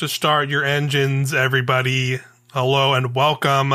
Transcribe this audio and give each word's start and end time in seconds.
to 0.00 0.08
start 0.08 0.48
your 0.48 0.64
engines, 0.64 1.34
everybody. 1.34 2.20
Hello 2.54 2.94
and 2.94 3.14
welcome 3.14 3.74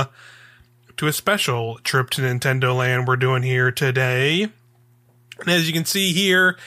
to 0.98 1.06
a 1.06 1.14
special 1.14 1.78
trip 1.84 2.10
to 2.10 2.22
Nintendoland 2.24 3.06
we're 3.06 3.16
doing 3.16 3.44
here 3.44 3.72
today. 3.72 4.42
And 5.40 5.50
as 5.50 5.68
you 5.68 5.74
can 5.74 5.86
see 5.86 6.14
here, 6.14 6.58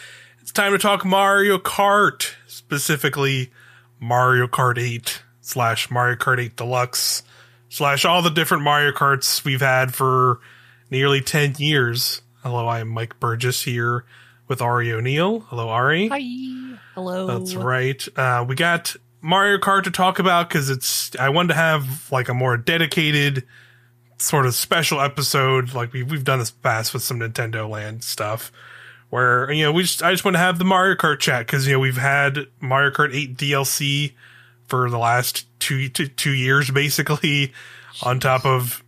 it's 0.40 0.52
time 0.52 0.70
to 0.70 0.78
talk 0.78 1.04
Mario 1.04 1.58
Kart, 1.58 2.34
specifically 2.46 3.50
Mario 3.98 4.46
Kart 4.46 4.78
8 4.78 5.24
slash 5.40 5.90
Mario 5.90 6.14
Kart 6.14 6.38
8 6.38 6.54
Deluxe 6.54 7.24
slash 7.68 8.04
all 8.04 8.22
the 8.22 8.30
different 8.30 8.62
Mario 8.62 8.92
Karts 8.92 9.44
we've 9.44 9.60
had 9.60 9.92
for 9.92 10.38
nearly 10.88 11.20
10 11.20 11.56
years. 11.58 12.22
Hello, 12.44 12.68
I'm 12.68 12.86
Mike 12.86 13.18
Burgess 13.18 13.64
here 13.64 14.04
with 14.46 14.62
Auri 14.62 14.92
O'Neill. 14.92 15.40
Hello, 15.40 15.68
Auri. 15.68 16.06
Hi. 16.06 16.78
Hello. 16.94 17.26
That's 17.26 17.56
right. 17.56 18.06
Uh, 18.16 18.44
we 18.48 18.54
got 18.54 18.94
Mario 19.20 19.58
Kart 19.58 19.84
to 19.84 19.90
talk 19.90 20.18
about 20.18 20.48
because 20.48 20.70
it's. 20.70 21.14
I 21.16 21.28
wanted 21.28 21.48
to 21.48 21.54
have 21.54 22.10
like 22.12 22.28
a 22.28 22.34
more 22.34 22.56
dedicated 22.56 23.44
sort 24.18 24.46
of 24.46 24.54
special 24.54 25.00
episode, 25.00 25.74
like 25.74 25.92
we've 25.92 26.10
we've 26.10 26.24
done 26.24 26.38
this 26.38 26.50
past 26.50 26.92
with 26.92 27.02
some 27.02 27.20
Nintendoland 27.20 28.02
stuff, 28.02 28.52
where 29.10 29.50
you 29.50 29.64
know 29.64 29.72
we 29.72 29.82
just 29.82 30.02
I 30.02 30.12
just 30.12 30.24
want 30.24 30.34
to 30.34 30.40
have 30.40 30.58
the 30.58 30.64
Mario 30.64 30.96
Kart 30.96 31.18
chat 31.18 31.46
because 31.46 31.66
you 31.66 31.72
know 31.72 31.78
we've 31.78 31.96
had 31.96 32.46
Mario 32.60 32.90
Kart 32.90 33.14
8 33.14 33.36
DLC 33.36 34.12
for 34.66 34.90
the 34.90 34.98
last 34.98 35.46
two 35.58 35.88
two, 35.88 36.06
two 36.06 36.32
years 36.32 36.70
basically, 36.70 37.52
on 38.02 38.20
top 38.20 38.44
of 38.44 38.82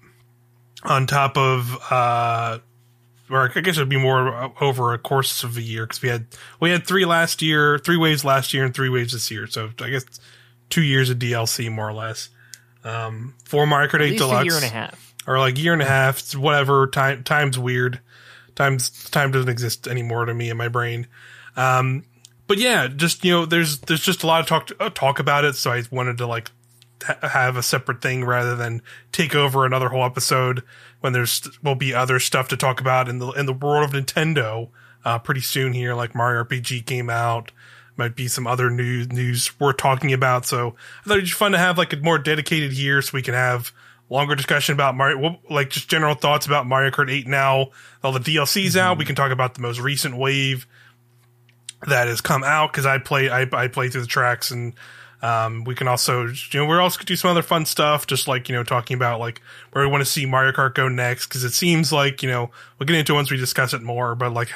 on 0.84 1.06
top 1.06 1.36
of 1.36 1.76
uh 1.90 2.58
or 3.30 3.50
I 3.54 3.60
guess 3.60 3.76
it'd 3.76 3.88
be 3.88 3.96
more 3.96 4.52
over 4.62 4.92
a 4.92 4.98
course 4.98 5.44
of 5.44 5.56
a 5.56 5.62
year 5.62 5.86
because 5.86 6.02
we 6.02 6.08
had 6.08 6.26
we 6.60 6.70
had 6.70 6.86
three 6.86 7.04
last 7.04 7.42
year, 7.42 7.78
three 7.78 7.96
waves 7.96 8.24
last 8.24 8.52
year, 8.52 8.64
and 8.64 8.74
three 8.74 8.88
waves 8.88 9.12
this 9.12 9.30
year. 9.30 9.46
So 9.46 9.70
I 9.80 9.90
guess 9.90 10.04
two 10.68 10.82
years 10.82 11.10
of 11.10 11.18
DLC 11.18 11.70
more 11.70 11.88
or 11.88 11.92
less. 11.92 12.30
Um, 12.82 13.34
for 13.44 13.66
Kart 13.66 14.00
8 14.00 14.16
Deluxe, 14.16 14.42
a 14.42 14.44
year 14.44 14.56
and 14.56 14.64
a 14.64 14.68
half, 14.68 15.14
or 15.26 15.38
like 15.38 15.58
year 15.58 15.72
and 15.72 15.82
a 15.82 15.86
half, 15.86 16.34
whatever. 16.34 16.86
Time 16.86 17.24
time's 17.24 17.58
weird. 17.58 18.00
Time's 18.54 19.10
time 19.10 19.30
doesn't 19.30 19.50
exist 19.50 19.86
anymore 19.86 20.24
to 20.24 20.34
me 20.34 20.50
in 20.50 20.56
my 20.56 20.68
brain. 20.68 21.06
Um, 21.56 22.04
but 22.46 22.58
yeah, 22.58 22.88
just 22.88 23.24
you 23.24 23.32
know, 23.32 23.46
there's 23.46 23.78
there's 23.80 24.02
just 24.02 24.22
a 24.22 24.26
lot 24.26 24.40
of 24.40 24.46
talk 24.46 24.68
to, 24.68 24.82
uh, 24.82 24.90
talk 24.90 25.18
about 25.18 25.44
it. 25.44 25.54
So 25.56 25.70
I 25.70 25.82
wanted 25.90 26.18
to 26.18 26.26
like 26.26 26.50
ha- 27.02 27.18
have 27.28 27.56
a 27.56 27.62
separate 27.62 28.00
thing 28.00 28.24
rather 28.24 28.56
than 28.56 28.82
take 29.12 29.34
over 29.34 29.66
another 29.66 29.88
whole 29.88 30.04
episode 30.04 30.62
when 31.00 31.12
there's 31.12 31.48
will 31.62 31.74
be 31.74 31.94
other 31.94 32.20
stuff 32.20 32.48
to 32.48 32.56
talk 32.56 32.80
about 32.80 33.08
in 33.08 33.18
the 33.18 33.30
in 33.32 33.46
the 33.46 33.52
world 33.52 33.84
of 33.84 33.92
Nintendo 33.92 34.68
uh, 35.04 35.18
pretty 35.18 35.40
soon 35.40 35.72
here. 35.72 35.94
Like 35.94 36.14
Mario 36.14 36.44
RPG 36.44 36.86
came 36.86 37.10
out, 37.10 37.52
might 37.96 38.14
be 38.14 38.28
some 38.28 38.46
other 38.46 38.70
news 38.70 39.10
news 39.10 39.58
we're 39.58 39.72
talking 39.72 40.12
about. 40.12 40.46
So 40.46 40.76
I 41.04 41.08
thought 41.08 41.18
it'd 41.18 41.24
be 41.24 41.30
fun 41.30 41.52
to 41.52 41.58
have 41.58 41.78
like 41.78 41.92
a 41.92 41.96
more 41.96 42.18
dedicated 42.18 42.72
here, 42.72 43.00
so 43.02 43.10
we 43.14 43.22
can 43.22 43.34
have 43.34 43.72
longer 44.08 44.34
discussion 44.34 44.74
about 44.74 44.96
Mario, 44.96 45.38
like 45.48 45.70
just 45.70 45.88
general 45.88 46.14
thoughts 46.14 46.44
about 46.44 46.66
Mario 46.66 46.90
Kart 46.90 47.10
8 47.10 47.26
now. 47.28 47.70
All 48.02 48.12
the 48.12 48.18
DLCs 48.18 48.70
mm-hmm. 48.70 48.78
out, 48.78 48.98
we 48.98 49.04
can 49.04 49.14
talk 49.14 49.30
about 49.30 49.54
the 49.54 49.62
most 49.62 49.78
recent 49.80 50.16
wave 50.16 50.66
that 51.86 52.08
has 52.08 52.20
come 52.20 52.44
out 52.44 52.72
because 52.72 52.86
I 52.86 52.98
play 52.98 53.30
I, 53.30 53.46
I 53.52 53.68
play 53.68 53.88
through 53.88 54.02
the 54.02 54.06
tracks 54.06 54.50
and 54.50 54.74
um, 55.22 55.64
we 55.64 55.74
can 55.74 55.86
also, 55.86 56.26
you 56.26 56.60
know, 56.60 56.66
we're 56.66 56.80
also 56.80 57.02
do 57.04 57.14
some 57.14 57.30
other 57.30 57.42
fun 57.42 57.66
stuff, 57.66 58.06
just 58.06 58.26
like, 58.26 58.48
you 58.48 58.54
know, 58.54 58.64
talking 58.64 58.94
about 58.94 59.20
like 59.20 59.42
where 59.72 59.84
we 59.84 59.90
want 59.90 60.00
to 60.00 60.10
see 60.10 60.24
Mario 60.24 60.52
Kart 60.52 60.74
go 60.74 60.88
next. 60.88 61.26
Cause 61.26 61.44
it 61.44 61.52
seems 61.52 61.92
like, 61.92 62.22
you 62.22 62.28
know, 62.28 62.50
we'll 62.78 62.86
get 62.86 62.96
into 62.96 63.14
once 63.14 63.30
we 63.30 63.36
discuss 63.36 63.74
it 63.74 63.82
more, 63.82 64.14
but 64.14 64.32
like 64.32 64.48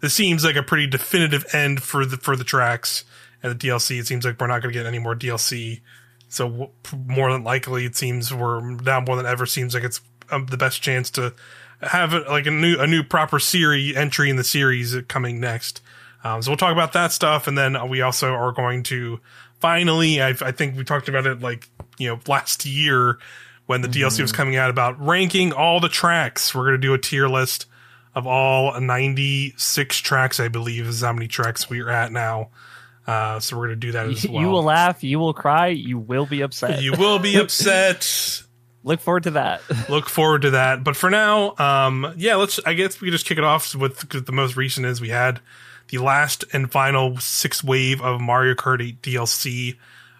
this 0.00 0.12
seems 0.12 0.44
like 0.44 0.56
a 0.56 0.62
pretty 0.62 0.86
definitive 0.86 1.46
end 1.54 1.82
for 1.82 2.04
the, 2.04 2.18
for 2.18 2.36
the 2.36 2.44
tracks 2.44 3.04
and 3.42 3.58
the 3.58 3.68
DLC. 3.68 3.98
It 3.98 4.06
seems 4.06 4.24
like 4.24 4.38
we're 4.38 4.46
not 4.46 4.60
going 4.60 4.72
to 4.72 4.78
get 4.78 4.86
any 4.86 4.98
more 4.98 5.16
DLC. 5.16 5.80
So 6.28 6.70
more 7.06 7.32
than 7.32 7.42
likely, 7.42 7.86
it 7.86 7.96
seems 7.96 8.32
we're 8.32 8.60
now 8.60 9.00
more 9.00 9.16
than 9.16 9.26
ever 9.26 9.46
seems 9.46 9.74
like 9.74 9.84
it's 9.84 10.02
um, 10.30 10.46
the 10.46 10.58
best 10.58 10.82
chance 10.82 11.10
to 11.12 11.34
have 11.80 12.12
it 12.12 12.28
like 12.28 12.46
a 12.46 12.50
new, 12.50 12.78
a 12.78 12.86
new 12.86 13.02
proper 13.02 13.38
series 13.38 13.96
entry 13.96 14.28
in 14.28 14.36
the 14.36 14.44
series 14.44 14.94
coming 15.08 15.40
next. 15.40 15.80
Um, 16.22 16.42
so 16.42 16.50
we'll 16.50 16.58
talk 16.58 16.72
about 16.72 16.92
that 16.92 17.12
stuff. 17.12 17.46
And 17.46 17.56
then 17.56 17.88
we 17.88 18.02
also 18.02 18.32
are 18.32 18.52
going 18.52 18.82
to 18.84 19.20
finally, 19.60 20.20
I've, 20.20 20.42
i 20.42 20.52
think 20.52 20.76
we 20.76 20.84
talked 20.84 21.08
about 21.08 21.26
it 21.26 21.40
like, 21.40 21.68
you 21.98 22.08
know, 22.08 22.18
last 22.26 22.66
year 22.66 23.18
when 23.66 23.82
the 23.82 23.88
mm-hmm. 23.88 24.08
DLC 24.08 24.20
was 24.20 24.32
coming 24.32 24.56
out 24.56 24.70
about 24.70 25.00
ranking 25.04 25.52
all 25.52 25.80
the 25.80 25.88
tracks. 25.88 26.54
We're 26.54 26.64
going 26.64 26.80
to 26.80 26.86
do 26.86 26.94
a 26.94 26.98
tier 26.98 27.28
list 27.28 27.66
of 28.14 28.26
all 28.26 28.78
96 28.80 29.98
tracks, 29.98 30.40
I 30.40 30.48
believe, 30.48 30.86
is 30.86 31.02
how 31.02 31.12
many 31.12 31.28
tracks 31.28 31.70
we're 31.70 31.88
at 31.88 32.10
now. 32.10 32.50
Uh, 33.06 33.40
so 33.40 33.56
we're 33.56 33.68
going 33.68 33.80
to 33.80 33.86
do 33.86 33.92
that 33.92 34.06
as 34.08 34.26
well. 34.28 34.42
You 34.42 34.48
will 34.48 34.62
laugh, 34.62 35.04
you 35.04 35.18
will 35.18 35.34
cry, 35.34 35.68
you 35.68 35.98
will 35.98 36.26
be 36.26 36.40
upset. 36.40 36.82
You 36.82 36.92
will 36.92 37.18
be 37.18 37.36
upset. 37.40 38.42
Look 38.82 39.00
forward 39.00 39.24
to 39.24 39.32
that. 39.32 39.62
Look 39.88 40.08
forward 40.08 40.42
to 40.42 40.50
that. 40.50 40.82
But 40.82 40.96
for 40.96 41.10
now, 41.10 41.54
um, 41.58 42.14
yeah, 42.16 42.36
let's, 42.36 42.58
I 42.64 42.74
guess 42.74 43.00
we 43.00 43.06
can 43.06 43.12
just 43.12 43.26
kick 43.26 43.38
it 43.38 43.44
off 43.44 43.74
with 43.74 44.08
the 44.26 44.32
most 44.32 44.56
recent 44.56 44.86
is 44.86 45.00
we 45.00 45.10
had 45.10 45.40
the 45.90 45.98
last 45.98 46.44
and 46.52 46.70
final 46.70 47.18
six 47.18 47.62
wave 47.62 48.00
of 48.00 48.20
Mario 48.20 48.54
Kart 48.54 48.82
8 48.82 49.02
DLC 49.02 49.76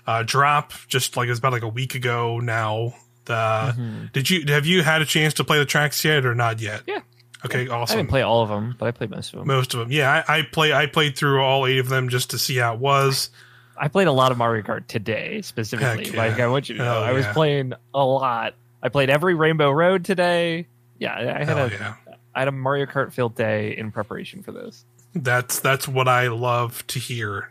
uh, 0.07 0.23
drop. 0.25 0.73
Just 0.89 1.17
like 1.17 1.27
it 1.27 1.31
was 1.31 1.39
about 1.39 1.53
like 1.53 1.63
a 1.63 1.69
week 1.69 1.95
ago 1.95 2.41
now. 2.41 2.95
The 3.25 3.35
mm-hmm. 3.35 4.07
did 4.13 4.31
you 4.31 4.45
have 4.49 4.67
you 4.67 4.83
had 4.83 5.03
a 5.03 5.07
chance 5.07 5.35
to 5.35 5.45
play 5.45 5.59
the 5.59 5.65
tracks 5.65 6.05
yet 6.05 6.27
or 6.27 6.35
not 6.35 6.61
yet? 6.61 6.83
Yeah. 6.87 7.01
Okay, 7.45 7.67
yeah. 7.67 7.73
awesome. 7.73 7.95
I 7.95 7.97
didn't 7.99 8.11
play 8.11 8.23
all 8.23 8.43
of 8.43 8.49
them, 8.49 8.75
but 8.79 8.87
I 8.87 8.91
played 8.91 9.11
most 9.11 9.33
of 9.33 9.39
them. 9.39 9.49
Most 9.49 9.73
of 9.73 9.81
them, 9.81 9.91
yeah. 9.91 10.25
I, 10.29 10.39
I 10.39 10.43
play. 10.43 10.73
I 10.73 10.87
played 10.87 11.17
through 11.17 11.43
all 11.43 11.67
eight 11.67 11.79
of 11.79 11.89
them 11.89 12.09
just 12.09 12.31
to 12.31 12.39
see 12.39 12.57
how 12.57 12.75
it 12.75 12.81
was. 12.81 13.31
I 13.77 13.89
played 13.89 14.09
a 14.09 14.13
lot 14.13 14.31
of 14.31 14.39
Mario 14.39 14.63
Kart 14.63 14.87
today, 14.89 15.41
specifically. 15.41 16.11
Yeah. 16.11 16.17
Like 16.19 16.39
I 16.39 16.49
want 16.49 16.69
you 16.69 16.77
to 16.77 16.85
know, 16.85 17.03
I 17.03 17.13
was 17.13 17.27
playing 17.29 17.73
a 17.95 18.05
lot. 18.05 18.55
I 18.83 18.89
played 18.91 19.09
every 19.09 19.35
Rainbow 19.35 19.71
Road 19.71 20.05
today. 20.05 20.67
Yeah, 20.99 21.15
I 21.15 21.45
had 21.45 21.57
a 21.57 21.99
I 22.35 22.39
had 22.41 22.49
a 22.49 22.53
Mario 22.53 22.87
Kart 22.87 23.13
filled 23.13 23.35
day 23.35 23.77
in 23.77 23.91
preparation 23.91 24.43
for 24.43 24.53
this. 24.53 24.85
That's 25.15 25.61
that's 25.61 25.89
what 25.89 26.09
I 26.09 26.29
love 26.29 26.87
to 26.89 26.99
hear. 26.99 27.51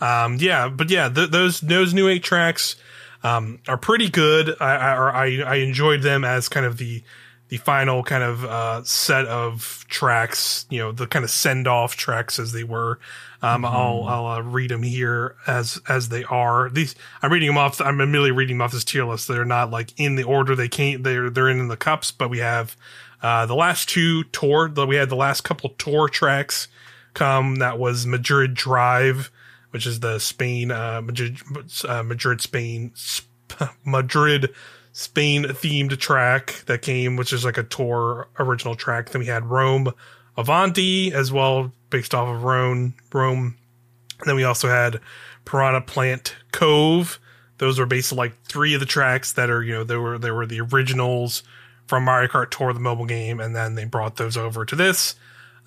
Um, 0.00 0.38
yeah, 0.40 0.68
but 0.68 0.90
yeah, 0.90 1.08
th- 1.08 1.30
those 1.30 1.60
those 1.60 1.94
new 1.94 2.08
eight 2.08 2.22
tracks 2.22 2.76
um, 3.22 3.60
are 3.68 3.76
pretty 3.76 4.08
good. 4.08 4.56
I, 4.60 4.74
I 4.74 5.26
I 5.46 5.54
enjoyed 5.56 6.02
them 6.02 6.24
as 6.24 6.48
kind 6.48 6.66
of 6.66 6.78
the 6.78 7.02
the 7.48 7.58
final 7.58 8.02
kind 8.02 8.22
of 8.22 8.44
uh, 8.44 8.82
set 8.84 9.26
of 9.26 9.84
tracks. 9.88 10.66
You 10.70 10.78
know, 10.78 10.92
the 10.92 11.06
kind 11.06 11.24
of 11.24 11.30
send 11.30 11.68
off 11.68 11.96
tracks 11.96 12.38
as 12.38 12.52
they 12.52 12.64
were. 12.64 12.98
Um, 13.42 13.62
mm-hmm. 13.62 13.76
I'll 13.76 14.04
I'll 14.04 14.26
uh, 14.26 14.40
read 14.40 14.70
them 14.70 14.82
here 14.82 15.36
as 15.46 15.80
as 15.88 16.08
they 16.08 16.24
are. 16.24 16.70
These 16.70 16.94
I'm 17.22 17.32
reading 17.32 17.48
them 17.48 17.58
off. 17.58 17.80
I'm 17.80 18.00
immediately 18.00 18.32
reading 18.32 18.56
them 18.56 18.62
off 18.62 18.72
this 18.72 18.84
tier 18.84 19.04
list. 19.04 19.28
They're 19.28 19.44
not 19.44 19.70
like 19.70 19.92
in 19.98 20.16
the 20.16 20.24
order 20.24 20.56
they 20.56 20.68
came. 20.68 21.02
They're 21.02 21.28
they're 21.28 21.48
in 21.48 21.68
the 21.68 21.76
cups, 21.76 22.10
but 22.10 22.30
we 22.30 22.38
have 22.38 22.76
uh, 23.22 23.46
the 23.46 23.54
last 23.54 23.88
two 23.88 24.24
tour. 24.24 24.68
We 24.68 24.96
had 24.96 25.08
the 25.08 25.16
last 25.16 25.42
couple 25.42 25.70
tour 25.70 26.08
tracks 26.08 26.68
come. 27.14 27.56
That 27.56 27.78
was 27.78 28.06
Madrid 28.06 28.54
Drive, 28.54 29.30
which 29.70 29.86
is 29.86 30.00
the 30.00 30.18
Spain, 30.18 30.70
uh, 30.70 31.00
Madrid, 31.02 31.38
uh, 31.88 32.02
Madrid, 32.02 32.40
Spain, 32.40 32.92
Sp- 32.94 33.28
Madrid, 33.84 34.54
Spain 34.92 35.44
themed 35.44 35.98
track 35.98 36.62
that 36.66 36.82
came, 36.82 37.16
which 37.16 37.32
is 37.32 37.44
like 37.44 37.58
a 37.58 37.62
tour 37.62 38.28
original 38.38 38.74
track. 38.74 39.10
Then 39.10 39.20
we 39.20 39.26
had 39.26 39.46
Rome 39.46 39.92
Avanti 40.36 41.12
as 41.12 41.30
well, 41.30 41.72
based 41.90 42.14
off 42.14 42.28
of 42.28 42.42
Rome. 42.42 42.94
Rome. 43.12 43.56
And 44.20 44.28
then 44.28 44.36
we 44.36 44.44
also 44.44 44.68
had 44.68 45.00
Piranha 45.44 45.80
Plant 45.80 46.36
Cove. 46.52 47.18
Those 47.58 47.78
were 47.78 47.86
basically 47.86 48.18
like 48.18 48.42
three 48.44 48.74
of 48.74 48.80
the 48.80 48.86
tracks 48.86 49.32
that 49.32 49.50
are, 49.50 49.62
you 49.62 49.74
know, 49.74 49.84
they 49.84 49.96
were, 49.96 50.18
they 50.18 50.30
were 50.30 50.46
the 50.46 50.60
originals 50.60 51.42
from 51.86 52.04
Mario 52.04 52.28
Kart 52.28 52.50
Tour, 52.50 52.72
the 52.72 52.80
mobile 52.80 53.04
game, 53.04 53.40
and 53.40 53.54
then 53.54 53.74
they 53.74 53.84
brought 53.84 54.16
those 54.16 54.36
over 54.36 54.64
to 54.64 54.76
this. 54.76 55.14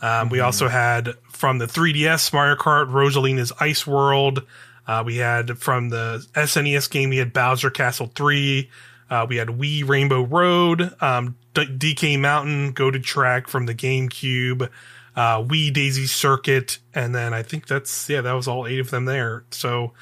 Um, 0.04 0.10
mm-hmm. 0.10 0.30
We 0.34 0.40
also 0.42 0.68
had 0.68 1.16
from 1.32 1.58
the 1.58 1.66
3DS 1.66 2.34
Mario 2.34 2.56
Kart 2.56 2.92
Rosalina's 2.92 3.54
Ice 3.60 3.88
World. 3.88 4.46
Uh, 4.86 5.02
we 5.06 5.18
had 5.18 5.58
from 5.58 5.90
the 5.90 6.26
SNES 6.34 6.92
game, 6.92 7.10
we 7.10 7.18
had 7.18 7.32
Bowser 7.32 7.70
Castle 7.70 8.12
3. 8.14 8.70
Uh, 9.10 9.26
we 9.30 9.38
had 9.38 9.48
Wii 9.48 9.88
Rainbow 9.88 10.24
Road, 10.24 10.94
um, 11.02 11.36
D- 11.54 11.66
DK 11.66 12.20
Mountain, 12.20 12.72
Go 12.72 12.92
to 12.92 13.00
Track 13.00 13.48
from 13.48 13.66
the 13.66 13.76
GameCube, 13.76 14.70
uh, 15.16 15.38
Wii 15.44 15.72
Daisy 15.72 16.08
Circuit, 16.08 16.80
and 16.94 17.16
then 17.16 17.34
I 17.34 17.44
think 17.44 17.68
that's, 17.68 18.10
yeah, 18.10 18.22
that 18.22 18.34
was 18.34 18.48
all 18.48 18.68
eight 18.68 18.80
of 18.80 18.90
them 18.90 19.06
there. 19.06 19.44
So, 19.52 19.94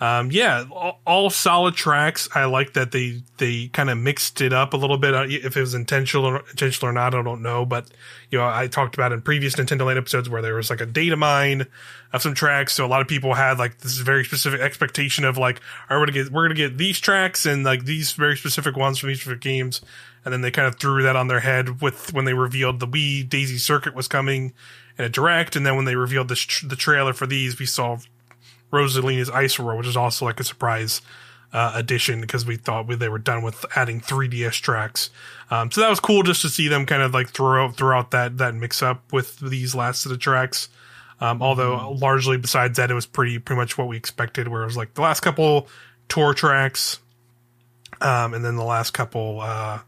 um, 0.00 0.30
yeah, 0.32 0.64
all, 0.70 1.00
all, 1.06 1.30
solid 1.30 1.74
tracks. 1.74 2.28
I 2.34 2.46
like 2.46 2.72
that 2.74 2.90
they 2.90 3.22
they 3.38 3.68
kind 3.68 3.88
of 3.88 3.96
mixed 3.96 4.40
it 4.40 4.52
up 4.52 4.74
a 4.74 4.76
little 4.76 4.98
bit. 4.98 5.14
If 5.30 5.56
it 5.56 5.60
was 5.60 5.74
intentional 5.74 6.26
or 6.26 6.44
intentional 6.50 6.90
or 6.90 6.92
not, 6.92 7.14
I 7.14 7.22
don't 7.22 7.42
know. 7.42 7.64
But 7.64 7.88
you 8.30 8.38
know, 8.38 8.46
I 8.46 8.66
talked 8.66 8.94
about 8.94 9.12
in 9.12 9.22
previous 9.22 9.54
Nintendoland 9.54 9.96
episodes 9.96 10.28
where 10.28 10.42
there 10.42 10.54
was 10.54 10.68
like 10.68 10.80
a 10.80 10.86
data 10.86 11.16
mine 11.16 11.66
of 12.12 12.22
some 12.22 12.34
tracks. 12.34 12.72
So 12.72 12.84
a 12.84 12.88
lot 12.88 13.02
of 13.02 13.08
people 13.08 13.34
had 13.34 13.58
like 13.58 13.78
this 13.78 13.96
very 13.98 14.24
specific 14.24 14.60
expectation 14.60 15.24
of 15.24 15.38
like, 15.38 15.60
are 15.88 16.00
we 16.00 16.06
gonna 16.06 16.24
get 16.24 16.32
we're 16.32 16.44
gonna 16.44 16.54
get 16.54 16.76
these 16.76 16.98
tracks 16.98 17.46
and 17.46 17.64
like 17.64 17.84
these 17.84 18.12
very 18.12 18.36
specific 18.36 18.76
ones 18.76 18.98
from 18.98 19.10
these 19.10 19.20
specific 19.20 19.42
games. 19.42 19.80
And 20.24 20.32
then 20.32 20.40
they 20.40 20.50
kind 20.50 20.66
of 20.66 20.76
threw 20.76 21.02
that 21.02 21.16
on 21.16 21.28
their 21.28 21.40
head 21.40 21.82
with 21.82 22.12
when 22.12 22.24
they 22.24 22.34
revealed 22.34 22.80
the 22.80 22.88
Wii 22.88 23.28
Daisy 23.28 23.58
Circuit 23.58 23.94
was 23.94 24.08
coming 24.08 24.54
in 24.98 25.04
a 25.04 25.08
direct, 25.08 25.56
and 25.56 25.66
then 25.66 25.76
when 25.76 25.84
they 25.84 25.96
revealed 25.96 26.28
the 26.28 26.64
the 26.66 26.76
trailer 26.76 27.12
for 27.12 27.26
these, 27.26 27.58
we 27.58 27.66
saw 27.66 27.98
Rosalina's 28.74 29.30
Ice 29.30 29.58
World, 29.58 29.78
which 29.78 29.86
is 29.86 29.96
also 29.96 30.24
like 30.24 30.40
a 30.40 30.44
surprise 30.44 31.00
uh, 31.54 31.72
addition 31.74 32.20
because 32.20 32.44
we 32.44 32.56
thought 32.56 32.88
we, 32.88 32.96
they 32.96 33.08
were 33.08 33.18
done 33.18 33.42
with 33.42 33.64
adding 33.76 34.00
3DS 34.00 34.60
tracks. 34.60 35.10
Um, 35.50 35.70
so 35.70 35.80
that 35.80 35.88
was 35.88 36.00
cool 36.00 36.24
just 36.24 36.42
to 36.42 36.48
see 36.48 36.68
them 36.68 36.84
kind 36.84 37.00
of 37.00 37.14
like 37.14 37.30
throw 37.30 37.64
out 37.64 37.76
throughout 37.76 38.10
that 38.10 38.38
that 38.38 38.54
mix 38.54 38.82
up 38.82 39.12
with 39.12 39.38
these 39.38 39.74
last 39.74 40.02
set 40.02 40.12
of 40.12 40.18
tracks. 40.18 40.68
Um, 41.20 41.40
although 41.40 41.76
mm-hmm. 41.76 42.02
largely 42.02 42.36
besides 42.36 42.76
that, 42.76 42.90
it 42.90 42.94
was 42.94 43.06
pretty 43.06 43.38
pretty 43.38 43.58
much 43.58 43.78
what 43.78 43.86
we 43.86 43.96
expected. 43.96 44.48
Where 44.48 44.62
it 44.62 44.66
was 44.66 44.76
like 44.76 44.94
the 44.94 45.02
last 45.02 45.20
couple 45.20 45.68
tour 46.08 46.34
tracks, 46.34 46.98
um, 48.00 48.34
and 48.34 48.44
then 48.44 48.56
the 48.56 48.64
last 48.64 48.90
couple 48.90 49.40
uh, 49.40 49.78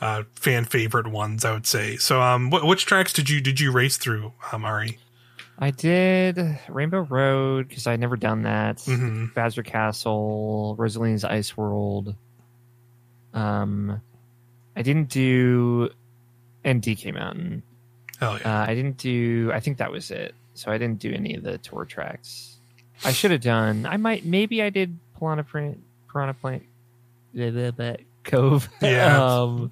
uh, 0.00 0.24
fan 0.34 0.64
favorite 0.64 1.06
ones, 1.06 1.44
I 1.44 1.52
would 1.52 1.66
say. 1.66 1.96
So, 1.96 2.20
um, 2.20 2.50
wh- 2.50 2.66
which 2.66 2.86
tracks 2.86 3.12
did 3.12 3.30
you 3.30 3.40
did 3.40 3.60
you 3.60 3.70
race 3.70 3.96
through, 3.96 4.32
um, 4.52 4.64
Auri? 4.64 4.98
I 5.58 5.70
did 5.70 6.58
Rainbow 6.68 7.00
Road 7.00 7.68
because 7.68 7.86
I'd 7.86 8.00
never 8.00 8.16
done 8.16 8.42
that. 8.42 8.78
mm 8.78 9.30
hmm 9.34 9.62
Castle, 9.62 10.76
Rosalina's 10.78 11.24
Ice 11.24 11.56
World. 11.56 12.14
Um, 13.32 14.00
I 14.76 14.82
didn't 14.82 15.08
do 15.08 15.90
and 16.64 16.82
DK 16.82 17.14
Mountain. 17.14 17.62
Oh 18.20 18.38
yeah. 18.40 18.62
Uh, 18.62 18.64
I 18.66 18.74
didn't 18.74 18.96
do. 18.96 19.50
I 19.52 19.60
think 19.60 19.78
that 19.78 19.92
was 19.92 20.10
it. 20.10 20.34
So 20.54 20.70
I 20.70 20.78
didn't 20.78 21.00
do 21.00 21.12
any 21.12 21.34
of 21.34 21.42
the 21.42 21.58
tour 21.58 21.84
tracks. 21.84 22.58
I 23.04 23.12
should 23.12 23.30
have 23.32 23.40
done. 23.40 23.86
I 23.86 23.96
might. 23.96 24.24
Maybe 24.24 24.62
I 24.62 24.70
did 24.70 24.98
Piranha 25.18 25.44
Plant. 25.44 25.82
Piranha 26.08 26.34
Plant. 26.34 26.62
Cove. 28.22 28.68
Yeah. 28.80 29.22
um, 29.42 29.70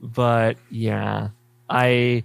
but 0.00 0.56
yeah, 0.70 1.28
I 1.70 2.24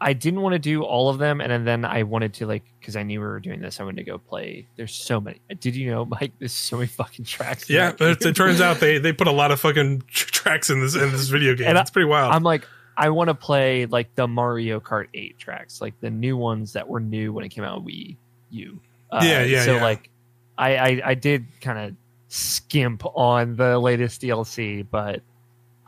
I 0.00 0.12
didn't 0.12 0.42
want 0.42 0.52
to 0.52 0.58
do 0.58 0.82
all 0.82 1.08
of 1.08 1.18
them, 1.18 1.40
and 1.40 1.66
then 1.66 1.84
I 1.84 2.04
wanted 2.04 2.34
to 2.34 2.46
like 2.46 2.62
because 2.78 2.94
I 2.94 3.02
knew 3.02 3.20
we 3.20 3.26
were 3.26 3.40
doing 3.40 3.60
this. 3.60 3.80
I 3.80 3.82
wanted 3.82 4.04
to 4.04 4.10
go 4.10 4.18
play. 4.18 4.66
There's 4.76 4.94
so 4.94 5.20
many. 5.20 5.40
Did 5.58 5.74
you 5.74 5.90
know, 5.90 6.04
Mike? 6.20 6.32
There's 6.38 6.52
so 6.52 6.76
many 6.76 6.86
fucking 6.86 7.24
tracks. 7.24 7.68
Yeah, 7.68 7.92
it, 7.98 8.24
it, 8.24 8.36
turns 8.36 8.60
out 8.60 8.78
they 8.78 8.98
they 8.98 9.12
put 9.12 9.26
a 9.26 9.32
lot 9.32 9.50
of 9.50 9.60
fucking 9.60 10.04
tracks 10.08 10.70
in 10.70 10.80
this 10.80 10.94
in 10.94 11.10
this 11.10 11.28
video 11.28 11.54
game. 11.54 11.68
And 11.68 11.78
it's 11.78 11.90
pretty 11.90 12.08
wild. 12.08 12.32
I'm 12.32 12.44
like, 12.44 12.66
I 12.96 13.10
want 13.10 13.28
to 13.28 13.34
play 13.34 13.86
like 13.86 14.14
the 14.14 14.28
Mario 14.28 14.80
Kart 14.80 15.08
8 15.14 15.38
tracks, 15.38 15.80
like 15.80 16.00
the 16.00 16.10
new 16.10 16.36
ones 16.36 16.74
that 16.74 16.88
were 16.88 17.00
new 17.00 17.32
when 17.32 17.44
it 17.44 17.48
came 17.48 17.64
out 17.64 17.84
Wii 17.84 18.16
U. 18.50 18.80
Uh, 19.10 19.20
yeah, 19.24 19.42
yeah. 19.42 19.64
So 19.64 19.76
yeah. 19.76 19.82
like, 19.82 20.10
I 20.56 20.76
I, 20.76 21.02
I 21.06 21.14
did 21.14 21.46
kind 21.60 21.78
of 21.78 21.96
skimp 22.28 23.04
on 23.04 23.56
the 23.56 23.78
latest 23.78 24.22
DLC, 24.22 24.86
but 24.88 25.22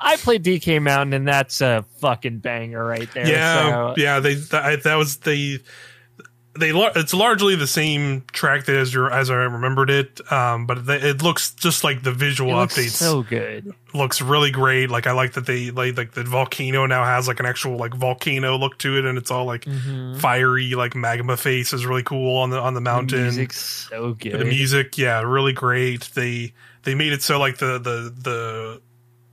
I 0.01 0.17
played 0.17 0.43
DK 0.43 0.83
Mountain, 0.83 1.13
and 1.13 1.29
that's 1.29 1.61
a 1.61 1.85
fucking 1.99 2.39
banger 2.39 2.85
right 2.85 3.13
there. 3.13 3.27
Yeah, 3.27 3.71
so. 3.71 3.95
yeah. 3.97 4.21
They 4.21 4.35
that, 4.35 4.85
that 4.85 4.95
was 4.97 5.19
the 5.19 5.61
they 6.59 6.71
it's 6.73 7.15
largely 7.15 7.55
the 7.55 7.67
same 7.67 8.25
track 8.33 8.65
that 8.65 8.75
as 8.75 8.93
your 8.93 9.11
as 9.11 9.31
I 9.31 9.35
remembered 9.35 9.89
it, 9.89 10.33
um, 10.33 10.67
but 10.67 10.79
it 10.89 11.23
looks 11.23 11.55
just 11.55 11.85
like 11.85 12.03
the 12.03 12.11
visual 12.13 12.53
updates. 12.53 12.91
So 12.91 13.23
good, 13.23 13.73
looks 13.95 14.21
really 14.21 14.51
great. 14.51 14.91
Like 14.91 15.07
I 15.07 15.13
like 15.13 15.35
that 15.35 15.47
they 15.47 15.71
like 15.71 15.97
like 15.97 16.13
the 16.13 16.25
volcano 16.25 16.87
now 16.87 17.05
has 17.05 17.29
like 17.29 17.39
an 17.39 17.47
actual 17.47 17.77
like 17.77 17.95
volcano 17.95 18.57
look 18.57 18.79
to 18.79 18.99
it, 18.99 19.05
and 19.05 19.17
it's 19.17 19.31
all 19.31 19.45
like 19.45 19.65
mm-hmm. 19.65 20.19
fiery 20.19 20.75
like 20.75 20.97
magma 20.97 21.37
face 21.37 21.73
is 21.73 21.87
really 21.87 22.03
cool 22.03 22.39
on 22.39 22.51
the 22.51 22.59
on 22.59 22.75
the 22.75 22.81
mountain. 22.81 23.19
The 23.19 23.25
music's 23.25 23.89
so 23.89 24.15
good. 24.15 24.41
The 24.41 24.45
music, 24.45 24.99
yeah, 24.99 25.21
really 25.23 25.53
great. 25.53 26.11
They 26.15 26.53
they 26.83 26.97
made 26.97 27.13
it 27.13 27.23
so 27.23 27.39
like 27.39 27.59
the 27.59 27.79
the 27.79 28.13
the 28.21 28.83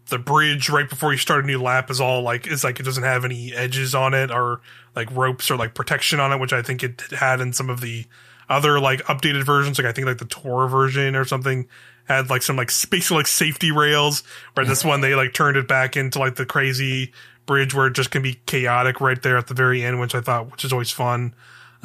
the 0.10 0.18
bridge 0.18 0.70
right 0.70 0.90
before 0.90 1.12
you 1.12 1.18
start 1.18 1.44
a 1.44 1.48
new 1.48 1.62
lap 1.62 1.90
is 1.90 2.00
all 2.00 2.22
like 2.22 2.48
it's 2.48 2.64
like 2.64 2.80
it 2.80 2.84
doesn't 2.84 3.04
have 3.04 3.26
any 3.26 3.54
edges 3.54 3.94
on 3.94 4.14
it 4.14 4.32
or 4.32 4.62
like 4.96 5.12
ropes 5.12 5.52
or 5.52 5.58
like 5.58 5.74
protection 5.74 6.20
on 6.20 6.32
it, 6.32 6.40
which 6.40 6.54
I 6.54 6.62
think 6.62 6.84
it 6.84 7.02
had 7.12 7.42
in 7.42 7.54
some 7.54 7.70
of 7.70 7.82
the 7.82 8.06
other 8.50 8.80
like 8.80 9.04
updated 9.04 9.44
versions. 9.44 9.78
Like 9.78 9.88
I 9.88 9.92
think 9.92 10.08
like 10.08 10.18
the 10.18 10.26
tour 10.26 10.68
version 10.68 11.16
or 11.16 11.26
something 11.26 11.68
had 12.06 12.30
like 12.30 12.42
some 12.42 12.56
like 12.56 12.68
basically 12.90 13.18
like 13.18 13.28
safety 13.28 13.72
rails. 13.72 14.24
Where 14.54 14.66
this 14.66 14.86
one 14.86 15.02
they 15.02 15.16
like 15.16 15.34
turned 15.34 15.58
it 15.58 15.68
back 15.68 15.98
into 15.98 16.20
like 16.20 16.36
the 16.36 16.46
crazy 16.46 17.12
bridge 17.46 17.74
where 17.74 17.88
it 17.88 17.94
just 17.94 18.12
can 18.12 18.22
be 18.22 18.40
chaotic 18.46 19.02
right 19.02 19.22
there 19.22 19.38
at 19.38 19.48
the 19.48 19.54
very 19.54 19.84
end, 19.84 20.00
which 20.00 20.16
I 20.16 20.22
thought 20.22 20.52
which 20.52 20.64
is 20.64 20.72
always 20.72 20.92
fun. 20.92 21.34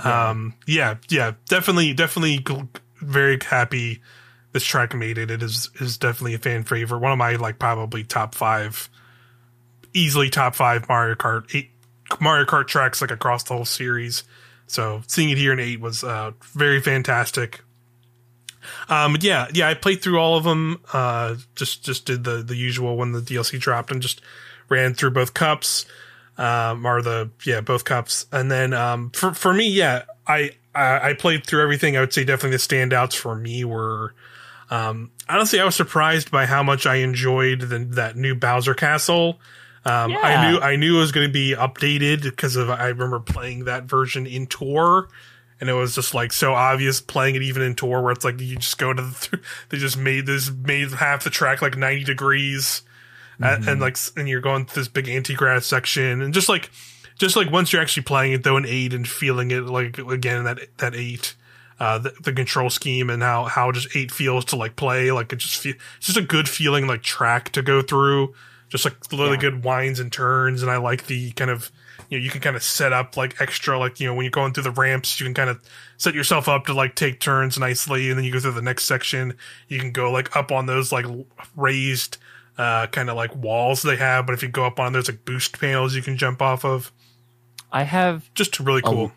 Yeah. 0.04 0.30
Um, 0.30 0.54
yeah, 0.66 0.96
yeah, 1.10 1.32
definitely, 1.48 1.92
definitely 1.92 2.44
very 3.00 3.38
happy 3.44 4.00
this 4.52 4.64
track 4.64 4.94
made 4.94 5.18
it. 5.18 5.30
It 5.30 5.42
is 5.42 5.70
is 5.80 5.98
definitely 5.98 6.34
a 6.34 6.38
fan 6.38 6.64
favorite. 6.64 6.98
One 6.98 7.12
of 7.12 7.18
my 7.18 7.36
like 7.36 7.58
probably 7.58 8.04
top 8.04 8.34
five, 8.34 8.88
easily 9.94 10.30
top 10.30 10.54
five 10.54 10.88
Mario 10.88 11.14
Kart 11.14 11.54
eight 11.54 11.70
Mario 12.20 12.44
Kart 12.44 12.66
tracks 12.66 13.00
like 13.00 13.10
across 13.10 13.44
the 13.44 13.54
whole 13.54 13.64
series. 13.64 14.24
So 14.66 15.02
seeing 15.06 15.30
it 15.30 15.38
here 15.38 15.52
in 15.52 15.60
eight 15.60 15.80
was 15.80 16.04
uh, 16.04 16.32
very 16.54 16.80
fantastic. 16.80 17.62
Um, 18.88 19.16
yeah, 19.20 19.48
yeah, 19.52 19.68
I 19.68 19.74
played 19.74 20.02
through 20.02 20.18
all 20.18 20.36
of 20.36 20.44
them. 20.44 20.80
Uh, 20.92 21.36
just 21.54 21.84
just 21.84 22.06
did 22.06 22.24
the 22.24 22.42
the 22.42 22.56
usual 22.56 22.96
when 22.96 23.12
the 23.12 23.20
DLC 23.20 23.58
dropped 23.58 23.90
and 23.90 24.00
just 24.00 24.20
ran 24.68 24.94
through 24.94 25.10
both 25.10 25.34
cups. 25.34 25.86
Um, 26.38 26.86
or 26.86 27.02
the 27.02 27.30
yeah 27.44 27.60
both 27.60 27.84
cups, 27.84 28.24
and 28.32 28.50
then 28.50 28.72
um, 28.72 29.10
for 29.10 29.34
for 29.34 29.52
me, 29.52 29.68
yeah, 29.68 30.04
I 30.26 30.52
I 30.74 31.12
played 31.12 31.46
through 31.46 31.62
everything. 31.62 31.96
I 31.96 32.00
would 32.00 32.14
say 32.14 32.24
definitely 32.24 32.56
the 32.56 32.56
standouts 32.56 33.14
for 33.14 33.34
me 33.34 33.64
were 33.64 34.14
um, 34.72 35.10
honestly, 35.28 35.60
I 35.60 35.66
was 35.66 35.76
surprised 35.76 36.30
by 36.30 36.46
how 36.46 36.62
much 36.62 36.86
I 36.86 36.96
enjoyed 36.96 37.60
the, 37.60 37.78
that 37.90 38.16
new 38.16 38.34
Bowser 38.34 38.72
Castle. 38.72 39.38
Um, 39.84 40.12
yeah. 40.12 40.20
I 40.22 40.50
knew 40.50 40.60
I 40.60 40.76
knew 40.76 40.96
it 40.96 41.00
was 41.00 41.12
going 41.12 41.26
to 41.26 41.32
be 41.32 41.54
updated 41.54 42.22
because 42.22 42.56
of 42.56 42.70
I 42.70 42.86
remember 42.86 43.20
playing 43.20 43.66
that 43.66 43.84
version 43.84 44.26
in 44.26 44.46
tour, 44.46 45.08
and 45.60 45.68
it 45.68 45.74
was 45.74 45.94
just 45.94 46.14
like 46.14 46.32
so 46.32 46.54
obvious 46.54 47.02
playing 47.02 47.34
it 47.34 47.42
even 47.42 47.60
in 47.60 47.74
tour 47.74 48.00
where 48.00 48.12
it's 48.12 48.24
like 48.24 48.40
you 48.40 48.56
just 48.56 48.78
go 48.78 48.94
to 48.94 49.02
the 49.02 49.40
they 49.68 49.76
just 49.76 49.98
made 49.98 50.24
this 50.24 50.50
made 50.50 50.90
half 50.92 51.24
the 51.24 51.30
track 51.30 51.60
like 51.60 51.76
ninety 51.76 52.04
degrees, 52.04 52.80
mm-hmm. 53.38 53.68
and, 53.68 53.78
like 53.78 53.98
and 54.16 54.26
you're 54.26 54.40
going 54.40 54.64
through 54.64 54.80
this 54.80 54.88
big 54.88 55.06
anti 55.06 55.34
grav 55.34 55.66
section 55.66 56.22
and 56.22 56.32
just 56.32 56.48
like 56.48 56.70
just 57.18 57.36
like 57.36 57.50
once 57.50 57.74
you're 57.74 57.82
actually 57.82 58.04
playing 58.04 58.32
it 58.32 58.42
though 58.42 58.56
in 58.56 58.64
eight 58.64 58.94
and 58.94 59.06
feeling 59.06 59.50
it 59.50 59.64
like 59.64 59.98
again 59.98 60.44
that 60.44 60.60
that 60.78 60.94
eight 60.94 61.34
uh, 61.80 61.98
the, 61.98 62.12
the, 62.22 62.32
control 62.32 62.70
scheme 62.70 63.10
and 63.10 63.22
how 63.22 63.44
how 63.44 63.72
just 63.72 63.96
eight 63.96 64.10
feels 64.10 64.44
to 64.46 64.56
like 64.56 64.76
play. 64.76 65.10
Like 65.10 65.32
it 65.32 65.36
just 65.36 65.56
feel, 65.56 65.74
it's 65.96 66.06
just 66.06 66.18
a 66.18 66.22
good 66.22 66.48
feeling 66.48 66.86
like 66.86 67.02
track 67.02 67.50
to 67.50 67.62
go 67.62 67.82
through. 67.82 68.34
Just 68.68 68.84
like 68.84 68.94
really 69.12 69.32
yeah. 69.32 69.36
good 69.36 69.64
winds 69.64 70.00
and 70.00 70.12
turns, 70.12 70.62
and 70.62 70.70
I 70.70 70.78
like 70.78 71.06
the 71.06 71.32
kind 71.32 71.50
of 71.50 71.70
you 72.08 72.18
know 72.18 72.24
you 72.24 72.30
can 72.30 72.40
kind 72.40 72.56
of 72.56 72.62
set 72.62 72.92
up 72.92 73.16
like 73.16 73.40
extra 73.40 73.78
like 73.78 74.00
you 74.00 74.06
know 74.06 74.14
when 74.14 74.24
you're 74.24 74.30
going 74.30 74.52
through 74.52 74.62
the 74.64 74.70
ramps 74.70 75.18
you 75.18 75.26
can 75.26 75.34
kind 75.34 75.50
of 75.50 75.60
set 75.96 76.14
yourself 76.14 76.48
up 76.48 76.66
to 76.66 76.74
like 76.74 76.94
take 76.94 77.20
turns 77.20 77.58
nicely, 77.58 78.08
and 78.10 78.18
then 78.18 78.24
you 78.24 78.32
go 78.32 78.40
through 78.40 78.52
the 78.52 78.62
next 78.62 78.84
section. 78.84 79.34
You 79.68 79.78
can 79.78 79.92
go 79.92 80.10
like 80.10 80.34
up 80.36 80.52
on 80.52 80.66
those 80.66 80.92
like 80.92 81.06
raised 81.56 82.18
uh 82.58 82.86
kind 82.88 83.08
of 83.08 83.16
like 83.16 83.34
walls 83.34 83.82
they 83.82 83.96
have, 83.96 84.26
but 84.26 84.34
if 84.34 84.42
you 84.42 84.48
go 84.48 84.64
up 84.64 84.78
on 84.78 84.92
there's 84.92 85.08
like 85.08 85.24
boost 85.24 85.58
panels 85.58 85.94
you 85.94 86.02
can 86.02 86.16
jump 86.16 86.42
off 86.42 86.64
of. 86.64 86.92
I 87.72 87.84
have 87.84 88.32
just 88.34 88.60
really 88.60 88.82
cool. 88.82 89.12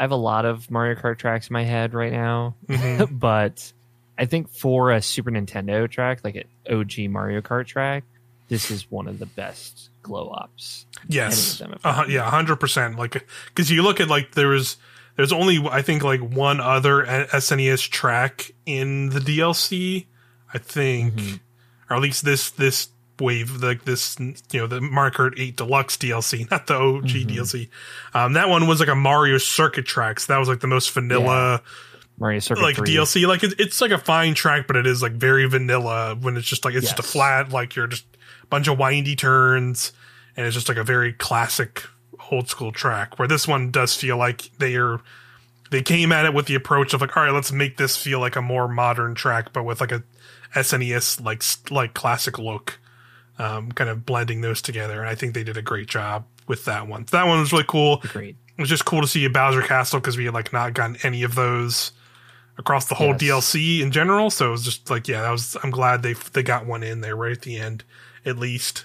I 0.00 0.04
have 0.04 0.12
a 0.12 0.16
lot 0.16 0.46
of 0.46 0.70
Mario 0.70 0.98
Kart 0.98 1.18
tracks 1.18 1.50
in 1.50 1.52
my 1.52 1.62
head 1.62 1.92
right 1.92 2.10
now, 2.10 2.54
mm-hmm. 2.66 3.14
but 3.18 3.70
I 4.16 4.24
think 4.24 4.48
for 4.48 4.92
a 4.92 5.02
Super 5.02 5.30
Nintendo 5.30 5.88
track, 5.90 6.20
like 6.24 6.36
an 6.36 6.44
OG 6.70 7.10
Mario 7.10 7.42
Kart 7.42 7.66
track, 7.66 8.04
this 8.48 8.70
is 8.70 8.90
one 8.90 9.06
of 9.08 9.18
the 9.18 9.26
best 9.26 9.90
glow 10.02 10.28
ups. 10.28 10.86
Yes, 11.06 11.60
uh, 11.84 12.04
yeah, 12.08 12.30
hundred 12.30 12.56
percent. 12.56 12.96
Like, 12.96 13.26
because 13.48 13.70
you 13.70 13.82
look 13.82 14.00
at 14.00 14.08
like 14.08 14.32
there 14.32 14.48
was 14.48 14.78
there's 15.16 15.34
only 15.34 15.62
I 15.70 15.82
think 15.82 16.02
like 16.02 16.20
one 16.20 16.60
other 16.60 17.04
SNES 17.04 17.90
track 17.90 18.52
in 18.64 19.10
the 19.10 19.20
DLC. 19.20 20.06
I 20.52 20.56
think, 20.56 21.12
mm-hmm. 21.12 21.36
or 21.90 21.96
at 21.96 22.02
least 22.02 22.24
this 22.24 22.50
this 22.50 22.88
wave 23.20 23.62
like 23.62 23.84
this 23.84 24.18
you 24.18 24.60
know 24.60 24.66
the 24.66 24.80
Mario 24.80 25.12
Kart 25.12 25.38
8 25.38 25.56
Deluxe 25.56 25.96
DLC, 25.96 26.50
not 26.50 26.66
the 26.66 26.74
OG 26.74 27.04
mm-hmm. 27.04 27.30
DLC. 27.30 27.68
Um, 28.14 28.34
that 28.34 28.48
one 28.48 28.66
was 28.66 28.80
like 28.80 28.88
a 28.88 28.94
Mario 28.94 29.38
Circuit 29.38 29.86
tracks. 29.86 30.26
That 30.26 30.38
was 30.38 30.48
like 30.48 30.60
the 30.60 30.66
most 30.66 30.90
vanilla. 30.90 31.52
Yeah. 31.52 31.58
Mario 32.18 32.38
Circuit 32.40 32.62
like 32.62 32.76
3. 32.76 32.88
DLC, 32.88 33.26
like 33.26 33.42
it, 33.42 33.54
it's 33.58 33.80
like 33.80 33.92
a 33.92 33.98
fine 33.98 34.34
track, 34.34 34.66
but 34.66 34.76
it 34.76 34.86
is 34.86 35.02
like 35.02 35.12
very 35.12 35.46
vanilla 35.48 36.16
when 36.20 36.36
it's 36.36 36.46
just 36.46 36.64
like 36.64 36.74
it's 36.74 36.84
yes. 36.84 36.96
just 36.96 37.08
a 37.08 37.10
flat, 37.10 37.50
like 37.50 37.76
you're 37.76 37.86
just 37.86 38.04
a 38.42 38.46
bunch 38.46 38.68
of 38.68 38.78
windy 38.78 39.16
turns, 39.16 39.92
and 40.36 40.46
it's 40.46 40.54
just 40.54 40.68
like 40.68 40.78
a 40.78 40.84
very 40.84 41.12
classic 41.12 41.82
old 42.30 42.48
school 42.48 42.72
track. 42.72 43.18
Where 43.18 43.26
this 43.26 43.48
one 43.48 43.70
does 43.70 43.96
feel 43.96 44.18
like 44.18 44.50
they 44.58 44.76
are 44.76 45.00
they 45.70 45.82
came 45.82 46.12
at 46.12 46.26
it 46.26 46.34
with 46.34 46.46
the 46.46 46.54
approach 46.54 46.92
of 46.92 47.00
like, 47.00 47.16
all 47.16 47.22
right, 47.24 47.32
let's 47.32 47.52
make 47.52 47.76
this 47.76 47.96
feel 47.96 48.20
like 48.20 48.36
a 48.36 48.42
more 48.42 48.68
modern 48.68 49.14
track, 49.14 49.52
but 49.52 49.64
with 49.64 49.80
like 49.80 49.92
a 49.92 50.02
SNES 50.54 51.24
like 51.24 51.42
like 51.70 51.94
classic 51.94 52.38
look 52.38 52.78
um, 53.40 53.72
kind 53.72 53.88
of 53.88 54.04
blending 54.04 54.42
those 54.42 54.60
together. 54.60 55.00
And 55.00 55.08
I 55.08 55.14
think 55.14 55.32
they 55.32 55.42
did 55.42 55.56
a 55.56 55.62
great 55.62 55.88
job 55.88 56.26
with 56.46 56.66
that 56.66 56.86
one. 56.86 57.06
That 57.10 57.26
one 57.26 57.40
was 57.40 57.52
really 57.52 57.64
cool. 57.66 58.02
Great. 58.12 58.36
It 58.56 58.60
was 58.60 58.68
just 58.68 58.84
cool 58.84 59.00
to 59.00 59.08
see 59.08 59.24
a 59.24 59.30
Bowser 59.30 59.62
Castle 59.62 59.98
because 59.98 60.18
we 60.18 60.26
had 60.26 60.34
like 60.34 60.52
not 60.52 60.74
gotten 60.74 60.98
any 61.02 61.22
of 61.22 61.34
those 61.34 61.92
across 62.58 62.84
the 62.84 62.94
whole 62.94 63.16
yes. 63.18 63.50
DLC 63.50 63.80
in 63.80 63.92
general. 63.92 64.28
So 64.28 64.48
it 64.48 64.50
was 64.50 64.64
just 64.64 64.90
like, 64.90 65.08
yeah, 65.08 65.22
that 65.22 65.30
was. 65.30 65.56
I'm 65.62 65.70
glad 65.70 66.02
they 66.02 66.12
they 66.12 66.42
got 66.42 66.66
one 66.66 66.82
in 66.82 67.00
there 67.00 67.16
right 67.16 67.32
at 67.32 67.40
the 67.40 67.56
end, 67.56 67.82
at 68.26 68.36
least. 68.36 68.84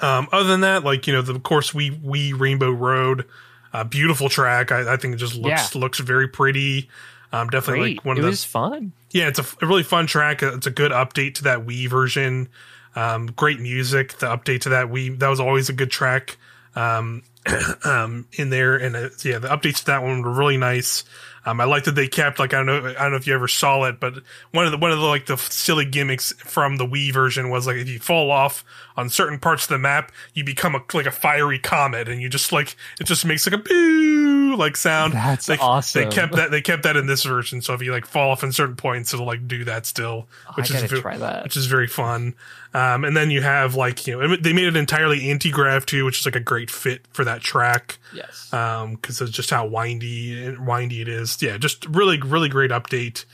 Um, 0.00 0.28
other 0.32 0.48
than 0.48 0.62
that, 0.62 0.82
like 0.82 1.06
you 1.06 1.12
know, 1.12 1.20
the, 1.20 1.34
of 1.34 1.42
course, 1.42 1.74
we 1.74 1.90
we 1.90 2.32
Rainbow 2.32 2.70
Road, 2.70 3.26
uh, 3.74 3.84
beautiful 3.84 4.30
track. 4.30 4.72
I, 4.72 4.94
I 4.94 4.96
think 4.96 5.14
it 5.14 5.18
just 5.18 5.34
looks 5.34 5.74
yeah. 5.74 5.80
looks 5.80 5.98
very 5.98 6.26
pretty. 6.26 6.88
Um, 7.32 7.48
definitely 7.48 7.80
Great. 7.80 7.98
like 7.98 8.04
one 8.06 8.16
it 8.16 8.20
of 8.20 8.26
those 8.26 8.44
fun. 8.44 8.92
Yeah, 9.10 9.28
it's 9.28 9.38
a, 9.38 9.44
a, 9.60 9.66
really 9.66 9.82
fun 9.82 10.06
track. 10.06 10.42
It's 10.42 10.66
a 10.66 10.70
good 10.70 10.92
update 10.92 11.34
to 11.36 11.44
that 11.44 11.66
Wii 11.66 11.88
version. 11.88 12.48
Um, 12.94 13.26
great 13.26 13.60
music. 13.60 14.18
The 14.18 14.26
update 14.26 14.62
to 14.62 14.70
that 14.70 14.90
we 14.90 15.10
that 15.10 15.28
was 15.28 15.40
always 15.40 15.68
a 15.68 15.72
good 15.72 15.90
track 15.90 16.36
um, 16.74 17.22
um, 17.84 18.26
in 18.32 18.50
there, 18.50 18.76
and 18.76 18.96
uh, 18.96 19.08
yeah, 19.22 19.38
the 19.38 19.48
updates 19.48 19.78
to 19.78 19.86
that 19.86 20.02
one 20.02 20.22
were 20.22 20.32
really 20.32 20.56
nice. 20.56 21.04
Um, 21.44 21.60
I 21.60 21.64
like 21.64 21.84
that 21.84 21.94
they 21.94 22.06
kept 22.06 22.38
like 22.38 22.54
I 22.54 22.58
don't 22.58 22.66
know 22.66 22.88
I 22.90 23.02
don't 23.02 23.10
know 23.10 23.16
if 23.16 23.26
you 23.26 23.34
ever 23.34 23.48
saw 23.48 23.84
it, 23.84 23.98
but 23.98 24.14
one 24.52 24.64
of 24.64 24.70
the 24.70 24.78
one 24.78 24.92
of 24.92 24.98
the 24.98 25.04
like 25.04 25.26
the 25.26 25.36
silly 25.36 25.84
gimmicks 25.84 26.32
from 26.38 26.76
the 26.76 26.86
Wii 26.86 27.12
version 27.12 27.50
was 27.50 27.66
like 27.66 27.76
if 27.76 27.88
you 27.88 27.98
fall 27.98 28.30
off 28.30 28.64
on 28.96 29.08
certain 29.08 29.38
parts 29.38 29.64
of 29.64 29.70
the 29.70 29.78
map, 29.78 30.12
you 30.34 30.44
become 30.44 30.74
a 30.74 30.82
like 30.94 31.06
a 31.06 31.10
fiery 31.10 31.58
comet, 31.58 32.08
and 32.08 32.22
you 32.22 32.28
just 32.28 32.52
like 32.52 32.76
it 33.00 33.04
just 33.04 33.24
makes 33.24 33.46
like 33.46 33.54
a 33.54 33.62
boo 33.62 34.56
like 34.56 34.76
sound. 34.76 35.14
That's 35.14 35.46
they, 35.46 35.58
awesome. 35.58 36.04
They 36.04 36.14
kept 36.14 36.34
that 36.34 36.50
they 36.50 36.60
kept 36.60 36.84
that 36.84 36.96
in 36.96 37.06
this 37.06 37.24
version, 37.24 37.60
so 37.60 37.74
if 37.74 37.82
you 37.82 37.90
like 37.90 38.06
fall 38.06 38.30
off 38.30 38.44
in 38.44 38.52
certain 38.52 38.76
points, 38.76 39.12
it'll 39.12 39.26
like 39.26 39.48
do 39.48 39.64
that 39.64 39.86
still, 39.86 40.28
oh, 40.48 40.52
which 40.54 40.70
is 40.70 41.00
try 41.00 41.16
that. 41.16 41.44
which 41.44 41.56
is 41.56 41.66
very 41.66 41.88
fun. 41.88 42.34
Um, 42.74 43.04
and 43.04 43.14
then 43.14 43.30
you 43.30 43.42
have 43.42 43.74
like 43.74 44.06
you 44.06 44.18
know 44.18 44.36
they 44.36 44.52
made 44.52 44.64
it 44.64 44.76
entirely 44.76 45.30
anti 45.30 45.50
grav 45.50 45.84
too, 45.84 46.04
which 46.04 46.20
is 46.20 46.26
like 46.26 46.36
a 46.36 46.40
great 46.40 46.70
fit 46.70 47.02
for 47.12 47.24
that 47.24 47.42
track. 47.42 47.98
Yes, 48.14 48.48
because 48.50 48.82
um, 48.82 48.98
it's 49.04 49.30
just 49.30 49.50
how 49.50 49.66
windy 49.66 50.56
windy 50.56 51.02
it 51.02 51.08
is. 51.08 51.31
Yeah, 51.40 51.56
just 51.56 51.86
really 51.86 52.20
really 52.20 52.48
great 52.48 52.70
update 52.70 53.24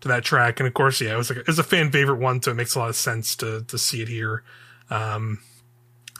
to 0.00 0.08
that 0.08 0.24
track. 0.24 0.60
And 0.60 0.66
of 0.66 0.74
course, 0.74 1.00
yeah, 1.00 1.14
it 1.14 1.16
was 1.16 1.30
like 1.30 1.38
it 1.38 1.46
was 1.46 1.58
a 1.58 1.64
fan 1.64 1.90
favorite 1.90 2.20
one, 2.20 2.42
so 2.42 2.50
it 2.50 2.54
makes 2.54 2.74
a 2.74 2.78
lot 2.78 2.90
of 2.90 2.96
sense 2.96 3.34
to 3.36 3.64
to 3.64 3.78
see 3.78 4.02
it 4.02 4.08
here. 4.08 4.44
Um, 4.90 5.40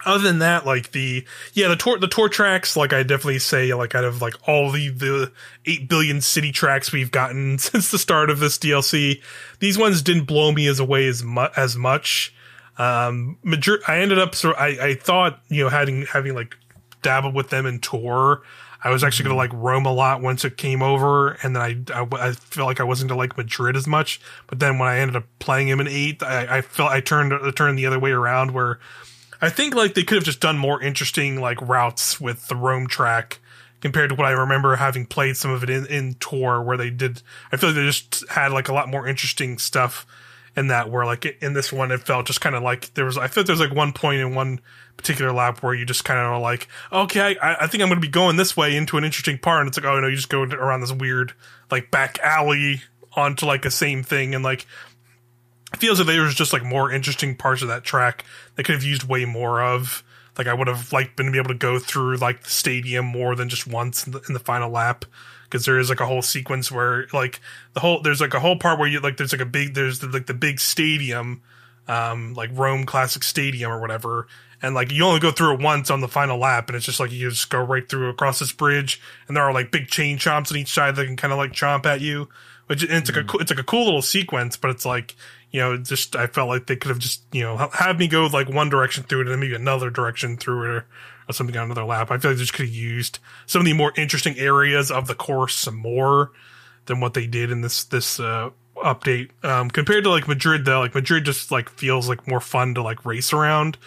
other 0.06 0.22
than 0.22 0.38
that, 0.38 0.64
like 0.64 0.92
the 0.92 1.24
yeah 1.52 1.68
the 1.68 1.76
tour 1.76 1.98
the 1.98 2.08
tour 2.08 2.28
tracks, 2.28 2.76
like 2.76 2.92
I 2.92 3.02
definitely 3.02 3.40
say 3.40 3.74
like 3.74 3.94
out 3.94 4.04
of 4.04 4.22
like 4.22 4.34
all 4.48 4.70
the 4.70 4.88
the 4.88 5.32
eight 5.66 5.88
billion 5.88 6.20
city 6.20 6.52
tracks 6.52 6.92
we've 6.92 7.10
gotten 7.10 7.58
since 7.58 7.90
the 7.90 7.98
start 7.98 8.30
of 8.30 8.38
this 8.38 8.58
DLC, 8.58 9.20
these 9.58 9.76
ones 9.76 10.02
didn't 10.02 10.24
blow 10.24 10.52
me 10.52 10.66
as 10.66 10.80
away 10.80 11.06
as 11.06 11.22
much 11.22 11.52
as 11.56 11.76
much. 11.76 12.34
Um, 12.78 13.38
major- 13.42 13.80
I 13.88 13.98
ended 13.98 14.20
up, 14.20 14.36
so 14.36 14.52
I, 14.52 14.66
I 14.90 14.94
thought, 14.94 15.42
you 15.48 15.64
know, 15.64 15.68
having, 15.68 16.06
having 16.06 16.34
like 16.34 16.56
dabbled 17.02 17.34
with 17.34 17.50
them 17.50 17.66
in 17.66 17.80
tour, 17.80 18.42
I 18.82 18.90
was 18.90 19.02
actually 19.02 19.24
going 19.24 19.34
to 19.34 19.36
like 19.36 19.52
Rome 19.52 19.86
a 19.86 19.92
lot 19.92 20.22
once 20.22 20.44
it 20.44 20.56
came 20.56 20.82
over. 20.82 21.32
And 21.42 21.56
then 21.56 21.62
I, 21.62 22.00
I, 22.00 22.28
I 22.28 22.32
felt 22.32 22.66
like 22.66 22.80
I 22.80 22.84
wasn't 22.84 23.08
going 23.08 23.16
to 23.16 23.22
like 23.22 23.36
Madrid 23.36 23.76
as 23.76 23.86
much. 23.86 24.20
But 24.46 24.60
then 24.60 24.78
when 24.78 24.88
I 24.88 24.98
ended 24.98 25.16
up 25.16 25.24
playing 25.40 25.68
him 25.68 25.80
in 25.80 25.88
eight, 25.88 26.22
I, 26.22 26.58
I 26.58 26.60
felt 26.60 26.90
I 26.90 27.00
turned, 27.00 27.32
turned 27.56 27.78
the 27.78 27.86
other 27.86 27.98
way 27.98 28.12
around 28.12 28.52
where 28.52 28.78
I 29.40 29.48
think 29.48 29.74
like 29.74 29.94
they 29.94 30.04
could 30.04 30.16
have 30.16 30.24
just 30.24 30.40
done 30.40 30.58
more 30.58 30.80
interesting 30.82 31.40
like 31.40 31.60
routes 31.60 32.20
with 32.20 32.46
the 32.48 32.56
Rome 32.56 32.86
track 32.86 33.38
compared 33.80 34.10
to 34.10 34.16
what 34.16 34.26
I 34.26 34.32
remember 34.32 34.76
having 34.76 35.06
played 35.06 35.36
some 35.36 35.50
of 35.50 35.62
it 35.62 35.70
in, 35.70 35.86
in 35.86 36.14
tour 36.14 36.62
where 36.62 36.76
they 36.76 36.90
did. 36.90 37.22
I 37.52 37.56
feel 37.56 37.70
like 37.70 37.76
they 37.76 37.86
just 37.86 38.28
had 38.28 38.52
like 38.52 38.68
a 38.68 38.74
lot 38.74 38.88
more 38.88 39.06
interesting 39.06 39.58
stuff 39.58 40.06
in 40.56 40.68
that 40.68 40.90
where 40.90 41.04
like 41.04 41.24
in 41.40 41.52
this 41.52 41.72
one 41.72 41.92
it 41.92 42.00
felt 42.00 42.26
just 42.26 42.40
kind 42.40 42.56
of 42.56 42.62
like 42.62 42.92
there 42.94 43.04
was 43.04 43.16
I 43.16 43.28
felt 43.28 43.46
there's 43.46 43.60
like 43.60 43.74
one 43.74 43.92
point 43.92 44.20
in 44.20 44.34
one 44.34 44.60
particular 44.98 45.32
lap 45.32 45.62
where 45.62 45.72
you 45.72 45.86
just 45.86 46.04
kind 46.04 46.18
of 46.18 46.42
like 46.42 46.68
okay 46.92 47.36
I, 47.40 47.64
I 47.64 47.66
think 47.68 47.82
I'm 47.82 47.88
going 47.88 48.00
to 48.00 48.06
be 48.06 48.12
going 48.12 48.36
this 48.36 48.56
way 48.56 48.76
into 48.76 48.98
an 48.98 49.04
interesting 49.04 49.38
part 49.38 49.60
and 49.60 49.68
it's 49.68 49.78
like 49.78 49.86
oh 49.86 49.98
no 50.00 50.08
you 50.08 50.16
just 50.16 50.28
go 50.28 50.42
around 50.42 50.80
this 50.80 50.92
weird 50.92 51.32
like 51.70 51.90
back 51.90 52.18
alley 52.18 52.82
onto 53.12 53.46
like 53.46 53.62
the 53.62 53.70
same 53.70 54.02
thing 54.02 54.34
and 54.34 54.44
like 54.44 54.66
feels 55.76 55.98
like 55.98 56.06
there 56.06 56.22
was 56.22 56.34
just 56.34 56.52
like 56.52 56.64
more 56.64 56.90
interesting 56.90 57.36
parts 57.36 57.62
of 57.62 57.68
that 57.68 57.84
track 57.84 58.24
that 58.54 58.64
could 58.64 58.74
have 58.74 58.84
used 58.84 59.04
way 59.04 59.24
more 59.24 59.62
of. 59.62 60.02
Like 60.36 60.46
I 60.46 60.54
would 60.54 60.68
have 60.68 60.92
like 60.92 61.16
been 61.16 61.34
able 61.34 61.48
to 61.48 61.54
go 61.54 61.78
through 61.78 62.16
like 62.16 62.44
the 62.44 62.50
stadium 62.50 63.04
more 63.04 63.34
than 63.34 63.48
just 63.48 63.66
once 63.66 64.06
in 64.06 64.12
the, 64.12 64.20
in 64.28 64.34
the 64.34 64.40
final 64.40 64.70
lap 64.70 65.04
because 65.44 65.64
there 65.64 65.78
is 65.78 65.88
like 65.88 66.00
a 66.00 66.06
whole 66.06 66.22
sequence 66.22 66.70
where 66.70 67.08
like 67.12 67.40
the 67.74 67.80
whole 67.80 68.00
there's 68.02 68.20
like 68.20 68.34
a 68.34 68.40
whole 68.40 68.56
part 68.56 68.78
where 68.78 68.88
you 68.88 69.00
like 69.00 69.16
there's 69.16 69.32
like 69.32 69.40
a 69.40 69.46
big 69.46 69.74
there's 69.74 69.98
the, 69.98 70.06
like 70.06 70.26
the 70.26 70.34
big 70.34 70.60
stadium 70.60 71.42
um 71.88 72.34
like 72.34 72.50
Rome 72.52 72.86
Classic 72.86 73.24
Stadium 73.24 73.72
or 73.72 73.80
whatever 73.80 74.28
and 74.62 74.74
like 74.74 74.92
you 74.92 75.04
only 75.04 75.20
go 75.20 75.30
through 75.30 75.54
it 75.54 75.60
once 75.60 75.90
on 75.90 76.00
the 76.00 76.08
final 76.08 76.38
lap 76.38 76.68
and 76.68 76.76
it's 76.76 76.86
just 76.86 77.00
like 77.00 77.12
you 77.12 77.30
just 77.30 77.50
go 77.50 77.62
right 77.62 77.88
through 77.88 78.08
across 78.08 78.38
this 78.38 78.52
bridge 78.52 79.00
and 79.26 79.36
there 79.36 79.44
are 79.44 79.52
like 79.52 79.70
big 79.70 79.88
chain 79.88 80.18
chomps 80.18 80.50
on 80.50 80.58
each 80.58 80.72
side 80.72 80.96
that 80.96 81.06
can 81.06 81.16
kind 81.16 81.32
of 81.32 81.38
like 81.38 81.52
chomp 81.52 81.86
at 81.86 82.00
you 82.00 82.28
which 82.66 82.82
it's 82.82 83.10
like 83.10 83.26
mm. 83.26 83.34
a 83.34 83.38
it's 83.38 83.50
like 83.50 83.60
a 83.60 83.64
cool 83.64 83.84
little 83.84 84.02
sequence 84.02 84.56
but 84.56 84.70
it's 84.70 84.84
like 84.84 85.14
you 85.50 85.60
know 85.60 85.76
just 85.76 86.14
I 86.16 86.26
felt 86.26 86.48
like 86.48 86.66
they 86.66 86.76
could 86.76 86.90
have 86.90 86.98
just 86.98 87.22
you 87.32 87.42
know 87.42 87.56
had 87.72 87.98
me 87.98 88.08
go 88.08 88.26
like 88.26 88.48
one 88.48 88.68
direction 88.68 89.04
through 89.04 89.20
it 89.20 89.22
and 89.22 89.32
then 89.32 89.40
maybe 89.40 89.54
another 89.54 89.90
direction 89.90 90.36
through 90.36 90.64
it 90.64 90.68
or 90.68 90.86
something 91.30 91.56
on 91.56 91.64
another 91.64 91.84
lap. 91.84 92.10
I 92.10 92.18
feel 92.18 92.30
like 92.30 92.38
they 92.38 92.42
just 92.42 92.54
could 92.54 92.66
have 92.66 92.74
used 92.74 93.18
some 93.46 93.60
of 93.60 93.66
the 93.66 93.72
more 93.72 93.92
interesting 93.96 94.38
areas 94.38 94.90
of 94.90 95.06
the 95.06 95.14
course 95.14 95.54
some 95.54 95.76
more 95.76 96.32
than 96.86 97.00
what 97.00 97.14
they 97.14 97.26
did 97.26 97.50
in 97.50 97.60
this 97.60 97.84
this 97.84 98.18
uh, 98.18 98.50
update. 98.76 99.30
Um, 99.44 99.70
compared 99.70 100.04
to 100.04 100.10
like 100.10 100.26
Madrid, 100.26 100.64
though, 100.64 100.80
like 100.80 100.94
Madrid 100.94 101.24
just 101.24 101.50
like 101.50 101.68
feels 101.68 102.08
like 102.08 102.26
more 102.26 102.40
fun 102.40 102.74
to 102.74 102.82
like 102.82 103.04
race 103.04 103.32
around 103.32 103.78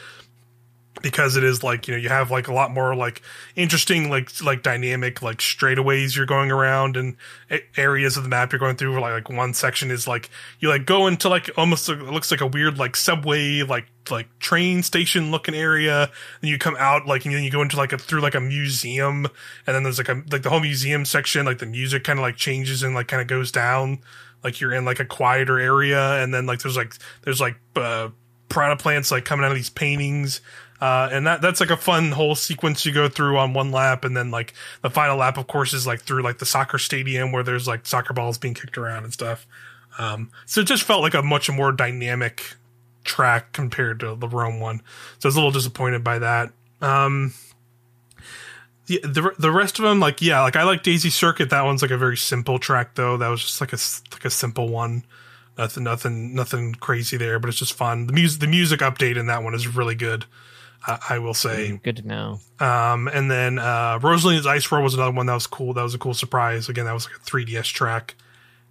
because 1.02 1.36
it 1.36 1.44
is 1.44 1.64
like 1.64 1.88
you 1.88 1.94
know 1.94 2.00
you 2.00 2.10
have 2.10 2.32
like 2.32 2.48
a 2.48 2.54
lot 2.54 2.72
more 2.72 2.96
like 2.96 3.22
interesting 3.56 4.10
like 4.10 4.30
like 4.42 4.64
dynamic 4.64 5.22
like 5.22 5.38
straightaways 5.38 6.16
you're 6.16 6.26
going 6.26 6.52
around 6.52 6.98
and 6.98 7.16
areas 7.78 8.18
of 8.18 8.24
the 8.24 8.30
map 8.30 8.52
you're 8.52 8.60
going 8.60 8.76
through. 8.76 9.00
Like, 9.00 9.28
like 9.28 9.30
one 9.30 9.54
section 9.54 9.92
is 9.92 10.08
like 10.08 10.30
you 10.60 10.70
like 10.70 10.86
go 10.86 11.08
into 11.08 11.30
like 11.30 11.50
almost 11.58 11.90
it 11.90 12.02
looks 12.02 12.32
like 12.32 12.42
a 12.42 12.48
weird 12.48 12.78
like 12.78 12.96
subway 12.96 13.62
like 13.64 13.88
like 14.10 14.28
train 14.40 14.84
station 14.84 15.32
looking 15.32 15.56
area. 15.56 16.10
And 16.42 16.50
you 16.50 16.58
come 16.58 16.76
out 16.80 17.08
like 17.08 17.26
and 17.26 17.34
then 17.34 17.44
you 17.44 17.52
go 17.52 17.62
into 17.62 17.78
like 17.78 17.94
a 17.94 17.98
through 17.98 18.22
like 18.22 18.36
a 18.36 18.42
museum. 18.42 19.28
And 19.68 19.76
then 19.76 19.84
there's 19.84 19.98
like 19.98 20.10
a 20.10 20.24
like 20.32 20.44
the 20.44 20.50
whole 20.50 20.60
museum 20.60 21.06
section 21.06 21.46
like 21.46 21.60
the 21.60 21.66
music 21.66 22.04
kind 22.04 22.20
of 22.20 22.24
like 22.24 22.38
changes 22.38 22.84
and 22.84 22.96
like 22.96 23.08
kind 23.08 23.22
of 23.22 23.28
goes 23.28 23.52
down. 23.52 24.00
Like 24.44 24.60
you're 24.60 24.74
in 24.74 24.86
like 24.86 25.00
a 25.00 25.06
quieter 25.06 25.60
area. 25.60 26.22
And 26.22 26.34
then 26.34 26.46
like 26.46 26.60
there's 26.62 26.78
like 26.78 26.96
there's 27.24 27.42
like 27.42 27.58
uh 27.76 28.10
piranha 28.50 28.76
plants 28.76 29.12
like 29.12 29.24
coming 29.24 29.46
out 29.46 29.52
of 29.52 29.56
these 29.56 29.70
paintings 29.70 30.42
uh, 30.82 31.08
and 31.12 31.28
that 31.28 31.42
that's 31.42 31.60
like 31.60 31.70
a 31.70 31.78
fun 31.78 32.12
whole 32.12 32.34
sequence 32.34 32.86
you 32.86 32.92
go 32.92 33.08
through 33.08 33.38
on 33.38 33.54
one 33.54 33.72
lap, 33.72 34.04
and 34.04 34.18
then 34.18 34.32
like 34.32 34.54
the 34.82 34.90
final 34.90 35.16
lap, 35.16 35.38
of 35.38 35.46
course, 35.46 35.74
is 35.74 35.86
like 35.86 36.02
through 36.02 36.24
like 36.24 36.40
the 36.40 36.46
soccer 36.46 36.80
stadium 36.80 37.32
where 37.32 37.44
there's 37.44 37.68
like 37.68 37.86
soccer 37.86 38.14
balls 38.14 38.40
being 38.40 38.56
kicked 38.56 38.78
around 38.80 39.04
and 39.04 39.14
stuff. 39.14 39.46
Um, 40.00 40.32
so 40.48 40.62
it 40.62 40.68
just 40.68 40.84
felt 40.84 41.04
like 41.04 41.14
a 41.14 41.22
much 41.22 41.50
more 41.52 41.72
dynamic 41.72 42.56
track 43.04 43.54
compared 43.54 44.00
to 44.00 44.16
the 44.16 44.28
Rome 44.28 44.60
one. 44.60 44.82
So 45.20 45.28
I 45.28 45.30
was 45.30 45.36
a 45.36 45.38
little 45.38 45.52
disappointed 45.52 46.04
by 46.04 46.18
that. 46.18 46.52
Um, 46.82 47.34
the, 48.88 49.00
the 49.04 49.32
the 49.38 49.52
rest 49.52 49.78
of 49.78 49.84
them, 49.84 50.00
like 50.00 50.20
yeah, 50.20 50.42
like 50.42 50.56
I 50.56 50.64
like 50.64 50.82
Daisy 50.82 51.12
Circuit. 51.12 51.52
That 51.52 51.64
one's 51.64 51.84
like 51.84 51.92
a 51.92 51.98
very 51.98 52.18
simple 52.18 52.58
track 52.58 52.96
though. 52.96 53.18
That 53.18 53.28
was 53.28 53.42
just 53.42 53.62
like 53.62 53.72
a 53.72 53.78
like 54.12 54.26
a 54.26 54.32
simple 54.32 54.68
one. 54.68 55.06
Nothing, 55.58 55.84
nothing, 55.84 56.34
nothing 56.34 56.74
crazy 56.76 57.18
there, 57.18 57.38
but 57.38 57.50
it's 57.50 57.60
just 57.60 57.74
fun. 57.74 58.08
The 58.08 58.14
music, 58.14 58.40
the 58.40 58.48
music 58.48 58.80
update 58.80 59.18
in 59.18 59.28
that 59.28 59.44
one 59.44 59.54
is 59.54 59.68
really 59.68 59.96
good. 59.96 60.26
I 60.88 61.20
will 61.20 61.34
say. 61.34 61.72
Mm, 61.72 61.84
good 61.84 61.98
to 61.98 62.08
know. 62.08 62.40
Um, 62.60 63.08
and 63.08 63.30
then 63.30 63.60
uh, 63.60 64.00
Rosalina's 64.00 64.48
Ice 64.48 64.72
World 64.72 64.84
was 64.84 64.94
another 64.94 65.12
one 65.12 65.28
that 65.28 65.34
was 65.34 65.48
cool. 65.48 65.74
That 65.74 65.84
was 65.84 65.94
a 65.94 66.00
cool 66.00 66.14
surprise. 66.14 66.70
Again, 66.70 66.86
that 66.86 66.94
was 66.94 67.06
like 67.06 67.16
a 67.16 67.20
3DS 67.20 67.66
track. 67.66 68.16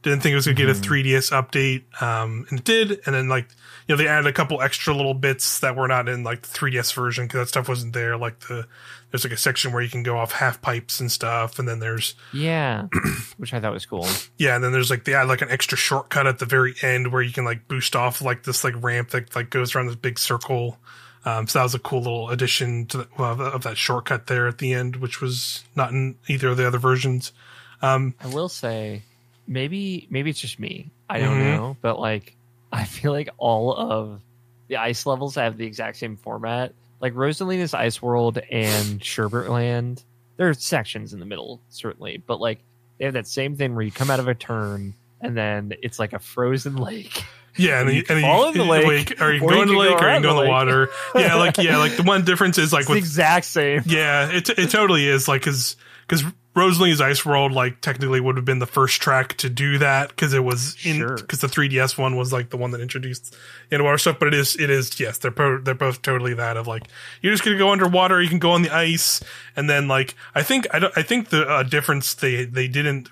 Didn't 0.02 0.20
think 0.22 0.32
it 0.32 0.36
was 0.36 0.46
gonna 0.46 0.56
mm-hmm. 0.56 0.80
get 0.80 0.86
a 0.86 0.88
3DS 0.88 1.30
update, 1.30 2.02
um, 2.02 2.46
and 2.48 2.60
it 2.60 2.64
did. 2.64 3.00
And 3.04 3.14
then 3.14 3.28
like 3.28 3.48
you 3.86 3.94
know 3.94 3.96
they 3.96 4.08
added 4.08 4.26
a 4.26 4.32
couple 4.32 4.62
extra 4.62 4.94
little 4.94 5.12
bits 5.12 5.58
that 5.60 5.76
were 5.76 5.86
not 5.88 6.08
in 6.08 6.24
like 6.24 6.40
the 6.40 6.48
3DS 6.48 6.94
version 6.94 7.26
because 7.26 7.40
that 7.40 7.48
stuff 7.48 7.68
wasn't 7.68 7.92
there. 7.92 8.16
Like 8.16 8.40
the 8.40 8.66
there's 9.10 9.24
like 9.24 9.32
a 9.32 9.36
section 9.36 9.72
where 9.72 9.82
you 9.82 9.90
can 9.90 10.02
go 10.02 10.16
off 10.16 10.32
half 10.32 10.62
pipes 10.62 11.00
and 11.00 11.12
stuff, 11.12 11.58
and 11.58 11.68
then 11.68 11.80
there's 11.80 12.14
yeah, 12.32 12.86
which 13.36 13.52
I 13.52 13.60
thought 13.60 13.74
was 13.74 13.84
cool. 13.84 14.08
Yeah, 14.38 14.54
and 14.54 14.64
then 14.64 14.72
there's 14.72 14.88
like 14.88 15.04
they 15.04 15.12
add 15.12 15.28
like 15.28 15.42
an 15.42 15.50
extra 15.50 15.76
shortcut 15.76 16.26
at 16.26 16.38
the 16.38 16.46
very 16.46 16.74
end 16.80 17.12
where 17.12 17.20
you 17.20 17.32
can 17.32 17.44
like 17.44 17.68
boost 17.68 17.94
off 17.94 18.22
like 18.22 18.44
this 18.44 18.64
like 18.64 18.82
ramp 18.82 19.10
that 19.10 19.36
like 19.36 19.50
goes 19.50 19.74
around 19.74 19.86
this 19.88 19.96
big 19.96 20.18
circle. 20.18 20.78
Um, 21.24 21.46
so 21.46 21.58
that 21.58 21.62
was 21.64 21.74
a 21.74 21.78
cool 21.78 22.00
little 22.00 22.30
addition 22.30 22.86
to 22.86 22.98
the, 22.98 23.08
well, 23.18 23.40
of 23.40 23.62
that 23.64 23.76
shortcut 23.76 24.26
there 24.26 24.48
at 24.48 24.58
the 24.58 24.72
end, 24.72 24.96
which 24.96 25.20
was 25.20 25.64
not 25.76 25.90
in 25.90 26.16
either 26.28 26.48
of 26.48 26.56
the 26.56 26.66
other 26.66 26.78
versions. 26.78 27.32
Um, 27.82 28.14
I 28.20 28.28
will 28.28 28.48
say, 28.48 29.02
maybe 29.46 30.06
maybe 30.10 30.30
it's 30.30 30.40
just 30.40 30.58
me. 30.58 30.90
I 31.08 31.18
don't 31.18 31.38
mm-hmm. 31.38 31.56
know, 31.56 31.76
but 31.80 31.98
like 31.98 32.34
I 32.72 32.84
feel 32.84 33.12
like 33.12 33.28
all 33.36 33.74
of 33.74 34.20
the 34.68 34.76
ice 34.76 35.04
levels 35.04 35.34
have 35.34 35.56
the 35.56 35.66
exact 35.66 35.98
same 35.98 36.16
format. 36.16 36.72
Like 37.00 37.14
Rosalina's 37.14 37.74
Ice 37.74 38.00
World 38.00 38.38
and 38.50 39.02
Sherbet 39.02 39.48
Land, 39.48 40.04
there 40.36 40.48
are 40.48 40.54
sections 40.54 41.12
in 41.12 41.20
the 41.20 41.26
middle 41.26 41.60
certainly, 41.70 42.22
but 42.26 42.40
like 42.40 42.60
they 42.98 43.06
have 43.06 43.14
that 43.14 43.26
same 43.26 43.56
thing 43.56 43.74
where 43.74 43.84
you 43.84 43.90
come 43.90 44.10
out 44.10 44.20
of 44.20 44.28
a 44.28 44.34
turn 44.34 44.94
and 45.20 45.36
then 45.36 45.72
it's 45.82 45.98
like 45.98 46.12
a 46.12 46.18
frozen 46.18 46.76
lake. 46.78 47.24
Yeah, 47.60 47.80
and, 47.80 47.88
then 47.88 47.96
you, 47.96 48.04
and 48.08 48.20
fall 48.22 48.48
in 48.48 48.58
the 48.58 48.64
lake, 48.64 48.86
lake, 48.86 49.20
or 49.20 49.32
you 49.32 49.40
go 49.40 49.62
in 49.62 49.68
the 49.68 49.74
lake, 49.74 50.00
or 50.00 50.14
you 50.14 50.20
go 50.20 50.30
in 50.30 50.44
the 50.44 50.50
water. 50.50 50.88
yeah, 51.14 51.34
like 51.34 51.58
yeah, 51.58 51.76
like 51.76 51.96
the 51.96 52.02
one 52.02 52.24
difference 52.24 52.58
is 52.58 52.72
like 52.72 52.88
with, 52.88 52.96
the 52.96 52.98
exact 52.98 53.46
same. 53.46 53.82
Yeah, 53.84 54.30
it 54.30 54.48
it 54.48 54.70
totally 54.70 55.06
is 55.06 55.28
like 55.28 55.42
because 55.42 55.76
because 56.08 56.24
Rosalina's 56.56 57.00
Ice 57.00 57.24
World 57.24 57.52
like 57.52 57.80
technically 57.80 58.20
would 58.20 58.36
have 58.36 58.44
been 58.44 58.58
the 58.58 58.66
first 58.66 59.00
track 59.00 59.36
to 59.38 59.48
do 59.48 59.78
that 59.78 60.08
because 60.08 60.34
it 60.34 60.42
was 60.42 60.76
in 60.84 60.98
because 60.98 61.40
sure. 61.40 61.48
the 61.48 61.54
3DS 61.54 61.96
one 61.96 62.16
was 62.16 62.32
like 62.32 62.50
the 62.50 62.56
one 62.56 62.72
that 62.72 62.80
introduced 62.80 63.36
in 63.70 63.84
water 63.84 63.98
stuff. 63.98 64.18
But 64.18 64.28
it 64.28 64.34
is 64.34 64.58
it 64.58 64.70
is 64.70 64.98
yes, 64.98 65.18
they're 65.18 65.30
pro- 65.30 65.60
they're 65.60 65.74
both 65.74 66.02
totally 66.02 66.34
that 66.34 66.56
of 66.56 66.66
like 66.66 66.88
you're 67.22 67.32
just 67.32 67.44
gonna 67.44 67.58
go 67.58 67.70
underwater, 67.70 68.20
you 68.20 68.28
can 68.28 68.40
go 68.40 68.50
on 68.50 68.62
the 68.62 68.74
ice, 68.74 69.22
and 69.54 69.70
then 69.70 69.86
like 69.86 70.16
I 70.34 70.42
think 70.42 70.66
I 70.72 70.80
don't 70.80 70.96
I 70.96 71.02
think 71.02 71.28
the 71.28 71.48
uh, 71.48 71.62
difference 71.62 72.14
they 72.14 72.44
they 72.44 72.68
didn't. 72.68 73.10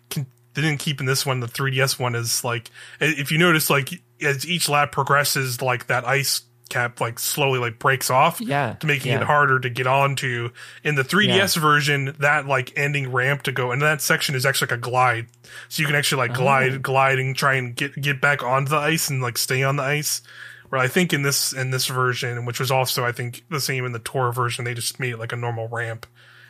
They 0.54 0.62
didn't 0.62 0.80
keep 0.80 0.98
in 0.98 1.06
this 1.06 1.24
one. 1.24 1.38
The 1.38 1.46
3DS 1.46 2.00
one 2.00 2.16
is 2.16 2.42
like 2.42 2.68
if 2.98 3.30
you 3.30 3.38
notice, 3.38 3.70
like 3.70 3.90
as 4.22 4.46
each 4.46 4.68
lap 4.68 4.92
progresses, 4.92 5.62
like 5.62 5.86
that 5.86 6.06
ice 6.06 6.42
cap 6.68 7.00
like 7.00 7.18
slowly 7.18 7.58
like 7.58 7.78
breaks 7.78 8.10
off 8.10 8.40
yeah 8.40 8.74
to 8.74 8.86
making 8.86 9.12
yeah. 9.12 9.20
it 9.20 9.24
harder 9.24 9.58
to 9.58 9.70
get 9.70 9.86
onto 9.86 10.50
in 10.84 10.94
the 10.94 11.02
3ds 11.02 11.56
yeah. 11.56 11.62
version 11.62 12.14
that 12.18 12.46
like 12.46 12.72
ending 12.76 13.10
ramp 13.10 13.42
to 13.42 13.52
go 13.52 13.70
and 13.70 13.80
that 13.82 14.02
section 14.02 14.34
is 14.34 14.44
actually 14.44 14.66
like 14.66 14.78
a 14.78 14.80
glide 14.80 15.26
so 15.68 15.80
you 15.80 15.86
can 15.86 15.96
actually 15.96 16.18
like 16.18 16.34
glide 16.34 16.74
oh. 16.74 16.78
glide 16.78 17.18
and 17.18 17.36
try 17.36 17.54
and 17.54 17.74
get 17.74 17.94
get 18.00 18.20
back 18.20 18.42
onto 18.42 18.70
the 18.70 18.76
ice 18.76 19.08
and 19.08 19.22
like 19.22 19.38
stay 19.38 19.62
on 19.62 19.76
the 19.76 19.82
ice 19.82 20.20
where 20.68 20.80
i 20.80 20.86
think 20.86 21.12
in 21.12 21.22
this 21.22 21.52
in 21.52 21.70
this 21.70 21.86
version 21.86 22.44
which 22.44 22.60
was 22.60 22.70
also 22.70 23.04
i 23.04 23.12
think 23.12 23.44
the 23.50 23.60
same 23.60 23.84
in 23.84 23.92
the 23.92 23.98
tour 24.00 24.32
version 24.32 24.64
they 24.64 24.74
just 24.74 25.00
made 25.00 25.14
it 25.14 25.18
like 25.18 25.32
a 25.32 25.36
normal 25.36 25.68
ramp 25.68 26.06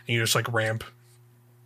and 0.07 0.15
you 0.15 0.21
just 0.21 0.35
like 0.35 0.53
ramp 0.53 0.85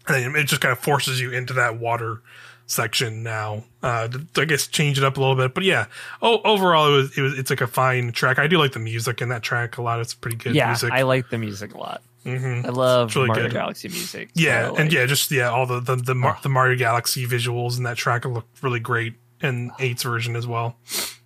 and 0.08 0.36
it 0.36 0.46
just 0.46 0.60
kind 0.60 0.72
of 0.72 0.78
forces 0.78 1.20
you 1.20 1.30
into 1.30 1.54
that 1.54 1.78
water 1.78 2.20
section 2.66 3.22
now. 3.22 3.64
Uh, 3.82 4.08
I 4.36 4.44
guess 4.44 4.66
change 4.66 4.98
it 4.98 5.04
up 5.04 5.16
a 5.16 5.20
little 5.20 5.36
bit, 5.36 5.54
but 5.54 5.64
yeah. 5.64 5.86
Oh, 6.20 6.40
overall, 6.44 6.92
it 6.92 6.96
was, 6.96 7.18
it 7.18 7.22
was 7.22 7.38
it's 7.38 7.50
like 7.50 7.60
a 7.60 7.66
fine 7.66 8.12
track. 8.12 8.38
I 8.38 8.46
do 8.46 8.58
like 8.58 8.72
the 8.72 8.78
music 8.78 9.20
in 9.20 9.28
that 9.28 9.42
track 9.42 9.78
a 9.78 9.82
lot. 9.82 10.00
It's 10.00 10.14
pretty 10.14 10.36
good. 10.36 10.54
Yeah, 10.54 10.68
music. 10.68 10.92
I 10.92 11.02
like 11.02 11.30
the 11.30 11.38
music 11.38 11.74
a 11.74 11.78
lot. 11.78 12.02
Mm-hmm. 12.24 12.66
I 12.66 12.68
love 12.68 13.14
really 13.16 13.28
Mario 13.28 13.44
good. 13.44 13.52
Galaxy 13.52 13.88
music. 13.88 14.30
Yeah, 14.34 14.66
so 14.66 14.72
like, 14.72 14.80
and 14.80 14.92
yeah, 14.92 15.06
just 15.06 15.30
yeah, 15.30 15.50
all 15.50 15.66
the 15.66 15.80
the 15.80 15.96
the, 15.96 16.14
Mar- 16.14 16.36
oh. 16.38 16.42
the, 16.42 16.48
Mario 16.48 16.78
Galaxy 16.78 17.26
visuals 17.26 17.78
in 17.78 17.84
that 17.84 17.96
track 17.96 18.24
look 18.24 18.46
really 18.62 18.80
great 18.80 19.14
in 19.40 19.72
eight's 19.80 20.04
version 20.04 20.36
as 20.36 20.46
well. 20.46 20.76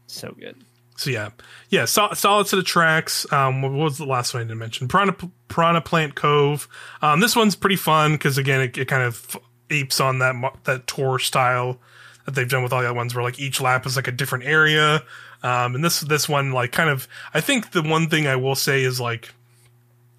So 0.07 0.35
good. 0.39 0.57
So 0.97 1.11
yeah, 1.11 1.29
yeah, 1.69 1.85
so, 1.85 2.09
solid 2.15 2.47
set 2.47 2.59
of 2.59 2.65
tracks. 2.65 3.31
Um, 3.31 3.61
what 3.61 3.73
was 3.73 3.99
the 3.99 4.07
last 4.07 4.33
one 4.33 4.43
I 4.43 4.45
didn't 4.45 4.59
mention? 4.59 4.89
Piranha, 4.89 5.15
Piranha 5.49 5.83
Plant 5.83 6.15
Cove. 6.15 6.67
Um, 7.03 7.21
this 7.21 7.37
one's 7.37 7.55
pretty 7.55 7.77
fun 7.77 8.13
because 8.13 8.39
again, 8.39 8.63
it, 8.63 8.79
it 8.79 8.89
kind 8.89 9.03
of 9.03 9.37
apes 9.71 10.01
on 10.01 10.19
that 10.21 10.35
that 10.65 10.87
tour 10.87 11.19
style 11.19 11.79
that 12.25 12.35
they've 12.35 12.49
done 12.49 12.63
with 12.63 12.73
all 12.73 12.81
the 12.81 12.89
other 12.89 12.97
ones, 12.97 13.15
where 13.15 13.25
like 13.25 13.39
each 13.39 13.61
lap 13.61 13.87
is 13.87 13.97
like 13.97 14.09
a 14.09 14.13
different 14.13 14.45
area. 14.45 15.03
Um, 15.43 15.75
and 15.75 15.85
this 15.85 16.01
this 16.01 16.29
one 16.29 16.53
like 16.53 16.73
kind 16.73 16.91
of 16.91 17.07
I 17.33 17.41
think 17.41 17.73
the 17.73 17.83
one 17.83 18.09
thing 18.09 18.27
I 18.27 18.37
will 18.37 18.55
say 18.55 18.83
is 18.83 19.01
like 19.01 19.33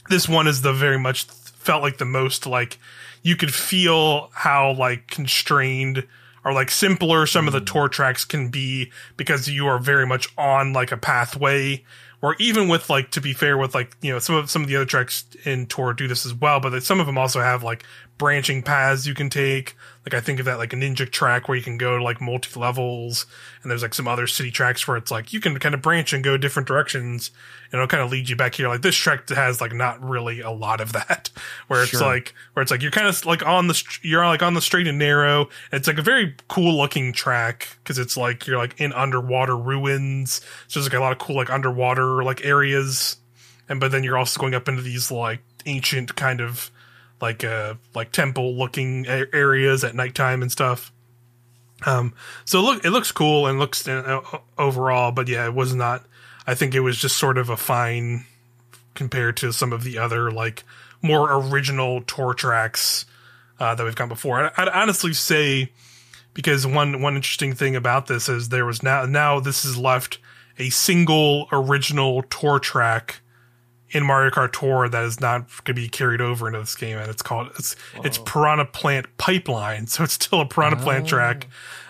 this 0.10 0.27
one 0.30 0.48
is 0.48 0.62
the 0.62 0.74
very 0.74 1.00
much 1.00 1.25
felt 1.25 1.82
like 1.82 1.98
the 1.98 2.06
most 2.06 2.46
like 2.46 2.80
you 3.24 3.36
could 3.36 3.54
feel 3.54 4.30
how 4.34 4.72
like 4.74 5.08
constrained 5.08 6.08
or 6.46 6.54
like 6.54 6.72
simpler 6.72 7.25
some 7.25 7.46
of 7.46 7.54
the 7.54 7.60
mm. 7.60 7.66
tour 7.66 7.89
tracks 7.89 8.24
can 8.24 8.50
be 8.50 8.89
because 9.18 9.50
you 9.50 9.68
are 9.68 9.80
very 9.80 10.08
much 10.08 10.30
on 10.38 10.72
like 10.72 10.94
a 10.94 10.98
pathway 10.98 11.84
or 12.22 12.36
even 12.39 12.70
with 12.70 12.89
like 12.89 13.12
to 13.12 13.20
be 13.20 13.34
fair 13.34 13.58
with 13.58 13.75
like 13.75 13.98
you 14.01 14.12
know 14.12 14.20
some 14.20 14.36
of 14.36 14.50
some 14.50 14.62
of 14.62 14.70
the 14.70 14.75
other 14.75 14.86
tracks 14.86 15.25
in 15.44 15.66
tour 15.66 15.94
do 15.94 16.08
this 16.08 16.25
as 16.25 16.34
well 16.34 16.60
but 16.62 16.82
some 16.84 17.01
of 17.01 17.06
them 17.06 17.18
also 17.18 17.42
have 17.42 17.63
like 17.63 17.84
branching 18.18 18.64
paths 18.64 19.06
you 19.06 19.14
can 19.14 19.30
take. 19.30 19.76
Like 20.06 20.14
I 20.14 20.22
think 20.22 20.40
of 20.40 20.46
that 20.46 20.58
like 20.58 20.72
a 20.72 20.76
ninja 20.76 21.10
track 21.10 21.48
where 21.48 21.58
you 21.58 21.64
can 21.64 21.78
go 21.78 21.98
to 21.98 22.04
like 22.04 22.22
multi 22.22 22.58
levels, 22.60 23.26
and 23.62 23.70
there's 23.70 23.82
like 23.82 23.94
some 23.94 24.08
other 24.08 24.26
city 24.26 24.52
tracks 24.52 24.88
where 24.88 24.96
it's 24.96 25.12
like 25.12 25.34
you 25.34 25.40
can 25.40 25.58
kind 25.60 25.76
of 25.76 25.82
branch 25.82 26.14
and 26.14 26.24
go 26.24 26.38
different 26.38 26.68
directions, 26.68 27.32
and 27.72 27.80
it'll 27.80 27.88
kind 27.88 28.02
of 28.02 28.10
lead 28.10 28.30
you 28.30 28.36
back 28.36 28.56
here. 28.56 28.70
Like 28.70 28.82
this 28.82 28.96
track 28.96 29.28
has 29.30 29.60
like 29.60 29.74
not 29.74 30.02
really 30.02 30.40
a 30.40 30.50
lot 30.50 30.80
of 30.80 30.94
that, 30.94 31.30
where 31.68 31.82
it's 31.82 31.92
sure. 31.92 32.02
like 32.02 32.34
where 32.54 32.62
it's 32.62 32.72
like 32.72 32.82
you're 32.82 32.92
kind 32.92 33.08
of 33.08 33.26
like 33.26 33.46
on 33.46 33.68
the 33.68 33.84
you're 34.02 34.26
like 34.26 34.42
on 34.42 34.54
the 34.54 34.62
straight 34.62 34.88
and 34.88 34.98
narrow. 34.98 35.42
And 35.72 35.80
it's 35.80 35.88
like 35.88 35.98
a 35.98 36.04
very 36.04 36.36
cool 36.48 36.78
looking 36.78 37.12
track 37.12 37.68
because 37.84 38.00
it's 38.00 38.16
like 38.16 38.48
you're 38.48 38.58
like 38.58 38.80
in 38.80 38.94
underwater 38.94 39.58
ruins. 39.58 40.42
So 40.68 40.80
there's 40.80 40.92
like 40.92 40.98
a 40.98 41.04
lot 41.04 41.12
of 41.12 41.20
cool 41.20 41.36
like 41.36 41.50
underwater 41.50 42.24
like 42.24 42.46
areas, 42.46 43.18
and 43.68 43.82
but 43.82 43.92
then 43.92 44.04
you're 44.04 44.18
also 44.18 44.40
going 44.40 44.54
up 44.54 44.70
into 44.70 44.82
these 44.82 45.12
like 45.12 45.42
ancient 45.66 46.16
kind 46.16 46.40
of 46.40 46.72
like 47.22 47.44
uh 47.44 47.76
like 47.96 48.12
temple 48.12 48.56
looking 48.56 49.08
areas 49.08 49.84
at 49.84 49.96
nighttime 49.96 50.41
and 50.41 50.52
stuff. 50.52 50.91
Um, 51.86 52.13
so 52.46 52.62
look, 52.62 52.84
it 52.84 52.89
looks 52.89 53.12
cool 53.12 53.46
and 53.46 53.60
looks 53.60 53.88
uh, 53.88 54.22
overall, 54.58 55.12
but 55.12 55.28
yeah, 55.28 55.46
it 55.46 55.54
was 55.54 55.76
not. 55.76 56.06
I 56.48 56.56
think 56.56 56.74
it 56.74 56.80
was 56.80 56.98
just 56.98 57.18
sort 57.18 57.38
of 57.38 57.50
a 57.50 57.58
fine 57.58 58.26
compared 58.96 59.38
to 59.38 59.54
some 59.54 59.72
of 59.72 59.84
the 59.84 59.98
other 60.00 60.32
like 60.32 60.63
more 61.02 61.32
original 61.32 62.02
tour 62.02 62.34
tracks 62.34 63.06
uh, 63.60 63.76
that 63.76 63.84
we've 63.84 63.96
gone 63.96 64.10
before. 64.10 64.52
I'd 64.60 64.70
honestly 64.70 65.13
say 65.13 65.72
because 66.34 66.65
one 66.65 67.02
one 67.02 67.15
interesting 67.15 67.54
thing 67.54 67.76
about 67.76 68.08
this 68.08 68.30
is 68.30 68.50
there 68.50 68.65
was 68.65 68.82
now 68.82 69.06
now 69.06 69.39
this 69.39 69.63
has 69.63 69.78
left 69.78 70.20
a 70.58 70.70
single 70.70 71.48
original 71.52 72.24
tour 72.24 72.60
track 72.60 73.22
in 73.91 74.06
Mario 74.06 74.32
Kart 74.32 74.52
Tour 74.52 74.89
that 74.89 75.04
is 75.04 75.19
not 75.19 75.47
going 75.63 75.76
to 75.76 75.82
be 75.82 75.88
carried 75.88 76.21
over 76.21 76.47
into 76.47 76.60
this 76.60 76.76
game, 76.76 76.97
and 76.97 77.10
it's 77.10 77.21
called 77.21 77.50
it's 77.58 77.73
Whoa. 77.95 78.04
it's 78.04 78.17
Piranha 78.17 78.65
Plant 78.65 79.06
Pipeline, 79.17 79.88
so 79.88 80.04
it's 80.04 80.13
still 80.13 80.41
a 80.41 80.45
Piranha 80.45 80.78
oh. 80.80 80.84
Plant 80.84 81.08
track. 81.08 81.47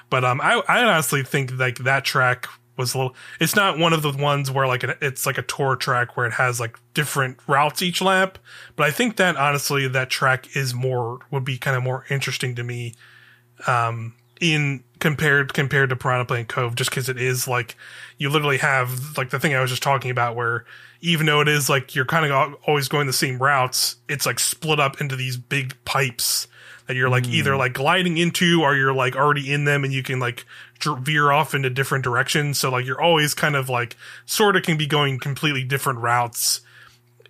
But 0.10 0.24
um, 0.24 0.40
I 0.42 0.62
I 0.68 0.84
honestly 0.84 1.24
think 1.24 1.58
like 1.58 1.80
that 1.80 2.06
track 2.06 2.48
was 2.78 2.94
a 2.94 2.98
little. 2.98 3.16
It's 3.40 3.56
not 3.56 3.78
one 3.78 3.94
of 3.94 4.02
the 4.02 4.12
ones 4.12 4.52
where 4.52 4.68
like 4.68 4.84
it's 4.84 5.26
like 5.26 5.38
a 5.38 5.44
tour 5.44 5.76
track 5.76 6.16
where 6.16 6.26
it 6.26 6.34
has 6.34 6.60
like 6.60 6.78
different 6.94 7.38
routes 7.48 7.82
each 7.82 8.02
lap. 8.02 8.38
But 8.76 8.88
I 8.88 8.92
think 8.92 9.18
that 9.18 9.36
honestly 9.36 9.88
that 9.88 10.10
track 10.10 10.56
is 10.56 10.74
more 10.74 11.20
would 11.32 11.44
be 11.44 11.58
kind 11.58 11.76
of 11.76 11.84
more 11.84 12.06
interesting 12.10 12.56
to 12.56 12.64
me. 12.64 12.94
Um, 13.66 14.14
in 14.40 14.84
compared 15.00 15.54
compared 15.54 15.90
to 15.90 15.96
Piranha 15.96 16.26
Plant 16.26 16.48
Cove, 16.48 16.76
just 16.76 16.90
because 16.90 17.10
it 17.10 17.18
is 17.18 17.48
like 17.48 17.76
you 18.18 18.30
literally 18.30 18.58
have 18.58 19.18
like 19.18 19.30
the 19.30 19.40
thing 19.40 19.56
I 19.56 19.62
was 19.62 19.70
just 19.70 19.84
talking 19.84 20.12
about 20.12 20.36
where 20.36 20.66
even 21.02 21.26
though 21.26 21.42
it 21.42 21.48
is 21.48 21.70
like 21.70 21.96
you're 21.96 22.06
kind 22.06 22.32
of 22.32 22.56
always 22.66 22.88
going 22.88 23.08
the 23.08 23.14
same 23.14 23.38
routes, 23.38 23.98
it's 24.10 24.26
like 24.26 24.40
split 24.40 24.80
up 24.80 25.00
into 25.02 25.16
these 25.16 25.38
big 25.38 25.76
pipes 25.86 26.48
that 26.88 26.96
you're 26.96 27.10
like 27.10 27.26
mm. 27.26 27.34
either 27.34 27.56
like 27.56 27.74
gliding 27.74 28.18
into 28.18 28.62
or 28.64 28.76
you're 28.76 28.94
like 28.94 29.16
already 29.16 29.52
in 29.52 29.66
them 29.66 29.84
and 29.84 29.94
you 29.94 30.02
can 30.02 30.20
like 30.20 30.46
veer 31.02 31.32
off 31.32 31.54
into 31.54 31.70
different 31.70 32.04
directions. 32.04 32.58
So 32.60 32.72
like 32.72 32.86
you're 32.86 33.02
always 33.02 33.34
kind 33.34 33.56
of 33.56 33.70
like 33.70 33.96
sort 34.26 34.56
of 34.56 34.64
can 34.64 34.78
be 34.78 34.88
going 34.88 35.20
completely 35.20 35.64
different 35.64 36.00
routes. 36.00 36.62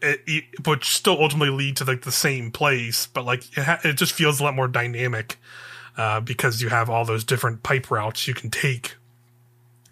It, 0.01 0.21
it, 0.27 0.43
but 0.61 0.83
still 0.83 1.19
ultimately 1.19 1.49
lead 1.49 1.77
to 1.77 1.85
like 1.85 2.03
the 2.03 2.11
same 2.11 2.51
place, 2.51 3.07
but 3.07 3.25
like 3.25 3.45
it, 3.57 3.63
ha- 3.63 3.79
it 3.83 3.93
just 3.93 4.13
feels 4.13 4.39
a 4.39 4.43
lot 4.43 4.55
more 4.55 4.67
dynamic 4.67 5.37
uh, 5.97 6.19
because 6.19 6.61
you 6.61 6.69
have 6.69 6.87
all 6.87 7.03
those 7.03 7.23
different 7.23 7.63
pipe 7.63 7.89
routes 7.89 8.27
you 8.27 8.35
can 8.35 8.51
take 8.51 8.96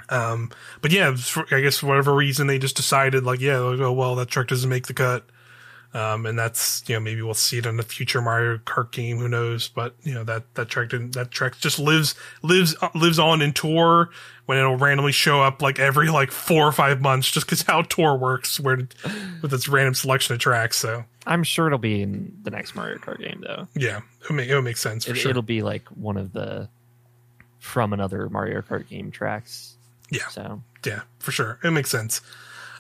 um, 0.10 0.52
but 0.82 0.92
yeah, 0.92 1.16
for, 1.16 1.46
I 1.52 1.62
guess 1.62 1.80
for 1.80 1.88
whatever 1.88 2.14
reason 2.14 2.48
they 2.48 2.60
just 2.60 2.76
decided 2.76 3.24
like, 3.24 3.40
yeah, 3.40 3.58
oh 3.58 3.92
well, 3.92 4.16
that 4.16 4.28
truck 4.28 4.48
doesn't 4.48 4.70
make 4.70 4.88
the 4.88 4.94
cut. 4.94 5.26
Um, 5.96 6.26
and 6.26 6.38
that's 6.38 6.84
you 6.88 6.96
know 6.96 7.00
maybe 7.00 7.22
we'll 7.22 7.34
see 7.34 7.58
it 7.58 7.66
in 7.66 7.80
a 7.80 7.84
future 7.84 8.22
Mario 8.22 8.58
Kart 8.58 8.92
game. 8.92 9.18
Who 9.18 9.30
knows? 9.30 9.70
But 9.70 9.96
you 10.04 10.14
know 10.14 10.26
that 10.26 10.54
that 10.56 10.68
track 10.68 10.90
didn't, 10.90 11.14
that 11.14 11.32
track 11.32 11.58
just 11.58 11.80
lives 11.80 12.16
lives 12.42 12.76
uh, 12.82 12.90
lives 12.94 13.18
on 13.18 13.42
in 13.42 13.54
tour 13.54 14.10
when 14.46 14.58
it'll 14.58 14.76
randomly 14.76 15.14
show 15.14 15.42
up 15.42 15.62
like 15.62 15.80
every 15.80 16.10
like 16.10 16.32
four 16.32 16.68
or 16.68 16.74
five 16.74 17.00
months 17.00 17.32
just 17.32 17.46
because 17.46 17.62
how 17.62 17.82
tour 17.82 18.18
works 18.18 18.60
where 18.60 18.76
with 19.42 19.54
its 19.54 19.70
random 19.70 19.94
selection 19.94 20.34
of 20.34 20.42
tracks. 20.42 20.76
So 20.76 21.06
I'm 21.26 21.44
sure 21.44 21.68
it'll 21.68 21.80
be 21.80 22.02
in 22.02 22.40
the 22.44 22.52
next 22.52 22.76
Mario 22.76 22.98
Kart 22.98 23.20
game 23.20 23.42
though. 23.48 23.70
Yeah, 23.74 24.00
it 24.22 24.30
would 24.30 24.36
make, 24.36 24.50
it 24.50 24.56
would 24.56 24.66
make 24.66 24.76
sense 24.76 25.06
for 25.06 25.12
it, 25.12 25.16
sure. 25.16 25.32
It'll 25.32 25.44
be 25.44 25.62
like 25.62 25.88
one 25.88 26.18
of 26.18 26.34
the 26.34 26.68
from 27.60 27.94
another 27.94 28.28
Mario 28.28 28.62
Kart 28.62 28.90
game 28.90 29.12
tracks 29.12 29.75
yeah. 30.16 30.28
So 30.30 30.62
yeah, 30.86 31.02
for 31.20 31.32
sure, 31.32 31.60
it 31.64 31.72
makes 31.72 31.90
sense. 31.90 32.22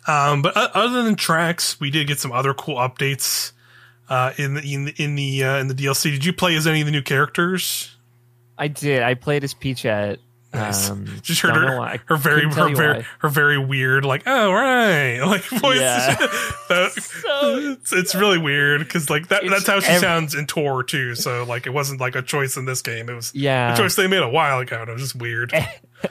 Um, 0.08 0.42
but 0.42 0.56
other 0.56 1.04
than 1.04 1.16
tracks, 1.16 1.80
we 1.80 1.90
did 1.90 2.08
get 2.08 2.20
some 2.20 2.32
other 2.32 2.54
cool 2.54 2.76
updates 2.76 3.54
uh, 4.10 4.34
in 4.38 4.54
the 4.54 4.74
in 4.74 4.86
the 4.86 4.94
in 4.98 5.16
the, 5.16 5.44
uh, 5.44 5.58
in 5.58 5.68
the 5.68 5.74
DLC. 5.74 6.12
Did 6.12 6.26
you 6.26 6.34
play 6.34 6.56
as 6.56 6.68
any 6.68 6.82
of 6.82 6.86
the 6.86 6.92
new 6.92 7.02
characters? 7.02 7.96
I 8.58 8.68
did. 8.68 9.04
I 9.04 9.16
played 9.16 9.44
as 9.44 9.54
Peachette. 9.54 10.20
Nice. 10.56 10.90
Um, 10.90 11.06
Just 11.22 11.42
heard 11.42 11.54
her, 11.54 12.00
her 12.06 12.16
very 12.16 12.44
her 12.44 12.50
very 12.50 12.74
why. 12.74 13.06
her 13.20 13.30
very 13.30 13.58
weird 13.58 14.06
like 14.06 14.24
oh 14.26 14.54
right 14.54 15.20
like 15.26 15.44
voice. 15.44 15.80
Yeah. 15.80 16.16
that, 16.70 16.92
so, 16.94 17.58
it's, 17.58 17.92
it's, 17.92 18.16
really 18.16 18.38
weird 18.38 18.80
because 18.80 19.10
like 19.10 19.28
that 19.28 19.44
that's 19.50 19.68
how 19.68 19.80
she 19.82 19.88
every, 19.88 20.02
sounds 20.02 20.34
in 20.34 20.48
Tour 20.48 20.84
too. 20.84 21.16
So 21.16 21.44
like 21.44 21.68
it 21.68 21.72
wasn't 21.72 22.00
like 22.00 22.16
a 22.16 22.22
choice 22.22 22.56
in 22.58 22.66
this 22.66 22.82
game. 22.82 23.10
It 23.10 23.16
was 23.16 23.34
yeah 23.36 23.74
a 23.74 23.78
choice 23.78 23.96
they 23.96 24.08
made 24.08 24.24
a 24.24 24.30
while 24.30 24.60
ago. 24.60 24.80
And 24.82 24.90
it 24.90 24.94
was 24.94 25.02
just 25.02 25.16
weird. 25.16 25.52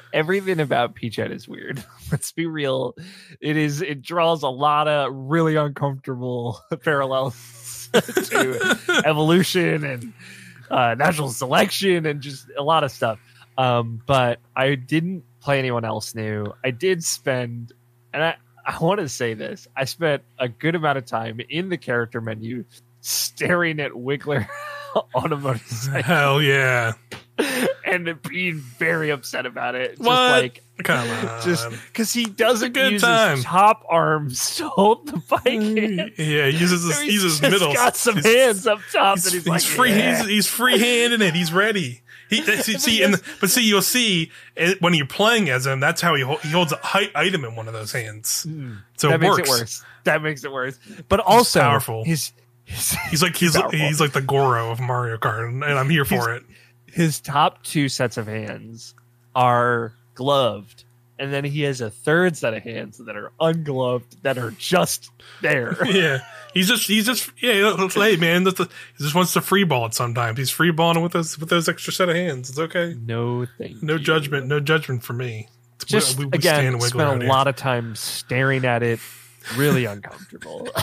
everything 0.12 0.60
about 0.60 0.94
Peachette 0.94 1.32
is 1.32 1.48
weird. 1.48 1.82
Let's 2.12 2.32
be 2.32 2.46
real. 2.46 2.94
It 3.40 3.56
is 3.56 3.82
it 3.82 4.02
draws 4.02 4.42
a 4.42 4.48
lot 4.48 4.88
of 4.88 5.12
really 5.12 5.56
uncomfortable 5.56 6.60
parallels 6.82 7.88
to 7.92 9.02
evolution 9.04 9.84
and 9.84 10.12
uh, 10.70 10.94
natural 10.94 11.30
selection 11.30 12.06
and 12.06 12.20
just 12.20 12.46
a 12.56 12.62
lot 12.62 12.84
of 12.84 12.90
stuff. 12.90 13.18
Um, 13.56 14.02
but 14.04 14.40
I 14.56 14.74
didn't 14.74 15.24
play 15.40 15.58
anyone 15.58 15.84
else 15.84 16.14
new. 16.14 16.52
I 16.64 16.70
did 16.72 17.04
spend, 17.04 17.72
and 18.12 18.22
I, 18.22 18.36
I 18.66 18.78
want 18.78 19.00
to 19.00 19.08
say 19.08 19.34
this 19.34 19.68
I 19.76 19.84
spent 19.84 20.22
a 20.38 20.48
good 20.48 20.74
amount 20.74 20.98
of 20.98 21.06
time 21.06 21.40
in 21.48 21.68
the 21.68 21.76
character 21.76 22.20
menu 22.20 22.64
staring 23.00 23.80
at 23.80 23.92
Wiggler 23.92 24.48
on 25.14 25.32
a 25.32 25.36
motorcycle. 25.36 26.02
Hell 26.02 26.42
yeah. 26.42 26.92
and 27.84 28.22
being 28.22 28.58
very 28.58 29.10
upset 29.10 29.46
about 29.46 29.74
it. 29.74 29.96
Just 29.96 30.00
what? 30.00 30.42
like 30.42 30.62
come 30.82 31.08
on. 31.28 31.42
Just 31.42 31.68
because 31.88 32.12
he 32.12 32.24
doesn't 32.24 32.76
use 32.76 33.02
time. 33.02 33.36
his 33.36 33.44
top 33.44 33.84
arms 33.88 34.56
to 34.56 34.68
hold 34.68 35.06
the 35.06 35.18
bike 35.28 35.46
in. 35.46 36.12
Yeah, 36.16 36.46
he 36.46 36.56
uses 36.58 36.84
his, 36.84 37.00
he's 37.00 37.22
his 37.22 37.42
middle. 37.42 37.72
got 37.72 37.96
some 37.96 38.16
he's, 38.16 38.26
hands 38.26 38.66
up 38.66 38.80
top 38.92 39.16
he's, 39.16 39.24
he's, 39.24 39.32
he's 39.32 39.46
like, 39.46 39.62
free 39.62 39.90
yeah. 39.90 40.18
he's, 40.18 40.26
he's 40.26 40.46
free 40.46 40.78
handing 40.78 41.26
it. 41.26 41.34
He's 41.34 41.52
ready. 41.52 42.02
he, 42.30 42.42
see, 42.42 43.02
and 43.02 43.20
but 43.40 43.50
see, 43.50 43.62
you'll 43.62 43.82
see 43.82 44.30
it, 44.56 44.80
when 44.80 44.94
you're 44.94 45.06
playing 45.06 45.50
as 45.50 45.66
him. 45.66 45.78
That's 45.78 46.00
how 46.00 46.14
he 46.14 46.24
he 46.42 46.50
holds 46.50 46.72
a 46.72 46.76
height 46.76 47.10
item 47.14 47.44
in 47.44 47.54
one 47.54 47.68
of 47.68 47.74
those 47.74 47.92
hands. 47.92 48.46
Mm, 48.48 48.78
so 48.96 49.08
that 49.08 49.16
it 49.16 49.20
makes 49.20 49.36
works. 49.36 49.48
it 49.48 49.52
worse. 49.52 49.84
That 50.04 50.22
makes 50.22 50.44
it 50.44 50.50
worse. 50.50 50.78
But 51.08 51.20
also, 51.20 51.60
he's 51.60 51.64
powerful. 51.64 52.04
His, 52.04 52.32
he's 53.10 53.22
like 53.22 53.36
he's 53.36 53.56
powerful. 53.56 53.78
he's 53.78 54.00
like 54.00 54.12
the 54.12 54.22
Goro 54.22 54.70
of 54.70 54.80
Mario 54.80 55.16
Kart, 55.16 55.48
and 55.48 55.64
I'm 55.64 55.90
here 55.90 56.04
for 56.04 56.34
it. 56.34 56.42
His 56.86 57.20
top 57.20 57.62
two 57.62 57.88
sets 57.88 58.16
of 58.16 58.26
hands 58.26 58.94
are 59.34 59.92
gloved 60.14 60.84
and 61.18 61.32
then 61.32 61.44
he 61.44 61.62
has 61.62 61.80
a 61.80 61.90
third 61.90 62.36
set 62.36 62.54
of 62.54 62.62
hands 62.62 62.98
that 62.98 63.16
are 63.16 63.32
ungloved 63.40 64.22
that 64.22 64.36
are 64.36 64.50
just 64.52 65.10
there. 65.42 65.76
yeah, 65.86 66.18
he's 66.52 66.68
just 66.68 66.86
he's 66.86 67.06
just 67.06 67.30
yeah. 67.40 67.76
Hey 67.88 68.16
man, 68.16 68.44
that's 68.44 68.58
he 68.58 68.66
just 68.98 69.14
wants 69.14 69.32
to 69.34 69.40
free 69.40 69.64
ball 69.64 69.86
it 69.86 69.94
sometimes. 69.94 70.38
He's 70.38 70.50
free 70.50 70.70
balling 70.70 71.02
with 71.02 71.12
those 71.12 71.38
with 71.38 71.50
those 71.50 71.68
extra 71.68 71.92
set 71.92 72.08
of 72.08 72.16
hands. 72.16 72.50
It's 72.50 72.58
okay. 72.58 72.96
No 73.00 73.46
thank 73.58 73.82
No 73.82 73.94
you. 73.94 74.00
judgment. 74.00 74.46
No 74.46 74.60
judgment 74.60 75.02
for 75.02 75.12
me. 75.12 75.48
It's, 75.76 75.84
just 75.84 76.18
we, 76.18 76.26
we 76.26 76.32
again 76.32 76.80
spent 76.80 77.22
a 77.22 77.26
lot 77.26 77.46
of 77.46 77.56
time 77.56 77.94
staring 77.94 78.64
at 78.64 78.82
it. 78.82 79.00
Really 79.56 79.84
uncomfortable. 79.84 80.68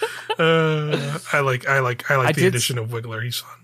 uh, 0.38 1.18
I 1.32 1.40
like 1.40 1.66
I 1.68 1.80
like 1.80 2.10
I 2.10 2.16
like 2.16 2.28
I 2.28 2.32
the 2.32 2.46
addition 2.46 2.78
of 2.78 2.90
Wiggler. 2.90 3.22
He's 3.22 3.38
fun 3.38 3.58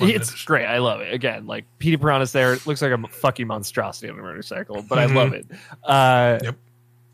it's 0.00 0.44
great. 0.44 0.66
I 0.66 0.78
love 0.78 1.00
it. 1.00 1.12
Again, 1.12 1.46
like 1.46 1.64
Petey 1.78 1.96
Piranha's 1.96 2.32
there. 2.32 2.52
It 2.52 2.66
looks 2.66 2.82
like 2.82 2.92
a 2.92 3.08
fucking 3.08 3.46
monstrosity 3.46 4.10
on 4.10 4.18
a 4.18 4.22
motorcycle, 4.22 4.82
but 4.82 4.98
mm-hmm. 4.98 5.16
I 5.16 5.20
love 5.20 5.32
it. 5.32 5.46
Uh, 5.82 6.38
yep. 6.42 6.56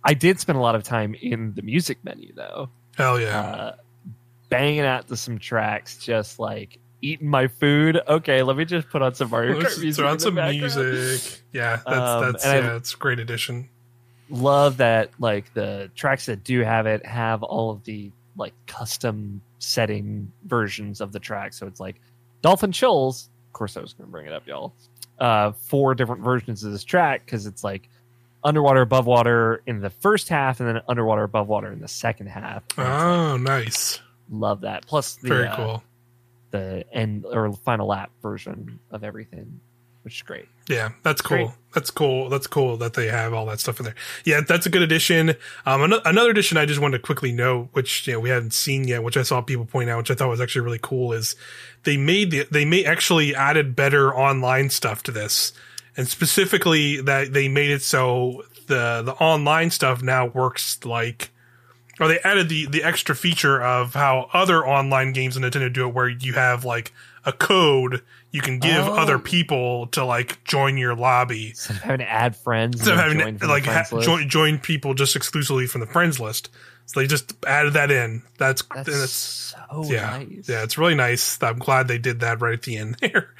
I 0.02 0.14
did 0.14 0.38
spend 0.40 0.58
a 0.58 0.60
lot 0.60 0.74
of 0.74 0.82
time 0.82 1.14
in 1.14 1.54
the 1.54 1.62
music 1.62 1.98
menu 2.04 2.32
though. 2.34 2.68
Hell 2.96 3.20
yeah. 3.20 3.40
Uh, 3.40 3.76
banging 4.48 4.80
out 4.80 5.08
to 5.08 5.16
some 5.16 5.38
tracks, 5.38 5.98
just 5.98 6.38
like 6.38 6.78
eating 7.00 7.28
my 7.28 7.48
food. 7.48 8.00
Okay, 8.06 8.42
let 8.42 8.56
me 8.56 8.64
just 8.64 8.88
put 8.90 9.02
on 9.02 9.14
some 9.14 9.30
Mario 9.30 9.60
Kart 9.60 9.80
music. 9.80 10.02
Throw 10.02 10.10
on 10.10 10.18
some 10.18 10.34
music. 10.34 11.42
Yeah, 11.52 11.80
that's 11.86 11.88
um, 11.88 12.32
that's 12.32 12.44
yeah, 12.44 12.76
it's 12.76 12.94
a 12.94 12.96
great 12.96 13.18
addition. 13.18 13.68
Love 14.30 14.78
that 14.78 15.10
like 15.18 15.52
the 15.54 15.90
tracks 15.94 16.26
that 16.26 16.44
do 16.44 16.60
have 16.60 16.86
it 16.86 17.04
have 17.06 17.42
all 17.42 17.70
of 17.70 17.84
the 17.84 18.10
like 18.36 18.52
custom 18.66 19.40
setting 19.58 20.30
versions 20.44 21.00
of 21.00 21.12
the 21.12 21.20
track. 21.20 21.52
So 21.52 21.66
it's 21.66 21.80
like 21.80 21.96
Dolphin 22.42 22.72
Shoals, 22.72 23.28
of 23.48 23.52
course, 23.52 23.76
I 23.76 23.80
was 23.80 23.92
going 23.92 24.06
to 24.06 24.10
bring 24.10 24.26
it 24.26 24.32
up, 24.32 24.46
y'all. 24.46 24.72
Uh, 25.18 25.52
four 25.52 25.94
different 25.94 26.22
versions 26.22 26.64
of 26.64 26.72
this 26.72 26.84
track 26.84 27.24
because 27.24 27.46
it's 27.46 27.62
like 27.62 27.88
underwater, 28.42 28.80
above 28.80 29.06
water 29.06 29.62
in 29.66 29.80
the 29.80 29.90
first 29.90 30.28
half, 30.28 30.60
and 30.60 30.68
then 30.68 30.80
underwater, 30.88 31.22
above 31.22 31.48
water 31.48 31.72
in 31.72 31.80
the 31.80 31.88
second 31.88 32.26
half. 32.26 32.64
Oh, 32.76 32.82
like, 33.32 33.40
nice! 33.40 34.00
Love 34.28 34.62
that. 34.62 34.86
Plus, 34.86 35.14
the, 35.16 35.28
very 35.28 35.46
uh, 35.46 35.56
cool. 35.56 35.82
The 36.50 36.84
end 36.92 37.24
or 37.26 37.52
final 37.52 37.86
lap 37.86 38.10
version 38.22 38.80
of 38.90 39.04
everything 39.04 39.60
which 40.04 40.16
is 40.16 40.22
great. 40.22 40.46
Yeah, 40.68 40.90
that's 41.02 41.20
cool. 41.20 41.36
Great. 41.36 41.50
That's 41.74 41.90
cool. 41.90 42.28
That's 42.28 42.46
cool 42.46 42.76
that 42.78 42.94
they 42.94 43.08
have 43.08 43.34
all 43.34 43.46
that 43.46 43.60
stuff 43.60 43.80
in 43.80 43.84
there. 43.84 43.96
Yeah, 44.24 44.40
that's 44.46 44.64
a 44.64 44.70
good 44.70 44.82
addition. 44.82 45.34
Um, 45.66 45.92
another 46.04 46.30
addition 46.30 46.56
I 46.56 46.66
just 46.66 46.80
wanted 46.80 46.98
to 46.98 47.02
quickly 47.02 47.32
note, 47.32 47.68
which 47.72 48.06
you 48.06 48.14
know 48.14 48.20
we 48.20 48.30
haven't 48.30 48.54
seen 48.54 48.86
yet, 48.86 49.02
which 49.02 49.16
I 49.16 49.22
saw 49.22 49.40
people 49.40 49.66
point 49.66 49.90
out, 49.90 49.98
which 49.98 50.10
I 50.10 50.14
thought 50.14 50.28
was 50.28 50.40
actually 50.40 50.62
really 50.62 50.78
cool, 50.80 51.12
is 51.12 51.34
they 51.82 51.96
made 51.96 52.30
the 52.30 52.46
they 52.50 52.64
may 52.64 52.84
actually 52.84 53.34
added 53.34 53.74
better 53.74 54.14
online 54.14 54.70
stuff 54.70 55.02
to 55.04 55.10
this, 55.10 55.52
and 55.96 56.06
specifically 56.06 57.00
that 57.00 57.32
they 57.32 57.48
made 57.48 57.70
it 57.70 57.82
so 57.82 58.44
the 58.68 59.02
the 59.04 59.14
online 59.14 59.70
stuff 59.70 60.00
now 60.00 60.26
works 60.26 60.82
like 60.84 61.30
or 62.00 62.08
they 62.08 62.18
added 62.20 62.48
the 62.48 62.66
the 62.66 62.82
extra 62.82 63.14
feature 63.14 63.60
of 63.62 63.94
how 63.94 64.28
other 64.32 64.66
online 64.66 65.12
games 65.12 65.36
on 65.36 65.42
Nintendo 65.42 65.72
do 65.72 65.88
it, 65.88 65.94
where 65.94 66.08
you 66.08 66.34
have 66.34 66.64
like 66.64 66.92
a 67.24 67.32
code 67.32 68.02
you 68.34 68.40
can 68.40 68.58
give 68.58 68.88
oh. 68.88 68.94
other 68.94 69.20
people 69.20 69.86
to 69.86 70.04
like 70.04 70.42
join 70.42 70.76
your 70.76 70.96
lobby. 70.96 71.50
Instead 71.50 71.76
of 71.76 71.82
having 71.84 71.98
to 72.00 72.10
add 72.10 72.34
friends, 72.34 72.80
instead 72.80 72.94
of 72.94 72.98
having 72.98 73.38
to, 73.38 73.46
like 73.46 73.64
ha- 73.64 73.86
join 74.00 74.28
join 74.28 74.58
people 74.58 74.92
just 74.92 75.14
exclusively 75.14 75.68
from 75.68 75.80
the 75.80 75.86
friends 75.86 76.18
list. 76.18 76.50
So 76.86 76.98
they 76.98 77.06
just 77.06 77.32
added 77.46 77.74
that 77.74 77.92
in. 77.92 78.22
That's 78.36 78.62
that's, 78.74 78.88
that's 78.88 79.12
so 79.12 79.84
yeah, 79.84 80.18
nice. 80.18 80.48
yeah. 80.48 80.64
It's 80.64 80.76
really 80.76 80.96
nice. 80.96 81.40
I'm 81.44 81.60
glad 81.60 81.86
they 81.86 81.98
did 81.98 82.20
that 82.20 82.40
right 82.40 82.54
at 82.54 82.62
the 82.62 82.76
end 82.76 82.96
there. 83.00 83.32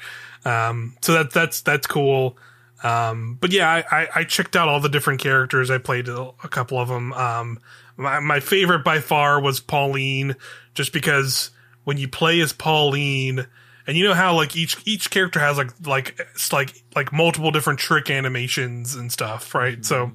Um, 0.45 0.95
so 1.01 1.11
that 1.11 1.33
that's 1.33 1.59
that's 1.59 1.87
cool. 1.87 2.37
Um, 2.81 3.37
but 3.41 3.51
yeah, 3.51 3.69
I, 3.69 4.01
I, 4.03 4.07
I, 4.15 4.23
checked 4.25 4.55
out 4.55 4.67
all 4.69 4.79
the 4.79 4.89
different 4.89 5.19
characters. 5.19 5.71
I 5.71 5.77
played 5.79 6.07
a, 6.07 6.21
a 6.43 6.47
couple 6.47 6.77
of 6.77 6.87
them. 6.87 7.13
Um, 7.13 7.59
my, 7.97 8.19
my 8.19 8.39
favorite 8.39 8.83
by 8.83 8.99
far 8.99 9.41
was 9.41 9.59
Pauline, 9.59 10.35
just 10.73 10.93
because 10.93 11.49
when 11.83 11.97
you 11.97 12.07
play 12.07 12.39
as 12.41 12.53
Pauline, 12.53 13.47
and 13.87 13.97
you 13.97 14.03
know 14.03 14.13
how 14.13 14.35
like 14.35 14.55
each 14.55 14.77
each 14.85 15.09
character 15.11 15.39
has 15.39 15.57
like 15.57 15.71
like 15.85 16.19
like 16.51 16.83
like 16.95 17.13
multiple 17.13 17.51
different 17.51 17.79
trick 17.79 18.09
animations 18.09 18.95
and 18.95 19.11
stuff, 19.11 19.53
right? 19.53 19.79
Mm-hmm. 19.79 19.83
So 19.83 20.11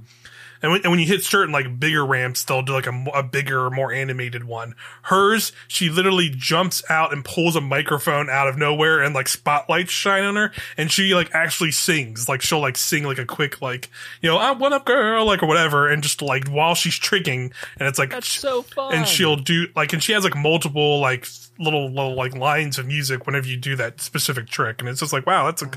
and 0.63 0.73
when, 0.73 0.83
and 0.83 0.91
when 0.91 1.01
you 1.01 1.07
hit 1.07 1.25
certain 1.25 1.53
like 1.53 1.81
bigger 1.81 2.05
ramps, 2.05 2.45
they'll 2.45 2.63
do 2.63 2.73
like 2.73 2.87
a, 2.87 3.05
a 3.15 3.23
bigger, 3.23 3.71
more 3.71 3.93
animated 3.93 4.45
one. 4.45 4.75
Hers, 5.03 5.53
she 5.69 5.89
literally 5.89 6.31
jumps 6.31 6.83
out 6.91 7.13
and 7.13 7.25
pulls 7.25 7.57
a 7.57 7.61
microphone 7.61 8.29
out 8.29 8.49
of 8.49 8.59
nowhere 8.59 9.01
and 9.03 9.15
like 9.15 9.29
spotlights 9.29 9.91
shine 9.91 10.25
on 10.25 10.37
her. 10.37 10.53
And 10.77 10.91
she 10.91 11.15
like 11.15 11.35
actually 11.35 11.73
sings, 11.73 12.29
like 12.29 12.43
she'll 12.43 12.61
like 12.61 12.77
sing 12.77 13.05
like 13.05 13.19
a 13.19 13.25
quick, 13.25 13.63
like, 13.63 13.89
you 14.21 14.29
know, 14.29 14.37
I 14.37 14.53
what 14.53 14.73
up 14.73 14.85
girl, 14.85 15.25
like 15.27 15.43
or 15.43 15.47
whatever. 15.47 15.89
And 15.89 16.03
just 16.03 16.23
like 16.23 16.49
while 16.49 16.75
she's 16.75 16.99
tricking 16.99 17.53
and 17.79 17.89
it's 17.89 17.99
like, 17.99 18.11
that's 18.11 18.29
so 18.29 18.63
fun. 18.63 18.95
And 18.95 19.07
she'll 19.07 19.37
do 19.37 19.69
like, 19.75 19.93
and 19.93 20.03
she 20.03 20.13
has 20.13 20.25
like 20.25 20.37
multiple 20.37 21.01
like 21.01 21.27
little, 21.59 21.89
little 21.89 22.15
like 22.15 22.35
lines 22.35 22.79
of 22.79 22.87
music 22.87 23.27
whenever 23.27 23.47
you 23.47 23.57
do 23.57 23.77
that 23.77 24.01
specific 24.01 24.49
trick. 24.49 24.81
And 24.81 24.89
it's 24.89 25.01
just 25.01 25.13
like, 25.13 25.27
wow, 25.27 25.47
that's 25.47 25.63
a 25.63 25.71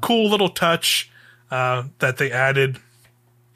cool 0.00 0.30
little 0.30 0.48
touch, 0.48 1.10
uh, 1.50 1.84
that 1.98 2.16
they 2.16 2.30
added 2.30 2.78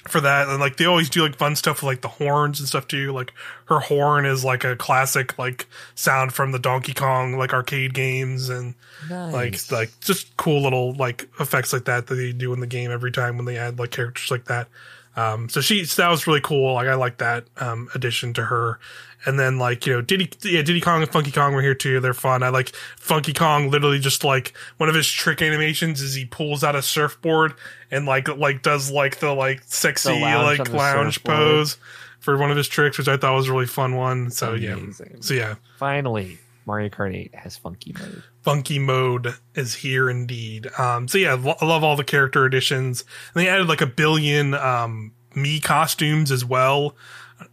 for 0.09 0.21
that. 0.21 0.49
And 0.49 0.61
like 0.61 0.77
they 0.77 0.85
always 0.85 1.09
do 1.09 1.23
like 1.23 1.37
fun 1.37 1.57
stuff 1.57 1.77
with 1.83 1.85
like 1.85 2.01
the 2.03 2.09
horns 2.09 2.61
and 2.61 2.69
stuff 2.69 2.87
too. 2.87 3.13
Like 3.13 3.33
her 3.67 3.81
horn 3.81 4.27
is 4.27 4.45
like 4.45 4.65
a 4.65 4.77
classic 4.77 5.39
like 5.39 5.67
sound 5.95 6.33
from 6.33 6.53
the 6.53 6.59
donkey 6.59 6.95
kong 6.95 7.37
like 7.39 7.53
arcade 7.53 7.95
games 7.95 8.49
and 8.49 8.75
nice. 9.09 9.71
like 9.71 9.73
like 9.73 10.01
just 10.01 10.37
cool 10.37 10.63
little 10.63 10.95
like 10.95 11.29
effects 11.41 11.73
like 11.73 11.87
that 11.87 12.07
that 12.07 12.15
they 12.15 12.33
do 12.33 12.53
in 12.53 12.61
the 12.61 12.67
game 12.67 12.91
every 12.91 13.13
time 13.13 13.37
when 13.37 13.47
they 13.47 13.57
add 13.57 13.79
like 13.79 13.91
characters 13.91 14.31
like 14.31 14.45
that. 14.45 14.69
Um 15.17 15.49
so 15.49 15.61
she 15.61 15.85
that 15.85 16.11
was 16.11 16.27
really 16.27 16.41
cool. 16.41 16.75
Like 16.75 16.89
i 16.89 16.95
like 16.95 17.19
that 17.19 17.47
um 17.57 17.89
addition 17.95 18.33
to 18.35 18.45
her 18.45 18.79
and 19.27 19.39
then 19.39 19.59
like, 19.59 19.87
you 19.87 19.95
know, 19.95 20.01
Diddy, 20.01 20.31
yeah, 20.43 20.63
Diddy 20.63 20.81
Kong 20.81 21.03
and 21.03 21.11
Funky 21.11 21.31
Kong 21.31 21.55
were 21.55 21.63
here 21.63 21.75
too. 21.75 22.01
They're 22.01 22.15
fun. 22.15 22.43
I 22.43 22.49
like 22.49 22.75
Funky 22.97 23.33
Kong 23.33 23.71
literally 23.71 23.99
just 23.99 24.25
like 24.25 24.53
one 24.77 24.89
of 24.89 24.95
his 24.95 25.11
trick 25.11 25.43
animations 25.43 26.01
is 26.01 26.15
he 26.15 26.25
pulls 26.25 26.63
out 26.65 26.77
a 26.77 26.83
surfboard 26.83 27.55
and 27.91 28.07
like, 28.07 28.29
like 28.29 28.63
does 28.63 28.91
like 28.91 29.21
the 29.21 29.33
like 29.33 29.63
sexy 29.67 30.13
the 30.13 30.21
lounge 30.21 30.59
like 30.59 30.73
lounge 30.73 31.25
pose 31.25 31.79
for 32.21 32.37
one 32.37 32.51
of 32.51 32.57
his 32.57 32.69
tricks, 32.69 32.99
which 32.99 33.09
I 33.09 33.17
thought 33.17 33.35
was 33.35 33.49
a 33.49 33.53
really 33.53 33.67
fun 33.67 33.97
one. 33.97 34.31
So 34.31 34.55
Amazing. 34.55 35.11
yeah. 35.11 35.21
So 35.21 35.35
yeah. 35.35 35.55
Finally, 35.77 36.39
Mario 36.67 36.89
Kart 36.89 37.15
8 37.15 37.35
has 37.35 37.57
funky 37.57 37.95
mode. 37.99 38.23
Funky 38.43 38.79
mode 38.79 39.35
is 39.55 39.75
here 39.75 40.09
indeed. 40.09 40.69
Um, 40.79 41.09
so 41.09 41.19
yeah, 41.19 41.33
I 41.33 41.65
love 41.65 41.85
all 41.85 41.97
the 41.97 42.05
character 42.05 42.45
additions. 42.45 43.05
And 43.35 43.43
they 43.43 43.49
added 43.49 43.69
like 43.69 43.81
a 43.81 43.87
billion, 43.87 44.55
um, 44.55 45.13
Mii 45.35 45.63
costumes 45.63 46.31
as 46.31 46.45
well 46.45 46.95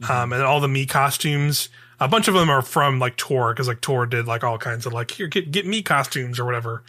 um, 0.09 0.33
and 0.33 0.41
all 0.43 0.59
the 0.59 0.67
Mii 0.67 0.87
costumes. 0.87 1.69
A 1.99 2.07
bunch 2.07 2.27
of 2.27 2.33
them 2.33 2.49
are 2.49 2.61
from 2.61 2.99
like 2.99 3.15
Tour 3.15 3.53
because 3.53 3.67
like 3.67 3.81
Tour 3.81 4.05
did 4.05 4.25
like 4.25 4.43
all 4.43 4.57
kinds 4.57 4.85
of 4.85 4.93
like 4.93 5.11
here 5.11 5.27
get 5.27 5.51
get 5.51 5.65
Mii 5.65 5.85
costumes 5.85 6.39
or 6.39 6.45
whatever. 6.45 6.83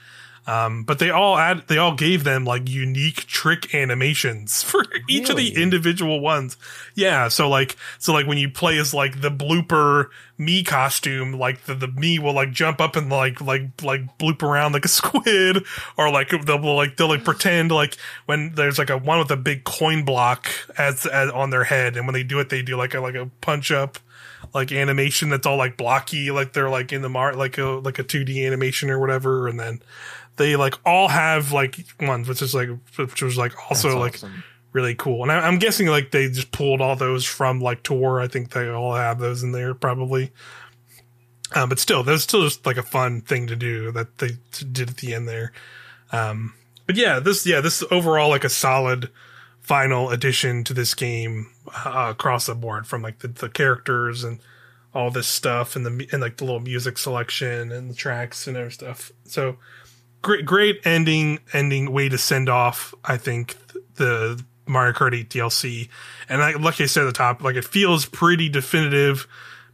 Um, 0.44 0.82
but 0.82 0.98
they 0.98 1.10
all 1.10 1.38
add, 1.38 1.68
they 1.68 1.78
all 1.78 1.94
gave 1.94 2.24
them 2.24 2.44
like 2.44 2.68
unique 2.68 3.26
trick 3.26 3.74
animations 3.74 4.62
for 4.62 4.84
each 5.08 5.28
really? 5.28 5.48
of 5.48 5.54
the 5.54 5.62
individual 5.62 6.20
ones. 6.20 6.56
Yeah. 6.94 7.28
So 7.28 7.48
like, 7.48 7.76
so 7.98 8.12
like 8.12 8.26
when 8.26 8.38
you 8.38 8.50
play 8.50 8.78
as 8.78 8.92
like 8.92 9.20
the 9.20 9.30
blooper 9.30 10.08
Mii 10.38 10.66
costume, 10.66 11.34
like 11.34 11.64
the, 11.64 11.74
the 11.74 11.86
Mii 11.86 12.18
will 12.18 12.34
like 12.34 12.50
jump 12.50 12.80
up 12.80 12.96
and 12.96 13.08
like, 13.08 13.40
like, 13.40 13.82
like 13.82 14.18
bloop 14.18 14.42
around 14.42 14.72
like 14.72 14.84
a 14.84 14.88
squid 14.88 15.64
or 15.96 16.10
like 16.10 16.30
they'll 16.30 16.74
like, 16.74 16.96
they'll 16.96 17.08
like 17.08 17.24
pretend 17.24 17.70
like 17.70 17.96
when 18.26 18.54
there's 18.54 18.78
like 18.78 18.90
a 18.90 18.98
one 18.98 19.20
with 19.20 19.30
a 19.30 19.36
big 19.36 19.62
coin 19.62 20.04
block 20.04 20.48
as, 20.76 21.06
as 21.06 21.30
on 21.30 21.50
their 21.50 21.64
head. 21.64 21.96
And 21.96 22.06
when 22.06 22.14
they 22.14 22.24
do 22.24 22.40
it, 22.40 22.48
they 22.48 22.62
do 22.62 22.76
like 22.76 22.94
a, 22.94 23.00
like 23.00 23.14
a 23.14 23.26
punch 23.40 23.70
up 23.70 23.98
like 24.54 24.72
animation 24.72 25.30
that's 25.30 25.46
all 25.46 25.56
like 25.56 25.76
blocky, 25.76 26.30
like 26.30 26.52
they're 26.52 26.68
like 26.68 26.92
in 26.92 27.02
the 27.02 27.08
mar 27.08 27.34
like 27.34 27.58
a 27.58 27.64
like 27.64 27.98
a 27.98 28.04
2D 28.04 28.44
animation 28.46 28.90
or 28.90 28.98
whatever, 28.98 29.48
and 29.48 29.58
then 29.58 29.80
they 30.36 30.56
like 30.56 30.74
all 30.84 31.08
have 31.08 31.52
like 31.52 31.76
ones, 32.00 32.28
which 32.28 32.42
is 32.42 32.54
like 32.54 32.68
which 32.96 33.22
was 33.22 33.36
like 33.36 33.52
also 33.70 33.98
like 33.98 34.20
really 34.72 34.94
cool. 34.94 35.22
And 35.22 35.32
I, 35.32 35.48
am 35.48 35.58
guessing 35.58 35.86
like 35.86 36.10
they 36.10 36.28
just 36.28 36.52
pulled 36.52 36.80
all 36.80 36.96
those 36.96 37.24
from 37.24 37.60
like 37.60 37.82
tour. 37.82 38.20
I 38.20 38.28
think 38.28 38.50
they 38.50 38.68
all 38.68 38.94
have 38.94 39.18
those 39.18 39.42
in 39.42 39.52
there 39.52 39.74
probably. 39.74 40.32
Um, 41.54 41.68
but 41.68 41.78
still, 41.78 42.02
that's 42.02 42.22
still 42.22 42.42
just 42.42 42.64
like 42.64 42.78
a 42.78 42.82
fun 42.82 43.20
thing 43.20 43.46
to 43.48 43.56
do 43.56 43.92
that 43.92 44.18
they 44.18 44.30
did 44.72 44.90
at 44.90 44.96
the 44.96 45.14
end 45.14 45.28
there. 45.28 45.52
Um, 46.10 46.54
but 46.86 46.96
yeah, 46.96 47.20
this 47.20 47.46
yeah 47.46 47.60
this 47.60 47.82
is 47.82 47.88
overall 47.90 48.30
like 48.30 48.44
a 48.44 48.48
solid 48.48 49.10
final 49.60 50.10
addition 50.10 50.64
to 50.64 50.74
this 50.74 50.94
game 50.94 51.50
uh, 51.84 52.08
across 52.10 52.46
the 52.46 52.54
board 52.54 52.86
from 52.86 53.02
like 53.02 53.20
the, 53.20 53.28
the 53.28 53.48
characters 53.48 54.24
and 54.24 54.40
all 54.94 55.10
this 55.10 55.26
stuff 55.26 55.76
and 55.76 55.86
the 55.86 56.08
and 56.12 56.20
like 56.20 56.38
the 56.38 56.44
little 56.44 56.60
music 56.60 56.98
selection 56.98 57.70
and 57.70 57.90
the 57.90 57.94
tracks 57.94 58.46
and 58.46 58.56
other 58.56 58.70
stuff. 58.70 59.12
So 59.24 59.56
great 60.22 60.46
great 60.46 60.80
ending 60.86 61.40
ending 61.52 61.92
way 61.92 62.08
to 62.08 62.16
send 62.16 62.48
off. 62.48 62.94
I 63.04 63.16
think 63.16 63.56
the 63.96 64.42
Mario 64.66 64.92
Kart 64.92 65.14
8 65.14 65.28
DLC, 65.28 65.88
and 66.28 66.42
I, 66.42 66.52
like 66.52 66.80
I 66.80 66.86
said 66.86 67.02
at 67.02 67.06
the 67.06 67.12
top, 67.12 67.42
like 67.42 67.56
it 67.56 67.64
feels 67.64 68.06
pretty 68.06 68.48
definitive 68.48 69.26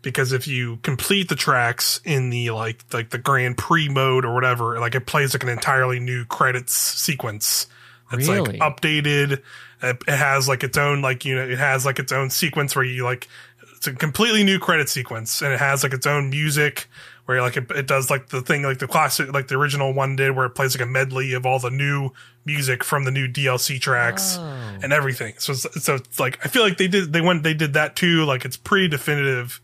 because 0.02 0.32
if 0.32 0.46
you 0.46 0.78
complete 0.78 1.28
the 1.28 1.36
tracks 1.36 2.00
in 2.04 2.30
the 2.30 2.50
like 2.50 2.84
like 2.92 3.10
the 3.10 3.18
Grand 3.18 3.58
Prix 3.58 3.88
mode 3.88 4.24
or 4.24 4.34
whatever, 4.34 4.78
like 4.80 4.94
it 4.94 5.06
plays 5.06 5.34
like 5.34 5.42
an 5.42 5.48
entirely 5.48 6.00
new 6.00 6.24
credits 6.24 6.72
sequence. 6.72 7.66
It's 8.12 8.26
really? 8.26 8.58
like 8.58 8.60
updated. 8.60 9.42
It, 9.82 10.02
it 10.08 10.16
has 10.16 10.48
like 10.48 10.64
its 10.64 10.78
own 10.78 11.02
like 11.02 11.24
you 11.24 11.36
know 11.36 11.46
it 11.46 11.58
has 11.58 11.84
like 11.84 11.98
its 11.98 12.10
own 12.10 12.30
sequence 12.30 12.74
where 12.74 12.84
you 12.84 13.04
like 13.04 13.28
it's 13.76 13.86
a 13.86 13.92
completely 13.92 14.42
new 14.42 14.58
credit 14.58 14.88
sequence 14.88 15.40
and 15.40 15.52
it 15.52 15.60
has 15.60 15.84
like 15.84 15.92
its 15.92 16.06
own 16.06 16.30
music 16.30 16.88
where 17.28 17.42
like 17.42 17.58
it, 17.58 17.70
it, 17.72 17.86
does 17.86 18.08
like 18.08 18.28
the 18.28 18.40
thing 18.40 18.62
like 18.62 18.78
the 18.78 18.88
classic 18.88 19.30
like 19.34 19.48
the 19.48 19.54
original 19.54 19.92
one 19.92 20.16
did 20.16 20.34
where 20.34 20.46
it 20.46 20.54
plays 20.54 20.74
like 20.74 20.80
a 20.80 20.90
medley 20.90 21.34
of 21.34 21.44
all 21.44 21.58
the 21.58 21.68
new 21.68 22.08
music 22.46 22.82
from 22.82 23.04
the 23.04 23.10
new 23.10 23.28
DLC 23.28 23.78
tracks 23.78 24.38
oh. 24.38 24.78
and 24.82 24.94
everything. 24.94 25.34
So 25.36 25.52
so 25.52 25.96
it's 25.96 26.18
like 26.18 26.38
I 26.42 26.48
feel 26.48 26.62
like 26.62 26.78
they 26.78 26.88
did 26.88 27.12
they 27.12 27.20
went 27.20 27.42
they 27.42 27.52
did 27.52 27.74
that 27.74 27.96
too. 27.96 28.24
Like 28.24 28.46
it's 28.46 28.56
pretty 28.56 28.88
definitive 28.88 29.60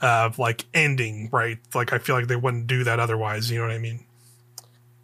of 0.00 0.38
like 0.38 0.66
ending, 0.72 1.28
right? 1.32 1.58
Like 1.74 1.92
I 1.92 1.98
feel 1.98 2.14
like 2.14 2.28
they 2.28 2.36
wouldn't 2.36 2.68
do 2.68 2.84
that 2.84 3.00
otherwise, 3.00 3.50
you 3.50 3.58
know 3.58 3.66
what 3.66 3.74
I 3.74 3.78
mean? 3.78 4.06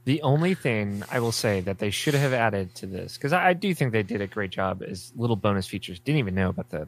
The 0.04 0.22
only 0.22 0.54
thing 0.54 1.02
I 1.10 1.18
will 1.18 1.32
say 1.32 1.60
that 1.62 1.80
they 1.80 1.90
should 1.90 2.14
have 2.14 2.32
added 2.32 2.72
to 2.76 2.86
this, 2.86 3.16
because 3.16 3.32
I, 3.32 3.48
I, 3.48 3.52
do 3.54 3.74
think 3.74 3.90
they 3.90 4.04
did 4.04 4.20
a 4.20 4.28
great 4.28 4.50
job, 4.50 4.80
is 4.80 5.12
little 5.16 5.34
bonus 5.34 5.66
features. 5.66 5.98
Didn't 5.98 6.20
even 6.20 6.36
know 6.36 6.50
about 6.50 6.70
the 6.70 6.86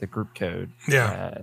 the 0.00 0.08
group 0.08 0.34
code. 0.34 0.72
Yeah. 0.88 1.12
Uh, 1.12 1.42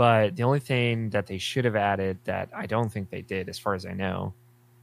but 0.00 0.34
the 0.34 0.44
only 0.44 0.60
thing 0.60 1.10
that 1.10 1.26
they 1.26 1.36
should 1.36 1.66
have 1.66 1.76
added 1.76 2.16
that 2.24 2.48
I 2.56 2.64
don't 2.64 2.88
think 2.88 3.10
they 3.10 3.20
did, 3.20 3.50
as 3.50 3.58
far 3.58 3.74
as 3.74 3.84
I 3.84 3.92
know, 3.92 4.32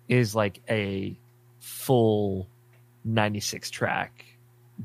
is 0.07 0.35
like 0.35 0.61
a 0.69 1.17
full 1.59 2.47
96 3.03 3.71
track 3.71 4.25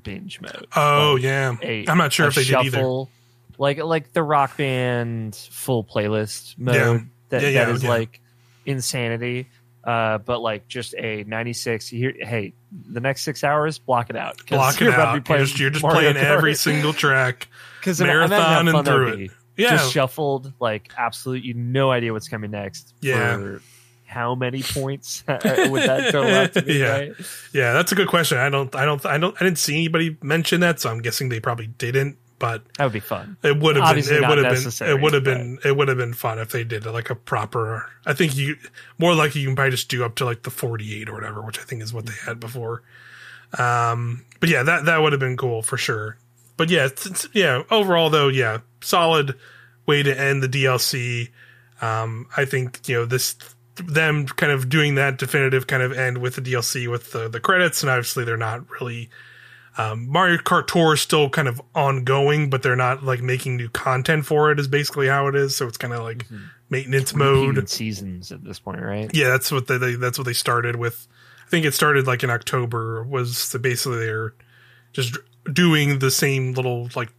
binge 0.03 0.40
mode. 0.40 0.68
Oh 0.75 1.16
like 1.16 1.23
yeah, 1.23 1.55
i 1.61 1.85
am 1.87 1.99
not 1.99 2.14
sure 2.14 2.29
if 2.29 2.35
they 2.35 2.45
shuffle, 2.45 2.64
did 2.64 2.79
either. 2.79 3.11
Like 3.59 3.85
like 3.85 4.14
the 4.14 4.23
rock 4.23 4.57
band 4.57 5.37
full 5.37 5.85
playlist 5.85 6.57
mode 6.57 6.77
yeah. 6.77 6.99
that, 7.29 7.42
yeah, 7.42 7.49
yeah, 7.49 7.64
that 7.66 7.75
is 7.75 7.85
like 7.85 8.23
insanity. 8.64 9.51
Uh, 9.85 10.16
but 10.16 10.40
like 10.40 10.66
just 10.66 10.95
a 10.95 11.25
96 11.25 11.88
here 11.88 12.14
hey 12.21 12.55
the 12.88 13.01
next 13.01 13.23
six 13.23 13.42
hours 13.42 13.81
block 13.81 14.11
it 14.11 14.16
out 14.16 14.37
block 14.47 14.81
it 14.81 14.95
out 14.95 15.29
you're 15.29 15.38
just, 15.38 15.59
you're 15.59 15.71
just 15.71 15.85
playing 15.85 16.16
every 16.16 16.55
single 16.55 16.92
track 16.92 17.49
because 17.81 18.01
marathon 18.01 18.68
and 18.68 18.87
through 18.87 19.09
it 19.09 19.31
yeah. 19.57 19.71
just 19.71 19.93
shuffled 19.93 20.53
like 20.61 20.91
absolutely 20.97 21.53
no 21.53 21.91
idea 21.91 22.12
what's 22.12 22.29
coming 22.29 22.51
next 22.51 22.95
yeah 23.01 23.59
how 24.07 24.35
many 24.35 24.62
points 24.62 25.25
would 25.29 25.41
that 25.41 26.11
total 26.12 26.31
out 26.31 26.53
to 26.53 26.62
be 26.62 26.75
yeah 26.79 26.99
right? 26.99 27.12
yeah 27.53 27.73
that's 27.73 27.93
a 27.93 27.95
good 27.95 28.09
question 28.09 28.38
i 28.38 28.49
don't 28.49 28.75
i 28.77 28.85
don't 28.85 29.05
i 29.07 29.17
don't 29.19 29.35
i 29.41 29.45
didn't 29.45 29.59
see 29.59 29.75
anybody 29.75 30.17
mention 30.23 30.61
that 30.61 30.81
so 30.81 30.91
i'm 30.91 31.01
guessing 31.01 31.29
they 31.29 31.41
probably 31.41 31.67
didn't 31.67 32.17
but 32.38 32.62
that 32.77 32.85
would 32.85 32.93
be 32.93 33.01
fun 33.01 33.37
it 33.43 33.59
would 33.59 33.77
have 33.77 33.95
been 33.95 34.15
it 34.15 34.29
would 34.29 34.38
have 34.38 34.53
been 34.53 34.88
it 34.88 35.01
would 35.01 35.12
have 35.15 35.25
been 35.25 35.59
it 35.65 35.77
would 35.77 35.88
have 35.88 35.97
been 35.97 36.12
fun 36.12 36.38
if 36.38 36.51
they 36.51 36.65
did 36.65 36.85
like 36.85 37.09
a 37.09 37.15
proper 37.15 37.88
i 38.05 38.12
think 38.12 38.37
you 38.37 38.57
more 38.99 39.15
likely 39.15 39.41
you 39.41 39.47
can 39.47 39.57
probably 39.57 39.71
just 39.71 39.88
do 39.88 40.05
up 40.05 40.17
to 40.17 40.25
like 40.25 40.43
the 40.43 40.51
48 40.51 41.09
or 41.09 41.15
whatever 41.15 41.41
which 41.41 41.59
i 41.59 41.62
think 41.62 41.83
is 41.83 41.95
what 41.95 42.05
they 42.05 42.15
had 42.27 42.41
before 42.41 42.83
um 43.59 44.25
but 44.41 44.49
yeah 44.49 44.62
that 44.62 44.87
that 44.87 45.01
would 45.01 45.12
have 45.12 45.21
been 45.21 45.37
cool 45.37 45.62
for 45.62 45.77
sure 45.77 46.19
but 46.57 46.71
yeah, 46.71 46.87
it's, 46.87 47.07
it's, 47.07 47.29
yeah. 47.33 47.62
Overall, 47.71 48.11
though, 48.11 48.29
yeah, 48.29 48.59
solid 48.83 49.37
way 49.87 50.03
to 50.03 50.18
end 50.18 50.42
the 50.42 50.49
DLC. 50.49 51.31
Um, 51.81 52.27
I 52.37 52.45
think 52.45 52.88
you 52.88 52.97
know 52.97 53.05
this 53.05 53.37
them 53.77 54.27
kind 54.27 54.53
of 54.53 54.68
doing 54.68 54.97
that 54.97 55.18
definitive 55.18 55.66
kind 55.66 55.83
of 55.83 55.92
end 55.92 56.18
with 56.18 56.37
the 56.37 56.42
DLC 56.42 56.90
with 56.90 57.12
the 57.12 57.29
the 57.29 57.40
credits, 57.40 57.83
and 57.83 57.90
obviously 57.90 58.25
they're 58.25 58.37
not 58.37 58.68
really. 58.71 59.11
Um, 59.79 60.07
Mario 60.07 60.37
Kart 60.37 60.66
Tour 60.66 60.92
is 60.92 61.01
still 61.01 61.31
kind 61.31 61.49
of 61.49 61.59
ongoing, 61.75 62.51
but 62.51 62.62
they're 62.62 62.77
not 62.77 63.03
like 63.03 63.23
making 63.23 63.57
new 63.57 63.71
content 63.71 64.27
for 64.27 64.53
it. 64.53 64.61
Is 64.61 64.68
basically 64.68 65.09
how 65.09 65.29
it 65.29 65.35
is. 65.35 65.57
So 65.57 65.66
it's 65.66 65.79
kind 65.79 65.95
of 65.95 66.03
like 66.03 66.27
mm-hmm. 66.27 66.45
maintenance 66.68 67.14
mode 67.14 67.71
seasons 67.71 68.31
at 68.33 68.45
this 68.45 68.59
point, 68.59 68.83
right? 68.83 69.11
Yeah, 69.14 69.31
that's 69.31 69.51
what 69.51 69.68
they, 69.68 69.79
they 69.79 69.95
that's 69.95 70.18
what 70.18 70.25
they 70.25 70.35
started 70.35 70.77
with. 70.77 71.09
I 71.47 71.49
think 71.49 71.64
it 71.64 71.73
started 71.73 72.07
like 72.07 72.23
in 72.23 72.29
October. 72.29 73.03
Was 73.03 73.51
the, 73.53 73.59
basically 73.59 74.01
they're 74.01 74.35
just 74.92 75.16
doing 75.51 75.99
the 76.01 76.11
same 76.11 76.53
little 76.53 76.90
like 76.95 77.11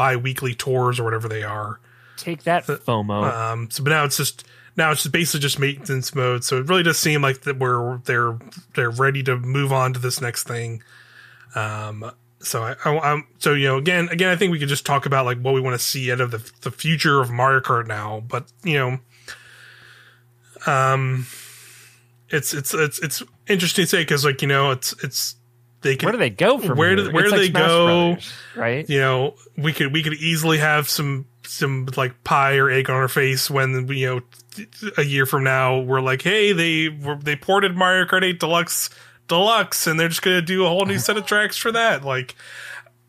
bi-weekly 0.00 0.54
tours 0.54 0.98
or 0.98 1.04
whatever 1.04 1.28
they 1.28 1.42
are. 1.42 1.78
Take 2.16 2.44
that 2.44 2.64
FOMO. 2.64 3.22
Um, 3.22 3.70
so, 3.70 3.84
but 3.84 3.90
now 3.90 4.04
it's 4.06 4.16
just 4.16 4.46
now 4.74 4.90
it's 4.92 5.02
just 5.02 5.12
basically 5.12 5.40
just 5.40 5.58
maintenance 5.58 6.14
mode. 6.14 6.42
So 6.42 6.56
it 6.56 6.70
really 6.70 6.82
does 6.82 6.98
seem 6.98 7.20
like 7.20 7.42
that 7.42 7.58
we're 7.58 7.98
they're 8.06 8.38
they're 8.74 8.88
ready 8.88 9.22
to 9.24 9.36
move 9.36 9.74
on 9.74 9.92
to 9.92 10.00
this 10.00 10.18
next 10.22 10.44
thing. 10.44 10.82
Um, 11.54 12.10
so 12.38 12.62
I, 12.62 12.76
I 12.82 13.12
am 13.12 13.26
so 13.40 13.52
you 13.52 13.66
know 13.66 13.76
again 13.76 14.08
again 14.08 14.30
I 14.30 14.36
think 14.36 14.52
we 14.52 14.58
could 14.58 14.70
just 14.70 14.86
talk 14.86 15.04
about 15.04 15.26
like 15.26 15.38
what 15.38 15.52
we 15.52 15.60
want 15.60 15.78
to 15.78 15.84
see 15.84 16.10
out 16.10 16.22
of 16.22 16.30
the 16.30 16.50
the 16.62 16.70
future 16.70 17.20
of 17.20 17.30
Mario 17.30 17.60
Kart 17.60 17.86
now, 17.86 18.22
but 18.26 18.50
you 18.64 18.78
know, 18.78 20.72
um, 20.72 21.26
it's 22.30 22.54
it's 22.54 22.72
it's 22.72 22.98
it's 23.00 23.22
interesting 23.48 23.82
to 23.82 23.86
say 23.86 24.00
because 24.00 24.24
like 24.24 24.40
you 24.40 24.48
know 24.48 24.70
it's 24.70 24.94
it's 25.04 25.34
they 25.82 25.96
could, 25.96 26.06
where 26.06 26.12
do 26.12 26.18
they 26.18 26.30
go 26.30 26.58
from 26.58 26.76
where 26.76 26.94
do 26.96 27.10
where 27.10 27.24
do 27.24 27.30
like 27.30 27.40
they 27.40 27.50
Smash 27.50 27.66
go 27.68 27.86
Brothers, 27.86 28.32
right? 28.56 28.90
you 28.90 29.00
know 29.00 29.34
we 29.56 29.72
could 29.72 29.92
we 29.92 30.02
could 30.02 30.14
easily 30.14 30.58
have 30.58 30.88
some 30.88 31.26
some 31.44 31.88
like 31.96 32.22
pie 32.22 32.56
or 32.56 32.70
egg 32.70 32.88
on 32.90 32.96
our 32.96 33.08
face 33.08 33.50
when 33.50 33.88
you 33.88 34.06
know 34.06 34.20
a 34.98 35.02
year 35.02 35.26
from 35.26 35.44
now 35.44 35.78
we're 35.78 36.00
like 36.00 36.22
hey 36.22 36.52
they 36.52 36.88
were 36.88 37.16
they 37.16 37.36
ported 37.36 37.76
Mario 37.76 38.04
Kart 38.04 38.22
8 38.22 38.38
Deluxe 38.38 38.90
Deluxe 39.28 39.86
and 39.86 39.98
they're 39.98 40.08
just 40.08 40.22
gonna 40.22 40.42
do 40.42 40.64
a 40.64 40.68
whole 40.68 40.84
new 40.84 40.98
set 40.98 41.16
of 41.16 41.24
tracks 41.24 41.56
for 41.56 41.72
that. 41.72 42.04
Like 42.04 42.34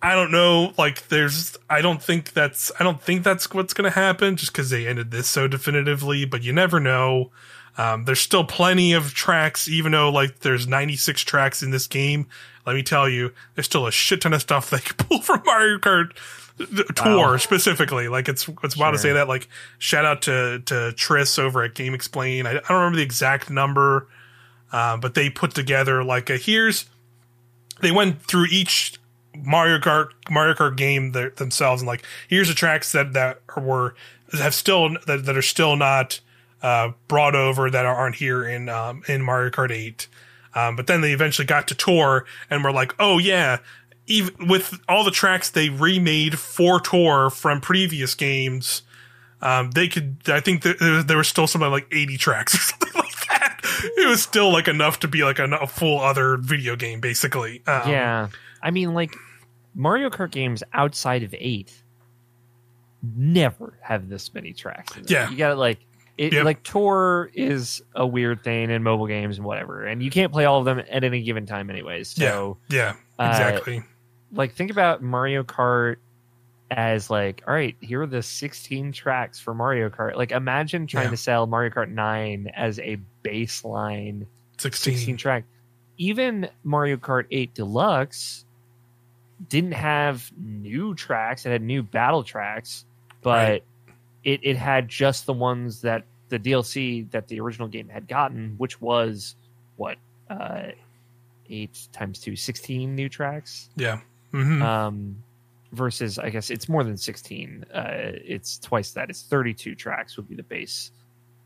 I 0.02 0.16
don't 0.16 0.32
know 0.32 0.74
like 0.78 1.08
there's 1.10 1.58
I 1.70 1.82
don't 1.82 2.02
think 2.02 2.34
that's 2.34 2.72
I 2.80 2.84
don't 2.84 3.02
think 3.02 3.24
that's 3.24 3.52
what's 3.52 3.74
gonna 3.74 3.90
happen 3.90 4.38
just 4.38 4.54
because 4.54 4.70
they 4.70 4.88
ended 4.88 5.12
this 5.12 5.28
so 5.28 5.48
definitively 5.48 6.26
but 6.26 6.44
you 6.44 6.54
never 6.54 6.80
know. 6.80 7.32
Um, 7.78 8.04
there's 8.04 8.20
still 8.20 8.44
plenty 8.44 8.92
of 8.94 9.14
tracks, 9.14 9.70
even 9.70 9.94
though 9.94 10.10
like 10.10 10.40
there's 10.40 10.68
96 10.68 11.22
tracks 11.22 11.64
in 11.64 11.72
this 11.72 11.88
game 11.88 12.28
let 12.65 12.76
me 12.76 12.84
tell 12.84 13.10
you, 13.10 13.34
there's 13.56 13.65
still 13.65 13.88
a 13.88 13.91
shit 13.91 14.21
ton 14.21 14.34
of 14.34 14.41
stuff 14.41 14.69
they 14.69 14.80
can 14.80 14.95
pull 15.08 15.21
from 15.21 15.41
Mario 15.45 15.78
Kart 15.78 16.12
tour 16.95 17.32
wow. 17.32 17.38
specifically. 17.38 18.08
Like 18.08 18.30
it's 18.30 18.47
it's 18.63 18.78
wild 18.78 18.91
sure. 18.91 18.91
to 18.93 18.97
say 19.00 19.13
that. 19.13 19.28
Like 19.28 19.47
shout 19.78 20.06
out 20.06 20.21
to 20.24 20.60
to 20.65 20.93
Triss 20.95 21.39
over 21.39 21.63
at 21.63 21.74
GameXplain. 21.74 22.45
I, 22.45 22.52
I 22.52 22.54
don't 22.54 22.69
remember 22.69 22.97
the 22.97 23.04
exact 23.04 23.50
number, 23.50 24.08
uh, 24.71 24.97
but 24.97 25.13
they 25.13 25.30
put 25.30 25.54
together 25.54 26.04
like 26.04 26.30
a 26.30 26.38
here's. 26.38 26.86
They 27.82 27.91
went 27.91 28.21
through 28.21 28.45
each 28.52 29.00
Mario 29.36 29.80
Kart 29.80 30.10
Mario 30.30 30.54
Kart 30.54 30.76
game 30.78 31.12
themselves 31.12 31.82
and 31.82 31.88
like 31.88 32.04
here's 32.28 32.47
the 32.47 32.54
tracks 32.54 32.91
that 32.91 33.13
that 33.13 33.41
were 33.58 33.95
have 34.34 34.54
still 34.54 34.89
that, 35.08 35.26
that 35.26 35.38
are 35.38 35.41
still 35.41 35.76
not 35.76 36.19
uh, 36.62 36.91
brought 37.08 37.36
over 37.36 37.69
that 37.69 37.86
aren't 37.86 38.15
here 38.15 38.47
in 38.47 38.69
um, 38.69 39.04
in 39.08 39.21
Mario 39.21 39.50
Kart 39.50 39.71
8. 39.71 40.08
Um, 40.54 40.76
but 40.76 40.88
then 40.88 41.02
they 41.02 41.14
eventually 41.14 41.46
got 41.46 41.68
to 41.70 41.76
tour 41.76 42.26
and 42.50 42.64
were 42.64 42.72
like, 42.72 42.94
oh 43.00 43.18
yeah, 43.18 43.60
even 44.08 44.48
with 44.48 44.80
all 44.90 45.04
the 45.04 45.12
tracks 45.12 45.50
they 45.50 45.70
remade 45.70 46.38
for 46.38 46.80
tour 46.80 47.30
from 47.30 47.62
previous 47.62 48.16
games, 48.16 48.82
um, 49.42 49.72
they 49.72 49.88
could, 49.88 50.18
I 50.28 50.40
think 50.40 50.64
there, 50.64 51.04
there 51.04 51.18
was 51.18 51.28
still 51.28 51.48
something 51.48 51.72
like 51.72 51.88
80 51.92 52.18
tracks 52.18 52.54
or 52.56 52.60
something 52.60 53.02
like 53.02 53.28
that. 53.28 53.60
It 53.98 54.08
was 54.08 54.22
still 54.22 54.52
like 54.52 54.68
enough 54.68 55.00
to 55.02 55.08
be 55.08 55.24
like 55.24 55.40
a, 55.40 55.46
a 55.46 55.68
full 55.68 56.00
other 56.00 56.38
video 56.38 56.76
game, 56.76 57.00
basically. 57.00 57.64
Um, 57.68 57.90
yeah. 57.90 58.28
I 58.62 58.72
mean, 58.72 58.94
like 58.94 59.16
Mario 59.74 60.10
Kart 60.10 60.32
games 60.32 60.64
outside 60.74 61.24
of 61.24 61.34
8 61.38 61.74
never 63.16 63.78
have 63.82 64.10
this 64.10 64.34
many 64.34 64.54
tracks. 64.54 64.94
Yeah. 65.08 65.30
You 65.30 65.38
got 65.38 65.50
to 65.50 65.56
like, 65.56 65.80
it 66.22 66.34
yep. 66.34 66.46
like 66.46 66.62
tour 66.62 67.32
is 67.34 67.82
a 67.96 68.06
weird 68.06 68.44
thing 68.44 68.70
in 68.70 68.84
mobile 68.84 69.08
games 69.08 69.38
and 69.38 69.46
whatever, 69.46 69.84
and 69.84 70.04
you 70.04 70.12
can't 70.12 70.32
play 70.32 70.46
all 70.46 70.60
of 70.60 70.66
them 70.66 70.78
at 70.78 71.04
any 71.04 71.24
given 71.24 71.48
time, 71.48 71.72
anyways. 71.72 72.10
So 72.10 72.60
yeah, 72.70 72.94
yeah 73.18 73.32
exactly. 73.32 73.80
Uh, 73.80 73.82
like 74.32 74.54
think 74.54 74.70
about 74.70 75.02
Mario 75.02 75.42
Kart 75.42 75.96
as 76.70 77.10
like, 77.10 77.42
all 77.48 77.56
right, 77.56 77.76
here 77.82 78.04
are 78.04 78.08
the 78.08 78.22
16 78.22 78.92
tracks 78.92 79.40
for 79.40 79.56
Mario 79.56 79.90
Kart. 79.90 80.16
Like 80.16 80.32
imagine 80.32 80.86
trying 80.86 81.06
yeah. 81.06 81.10
to 81.10 81.18
sell 81.18 81.48
Mario 81.48 81.72
Kart 81.72 81.90
9 81.90 82.52
as 82.56 82.78
a 82.78 83.00
baseline 83.24 84.28
16. 84.60 84.94
16 84.94 85.18
track. 85.18 85.44
Even 85.98 86.50
Mario 86.64 86.98
Kart 86.98 87.26
8 87.32 87.52
Deluxe 87.56 88.46
didn't 89.50 89.72
have 89.72 90.32
new 90.38 90.94
tracks. 90.94 91.48
It 91.48 91.50
had 91.50 91.64
new 91.64 91.82
battle 91.82 92.24
tracks, 92.24 92.86
but 93.24 93.50
right. 93.50 93.64
It, 94.24 94.40
it 94.44 94.58
had 94.58 94.88
just 94.88 95.26
the 95.26 95.34
ones 95.34 95.82
that 95.82 96.06
the 96.30 96.40
DLC 96.40 97.10
that 97.12 97.28
the 97.28 97.40
original 97.40 97.68
game 97.68 97.90
had 97.90 98.08
gotten, 98.08 98.56
which 98.58 98.80
was 98.80 99.36
what 99.76 99.98
uh, 100.30 100.68
eight 101.50 101.88
times 101.92 102.20
two, 102.20 102.36
16 102.36 102.96
new 102.96 103.10
tracks. 103.10 103.70
Yeah. 103.76 104.00
Mm-hmm. 104.34 104.62
Um, 104.62 105.24
versus, 105.74 106.18
I 106.18 106.30
guess 106.30 106.50
it's 106.50 106.70
more 106.70 106.84
than 106.84 106.98
16. 106.98 107.66
Uh, 107.74 107.84
it's 107.94 108.60
twice 108.60 108.92
that. 108.92 109.10
It's 109.10 109.24
32 109.24 109.76
tracks 109.76 110.18
would 110.18 110.28
be 110.28 110.36
the 110.36 110.44
base 110.44 110.92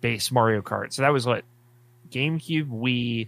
base 0.02 0.32
Mario 0.32 0.62
Kart. 0.62 0.94
So 0.94 1.02
that 1.02 1.14
was 1.14 1.26
what 1.26 1.44
GameCube, 2.12 2.70
Wii, 2.70 3.28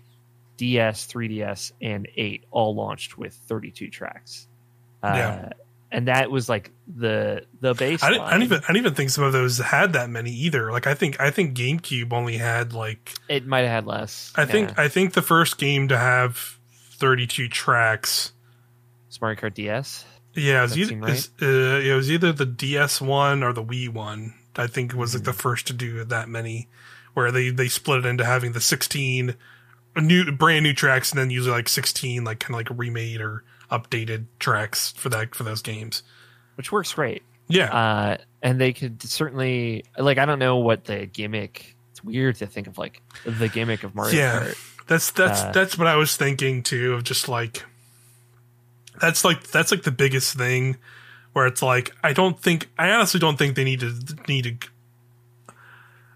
DS, 0.58 1.08
3DS, 1.08 1.72
and 1.82 2.08
8 2.16 2.44
all 2.52 2.76
launched 2.76 3.18
with 3.18 3.34
32 3.48 3.90
tracks. 3.90 4.48
Uh, 5.02 5.14
yeah. 5.16 5.50
And 5.92 6.08
that 6.10 6.30
was 6.30 6.50
like 6.50 6.72
the 6.88 7.46
the 7.62 7.74
base. 7.74 8.04
I, 8.04 8.10
I 8.10 8.32
don't 8.32 8.44
even 8.44 8.62
I 8.64 8.68
don't 8.68 8.78
even 8.78 8.94
think 8.94 9.10
some 9.10 9.24
of 9.24 9.32
those 9.32 9.58
had 9.58 9.94
that 9.94 10.10
many 10.10 10.32
either. 10.32 10.72
Like 10.72 10.86
I 10.86 10.94
think 10.94 11.20
I 11.22 11.32
think 11.32 11.56
GameCube 11.56 12.12
only 12.12 12.38
had 12.38 12.74
like 12.74 13.14
it 13.30 13.48
might 13.48 13.62
have 13.62 13.70
had 13.70 13.88
less. 13.88 14.34
I 14.36 14.42
yeah. 14.42 14.48
think 14.48 14.80
I 14.80 14.90
think 14.90 15.14
the 15.14 15.22
first 15.22 15.58
game 15.58 15.88
to 15.88 15.98
have 15.98 16.58
32 16.98 17.48
tracks. 17.48 18.34
Mario 19.22 19.40
Kart 19.40 19.54
DS. 19.54 20.06
Yeah, 20.36 20.60
it 20.60 20.64
was, 20.64 20.78
either, 20.78 20.98
right? 20.98 21.30
uh, 21.42 21.46
it 21.46 21.96
was 21.96 22.12
either 22.12 22.32
the 22.32 22.46
DS 22.46 23.02
one 23.02 23.42
or 23.42 23.54
the 23.54 23.64
Wii 23.64 23.90
one. 23.90 24.36
I 24.56 24.68
think 24.68 24.94
it 24.94 24.98
was 24.98 25.12
mm-hmm. 25.12 25.18
like 25.18 25.26
the 25.26 25.32
hmm. 25.32 25.38
first 25.38 25.68
to 25.68 25.74
do 25.74 26.04
that 26.04 26.30
many, 26.30 26.68
where 27.14 27.32
they 27.32 27.50
they 27.50 27.68
split 27.68 28.06
it 28.06 28.06
into 28.06 28.26
having 28.26 28.52
the 28.52 28.62
16 28.62 29.36
new 29.96 30.32
brand 30.32 30.64
new 30.64 30.74
tracks 30.74 31.12
and 31.12 31.20
then 31.20 31.32
usually 31.32 31.56
like 31.56 31.68
16 31.68 32.24
like 32.24 32.40
kind 32.40 32.54
of 32.54 32.60
like 32.60 32.80
remade 32.80 33.20
or 33.22 33.44
updated 33.72 34.26
tracks 34.40 34.92
for 34.94 35.10
that 35.10 35.36
for 35.36 35.44
those 35.44 35.62
games, 35.62 36.04
which 36.56 36.72
works 36.72 36.94
great. 36.94 37.24
Yeah, 37.48 37.74
uh, 37.74 38.18
and 38.42 38.60
they 38.60 38.74
could 38.74 39.02
certainly 39.04 39.86
like 39.98 40.18
I 40.18 40.26
don't 40.26 40.40
know 40.40 40.58
what 40.58 40.86
the 40.86 41.06
gimmick. 41.06 41.76
It's 41.92 42.04
weird 42.04 42.36
to 42.38 42.48
think 42.48 42.68
of 42.68 42.78
like 42.78 43.02
the 43.26 43.48
gimmick 43.48 43.84
of 43.84 43.96
Mario 43.96 44.16
yeah, 44.16 44.40
Kart. 44.42 44.86
That's 44.88 45.12
that's 45.12 45.42
uh, 45.42 45.52
that's 45.52 45.78
what 45.78 45.88
I 45.88 45.96
was 45.96 46.16
thinking 46.16 46.64
too. 46.64 46.94
Of 46.94 47.04
just 47.04 47.30
like 47.30 47.64
that's 49.00 49.24
like 49.24 49.48
that's 49.48 49.72
like 49.72 49.84
the 49.84 49.92
biggest 49.92 50.36
thing 50.36 50.78
where 51.34 51.48
it's 51.48 51.62
like 51.62 51.96
I 52.04 52.14
don't 52.14 52.40
think 52.40 52.70
I 52.78 52.90
honestly 52.92 53.20
don't 53.20 53.38
think 53.38 53.56
they 53.56 53.64
need 53.64 53.80
to 53.82 53.94
need 54.28 54.44
to 54.44 54.68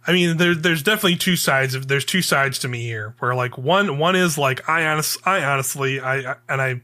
I 0.06 0.14
mean, 0.14 0.38
there, 0.38 0.56
there's 0.56 0.82
definitely 0.82 1.18
two 1.18 1.36
sides 1.36 1.76
of 1.76 1.88
there's 1.88 2.06
two 2.06 2.22
sides 2.22 2.60
to 2.60 2.68
me 2.68 2.82
here. 2.82 3.16
Where 3.20 3.36
like 3.36 3.58
one 3.58 3.98
one 4.00 4.16
is 4.16 4.38
like 4.38 4.68
I 4.68 4.86
honest 4.88 5.20
I 5.26 5.44
honestly 5.44 6.00
I 6.00 6.36
and 6.50 6.62
I 6.62 6.82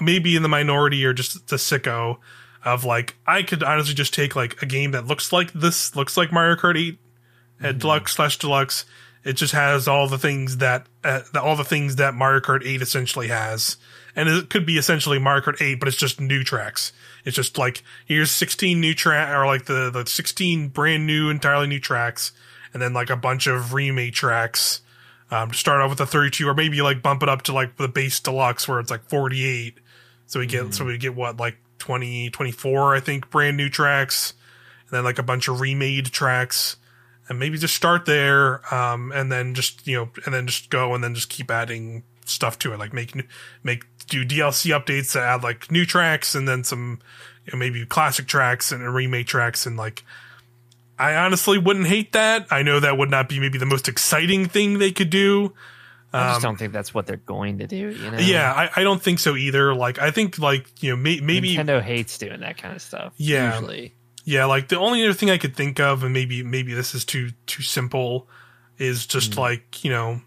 maybe 0.00 0.36
in 0.36 0.42
the 0.42 0.48
minority 0.48 1.04
or 1.04 1.12
just 1.12 1.48
the 1.48 1.56
sicko 1.56 2.18
of 2.64 2.84
like 2.84 3.16
I 3.26 3.42
could 3.42 3.62
honestly 3.62 3.94
just 3.94 4.14
take 4.14 4.34
like 4.34 4.60
a 4.62 4.66
game 4.66 4.92
that 4.92 5.06
looks 5.06 5.32
like 5.32 5.52
this 5.52 5.94
looks 5.94 6.16
like 6.16 6.32
Mario 6.32 6.56
Kart 6.56 6.78
8 6.78 6.94
mm-hmm. 6.94 7.64
at 7.64 7.78
deluxe 7.78 8.14
slash 8.14 8.38
deluxe. 8.38 8.84
It 9.24 9.34
just 9.34 9.52
has 9.52 9.88
all 9.88 10.08
the 10.08 10.18
things 10.18 10.58
that 10.58 10.86
uh, 11.04 11.20
all 11.40 11.56
the 11.56 11.64
things 11.64 11.96
that 11.96 12.14
Mario 12.14 12.40
Kart 12.40 12.64
8 12.64 12.80
essentially 12.82 13.28
has, 13.28 13.76
and 14.16 14.28
it 14.28 14.48
could 14.48 14.64
be 14.64 14.78
essentially 14.78 15.18
Mario 15.18 15.42
Kart 15.42 15.60
8, 15.60 15.74
but 15.74 15.88
it's 15.88 15.96
just 15.96 16.20
new 16.20 16.44
tracks. 16.44 16.92
It's 17.24 17.36
just 17.36 17.58
like 17.58 17.82
here's 18.06 18.30
16 18.30 18.80
new 18.80 18.94
track 18.94 19.34
or 19.34 19.46
like 19.46 19.66
the 19.66 19.90
the 19.90 20.06
16 20.06 20.68
brand 20.68 21.06
new 21.06 21.30
entirely 21.30 21.66
new 21.66 21.80
tracks 21.80 22.32
and 22.72 22.82
then 22.82 22.92
like 22.92 23.10
a 23.10 23.16
bunch 23.16 23.46
of 23.46 23.72
remake 23.72 24.14
tracks 24.14 24.82
um, 25.30 25.50
to 25.50 25.56
start 25.56 25.80
off 25.80 25.90
with 25.90 26.00
a 26.00 26.06
32 26.06 26.48
or 26.48 26.54
maybe 26.54 26.80
like 26.82 27.02
bump 27.02 27.22
it 27.22 27.28
up 27.28 27.42
to 27.42 27.52
like 27.52 27.76
the 27.76 27.88
base 27.88 28.20
deluxe 28.20 28.66
where 28.66 28.80
it's 28.80 28.90
like 28.90 29.04
48 29.08 29.78
so 30.26 30.40
we 30.40 30.46
get 30.46 30.66
mm. 30.66 30.74
so 30.74 30.84
we 30.84 30.98
get 30.98 31.14
what 31.14 31.36
like 31.38 31.56
20 31.78 32.30
24 32.30 32.96
i 32.96 33.00
think 33.00 33.30
brand 33.30 33.56
new 33.56 33.68
tracks 33.68 34.34
and 34.88 34.96
then 34.96 35.04
like 35.04 35.18
a 35.18 35.22
bunch 35.22 35.48
of 35.48 35.60
remade 35.60 36.06
tracks 36.06 36.76
and 37.28 37.38
maybe 37.38 37.58
just 37.58 37.74
start 37.74 38.06
there 38.06 38.62
um, 38.74 39.12
and 39.12 39.30
then 39.30 39.54
just 39.54 39.86
you 39.86 39.96
know 39.96 40.10
and 40.24 40.34
then 40.34 40.46
just 40.46 40.70
go 40.70 40.94
and 40.94 41.04
then 41.04 41.14
just 41.14 41.28
keep 41.28 41.50
adding 41.50 42.02
stuff 42.24 42.58
to 42.58 42.72
it 42.72 42.78
like 42.78 42.92
make 42.92 43.14
make 43.62 43.84
do 44.06 44.24
dlc 44.24 44.70
updates 44.78 45.12
to 45.12 45.20
add 45.20 45.42
like 45.42 45.70
new 45.70 45.84
tracks 45.84 46.34
and 46.34 46.48
then 46.48 46.64
some 46.64 46.98
you 47.44 47.52
know, 47.52 47.58
maybe 47.58 47.84
classic 47.86 48.26
tracks 48.26 48.72
and 48.72 48.82
remake 48.94 49.26
tracks 49.26 49.66
and 49.66 49.76
like 49.76 50.04
I 50.98 51.14
honestly 51.14 51.58
wouldn't 51.58 51.86
hate 51.86 52.12
that. 52.12 52.46
I 52.50 52.62
know 52.62 52.80
that 52.80 52.98
would 52.98 53.10
not 53.10 53.28
be 53.28 53.38
maybe 53.38 53.58
the 53.58 53.66
most 53.66 53.88
exciting 53.88 54.46
thing 54.46 54.78
they 54.78 54.90
could 54.90 55.10
do. 55.10 55.54
I 56.12 56.30
just 56.30 56.36
um, 56.36 56.42
don't 56.52 56.56
think 56.56 56.72
that's 56.72 56.94
what 56.94 57.06
they're 57.06 57.16
going 57.16 57.58
to 57.58 57.66
do. 57.66 57.90
You 57.90 58.10
know? 58.10 58.18
Yeah, 58.18 58.52
I, 58.52 58.80
I 58.80 58.82
don't 58.82 59.00
think 59.00 59.18
so 59.18 59.36
either. 59.36 59.74
Like, 59.74 59.98
I 59.98 60.10
think 60.10 60.38
like 60.38 60.82
you 60.82 60.90
know 60.90 60.96
may, 60.96 61.20
maybe 61.20 61.54
Nintendo 61.54 61.82
hates 61.82 62.16
doing 62.18 62.40
that 62.40 62.56
kind 62.56 62.74
of 62.74 62.82
stuff. 62.82 63.12
Yeah, 63.16 63.54
usually. 63.54 63.94
Yeah, 64.24 64.46
like 64.46 64.68
the 64.68 64.78
only 64.78 65.04
other 65.04 65.14
thing 65.14 65.30
I 65.30 65.38
could 65.38 65.54
think 65.54 65.80
of, 65.80 66.02
and 66.02 66.12
maybe 66.12 66.42
maybe 66.42 66.74
this 66.74 66.94
is 66.94 67.04
too 67.04 67.30
too 67.46 67.62
simple, 67.62 68.26
is 68.78 69.06
just 69.06 69.32
mm. 69.32 69.38
like 69.38 69.84
you 69.84 69.90
know, 69.90 70.20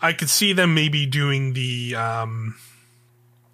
I 0.00 0.12
could 0.14 0.30
see 0.30 0.52
them 0.54 0.74
maybe 0.74 1.06
doing 1.06 1.52
the 1.52 1.94
um, 1.96 2.56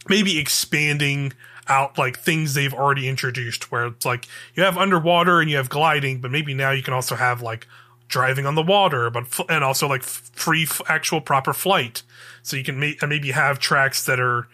maybe 0.09 0.39
expanding 0.39 1.33
out 1.69 1.99
like 1.99 2.19
things 2.19 2.55
they've 2.55 2.75
already 2.75 3.09
introduced 3.09 3.71
where 3.73 3.87
it's 3.87 4.07
like 4.07 4.27
you 4.55 4.63
have 4.63 4.79
underwater 4.79 5.41
and 5.41 5.51
you 5.51 5.57
have 5.57 5.69
gliding, 5.69 6.21
but 6.21 6.31
maybe 6.31 6.55
now 6.55 6.71
you 6.71 6.83
can 6.83 6.95
also 6.95 7.17
have 7.17 7.43
like 7.43 7.67
driving 8.09 8.47
on 8.47 8.55
the 8.55 8.63
water, 8.63 9.11
but 9.11 9.27
and 9.49 9.65
also 9.65 9.89
like 9.89 10.03
free 10.03 10.67
actual 10.89 11.21
proper 11.21 11.53
flight. 11.53 12.03
So 12.43 12.57
you 12.57 12.65
can 12.65 12.79
may- 12.79 12.97
maybe 13.07 13.33
have 13.33 13.59
tracks 13.59 14.05
that 14.07 14.21
are 14.21 14.49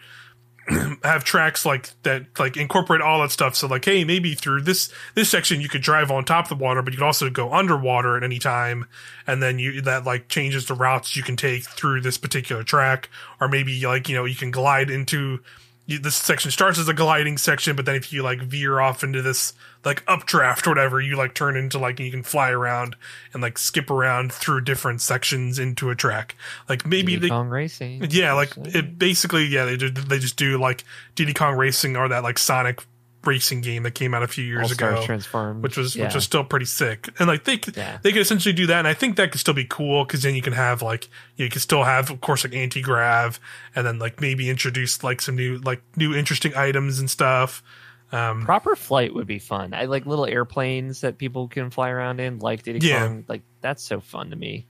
have 1.03 1.23
tracks 1.23 1.65
like 1.65 1.89
that 2.03 2.25
like 2.39 2.55
incorporate 2.55 3.01
all 3.01 3.21
that 3.21 3.31
stuff. 3.31 3.55
So 3.55 3.67
like, 3.67 3.83
hey, 3.85 4.03
maybe 4.03 4.33
through 4.33 4.61
this 4.61 4.91
this 5.13 5.29
section 5.29 5.59
you 5.59 5.67
could 5.67 5.81
drive 5.81 6.09
on 6.09 6.23
top 6.23 6.49
of 6.49 6.57
the 6.57 6.63
water, 6.63 6.81
but 6.81 6.93
you 6.93 6.97
can 6.97 7.05
also 7.05 7.29
go 7.29 7.51
underwater 7.51 8.15
at 8.15 8.23
any 8.23 8.39
time, 8.39 8.87
and 9.27 9.43
then 9.43 9.59
you 9.59 9.81
that 9.81 10.05
like 10.05 10.29
changes 10.29 10.65
the 10.67 10.73
routes 10.73 11.15
you 11.15 11.23
can 11.23 11.35
take 11.35 11.63
through 11.65 12.01
this 12.01 12.17
particular 12.17 12.63
track, 12.63 13.09
or 13.41 13.47
maybe 13.47 13.85
like 13.85 14.07
you 14.07 14.15
know 14.15 14.25
you 14.25 14.35
can 14.35 14.51
glide 14.51 14.89
into 14.89 15.41
you, 15.85 15.99
this 15.99 16.15
section 16.15 16.49
starts 16.49 16.79
as 16.79 16.87
a 16.87 16.93
gliding 16.93 17.37
section, 17.37 17.75
but 17.75 17.85
then 17.85 17.95
if 17.95 18.13
you 18.13 18.23
like 18.23 18.41
veer 18.41 18.79
off 18.79 19.03
into 19.03 19.21
this 19.21 19.53
like 19.83 20.03
updraft 20.07 20.65
or 20.65 20.71
whatever, 20.71 21.01
you 21.01 21.17
like 21.17 21.33
turn 21.33 21.57
into 21.57 21.77
like 21.77 21.99
you 21.99 22.09
can 22.09 22.23
fly 22.23 22.51
around 22.51 22.95
and 23.33 23.41
like 23.41 23.57
skip 23.57 23.89
around 23.89 24.31
through 24.31 24.61
different 24.61 25.01
sections 25.01 25.59
into 25.59 25.89
a 25.89 25.95
track. 25.95 26.35
Like 26.69 26.85
maybe 26.85 27.13
Diddy 27.13 27.27
they, 27.27 27.29
Kong 27.29 27.49
Racing. 27.49 28.07
Yeah, 28.09 28.33
like 28.33 28.55
it 28.57 28.97
basically 28.97 29.45
yeah 29.45 29.65
they 29.65 29.75
do, 29.75 29.89
they 29.89 30.19
just 30.19 30.37
do 30.37 30.57
like 30.57 30.85
Diddy 31.15 31.33
Kong 31.33 31.57
Racing 31.57 31.97
or 31.97 32.07
that 32.07 32.23
like 32.23 32.37
Sonic 32.37 32.85
racing 33.25 33.61
game 33.61 33.83
that 33.83 33.91
came 33.91 34.13
out 34.13 34.23
a 34.23 34.27
few 34.27 34.43
years 34.43 34.67
All 34.67 34.71
ago, 34.71 35.05
Transformed, 35.05 35.63
which 35.63 35.77
was 35.77 35.95
yeah. 35.95 36.05
which 36.05 36.15
was 36.15 36.23
still 36.23 36.43
pretty 36.43 36.65
sick. 36.65 37.09
And 37.19 37.27
like 37.27 37.43
they 37.43 37.57
could, 37.57 37.77
yeah. 37.77 37.99
they 38.01 38.11
could 38.11 38.21
essentially 38.21 38.53
do 38.53 38.67
that, 38.67 38.79
and 38.79 38.87
I 38.87 38.93
think 38.93 39.15
that 39.17 39.31
could 39.31 39.39
still 39.39 39.53
be 39.53 39.65
cool 39.65 40.05
because 40.05 40.23
then 40.23 40.35
you 40.35 40.41
can 40.41 40.53
have 40.53 40.81
like 40.81 41.09
you, 41.35 41.49
can 41.49 41.61
still 41.61 41.83
have 41.83 42.09
of 42.09 42.21
course 42.21 42.43
like 42.43 42.53
anti 42.53 42.81
grav, 42.81 43.39
and 43.75 43.85
then 43.85 43.99
like 43.99 44.21
maybe 44.21 44.49
introduce 44.49 45.03
like 45.03 45.21
some 45.21 45.35
new 45.35 45.57
like 45.59 45.81
new 45.95 46.15
interesting 46.15 46.55
items 46.55 46.99
and 46.99 47.09
stuff. 47.09 47.63
Um, 48.11 48.45
Proper 48.45 48.75
flight 48.75 49.13
would 49.13 49.25
be 49.25 49.39
fun. 49.39 49.73
I 49.73 49.85
like 49.85 50.05
little 50.05 50.27
airplanes 50.27 51.01
that 51.01 51.17
people 51.17 51.47
can 51.47 51.71
fly 51.71 51.89
around 51.89 52.19
in, 52.19 52.39
like 52.39 52.63
Diddy 52.63 52.87
yeah. 52.87 53.07
Kong. 53.07 53.25
Like 53.27 53.41
that's 53.61 53.81
so 53.83 53.99
fun 53.99 54.29
to 54.29 54.35
me. 54.35 54.67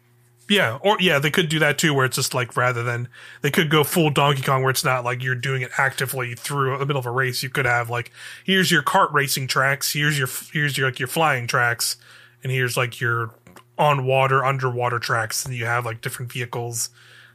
Yeah, 0.53 0.77
or 0.81 0.97
yeah, 0.99 1.17
they 1.17 1.31
could 1.31 1.49
do 1.49 1.57
that 1.59 1.79
too, 1.79 1.95
where 1.95 2.05
it's 2.05 2.15
just 2.15 2.35
like 2.35 2.55
rather 2.55 2.83
than 2.83 3.07
they 3.41 3.49
could 3.49 3.71
go 3.71 3.83
full 3.83 4.11
Donkey 4.11 4.43
Kong, 4.43 4.61
where 4.61 4.69
it's 4.69 4.83
not 4.83 5.03
like 5.03 5.23
you're 5.23 5.33
doing 5.33 5.63
it 5.63 5.71
actively 5.79 6.35
through 6.35 6.77
the 6.77 6.85
middle 6.85 6.99
of 6.99 7.07
a 7.07 7.11
race. 7.11 7.41
You 7.41 7.49
could 7.49 7.65
have 7.65 7.89
like 7.89 8.11
here's 8.43 8.69
your 8.69 8.83
kart 8.83 9.11
racing 9.11 9.47
tracks, 9.47 9.93
here's 9.93 10.17
your 10.17 10.27
here's 10.51 10.77
your 10.77 10.89
like 10.89 10.99
your 10.99 11.07
flying 11.07 11.47
tracks, 11.47 11.97
and 12.43 12.51
here's 12.51 12.77
like 12.77 13.01
your 13.01 13.31
on 13.79 14.05
water, 14.05 14.45
underwater 14.45 14.99
tracks, 14.99 15.43
and 15.43 15.55
you 15.55 15.65
have 15.65 15.85
like 15.85 16.01
different 16.01 16.31
vehicles 16.31 16.91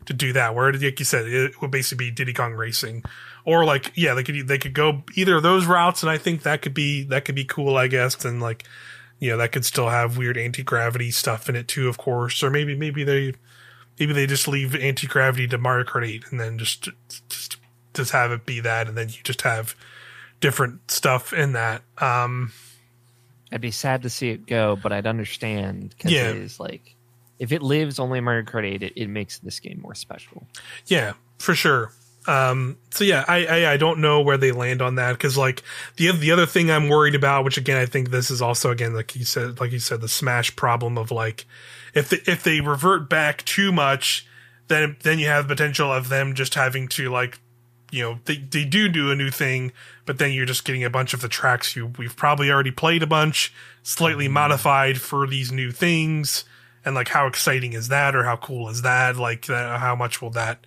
to 0.07 0.13
do 0.13 0.33
that. 0.35 0.55
Where 0.55 0.73
like 0.73 1.01
you 1.01 1.05
said, 1.05 1.27
it 1.27 1.61
would 1.61 1.73
basically 1.73 2.07
be 2.07 2.11
Diddy 2.13 2.33
Kong 2.33 2.53
Racing, 2.53 3.03
or 3.45 3.65
like 3.65 3.91
yeah, 3.97 4.15
they 4.15 4.23
could 4.23 4.47
they 4.47 4.59
could 4.59 4.75
go 4.75 5.03
either 5.17 5.39
of 5.39 5.43
those 5.43 5.67
routes, 5.67 6.05
and 6.05 6.11
I 6.11 6.19
think 6.19 6.45
that 6.45 6.63
could 6.63 6.75
be 6.75 7.03
that 7.05 7.25
could 7.25 7.35
be 7.35 7.45
cool, 7.45 7.77
I 7.77 7.89
guess, 7.89 8.25
and 8.25 8.41
like 8.41 8.63
you 9.19 9.31
know 9.31 9.37
that 9.37 9.53
could 9.53 9.65
still 9.65 9.89
have 9.89 10.17
weird 10.17 10.37
anti 10.37 10.63
gravity 10.63 11.11
stuff 11.11 11.49
in 11.49 11.57
it 11.57 11.69
too, 11.69 11.89
of 11.89 11.99
course. 11.99 12.43
Or 12.43 12.51
maybe 12.51 12.75
maybe 12.75 13.05
they 13.05 13.35
maybe 13.99 14.13
they 14.13 14.27
just 14.27 14.49
leave 14.49 14.75
anti 14.75 15.07
gravity 15.07 15.47
to 15.49 15.59
Mario 15.59 15.85
Kart 15.85 16.07
8 16.07 16.25
and 16.31 16.41
then 16.41 16.59
just 16.59 16.89
just 17.29 17.57
just 17.95 18.13
have 18.13 18.31
it 18.33 18.47
be 18.47 18.61
that, 18.61 18.89
and 18.89 18.97
then 18.97 19.09
you 19.09 19.17
just 19.25 19.43
have 19.43 19.75
different 20.41 20.91
stuff 20.91 21.33
in 21.33 21.53
that. 21.53 21.83
Um, 21.99 22.53
I'd 23.51 23.61
be 23.61 23.71
sad 23.71 24.03
to 24.03 24.11
see 24.11 24.31
it 24.31 24.47
go, 24.47 24.77
but 24.77 24.93
I'd 24.93 25.07
understand 25.07 25.91
because 25.91 26.13
yeah. 26.13 26.31
it 26.31 26.37
is 26.37 26.61
like 26.61 26.95
if 27.39 27.53
it 27.53 27.63
lives 27.63 27.99
only 27.99 28.19
in 28.19 28.25
Mario 28.25 28.45
Kart 28.45 28.65
8, 28.65 28.83
it, 28.83 28.93
it 28.97 29.09
makes 29.09 29.39
this 29.39 29.61
game 29.61 29.81
more 29.81 29.95
special. 29.95 30.47
Yeah, 30.87 31.15
for 31.39 31.55
sure. 31.55 31.93
Um, 32.29 32.77
so 32.91 33.05
yeah, 33.05 33.25
I, 33.27 33.47
I, 33.47 33.73
I 33.73 33.77
don't 33.79 34.01
know 34.01 34.21
where 34.21 34.37
they 34.37 34.53
land 34.53 34.83
on 34.83 34.97
that 34.97 35.13
because 35.13 35.39
like 35.39 35.63
the 35.97 36.13
the 36.13 36.31
other 36.31 36.45
thing 36.45 36.71
I'm 36.71 36.91
worried 36.91 37.15
about, 37.15 37.43
which 37.43 37.57
again 37.57 37.79
I 37.79 37.87
think 37.87 38.11
this 38.11 38.31
is 38.31 38.43
also 38.43 38.71
again 38.71 38.95
like 38.95 39.17
you 39.17 39.25
said 39.25 39.59
like 39.61 39.73
you 39.73 39.79
said 39.79 40.03
the 40.03 40.09
Smash 40.09 40.55
problem 40.55 40.99
of 40.99 41.11
like 41.11 41.47
if 41.95 42.11
they, 42.11 42.19
if 42.31 42.43
they 42.43 42.61
revert 42.61 43.09
back 43.09 43.47
too 43.47 43.73
much, 43.73 44.27
then 44.69 44.99
then 45.05 45.19
you 45.19 45.27
have 45.27 45.49
the 45.49 45.55
potential 45.55 45.91
of 45.91 46.11
them 46.11 46.35
just 46.35 46.55
having 46.55 46.87
to 46.89 47.09
like 47.09 47.41
you 47.91 48.03
know 48.03 48.19
they 48.27 48.37
they 48.37 48.67
do 48.67 48.91
do 48.91 49.11
a 49.11 49.17
new 49.17 49.31
thing, 49.31 49.73
but 50.05 50.19
then 50.19 50.31
you're 50.31 50.45
just 50.45 50.67
getting 50.67 50.85
a 50.85 50.91
bunch 50.91 51.15
of 51.15 51.23
the 51.23 51.29
tracks 51.29 51.77
you 51.77 51.87
we've 51.97 52.15
probably 52.15 52.51
already 52.51 52.71
played 52.71 53.03
a 53.03 53.07
bunch, 53.07 53.55
slightly 53.83 54.27
mm-hmm. 54.27 54.35
modified 54.35 55.01
for 55.01 55.27
these 55.27 55.51
new 55.51 55.71
things, 55.71 56.45
and 56.85 56.95
like 56.95 57.09
how 57.09 57.27
exciting 57.27 57.73
is 57.73 57.89
that 57.89 58.15
or 58.15 58.25
how 58.25 58.37
cool 58.37 58.69
is 58.69 58.83
that? 58.83 59.17
Like 59.17 59.47
how 59.47 59.97
much 59.97 60.21
will 60.21 60.31
that 60.33 60.67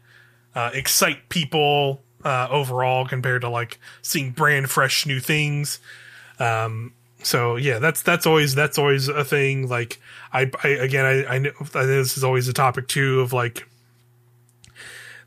uh, 0.56 0.72
excite 0.74 1.30
people 1.30 2.02
uh, 2.24 2.48
overall 2.50 3.06
compared 3.06 3.42
to 3.42 3.50
like 3.50 3.80
seeing 4.02 4.32
brand 4.32 4.70
fresh 4.70 5.06
new 5.06 5.20
things. 5.20 5.80
Um, 6.40 6.94
so 7.24 7.56
yeah, 7.56 7.80
that's 7.80 8.02
that's 8.02 8.26
always 8.26 8.56
that's 8.56 8.78
always 8.78 9.08
a 9.08 9.24
thing. 9.24 9.68
Like 9.68 10.00
I, 10.34 10.50
I 10.64 10.68
again, 10.70 11.06
I, 11.06 11.36
I 11.36 11.38
know, 11.40 11.52
this 11.74 12.18
is 12.18 12.24
always 12.24 12.48
a 12.48 12.54
topic 12.54 12.88
too 12.88 13.22
of 13.22 13.34
like 13.34 13.68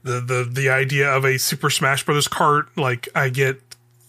the 0.03 0.21
the 0.21 0.49
the 0.51 0.71
idea 0.71 1.11
of 1.11 1.25
a 1.25 1.39
Super 1.39 1.71
Smash 1.71 2.05
Brothers 2.05 2.29
cart. 2.29 2.69
Like 2.77 3.09
I 3.15 3.29
get 3.29 3.61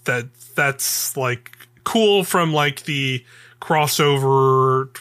that 0.06 0.28
that's 0.56 1.16
like 1.16 1.58
cool 1.84 2.24
from 2.24 2.54
like 2.54 2.84
the 2.84 3.24
crossover 3.62 4.96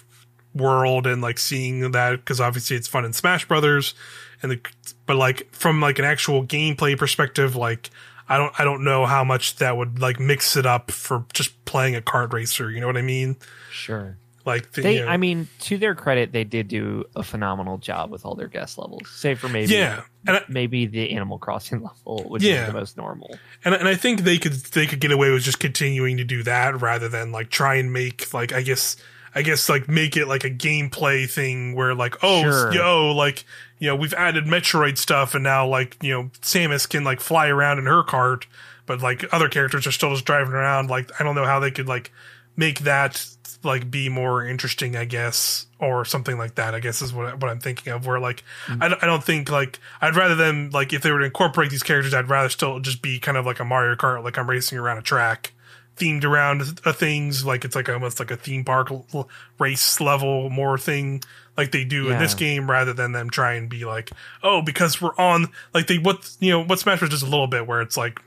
world 0.55 1.07
and 1.07 1.21
like 1.21 1.39
seeing 1.39 1.91
that 1.93 2.17
because 2.17 2.41
obviously 2.41 2.77
it's 2.77 2.89
fun 2.89 3.05
in 3.05 3.13
Smash 3.13 3.47
Brothers 3.49 3.95
and 4.43 4.53
the 4.53 4.61
but 5.07 5.17
like 5.17 5.51
from 5.53 5.81
like 5.81 5.99
an 5.99 6.05
actual 6.05 6.45
gameplay 6.45 6.97
perspective 6.97 7.57
like 7.57 7.91
I 8.29 8.39
don't 8.39 8.59
I 8.59 8.65
don't 8.65 8.85
know 8.85 9.07
how 9.07 9.25
much 9.25 9.57
that 9.57 9.77
would 9.77 9.99
like 9.99 10.19
mix 10.19 10.57
it 10.57 10.67
up 10.67 10.91
for 10.91 11.25
just 11.33 11.65
playing 11.65 11.95
a 11.97 12.01
kart 12.01 12.33
racer, 12.33 12.71
you 12.71 12.81
know 12.81 12.87
what 12.87 12.97
I 12.97 13.03
mean? 13.03 13.37
Sure. 13.71 14.17
Like 14.47 14.73
the, 14.73 14.83
they, 14.83 14.95
you 14.97 15.05
know, 15.05 15.09
I 15.09 15.17
mean, 15.17 15.49
to 15.61 15.79
their 15.79 15.95
credit, 15.95 16.33
they 16.33 16.45
did 16.45 16.69
do 16.69 17.05
a 17.17 17.23
phenomenal 17.23 17.79
job 17.79 18.11
with 18.11 18.27
all 18.27 18.35
their 18.35 18.49
guest 18.49 18.77
levels, 18.77 19.09
save 19.09 19.39
for 19.39 19.49
maybe, 19.49 19.73
yeah, 19.73 20.03
and 20.27 20.37
I, 20.37 20.43
maybe 20.49 20.85
the 20.85 21.13
Animal 21.13 21.39
Crossing 21.39 21.83
level, 22.07 22.29
which 22.29 22.43
yeah. 22.43 22.63
is 22.63 22.67
the 22.67 22.73
most 22.75 22.97
normal. 22.99 23.39
And 23.65 23.75
and 23.75 23.89
I 23.89 23.95
think 23.95 24.21
they 24.21 24.37
could 24.37 24.53
they 24.53 24.87
could 24.87 25.01
get 25.01 25.13
away 25.13 25.31
with 25.31 25.43
just 25.43 25.61
continuing 25.61 26.19
to 26.19 26.25
do 26.25 26.43
that 26.43 26.83
rather 26.83 27.09
than 27.09 27.33
like 27.33 27.49
try 27.49 27.77
and 27.77 27.91
make 27.91 28.35
like 28.35 28.53
I 28.53 28.61
guess 28.61 28.97
I 29.35 29.41
guess 29.41 29.71
like 29.71 29.89
make 29.89 30.15
it 30.15 30.27
like 30.27 30.45
a 30.45 30.51
gameplay 30.51 31.29
thing 31.29 31.75
where 31.75 31.95
like 31.95 32.23
oh 32.23 32.43
sure. 32.43 32.75
yo 32.75 33.13
like 33.13 33.47
you 33.79 33.89
know 33.89 33.97
we've 33.97 34.15
added 34.15 34.45
Metroid 34.45 34.99
stuff 34.99 35.35
and 35.35 35.45
now 35.45 35.67
like 35.67 35.97
you 36.03 36.13
know 36.13 36.31
Samus 36.41 36.89
can 36.89 37.05
like 37.05 37.21
fly 37.21 37.49
around 37.49 37.79
in 37.79 37.87
her 37.87 38.03
cart, 38.03 38.47
but 38.87 39.01
like 39.01 39.25
other 39.33 39.49
characters 39.49 39.87
are 39.87 39.93
still 39.93 40.13
just 40.13 40.25
driving 40.25 40.55
around. 40.55 40.91
Like 40.91 41.11
I 41.21 41.25
don't 41.25 41.35
know 41.35 41.45
how 41.45 41.61
they 41.61 41.71
could 41.71 41.89
like 41.89 42.13
make 42.57 42.81
that 42.81 43.27
like 43.63 43.91
be 43.91 44.09
more 44.09 44.45
interesting, 44.45 44.97
I 44.97 45.05
guess, 45.07 45.67
or 45.79 46.05
something 46.05 46.39
like 46.39 46.55
that. 46.57 46.75
I 46.75 46.81
guess 46.81 47.03
is 47.03 47.13
what 47.13 47.41
what 47.41 47.51
I'm 47.51 47.61
thinking 47.61 47.93
of. 47.93 48.07
Where 48.07 48.21
like 48.21 48.45
mm-hmm. 48.67 48.83
I, 48.83 48.97
I 49.03 49.07
don't 49.07 49.25
think 49.25 49.51
like 49.51 49.81
I'd 50.01 50.17
rather 50.17 50.35
them 50.35 50.71
like 50.71 50.93
if 50.93 51.03
they 51.03 51.11
were 51.11 51.21
to 51.21 51.25
incorporate 51.25 51.71
these 51.71 51.83
characters, 51.83 52.15
I'd 52.15 52.29
rather 52.29 52.49
still 52.49 52.81
just 52.81 53.03
be 53.03 53.19
kind 53.19 53.37
of 53.37 53.47
like 53.47 53.61
a 53.61 53.65
Mario 53.65 53.97
Kart, 53.97 54.23
like 54.23 54.39
I'm 54.39 54.49
racing 54.49 54.79
around 54.79 54.99
a 54.99 55.03
track 55.03 55.53
themed 55.97 56.25
around 56.25 56.81
uh, 56.85 56.93
things 56.93 57.45
like 57.45 57.65
it's 57.65 57.77
like 57.77 57.89
almost 57.89 58.19
like 58.19 58.31
a 58.31 58.37
theme 58.37 58.65
park 58.65 58.91
l- 58.91 59.29
race 59.59 60.01
level 60.01 60.51
more 60.51 60.77
thing 60.77 61.23
like 61.57 61.71
they 61.71 61.85
do 61.85 62.05
yeah. 62.05 62.15
in 62.15 62.19
this 62.19 62.35
game 62.35 62.69
rather 62.69 62.93
than 62.93 63.13
them 63.13 63.31
try 63.31 63.55
and 63.55 63.69
be 63.69 63.85
like 63.85 64.11
oh 64.43 64.61
because 64.61 65.01
we're 65.01 65.15
on 65.17 65.47
like 65.73 65.87
they 65.87 65.99
what 65.99 66.35
you 66.41 66.51
know 66.51 66.65
what 66.65 66.79
smash 66.81 66.99
bros 66.99 67.11
does 67.11 67.23
a 67.23 67.29
little 67.29 67.47
bit 67.47 67.67
where 67.67 67.81
it's 67.81 67.97
like 67.97 68.21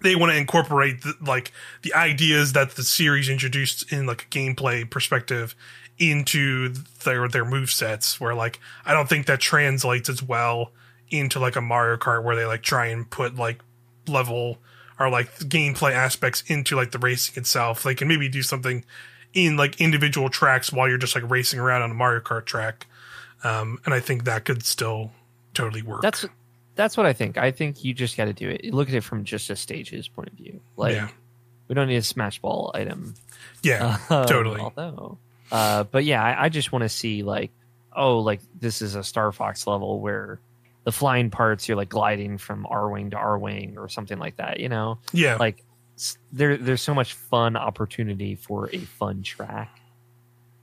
they 0.00 0.14
want 0.14 0.30
to 0.30 0.38
incorporate 0.38 1.02
the, 1.02 1.14
like 1.20 1.52
the 1.82 1.92
ideas 1.94 2.52
that 2.52 2.76
the 2.76 2.82
series 2.82 3.28
introduced 3.28 3.92
in 3.92 4.06
like 4.06 4.22
a 4.22 4.26
gameplay 4.26 4.88
perspective 4.88 5.54
into 5.98 6.68
their 7.04 7.28
their 7.28 7.44
move 7.44 7.70
sets 7.70 8.18
where 8.18 8.34
like 8.34 8.60
i 8.86 8.94
don't 8.94 9.08
think 9.08 9.26
that 9.26 9.40
translates 9.40 10.08
as 10.08 10.22
well 10.22 10.72
into 11.10 11.38
like 11.38 11.56
a 11.56 11.60
mario 11.60 11.98
kart 11.98 12.22
where 12.22 12.36
they 12.36 12.46
like 12.46 12.62
try 12.62 12.86
and 12.86 13.10
put 13.10 13.36
like 13.36 13.60
level 14.06 14.58
or 14.98 15.10
like 15.10 15.38
gameplay 15.40 15.92
aspects 15.92 16.42
into 16.46 16.76
like 16.76 16.90
the 16.90 16.98
racing 16.98 17.40
itself. 17.40 17.82
They 17.82 17.94
can 17.94 18.08
maybe 18.08 18.28
do 18.28 18.42
something 18.42 18.84
in 19.34 19.56
like 19.56 19.80
individual 19.80 20.28
tracks 20.28 20.72
while 20.72 20.88
you're 20.88 20.98
just 20.98 21.14
like 21.14 21.28
racing 21.30 21.60
around 21.60 21.82
on 21.82 21.90
a 21.90 21.94
Mario 21.94 22.20
Kart 22.20 22.44
track. 22.44 22.86
Um, 23.44 23.78
and 23.84 23.94
I 23.94 24.00
think 24.00 24.24
that 24.24 24.44
could 24.44 24.64
still 24.64 25.12
totally 25.54 25.82
work. 25.82 26.02
That's 26.02 26.26
that's 26.74 26.96
what 26.96 27.06
I 27.06 27.12
think. 27.12 27.38
I 27.38 27.50
think 27.50 27.84
you 27.84 27.94
just 27.94 28.16
got 28.16 28.26
to 28.26 28.32
do 28.32 28.48
it. 28.48 28.72
look 28.72 28.88
at 28.88 28.94
it 28.94 29.02
from 29.02 29.24
just 29.24 29.50
a 29.50 29.56
stages 29.56 30.08
point 30.08 30.28
of 30.28 30.34
view. 30.34 30.60
Like 30.76 30.94
yeah. 30.94 31.08
we 31.68 31.74
don't 31.74 31.88
need 31.88 31.96
a 31.96 32.02
smash 32.02 32.40
ball 32.40 32.70
item. 32.74 33.14
Yeah, 33.62 33.98
um, 34.10 34.26
totally. 34.26 34.60
Although, 34.60 35.18
uh, 35.52 35.84
but 35.84 36.04
yeah, 36.04 36.22
I, 36.22 36.44
I 36.44 36.48
just 36.48 36.72
want 36.72 36.82
to 36.82 36.88
see 36.88 37.22
like, 37.22 37.50
oh, 37.94 38.20
like 38.20 38.40
this 38.58 38.82
is 38.82 38.94
a 38.94 39.04
Star 39.04 39.30
Fox 39.32 39.66
level 39.66 40.00
where 40.00 40.40
the 40.88 40.92
flying 40.92 41.28
parts 41.28 41.68
you're 41.68 41.76
like 41.76 41.90
gliding 41.90 42.38
from 42.38 42.64
Arwing 42.64 43.10
to 43.10 43.16
Arwing 43.18 43.76
or 43.76 43.90
something 43.90 44.18
like 44.18 44.36
that. 44.36 44.58
You 44.58 44.70
know, 44.70 44.96
yeah, 45.12 45.36
like 45.36 45.62
there 46.32 46.56
there's 46.56 46.80
so 46.80 46.94
much 46.94 47.12
fun 47.12 47.56
opportunity 47.56 48.36
for 48.36 48.70
a 48.72 48.78
fun 48.78 49.22
track. 49.22 49.80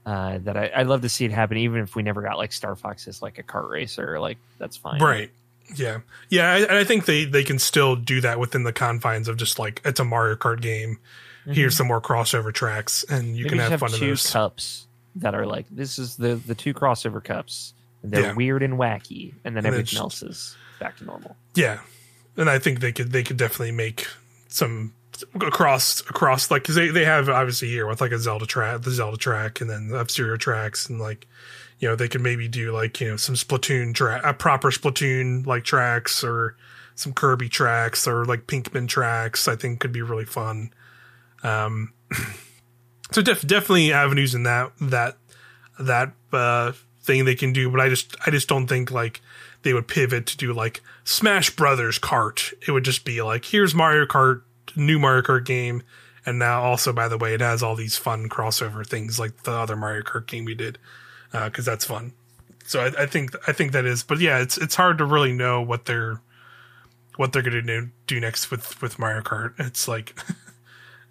Uh, 0.04 0.38
that 0.38 0.56
I, 0.56 0.72
I'd 0.74 0.88
love 0.88 1.02
to 1.02 1.08
see 1.08 1.26
it 1.26 1.30
happen, 1.30 1.58
even 1.58 1.80
if 1.80 1.94
we 1.94 2.02
never 2.02 2.22
got 2.22 2.38
like 2.38 2.52
Star 2.52 2.74
Fox 2.74 3.06
as 3.06 3.22
like 3.22 3.38
a 3.38 3.44
kart 3.44 3.70
racer. 3.70 4.18
Like 4.18 4.38
that's 4.58 4.76
fine, 4.76 5.00
right? 5.00 5.30
Yeah, 5.76 6.00
yeah, 6.28 6.50
I, 6.50 6.56
and 6.58 6.72
I 6.72 6.82
think 6.82 7.04
they 7.04 7.24
they 7.24 7.44
can 7.44 7.60
still 7.60 7.94
do 7.94 8.20
that 8.22 8.40
within 8.40 8.64
the 8.64 8.72
confines 8.72 9.28
of 9.28 9.36
just 9.36 9.60
like 9.60 9.80
it's 9.84 10.00
a 10.00 10.04
Mario 10.04 10.34
Kart 10.34 10.60
game. 10.60 10.98
Mm-hmm. 11.42 11.52
Here's 11.52 11.76
some 11.76 11.86
more 11.86 12.00
crossover 12.00 12.52
tracks, 12.52 13.04
and 13.08 13.36
you 13.36 13.44
Maybe 13.44 13.50
can 13.50 13.58
have, 13.58 13.70
have 13.70 13.80
fun. 13.80 13.90
Two 13.90 14.08
those. 14.08 14.28
cups 14.28 14.88
that 15.14 15.36
are 15.36 15.46
like 15.46 15.66
this 15.70 16.00
is 16.00 16.16
the 16.16 16.34
the 16.34 16.56
two 16.56 16.74
crossover 16.74 17.22
cups 17.22 17.74
they're 18.02 18.20
yeah. 18.20 18.34
weird 18.34 18.62
and 18.62 18.74
wacky, 18.74 19.34
and 19.44 19.56
then 19.56 19.64
and 19.64 19.74
everything 19.74 19.98
else 19.98 20.22
is 20.22 20.56
back 20.78 20.96
to 20.98 21.04
normal. 21.04 21.36
Yeah, 21.54 21.80
and 22.36 22.48
I 22.48 22.58
think 22.58 22.80
they 22.80 22.92
could 22.92 23.12
they 23.12 23.22
could 23.22 23.36
definitely 23.36 23.72
make 23.72 24.06
some 24.48 24.92
across 25.40 26.00
across 26.00 26.50
like 26.50 26.62
because 26.62 26.74
they, 26.74 26.88
they 26.88 27.04
have 27.04 27.28
obviously 27.28 27.68
here 27.68 27.86
with 27.86 28.00
like 28.00 28.12
a 28.12 28.18
Zelda 28.18 28.46
track, 28.46 28.82
the 28.82 28.90
Zelda 28.90 29.16
track, 29.16 29.60
and 29.60 29.70
then 29.70 29.88
the 29.88 29.98
F 29.98 30.10
Zero 30.10 30.36
tracks, 30.36 30.88
and 30.88 31.00
like 31.00 31.26
you 31.78 31.88
know 31.88 31.96
they 31.96 32.08
could 32.08 32.20
maybe 32.20 32.48
do 32.48 32.72
like 32.72 33.00
you 33.00 33.10
know 33.10 33.16
some 33.16 33.34
Splatoon 33.34 33.94
track, 33.94 34.22
a 34.24 34.34
proper 34.34 34.70
Splatoon 34.70 35.46
like 35.46 35.64
tracks, 35.64 36.22
or 36.22 36.56
some 36.94 37.12
Kirby 37.12 37.48
tracks, 37.48 38.06
or 38.06 38.24
like 38.24 38.46
Pikmin 38.46 38.88
tracks. 38.88 39.48
I 39.48 39.56
think 39.56 39.80
could 39.80 39.92
be 39.92 40.02
really 40.02 40.24
fun. 40.24 40.70
Um, 41.42 41.92
so 43.12 43.22
def- 43.22 43.46
definitely 43.46 43.92
avenues 43.92 44.34
in 44.34 44.44
that 44.44 44.72
that 44.80 45.16
that 45.78 46.12
uh 46.32 46.72
thing 47.06 47.24
they 47.24 47.34
can 47.34 47.52
do, 47.52 47.70
but 47.70 47.80
I 47.80 47.88
just 47.88 48.16
I 48.26 48.30
just 48.30 48.48
don't 48.48 48.66
think 48.66 48.90
like 48.90 49.22
they 49.62 49.72
would 49.72 49.88
pivot 49.88 50.26
to 50.26 50.36
do 50.36 50.52
like 50.52 50.82
Smash 51.04 51.50
Brothers 51.50 51.98
Kart. 51.98 52.52
It 52.66 52.72
would 52.72 52.84
just 52.84 53.04
be 53.04 53.22
like 53.22 53.46
here's 53.46 53.74
Mario 53.74 54.04
Kart, 54.04 54.42
new 54.74 54.98
Mario 54.98 55.22
Kart 55.22 55.44
game, 55.44 55.82
and 56.26 56.38
now 56.38 56.62
also 56.62 56.92
by 56.92 57.08
the 57.08 57.16
way 57.16 57.34
it 57.34 57.40
has 57.40 57.62
all 57.62 57.76
these 57.76 57.96
fun 57.96 58.28
crossover 58.28 58.86
things 58.86 59.18
like 59.18 59.44
the 59.44 59.52
other 59.52 59.76
Mario 59.76 60.02
Kart 60.02 60.26
game 60.26 60.44
we 60.44 60.54
did 60.54 60.78
because 61.32 61.66
uh, 61.66 61.70
that's 61.70 61.84
fun. 61.84 62.12
So 62.64 62.80
I, 62.80 63.02
I, 63.02 63.06
think 63.06 63.30
I 63.46 63.52
think 63.52 63.72
that 63.72 63.84
is, 63.84 64.02
but 64.02 64.18
yeah, 64.18 64.38
it's 64.40 64.58
it's 64.58 64.74
hard 64.74 64.98
to 64.98 65.04
really 65.04 65.32
know 65.32 65.62
what 65.62 65.84
they're 65.84 66.20
what 67.16 67.32
they're 67.32 67.42
gonna 67.42 67.62
do, 67.62 67.88
do 68.06 68.20
next 68.20 68.50
with 68.50 68.80
with 68.82 68.98
Mario 68.98 69.22
Kart. 69.22 69.54
It's 69.58 69.88
like. 69.88 70.18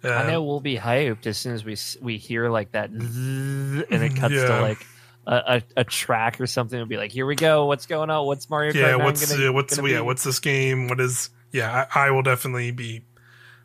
Uh, 0.04 0.08
I 0.10 0.30
know 0.30 0.42
we'll 0.42 0.60
be 0.60 0.76
hyped 0.76 1.26
as 1.26 1.38
soon 1.38 1.54
as 1.54 1.64
we 1.64 1.76
we 2.02 2.18
hear 2.18 2.50
like 2.50 2.72
that, 2.72 2.90
and 2.90 3.84
it 3.90 4.14
cuts 4.14 4.34
yeah. 4.34 4.46
to 4.46 4.60
like 4.60 4.86
a, 5.26 5.62
a, 5.76 5.84
track 5.84 6.40
or 6.40 6.46
something 6.46 6.78
would 6.78 6.88
be 6.88 6.96
like, 6.96 7.10
here 7.10 7.26
we 7.26 7.34
go. 7.34 7.66
What's 7.66 7.86
going 7.86 8.10
on? 8.10 8.26
What's 8.26 8.48
Mario 8.48 8.72
Kart? 8.72 8.74
Yeah, 8.76 8.96
what's 8.96 9.32
gonna, 9.32 9.48
uh, 9.48 9.52
what's 9.52 9.78
yeah, 9.78 10.00
what's 10.00 10.22
this 10.22 10.38
game? 10.38 10.88
What 10.88 11.00
is? 11.00 11.30
Yeah, 11.52 11.86
I, 11.94 12.06
I, 12.06 12.10
will 12.10 12.22
definitely 12.22 12.70
be 12.70 13.02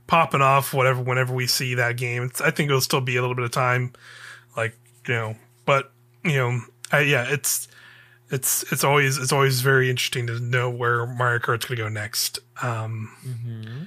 popping 0.07 0.41
off 0.41 0.73
whatever 0.73 1.01
whenever 1.01 1.33
we 1.33 1.47
see 1.47 1.75
that 1.75 1.97
game. 1.97 2.23
It's, 2.23 2.41
I 2.41 2.51
think 2.51 2.69
it'll 2.69 2.81
still 2.81 3.01
be 3.01 3.15
a 3.15 3.21
little 3.21 3.35
bit 3.35 3.45
of 3.45 3.51
time, 3.51 3.93
like 4.57 4.75
you 5.07 5.13
know, 5.13 5.35
but 5.65 5.91
you 6.23 6.35
know, 6.35 6.61
I, 6.91 7.01
yeah, 7.01 7.27
it's 7.29 7.67
it's 8.31 8.71
it's 8.71 8.83
always 8.83 9.17
it's 9.17 9.31
always 9.31 9.61
very 9.61 9.89
interesting 9.89 10.27
to 10.27 10.39
know 10.39 10.69
where 10.69 11.05
Mario 11.05 11.39
Kart's 11.39 11.65
going 11.65 11.77
to 11.77 11.83
go 11.83 11.89
next. 11.89 12.39
Um, 12.61 13.11
mm-hmm. 13.25 13.83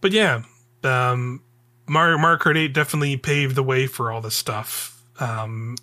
But 0.00 0.12
yeah, 0.12 0.42
um, 0.82 1.42
Mario 1.86 2.18
Mario 2.18 2.38
Kart 2.38 2.56
Eight 2.56 2.74
definitely 2.74 3.16
paved 3.16 3.54
the 3.54 3.62
way 3.62 3.86
for 3.86 4.12
all 4.12 4.20
this 4.20 4.34
stuff. 4.34 5.02
Um, 5.18 5.76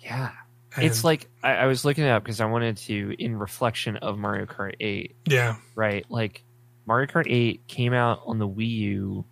yeah, 0.00 0.32
and 0.76 0.84
it's 0.84 1.04
like 1.04 1.28
I, 1.42 1.52
I, 1.54 1.66
was 1.66 1.84
looking 1.84 2.04
it 2.04 2.10
up 2.10 2.24
because 2.24 2.40
I 2.40 2.46
wanted 2.46 2.76
to, 2.78 3.14
in 3.18 3.36
reflection 3.36 3.96
of 3.96 4.18
Mario 4.18 4.46
Kart 4.46 4.74
8. 4.80 5.14
Yeah. 5.26 5.56
Right. 5.74 6.04
Like 6.08 6.44
Mario 6.86 7.06
Kart 7.06 7.26
8 7.28 7.66
came 7.66 7.92
out 7.92 8.22
on 8.26 8.38
the 8.38 8.48
Wii 8.48 8.70
U 8.70 9.24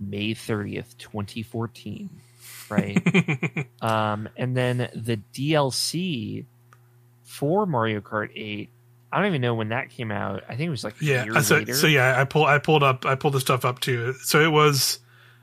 May 0.00 0.34
30th, 0.34 0.96
2014. 0.98 2.10
Right. 2.68 3.66
um, 3.80 4.28
and 4.36 4.56
then 4.56 4.88
the 4.94 5.20
DLC 5.32 6.46
for 7.24 7.66
Mario 7.66 8.00
Kart 8.00 8.30
8 8.34 8.70
I 9.12 9.18
don't 9.18 9.26
even 9.26 9.42
know 9.42 9.54
when 9.54 9.68
that 9.68 9.90
came 9.90 10.10
out. 10.10 10.42
I 10.48 10.56
think 10.56 10.68
it 10.68 10.70
was 10.70 10.84
like 10.84 10.94
yeah. 11.00 11.40
So, 11.40 11.64
so, 11.66 11.86
yeah, 11.86 12.18
I 12.18 12.24
pull 12.24 12.46
I 12.46 12.58
pulled 12.58 12.82
up 12.82 13.04
I 13.04 13.14
pulled 13.14 13.34
the 13.34 13.40
stuff 13.40 13.66
up 13.66 13.78
too. 13.78 14.14
So 14.22 14.40
it 14.40 14.50
was 14.50 15.00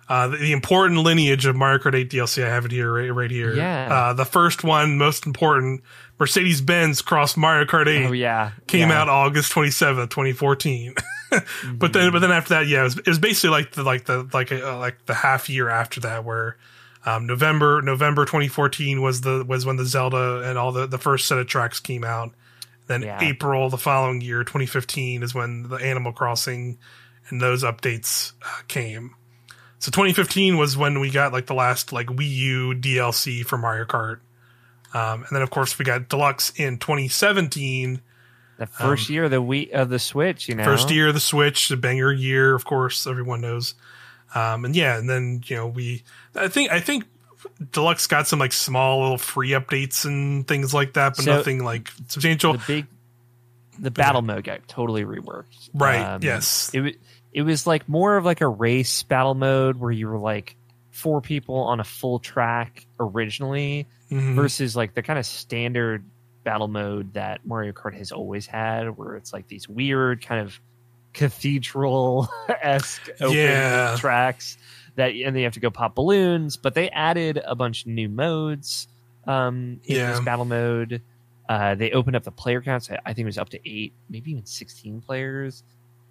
uh, 0.09 0.27
the, 0.27 0.37
the, 0.37 0.51
important 0.51 0.99
lineage 1.01 1.45
of 1.45 1.55
Mario 1.55 1.77
Kart 1.77 1.93
8 1.93 2.09
DLC. 2.09 2.43
I 2.43 2.49
have 2.49 2.65
it 2.65 2.71
here, 2.71 2.91
right, 2.91 3.13
right 3.13 3.29
here. 3.29 3.53
Yeah. 3.53 3.87
Uh, 3.93 4.13
the 4.13 4.25
first 4.25 4.63
one, 4.63 4.97
most 4.97 5.27
important, 5.27 5.83
Mercedes 6.19 6.61
Benz 6.61 7.03
Cross 7.03 7.37
Mario 7.37 7.65
Kart 7.65 7.87
8. 7.87 8.07
Oh 8.07 8.11
yeah. 8.11 8.51
Came 8.65 8.89
yeah. 8.89 9.01
out 9.01 9.07
August 9.07 9.53
27th, 9.53 10.09
2014. 10.09 10.95
mm-hmm. 10.95 11.75
But 11.77 11.93
then, 11.93 12.11
but 12.11 12.19
then 12.19 12.31
after 12.31 12.55
that, 12.55 12.67
yeah, 12.67 12.81
it 12.81 12.83
was, 12.85 12.97
it 12.97 13.07
was 13.07 13.19
basically 13.19 13.51
like 13.51 13.73
the, 13.73 13.83
like 13.83 14.05
the, 14.05 14.27
like, 14.33 14.49
a, 14.49 14.73
uh, 14.73 14.77
like 14.79 15.05
the 15.05 15.13
half 15.13 15.47
year 15.47 15.69
after 15.69 15.99
that 16.01 16.25
where, 16.25 16.57
um, 17.05 17.27
November, 17.27 17.81
November 17.83 18.25
2014 18.25 19.03
was 19.03 19.21
the, 19.21 19.45
was 19.47 19.63
when 19.63 19.75
the 19.75 19.85
Zelda 19.85 20.41
and 20.43 20.57
all 20.57 20.71
the, 20.71 20.87
the 20.87 20.97
first 20.97 21.27
set 21.27 21.37
of 21.37 21.45
tracks 21.45 21.79
came 21.79 22.03
out. 22.03 22.33
Then 22.87 23.03
yeah. 23.03 23.19
April 23.21 23.69
the 23.69 23.77
following 23.77 24.21
year, 24.21 24.43
2015 24.43 25.21
is 25.21 25.35
when 25.35 25.69
the 25.69 25.75
Animal 25.75 26.13
Crossing 26.13 26.79
and 27.29 27.39
those 27.39 27.63
updates 27.63 28.33
uh, 28.41 28.63
came. 28.67 29.13
So 29.79 29.91
2015 29.91 30.57
was 30.57 30.77
when 30.77 30.99
we 30.99 31.09
got 31.09 31.31
like 31.31 31.45
the 31.45 31.53
last 31.53 31.91
like 31.93 32.07
Wii 32.07 32.29
U 32.29 32.73
DLC 32.75 33.45
for 33.45 33.57
Mario 33.57 33.85
Kart. 33.85 34.19
Um, 34.93 35.23
and 35.23 35.27
then 35.31 35.41
of 35.41 35.49
course 35.49 35.79
we 35.79 35.85
got 35.85 36.09
Deluxe 36.09 36.51
in 36.51 36.77
2017. 36.77 38.01
The 38.57 38.67
first 38.67 39.09
um, 39.09 39.13
year 39.13 39.23
of 39.23 39.31
the 39.31 39.41
Wii 39.41 39.71
of 39.71 39.89
the 39.89 39.99
Switch, 39.99 40.49
you 40.49 40.55
know. 40.55 40.65
First 40.65 40.91
year 40.91 41.07
of 41.07 41.13
the 41.13 41.21
Switch, 41.21 41.69
the 41.69 41.77
banger 41.77 42.11
year, 42.11 42.53
of 42.53 42.65
course, 42.65 43.07
everyone 43.07 43.39
knows. 43.39 43.73
Um, 44.35 44.65
and 44.65 44.75
yeah, 44.75 44.97
and 44.97 45.09
then 45.09 45.41
you 45.45 45.55
know 45.55 45.67
we, 45.67 46.03
I 46.35 46.49
think 46.49 46.69
I 46.69 46.81
think 46.81 47.05
Deluxe 47.71 48.05
got 48.07 48.27
some 48.27 48.37
like 48.37 48.51
small 48.51 49.01
little 49.01 49.17
free 49.17 49.51
updates 49.51 50.03
and 50.03 50.45
things 50.45 50.73
like 50.73 50.93
that, 50.93 51.15
but 51.15 51.23
so 51.23 51.37
nothing 51.37 51.63
like 51.63 51.89
substantial. 52.09 52.53
The 52.53 52.63
big, 52.67 52.87
the 53.79 53.91
battle 53.91 54.21
mode 54.21 54.43
got 54.43 54.67
totally 54.67 55.05
reworked. 55.05 55.69
Right. 55.73 56.01
Um, 56.01 56.21
yes. 56.21 56.69
It 56.73 56.97
it 57.33 57.43
was 57.43 57.67
like 57.67 57.87
more 57.87 58.17
of 58.17 58.25
like 58.25 58.41
a 58.41 58.47
race 58.47 59.03
battle 59.03 59.35
mode 59.35 59.77
where 59.77 59.91
you 59.91 60.07
were 60.07 60.17
like 60.17 60.55
four 60.91 61.21
people 61.21 61.55
on 61.55 61.79
a 61.79 61.83
full 61.83 62.19
track 62.19 62.85
originally 62.99 63.87
mm-hmm. 64.11 64.35
versus 64.35 64.75
like 64.75 64.93
the 64.93 65.01
kind 65.01 65.19
of 65.19 65.25
standard 65.25 66.03
battle 66.43 66.67
mode 66.67 67.13
that 67.13 67.45
Mario 67.45 67.71
Kart 67.71 67.93
has 67.95 68.11
always 68.11 68.45
had, 68.45 68.97
where 68.97 69.15
it's 69.15 69.31
like 69.31 69.47
these 69.47 69.67
weird 69.69 70.25
kind 70.25 70.41
of 70.41 70.59
cathedral 71.13 72.29
esque 72.61 73.09
open 73.21 73.35
yeah. 73.37 73.95
tracks 73.97 74.57
that, 74.95 75.11
and 75.11 75.35
then 75.35 75.37
you 75.37 75.43
have 75.43 75.53
to 75.53 75.59
go 75.59 75.69
pop 75.69 75.95
balloons. 75.95 76.57
But 76.57 76.73
they 76.73 76.89
added 76.89 77.41
a 77.43 77.55
bunch 77.55 77.81
of 77.81 77.87
new 77.87 78.09
modes 78.09 78.87
um, 79.27 79.79
in 79.85 79.97
yeah. 79.97 80.11
this 80.11 80.21
battle 80.21 80.45
mode. 80.45 81.01
Uh, 81.47 81.75
they 81.75 81.91
opened 81.91 82.15
up 82.15 82.23
the 82.23 82.31
player 82.31 82.61
counts. 82.61 82.89
I 82.89 83.13
think 83.13 83.19
it 83.19 83.25
was 83.25 83.37
up 83.37 83.49
to 83.49 83.59
eight, 83.69 83.93
maybe 84.09 84.31
even 84.31 84.45
sixteen 84.45 85.01
players. 85.01 85.63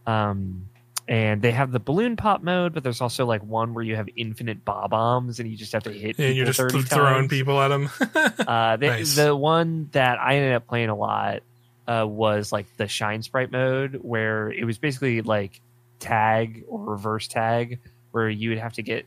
Um, 0.07 0.69
and 1.09 1.41
they 1.41 1.53
have 1.53 1.73
the 1.73 1.81
balloon 1.81 2.17
pop 2.17 2.43
mode, 2.43 2.75
but 2.75 2.83
there's 2.83 3.01
also 3.01 3.25
like 3.25 3.43
one 3.43 3.73
where 3.73 3.83
you 3.83 3.97
have 3.97 4.11
infinite 4.15 4.63
bob-ombs 4.63 5.41
and 5.41 5.51
you 5.51 5.57
just 5.57 5.73
have 5.73 5.85
to 5.85 5.93
hit. 5.93 6.19
And 6.19 6.37
you're 6.37 6.45
just 6.45 6.61
throwing 6.91 7.29
people 7.29 7.59
at 7.63 7.69
them. 7.69 7.89
uh, 8.47 8.77
the, 8.77 8.87
nice. 8.89 9.17
the 9.17 9.35
one 9.35 9.89
that 9.93 10.19
I 10.21 10.37
ended 10.37 10.53
up 10.53 10.67
playing 10.67 10.91
a 10.91 10.95
lot 10.95 11.43
uh, 11.87 12.05
was 12.07 12.53
like 12.53 12.67
the 12.77 12.89
shine 12.89 13.23
sprite 13.23 13.51
mode, 13.51 14.01
where 14.03 14.53
it 14.53 14.65
was 14.67 14.77
basically 14.77 15.23
like 15.23 15.63
tag 15.99 16.65
or 16.69 16.85
reverse 16.85 17.27
tag, 17.27 17.79
where 18.11 18.29
you 18.29 18.51
would 18.51 18.59
have 18.59 18.75
to 18.75 18.83
get 18.83 19.07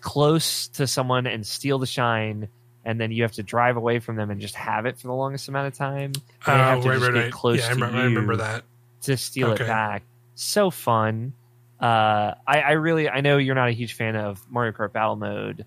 close 0.00 0.68
to 0.68 0.86
someone 0.86 1.26
and 1.26 1.44
steal 1.44 1.80
the 1.80 1.86
shine. 1.86 2.46
And 2.84 3.00
then 3.00 3.10
you 3.10 3.22
have 3.22 3.32
to 3.32 3.42
drive 3.42 3.76
away 3.76 3.98
from 3.98 4.14
them 4.14 4.30
and 4.30 4.40
just 4.40 4.54
have 4.54 4.86
it 4.86 4.98
for 4.98 5.08
the 5.08 5.14
longest 5.14 5.48
amount 5.48 5.66
of 5.66 5.74
time. 5.74 6.12
Oh, 6.46 6.52
right, 6.52 6.84
right, 6.84 7.12
right. 7.12 7.32
Close 7.32 7.58
yeah, 7.58 7.66
I 7.66 7.70
remember, 7.70 7.96
I 7.96 8.04
remember 8.04 8.36
that. 8.36 8.62
To 9.02 9.16
steal 9.16 9.48
okay. 9.48 9.64
it 9.64 9.66
back 9.66 10.04
so 10.34 10.70
fun. 10.70 11.32
Uh, 11.80 12.34
I, 12.46 12.60
I, 12.60 12.72
really 12.72 13.08
I 13.08 13.20
know 13.20 13.36
you're 13.36 13.54
not 13.54 13.68
a 13.68 13.72
huge 13.72 13.94
fan 13.94 14.16
of 14.16 14.44
Mario 14.50 14.72
Kart 14.72 14.92
Battle 14.92 15.16
Mode. 15.16 15.66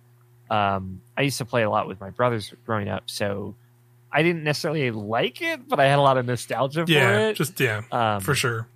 Um, 0.49 1.01
I 1.17 1.23
used 1.23 1.37
to 1.39 1.45
play 1.45 1.63
a 1.63 1.69
lot 1.69 1.87
with 1.87 1.99
my 1.99 2.09
brothers 2.09 2.53
growing 2.65 2.87
up, 2.87 3.03
so 3.07 3.55
I 4.11 4.23
didn't 4.23 4.43
necessarily 4.43 4.89
like 4.91 5.41
it, 5.41 5.67
but 5.67 5.79
I 5.79 5.85
had 5.87 5.99
a 5.99 6.01
lot 6.01 6.17
of 6.17 6.25
nostalgia 6.25 6.85
for 6.85 6.91
yeah, 6.91 7.27
it. 7.27 7.33
Just 7.35 7.59
yeah, 7.59 7.81
um, 7.91 8.21
for 8.21 8.33
sure. 8.33 8.67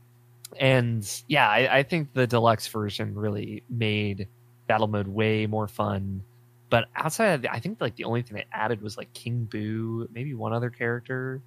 And 0.59 1.09
yeah, 1.27 1.49
I, 1.49 1.77
I, 1.77 1.83
think 1.83 2.13
the 2.13 2.27
deluxe 2.27 2.67
version 2.67 3.15
really 3.15 3.63
made 3.69 4.27
Battle 4.67 4.87
Mode 4.87 5.07
way 5.07 5.47
more 5.47 5.67
fun. 5.67 6.23
But 6.69 6.89
outside 6.95 7.27
of 7.27 7.41
the, 7.43 7.51
I 7.51 7.59
think 7.59 7.79
like 7.79 7.95
the 7.95 8.03
only 8.03 8.21
thing 8.21 8.35
they 8.35 8.45
added 8.51 8.81
was 8.81 8.97
like 8.97 9.13
King 9.13 9.45
Boo, 9.45 10.09
maybe 10.13 10.33
one 10.33 10.53
other 10.53 10.69
character. 10.69 11.41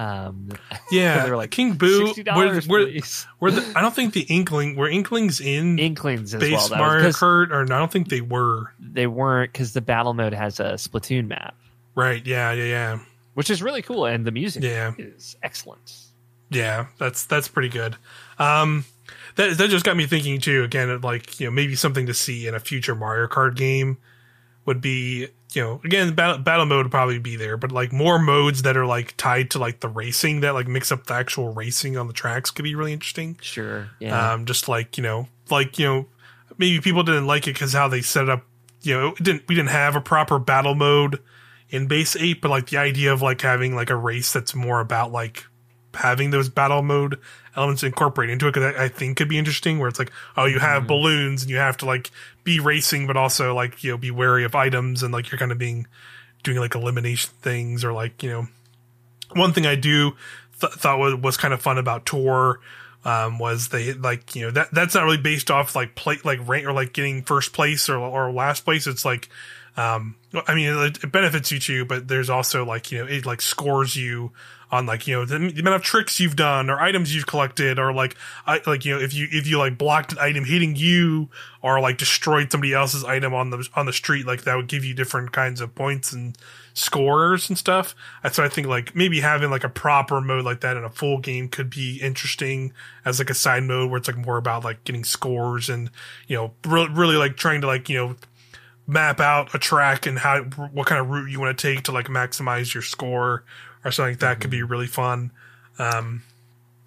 Um, 0.00 0.48
yeah, 0.90 1.22
they 1.24 1.30
were 1.30 1.36
like 1.36 1.50
King 1.50 1.74
Boo. 1.74 2.14
Where, 2.24 2.60
where, 2.62 2.88
where 3.38 3.50
the, 3.50 3.72
I 3.76 3.82
don't 3.82 3.94
think 3.94 4.14
the 4.14 4.22
Inkling 4.22 4.74
were 4.74 4.88
Inklings 4.88 5.42
in 5.42 5.78
Inklings 5.78 6.32
as 6.34 6.40
base 6.40 6.70
well. 6.70 6.78
Mario 6.78 7.10
Kart, 7.10 7.50
or 7.50 7.66
no, 7.66 7.76
I 7.76 7.78
don't 7.78 7.92
think 7.92 8.08
they 8.08 8.22
were. 8.22 8.72
They 8.80 9.06
weren't 9.06 9.52
because 9.52 9.74
the 9.74 9.82
battle 9.82 10.14
mode 10.14 10.32
has 10.32 10.58
a 10.58 10.74
Splatoon 10.74 11.28
map. 11.28 11.54
Right. 11.94 12.26
Yeah. 12.26 12.52
Yeah. 12.52 12.64
Yeah. 12.64 12.98
Which 13.34 13.50
is 13.50 13.62
really 13.62 13.82
cool, 13.82 14.06
and 14.06 14.26
the 14.26 14.32
music 14.32 14.62
yeah. 14.62 14.94
is 14.96 15.36
excellent. 15.42 15.92
Yeah, 16.48 16.86
that's 16.98 17.26
that's 17.26 17.48
pretty 17.48 17.68
good. 17.68 17.96
Um, 18.38 18.86
that 19.36 19.58
that 19.58 19.68
just 19.68 19.84
got 19.84 19.98
me 19.98 20.06
thinking 20.06 20.40
too. 20.40 20.64
Again, 20.64 21.02
like 21.02 21.38
you 21.38 21.46
know, 21.46 21.50
maybe 21.50 21.74
something 21.74 22.06
to 22.06 22.14
see 22.14 22.46
in 22.46 22.54
a 22.54 22.60
future 22.60 22.94
Mario 22.94 23.28
Kart 23.28 23.54
game 23.54 23.98
would 24.64 24.80
be 24.80 25.28
you 25.52 25.62
know 25.62 25.80
again 25.84 26.14
battle, 26.14 26.38
battle 26.38 26.66
mode 26.66 26.86
would 26.86 26.90
probably 26.90 27.18
be 27.18 27.36
there 27.36 27.56
but 27.56 27.72
like 27.72 27.92
more 27.92 28.18
modes 28.18 28.62
that 28.62 28.76
are 28.76 28.86
like 28.86 29.16
tied 29.16 29.50
to 29.50 29.58
like 29.58 29.80
the 29.80 29.88
racing 29.88 30.40
that 30.40 30.54
like 30.54 30.68
mix 30.68 30.92
up 30.92 31.06
the 31.06 31.14
actual 31.14 31.52
racing 31.52 31.96
on 31.96 32.06
the 32.06 32.12
tracks 32.12 32.50
could 32.50 32.62
be 32.62 32.74
really 32.74 32.92
interesting. 32.92 33.36
Sure 33.40 33.88
yeah. 33.98 34.32
Um 34.32 34.46
just 34.46 34.68
like 34.68 34.96
you 34.96 35.02
know 35.02 35.28
like 35.50 35.78
you 35.78 35.86
know 35.86 36.06
maybe 36.58 36.80
people 36.80 37.02
didn't 37.02 37.26
like 37.26 37.46
it 37.46 37.54
because 37.54 37.72
how 37.72 37.88
they 37.88 38.00
set 38.00 38.28
up 38.28 38.44
you 38.82 38.94
know 38.94 39.14
didn't 39.16 39.46
we 39.48 39.54
didn't 39.54 39.70
have 39.70 39.96
a 39.96 40.00
proper 40.00 40.38
battle 40.38 40.74
mode 40.74 41.20
in 41.68 41.86
base 41.86 42.16
8 42.16 42.40
but 42.40 42.50
like 42.50 42.68
the 42.70 42.78
idea 42.78 43.12
of 43.12 43.22
like 43.22 43.40
having 43.40 43.74
like 43.74 43.90
a 43.90 43.96
race 43.96 44.32
that's 44.32 44.54
more 44.54 44.80
about 44.80 45.12
like 45.12 45.46
having 45.94 46.30
those 46.30 46.48
battle 46.48 46.82
mode 46.82 47.18
elements 47.56 47.82
incorporated 47.82 48.32
into 48.32 48.46
it 48.46 48.54
because 48.54 48.74
I, 48.76 48.84
I, 48.84 48.88
think 48.88 49.16
could 49.16 49.28
be 49.28 49.38
interesting 49.38 49.78
where 49.78 49.88
it's 49.88 49.98
like 49.98 50.12
oh 50.36 50.44
you 50.44 50.60
have 50.60 50.82
mm-hmm. 50.82 50.88
balloons 50.88 51.42
and 51.42 51.50
you 51.50 51.56
have 51.56 51.76
to 51.78 51.86
like 51.86 52.10
be 52.44 52.60
racing 52.60 53.06
but 53.06 53.16
also 53.16 53.54
like 53.54 53.82
you 53.82 53.90
know 53.90 53.98
be 53.98 54.10
wary 54.10 54.44
of 54.44 54.54
items 54.54 55.02
and 55.02 55.12
like 55.12 55.30
you're 55.30 55.38
kind 55.38 55.50
of 55.50 55.58
being 55.58 55.86
doing 56.44 56.58
like 56.58 56.74
elimination 56.74 57.32
things 57.42 57.84
or 57.84 57.92
like 57.92 58.22
you 58.22 58.30
know 58.30 58.46
one 59.34 59.52
thing 59.52 59.66
i 59.66 59.74
do 59.74 60.12
th- 60.60 60.72
thought 60.74 60.98
was, 60.98 61.14
was 61.16 61.36
kind 61.36 61.52
of 61.52 61.60
fun 61.60 61.76
about 61.76 62.06
tour 62.06 62.60
um, 63.02 63.38
was 63.38 63.70
they 63.70 63.94
like 63.94 64.36
you 64.36 64.42
know 64.42 64.50
that 64.50 64.68
that's 64.72 64.94
not 64.94 65.04
really 65.04 65.16
based 65.16 65.50
off 65.50 65.74
like 65.74 65.94
play 65.94 66.18
like 66.22 66.46
rank 66.46 66.66
or 66.66 66.72
like 66.72 66.92
getting 66.92 67.22
first 67.22 67.52
place 67.52 67.88
or 67.88 67.96
or 67.96 68.30
last 68.30 68.64
place 68.64 68.86
it's 68.86 69.04
like 69.04 69.28
um, 69.76 70.16
I 70.46 70.54
mean, 70.54 70.76
it, 70.76 71.04
it, 71.04 71.12
benefits 71.12 71.50
you 71.52 71.58
too, 71.58 71.84
but 71.84 72.08
there's 72.08 72.28
also 72.28 72.64
like, 72.64 72.90
you 72.92 72.98
know, 72.98 73.06
it 73.06 73.24
like 73.24 73.40
scores 73.40 73.96
you 73.96 74.32
on 74.72 74.86
like 74.86 75.06
you 75.06 75.14
know 75.14 75.24
the, 75.24 75.38
the, 75.38 75.60
amount 75.60 75.76
of 75.76 75.82
tricks 75.82 76.20
you've 76.20 76.36
done 76.36 76.70
or 76.70 76.80
items 76.80 77.14
you've 77.14 77.26
collected 77.26 77.78
or 77.78 77.92
like 77.92 78.16
I 78.46 78.60
like 78.66 78.84
you 78.84 78.94
know 78.94 79.00
if 79.00 79.12
you 79.12 79.26
if 79.30 79.46
you 79.46 79.58
like 79.58 79.76
blocked 79.76 80.12
an 80.12 80.18
item 80.18 80.44
hitting 80.44 80.76
you 80.76 81.28
or 81.62 81.80
like 81.80 81.98
destroyed 81.98 82.52
somebody 82.52 82.72
else's 82.72 83.04
item 83.04 83.34
on 83.34 83.50
the 83.50 83.68
on 83.74 83.86
the 83.86 83.92
street 83.92 84.26
like 84.26 84.42
that 84.42 84.56
would 84.56 84.68
give 84.68 84.84
you 84.84 84.94
different 84.94 85.32
kinds 85.32 85.60
of 85.60 85.74
points 85.74 86.12
and 86.12 86.38
scores 86.72 87.48
and 87.48 87.58
stuff. 87.58 87.94
So 88.30 88.44
I 88.44 88.48
think 88.48 88.66
like 88.66 88.94
maybe 88.94 89.20
having 89.20 89.50
like 89.50 89.64
a 89.64 89.68
proper 89.68 90.20
mode 90.20 90.44
like 90.44 90.60
that 90.60 90.76
in 90.76 90.84
a 90.84 90.90
full 90.90 91.18
game 91.18 91.48
could 91.48 91.70
be 91.70 91.98
interesting 92.00 92.72
as 93.04 93.18
like 93.18 93.30
a 93.30 93.34
side 93.34 93.64
mode 93.64 93.90
where 93.90 93.98
it's 93.98 94.08
like 94.08 94.16
more 94.16 94.36
about 94.36 94.64
like 94.64 94.84
getting 94.84 95.04
scores 95.04 95.68
and 95.68 95.90
you 96.28 96.36
know 96.36 96.52
really, 96.64 96.88
really 96.90 97.16
like 97.16 97.36
trying 97.36 97.60
to 97.60 97.66
like 97.66 97.88
you 97.88 97.96
know 97.96 98.16
map 98.86 99.20
out 99.20 99.54
a 99.54 99.58
track 99.58 100.06
and 100.06 100.18
how 100.18 100.42
what 100.42 100.86
kind 100.86 101.00
of 101.00 101.08
route 101.08 101.30
you 101.30 101.38
want 101.38 101.56
to 101.56 101.74
take 101.74 101.84
to 101.84 101.92
like 101.92 102.06
maximize 102.06 102.74
your 102.74 102.82
score 102.82 103.44
or 103.84 103.90
something 103.90 104.12
like 104.12 104.20
that 104.20 104.32
mm-hmm. 104.32 104.40
could 104.42 104.50
be 104.50 104.58
mm-hmm. 104.58 104.70
really 104.70 104.86
fun. 104.86 105.30
Um, 105.78 106.22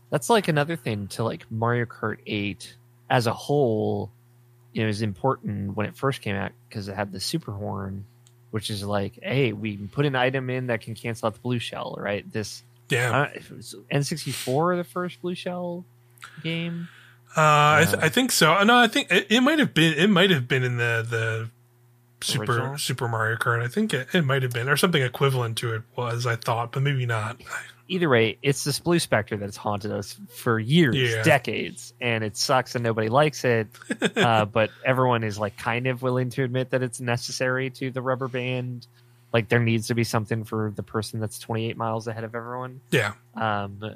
That's 0.10 0.30
like 0.30 0.48
another 0.48 0.76
thing 0.76 1.08
to 1.10 1.24
like 1.24 1.50
Mario 1.52 1.86
Kart 1.86 2.18
8 2.26 2.76
as 3.10 3.28
a 3.28 3.34
whole. 3.34 4.12
You 4.74 4.84
know, 4.84 4.90
is 4.90 5.04
important 5.04 5.78
when 5.78 5.86
it 5.86 5.96
first 5.96 6.22
came 6.22 6.36
out 6.36 6.52
because 6.68 6.88
it 6.88 6.96
had 6.96 7.12
the 7.12 7.20
super 7.20 7.52
horn, 7.52 8.06
which 8.50 8.72
is 8.72 8.84
like, 8.84 9.20
hey, 9.22 9.54
we 9.54 9.78
put 9.78 10.08
an 10.08 10.16
item 10.16 10.50
in 10.50 10.68
that 10.68 10.82
can 10.82 10.96
cancel 10.96 11.28
out 11.28 11.36
the 11.36 11.40
blue 11.42 11.60
shell, 11.60 11.96
right? 12.00 12.30
This 12.32 12.64
yeah, 12.90 13.30
N64 13.92 14.78
the 14.78 14.84
first 14.84 15.22
blue 15.22 15.36
shell 15.36 15.86
game. 16.42 16.88
Uh, 17.36 17.40
uh 17.40 17.44
I, 17.44 17.86
th- 17.86 18.04
I, 18.04 18.10
think 18.10 18.32
so. 18.32 18.64
No, 18.64 18.76
I 18.76 18.88
think 18.88 19.12
it, 19.12 19.28
it 19.30 19.42
might 19.42 19.60
have 19.60 19.76
been. 19.76 19.94
It 19.94 20.10
might 20.10 20.32
have 20.32 20.48
been 20.48 20.64
in 20.64 20.78
the 20.78 21.06
the 21.08 21.50
Super 22.24 22.52
Original? 22.52 22.78
Super 22.78 23.08
Mario 23.08 23.38
Kart. 23.38 23.64
I 23.64 23.68
think 23.68 23.94
it, 23.94 24.08
it 24.14 24.24
might 24.24 24.44
have 24.44 24.52
been, 24.52 24.70
or 24.70 24.78
something 24.78 25.02
equivalent 25.02 25.58
to 25.60 25.74
it 25.74 25.84
was. 25.96 26.26
I 26.26 26.36
thought, 26.36 26.72
but 26.72 26.84
maybe 26.84 27.06
not. 27.06 27.42
Either 27.88 28.10
way, 28.10 28.38
it's 28.42 28.64
this 28.64 28.80
blue 28.80 29.00
specter 29.00 29.38
that's 29.38 29.58
haunted 29.58 29.92
us 29.92 30.18
for 30.30 30.58
years, 30.60 30.96
yeah. 30.96 31.22
decades, 31.24 31.94
and 32.00 32.24
it 32.24 32.38
sucks 32.38 32.76
and 32.76 32.84
nobody 32.84 33.10
likes 33.10 33.44
it. 33.44 33.68
uh, 34.16 34.46
but 34.46 34.72
everyone 34.86 35.24
is 35.24 35.38
like 35.38 35.58
kind 35.58 35.88
of 35.88 36.02
willing 36.02 36.30
to 36.32 36.44
admit 36.44 36.72
that 36.72 36.82
it's 36.82 37.00
necessary 37.00 37.70
to 37.70 37.92
the 37.92 38.02
rubber 38.02 38.28
band. 38.28 38.88
Like 39.34 39.50
there 39.50 39.60
needs 39.60 39.88
to 39.88 39.96
be 39.96 40.04
something 40.04 40.44
for 40.44 40.72
the 40.76 40.84
person 40.84 41.20
that's 41.20 41.40
28 41.40 41.76
miles 41.76 42.08
ahead 42.08 42.24
of 42.24 42.36
everyone. 42.36 42.82
Yeah. 42.92 43.14
Um, 43.36 43.96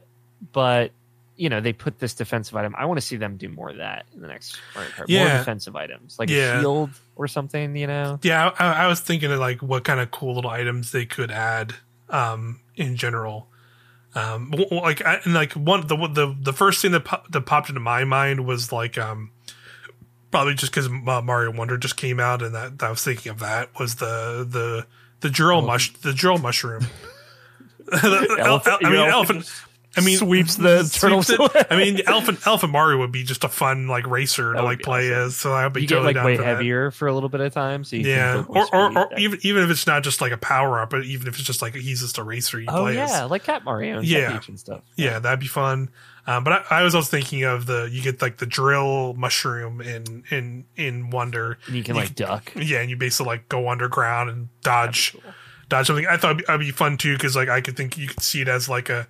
but 0.51 0.91
you 1.38 1.49
know, 1.49 1.61
they 1.61 1.71
put 1.71 1.99
this 1.99 2.15
defensive 2.15 2.55
item. 2.55 2.75
I 2.77 2.85
want 2.85 2.99
to 2.99 3.05
see 3.05 3.15
them 3.15 3.38
do 3.38 3.47
more 3.47 3.69
of 3.69 3.77
that 3.77 4.05
in 4.13 4.21
the 4.21 4.27
next 4.27 4.59
Mario 4.75 4.89
Kart. 4.91 5.05
Yeah. 5.07 5.27
More 5.27 5.38
defensive 5.38 5.75
items, 5.75 6.17
like 6.19 6.29
yeah. 6.29 6.57
a 6.57 6.61
shield 6.61 6.89
or 7.15 7.27
something. 7.27 7.75
You 7.75 7.88
know. 7.88 8.19
Yeah, 8.23 8.51
I, 8.57 8.85
I, 8.85 8.88
was 8.88 8.99
thinking 8.99 9.31
of 9.31 9.39
like 9.39 9.61
what 9.61 9.83
kind 9.83 9.99
of 9.99 10.11
cool 10.11 10.35
little 10.35 10.49
items 10.49 10.91
they 10.91 11.05
could 11.05 11.31
add 11.31 11.75
um, 12.09 12.59
in 12.75 12.95
general. 12.95 13.47
Um, 14.15 14.51
like 14.71 15.05
I, 15.05 15.19
and 15.23 15.33
like 15.33 15.53
one 15.53 15.85
the 15.85 15.95
the 15.95 16.35
the 16.39 16.53
first 16.53 16.81
thing 16.81 16.91
that 16.91 17.05
that 17.29 17.41
popped 17.45 17.69
into 17.69 17.81
my 17.81 18.03
mind 18.03 18.45
was 18.45 18.71
like 18.71 18.97
um 18.97 19.31
probably 20.31 20.55
just 20.55 20.71
because 20.71 20.89
Mario 20.89 21.51
Wonder 21.51 21.77
just 21.77 21.97
came 21.97 22.19
out 22.19 22.41
and 22.41 22.55
that, 22.55 22.79
that 22.79 22.85
I 22.85 22.89
was 22.89 23.03
thinking 23.03 23.31
of 23.31 23.39
that 23.39 23.69
was 23.79 23.95
the 23.95 24.47
the 24.49 24.88
the 25.19 25.29
drill 25.29 25.61
mush 25.61 25.93
the 25.93 26.13
drill 26.13 26.39
mushroom. 26.39 26.88
the, 27.85 28.38
elephant, 28.45 28.81
I 28.83 28.89
mean 28.89 28.99
elephant 28.99 29.51
I 29.97 30.01
mean, 30.01 30.17
sweeps 30.17 30.55
the 30.57 30.83
sweeps 30.83 31.27
turtles. 31.27 31.31
I 31.69 31.75
mean, 31.75 32.01
Alpha 32.07 32.37
Elephant 32.45 32.71
Mario 32.71 32.99
would 32.99 33.11
be 33.11 33.23
just 33.23 33.43
a 33.43 33.49
fun 33.49 33.87
like 33.87 34.07
racer 34.07 34.53
to 34.53 34.61
like 34.61 34.81
play 34.81 35.11
awesome. 35.11 35.25
as. 35.25 35.35
So 35.37 35.53
I'd 35.53 35.73
be 35.73 35.81
you 35.81 35.87
totally 35.87 36.13
get 36.13 36.23
like 36.23 36.39
way 36.39 36.43
heavier 36.43 36.91
for 36.91 37.07
a 37.07 37.13
little 37.13 37.29
bit 37.29 37.41
of 37.41 37.53
time. 37.53 37.83
So 37.83 37.95
yeah, 37.95 38.43
or 38.47 38.67
or, 38.73 38.97
or 38.97 39.19
even 39.19 39.39
even 39.43 39.63
if 39.63 39.69
it's 39.69 39.87
not 39.87 40.03
just 40.03 40.21
like 40.21 40.31
a 40.31 40.37
power 40.37 40.79
up, 40.79 40.91
but 40.91 41.03
even 41.05 41.27
if 41.27 41.35
it's 41.35 41.47
just 41.47 41.61
like 41.61 41.75
he's 41.75 42.01
just 42.01 42.17
a 42.17 42.23
racer 42.23 42.59
you 42.59 42.67
oh, 42.69 42.83
play 42.83 42.95
yeah, 42.95 43.23
as. 43.23 43.31
like 43.31 43.43
Cat 43.43 43.63
Mario, 43.63 43.97
and 43.97 44.07
yeah, 44.07 44.39
and 44.47 44.59
stuff. 44.59 44.81
Yeah. 44.95 45.11
yeah, 45.11 45.19
that'd 45.19 45.39
be 45.39 45.47
fun. 45.47 45.89
Um, 46.27 46.43
but 46.43 46.65
I, 46.69 46.79
I, 46.81 46.83
was 46.83 46.93
also 46.93 47.09
thinking 47.09 47.43
of 47.43 47.67
the 47.67 47.89
you 47.89 48.01
get 48.01 48.21
like 48.21 48.37
the 48.37 48.45
drill 48.45 49.13
mushroom 49.13 49.79
in 49.79 50.25
in 50.29 50.65
in 50.75 51.09
Wonder. 51.09 51.57
And 51.67 51.75
you 51.77 51.83
can 51.83 51.95
you 51.95 52.01
like 52.01 52.15
can, 52.17 52.27
duck. 52.27 52.51
Yeah, 52.53 52.81
and 52.81 52.89
you 52.89 52.97
basically 52.97 53.27
like 53.27 53.47
go 53.47 53.69
underground 53.69 54.29
and 54.29 54.49
dodge 54.61 55.13
cool. 55.13 55.21
dodge 55.69 55.87
something. 55.87 56.05
I 56.05 56.17
thought 56.17 56.31
it'd 56.31 56.45
be, 56.45 56.53
it'd 56.53 56.59
be 56.59 56.71
fun 56.71 56.97
too 56.97 57.13
because 57.13 57.37
like 57.37 57.47
I 57.47 57.61
could 57.61 57.77
think 57.77 57.97
you 57.97 58.09
could 58.09 58.21
see 58.21 58.41
it 58.41 58.49
as 58.49 58.67
like 58.67 58.89
a 58.89 59.07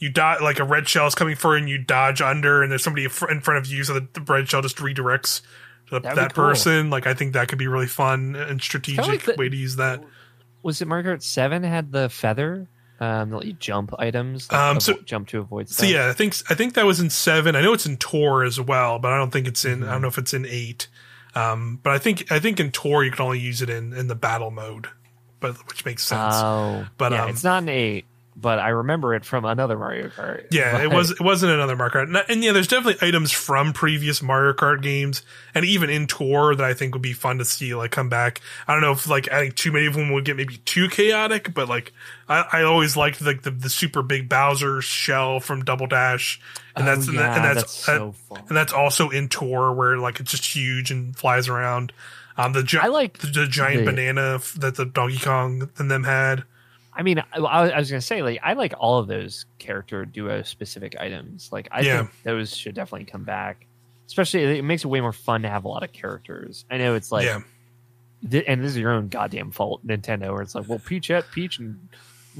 you 0.00 0.10
dodge 0.10 0.40
like 0.40 0.58
a 0.58 0.64
red 0.64 0.88
shell 0.88 1.06
is 1.06 1.14
coming 1.14 1.36
for 1.36 1.56
you 1.56 1.60
and 1.60 1.70
you 1.70 1.78
dodge 1.78 2.20
under 2.20 2.62
and 2.62 2.70
there's 2.72 2.82
somebody 2.82 3.04
in 3.04 3.10
front 3.10 3.58
of 3.58 3.66
you 3.66 3.84
so 3.84 3.94
the, 3.94 4.08
the 4.14 4.20
red 4.22 4.48
shell 4.48 4.62
just 4.62 4.78
redirects 4.78 5.42
to 5.90 6.00
that 6.00 6.34
cool. 6.34 6.46
person. 6.46 6.90
Like 6.90 7.06
I 7.06 7.14
think 7.14 7.34
that 7.34 7.48
could 7.48 7.58
be 7.58 7.68
really 7.68 7.86
fun 7.86 8.34
and 8.34 8.60
strategic 8.60 9.06
like 9.06 9.24
the, 9.24 9.34
way 9.36 9.48
to 9.48 9.56
use 9.56 9.76
that. 9.76 10.02
Was 10.62 10.82
it 10.82 10.88
Mario 10.88 11.14
Kart 11.14 11.22
Seven 11.22 11.62
had 11.62 11.92
the 11.92 12.08
feather? 12.08 12.68
um, 13.00 13.30
let 13.30 13.46
you 13.46 13.54
jump 13.54 13.94
items, 13.98 14.50
um, 14.52 14.78
so, 14.78 14.92
jump 15.04 15.28
to 15.28 15.40
avoid. 15.40 15.68
Stuff. 15.68 15.86
So 15.86 15.92
yeah, 15.92 16.08
I 16.08 16.12
think 16.12 16.36
I 16.50 16.54
think 16.54 16.74
that 16.74 16.84
was 16.84 17.00
in 17.00 17.08
seven. 17.08 17.56
I 17.56 17.62
know 17.62 17.72
it's 17.72 17.86
in 17.86 17.96
Tour 17.96 18.44
as 18.44 18.60
well, 18.60 18.98
but 18.98 19.10
I 19.10 19.16
don't 19.16 19.30
think 19.30 19.48
it's 19.48 19.64
in. 19.64 19.80
Mm-hmm. 19.80 19.82
I 19.84 19.86
don't 19.86 19.94
mm-hmm. 19.94 20.02
know 20.02 20.08
if 20.08 20.18
it's 20.18 20.34
in 20.34 20.46
eight. 20.46 20.88
Um, 21.34 21.80
but 21.82 21.94
I 21.94 21.98
think 21.98 22.30
I 22.30 22.38
think 22.38 22.60
in 22.60 22.70
Tour 22.70 23.02
you 23.02 23.10
can 23.10 23.24
only 23.24 23.40
use 23.40 23.62
it 23.62 23.70
in 23.70 23.94
in 23.94 24.08
the 24.08 24.14
battle 24.14 24.50
mode, 24.50 24.88
but 25.40 25.56
which 25.66 25.86
makes 25.86 26.02
sense. 26.04 26.34
Oh, 26.36 26.86
but 26.98 27.12
yeah, 27.12 27.24
um, 27.24 27.30
it's 27.30 27.42
not 27.42 27.62
in 27.62 27.70
eight 27.70 28.04
but 28.40 28.58
I 28.58 28.70
remember 28.70 29.14
it 29.14 29.24
from 29.24 29.44
another 29.44 29.76
Mario 29.76 30.08
Kart. 30.08 30.46
Yeah, 30.50 30.82
it 30.82 30.90
was 30.90 31.10
it 31.10 31.20
wasn't 31.20 31.52
another 31.52 31.76
Mario 31.76 32.06
Kart, 32.06 32.24
and 32.28 32.42
yeah, 32.42 32.52
there's 32.52 32.68
definitely 32.68 33.06
items 33.06 33.32
from 33.32 33.72
previous 33.72 34.22
Mario 34.22 34.52
Kart 34.52 34.82
games, 34.82 35.22
and 35.54 35.64
even 35.64 35.90
in 35.90 36.06
Tour 36.06 36.54
that 36.54 36.64
I 36.64 36.74
think 36.74 36.94
would 36.94 37.02
be 37.02 37.12
fun 37.12 37.38
to 37.38 37.44
see 37.44 37.74
like 37.74 37.90
come 37.90 38.08
back. 38.08 38.40
I 38.66 38.72
don't 38.72 38.82
know 38.82 38.92
if 38.92 39.06
like 39.08 39.28
adding 39.28 39.52
too 39.52 39.72
many 39.72 39.86
of 39.86 39.94
them 39.94 40.12
would 40.12 40.24
get 40.24 40.36
maybe 40.36 40.56
too 40.58 40.88
chaotic, 40.88 41.52
but 41.52 41.68
like 41.68 41.92
I, 42.28 42.44
I 42.52 42.62
always 42.62 42.96
liked 42.96 43.20
like 43.20 43.42
the, 43.42 43.50
the 43.50 43.70
super 43.70 44.02
big 44.02 44.28
Bowser 44.28 44.80
shell 44.80 45.40
from 45.40 45.64
Double 45.64 45.86
Dash, 45.86 46.40
and 46.74 46.88
oh, 46.88 46.94
that's 46.94 47.12
yeah, 47.12 47.36
and, 47.36 47.44
that's, 47.44 47.60
that's 47.62 47.72
so 47.72 48.12
fun. 48.12 48.42
and 48.48 48.56
that's 48.56 48.72
also 48.72 49.10
in 49.10 49.28
Tour 49.28 49.72
where 49.72 49.98
like 49.98 50.20
it's 50.20 50.30
just 50.30 50.46
huge 50.46 50.90
and 50.90 51.16
flies 51.16 51.48
around. 51.48 51.92
Um, 52.36 52.52
the 52.54 52.62
gi- 52.62 52.78
I 52.78 52.86
like 52.86 53.18
the, 53.18 53.26
the 53.26 53.46
giant 53.46 53.84
the, 53.84 53.90
banana 53.90 54.40
that 54.58 54.76
the 54.76 54.86
Donkey 54.86 55.18
Kong 55.18 55.68
and 55.76 55.90
them 55.90 56.04
had. 56.04 56.44
I 56.92 57.02
mean, 57.02 57.18
I, 57.18 57.38
I 57.38 57.78
was 57.78 57.90
gonna 57.90 58.00
say 58.00 58.22
like 58.22 58.40
I 58.42 58.54
like 58.54 58.74
all 58.78 58.98
of 58.98 59.06
those 59.06 59.46
character 59.58 60.04
duo 60.04 60.42
specific 60.42 60.96
items. 60.98 61.50
Like 61.52 61.68
I 61.70 61.80
yeah. 61.80 61.98
think 61.98 62.22
those 62.24 62.56
should 62.56 62.74
definitely 62.74 63.06
come 63.06 63.24
back. 63.24 63.66
Especially, 64.06 64.58
it 64.58 64.64
makes 64.64 64.84
it 64.84 64.88
way 64.88 65.00
more 65.00 65.12
fun 65.12 65.42
to 65.42 65.48
have 65.48 65.64
a 65.64 65.68
lot 65.68 65.84
of 65.84 65.92
characters. 65.92 66.64
I 66.68 66.78
know 66.78 66.96
it's 66.96 67.12
like, 67.12 67.26
yeah. 67.26 67.42
th- 68.28 68.44
and 68.48 68.60
this 68.60 68.72
is 68.72 68.78
your 68.78 68.90
own 68.90 69.06
goddamn 69.06 69.52
fault, 69.52 69.86
Nintendo. 69.86 70.32
Where 70.32 70.42
it's 70.42 70.56
like, 70.56 70.68
well, 70.68 70.80
Peachette, 70.80 71.30
Peach, 71.30 71.60
and 71.60 71.78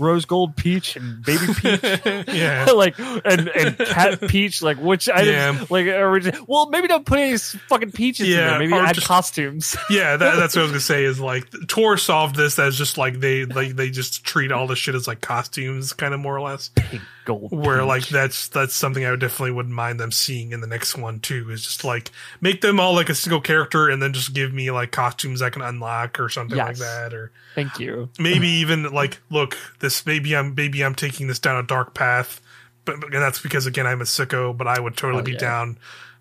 rose 0.01 0.25
gold 0.25 0.57
peach 0.57 0.97
and 0.97 1.23
baby 1.25 1.47
peach 1.55 1.83
yeah 2.29 2.65
like 2.75 2.99
and 2.99 3.49
and 3.49 3.77
cat 3.79 4.21
peach 4.29 4.63
like 4.63 4.79
which 4.79 5.09
items 5.09 5.61
yeah. 5.61 5.67
like 5.69 5.87
original 5.87 6.45
well 6.49 6.69
maybe 6.71 6.89
don't 6.89 7.05
put 7.05 7.19
any 7.19 7.37
fucking 7.37 7.93
peaches 7.93 8.27
yeah, 8.29 8.39
in 8.39 8.47
there 8.47 8.59
maybe 8.59 8.73
add 8.73 8.95
just, 8.95 9.07
costumes 9.07 9.77
yeah 9.91 10.17
that, 10.17 10.37
that's 10.37 10.57
what 10.57 10.63
i 10.63 10.65
was 10.65 10.73
gonna 10.73 10.81
say 10.81 11.05
is 11.05 11.21
like 11.21 11.45
Tour 11.69 11.97
solved 11.97 12.35
this 12.35 12.59
as 12.59 12.77
just 12.77 12.97
like 12.97 13.21
they 13.21 13.45
like 13.45 13.77
they 13.77 13.91
just 13.91 14.25
treat 14.25 14.51
all 14.51 14.67
the 14.67 14.77
shit 14.77 14.95
as 14.95 15.07
like 15.07 15.21
costumes 15.21 15.93
kind 15.93 16.15
of 16.15 16.21
more 16.21 16.37
or 16.37 16.41
less 16.41 16.71
Pink 16.75 17.03
gold 17.25 17.51
where 17.53 17.81
peach. 17.81 17.87
like 17.87 18.09
that's 18.09 18.49
that's 18.49 18.75
something 18.75 19.05
i 19.05 19.11
would 19.11 19.21
definitely 19.21 19.53
wouldn't 19.53 19.75
mind 19.75 20.01
them 20.01 20.11
seeing 20.11 20.53
in 20.53 20.61
the 20.61 20.67
next 20.67 20.97
one 20.97 21.21
too 21.21 21.51
is 21.51 21.63
just 21.63 21.85
like 21.85 22.11
make 22.41 22.63
them 22.63 22.81
all 22.81 22.95
like 22.95 23.11
a 23.11 23.15
single 23.15 23.41
character 23.41 23.91
and 23.91 24.03
then 24.03 24.13
just 24.13 24.33
give 24.33 24.53
me 24.53 24.71
like 24.71 24.91
costumes 24.91 25.43
i 25.43 25.51
can 25.51 25.63
unlock 25.63 26.19
or 26.19 26.29
something 26.29 26.57
yes. 26.57 26.67
like 26.69 26.77
that 26.79 27.13
or 27.13 27.31
thank 27.55 27.79
you 27.79 28.09
maybe 28.19 28.49
even 28.49 28.85
like 28.93 29.21
look 29.31 29.59
this 29.81 29.90
maybe 30.07 30.37
I'm 30.37 30.55
maybe 30.55 30.85
I'm 30.85 30.95
taking 30.95 31.27
this 31.27 31.39
down 31.39 31.63
a 31.63 31.67
dark 31.67 31.95
path, 31.95 32.41
but 32.85 33.03
and 33.03 33.15
that's 33.15 33.41
because 33.41 33.67
again 33.67 33.87
I'm 33.87 34.01
a 34.01 34.05
sicko. 34.05 34.57
But 34.57 34.67
I 34.67 34.79
would 34.79 34.97
totally 34.97 35.23
oh, 35.23 35.25
be 35.25 35.33
yeah. 35.33 35.39
down 35.39 35.79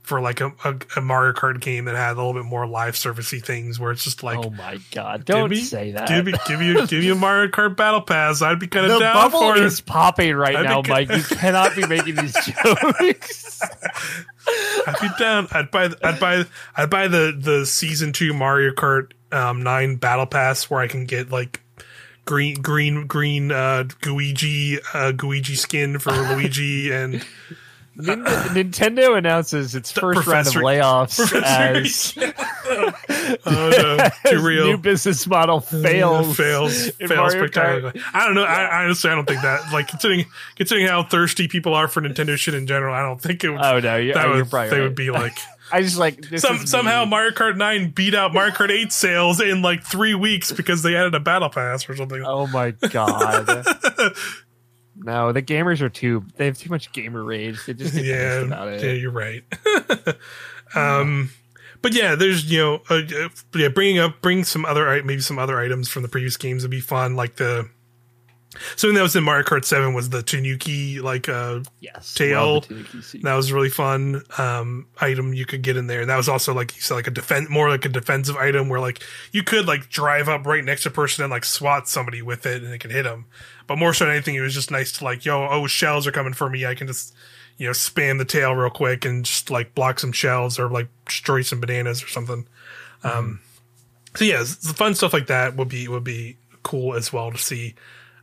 for 0.10 0.20
like 0.20 0.42
a, 0.42 0.52
a, 0.64 0.76
a, 0.96 1.02
Mario 1.02 1.34
Kart 1.34 1.60
game 1.60 1.86
that 1.86 1.96
had 1.96 2.14
a 2.14 2.16
little 2.16 2.34
bit 2.34 2.44
more 2.44 2.66
live 2.66 2.96
servicey 2.96 3.44
things 3.44 3.80
where 3.80 3.92
it's 3.92 4.04
just 4.04 4.24
like, 4.24 4.44
oh 4.44 4.50
my 4.50 4.80
god, 4.92 5.24
don't 5.24 5.52
me, 5.52 5.58
say 5.58 5.92
that. 5.92 6.08
Give 6.08 6.26
me, 6.26 6.34
give 6.48 6.62
you, 6.62 6.88
give 6.88 7.04
you 7.04 7.14
a 7.14 7.16
Mario 7.16 7.52
Kart 7.52 7.78
Battle 7.78 8.02
Pass. 8.02 8.42
I'd 8.42 8.60
be 8.60 8.68
kind 8.68 8.92
of 8.92 9.00
down 9.00 9.14
bubble 9.14 9.40
for 9.40 9.62
is 9.62 9.82
popping 9.82 10.36
right 10.36 10.56
I'd 10.56 10.64
now, 10.64 10.82
Mike. 10.88 11.10
You 11.10 11.22
cannot 11.22 11.76
be 11.76 11.86
making 11.86 12.16
these 12.16 12.34
jokes. 12.64 13.62
I'd 14.88 14.96
be 15.00 15.10
down. 15.20 15.48
I'd 15.52 15.70
buy. 15.70 15.92
I'd 16.04 16.20
buy. 16.20 16.46
I'd 16.76 16.90
buy 16.90 17.08
the 17.08 17.38
the 17.38 17.66
season 17.68 18.12
two 18.12 18.34
Mario 18.34 18.72
Kart 18.72 19.12
um, 19.32 19.62
nine 19.62 19.98
Battle 19.98 20.26
Pass 20.26 20.70
where 20.72 20.82
I 20.82 20.88
can 20.88 21.06
get 21.06 21.30
like 21.30 21.62
green 22.30 22.62
green 22.62 23.08
green 23.08 23.52
uh 23.52 23.86
Guigi 24.02 24.78
uh 24.94 25.12
Guigi 25.12 25.58
skin 25.58 25.98
for 25.98 26.12
Luigi 26.36 26.92
and 26.92 27.26
Nintendo 27.98 29.18
announces 29.18 29.74
its 29.74 29.92
first 29.92 30.28
round 30.28 30.48
of 30.48 30.54
layoffs 30.54 31.20
as 31.44 32.14
oh, 33.46 34.10
no, 34.26 34.32
new 34.66 34.78
business 34.78 35.26
model 35.28 35.60
fails. 35.60 36.38
fails. 36.38 36.90
fails 36.92 37.32
spectacularly. 37.34 38.00
I 38.14 38.26
don't 38.26 38.36
know. 38.36 38.44
I, 38.44 38.84
honestly, 38.84 39.10
I 39.10 39.16
don't 39.16 39.28
think 39.28 39.42
that. 39.42 39.74
Like 39.74 39.90
considering 39.90 40.26
considering 40.56 40.88
how 40.88 41.04
thirsty 41.04 41.50
people 41.50 41.74
are 41.74 41.90
for 41.90 42.02
Nintendo 42.02 42.38
shit 42.38 42.54
in 42.54 42.68
general, 42.68 42.96
I 42.96 43.02
don't 43.02 43.20
think 43.20 43.44
it 43.44 43.50
would. 43.50 43.60
Oh 43.62 43.80
no, 43.80 43.98
you, 43.98 44.14
that 44.14 44.30
would, 44.30 44.46
they 44.46 44.58
right. 44.58 44.72
would 44.80 44.96
be 44.96 45.12
like. 45.12 45.38
I 45.72 45.82
just 45.82 45.98
like 45.98 46.24
Some, 46.38 46.66
somehow 46.66 47.06
me. 47.06 47.12
Mario 47.12 47.32
Kart 47.32 47.58
9 47.58 47.92
beat 47.92 48.16
out 48.16 48.34
Mario 48.34 48.54
Kart 48.54 48.72
8 48.72 48.92
sales 48.92 49.42
in 49.42 49.62
like 49.62 49.84
three 49.84 50.16
weeks 50.16 50.52
because 50.52 50.84
they 50.84 50.96
added 50.96 51.16
a 51.16 51.20
battle 51.20 51.50
pass 51.50 51.88
or 51.90 51.96
something. 51.96 52.24
Oh 52.26 52.48
my 52.48 52.72
god. 52.72 53.48
no, 54.96 55.32
the 55.32 55.42
gamers 55.42 55.82
are 55.82 55.90
too 55.90 56.26
they 56.36 56.46
have 56.46 56.58
too 56.58 56.70
much 56.70 56.92
gamer 56.92 57.24
rage. 57.24 57.66
They 57.66 57.74
just 57.74 57.94
yeah, 57.94 58.42
about 58.42 58.70
it. 58.70 58.84
Yeah, 58.84 58.92
you're 58.94 59.12
right. 59.12 59.44
um 60.76 61.30
but 61.82 61.94
yeah, 61.94 62.16
there's 62.16 62.52
you 62.52 62.60
know, 62.60 62.82
uh, 62.90 63.02
uh, 63.24 63.30
yeah, 63.56 63.70
bringing 63.70 64.00
up 64.00 64.22
bring 64.22 64.44
some 64.44 64.66
other 64.66 65.02
maybe 65.04 65.22
some 65.22 65.40
other 65.40 65.60
items 65.60 65.88
from 65.88 66.04
the 66.04 66.10
previous 66.10 66.38
games 66.38 66.64
would 66.64 66.72
be 66.72 66.82
fun, 66.82 67.16
like 67.16 67.38
the 67.38 67.70
Something 68.76 68.96
that 68.96 69.04
was 69.04 69.16
in 69.16 69.24
Mario 69.24 69.44
Kart 69.44 69.66
Seven 69.66 69.94
was 69.94 70.10
the 70.10 70.22
Tanuki 70.22 71.00
like 71.00 71.30
uh 71.30 71.62
yes, 71.80 72.14
tail. 72.14 72.62
That 73.22 73.36
was 73.36 73.52
really 73.52 73.70
fun 73.70 74.24
um 74.38 74.88
item 75.00 75.34
you 75.34 75.46
could 75.46 75.62
get 75.62 75.78
in 75.78 75.88
there. 75.88 76.02
And 76.02 76.10
that 76.10 76.18
was 76.18 76.30
also 76.30 76.54
like 76.54 76.76
you 76.76 76.82
said 76.82 76.96
like 76.96 77.08
a 77.08 77.12
defense 77.12 77.50
more 77.50 77.70
like 77.70 77.86
a 77.86 77.90
defensive 77.90 78.36
item 78.36 78.70
where 78.70 78.80
like 78.80 79.02
you 79.32 79.44
could 79.44 79.68
like 79.68 79.90
drive 79.90 80.30
up 80.30 80.46
right 80.46 80.64
next 80.64 80.84
to 80.84 80.90
a 80.90 80.92
person 80.92 81.24
and 81.24 81.32
like 81.32 81.46
swat 81.46 81.88
somebody 81.88 82.22
with 82.22 82.46
it 82.46 82.64
and 82.64 82.74
it 82.74 82.80
could 82.80 82.92
hit 82.92 83.04
them. 83.04 83.26
But 83.68 83.78
more 83.78 83.94
so 83.94 84.06
than 84.06 84.16
anything, 84.16 84.36
it 84.36 84.42
was 84.42 84.54
just 84.54 84.72
nice 84.72 84.92
to 84.94 85.04
like, 85.04 85.26
yo, 85.26 85.48
oh 85.50 85.68
shells 85.68 86.08
are 86.08 86.12
coming 86.12 86.34
for 86.34 86.50
me. 86.50 86.66
I 86.66 86.76
can 86.76 86.88
just 86.88 87.14
you 87.58 87.66
know 87.66 87.74
spam 87.74 88.18
the 88.18 88.26
tail 88.26 88.56
real 88.56 88.70
quick 88.70 89.06
and 89.06 89.26
just 89.26 89.50
like 89.50 89.76
block 89.76 90.00
some 90.00 90.12
shells 90.12 90.60
or 90.60 90.70
like 90.70 90.88
destroy 91.06 91.42
some 91.42 91.60
bananas 91.60 92.04
or 92.04 92.08
something. 92.08 92.48
Mm-hmm. 93.04 93.18
Um 93.18 93.40
so 94.16 94.26
yeah, 94.26 94.40
the 94.40 94.74
fun 94.76 94.96
stuff 94.96 95.14
like 95.14 95.28
that 95.28 95.56
would 95.56 95.70
be 95.70 95.88
would 95.88 96.04
be 96.04 96.38
cool 96.64 96.96
as 96.96 97.14
well 97.14 97.32
to 97.32 97.38
see. 97.38 97.76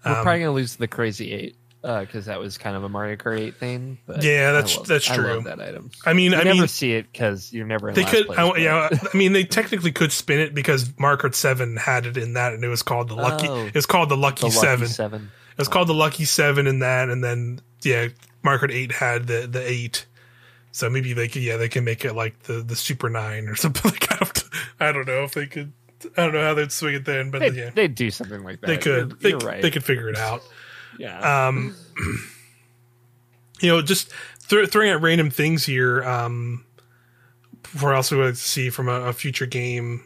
We're 0.06 0.12
um, 0.12 0.22
probably 0.22 0.40
gonna 0.40 0.52
lose 0.52 0.76
the 0.76 0.88
Crazy 0.88 1.32
Eight 1.32 1.56
because 1.82 2.28
uh, 2.28 2.32
that 2.32 2.40
was 2.40 2.58
kind 2.58 2.76
of 2.76 2.84
a 2.84 2.88
Mario 2.88 3.16
Kart 3.16 3.38
Eight 3.38 3.56
thing. 3.56 3.98
yeah, 4.20 4.52
that's 4.52 4.76
love, 4.76 4.86
that's 4.86 5.04
true. 5.04 5.42
that 5.42 5.60
item. 5.60 5.90
I 6.04 6.12
mean, 6.12 6.32
you 6.32 6.38
I 6.38 6.44
never 6.44 6.60
mean, 6.60 6.68
see 6.68 6.92
it 6.92 7.10
because 7.12 7.52
you're 7.52 7.66
never. 7.66 7.92
they 7.92 8.04
could, 8.04 8.30
I, 8.30 8.56
yeah. 8.56 8.88
I 9.14 9.16
mean, 9.16 9.32
they 9.32 9.44
technically 9.44 9.92
could 9.92 10.12
spin 10.12 10.40
it 10.40 10.54
because 10.54 10.92
Mario 10.98 11.18
Kart 11.18 11.34
Seven 11.34 11.76
had 11.76 12.06
it 12.06 12.16
in 12.16 12.32
that, 12.34 12.54
and 12.54 12.64
it 12.64 12.68
was 12.68 12.82
called 12.82 13.08
the 13.08 13.14
Lucky. 13.14 13.48
Oh, 13.48 13.70
it's 13.74 13.86
called 13.86 14.08
the 14.08 14.16
Lucky, 14.16 14.40
the 14.40 14.46
Lucky 14.46 14.58
Seven. 14.58 14.88
Seven. 14.88 15.30
It 15.52 15.58
was 15.58 15.68
oh. 15.68 15.72
called 15.72 15.88
the 15.88 15.94
Lucky 15.94 16.24
Seven 16.24 16.66
in 16.66 16.80
that, 16.80 17.08
and 17.08 17.22
then 17.22 17.60
yeah, 17.82 18.08
Mario 18.42 18.60
Kart 18.60 18.72
Eight 18.72 18.92
had 18.92 19.26
the 19.26 19.46
the 19.46 19.68
eight. 19.68 20.06
So 20.72 20.90
maybe 20.90 21.14
they 21.14 21.28
could, 21.28 21.42
yeah, 21.42 21.56
they 21.56 21.68
can 21.68 21.84
make 21.84 22.04
it 22.04 22.14
like 22.14 22.42
the 22.44 22.54
the 22.54 22.76
Super 22.76 23.08
Nine 23.08 23.48
or 23.48 23.54
something. 23.56 23.90
Like 23.90 24.08
that. 24.08 24.42
I 24.80 24.92
don't 24.92 25.06
know 25.06 25.22
if 25.24 25.32
they 25.32 25.46
could. 25.46 25.72
I 26.16 26.22
don't 26.22 26.32
know 26.32 26.42
how 26.42 26.54
they'd 26.54 26.72
swing 26.72 26.94
it 26.94 27.04
then, 27.04 27.30
but 27.30 27.40
they'd, 27.40 27.54
yeah, 27.54 27.70
they'd 27.70 27.94
do 27.94 28.10
something 28.10 28.42
like 28.42 28.60
that. 28.60 28.66
They 28.66 28.78
could. 28.78 29.10
You're, 29.10 29.18
they, 29.18 29.28
you're 29.30 29.38
right. 29.38 29.62
they 29.62 29.70
could 29.70 29.84
figure 29.84 30.08
it 30.08 30.16
out. 30.16 30.42
Yeah. 30.98 31.46
Um, 31.48 31.74
you 33.60 33.70
know, 33.70 33.82
just 33.82 34.10
th- 34.48 34.70
throwing 34.70 34.90
out 34.90 35.02
random 35.02 35.30
things 35.30 35.64
here. 35.64 36.02
Um, 36.04 36.64
for 37.66 37.94
else 37.94 38.10
we 38.10 38.18
would 38.18 38.38
see 38.38 38.70
from 38.70 38.88
a, 38.88 39.02
a, 39.02 39.12
future 39.12 39.46
game. 39.46 40.04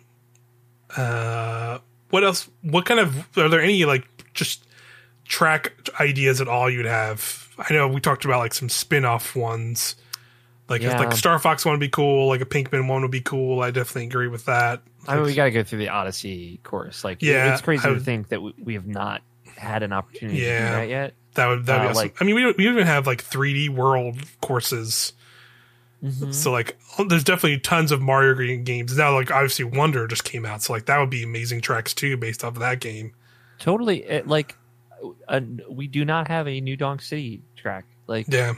Uh, 0.96 1.78
what 2.10 2.24
else? 2.24 2.48
What 2.62 2.84
kind 2.84 3.00
of 3.00 3.38
are 3.38 3.48
there 3.48 3.60
any 3.60 3.84
like 3.84 4.06
just 4.34 4.66
track 5.24 5.72
ideas 6.00 6.40
at 6.40 6.48
all 6.48 6.68
you'd 6.70 6.86
have? 6.86 7.48
I 7.58 7.72
know 7.72 7.86
we 7.88 8.00
talked 8.00 8.24
about 8.24 8.38
like 8.38 8.54
some 8.54 8.68
spin 8.68 9.04
off 9.04 9.36
ones. 9.36 9.96
Like 10.68 10.82
yeah. 10.82 10.98
like 10.98 11.12
Star 11.12 11.38
Fox 11.38 11.64
one 11.64 11.72
would 11.72 11.80
be 11.80 11.88
cool. 11.88 12.28
Like 12.28 12.40
a 12.40 12.46
Pikmin 12.46 12.88
one 12.88 13.02
would 13.02 13.10
be 13.10 13.20
cool. 13.20 13.62
I 13.62 13.70
definitely 13.70 14.06
agree 14.06 14.28
with 14.28 14.46
that. 14.46 14.82
I 15.06 15.16
mean, 15.16 15.24
we 15.24 15.34
got 15.34 15.44
to 15.44 15.50
go 15.50 15.62
through 15.62 15.78
the 15.80 15.88
Odyssey 15.88 16.60
course. 16.62 17.04
Like, 17.04 17.22
yeah, 17.22 17.52
it's 17.52 17.62
crazy 17.62 17.88
I, 17.88 17.94
to 17.94 18.00
think 18.00 18.28
that 18.28 18.42
we, 18.42 18.54
we 18.62 18.74
have 18.74 18.86
not 18.86 19.22
had 19.56 19.82
an 19.82 19.92
opportunity 19.92 20.40
yeah, 20.40 20.58
to 20.58 20.66
do 20.66 20.72
that 20.72 20.88
yet. 20.88 21.14
That 21.34 21.46
would 21.46 21.66
that 21.66 21.80
uh, 21.80 21.82
be 21.82 21.88
awesome. 21.90 22.02
like 22.02 22.16
I 22.20 22.24
mean 22.24 22.34
we 22.34 22.52
we 22.52 22.68
even 22.68 22.86
have 22.86 23.06
like 23.06 23.22
3D 23.22 23.68
world 23.70 24.16
courses. 24.40 25.12
Mm-hmm. 26.02 26.32
So 26.32 26.50
like 26.50 26.78
there's 27.08 27.24
definitely 27.24 27.58
tons 27.60 27.92
of 27.92 28.00
Mario 28.00 28.34
games. 28.62 28.96
Now 28.96 29.14
like 29.14 29.30
obviously 29.30 29.66
Wonder 29.66 30.06
just 30.06 30.24
came 30.24 30.44
out, 30.44 30.62
so 30.62 30.72
like 30.72 30.86
that 30.86 30.98
would 30.98 31.10
be 31.10 31.22
amazing 31.22 31.60
tracks 31.60 31.94
too 31.94 32.16
based 32.16 32.42
off 32.42 32.54
of 32.54 32.60
that 32.60 32.80
game. 32.80 33.12
Totally. 33.58 34.02
It, 34.04 34.26
like 34.26 34.56
uh, 35.28 35.40
we 35.68 35.86
do 35.86 36.04
not 36.04 36.28
have 36.28 36.48
a 36.48 36.60
New 36.60 36.76
Donk 36.76 37.02
City 37.02 37.42
track. 37.56 37.84
Like 38.06 38.26
Yeah. 38.28 38.54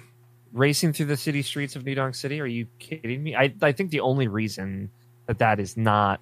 Racing 0.53 0.93
through 0.93 1.07
the 1.07 1.17
city 1.17 1.43
streets 1.43 1.77
of 1.77 1.85
New 1.85 1.95
Donk 1.95 2.15
City? 2.15 2.41
Are 2.41 2.47
you 2.47 2.67
kidding 2.79 3.23
me? 3.23 3.35
I 3.35 3.53
I 3.61 3.73
think 3.73 3.91
the 3.91 4.01
only 4.01 4.29
reason 4.29 4.91
that 5.27 5.39
that 5.39 5.61
is 5.61 5.77
not 5.77 6.21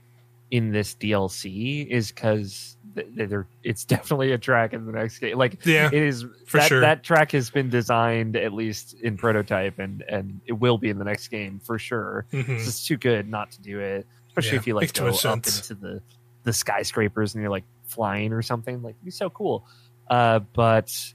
in 0.51 0.73
this 0.73 0.95
DLC 0.95 1.87
is 1.87 2.11
because 2.11 2.77
there 2.95 3.47
it's 3.63 3.85
definitely 3.87 4.33
a 4.33 4.39
track 4.39 4.73
in 4.73 4.87
the 4.87 4.93
next 4.93 5.19
game. 5.19 5.39
Like 5.39 5.65
yeah, 5.65 5.87
it 5.87 6.03
is 6.03 6.25
for 6.47 6.59
that, 6.59 6.69
sure. 6.69 6.81
That 6.81 7.03
track 7.03 7.33
has 7.33 7.51
been 7.51 7.71
designed 7.71 8.37
at 8.37 8.53
least 8.53 8.95
in 8.95 9.17
prototype, 9.17 9.79
and 9.79 10.03
and 10.09 10.41
it 10.47 10.53
will 10.53 10.79
be 10.79 10.91
in 10.91 10.99
the 10.99 11.05
next 11.05 11.29
game 11.29 11.61
for 11.61 11.79
sure. 11.79 12.27
Mm-hmm. 12.33 12.53
It's 12.53 12.87
too 12.87 12.97
good 12.97 13.29
not 13.29 13.53
to 13.53 13.63
do 13.63 13.81
it, 13.81 14.07
especially 14.29 14.53
yeah, 14.53 14.57
if 14.57 14.67
you 14.67 14.75
like 14.75 14.93
go 14.93 15.09
up 15.09 15.37
into 15.37 15.75
the 15.75 16.03
the 16.43 16.53
skyscrapers 16.53 17.35
and 17.35 17.43
you're 17.43 17.51
like 17.51 17.65
flying 17.85 18.33
or 18.33 18.43
something. 18.43 18.83
Like 18.83 18.95
it'd 18.97 19.05
be 19.05 19.11
so 19.11 19.31
cool. 19.31 19.67
Uh, 20.09 20.41
but 20.41 21.15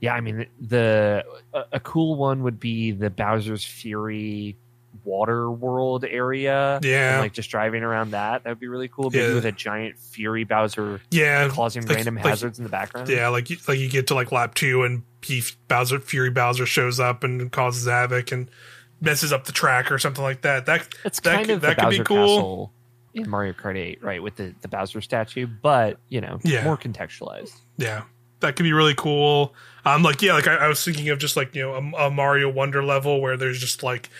yeah, 0.00 0.14
I 0.14 0.20
mean 0.20 0.46
the 0.60 1.24
a, 1.52 1.64
a 1.72 1.80
cool 1.80 2.16
one 2.16 2.42
would 2.42 2.58
be 2.58 2.90
the 2.90 3.10
Bowser's 3.10 3.64
Fury 3.64 4.56
water 5.04 5.50
world 5.50 6.04
area. 6.04 6.80
Yeah. 6.82 7.14
And, 7.14 7.20
like 7.22 7.32
just 7.32 7.50
driving 7.50 7.82
around 7.82 8.12
that. 8.12 8.44
That 8.44 8.50
would 8.50 8.60
be 8.60 8.68
really 8.68 8.88
cool. 8.88 9.10
Maybe 9.10 9.24
yeah. 9.24 9.34
with 9.34 9.46
a 9.46 9.52
giant 9.52 9.98
Fury 9.98 10.44
Bowser 10.44 11.00
yeah, 11.10 11.48
causing 11.48 11.86
like, 11.86 11.96
random 11.96 12.16
like, 12.16 12.24
hazards 12.24 12.58
in 12.58 12.64
the 12.64 12.70
background. 12.70 13.08
Yeah, 13.08 13.28
like 13.28 13.50
you, 13.50 13.56
like 13.68 13.78
you 13.78 13.88
get 13.88 14.06
to 14.08 14.14
like 14.14 14.32
lap 14.32 14.54
two 14.54 14.82
and 14.82 15.02
Bowser 15.68 16.00
Fury 16.00 16.30
Bowser 16.30 16.66
shows 16.66 17.00
up 17.00 17.24
and 17.24 17.50
causes 17.50 17.86
havoc 17.86 18.32
and 18.32 18.50
messes 19.00 19.32
up 19.32 19.44
the 19.44 19.52
track 19.52 19.90
or 19.90 19.98
something 19.98 20.24
like 20.24 20.42
that. 20.42 20.66
That 20.66 20.88
it's 21.04 21.20
that 21.20 21.34
kind 21.34 21.46
could, 21.46 21.54
of 21.56 21.60
that 21.62 21.78
could 21.78 21.90
be 21.90 21.98
cool. 22.00 22.72
in 23.12 23.28
Mario 23.28 23.52
Kart 23.52 23.76
8, 23.76 24.02
right, 24.02 24.22
with 24.22 24.36
the, 24.36 24.54
the 24.62 24.68
Bowser 24.68 25.00
statue, 25.00 25.46
but 25.46 25.98
you 26.08 26.20
know, 26.20 26.38
yeah. 26.42 26.64
more 26.64 26.76
contextualized. 26.76 27.54
Yeah. 27.76 28.04
That 28.40 28.56
could 28.56 28.64
be 28.64 28.72
really 28.72 28.94
cool. 28.94 29.54
Um, 29.86 30.02
like 30.02 30.20
yeah, 30.20 30.34
like 30.34 30.46
I, 30.46 30.56
I 30.56 30.68
was 30.68 30.84
thinking 30.84 31.08
of 31.08 31.18
just 31.18 31.36
like 31.36 31.54
you 31.54 31.62
know 31.62 31.74
a, 31.74 32.06
a 32.06 32.10
Mario 32.10 32.50
Wonder 32.50 32.84
level 32.84 33.20
where 33.20 33.38
there's 33.38 33.58
just 33.58 33.82
like 33.82 34.10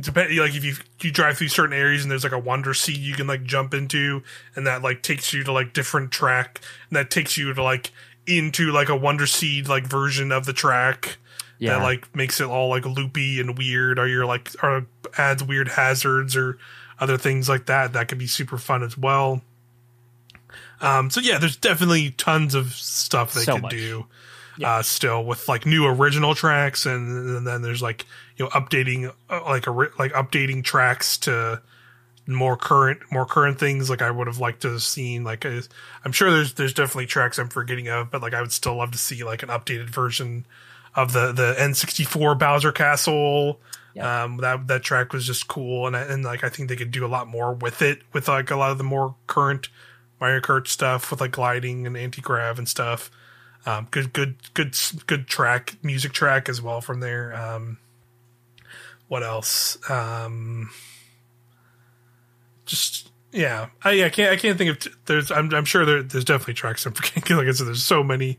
depend 0.00 0.36
like 0.36 0.54
if 0.54 0.64
you 0.64 0.74
you 1.00 1.10
drive 1.10 1.38
through 1.38 1.48
certain 1.48 1.76
areas 1.76 2.02
and 2.02 2.10
there's 2.10 2.24
like 2.24 2.32
a 2.32 2.38
wonder 2.38 2.74
seat 2.74 2.98
you 2.98 3.14
can 3.14 3.26
like 3.26 3.42
jump 3.44 3.74
into 3.74 4.22
and 4.54 4.66
that 4.66 4.82
like 4.82 5.02
takes 5.02 5.32
you 5.32 5.42
to 5.42 5.52
like 5.52 5.72
different 5.72 6.10
track 6.10 6.60
and 6.88 6.96
that 6.96 7.10
takes 7.10 7.36
you 7.36 7.52
to 7.52 7.62
like 7.62 7.90
into 8.26 8.70
like 8.70 8.88
a 8.88 8.96
wonder 8.96 9.26
seed 9.26 9.68
like 9.68 9.86
version 9.86 10.32
of 10.32 10.46
the 10.46 10.52
track 10.52 11.18
yeah. 11.58 11.74
that 11.74 11.82
like 11.82 12.14
makes 12.14 12.40
it 12.40 12.46
all 12.46 12.68
like 12.68 12.84
loopy 12.84 13.40
and 13.40 13.56
weird 13.58 13.98
or 13.98 14.06
you're 14.06 14.26
like 14.26 14.50
or 14.62 14.86
adds 15.18 15.42
weird 15.42 15.68
hazards 15.68 16.36
or 16.36 16.58
other 16.98 17.16
things 17.16 17.48
like 17.48 17.66
that 17.66 17.92
that 17.92 18.08
could 18.08 18.18
be 18.18 18.26
super 18.26 18.58
fun 18.58 18.82
as 18.82 18.96
well 18.96 19.40
um 20.80 21.10
so 21.10 21.20
yeah 21.20 21.38
there's 21.38 21.56
definitely 21.56 22.10
tons 22.12 22.54
of 22.54 22.72
stuff 22.72 23.32
they 23.34 23.42
so 23.42 23.54
could 23.54 23.62
much. 23.62 23.70
do 23.72 24.06
yeah. 24.58 24.76
uh, 24.76 24.82
still 24.82 25.24
with 25.24 25.48
like 25.48 25.66
new 25.66 25.86
original 25.86 26.34
tracks, 26.34 26.86
and, 26.86 27.36
and 27.36 27.46
then 27.46 27.62
there's 27.62 27.82
like 27.82 28.06
you 28.36 28.44
know 28.44 28.50
updating 28.50 29.12
uh, 29.30 29.40
like 29.44 29.66
a 29.66 29.70
like 29.70 30.12
updating 30.12 30.62
tracks 30.62 31.18
to 31.18 31.60
more 32.26 32.56
current 32.56 33.00
more 33.10 33.24
current 33.24 33.58
things 33.58 33.88
like 33.88 34.02
i 34.02 34.10
would 34.10 34.26
have 34.26 34.38
liked 34.38 34.62
to 34.62 34.72
have 34.72 34.82
seen 34.82 35.22
like 35.22 35.46
i 35.46 35.60
am 36.04 36.12
sure 36.12 36.30
there's 36.30 36.54
there's 36.54 36.74
definitely 36.74 37.06
tracks 37.06 37.38
i'm 37.38 37.48
forgetting 37.48 37.88
of 37.88 38.10
but 38.10 38.20
like 38.20 38.34
i 38.34 38.40
would 38.40 38.52
still 38.52 38.76
love 38.76 38.90
to 38.90 38.98
see 38.98 39.22
like 39.22 39.42
an 39.42 39.48
updated 39.48 39.88
version 39.88 40.44
of 40.96 41.12
the 41.12 41.32
the 41.32 41.54
n64 41.58 42.36
bowser 42.36 42.72
castle 42.72 43.60
yeah. 43.94 44.24
um 44.24 44.38
that 44.38 44.66
that 44.66 44.82
track 44.82 45.12
was 45.12 45.24
just 45.24 45.46
cool 45.46 45.86
and 45.86 45.94
and 45.94 46.24
like 46.24 46.42
i 46.42 46.48
think 46.48 46.68
they 46.68 46.76
could 46.76 46.90
do 46.90 47.06
a 47.06 47.08
lot 47.08 47.28
more 47.28 47.52
with 47.52 47.80
it 47.80 48.02
with 48.12 48.26
like 48.26 48.50
a 48.50 48.56
lot 48.56 48.72
of 48.72 48.78
the 48.78 48.84
more 48.84 49.14
current 49.28 49.68
mario 50.20 50.40
kart 50.40 50.66
stuff 50.66 51.12
with 51.12 51.20
like 51.20 51.30
gliding 51.30 51.86
and 51.86 51.96
anti-grav 51.96 52.58
and 52.58 52.68
stuff 52.68 53.10
um, 53.66 53.88
good, 53.90 54.12
good, 54.12 54.36
good, 54.54 54.76
good 55.06 55.26
track, 55.26 55.76
music 55.82 56.12
track 56.12 56.48
as 56.48 56.62
well 56.62 56.80
from 56.80 57.00
there. 57.00 57.34
Um, 57.34 57.78
what 59.08 59.22
else? 59.22 59.78
Um, 59.90 60.70
just 62.64 63.10
yeah, 63.32 63.68
I, 63.82 64.04
I 64.04 64.08
can't, 64.08 64.32
I 64.32 64.36
can't 64.36 64.58
think 64.58 64.70
of. 64.70 64.78
T- 64.78 64.90
there's, 65.06 65.30
I'm, 65.30 65.52
I'm 65.54 65.64
sure 65.64 65.84
there, 65.84 66.02
there's 66.02 66.24
definitely 66.24 66.54
tracks 66.54 66.86
I'm 66.86 66.92
forgetting. 66.94 67.36
Like 67.36 67.46
I 67.46 67.52
said, 67.52 67.66
there's 67.66 67.84
so 67.84 68.02
many 68.02 68.38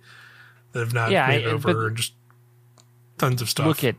that 0.72 0.80
have 0.80 0.94
not 0.94 1.12
yeah, 1.12 1.28
made 1.28 1.46
I, 1.46 1.52
over, 1.52 1.88
and 1.88 1.98
just 1.98 2.14
tons 3.18 3.42
of 3.42 3.50
stuff. 3.50 3.66
Look 3.66 3.84
at, 3.84 3.96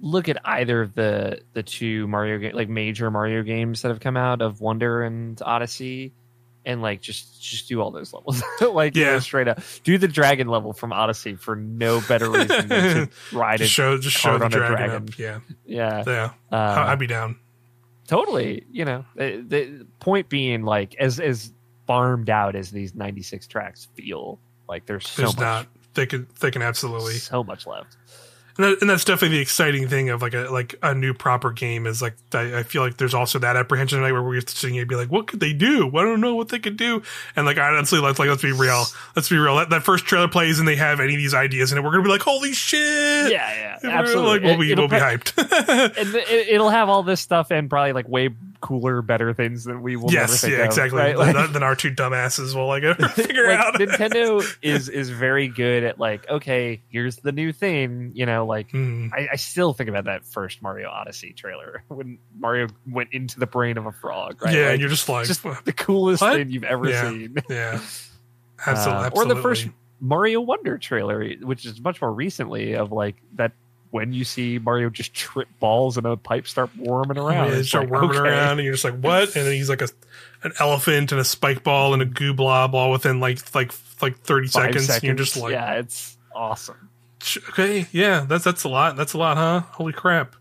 look 0.00 0.28
at 0.28 0.38
either 0.44 0.82
of 0.82 0.94
the 0.94 1.42
the 1.52 1.62
two 1.62 2.06
Mario 2.08 2.52
like 2.54 2.68
major 2.68 3.10
Mario 3.10 3.42
games 3.42 3.82
that 3.82 3.88
have 3.88 4.00
come 4.00 4.16
out 4.16 4.42
of 4.42 4.60
Wonder 4.60 5.02
and 5.02 5.40
Odyssey 5.42 6.12
and 6.64 6.82
like 6.82 7.00
just 7.00 7.42
just 7.42 7.68
do 7.68 7.80
all 7.80 7.90
those 7.90 8.12
levels. 8.12 8.42
Like 8.72 8.96
yeah. 8.96 9.18
straight 9.18 9.48
up 9.48 9.60
do 9.84 9.98
the 9.98 10.08
dragon 10.08 10.48
level 10.48 10.72
from 10.72 10.92
odyssey 10.92 11.34
for 11.34 11.56
no 11.56 12.00
better 12.00 12.30
reason 12.30 12.68
than 12.68 13.08
to 13.08 13.08
ride 13.36 13.58
just 13.58 13.72
show 13.72 13.98
just 13.98 14.16
show 14.16 14.38
the 14.38 14.48
dragon, 14.48 14.76
dragon. 14.76 14.96
Up. 14.96 15.18
yeah. 15.18 15.40
Yeah. 15.66 16.04
Yeah. 16.06 16.30
Uh, 16.50 16.84
i'd 16.88 16.98
be 16.98 17.06
down. 17.06 17.38
Totally 18.06 18.64
you 18.70 18.84
know 18.84 19.04
the, 19.14 19.44
the, 19.46 19.86
point 20.00 20.28
being 20.28 20.62
like 20.62 20.94
as 20.98 21.20
as 21.20 21.52
farmed 21.86 22.30
out 22.30 22.56
as 22.56 22.70
these 22.70 22.94
96 22.94 23.46
tracks 23.46 23.88
feel 23.94 24.38
like 24.68 24.86
there's 24.86 25.08
so 25.08 25.22
there's 25.22 25.36
much 25.36 25.40
not. 25.40 25.66
They 25.94 26.06
can 26.06 26.26
they 26.40 26.50
can 26.50 26.62
absolutely 26.62 27.14
so 27.14 27.44
much 27.44 27.66
left 27.66 27.96
and, 28.56 28.64
that, 28.64 28.80
and, 28.80 28.90
that's 28.90 29.04
definitely 29.04 29.36
the 29.38 29.42
exciting 29.42 29.88
thing 29.88 30.10
of 30.10 30.22
like 30.22 30.34
a 30.34 30.48
like 30.50 30.74
a 30.82 30.94
new 30.94 31.14
proper 31.14 31.50
game 31.50 31.86
is 31.86 32.02
like 32.02 32.14
I, 32.32 32.58
I 32.58 32.62
feel 32.62 32.82
like 32.82 32.96
there's 32.96 33.14
also 33.14 33.38
that 33.38 33.56
apprehension 33.56 33.98
tonight 33.98 34.12
where 34.12 34.22
we're 34.22 34.40
sitting 34.40 34.74
here 34.74 34.82
and 34.82 34.88
be 34.88 34.96
like, 34.96 35.10
what 35.10 35.26
could 35.26 35.40
they 35.40 35.52
do? 35.52 35.88
I 35.88 36.02
don't 36.02 36.20
know 36.20 36.34
what 36.34 36.48
they 36.48 36.58
could 36.58 36.76
do. 36.76 37.02
And 37.36 37.46
like 37.46 37.58
honestly, 37.58 37.98
let's 38.00 38.18
like 38.18 38.28
let's 38.28 38.42
be 38.42 38.52
real. 38.52 38.84
Let's 39.16 39.28
be 39.28 39.36
real. 39.36 39.56
That, 39.56 39.70
that 39.70 39.82
first 39.82 40.04
trailer 40.04 40.28
plays 40.28 40.58
and 40.58 40.68
they 40.68 40.76
have 40.76 41.00
any 41.00 41.14
of 41.14 41.18
these 41.18 41.34
ideas 41.34 41.72
in 41.72 41.78
it, 41.78 41.84
we're 41.84 41.92
gonna 41.92 42.02
be 42.02 42.10
like, 42.10 42.22
holy 42.22 42.52
shit! 42.52 43.32
Yeah, 43.32 43.78
yeah, 43.82 43.90
absolutely. 43.90 44.32
Like 44.32 44.42
we'll 44.42 44.58
be 44.58 44.74
we'll 44.74 44.88
be 44.88 44.96
hyped. 44.96 45.96
and 45.98 46.14
it'll 46.14 46.70
have 46.70 46.88
all 46.88 47.02
this 47.02 47.20
stuff 47.20 47.50
and 47.50 47.70
probably 47.70 47.92
like 47.92 48.08
way 48.08 48.30
cooler, 48.62 49.02
better 49.02 49.34
things 49.34 49.64
than 49.64 49.82
we 49.82 49.96
will 49.96 50.10
yes, 50.10 50.42
yeah, 50.42 50.60
of, 50.60 50.64
exactly. 50.64 50.98
Right? 50.98 51.16
Like, 51.22 51.52
than 51.52 51.62
our 51.62 51.76
two 51.76 51.90
dumbasses 51.90 52.54
will 52.54 52.66
like 52.66 52.82
figure 53.10 53.48
like, 53.48 53.58
out. 53.58 53.74
Nintendo 53.74 54.42
is 54.62 54.88
is 54.88 55.10
very 55.10 55.48
good 55.48 55.84
at 55.84 55.98
like, 55.98 56.28
okay, 56.30 56.80
here's 56.88 57.16
the 57.16 57.32
new 57.32 57.52
thing. 57.52 58.12
You 58.14 58.24
know, 58.24 58.46
like 58.46 58.70
mm. 58.70 59.10
I, 59.12 59.28
I, 59.32 59.36
still 59.36 59.72
think 59.72 59.90
about 59.90 60.04
that 60.04 60.24
first 60.24 60.62
Mario 60.62 60.88
Odyssey 60.88 61.32
trailer 61.32 61.84
when 61.88 62.18
Mario 62.38 62.68
went 62.86 63.10
into 63.12 63.38
the 63.38 63.46
brain 63.46 63.76
of 63.76 63.86
a 63.86 63.92
frog. 63.92 64.42
Right? 64.42 64.54
Yeah, 64.54 64.70
like, 64.70 64.80
you're 64.80 64.88
just 64.88 65.08
like 65.08 65.26
just 65.26 65.42
the 65.42 65.72
coolest 65.72 66.22
what? 66.22 66.36
thing 66.36 66.50
you've 66.50 66.64
ever 66.64 66.88
yeah, 66.88 67.10
seen. 67.10 67.34
Yeah, 67.50 67.80
absolutely, 68.66 69.02
uh, 69.02 69.06
absolutely. 69.06 69.32
Or 69.32 69.34
the 69.34 69.42
first 69.42 69.68
Mario 70.00 70.40
Wonder 70.40 70.78
trailer, 70.78 71.28
which 71.42 71.66
is 71.66 71.80
much 71.80 72.00
more 72.00 72.12
recently, 72.12 72.74
of 72.74 72.90
like 72.90 73.16
that 73.34 73.52
when 73.92 74.12
you 74.14 74.24
see 74.24 74.58
Mario 74.58 74.88
just 74.88 75.12
trip 75.12 75.48
balls 75.60 75.98
and 75.98 76.06
a 76.06 76.16
pipe 76.16 76.48
start 76.48 76.70
warming 76.76 77.18
around. 77.18 77.52
Yeah, 77.52 77.62
start 77.62 77.84
like, 77.84 77.92
worming 77.92 78.16
okay. 78.16 78.28
around, 78.28 78.58
and 78.58 78.64
you're 78.64 78.72
just 78.72 78.84
like, 78.84 78.98
what? 78.98 79.36
And 79.36 79.46
then 79.46 79.52
he's 79.52 79.68
like 79.68 79.82
a 79.82 79.88
an 80.42 80.52
elephant 80.58 81.12
and 81.12 81.20
a 81.20 81.24
spike 81.24 81.62
ball 81.62 81.92
and 81.92 82.02
a 82.02 82.06
goo 82.06 82.34
blob 82.34 82.74
all 82.74 82.90
within 82.90 83.20
like 83.20 83.54
like 83.54 83.72
like 84.00 84.18
thirty 84.18 84.48
seconds. 84.48 84.86
seconds. 84.86 85.04
you're 85.04 85.14
just 85.14 85.36
like, 85.36 85.52
yeah, 85.52 85.74
it's 85.74 86.16
awesome. 86.34 86.88
Okay, 87.50 87.86
yeah, 87.92 88.24
that's 88.26 88.44
that's 88.44 88.64
a 88.64 88.68
lot. 88.68 88.96
That's 88.96 89.12
a 89.12 89.18
lot, 89.18 89.36
huh? 89.36 89.60
Holy 89.72 89.92
crap! 89.92 90.36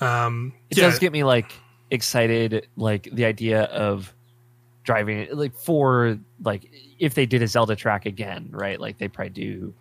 Um, 0.00 0.54
it 0.70 0.78
yeah. 0.78 0.84
does 0.84 0.98
get 0.98 1.12
me 1.12 1.24
like 1.24 1.52
excited, 1.90 2.66
like 2.76 3.06
the 3.12 3.26
idea 3.26 3.64
of 3.64 4.12
driving, 4.82 5.28
like 5.32 5.54
for 5.54 6.18
like 6.42 6.70
if 6.98 7.12
they 7.12 7.26
did 7.26 7.42
a 7.42 7.46
Zelda 7.46 7.76
track 7.76 8.06
again, 8.06 8.48
right? 8.50 8.80
Like 8.80 8.96
they 8.96 9.08
probably 9.08 9.30
do 9.30 9.74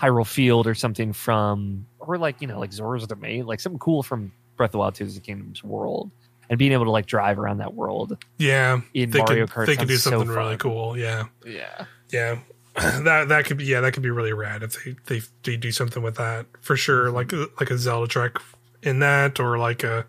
Hyrule 0.00 0.26
Field 0.26 0.68
or 0.68 0.74
something 0.76 1.12
from, 1.12 1.86
or 2.08 2.18
like 2.18 2.40
you 2.40 2.48
know, 2.48 2.58
like 2.58 2.72
Zora's 2.72 3.06
Domain, 3.06 3.46
like 3.46 3.60
something 3.60 3.78
cool 3.78 4.02
from 4.02 4.32
Breath 4.56 4.68
of 4.68 4.72
the 4.72 4.78
Wild 4.78 4.94
Tears 4.94 5.10
of 5.10 5.22
the 5.22 5.26
Kingdom's 5.26 5.62
world, 5.62 6.10
and 6.48 6.58
being 6.58 6.72
able 6.72 6.86
to 6.86 6.90
like 6.90 7.06
drive 7.06 7.38
around 7.38 7.58
that 7.58 7.74
world. 7.74 8.16
Yeah, 8.38 8.80
in 8.94 9.10
Mario 9.10 9.46
could, 9.46 9.54
Kart, 9.54 9.66
they 9.66 9.76
could 9.76 9.88
do 9.88 9.96
something 9.96 10.26
so 10.26 10.34
really 10.34 10.56
cool. 10.56 10.96
Yeah, 10.96 11.26
yeah, 11.46 11.84
yeah. 12.10 12.38
That 12.78 13.28
that 13.28 13.44
could 13.44 13.58
be 13.58 13.64
yeah 13.64 13.80
that 13.80 13.92
could 13.92 14.04
be 14.04 14.10
really 14.10 14.32
rad 14.32 14.62
if 14.62 14.82
they 14.84 14.94
they, 15.06 15.22
they 15.42 15.56
do 15.56 15.72
something 15.72 16.00
with 16.02 16.14
that 16.16 16.46
for 16.60 16.76
sure 16.76 17.06
mm-hmm. 17.06 17.16
like 17.16 17.60
like 17.60 17.70
a 17.70 17.78
Zelda 17.78 18.06
track 18.06 18.40
in 18.82 19.00
that 19.00 19.40
or 19.40 19.58
like 19.58 19.82
a 19.82 20.06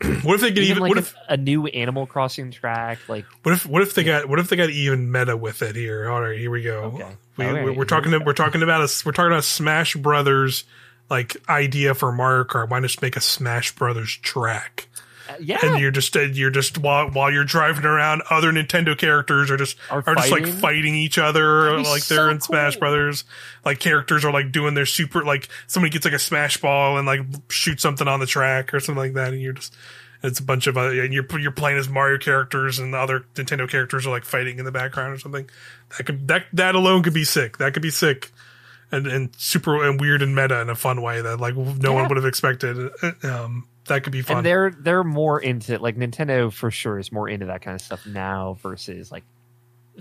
what 0.22 0.34
if 0.34 0.40
they 0.40 0.50
get 0.50 0.64
even, 0.64 0.70
even 0.70 0.82
like 0.82 0.88
what 0.88 0.98
a, 0.98 1.00
if 1.00 1.14
a 1.28 1.36
new 1.36 1.66
Animal 1.66 2.06
Crossing 2.06 2.50
track? 2.50 2.98
Like 3.08 3.26
what 3.42 3.52
if 3.52 3.66
what 3.66 3.82
if 3.82 3.94
they 3.94 4.04
got 4.04 4.26
what 4.26 4.38
if 4.38 4.48
they 4.48 4.56
got 4.56 4.70
even 4.70 5.12
meta 5.12 5.36
with 5.36 5.60
it 5.60 5.76
here? 5.76 6.08
All 6.08 6.22
right, 6.22 6.38
here 6.38 6.50
we 6.50 6.62
go. 6.62 6.84
Okay. 6.94 7.16
We, 7.36 7.44
okay, 7.44 7.70
we're 7.70 7.84
talking 7.84 8.12
to, 8.12 8.18
we're 8.18 8.32
talking 8.32 8.62
about 8.62 8.80
us 8.80 9.04
we're 9.04 9.12
talking 9.12 9.32
about 9.32 9.44
Smash 9.44 9.96
Brothers 9.96 10.64
like 11.10 11.36
idea 11.48 11.94
for 11.94 12.12
Mario 12.12 12.44
Kart. 12.44 12.68
Why 12.68 12.78
not 12.78 12.88
just 12.88 13.02
make 13.02 13.16
a 13.16 13.20
Smash 13.20 13.74
Brothers 13.74 14.16
track? 14.16 14.88
Uh, 15.28 15.34
yeah, 15.40 15.58
and 15.62 15.80
you're 15.80 15.90
just 15.90 16.14
you're 16.14 16.50
just 16.50 16.78
while 16.78 17.10
while 17.10 17.32
you're 17.32 17.44
driving 17.44 17.84
around, 17.84 18.22
other 18.30 18.52
Nintendo 18.52 18.96
characters 18.96 19.50
are 19.50 19.56
just 19.56 19.76
are, 19.90 20.02
are 20.06 20.14
just 20.14 20.30
like 20.30 20.46
fighting 20.46 20.94
each 20.94 21.18
other, 21.18 21.80
like 21.80 22.06
they're 22.06 22.30
in 22.30 22.40
Smash 22.40 22.74
cool. 22.74 22.80
Brothers. 22.80 23.24
Like 23.64 23.80
characters 23.80 24.24
are 24.24 24.32
like 24.32 24.52
doing 24.52 24.74
their 24.74 24.86
super 24.86 25.24
like 25.24 25.48
somebody 25.66 25.90
gets 25.90 26.04
like 26.04 26.14
a 26.14 26.18
smash 26.18 26.58
ball 26.58 26.98
and 26.98 27.06
like 27.06 27.22
shoot 27.48 27.80
something 27.80 28.06
on 28.06 28.20
the 28.20 28.26
track 28.26 28.72
or 28.72 28.78
something 28.78 29.02
like 29.02 29.14
that, 29.14 29.32
and 29.32 29.42
you're 29.42 29.52
just 29.52 29.74
it's 30.22 30.38
a 30.38 30.42
bunch 30.42 30.66
of 30.66 30.76
uh, 30.76 30.90
and 30.90 31.12
you're 31.12 31.26
you're 31.38 31.50
playing 31.50 31.78
as 31.78 31.88
Mario 31.88 32.18
characters 32.18 32.78
and 32.78 32.92
the 32.92 32.98
other 32.98 33.24
Nintendo 33.34 33.68
characters 33.68 34.06
are 34.06 34.10
like 34.10 34.24
fighting 34.24 34.58
in 34.58 34.64
the 34.64 34.72
background 34.72 35.14
or 35.14 35.18
something. 35.18 35.48
That 35.96 36.06
could 36.06 36.28
that 36.28 36.46
that 36.52 36.74
alone 36.74 37.02
could 37.02 37.14
be 37.14 37.24
sick. 37.24 37.58
That 37.58 37.72
could 37.72 37.82
be 37.82 37.90
sick. 37.90 38.30
And, 38.92 39.08
and 39.08 39.34
super 39.36 39.84
and 39.84 40.00
weird 40.00 40.22
and 40.22 40.36
meta 40.36 40.60
in 40.60 40.70
a 40.70 40.76
fun 40.76 41.02
way 41.02 41.20
that 41.20 41.40
like 41.40 41.56
no 41.56 41.74
yeah. 41.90 41.90
one 41.90 42.08
would 42.08 42.16
have 42.16 42.24
expected. 42.24 42.90
Um, 43.24 43.66
that 43.86 44.04
could 44.04 44.12
be 44.12 44.22
fun. 44.22 44.38
And 44.38 44.46
they're 44.46 44.70
they're 44.70 45.04
more 45.04 45.40
into 45.40 45.78
like 45.78 45.96
Nintendo 45.96 46.52
for 46.52 46.70
sure 46.70 46.98
is 46.98 47.10
more 47.10 47.28
into 47.28 47.46
that 47.46 47.62
kind 47.62 47.74
of 47.74 47.80
stuff 47.80 48.06
now 48.06 48.56
versus 48.62 49.10
like 49.10 49.24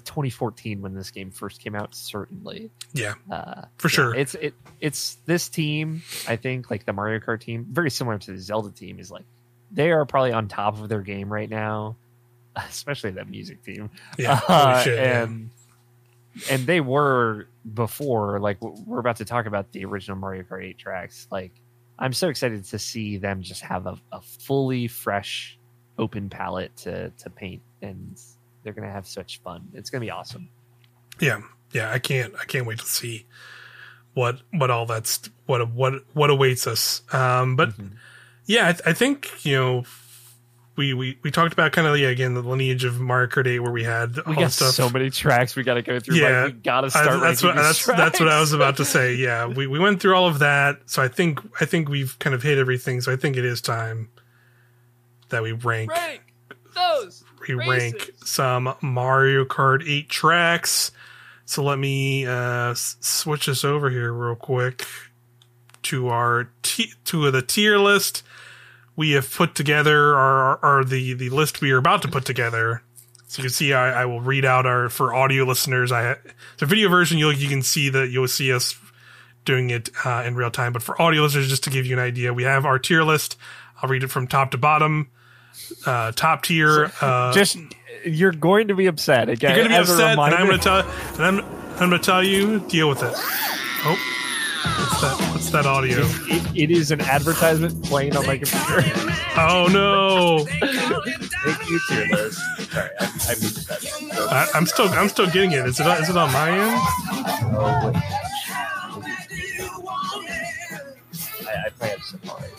2014 0.04 0.82
when 0.82 0.94
this 0.94 1.12
game 1.12 1.32
first 1.32 1.62
came 1.62 1.76
out. 1.76 1.96
Certainly, 1.96 2.72
yeah, 2.94 3.14
uh, 3.32 3.64
for 3.78 3.88
yeah, 3.88 3.92
sure. 3.92 4.16
It's 4.16 4.36
it 4.36 4.54
it's 4.82 5.16
this 5.26 5.50
team. 5.50 6.04
I 6.28 6.36
think 6.36 6.70
like 6.70 6.86
the 6.86 6.94
Mario 6.94 7.20
Kart 7.20 7.42
team, 7.42 7.66
very 7.70 7.92
similar 7.92 8.18
to 8.18 8.32
the 8.32 8.40
Zelda 8.40 8.72
team, 8.72 9.00
is 9.00 9.12
like 9.12 9.26
they 9.72 9.92
are 9.92 10.06
probably 10.06 10.34
on 10.34 10.48
top 10.48 10.80
of 10.80 10.90
their 10.90 11.02
game 11.02 11.32
right 11.32 11.50
now, 11.50 11.96
especially 12.56 13.12
that 13.12 13.30
music 13.30 13.64
team. 13.64 13.90
Yeah, 14.18 14.40
uh, 14.48 14.84
shit, 14.84 15.00
and 15.00 15.50
yeah. 16.36 16.56
and 16.56 16.68
they 16.68 16.82
were 16.82 17.48
before. 17.74 18.40
Like 18.40 18.62
we're 18.62 19.00
about 19.00 19.18
to 19.18 19.26
talk 19.26 19.46
about 19.46 19.72
the 19.72 19.86
original 19.86 20.18
Mario 20.18 20.44
Kart 20.44 20.64
8 20.64 20.78
tracks. 20.78 21.28
Like 21.32 21.52
I'm 21.98 22.14
so 22.14 22.30
excited 22.30 22.64
to 22.66 22.80
see 22.80 23.18
them 23.18 23.42
just 23.42 23.62
have 23.62 23.88
a, 23.88 23.98
a 24.12 24.22
fully 24.22 24.88
fresh, 24.88 25.58
open 25.98 26.30
palette 26.30 26.76
to 26.78 27.10
to 27.10 27.30
paint, 27.30 27.62
and 27.82 28.20
they're 28.64 28.74
gonna 28.74 28.92
have 28.92 29.08
such 29.08 29.42
fun. 29.42 29.68
It's 29.74 29.90
gonna 29.90 30.06
be 30.06 30.12
awesome. 30.12 30.50
Yeah, 31.20 31.42
yeah. 31.72 31.92
I 31.92 32.00
can't 32.00 32.34
I 32.40 32.46
can't 32.46 32.66
wait 32.66 32.80
to 32.80 32.86
see 32.86 33.26
what 34.14 34.42
what 34.52 34.70
all 34.70 34.86
that's 34.86 35.30
what 35.46 35.72
what 35.72 35.94
what 36.14 36.30
awaits 36.30 36.68
us. 36.68 37.02
Um, 37.14 37.56
but 37.56 37.70
mm-hmm. 37.70 37.96
yeah, 38.46 38.70
I, 38.70 38.72
th- 38.74 38.84
I 38.86 38.94
think 38.94 39.46
you 39.46 39.56
know 39.56 39.84
we, 40.76 40.94
we 40.94 41.18
we 41.24 41.32
talked 41.32 41.54
about 41.54 41.72
kind 41.72 41.88
of 41.88 41.98
yeah 41.98 42.10
again 42.10 42.34
the 42.34 42.42
lineage 42.42 42.84
of 42.84 43.00
Mario 43.00 43.28
Kart 43.28 43.48
8 43.48 43.60
where 43.60 43.72
we 43.72 43.84
had 43.84 44.18
we 44.28 44.36
got 44.36 44.52
stuff. 44.52 44.74
so 44.74 44.90
many 44.90 45.10
tracks 45.10 45.56
we 45.56 45.64
got 45.64 45.76
to 45.76 45.82
go 45.82 46.00
through. 46.00 46.18
Yeah, 46.18 46.44
like, 46.44 46.54
we 46.54 46.60
got 46.60 46.82
to 46.82 46.90
start. 46.90 47.08
I, 47.08 47.20
that's 47.20 47.44
what 47.44 47.56
that's 47.56 47.86
that's 47.86 48.20
what 48.20 48.30
I 48.30 48.40
was 48.40 48.54
about 48.54 48.78
to 48.78 48.86
say. 48.86 49.16
Yeah, 49.26 49.48
we 49.48 49.66
we 49.66 49.80
went 49.80 50.02
through 50.02 50.16
all 50.16 50.28
of 50.28 50.40
that, 50.40 50.82
so 50.88 51.02
I 51.02 51.08
think 51.08 51.40
I 51.62 51.66
think 51.66 51.90
we've 51.90 52.18
kind 52.20 52.34
of 52.34 52.44
hit 52.44 52.58
everything. 52.58 53.02
So 53.02 53.12
I 53.12 53.16
think 53.16 53.38
it 53.38 53.46
is 53.46 53.62
time 53.62 54.10
that 55.30 55.42
we 55.42 55.54
rank, 55.54 55.90
rank 55.90 56.22
those 56.76 57.24
we 57.48 57.56
rank 57.56 58.12
some 58.18 58.76
Mario 58.82 59.46
Kart 59.46 59.88
8 59.88 60.10
tracks. 60.10 60.92
So 61.46 61.64
let 61.64 61.78
me 61.78 62.26
uh, 62.26 62.74
switch 62.76 63.46
this 63.46 63.64
over 63.64 63.90
here 63.90 64.12
real 64.12 64.36
quick 64.36 64.86
to 65.84 66.10
our 66.10 66.50
t- 66.64 66.94
to 67.06 67.30
the 67.30 67.42
tier 67.42 67.78
list 67.78 68.24
we 68.96 69.12
have 69.12 69.32
put 69.32 69.56
together 69.56 70.16
our, 70.16 70.64
our, 70.64 70.84
the 70.84 71.14
the 71.14 71.30
list 71.30 71.62
we 71.62 71.72
are 71.72 71.78
about 71.78 72.02
to 72.04 72.08
put 72.08 72.26
together. 72.26 72.82
So 73.28 73.42
you 73.42 73.50
can 73.50 73.54
see, 73.54 73.74
I, 73.74 74.04
I 74.04 74.06
will 74.06 74.22
read 74.22 74.46
out 74.46 74.66
our 74.66 74.90
for 74.90 75.14
audio 75.14 75.44
listeners. 75.44 75.92
I 75.92 76.16
the 76.58 76.66
video 76.66 76.90
version 76.90 77.18
you'll 77.18 77.34
you 77.34 77.50
can 77.50 77.64
see 77.64 77.90
that 77.90 78.10
you'll 78.10 78.28
see 78.28 78.54
us 78.54 78.76
doing 79.44 79.70
it 79.70 79.90
uh, 80.06 80.24
in 80.26 80.36
real 80.36 80.52
time. 80.52 80.74
But 80.74 80.84
for 80.84 81.00
audio 81.02 81.24
listeners, 81.24 81.50
just 81.50 81.64
to 81.66 81.70
give 81.70 81.86
you 81.86 81.94
an 81.94 82.00
idea, 82.00 82.34
we 82.34 82.44
have 82.44 82.66
our 82.66 82.80
tier 82.80 83.04
list. 83.04 83.38
I'll 83.82 83.90
read 83.90 84.04
it 84.04 84.08
from 84.08 84.28
top 84.28 84.52
to 84.52 84.58
bottom. 84.58 85.10
Uh, 85.86 86.12
top 86.12 86.44
tier. 86.44 86.92
Uh, 87.02 87.34
just 87.34 87.58
you're 88.06 88.32
going 88.32 88.68
to 88.68 88.76
be 88.76 88.86
upset 88.88 89.30
again. 89.30 89.56
You're 89.56 89.68
going 89.68 89.72
to 89.72 89.86
be 89.86 89.92
upset, 89.92 90.18
and 90.18 90.36
I'm 90.36 90.46
going 90.48 90.60
to 90.60 90.64
tell. 90.64 90.80
And 91.16 91.26
I'm 91.26 91.40
I'm 91.74 91.90
going 91.90 91.92
to 91.92 92.00
tell 92.00 92.24
you 92.24 92.60
deal 92.60 92.88
with 92.88 93.04
it. 93.04 93.14
Oh. 93.16 94.22
What's 94.66 95.02
that? 95.02 95.30
What's 95.32 95.50
that 95.52 95.66
audio? 95.66 96.00
It, 96.02 96.56
it 96.56 96.72
is 96.72 96.92
an 96.92 97.02
advertisement 97.02 97.84
playing 97.84 98.16
on 98.18 98.26
my 98.26 98.38
computer. 98.38 98.84
Oh 99.38 99.68
no! 99.68 100.46
Thank 100.46 101.70
you, 101.70 101.80
tier 101.90 102.08
list. 102.08 102.40
Sorry, 102.72 102.90
I, 103.02 103.04
I 103.04 103.36
muted 103.38 103.66
that. 103.68 104.50
I, 104.54 104.58
am 104.58 104.66
still, 104.66 104.88
I'm 104.88 105.10
still 105.10 105.26
getting 105.30 105.52
it. 105.52 105.66
Is 105.66 105.78
it, 105.78 105.86
is 105.86 106.10
it 106.10 106.16
on 106.16 106.32
my 106.32 106.52
end? 106.52 106.82
Oh, 107.54 107.82
wait. 107.88 107.96
I, 111.48 111.66
I 111.66 111.70
play 111.78 111.90
it 111.90 112.02
Safari. 112.02 112.50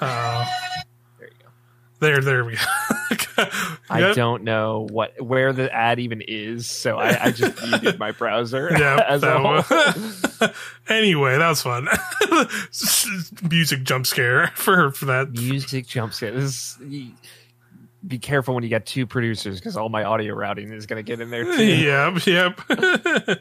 Uh, 0.00 0.46
there, 2.04 2.20
there 2.20 2.44
we 2.44 2.56
go. 2.56 2.62
I 3.90 4.12
don't 4.14 4.44
know 4.44 4.86
what 4.90 5.20
where 5.20 5.52
the 5.52 5.72
ad 5.74 5.98
even 5.98 6.22
is, 6.26 6.66
so 6.68 6.98
I, 6.98 7.26
I 7.26 7.30
just 7.30 7.60
muted 7.66 7.98
my 7.98 8.12
browser. 8.12 8.70
Yeah, 8.70 8.96
that 9.18 10.54
anyway, 10.88 11.38
that 11.38 11.48
was 11.48 11.62
fun. 11.62 11.88
Music 13.48 13.82
jump 13.82 14.06
scare 14.06 14.48
for 14.54 14.92
for 14.92 15.06
that. 15.06 15.32
Music 15.32 15.86
jump 15.86 16.12
scare. 16.12 16.32
This 16.32 16.78
is, 16.78 17.10
be 18.06 18.18
careful 18.18 18.54
when 18.54 18.62
you 18.62 18.70
got 18.70 18.86
two 18.86 19.06
producers 19.06 19.58
because 19.58 19.76
all 19.76 19.88
my 19.88 20.04
audio 20.04 20.34
routing 20.34 20.72
is 20.72 20.86
going 20.86 21.02
to 21.04 21.08
get 21.08 21.20
in 21.20 21.30
there 21.30 21.44
too. 21.44 21.64
Yep, 21.64 22.26
yep. 22.26 23.40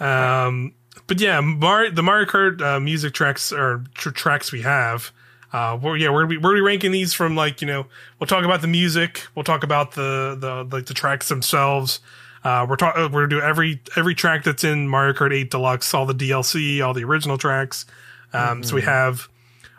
um, 0.00 0.74
but 1.06 1.20
yeah, 1.20 1.40
Mar- 1.40 1.90
the 1.90 2.02
Mario 2.02 2.26
Kart 2.26 2.60
uh, 2.60 2.80
music 2.80 3.14
tracks 3.14 3.52
or 3.52 3.84
tr- 3.94 4.10
tracks 4.10 4.52
we 4.52 4.62
have 4.62 5.12
uh, 5.52 5.78
we're, 5.80 5.96
yeah, 5.96 6.10
we're 6.10 6.40
we're 6.40 6.62
ranking 6.62 6.92
these 6.92 7.14
from 7.14 7.36
like 7.36 7.60
you 7.60 7.66
know 7.66 7.86
we'll 8.18 8.26
talk 8.26 8.44
about 8.44 8.60
the 8.60 8.68
music, 8.68 9.26
we'll 9.34 9.44
talk 9.44 9.62
about 9.62 9.92
the 9.92 10.36
the 10.38 10.76
like 10.76 10.86
the 10.86 10.94
tracks 10.94 11.28
themselves. 11.28 12.00
Uh, 12.44 12.66
we're 12.68 12.76
talking 12.76 13.02
we're 13.12 13.26
gonna 13.26 13.40
do 13.40 13.40
every 13.40 13.80
every 13.96 14.14
track 14.14 14.44
that's 14.44 14.64
in 14.64 14.88
Mario 14.88 15.12
Kart 15.12 15.32
8 15.32 15.50
Deluxe, 15.50 15.92
all 15.94 16.06
the 16.06 16.14
DLC, 16.14 16.84
all 16.84 16.94
the 16.94 17.04
original 17.04 17.38
tracks. 17.38 17.86
Um, 18.32 18.40
mm-hmm. 18.40 18.62
So 18.62 18.74
we 18.74 18.82
mm-hmm. 18.82 18.90
have 18.90 19.28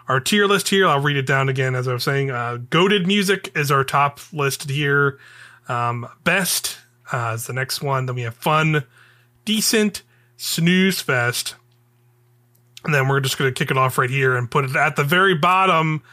our 0.07 0.19
tier 0.19 0.47
list 0.47 0.69
here. 0.69 0.87
I'll 0.87 0.99
read 0.99 1.17
it 1.17 1.25
down 1.25 1.49
again 1.49 1.75
as 1.75 1.87
I 1.87 1.93
was 1.93 2.03
saying. 2.03 2.31
Uh, 2.31 2.57
goaded 2.69 3.07
music 3.07 3.51
is 3.55 3.71
our 3.71 3.83
top 3.83 4.19
listed 4.33 4.69
here. 4.69 5.19
Um, 5.69 6.07
best 6.23 6.77
uh, 7.11 7.33
is 7.35 7.47
the 7.47 7.53
next 7.53 7.81
one. 7.81 8.05
Then 8.05 8.15
we 8.15 8.21
have 8.23 8.35
fun, 8.35 8.83
decent, 9.45 10.03
snooze 10.37 11.01
fest, 11.01 11.55
and 12.83 12.93
then 12.93 13.07
we're 13.07 13.19
just 13.19 13.37
going 13.37 13.53
to 13.53 13.57
kick 13.57 13.71
it 13.71 13.77
off 13.77 13.97
right 13.97 14.09
here 14.09 14.35
and 14.35 14.49
put 14.49 14.65
it 14.65 14.75
at 14.75 14.95
the 14.95 15.03
very 15.03 15.35
bottom. 15.35 16.03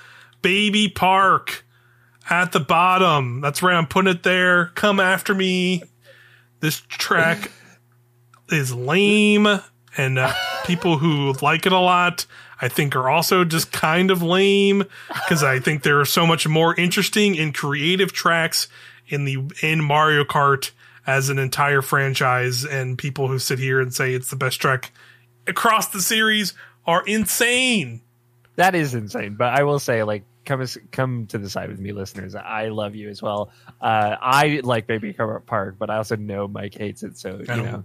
Baby 0.43 0.89
Park 0.89 1.65
at 2.29 2.53
the 2.53 2.61
bottom. 2.61 3.41
That's 3.41 3.63
right. 3.63 3.77
I'm 3.77 3.87
putting 3.87 4.11
it 4.11 4.23
there. 4.23 4.67
Come 4.75 5.01
after 5.01 5.35
me. 5.35 5.83
This 6.61 6.81
track 6.89 7.51
is 8.49 8.75
lame, 8.75 9.47
and 9.97 10.19
uh, 10.19 10.33
people 10.65 10.99
who 10.99 11.35
like 11.43 11.67
it 11.67 11.73
a 11.73 11.79
lot, 11.79 12.27
I 12.61 12.69
think, 12.69 12.97
are 12.97 13.09
also 13.09 13.45
just 13.45 13.73
kind 13.73 14.11
of 14.11 14.23
lame 14.23 14.85
because 15.09 15.43
I 15.43 15.61
think 15.61 15.83
there 15.83 16.01
are 16.01 16.07
so 16.07 16.27
much 16.27 16.49
more 16.49 16.75
interesting 16.75 17.39
and 17.39 17.55
creative 17.55 18.13
tracks 18.13 18.69
in 19.07 19.25
the 19.25 19.39
in 19.63 19.85
Mario 19.85 20.25
Kart 20.25 20.71
as 21.07 21.29
an 21.29 21.39
entire 21.39 21.83
franchise, 21.83 22.65
and 22.65 22.97
people 22.97 23.29
who 23.29 23.39
sit 23.39 23.59
here 23.59 23.81
and 23.81 23.95
say 23.95 24.15
it's 24.15 24.31
the 24.31 24.37
best 24.37 24.61
track 24.61 24.91
across 25.47 25.89
the 25.89 26.01
series 26.01 26.55
are 26.87 27.05
insane. 27.07 28.03
That 28.57 28.75
is 28.75 28.95
insane. 28.95 29.35
But 29.35 29.59
I 29.59 29.65
will 29.65 29.79
say, 29.79 30.03
like, 30.03 30.25
come 30.45 30.65
come 30.93 31.27
to 31.29 31.39
the 31.39 31.51
side 31.51 31.71
with 31.71 31.81
me, 31.81 31.93
listeners. 31.93 32.35
I 32.35 32.69
love 32.69 32.95
you 32.95 33.09
as 33.09 33.23
well. 33.23 33.51
Uh, 33.81 34.17
I 34.21 34.61
like 34.63 34.87
Baby 34.87 35.13
Cover 35.13 35.41
Park, 35.41 35.77
but 35.79 35.91
I 35.91 35.97
also 35.97 36.17
know 36.17 36.47
Mike 36.47 36.75
hates 36.75 37.03
it. 37.03 37.19
So 37.19 37.39
you 37.41 37.45
know. 37.47 37.85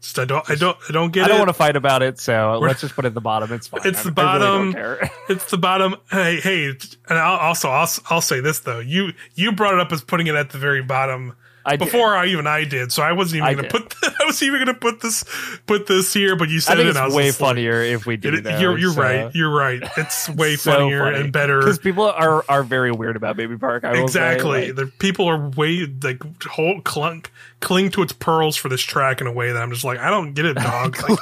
Just, 0.00 0.16
I 0.16 0.26
don't, 0.26 0.48
I 0.48 0.54
don't, 0.54 0.78
I 0.88 0.92
don't 0.92 1.12
get. 1.12 1.24
I 1.24 1.28
don't 1.28 1.38
want 1.38 1.48
to 1.48 1.54
fight 1.54 1.74
about 1.74 2.02
it, 2.02 2.20
so 2.20 2.60
We're, 2.60 2.68
let's 2.68 2.80
just 2.80 2.94
put 2.94 3.04
it 3.04 3.08
at 3.08 3.14
the 3.14 3.20
bottom. 3.20 3.52
It's 3.52 3.66
fine. 3.66 3.80
It's 3.84 4.04
the 4.04 4.12
bottom. 4.12 4.72
Really 4.72 5.10
it's 5.28 5.50
the 5.50 5.58
bottom. 5.58 5.96
Hey, 6.08 6.38
hey, 6.40 6.68
and 6.68 7.18
I'll, 7.18 7.38
also, 7.38 7.68
I'll, 7.68 7.88
I'll 8.08 8.20
say 8.20 8.38
this 8.38 8.60
though. 8.60 8.78
You, 8.78 9.12
you 9.34 9.50
brought 9.50 9.74
it 9.74 9.80
up 9.80 9.90
as 9.90 10.02
putting 10.02 10.28
it 10.28 10.36
at 10.36 10.50
the 10.50 10.58
very 10.58 10.82
bottom 10.82 11.34
I 11.64 11.76
before 11.76 12.16
I 12.16 12.26
even 12.26 12.46
I 12.46 12.64
did, 12.64 12.92
so 12.92 13.02
I 13.02 13.12
wasn't 13.12 13.42
even 13.42 13.56
going 13.56 13.68
to 13.68 13.78
put. 13.78 13.90
The, 13.90 14.14
I 14.20 14.26
was 14.26 14.42
even 14.42 14.66
to 14.66 14.74
put 14.74 15.00
this 15.00 15.24
put 15.66 15.86
this 15.86 16.12
here, 16.12 16.34
but 16.36 16.48
you 16.48 16.60
said 16.60 16.78
I 16.78 16.82
it. 16.82 16.96
It's 16.96 17.14
way 17.14 17.30
funnier 17.30 17.82
like, 17.82 17.94
if 17.94 18.06
we 18.06 18.16
did. 18.16 18.46
It, 18.46 18.60
you're 18.60 18.78
you're 18.78 18.92
so. 18.92 19.02
right. 19.02 19.34
You're 19.34 19.54
right. 19.54 19.82
It's 19.96 20.28
way 20.28 20.56
so 20.56 20.72
funnier 20.72 21.04
funny. 21.04 21.20
and 21.20 21.32
better 21.32 21.58
because 21.58 21.78
people 21.78 22.04
are 22.04 22.44
are 22.48 22.62
very 22.62 22.92
weird 22.92 23.16
about 23.16 23.36
Baby 23.36 23.58
Park. 23.58 23.84
I 23.84 23.98
exactly. 23.98 24.66
Say, 24.66 24.66
like, 24.68 24.76
the 24.76 24.86
people 24.98 25.28
are 25.28 25.50
way 25.50 25.86
like 26.02 26.22
whole 26.44 26.80
clunk 26.80 27.30
cling 27.60 27.90
to 27.90 28.02
its 28.02 28.12
pearls 28.12 28.56
for 28.56 28.68
this 28.68 28.80
track 28.80 29.20
in 29.20 29.26
a 29.26 29.32
way 29.32 29.52
that 29.52 29.62
I'm 29.62 29.70
just 29.70 29.84
like 29.84 29.98
I 29.98 30.10
don't 30.10 30.32
get 30.34 30.46
it, 30.46 30.54
dog. 30.54 30.96
like, 31.08 31.18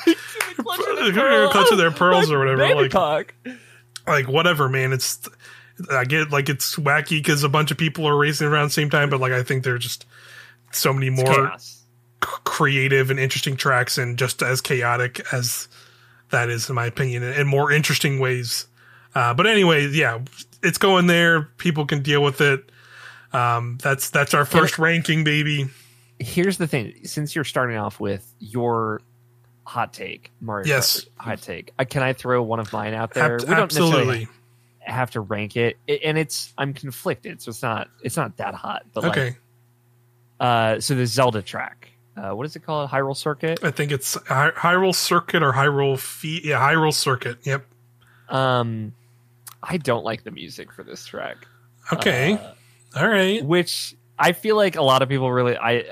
clutch 0.56 1.72
of 1.72 1.78
their 1.78 1.90
pearls 1.90 2.30
or 2.30 2.38
whatever. 2.38 2.58
Baby 2.58 2.80
like, 2.82 2.90
Park. 2.92 3.34
like 4.06 4.28
whatever, 4.28 4.68
man. 4.68 4.92
It's 4.92 5.28
I 5.90 6.04
get 6.04 6.30
like 6.30 6.48
it's 6.48 6.76
wacky 6.76 7.18
because 7.18 7.42
a 7.44 7.48
bunch 7.48 7.70
of 7.70 7.78
people 7.78 8.06
are 8.06 8.16
racing 8.16 8.46
around 8.46 8.66
the 8.66 8.70
same 8.70 8.90
time, 8.90 9.10
but 9.10 9.20
like 9.20 9.32
I 9.32 9.42
think 9.42 9.64
they're 9.64 9.78
just 9.78 10.06
so 10.76 10.92
many 10.92 11.10
more 11.10 11.52
creative 12.20 13.10
and 13.10 13.18
interesting 13.20 13.56
tracks 13.56 13.98
and 13.98 14.18
just 14.18 14.42
as 14.42 14.60
chaotic 14.60 15.20
as 15.32 15.68
that 16.30 16.48
is 16.48 16.68
in 16.68 16.74
my 16.74 16.86
opinion 16.86 17.22
and 17.22 17.48
more 17.48 17.70
interesting 17.72 18.18
ways 18.18 18.66
Uh, 19.14 19.32
but 19.32 19.46
anyway, 19.46 19.88
yeah, 19.88 20.18
it's 20.62 20.76
going 20.76 21.06
there. 21.06 21.44
People 21.56 21.86
can 21.86 22.02
deal 22.02 22.22
with 22.22 22.42
it. 22.42 22.70
Um, 23.32 23.78
that's 23.82 24.10
that's 24.10 24.34
our 24.34 24.44
first 24.44 24.78
ranking, 24.78 25.24
baby. 25.24 25.68
Here's 26.18 26.58
the 26.58 26.66
thing: 26.66 26.92
since 27.04 27.34
you're 27.34 27.44
starting 27.44 27.78
off 27.78 27.98
with 27.98 28.30
your 28.40 29.00
hot 29.64 29.94
take, 29.94 30.32
Mario 30.42 30.68
yes. 30.68 31.00
Kart 31.00 31.08
hot 31.16 31.40
take, 31.40 31.72
uh, 31.78 31.84
can 31.88 32.02
I 32.02 32.12
throw 32.12 32.42
one 32.42 32.60
of 32.60 32.70
mine 32.74 32.92
out 32.92 33.14
there? 33.14 33.36
Ab- 33.36 33.40
we 33.40 33.54
don't 33.54 33.62
absolutely 33.62 34.28
have 34.80 35.12
to 35.12 35.20
rank 35.20 35.56
it, 35.56 35.78
and 35.88 36.18
it's 36.18 36.52
I'm 36.58 36.74
conflicted, 36.74 37.40
so 37.40 37.48
it's 37.48 37.62
not 37.62 37.88
it's 38.02 38.18
not 38.18 38.36
that 38.36 38.54
hot. 38.54 38.84
But 38.92 39.06
okay. 39.06 39.24
Like, 39.24 39.40
uh, 40.40 40.80
so 40.80 40.94
the 40.94 41.06
Zelda 41.06 41.42
track. 41.42 41.90
Uh, 42.16 42.30
what 42.30 42.46
is 42.46 42.56
it 42.56 42.60
called? 42.60 42.88
Hyrule 42.90 43.16
Circuit. 43.16 43.60
I 43.62 43.70
think 43.70 43.92
it's 43.92 44.16
Hy- 44.26 44.52
Hyrule 44.52 44.94
Circuit 44.94 45.42
or 45.42 45.52
Hyrule 45.52 45.98
Fe- 45.98 46.40
Yeah, 46.44 46.58
Hyrule 46.60 46.94
Circuit. 46.94 47.38
Yep. 47.44 47.66
Um, 48.28 48.92
I 49.62 49.76
don't 49.76 50.04
like 50.04 50.24
the 50.24 50.30
music 50.30 50.72
for 50.72 50.82
this 50.82 51.04
track. 51.06 51.36
Okay. 51.92 52.34
Uh, 52.34 53.00
All 53.00 53.08
right. 53.08 53.44
Which 53.44 53.94
I 54.18 54.32
feel 54.32 54.56
like 54.56 54.76
a 54.76 54.82
lot 54.82 55.02
of 55.02 55.08
people 55.08 55.30
really 55.30 55.56
I 55.56 55.84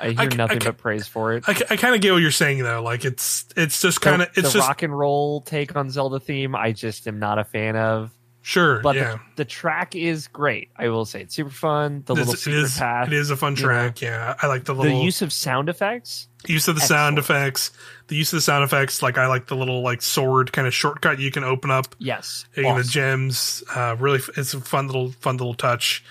I 0.00 0.10
hear 0.10 0.20
I, 0.32 0.34
nothing 0.34 0.62
I, 0.62 0.64
but 0.64 0.78
praise 0.78 1.06
for 1.06 1.34
it. 1.34 1.44
I, 1.46 1.52
I 1.70 1.76
kind 1.76 1.94
of 1.94 2.00
get 2.00 2.12
what 2.12 2.18
you're 2.22 2.30
saying 2.30 2.62
though. 2.62 2.82
Like 2.82 3.04
it's 3.04 3.46
it's 3.56 3.80
just 3.80 4.00
kind 4.00 4.22
of 4.22 4.28
it's 4.28 4.36
the 4.36 4.42
just 4.42 4.56
rock 4.68 4.82
and 4.82 4.96
roll 4.96 5.40
take 5.42 5.76
on 5.76 5.90
Zelda 5.90 6.18
theme. 6.20 6.54
I 6.56 6.72
just 6.72 7.06
am 7.06 7.18
not 7.18 7.38
a 7.38 7.44
fan 7.44 7.76
of. 7.76 8.10
Sure, 8.48 8.80
but 8.80 8.96
yeah. 8.96 9.12
the, 9.12 9.20
the, 9.36 9.44
track 9.44 9.94
is 9.94 10.26
great. 10.26 10.70
I 10.74 10.88
will 10.88 11.04
say 11.04 11.20
it's 11.20 11.34
super 11.34 11.50
fun. 11.50 12.02
The 12.06 12.14
little 12.14 12.32
secret 12.32 12.60
it 12.60 12.62
is, 12.62 12.78
path. 12.78 13.08
It 13.08 13.12
is 13.12 13.28
a 13.28 13.36
fun 13.36 13.54
track. 13.54 14.00
Know. 14.00 14.08
Yeah, 14.08 14.36
I 14.40 14.46
like 14.46 14.64
the 14.64 14.74
little 14.74 15.00
the 15.00 15.04
use 15.04 15.20
of 15.20 15.34
sound 15.34 15.68
effects. 15.68 16.28
Use 16.46 16.66
of 16.66 16.74
the 16.74 16.80
excellent. 16.80 16.98
sound 16.98 17.18
effects. 17.18 17.72
The 18.06 18.16
use 18.16 18.32
of 18.32 18.38
the 18.38 18.40
sound 18.40 18.64
effects. 18.64 19.02
Like 19.02 19.18
I 19.18 19.26
like 19.26 19.48
the 19.48 19.54
little 19.54 19.82
like 19.82 20.00
sword 20.00 20.50
kind 20.50 20.66
of 20.66 20.72
shortcut 20.72 21.18
you 21.18 21.30
can 21.30 21.44
open 21.44 21.70
up. 21.70 21.94
Yes, 21.98 22.46
awesome. 22.56 22.78
the 22.78 22.84
gems. 22.84 23.62
Uh, 23.74 23.96
really, 23.98 24.20
it's 24.34 24.54
a 24.54 24.62
fun 24.62 24.86
little 24.86 25.10
fun 25.10 25.36
little 25.36 25.52
touch. 25.52 26.02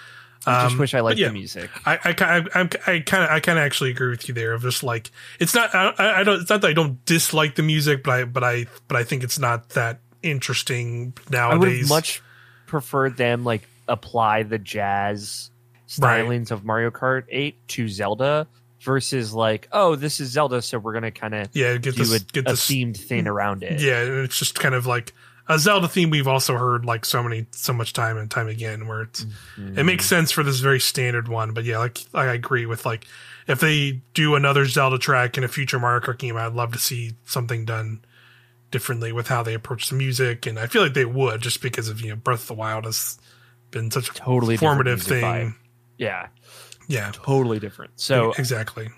I 0.45 0.65
just 0.65 0.73
um, 0.73 0.79
wish 0.79 0.93
I 0.93 0.99
liked 0.99 1.19
yeah, 1.19 1.29
the 1.29 1.33
music. 1.33 1.71
I 1.87 1.97
I 2.03 2.13
kind 2.13 2.49
I, 2.53 2.59
I 2.61 2.99
kind 2.99 3.23
of 3.23 3.31
I 3.31 3.39
kind 3.39 3.57
of 3.57 3.65
actually 3.65 3.89
agree 3.89 4.11
with 4.11 4.27
you 4.27 4.35
there. 4.35 4.53
Of 4.53 4.61
just 4.61 4.83
like 4.83 5.09
it's 5.39 5.55
not 5.55 5.73
I, 5.73 6.19
I 6.19 6.23
don't 6.23 6.41
it's 6.41 6.51
not 6.51 6.61
that 6.61 6.67
I 6.67 6.73
don't 6.73 7.03
dislike 7.03 7.55
the 7.55 7.63
music, 7.63 8.03
but 8.03 8.11
I 8.11 8.23
but 8.25 8.43
I 8.43 8.67
but 8.87 8.95
I 8.95 9.03
think 9.03 9.23
it's 9.23 9.39
not 9.39 9.69
that 9.69 10.01
interesting 10.21 11.15
nowadays. 11.31 11.63
I 11.63 11.81
would 11.81 11.89
much 11.89 12.21
prefer 12.67 13.09
them 13.09 13.43
like 13.43 13.67
apply 13.87 14.43
the 14.43 14.59
jazz 14.59 15.49
stylings 15.87 16.51
right. 16.51 16.51
of 16.51 16.65
Mario 16.65 16.91
Kart 16.91 17.23
8 17.29 17.67
to 17.69 17.87
Zelda 17.87 18.47
versus 18.81 19.33
like, 19.33 19.67
oh, 19.71 19.95
this 19.95 20.19
is 20.19 20.29
Zelda, 20.29 20.61
so 20.61 20.77
we're 20.77 20.93
gonna 20.93 21.11
kind 21.11 21.33
of 21.33 21.49
yeah 21.53 21.73
get 21.77 21.95
do 21.95 22.03
this, 22.03 22.21
a, 22.21 22.25
get 22.25 22.47
a 22.47 22.51
this, 22.51 22.67
themed 22.67 22.97
thing 22.97 23.27
around 23.27 23.63
it. 23.63 23.81
Yeah, 23.81 24.01
it's 24.01 24.37
just 24.37 24.59
kind 24.59 24.75
of 24.75 24.85
like 24.85 25.13
a 25.49 25.57
Zelda 25.57 25.87
theme 25.87 26.09
we've 26.09 26.27
also 26.27 26.55
heard 26.55 26.85
like 26.85 27.05
so 27.05 27.23
many 27.23 27.47
so 27.51 27.73
much 27.73 27.93
time 27.93 28.17
and 28.17 28.29
time 28.29 28.47
again 28.47 28.87
where 28.87 29.03
it's 29.03 29.25
mm-hmm. 29.25 29.79
it 29.79 29.83
makes 29.83 30.05
sense 30.05 30.31
for 30.31 30.43
this 30.43 30.59
very 30.59 30.79
standard 30.79 31.27
one. 31.27 31.53
But 31.53 31.63
yeah, 31.63 31.79
like 31.79 31.99
I 32.13 32.25
agree 32.33 32.65
with 32.65 32.85
like 32.85 33.07
if 33.47 33.59
they 33.59 34.01
do 34.13 34.35
another 34.35 34.65
Zelda 34.65 34.97
track 34.97 35.37
in 35.37 35.43
a 35.43 35.47
future 35.47 35.79
Mario 35.79 36.01
Kart 36.01 36.17
game, 36.17 36.35
I'd 36.35 36.53
love 36.53 36.73
to 36.73 36.79
see 36.79 37.13
something 37.25 37.65
done 37.65 38.01
differently 38.77 39.11
with 39.11 39.27
how 39.27 39.41
they 39.41 39.55
approach 39.55 39.89
the 39.89 39.95
music, 39.95 40.45
and 40.45 40.59
I 40.59 40.67
feel 40.67 40.83
like 40.83 40.93
they 40.93 41.03
would 41.03 41.41
just 41.41 41.63
because 41.63 41.89
of 41.89 41.99
you 41.99 42.09
know 42.09 42.15
Breath 42.15 42.41
of 42.41 42.47
the 42.49 42.53
Wild 42.53 42.85
has 42.85 43.17
been 43.71 43.89
such 43.89 44.11
a 44.11 44.13
totally 44.13 44.55
formative 44.55 45.01
thing. 45.01 45.23
Vibe. 45.23 45.55
Yeah, 45.97 46.27
yeah, 46.87 47.09
totally 47.11 47.57
different. 47.57 47.93
So 47.95 48.33
exactly, 48.37 48.89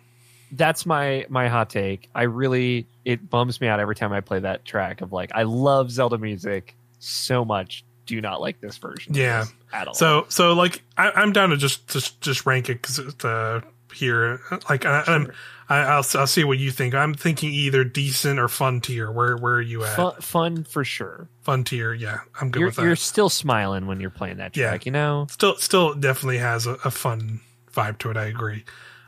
that's 0.51 0.85
my 0.85 1.25
my 1.29 1.47
hot 1.47 1.69
take. 1.69 2.09
I 2.13 2.23
really 2.23 2.87
it 3.05 3.29
bums 3.29 3.61
me 3.61 3.67
out 3.67 3.79
every 3.79 3.95
time 3.95 4.11
I 4.11 4.19
play 4.19 4.39
that 4.39 4.65
track 4.65 4.99
of 4.99 5.13
like 5.13 5.31
I 5.33 5.43
love 5.43 5.91
Zelda 5.91 6.17
music 6.17 6.75
so 6.99 7.45
much. 7.45 7.85
Do 8.05 8.19
not 8.19 8.41
like 8.41 8.59
this 8.59 8.75
version. 8.77 9.13
Yeah, 9.13 9.45
at 9.71 9.87
all. 9.87 9.93
So 9.93 10.25
so 10.27 10.51
like 10.55 10.83
I, 10.97 11.23
am 11.23 11.31
down 11.31 11.51
to 11.51 11.57
just 11.57 11.87
just 11.87 12.19
just 12.19 12.45
rank 12.45 12.67
it 12.67 12.81
because 12.81 12.99
it's 12.99 13.23
uh, 13.23 13.61
here 13.93 14.41
like 14.69 14.85
I, 14.85 15.03
sure. 15.03 15.13
I'm 15.13 15.31
I, 15.69 15.97
will 15.97 16.03
I'll 16.15 16.27
see 16.27 16.43
what 16.43 16.57
you 16.57 16.71
think. 16.71 16.95
I'm 16.95 17.13
thinking 17.13 17.51
either 17.53 17.83
decent 17.83 18.39
or 18.39 18.47
fun 18.47 18.81
tier. 18.81 19.11
Where 19.11 19.37
where 19.37 19.53
are 19.53 19.61
you 19.61 19.83
at? 19.83 19.95
Fun, 19.95 20.13
fun 20.19 20.63
for 20.63 20.83
sure. 20.83 21.29
Fun 21.41 21.63
tier, 21.63 21.93
yeah. 21.93 22.21
I'm 22.41 22.49
good 22.49 22.59
you're, 22.59 22.67
with 22.69 22.75
that. 22.77 22.83
You're 22.83 22.95
still 22.95 23.29
smiling 23.29 23.85
when 23.85 23.99
you're 23.99 24.09
playing 24.09 24.37
that 24.37 24.53
track, 24.53 24.85
yeah. 24.85 24.89
you 24.89 24.91
know. 24.91 25.27
Still, 25.29 25.57
still 25.57 25.93
definitely 25.93 26.39
has 26.39 26.65
a, 26.65 26.73
a 26.83 26.91
fun 26.91 27.41
vibe 27.71 27.99
to 27.99 28.09
it. 28.09 28.17
I 28.17 28.25
agree. 28.25 28.65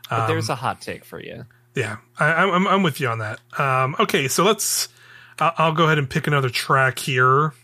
But 0.08 0.20
um, 0.20 0.28
there's 0.28 0.50
a 0.50 0.54
hot 0.54 0.80
take 0.80 1.04
for 1.04 1.20
you. 1.20 1.46
Yeah, 1.74 1.96
I, 2.18 2.42
am 2.42 2.50
I'm, 2.50 2.66
I'm 2.68 2.82
with 2.82 3.00
you 3.00 3.08
on 3.08 3.18
that. 3.18 3.40
Um, 3.58 3.96
okay, 3.98 4.28
so 4.28 4.44
let's. 4.44 4.88
I'll, 5.38 5.54
I'll, 5.56 5.72
go 5.72 5.84
ahead 5.84 5.98
and 5.98 6.08
pick 6.08 6.26
another 6.28 6.50
track 6.50 6.98
here. 6.98 7.54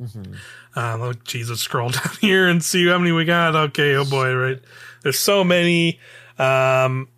Mm-hmm. 0.00 0.34
Oh, 0.76 1.12
Jesus, 1.24 1.60
scroll 1.60 1.88
down 1.90 2.12
here 2.20 2.46
and 2.46 2.62
see 2.62 2.86
how 2.88 2.98
many 2.98 3.12
we 3.12 3.24
got. 3.24 3.56
Okay, 3.56 3.94
oh 3.94 4.04
boy, 4.04 4.34
right. 4.34 4.60
There's 5.02 5.18
so 5.18 5.44
many. 5.44 5.98
Um, 6.38 7.08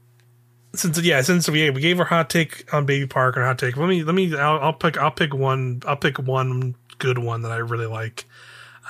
since 0.75 1.01
yeah, 1.03 1.21
since 1.23 1.49
we 1.49 1.71
we 1.71 1.81
gave 1.81 1.99
our 1.99 2.07
hot 2.07 2.31
take 2.31 2.73
on 2.73 2.87
Baby 2.87 3.07
Park 3.07 3.37
and 3.37 3.45
hot 3.45 3.59
take, 3.59 3.77
let 3.77 3.89
me 3.89 4.03
let 4.03 4.15
me 4.15 4.37
I'll, 4.37 4.61
I'll, 4.61 4.73
pick 4.73 4.97
I'll 4.97 5.11
pick 5.11 5.35
one 5.35 5.83
I'll 5.87 5.97
pick 5.97 6.19
one 6.19 6.75
good 6.99 7.19
one 7.19 7.43
that 7.43 7.53
I 7.53 7.57
really 7.57 7.87
like. 7.87 8.25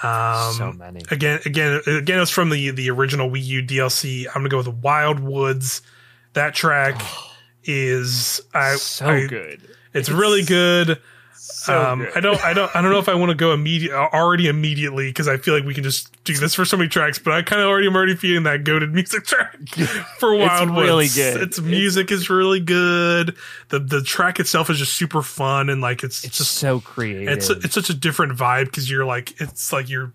Um, 0.02 0.54
so 0.54 0.72
many 0.72 1.02
again 1.10 1.40
again 1.44 1.80
again 1.86 2.20
it's 2.20 2.30
from 2.30 2.50
the 2.50 2.70
the 2.70 2.90
original 2.90 3.30
Wii 3.30 3.44
U 3.44 3.62
DLC. 3.62 4.26
I'm 4.26 4.34
gonna 4.34 4.48
go 4.48 4.58
with 4.58 4.68
Wild 4.68 5.20
Woods. 5.20 5.82
That 6.34 6.54
track 6.54 7.02
is 7.64 8.40
I 8.54 8.76
so 8.76 9.06
I, 9.06 9.26
good. 9.26 9.60
It's, 9.92 10.08
it's 10.08 10.10
really 10.10 10.42
good. 10.42 11.00
So 11.50 11.80
um, 11.80 12.06
I 12.14 12.20
don't, 12.20 12.42
I 12.44 12.52
don't, 12.52 12.74
I 12.74 12.80
don't 12.80 12.90
know 12.90 12.98
if 12.98 13.08
I 13.08 13.14
want 13.14 13.30
to 13.30 13.34
go 13.34 13.52
immediate 13.52 13.92
already 13.92 14.48
immediately 14.48 15.08
because 15.08 15.28
I 15.28 15.36
feel 15.36 15.54
like 15.54 15.64
we 15.64 15.74
can 15.74 15.84
just 15.84 16.10
do 16.24 16.34
this 16.34 16.54
for 16.54 16.64
so 16.64 16.76
many 16.76 16.88
tracks. 16.88 17.18
But 17.18 17.34
I 17.34 17.42
kind 17.42 17.60
of 17.60 17.68
already 17.68 17.86
am 17.86 17.96
already 17.96 18.16
feeling 18.16 18.44
that 18.44 18.64
goaded 18.64 18.92
music 18.92 19.24
track 19.24 19.56
for 20.18 20.34
Wild 20.34 20.68
it's 20.68 20.78
really 20.78 21.08
good. 21.08 21.42
Its 21.42 21.60
music 21.60 22.10
it's, 22.10 22.22
is 22.22 22.30
really 22.30 22.60
good. 22.60 23.36
The 23.68 23.78
the 23.78 24.02
track 24.02 24.40
itself 24.40 24.70
is 24.70 24.78
just 24.78 24.94
super 24.94 25.22
fun 25.22 25.68
and 25.68 25.80
like 25.80 26.02
it's 26.02 26.24
it's 26.24 26.38
just 26.38 26.52
so 26.52 26.80
creative. 26.80 27.28
It's 27.28 27.50
it's 27.50 27.74
such 27.74 27.90
a 27.90 27.94
different 27.94 28.36
vibe 28.36 28.66
because 28.66 28.90
you're 28.90 29.06
like 29.06 29.40
it's 29.40 29.72
like 29.72 29.88
you're 29.88 30.12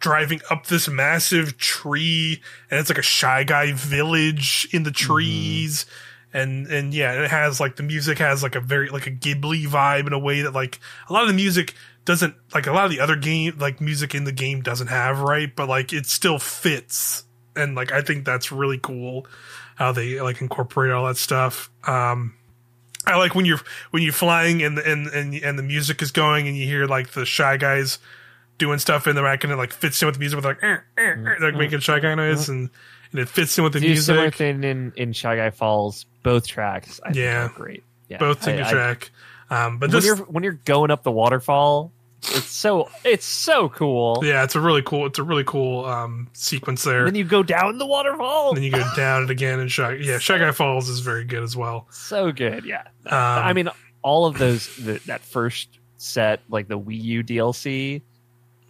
driving 0.00 0.40
up 0.50 0.66
this 0.66 0.88
massive 0.88 1.58
tree 1.58 2.40
and 2.70 2.78
it's 2.78 2.88
like 2.88 2.98
a 2.98 3.02
shy 3.02 3.44
guy 3.44 3.72
village 3.72 4.68
in 4.72 4.84
the 4.84 4.90
mm-hmm. 4.90 5.06
trees. 5.06 5.84
Mm-hmm 5.84 6.04
and 6.32 6.66
and 6.66 6.92
yeah, 6.92 7.24
it 7.24 7.30
has 7.30 7.60
like 7.60 7.76
the 7.76 7.82
music 7.82 8.18
has 8.18 8.42
like 8.42 8.54
a 8.54 8.60
very 8.60 8.88
like 8.88 9.06
a 9.06 9.10
Ghibli 9.10 9.66
vibe 9.66 10.06
in 10.06 10.12
a 10.12 10.18
way 10.18 10.42
that 10.42 10.52
like 10.52 10.78
a 11.08 11.12
lot 11.12 11.22
of 11.22 11.28
the 11.28 11.34
music 11.34 11.74
doesn't 12.04 12.34
like 12.54 12.66
a 12.66 12.72
lot 12.72 12.84
of 12.84 12.90
the 12.90 13.00
other 13.00 13.16
game 13.16 13.56
like 13.58 13.80
music 13.80 14.14
in 14.14 14.24
the 14.24 14.32
game 14.32 14.62
doesn't 14.62 14.88
have 14.88 15.20
right, 15.20 15.54
but 15.54 15.68
like 15.68 15.92
it 15.92 16.06
still 16.06 16.38
fits, 16.38 17.24
and 17.56 17.74
like 17.74 17.92
I 17.92 18.02
think 18.02 18.24
that's 18.24 18.52
really 18.52 18.78
cool 18.78 19.26
how 19.76 19.92
they 19.92 20.20
like 20.20 20.40
incorporate 20.40 20.92
all 20.92 21.06
that 21.06 21.16
stuff. 21.16 21.70
Um, 21.84 22.34
I 23.06 23.16
like 23.16 23.34
when 23.34 23.44
you're 23.44 23.60
when 23.90 24.02
you're 24.02 24.12
flying 24.12 24.62
and 24.62 24.78
and 24.78 25.06
and 25.08 25.34
and 25.34 25.58
the 25.58 25.62
music 25.62 26.02
is 26.02 26.10
going 26.10 26.46
and 26.46 26.56
you 26.56 26.66
hear 26.66 26.86
like 26.86 27.12
the 27.12 27.24
shy 27.24 27.56
guys 27.56 27.98
doing 28.58 28.78
stuff 28.78 29.06
in 29.06 29.16
the 29.16 29.22
back 29.22 29.44
and 29.44 29.52
it 29.52 29.56
like 29.56 29.72
fits 29.72 30.02
in 30.02 30.06
with 30.06 30.16
the 30.16 30.18
music 30.18 30.36
with 30.36 30.44
like, 30.44 30.62
eh, 30.62 30.76
eh, 30.98 31.14
eh, 31.14 31.34
like 31.40 31.54
making 31.54 31.78
shy 31.78 32.00
guy 32.00 32.14
noise 32.14 32.48
and 32.48 32.70
and 33.12 33.20
it 33.20 33.28
fits 33.28 33.56
in 33.58 33.64
with 33.64 33.72
the 33.72 33.80
Do 33.80 33.86
music. 33.86 34.04
Similar 34.04 34.30
thing 34.30 34.64
in 34.64 34.92
in 34.96 35.12
Shy 35.12 35.36
Guy 35.36 35.50
Falls, 35.50 36.06
both 36.22 36.46
tracks. 36.46 37.00
I 37.04 37.12
yeah, 37.12 37.48
great. 37.54 37.84
Yeah, 38.08 38.18
both 38.18 38.42
take 38.42 38.60
a 38.60 38.68
track. 38.68 39.10
Um, 39.50 39.78
but 39.78 39.92
when 39.92 40.02
you're 40.02 40.16
when 40.16 40.44
you're 40.44 40.60
going 40.64 40.90
up 40.90 41.02
the 41.02 41.10
waterfall, 41.10 41.92
it's 42.22 42.50
so 42.50 42.90
it's 43.04 43.24
so 43.24 43.68
cool. 43.68 44.20
Yeah, 44.22 44.44
it's 44.44 44.54
a 44.54 44.60
really 44.60 44.82
cool 44.82 45.06
it's 45.06 45.18
a 45.18 45.22
really 45.22 45.44
cool 45.44 45.84
um, 45.86 46.28
sequence 46.32 46.84
there. 46.84 46.98
And 46.98 47.08
then 47.08 47.14
you 47.14 47.24
go 47.24 47.42
down 47.42 47.78
the 47.78 47.86
waterfall. 47.86 48.48
And 48.48 48.56
then 48.58 48.64
you 48.64 48.72
go 48.72 48.84
down 48.96 49.24
it 49.24 49.30
again 49.30 49.60
and 49.60 49.70
Shy 49.70 49.94
yeah, 49.94 50.18
Shy 50.18 50.38
Guy 50.38 50.50
Falls 50.52 50.88
is 50.88 51.00
very 51.00 51.24
good 51.24 51.42
as 51.42 51.56
well. 51.56 51.86
So 51.90 52.32
good, 52.32 52.64
yeah. 52.64 52.82
Um, 53.06 53.14
I 53.14 53.52
mean, 53.52 53.68
all 54.02 54.26
of 54.26 54.38
those 54.38 54.74
the, 54.76 55.00
that 55.06 55.22
first 55.22 55.78
set, 55.96 56.40
like 56.48 56.68
the 56.68 56.78
Wii 56.78 57.02
U 57.02 57.24
DLC, 57.24 58.02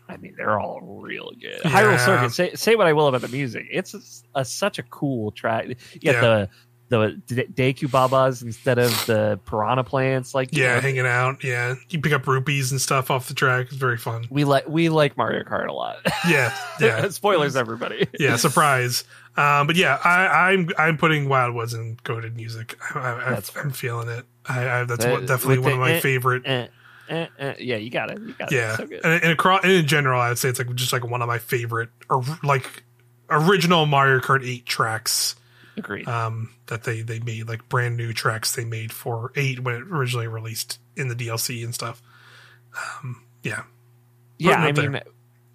I 0.09 0.17
mean, 0.17 0.35
they're 0.37 0.59
all 0.59 0.81
real 0.81 1.31
good. 1.33 1.61
Yeah. 1.65 1.71
Hyrule 1.71 2.05
Circuit. 2.05 2.33
Say 2.33 2.55
say 2.55 2.77
what 2.77 2.87
I 2.87 2.93
will 2.93 3.09
about 3.09 3.21
the 3.21 3.29
music. 3.29 3.67
It's 3.71 3.95
a, 3.95 4.01
a, 4.41 4.45
such 4.45 4.79
a 4.79 4.83
cool 4.85 5.33
track. 5.33 5.67
You 5.67 5.75
get 6.01 6.15
yeah. 6.15 6.21
the 6.21 6.51
the 6.89 7.45
Deku 7.55 7.91
Babas 7.91 8.43
instead 8.43 8.79
of 8.79 8.91
the 9.07 9.39
piranha 9.45 9.85
plants. 9.85 10.35
Like 10.35 10.49
yeah, 10.53 10.75
know. 10.75 10.81
hanging 10.81 11.07
out. 11.07 11.45
Yeah, 11.45 11.75
you 11.91 12.01
pick 12.01 12.13
up 12.13 12.27
rupees 12.27 12.71
and 12.73 12.81
stuff 12.81 13.11
off 13.11 13.29
the 13.29 13.35
track. 13.35 13.67
It's 13.67 13.77
very 13.77 13.99
fun. 13.99 14.27
We 14.31 14.45
like 14.45 14.69
we 14.69 14.89
like 14.89 15.17
Mario 15.17 15.45
Kart 15.45 15.69
a 15.69 15.73
lot. 15.73 15.99
Yeah, 16.27 16.57
yeah. 16.81 17.09
Spoilers, 17.11 17.57
everybody. 17.57 18.09
yeah, 18.19 18.37
surprise. 18.37 19.05
Um, 19.37 19.67
but 19.67 19.77
yeah, 19.77 19.99
I, 20.03 20.53
am 20.53 20.61
I'm, 20.61 20.71
I'm 20.79 20.99
putting 20.99 21.29
Wild 21.29 21.55
Woods 21.55 21.75
in 21.75 21.99
goaded 22.03 22.35
music. 22.35 22.77
I, 22.95 23.41
am 23.57 23.71
feeling 23.71 24.09
it. 24.09 24.25
I, 24.47 24.81
I 24.81 24.85
that's 24.85 25.05
what, 25.07 25.27
definitely 25.27 25.59
one 25.59 25.73
of 25.73 25.79
my 25.79 25.93
eh, 25.93 26.01
favorite. 26.01 26.43
Eh, 26.45 26.69
eh, 27.09 27.27
eh, 27.39 27.55
yeah, 27.59 27.77
you 27.77 27.91
got 27.91 28.11
it. 28.11 28.21
You 28.21 28.35
got 28.35 28.53
yeah. 28.53 28.75
it. 28.75 28.77
So 28.77 28.85
and, 28.85 29.23
and, 29.23 29.33
across, 29.33 29.63
and 29.65 29.73
in 29.73 29.87
general, 29.87 30.21
I'd 30.21 30.39
say 30.39 30.49
it's 30.49 30.59
like 30.59 30.75
just 30.75 30.93
like 30.93 31.07
one 31.07 31.23
of 31.23 31.29
my 31.29 31.39
favorite 31.39 31.91
or 32.09 32.23
like 32.43 32.85
original 33.31 33.87
Mario 33.87 34.21
Kart 34.21 34.47
8 34.47 34.67
tracks. 34.67 35.37
Agreed. 35.77 36.09
Um, 36.09 36.51
that 36.67 36.83
they 36.83 37.03
they 37.03 37.21
made 37.21 37.49
like 37.49 37.69
brand 37.69 37.97
new 37.97 38.13
tracks 38.13 38.55
they 38.55 38.65
made 38.65 38.93
for 38.93 39.33
eight 39.37 39.61
when 39.61 39.75
it 39.75 39.83
originally 39.83 40.27
released 40.27 40.79
in 40.97 41.09
the 41.09 41.15
DLC 41.15 41.65
and 41.65 41.75
stuff. 41.75 42.03
Um, 42.77 43.23
yeah, 43.43 43.63
Yeah, 44.39 44.57
I 44.57 44.73
mean, 44.73 45.01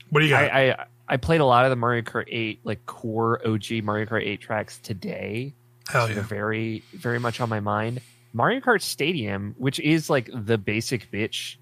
what 0.09 0.19
do 0.19 0.25
you 0.25 0.31
got? 0.31 0.43
I, 0.43 0.71
I, 0.71 0.85
I 1.09 1.17
played 1.17 1.41
a 1.41 1.45
lot 1.45 1.65
of 1.65 1.69
the 1.69 1.75
Mario 1.75 2.01
Kart 2.03 2.25
8 2.27 2.61
like 2.63 2.85
core 2.85 3.45
OG 3.45 3.83
Mario 3.83 4.05
Kart 4.05 4.25
8 4.25 4.39
tracks 4.39 4.79
today. 4.79 5.53
Hell 5.89 6.09
yeah! 6.09 6.21
Very 6.21 6.83
very 6.93 7.19
much 7.19 7.41
on 7.41 7.49
my 7.49 7.59
mind. 7.59 7.99
Mario 8.33 8.59
Kart 8.59 8.81
Stadium, 8.81 9.55
which 9.57 9.79
is 9.79 10.09
like 10.09 10.29
the 10.33 10.57
basic 10.57 11.09
bitch 11.11 11.55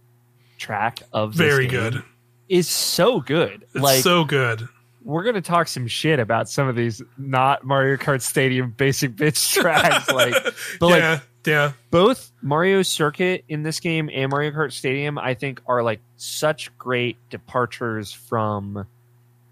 track 0.57 1.01
of 1.11 1.33
very 1.33 1.67
good, 1.67 2.01
is 2.47 2.67
so 2.67 3.19
good. 3.19 3.65
It's 3.73 3.83
like 3.83 4.01
so 4.01 4.23
good. 4.23 4.67
We're 5.03 5.23
gonna 5.23 5.41
talk 5.41 5.67
some 5.67 5.87
shit 5.87 6.19
about 6.19 6.47
some 6.47 6.67
of 6.67 6.75
these 6.75 7.01
not 7.17 7.65
Mario 7.65 7.97
Kart 7.97 8.21
Stadium 8.21 8.71
basic 8.71 9.15
bitch 9.15 9.53
tracks, 9.61 10.09
like, 10.09 10.33
but 10.79 10.87
yeah, 10.87 11.11
like, 11.11 11.21
yeah. 11.45 11.71
Both 11.89 12.31
Mario 12.41 12.83
Circuit 12.83 13.43
in 13.49 13.63
this 13.63 13.79
game 13.79 14.09
and 14.13 14.31
Mario 14.31 14.51
Kart 14.51 14.71
Stadium, 14.71 15.17
I 15.17 15.33
think, 15.33 15.61
are 15.67 15.83
like 15.83 15.99
such 16.17 16.75
great 16.77 17.17
departures 17.29 18.13
from 18.13 18.87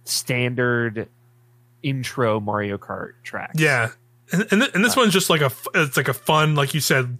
standard 0.06 1.10
intro 1.84 2.40
Mario 2.40 2.78
Kart 2.78 3.14
tracks. 3.24 3.60
Yeah, 3.60 3.92
and 4.32 4.48
and, 4.52 4.64
and 4.74 4.86
this 4.86 4.98
uh, 4.98 5.02
one's 5.02 5.14
just 5.14 5.30
like 5.30 5.42
a 5.42 5.52
it's 5.76 5.98
like 5.98 6.08
a 6.08 6.14
fun, 6.14 6.56
like 6.56 6.74
you 6.74 6.80
said, 6.80 7.18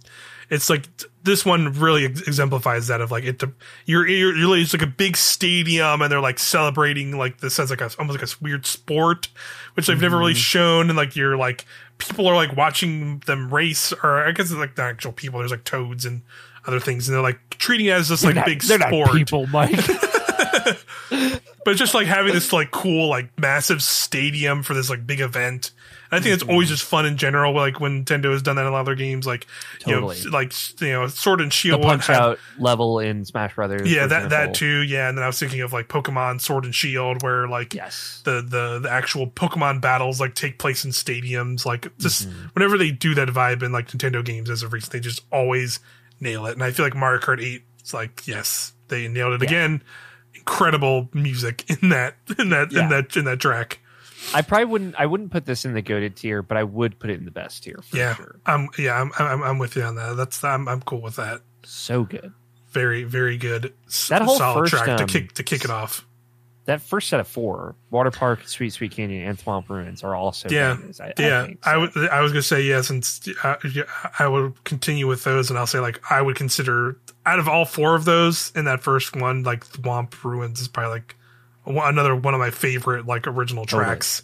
it's 0.50 0.68
like 0.68 0.88
this 1.22 1.44
one 1.44 1.72
really 1.72 2.04
exemplifies 2.04 2.88
that 2.88 3.00
of 3.00 3.10
like 3.10 3.24
it. 3.24 3.42
You're 3.86 4.06
you're, 4.06 4.36
you're 4.36 4.58
it's 4.58 4.72
like 4.72 4.82
a 4.82 4.86
big 4.86 5.16
stadium, 5.16 6.02
and 6.02 6.10
they're 6.10 6.20
like 6.20 6.38
celebrating 6.38 7.16
like 7.16 7.38
this 7.38 7.58
as 7.58 7.70
like 7.70 7.80
a 7.80 7.90
almost 7.98 8.20
like 8.20 8.28
a 8.28 8.34
weird 8.42 8.66
sport, 8.66 9.28
which 9.74 9.86
they've 9.86 9.96
mm-hmm. 9.96 10.02
never 10.02 10.18
really 10.18 10.32
mm-hmm. 10.32 10.38
shown, 10.38 10.88
and 10.90 10.96
like 10.96 11.14
you're 11.14 11.36
like 11.36 11.64
people 11.98 12.26
are 12.26 12.34
like 12.34 12.56
watching 12.56 13.20
them 13.26 13.52
race, 13.52 13.92
or 14.02 14.26
I 14.26 14.32
guess 14.32 14.50
it's 14.50 14.58
like 14.58 14.74
the 14.74 14.82
actual 14.82 15.12
people. 15.12 15.38
There's 15.38 15.52
like 15.52 15.64
toads 15.64 16.04
and 16.04 16.22
other 16.66 16.80
things, 16.80 17.08
and 17.08 17.14
they're 17.14 17.22
like 17.22 17.38
treating 17.50 17.86
it 17.86 17.90
as 17.90 18.08
this 18.08 18.24
like 18.24 18.34
not, 18.34 18.46
big 18.46 18.62
sport. 18.62 19.12
people, 19.12 19.46
Mike. 19.46 19.70
but 21.64 21.76
just 21.76 21.94
like 21.94 22.06
having 22.06 22.32
this 22.32 22.52
like 22.52 22.70
cool 22.70 23.08
like 23.08 23.38
massive 23.38 23.82
stadium 23.82 24.62
for 24.62 24.74
this 24.74 24.90
like 24.90 25.06
big 25.06 25.20
event 25.20 25.72
I 26.12 26.18
think 26.18 26.34
it's 26.34 26.42
always 26.42 26.68
just 26.68 26.82
fun 26.82 27.06
in 27.06 27.16
general. 27.16 27.54
Like 27.54 27.78
when 27.78 28.04
Nintendo 28.04 28.32
has 28.32 28.42
done 28.42 28.56
that 28.56 28.62
in 28.62 28.68
a 28.68 28.70
lot 28.72 28.80
of 28.80 28.86
their 28.86 28.96
games, 28.96 29.26
like 29.26 29.46
totally. 29.78 30.18
you 30.18 30.24
know, 30.24 30.30
like 30.30 30.52
you 30.80 30.88
know, 30.88 31.06
Sword 31.06 31.40
and 31.40 31.52
Shield, 31.52 31.82
the 31.82 31.86
punch 31.86 32.08
had, 32.08 32.16
out 32.16 32.38
level 32.58 32.98
in 32.98 33.24
Smash 33.24 33.54
Brothers. 33.54 33.90
Yeah, 33.90 34.06
that 34.06 34.24
example. 34.24 34.28
that 34.30 34.54
too. 34.54 34.80
Yeah, 34.82 35.08
and 35.08 35.16
then 35.16 35.22
I 35.22 35.28
was 35.28 35.38
thinking 35.38 35.60
of 35.60 35.72
like 35.72 35.88
Pokemon 35.88 36.40
Sword 36.40 36.64
and 36.64 36.74
Shield, 36.74 37.22
where 37.22 37.46
like 37.46 37.74
yes, 37.74 38.22
the 38.24 38.42
the 38.42 38.80
the 38.80 38.90
actual 38.90 39.28
Pokemon 39.28 39.80
battles 39.80 40.20
like 40.20 40.34
take 40.34 40.58
place 40.58 40.84
in 40.84 40.90
stadiums. 40.90 41.64
Like 41.64 41.96
just 41.98 42.28
mm-hmm. 42.28 42.46
whenever 42.54 42.76
they 42.76 42.90
do 42.90 43.14
that 43.14 43.28
vibe 43.28 43.62
in 43.62 43.70
like 43.70 43.88
Nintendo 43.88 44.24
games 44.24 44.50
as 44.50 44.64
of 44.64 44.72
recent, 44.72 44.92
they 44.92 45.00
just 45.00 45.22
always 45.30 45.78
nail 46.18 46.46
it. 46.46 46.54
And 46.54 46.64
I 46.64 46.72
feel 46.72 46.84
like 46.84 46.96
Mario 46.96 47.20
Kart 47.20 47.40
Eight, 47.40 47.62
it's 47.78 47.94
like 47.94 48.26
yes, 48.26 48.72
they 48.88 49.06
nailed 49.06 49.34
it 49.34 49.42
yeah. 49.42 49.48
again. 49.48 49.82
Incredible 50.40 51.08
music 51.12 51.64
in 51.82 51.90
that 51.90 52.16
in 52.38 52.50
that 52.50 52.72
yeah. 52.72 52.82
in 52.82 52.88
that 52.90 53.16
in 53.16 53.24
that 53.24 53.40
track. 53.40 53.80
I 54.34 54.42
probably 54.42 54.66
wouldn't. 54.66 54.94
I 54.98 55.06
wouldn't 55.06 55.30
put 55.30 55.46
this 55.46 55.64
in 55.64 55.72
the 55.72 55.82
goaded 55.82 56.16
tier, 56.16 56.42
but 56.42 56.56
I 56.56 56.64
would 56.64 56.98
put 56.98 57.10
it 57.10 57.18
in 57.18 57.24
the 57.24 57.30
best 57.30 57.64
tier. 57.64 57.80
yeah, 57.92 58.14
sure. 58.14 58.38
I'm. 58.46 58.68
Yeah, 58.78 59.00
I'm, 59.00 59.10
I'm. 59.18 59.42
I'm 59.42 59.58
with 59.58 59.76
you 59.76 59.82
on 59.82 59.94
that. 59.96 60.16
That's. 60.16 60.44
I'm. 60.44 60.68
I'm 60.68 60.82
cool 60.82 61.00
with 61.00 61.16
that. 61.16 61.40
So 61.64 62.04
good. 62.04 62.32
Very, 62.70 63.02
very 63.02 63.36
good. 63.36 63.72
That 64.08 64.22
whole 64.22 64.36
solid 64.36 64.70
first, 64.70 64.84
track 64.84 64.88
um, 64.88 64.98
to 64.98 65.06
kick 65.06 65.32
to 65.34 65.42
kick 65.42 65.64
it 65.64 65.70
off. 65.70 66.06
That 66.66 66.82
first 66.82 67.08
set 67.08 67.18
of 67.18 67.26
four, 67.26 67.74
Water 67.90 68.10
Park, 68.10 68.46
Sweet 68.46 68.70
Sweet 68.70 68.92
Canyon, 68.92 69.26
and 69.26 69.38
Swamp 69.38 69.68
Ruins, 69.68 70.04
are 70.04 70.14
also 70.14 70.48
yeah, 70.50 70.76
I, 71.00 71.12
yeah. 71.18 71.42
I, 71.42 71.46
think, 71.46 71.64
so. 71.94 72.06
I, 72.06 72.20
was 72.20 72.30
gonna 72.30 72.42
say 72.42 72.62
yes, 72.62 72.90
and 72.90 73.04
uh, 73.42 73.56
I 74.18 74.28
would 74.28 74.62
continue 74.64 75.08
with 75.08 75.24
those, 75.24 75.50
and 75.50 75.58
I'll 75.58 75.66
say 75.66 75.80
like 75.80 76.00
I 76.10 76.22
would 76.22 76.36
consider 76.36 76.96
out 77.30 77.38
of 77.38 77.48
all 77.48 77.64
four 77.64 77.94
of 77.94 78.04
those 78.04 78.52
in 78.56 78.64
that 78.64 78.82
first 78.82 79.14
one, 79.14 79.42
like 79.44 79.64
Swamp 79.64 80.24
Ruins 80.24 80.60
is 80.60 80.68
probably 80.68 80.92
like 80.94 81.16
another 81.66 82.16
one 82.16 82.34
of 82.34 82.40
my 82.40 82.50
favorite 82.50 83.06
like 83.06 83.26
original 83.26 83.64
tracks. 83.64 84.22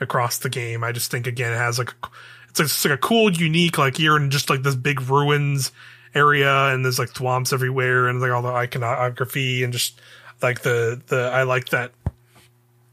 Across 0.00 0.38
the 0.38 0.48
game. 0.48 0.84
I 0.84 0.92
just 0.92 1.10
think 1.10 1.26
again 1.26 1.52
it 1.52 1.56
has 1.56 1.76
like 1.76 1.90
a, 1.90 2.08
it's, 2.48 2.60
like, 2.60 2.66
it's 2.66 2.84
like 2.84 2.94
a 2.94 2.98
cool, 2.98 3.32
unique 3.32 3.78
like 3.78 3.98
you're 3.98 4.16
in 4.16 4.30
just 4.30 4.48
like 4.48 4.62
this 4.62 4.76
big 4.76 5.00
ruins 5.02 5.72
area 6.14 6.68
and 6.68 6.84
there's 6.84 7.00
like 7.00 7.10
thwomps 7.10 7.52
everywhere 7.52 8.06
and 8.06 8.20
like 8.20 8.30
all 8.30 8.42
the 8.42 8.48
iconography 8.48 9.64
and 9.64 9.72
just 9.72 10.00
like 10.40 10.60
the 10.62 11.00
the 11.08 11.30
I 11.32 11.42
like 11.42 11.70
that 11.70 11.90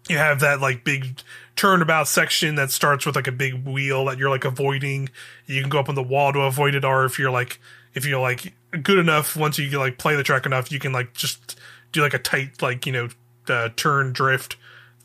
you 0.09 0.17
have 0.17 0.39
that 0.41 0.61
like 0.61 0.83
big 0.83 1.21
turnabout 1.55 2.07
section 2.07 2.55
that 2.55 2.71
starts 2.71 3.05
with 3.05 3.15
like 3.15 3.27
a 3.27 3.31
big 3.31 3.65
wheel 3.65 4.05
that 4.05 4.17
you're 4.17 4.29
like 4.29 4.45
avoiding. 4.45 5.09
You 5.45 5.61
can 5.61 5.69
go 5.69 5.79
up 5.79 5.89
on 5.89 5.95
the 5.95 6.03
wall 6.03 6.33
to 6.33 6.39
avoid 6.41 6.75
it, 6.75 6.83
or 6.83 7.05
if 7.05 7.17
you're 7.17 7.31
like 7.31 7.59
if 7.93 8.05
you're 8.05 8.19
like 8.19 8.53
good 8.81 8.97
enough, 8.97 9.35
once 9.35 9.57
you 9.57 9.69
like 9.77 9.97
play 9.97 10.15
the 10.15 10.23
track 10.23 10.45
enough, 10.45 10.71
you 10.71 10.79
can 10.79 10.91
like 10.91 11.13
just 11.13 11.59
do 11.91 12.01
like 12.01 12.13
a 12.13 12.19
tight 12.19 12.61
like 12.61 12.85
you 12.85 12.91
know 12.91 13.09
uh, 13.47 13.69
turn 13.75 14.11
drift 14.11 14.57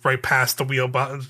right 0.05 0.23
past 0.23 0.59
the 0.59 0.65
wheel 0.65 0.89
by 0.89 1.21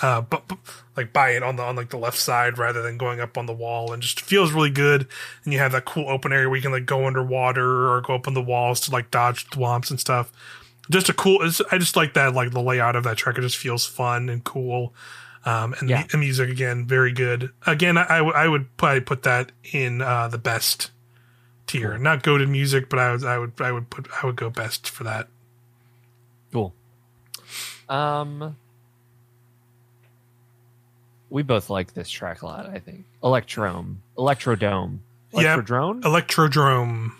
uh 0.00 0.20
but, 0.22 0.48
but, 0.48 0.58
like 0.96 1.12
by 1.12 1.30
it 1.30 1.42
on 1.42 1.56
the 1.56 1.62
on 1.62 1.76
like 1.76 1.90
the 1.90 1.98
left 1.98 2.18
side 2.18 2.58
rather 2.58 2.82
than 2.82 2.96
going 2.96 3.20
up 3.20 3.36
on 3.38 3.46
the 3.46 3.52
wall. 3.52 3.92
And 3.92 4.02
just 4.02 4.20
feels 4.20 4.52
really 4.52 4.70
good. 4.70 5.06
And 5.44 5.52
you 5.52 5.58
have 5.58 5.72
that 5.72 5.84
cool 5.84 6.08
open 6.08 6.32
area 6.32 6.48
where 6.48 6.56
you 6.56 6.62
can 6.62 6.72
like 6.72 6.86
go 6.86 7.06
underwater 7.06 7.90
or 7.90 8.00
go 8.00 8.14
up 8.14 8.26
on 8.26 8.34
the 8.34 8.42
walls 8.42 8.80
to 8.80 8.90
like 8.90 9.10
dodge 9.10 9.48
thwomps 9.50 9.90
and 9.90 10.00
stuff. 10.00 10.32
Just 10.90 11.08
a 11.08 11.14
cool 11.14 11.38
i 11.70 11.78
just 11.78 11.96
like 11.96 12.14
that 12.14 12.34
like 12.34 12.50
the 12.50 12.62
layout 12.62 12.96
of 12.96 13.04
that 13.04 13.16
track. 13.16 13.38
It 13.38 13.42
just 13.42 13.56
feels 13.56 13.86
fun 13.86 14.28
and 14.28 14.42
cool. 14.42 14.94
Um 15.44 15.74
and 15.80 15.88
yeah. 15.88 16.02
the, 16.02 16.08
the, 16.08 16.18
music 16.18 16.50
again 16.50 16.86
very 16.86 17.12
good. 17.12 17.50
Again 17.66 17.98
I, 17.98 18.06
I, 18.08 18.18
w- 18.18 18.34
I 18.34 18.48
would 18.48 18.74
probably 18.76 19.00
put 19.00 19.22
that 19.24 19.52
in 19.72 20.00
uh 20.00 20.28
the 20.28 20.38
best 20.38 20.91
tier 21.72 21.92
cool. 21.92 22.00
not 22.00 22.22
go 22.22 22.38
to 22.38 22.46
music 22.46 22.88
but 22.88 22.98
i 22.98 23.12
would 23.12 23.24
i 23.24 23.38
would 23.38 23.52
i 23.60 23.72
would 23.72 23.90
put 23.90 24.06
i 24.22 24.26
would 24.26 24.36
go 24.36 24.50
best 24.50 24.88
for 24.88 25.04
that 25.04 25.28
cool 26.52 26.74
um 27.88 28.56
we 31.32 31.42
both 31.42 31.70
like 31.70 31.94
this 31.94 32.10
track 32.10 32.42
a 32.42 32.46
lot. 32.46 32.66
I 32.66 32.78
think 32.78 33.06
Electrome, 33.22 33.96
Electrodome, 34.18 34.98
Electrodrome, 35.32 36.02
yeah, 36.02 36.10
Electrodrome. 36.10 37.12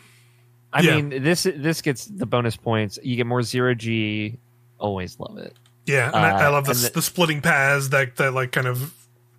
I 0.70 0.82
yeah. 0.82 0.96
mean, 0.96 1.22
this 1.22 1.44
this 1.44 1.80
gets 1.80 2.04
the 2.04 2.26
bonus 2.26 2.54
points. 2.54 2.98
You 3.02 3.16
get 3.16 3.26
more 3.26 3.42
zero 3.42 3.74
G. 3.74 4.38
Always 4.78 5.18
love 5.18 5.38
it. 5.38 5.56
Yeah, 5.86 6.06
and 6.06 6.16
uh, 6.16 6.18
I, 6.18 6.42
I, 6.44 6.48
love 6.48 6.66
the, 6.66 6.74
the, 6.74 6.90
the 6.94 7.02
splitting 7.02 7.40
paths 7.40 7.88
that 7.88 8.16
that 8.16 8.34
like 8.34 8.52
kind 8.52 8.66
of 8.66 8.94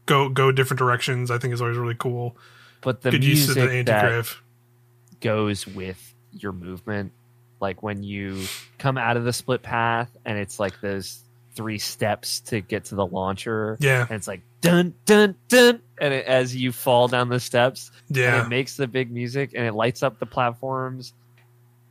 go 0.07 0.27
go 0.27 0.51
different 0.51 0.79
directions. 0.79 1.29
I 1.29 1.37
think 1.37 1.53
is 1.53 1.61
always 1.61 1.77
really 1.77 1.95
cool. 1.97 2.35
But 2.81 3.01
the 3.01 3.11
Good 3.11 3.21
music 3.21 3.55
use 3.55 3.63
of 3.63 3.69
the 3.69 3.83
that 3.83 4.25
goes 5.23 5.65
with 5.65 6.13
your 6.31 6.51
movement, 6.51 7.13
like 7.59 7.81
when 7.81 8.03
you 8.03 8.45
come 8.77 8.97
out 8.97 9.17
of 9.17 9.23
the 9.23 9.33
split 9.33 9.63
path, 9.63 10.15
and 10.25 10.37
it's 10.37 10.59
like 10.59 10.79
those 10.81 11.21
three 11.55 11.79
steps 11.79 12.41
to 12.41 12.61
get 12.61 12.85
to 12.85 12.95
the 12.95 13.05
launcher. 13.05 13.77
Yeah, 13.79 14.01
and 14.01 14.11
it's 14.11 14.27
like 14.27 14.41
dun 14.61 14.93
dun 15.05 15.35
dun, 15.47 15.81
and 15.99 16.13
it, 16.13 16.25
as 16.25 16.55
you 16.55 16.71
fall 16.71 17.07
down 17.07 17.29
the 17.29 17.39
steps, 17.39 17.89
yeah, 18.09 18.45
it 18.45 18.49
makes 18.49 18.75
the 18.77 18.85
big 18.85 19.09
music 19.09 19.51
and 19.55 19.65
it 19.65 19.73
lights 19.73 20.03
up 20.03 20.19
the 20.19 20.25
platforms. 20.25 21.13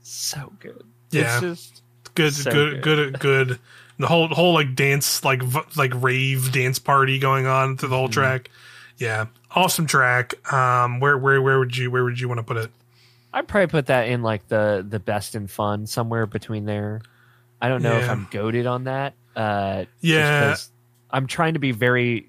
So 0.03 0.53
good. 0.61 0.85
Yeah, 1.11 1.39
it's 1.39 1.41
just 1.41 1.83
good, 2.15 2.35
so 2.35 2.51
good, 2.51 2.83
good, 2.83 3.13
good, 3.13 3.21
good. 3.21 3.59
The 3.99 4.07
whole 4.07 4.29
whole 4.29 4.53
like 4.53 4.75
dance, 4.75 5.25
like 5.25 5.43
like 5.77 5.93
rave 5.95 6.53
dance 6.53 6.79
party 6.79 7.19
going 7.19 7.47
on 7.47 7.77
through 7.79 7.89
the 7.89 7.97
whole 7.97 8.07
mm-hmm. 8.07 8.21
track. 8.21 8.51
Yeah, 8.99 9.27
awesome 9.51 9.87
track. 9.87 10.53
Um, 10.53 11.01
where 11.01 11.17
where 11.17 11.41
where 11.41 11.59
would 11.59 11.77
you 11.77 11.91
where 11.91 12.05
would 12.05 12.21
you 12.21 12.29
want 12.29 12.39
to 12.39 12.45
put 12.45 12.57
it? 12.57 12.71
I'd 13.33 13.49
probably 13.49 13.69
put 13.69 13.87
that 13.87 14.09
in 14.09 14.23
like 14.23 14.49
the 14.49 14.85
the 14.87 14.99
best 14.99 15.35
and 15.35 15.51
fun 15.51 15.87
somewhere 15.87 16.27
between 16.27 16.65
there. 16.65 17.01
I 17.61 17.69
don't 17.69 17.83
know 17.83 17.93
yeah. 17.93 18.05
if 18.05 18.11
I'm 18.11 18.29
goaded 18.31 18.67
on 18.67 18.85
that. 18.85 19.15
Uh, 19.35 19.85
yeah, 20.01 20.57
I'm 21.11 21.27
trying 21.27 21.55
to 21.55 21.61
be 21.61 21.73
very 21.73 22.29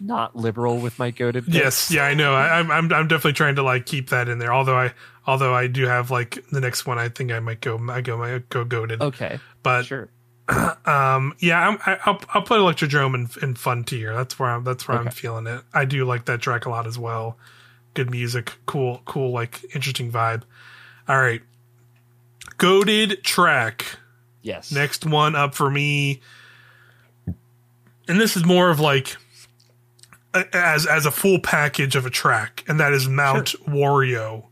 not 0.00 0.36
liberal 0.36 0.78
with 0.78 0.98
my 0.98 1.10
goaded. 1.10 1.44
Yes, 1.48 1.90
yeah, 1.90 2.04
I 2.04 2.14
know. 2.14 2.34
I, 2.34 2.60
am 2.60 2.70
I'm 2.70 2.92
I'm 2.92 3.08
definitely 3.08 3.34
trying 3.34 3.56
to 3.56 3.62
like 3.62 3.86
keep 3.86 4.10
that 4.10 4.28
in 4.28 4.38
there. 4.38 4.52
Although 4.52 4.78
I 4.78 4.92
although 5.26 5.54
I 5.54 5.66
do 5.66 5.86
have 5.86 6.10
like 6.10 6.44
the 6.50 6.60
next 6.60 6.86
one, 6.86 6.98
I 6.98 7.08
think 7.08 7.32
I 7.32 7.40
might 7.40 7.60
go 7.60 7.78
I 7.88 8.00
go 8.00 8.16
my 8.16 8.42
go 8.48 8.64
goaded. 8.64 9.00
Okay, 9.00 9.38
but 9.62 9.84
sure. 9.84 10.08
um, 10.86 11.32
yeah, 11.38 11.68
I'm, 11.68 11.78
I, 11.86 12.10
will 12.10 12.20
I'll 12.34 12.42
put 12.42 12.58
Electrodrome 12.58 13.14
in, 13.14 13.30
in 13.42 13.54
fun 13.54 13.84
tier. 13.84 14.14
That's 14.14 14.38
where 14.38 14.50
I'm 14.50 14.64
that's 14.64 14.88
where 14.88 14.98
okay. 14.98 15.06
I'm 15.06 15.12
feeling 15.12 15.46
it. 15.46 15.62
I 15.72 15.84
do 15.84 16.04
like 16.04 16.24
that 16.24 16.40
track 16.40 16.66
a 16.66 16.70
lot 16.70 16.86
as 16.86 16.98
well. 16.98 17.36
Good 17.94 18.10
music, 18.10 18.52
cool, 18.66 19.02
cool, 19.04 19.32
like 19.32 19.64
interesting 19.74 20.12
vibe. 20.12 20.42
All 21.08 21.20
right, 21.20 21.42
goaded 22.56 23.24
track. 23.24 23.98
Yes. 24.42 24.72
Next 24.72 25.04
one 25.04 25.34
up 25.34 25.54
for 25.54 25.70
me, 25.70 26.20
and 28.06 28.20
this 28.20 28.36
is 28.36 28.44
more 28.44 28.70
of 28.70 28.80
like 28.80 29.16
as 30.32 30.86
as 30.86 31.06
a 31.06 31.10
full 31.10 31.40
package 31.40 31.96
of 31.96 32.06
a 32.06 32.10
track, 32.10 32.64
and 32.68 32.78
that 32.80 32.92
is 32.92 33.08
Mount 33.08 33.48
sure. 33.48 33.60
Wario. 33.66 34.44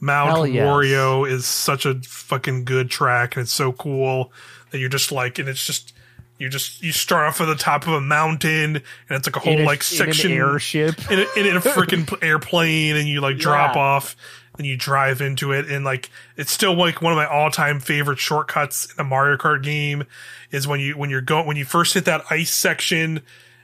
Mount 0.00 0.52
yes. 0.52 0.64
Wario 0.64 1.28
is 1.28 1.44
such 1.44 1.84
a 1.84 1.94
fucking 2.02 2.64
good 2.64 2.90
track, 2.90 3.36
and 3.36 3.42
it's 3.42 3.52
so 3.52 3.72
cool 3.72 4.32
that 4.70 4.78
you're 4.78 4.88
just 4.88 5.12
like, 5.12 5.38
and 5.38 5.48
it's 5.48 5.64
just 5.64 5.92
you 6.38 6.48
just 6.48 6.82
you 6.82 6.92
start 6.92 7.26
off 7.26 7.40
at 7.40 7.46
the 7.46 7.56
top 7.56 7.86
of 7.86 7.92
a 7.92 8.00
mountain, 8.00 8.76
and 8.76 8.82
it's 9.10 9.26
like 9.26 9.36
a 9.36 9.40
whole 9.40 9.60
a, 9.60 9.64
like 9.64 9.82
section 9.82 10.32
airship 10.32 10.98
in 11.10 11.18
a, 11.18 11.40
in 11.40 11.56
a 11.56 11.60
freaking 11.60 12.22
airplane, 12.22 12.96
and 12.96 13.08
you 13.08 13.20
like 13.20 13.38
drop 13.38 13.74
yeah. 13.74 13.82
off. 13.82 14.16
and 14.56 14.66
you 14.66 14.76
drive 14.76 15.20
into 15.20 15.52
it 15.52 15.70
and 15.70 15.84
like 15.84 16.10
it's 16.36 16.50
still 16.50 16.74
like 16.74 17.00
one 17.00 17.12
of 17.12 17.16
my 17.16 17.26
all-time 17.26 17.78
favorite 17.78 18.18
shortcuts 18.18 18.92
in 18.92 19.00
a 19.00 19.04
Mario 19.04 19.36
Kart 19.36 19.62
game 19.62 20.04
is 20.50 20.66
when 20.66 20.80
you 20.80 20.96
when 20.96 21.10
you're 21.10 21.20
going 21.20 21.46
when 21.46 21.56
you 21.56 21.64
first 21.64 21.94
hit 21.94 22.04
that 22.06 22.24
ice 22.28 22.52
section 22.52 23.22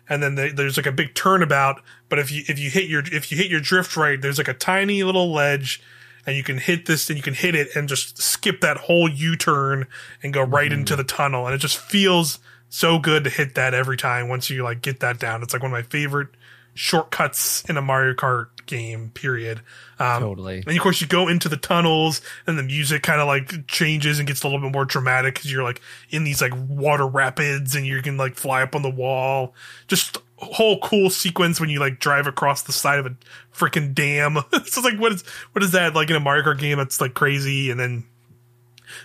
and 0.08 0.22
then 0.22 0.36
the, 0.36 0.52
there's 0.54 0.76
like 0.76 0.86
a 0.86 0.92
big 0.92 1.12
turnabout 1.14 1.82
but 2.08 2.20
if 2.20 2.30
you 2.30 2.44
if 2.46 2.60
you 2.60 2.70
hit 2.70 2.88
your 2.88 3.02
if 3.12 3.32
you 3.32 3.38
hit 3.38 3.50
your 3.50 3.60
drift 3.60 3.96
right 3.96 4.22
there's 4.22 4.38
like 4.38 4.46
a 4.46 4.54
tiny 4.54 5.02
little 5.02 5.32
ledge 5.32 5.82
and 6.26 6.36
you 6.36 6.44
can 6.44 6.58
hit 6.58 6.86
this 6.86 7.10
and 7.10 7.16
you 7.16 7.22
can 7.22 7.34
hit 7.34 7.56
it 7.56 7.74
and 7.74 7.88
just 7.88 8.22
skip 8.22 8.60
that 8.60 8.76
whole 8.76 9.08
U-turn 9.08 9.86
and 10.22 10.32
go 10.32 10.42
right 10.42 10.70
mm. 10.70 10.74
into 10.74 10.94
the 10.94 11.04
tunnel 11.04 11.46
and 11.46 11.54
it 11.54 11.58
just 11.58 11.76
feels 11.76 12.38
so 12.74 12.98
good 12.98 13.24
to 13.24 13.30
hit 13.30 13.54
that 13.54 13.74
every 13.74 13.96
time 13.96 14.28
once 14.28 14.50
you 14.50 14.62
like 14.62 14.82
get 14.82 15.00
that 15.00 15.18
down 15.18 15.42
it's 15.42 15.52
like 15.52 15.62
one 15.62 15.70
of 15.70 15.76
my 15.76 15.82
favorite 15.82 16.28
shortcuts 16.74 17.64
in 17.68 17.76
a 17.76 17.82
Mario 17.82 18.14
Kart 18.14 18.48
game, 18.66 19.10
period. 19.10 19.60
Um, 19.98 20.22
totally. 20.22 20.62
And 20.66 20.76
of 20.76 20.82
course, 20.82 21.00
you 21.00 21.06
go 21.06 21.28
into 21.28 21.48
the 21.48 21.56
tunnels, 21.56 22.20
and 22.46 22.58
the 22.58 22.62
music 22.62 23.02
kind 23.02 23.20
of 23.20 23.26
like 23.26 23.66
changes 23.66 24.18
and 24.18 24.28
gets 24.28 24.42
a 24.42 24.48
little 24.48 24.60
bit 24.60 24.72
more 24.72 24.84
dramatic 24.84 25.34
because 25.34 25.50
you're 25.50 25.62
like 25.62 25.80
in 26.10 26.24
these 26.24 26.42
like 26.42 26.52
water 26.68 27.06
rapids, 27.06 27.74
and 27.74 27.86
you 27.86 28.02
can 28.02 28.16
like 28.16 28.34
fly 28.34 28.62
up 28.62 28.74
on 28.74 28.82
the 28.82 28.90
wall. 28.90 29.54
Just 29.86 30.18
whole 30.36 30.78
cool 30.80 31.08
sequence 31.08 31.60
when 31.60 31.70
you 31.70 31.80
like 31.80 32.00
drive 32.00 32.26
across 32.26 32.62
the 32.62 32.72
side 32.72 32.98
of 32.98 33.06
a 33.06 33.16
freaking 33.54 33.94
dam. 33.94 34.34
so 34.50 34.56
it's 34.56 34.84
like 34.84 34.98
what 34.98 35.12
is 35.12 35.22
what 35.52 35.62
is 35.62 35.72
that 35.72 35.94
like 35.94 36.10
in 36.10 36.16
a 36.16 36.20
Mario 36.20 36.44
Kart 36.44 36.58
game? 36.58 36.78
That's 36.78 37.00
like 37.00 37.14
crazy, 37.14 37.70
and 37.70 37.78
then 37.78 38.04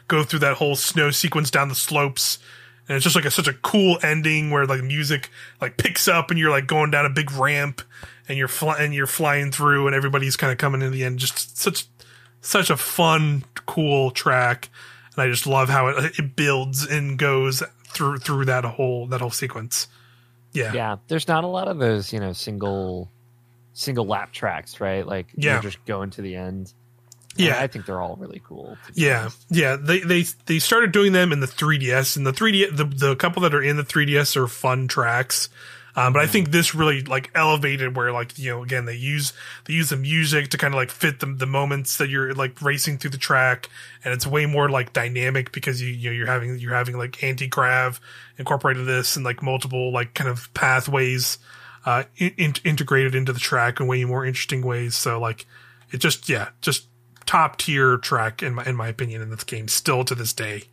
go 0.07 0.23
through 0.23 0.39
that 0.39 0.57
whole 0.57 0.75
snow 0.75 1.11
sequence 1.11 1.49
down 1.49 1.69
the 1.69 1.75
slopes 1.75 2.39
and 2.89 2.95
it's 2.95 3.03
just 3.03 3.15
like 3.15 3.25
a, 3.25 3.31
such 3.31 3.47
a 3.47 3.53
cool 3.53 3.99
ending 4.01 4.49
where 4.49 4.65
like 4.65 4.83
music 4.83 5.29
like 5.61 5.77
picks 5.77 6.07
up 6.07 6.31
and 6.31 6.39
you're 6.39 6.49
like 6.49 6.65
going 6.65 6.89
down 6.89 7.05
a 7.05 7.09
big 7.09 7.31
ramp 7.31 7.83
and 8.27 8.35
you're 8.35 8.47
flying 8.47 8.83
and 8.83 8.93
you're 8.95 9.07
flying 9.07 9.51
through 9.51 9.85
and 9.85 9.95
everybody's 9.95 10.35
kind 10.35 10.51
of 10.51 10.57
coming 10.57 10.81
in 10.81 10.91
the 10.91 11.03
end. 11.03 11.19
Just 11.19 11.55
such 11.55 11.85
such 12.41 12.71
a 12.71 12.75
fun 12.75 13.45
cool 13.67 14.09
track. 14.09 14.69
And 15.15 15.21
i 15.21 15.27
just 15.27 15.45
love 15.45 15.69
how 15.69 15.87
it, 15.89 16.17
it 16.17 16.35
builds 16.35 16.83
and 16.83 17.19
goes 17.19 17.61
through 17.89 18.17
through 18.17 18.45
that 18.45 18.65
whole 18.65 19.05
that 19.07 19.21
whole 19.21 19.29
sequence. 19.29 19.87
Yeah. 20.51 20.73
Yeah. 20.73 20.95
There's 21.07 21.27
not 21.27 21.43
a 21.43 21.47
lot 21.47 21.67
of 21.67 21.77
those 21.77 22.11
you 22.11 22.19
know 22.19 22.33
single 22.33 23.11
single 23.73 24.07
lap 24.07 24.33
tracks 24.33 24.81
right? 24.81 25.05
Like 25.05 25.27
yeah. 25.35 25.61
just 25.61 25.85
going 25.85 26.09
to 26.11 26.23
the 26.23 26.35
end 26.35 26.73
yeah, 27.35 27.61
I 27.61 27.67
think 27.67 27.85
they're 27.85 28.01
all 28.01 28.15
really 28.15 28.41
cool. 28.43 28.77
Yeah, 28.93 29.21
honest. 29.21 29.45
yeah. 29.49 29.75
They 29.75 29.99
they 29.99 30.23
they 30.45 30.59
started 30.59 30.91
doing 30.91 31.13
them 31.13 31.31
in 31.31 31.39
the 31.39 31.47
3ds, 31.47 32.17
and 32.17 32.25
the 32.25 32.33
3d 32.33 32.75
the 32.75 32.85
the 32.85 33.15
couple 33.15 33.41
that 33.43 33.53
are 33.53 33.63
in 33.63 33.77
the 33.77 33.83
3ds 33.83 34.35
are 34.35 34.47
fun 34.47 34.87
tracks. 34.87 35.49
Um, 35.95 36.13
but 36.13 36.21
I 36.21 36.27
think 36.27 36.51
this 36.51 36.75
really 36.75 37.01
like 37.01 37.31
elevated 37.35 37.95
where 37.95 38.11
like 38.11 38.37
you 38.37 38.51
know 38.51 38.63
again 38.63 38.85
they 38.85 38.95
use 38.95 39.33
they 39.65 39.73
use 39.73 39.89
the 39.89 39.97
music 39.97 40.49
to 40.49 40.57
kind 40.57 40.73
of 40.73 40.77
like 40.77 40.91
fit 40.91 41.19
the 41.19 41.25
the 41.25 41.45
moments 41.45 41.97
that 41.97 42.09
you're 42.09 42.33
like 42.33 42.61
racing 42.61 42.97
through 42.97 43.09
the 43.11 43.17
track, 43.17 43.69
and 44.03 44.13
it's 44.13 44.25
way 44.25 44.45
more 44.45 44.69
like 44.69 44.93
dynamic 44.93 45.51
because 45.51 45.81
you 45.81 45.89
you 45.89 46.09
know 46.09 46.15
you're 46.15 46.27
having 46.27 46.57
you're 46.59 46.75
having 46.75 46.97
like 46.97 47.23
anti 47.23 47.47
grav 47.47 47.99
incorporated 48.37 48.85
this 48.85 49.15
and 49.15 49.25
like 49.25 49.41
multiple 49.41 49.91
like 49.91 50.13
kind 50.13 50.29
of 50.29 50.53
pathways 50.53 51.37
uh 51.85 52.03
in, 52.17 52.53
integrated 52.63 53.15
into 53.15 53.33
the 53.33 53.39
track 53.39 53.79
in 53.79 53.87
way 53.87 54.03
more 54.05 54.25
interesting 54.25 54.61
ways. 54.61 54.95
So 54.95 55.19
like 55.19 55.45
it 55.91 55.97
just 55.97 56.29
yeah 56.29 56.49
just 56.61 56.85
top 57.29 57.57
tier 57.57 57.95
track 57.99 58.41
in 58.41 58.55
my 58.55 58.65
in 58.65 58.75
my 58.75 58.87
opinion 58.87 59.21
in 59.21 59.29
this 59.29 59.43
game 59.43 59.67
still 59.67 60.03
to 60.03 60.15
this 60.15 60.33
day. 60.33 60.63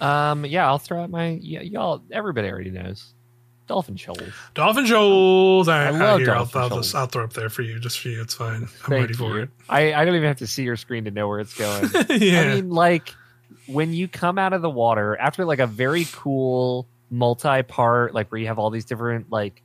um 0.00 0.46
yeah, 0.46 0.64
I'll 0.64 0.78
throw 0.78 1.02
out 1.02 1.10
my 1.10 1.40
yeah, 1.42 1.60
y'all 1.60 2.04
everybody 2.12 2.48
already 2.48 2.70
knows. 2.70 3.12
Dolphin 3.66 3.96
Shoals. 3.96 4.20
Dolphin 4.54 4.86
Shoals. 4.86 5.66
I, 5.66 5.86
I 5.86 5.90
love 5.90 6.20
I 6.20 6.24
Dolphin 6.24 6.60
I'll, 6.60 6.70
I'll, 6.70 6.76
just, 6.78 6.94
I'll 6.94 7.06
throw 7.06 7.24
up 7.24 7.32
there 7.32 7.48
for 7.48 7.62
you, 7.62 7.80
just 7.80 7.98
for 7.98 8.10
you. 8.10 8.20
It's 8.20 8.34
fine. 8.34 8.62
I'm 8.62 8.66
Thank 8.66 8.90
ready 8.90 9.12
for 9.14 9.36
you. 9.38 9.42
it. 9.42 9.50
I, 9.68 9.92
I 9.92 10.04
don't 10.04 10.14
even 10.14 10.28
have 10.28 10.38
to 10.38 10.46
see 10.46 10.62
your 10.62 10.76
screen 10.76 11.04
to 11.04 11.10
know 11.10 11.26
where 11.26 11.40
it's 11.40 11.54
going. 11.54 11.88
yeah. 12.20 12.40
I 12.40 12.54
mean, 12.54 12.70
like 12.70 13.14
when 13.66 13.92
you 13.92 14.06
come 14.06 14.38
out 14.38 14.52
of 14.52 14.62
the 14.62 14.70
water 14.70 15.16
after 15.16 15.44
like 15.44 15.58
a 15.58 15.66
very 15.68 16.06
cool 16.12 16.88
multi-part, 17.10 18.14
like 18.14 18.30
where 18.30 18.40
you 18.40 18.46
have 18.46 18.58
all 18.58 18.70
these 18.70 18.84
different 18.84 19.30
like 19.30 19.62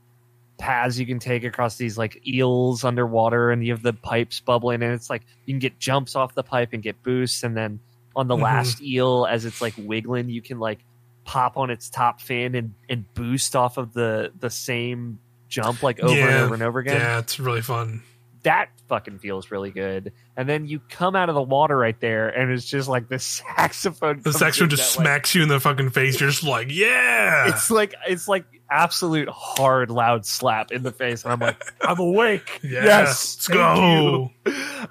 paths 0.58 0.98
you 0.98 1.06
can 1.06 1.20
take 1.20 1.44
across 1.44 1.78
these 1.78 1.98
like 1.98 2.26
eels 2.26 2.84
underwater 2.84 3.52
and 3.52 3.66
you 3.66 3.74
have 3.74 3.84
the 3.84 3.94
pipes 3.94 4.40
bubbling 4.40 4.82
and 4.82 4.94
it's 4.94 5.10
like 5.10 5.24
you 5.46 5.54
can 5.54 5.60
get 5.60 5.78
jumps 5.80 6.16
off 6.16 6.34
the 6.34 6.44
pipe 6.44 6.70
and 6.72 6.82
get 6.82 7.02
boosts 7.04 7.44
and 7.44 7.58
then 7.58 7.80
on 8.16 8.28
the 8.28 8.36
mm-hmm. 8.36 8.44
last 8.44 8.82
eel 8.82 9.26
as 9.30 9.46
it's 9.46 9.62
like 9.62 9.74
wiggling 9.78 10.30
you 10.30 10.42
can 10.42 10.60
like 10.60 10.80
pop 11.26 11.58
on 11.58 11.70
its 11.70 11.90
top 11.90 12.22
fin 12.22 12.56
and, 12.56 12.74
and 12.88 13.12
boost 13.14 13.56
off 13.56 13.78
of 13.78 13.94
the 13.94 14.32
the 14.40 14.50
same 14.50 15.20
jump 15.50 15.84
like 15.84 16.00
over 16.00 16.16
yeah. 16.16 16.28
and 16.28 16.36
over 16.36 16.54
and 16.54 16.64
over 16.64 16.80
again 16.80 17.00
yeah 17.00 17.20
it's 17.20 17.40
really 17.40 17.62
fun 17.62 18.02
that 18.46 18.70
fucking 18.88 19.20
feels 19.20 19.50
really 19.52 19.72
good. 19.72 20.14
And 20.38 20.48
then 20.48 20.68
you 20.68 20.80
come 20.80 21.16
out 21.16 21.30
of 21.30 21.36
the 21.36 21.42
water 21.42 21.76
right 21.76 22.00
there, 22.00 22.30
and 22.30 22.52
it's 22.52 22.66
just 22.66 22.88
like 22.88 23.10
the 23.10 23.20
saxophone. 23.20 24.22
The 24.22 24.34
saxophone 24.34 24.70
just 24.70 24.94
smacks 24.94 25.36
you 25.36 25.44
in 25.44 25.50
the 25.50 25.60
fucking 25.60 25.90
face. 25.90 26.20
You're 26.20 26.30
just 26.30 26.44
like, 26.44 26.72
yeah. 26.72 27.50
It's 27.50 27.70
like 27.70 27.94
it's 28.08 28.28
like 28.28 28.46
absolute 28.70 29.28
hard, 29.30 29.90
loud 29.90 30.26
slap 30.26 30.72
in 30.72 30.84
the 30.84 30.92
face, 30.92 31.24
and 31.24 31.34
I'm 31.34 31.40
like, 31.40 31.62
I'm 31.82 32.00
awake. 32.00 32.60
Yeah, 32.64 32.86
yes, 32.86 33.36
let's 33.36 33.48
go. 33.48 34.32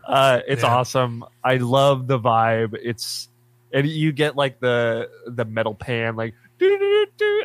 Uh, 0.04 0.40
it's 0.46 0.62
yeah. 0.62 0.74
awesome. 0.74 1.24
I 1.42 1.56
love 1.56 2.06
the 2.06 2.18
vibe. 2.18 2.76
It's 2.82 3.28
and 3.72 3.88
you 3.88 4.12
get 4.12 4.36
like 4.36 4.60
the 4.60 5.08
the 5.26 5.44
metal 5.44 5.74
pan, 5.74 6.16
like 6.16 6.34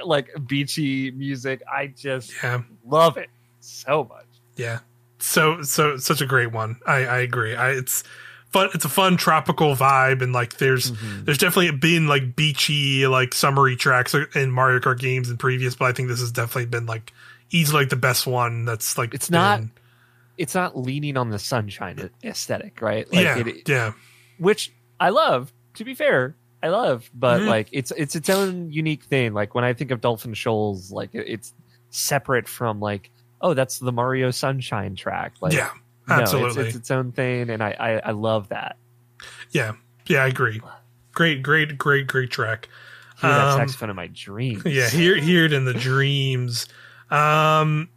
like 0.04 0.30
beachy 0.48 1.12
music. 1.12 1.62
I 1.72 1.88
just 1.88 2.34
yeah. 2.42 2.64
love 2.86 3.18
it 3.18 3.30
so 3.60 4.04
much. 4.04 4.26
Yeah, 4.56 4.80
so 5.20 5.62
so 5.62 5.98
such 5.98 6.22
a 6.22 6.26
great 6.26 6.52
one. 6.52 6.80
I 6.86 7.06
I 7.06 7.20
agree. 7.20 7.56
I 7.56 7.72
it's 7.72 8.04
fun. 8.50 8.70
It's 8.74 8.86
a 8.86 8.90
fun 8.90 9.18
tropical 9.18 9.76
vibe, 9.76 10.22
and 10.22 10.34
like 10.34 10.58
there's 10.58 10.92
mm-hmm. 10.92 11.26
there's 11.26 11.38
definitely 11.38 11.72
been 11.72 12.08
like 12.08 12.36
beachy 12.36 13.08
like 13.08 13.34
summery 13.34 13.76
tracks 13.76 14.16
in 14.36 14.52
Mario 14.52 14.80
Kart 14.80 15.00
games 15.00 15.30
in 15.30 15.38
previous, 15.38 15.76
but 15.76 15.86
I 15.86 15.92
think 15.94 16.10
this 16.10 16.20
has 16.20 16.32
definitely 16.32 16.66
been 16.66 16.86
like 16.86 17.14
easily 17.52 17.84
like 17.84 17.90
the 17.90 17.96
best 17.96 18.28
one. 18.28 18.66
That's 18.66 18.98
like 18.98 19.14
it's 19.14 19.30
been, 19.30 19.40
not 19.40 19.62
it's 20.38 20.56
not 20.56 20.78
leaning 20.78 21.18
on 21.18 21.30
the 21.30 21.40
sunshine 21.40 22.10
aesthetic, 22.24 22.82
right? 22.82 23.12
Like 23.12 23.24
yeah, 23.24 23.38
it, 23.38 23.70
yeah. 23.70 23.94
Which 24.38 24.72
I 25.00 25.10
love. 25.10 25.54
To 25.76 25.86
be 25.86 25.94
fair, 25.94 26.36
I 26.62 26.70
love, 26.70 27.10
but 27.14 27.40
mm-hmm. 27.40 27.50
like 27.50 27.70
it's 27.72 27.92
it's 27.96 28.16
its 28.16 28.30
own 28.30 28.72
unique 28.72 29.04
thing. 29.04 29.34
Like 29.34 29.56
when 29.56 29.64
I 29.64 29.74
think 29.74 29.92
of 29.92 30.02
Dolphin 30.02 30.34
Shoals, 30.34 30.92
like 30.92 31.12
it's 31.14 31.54
separate 31.90 32.48
from 32.48 32.80
like 32.80 33.12
oh, 33.42 33.54
that's 33.54 33.80
the 33.80 33.92
Mario 33.92 34.32
Sunshine 34.32 34.96
track. 34.96 35.34
Like, 35.42 35.54
yeah, 35.54 35.72
absolutely, 36.10 36.56
no, 36.56 36.62
it's, 36.62 36.70
it's, 36.70 36.76
its 36.78 36.92
own 36.92 37.12
thing, 37.12 37.50
and 37.50 37.64
I, 37.64 37.76
I, 37.80 37.90
I 38.10 38.12
love 38.12 38.50
that. 38.50 38.78
Yeah, 39.52 39.74
yeah, 40.06 40.24
I 40.24 40.28
agree. 40.28 40.62
Great, 41.14 41.44
great, 41.44 41.78
great, 41.78 42.08
great 42.08 42.32
track. 42.32 42.70
Hear 43.20 43.30
that 43.30 43.48
um, 43.48 43.60
saxophone 43.60 43.90
in 43.90 43.96
my 43.96 44.08
dreams. 44.08 44.64
Yeah, 44.66 44.90
hear 44.90 45.16
hear 45.18 45.46
it 45.46 45.54
in 45.54 45.66
the 45.66 45.74
dreams. 45.74 46.68
Um, 47.10 47.90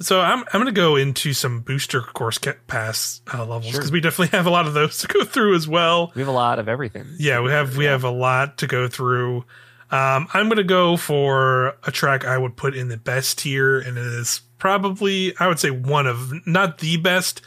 so 0.00 0.20
I'm 0.20 0.40
I'm 0.40 0.60
gonna 0.60 0.72
go 0.72 0.96
into 0.96 1.32
some 1.32 1.60
booster 1.60 2.02
course 2.02 2.38
pass 2.66 3.22
uh, 3.32 3.38
levels 3.38 3.72
because 3.72 3.86
sure. 3.86 3.92
we 3.92 4.00
definitely 4.00 4.36
have 4.36 4.46
a 4.46 4.50
lot 4.50 4.66
of 4.66 4.74
those 4.74 4.98
to 4.98 5.08
go 5.08 5.24
through 5.24 5.54
as 5.54 5.66
well. 5.66 6.12
We 6.14 6.20
have 6.20 6.28
a 6.28 6.32
lot 6.32 6.58
of 6.58 6.68
everything. 6.68 7.06
Yeah, 7.18 7.40
we 7.40 7.50
have 7.50 7.76
we 7.76 7.84
yeah. 7.84 7.92
have 7.92 8.04
a 8.04 8.10
lot 8.10 8.58
to 8.58 8.66
go 8.66 8.88
through. 8.88 9.44
Um, 9.90 10.26
I'm 10.34 10.48
gonna 10.48 10.64
go 10.64 10.96
for 10.96 11.76
a 11.84 11.92
track 11.92 12.24
I 12.24 12.36
would 12.36 12.56
put 12.56 12.74
in 12.74 12.88
the 12.88 12.96
best 12.96 13.38
tier, 13.38 13.78
and 13.78 13.96
it 13.96 14.04
is 14.04 14.40
probably 14.58 15.32
I 15.38 15.46
would 15.46 15.60
say 15.60 15.70
one 15.70 16.06
of 16.06 16.46
not 16.46 16.78
the 16.78 16.96
best, 16.96 17.40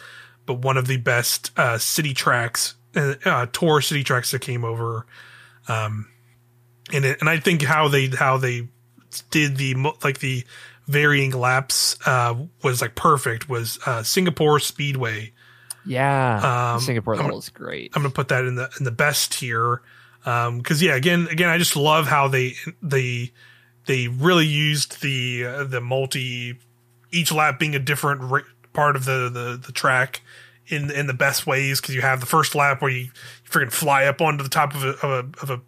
but 0.46 0.56
one 0.56 0.78
of 0.78 0.88
the 0.88 0.98
best 0.98 1.52
uh, 1.58 1.78
city 1.78 2.14
tracks, 2.14 2.76
uh, 2.96 3.16
uh, 3.26 3.46
tour 3.48 3.82
city 3.82 4.04
tracks 4.04 4.32
that 4.32 4.40
came 4.40 4.64
over. 4.64 5.06
Um, 5.68 6.08
and 6.94 7.04
it, 7.04 7.20
and 7.20 7.30
I 7.30 7.40
think 7.40 7.62
how 7.62 7.90
they 7.90 8.08
how 8.08 8.38
they 8.38 8.70
did 9.32 9.58
the 9.58 9.76
like 10.04 10.20
the 10.20 10.46
varying 10.88 11.32
laps 11.32 11.98
uh, 12.06 12.36
was 12.64 12.82
like 12.82 12.96
perfect. 12.96 13.50
Was 13.50 13.80
uh, 13.86 14.04
Singapore 14.04 14.60
Speedway. 14.60 15.34
Yeah, 15.86 16.74
um, 16.74 16.80
Singapore 16.80 17.18
level 17.18 17.38
is 17.38 17.50
great. 17.50 17.92
I'm 17.96 18.02
gonna 18.02 18.14
put 18.14 18.30
that 18.30 18.46
in 18.46 18.56
the 18.56 18.70
in 18.80 18.86
the 18.86 18.92
best 18.92 19.34
tier 19.34 19.82
um, 20.26 20.62
yeah, 20.76 20.96
again, 20.96 21.28
again, 21.30 21.50
I 21.50 21.58
just 21.58 21.76
love 21.76 22.08
how 22.08 22.28
they 22.28 22.56
they 22.82 23.32
they 23.86 24.08
really 24.08 24.46
used 24.46 25.02
the 25.02 25.46
uh, 25.46 25.64
the 25.64 25.82
multi 25.82 26.60
each 27.12 27.32
lap 27.32 27.60
being 27.60 27.76
a 27.76 27.80
different 27.80 28.22
ra- 28.22 28.42
part 28.74 28.96
of 28.96 29.06
the, 29.06 29.30
the, 29.30 29.62
the 29.66 29.72
track 29.72 30.22
in 30.68 30.92
in 30.92 31.08
the 31.08 31.14
best 31.14 31.48
ways 31.48 31.82
because 31.82 31.96
you 31.96 32.02
have 32.02 32.20
the 32.20 32.26
first 32.26 32.54
lap 32.54 32.82
where 32.82 32.92
you, 32.92 33.06
you 33.06 33.10
freaking 33.50 33.72
fly 33.72 34.06
up 34.06 34.22
onto 34.22 34.44
the 34.44 34.50
top 34.50 34.76
of 34.76 34.84
a 34.84 34.90
of 34.90 35.04
a 35.04 35.42
of 35.42 35.50
a, 35.50 35.62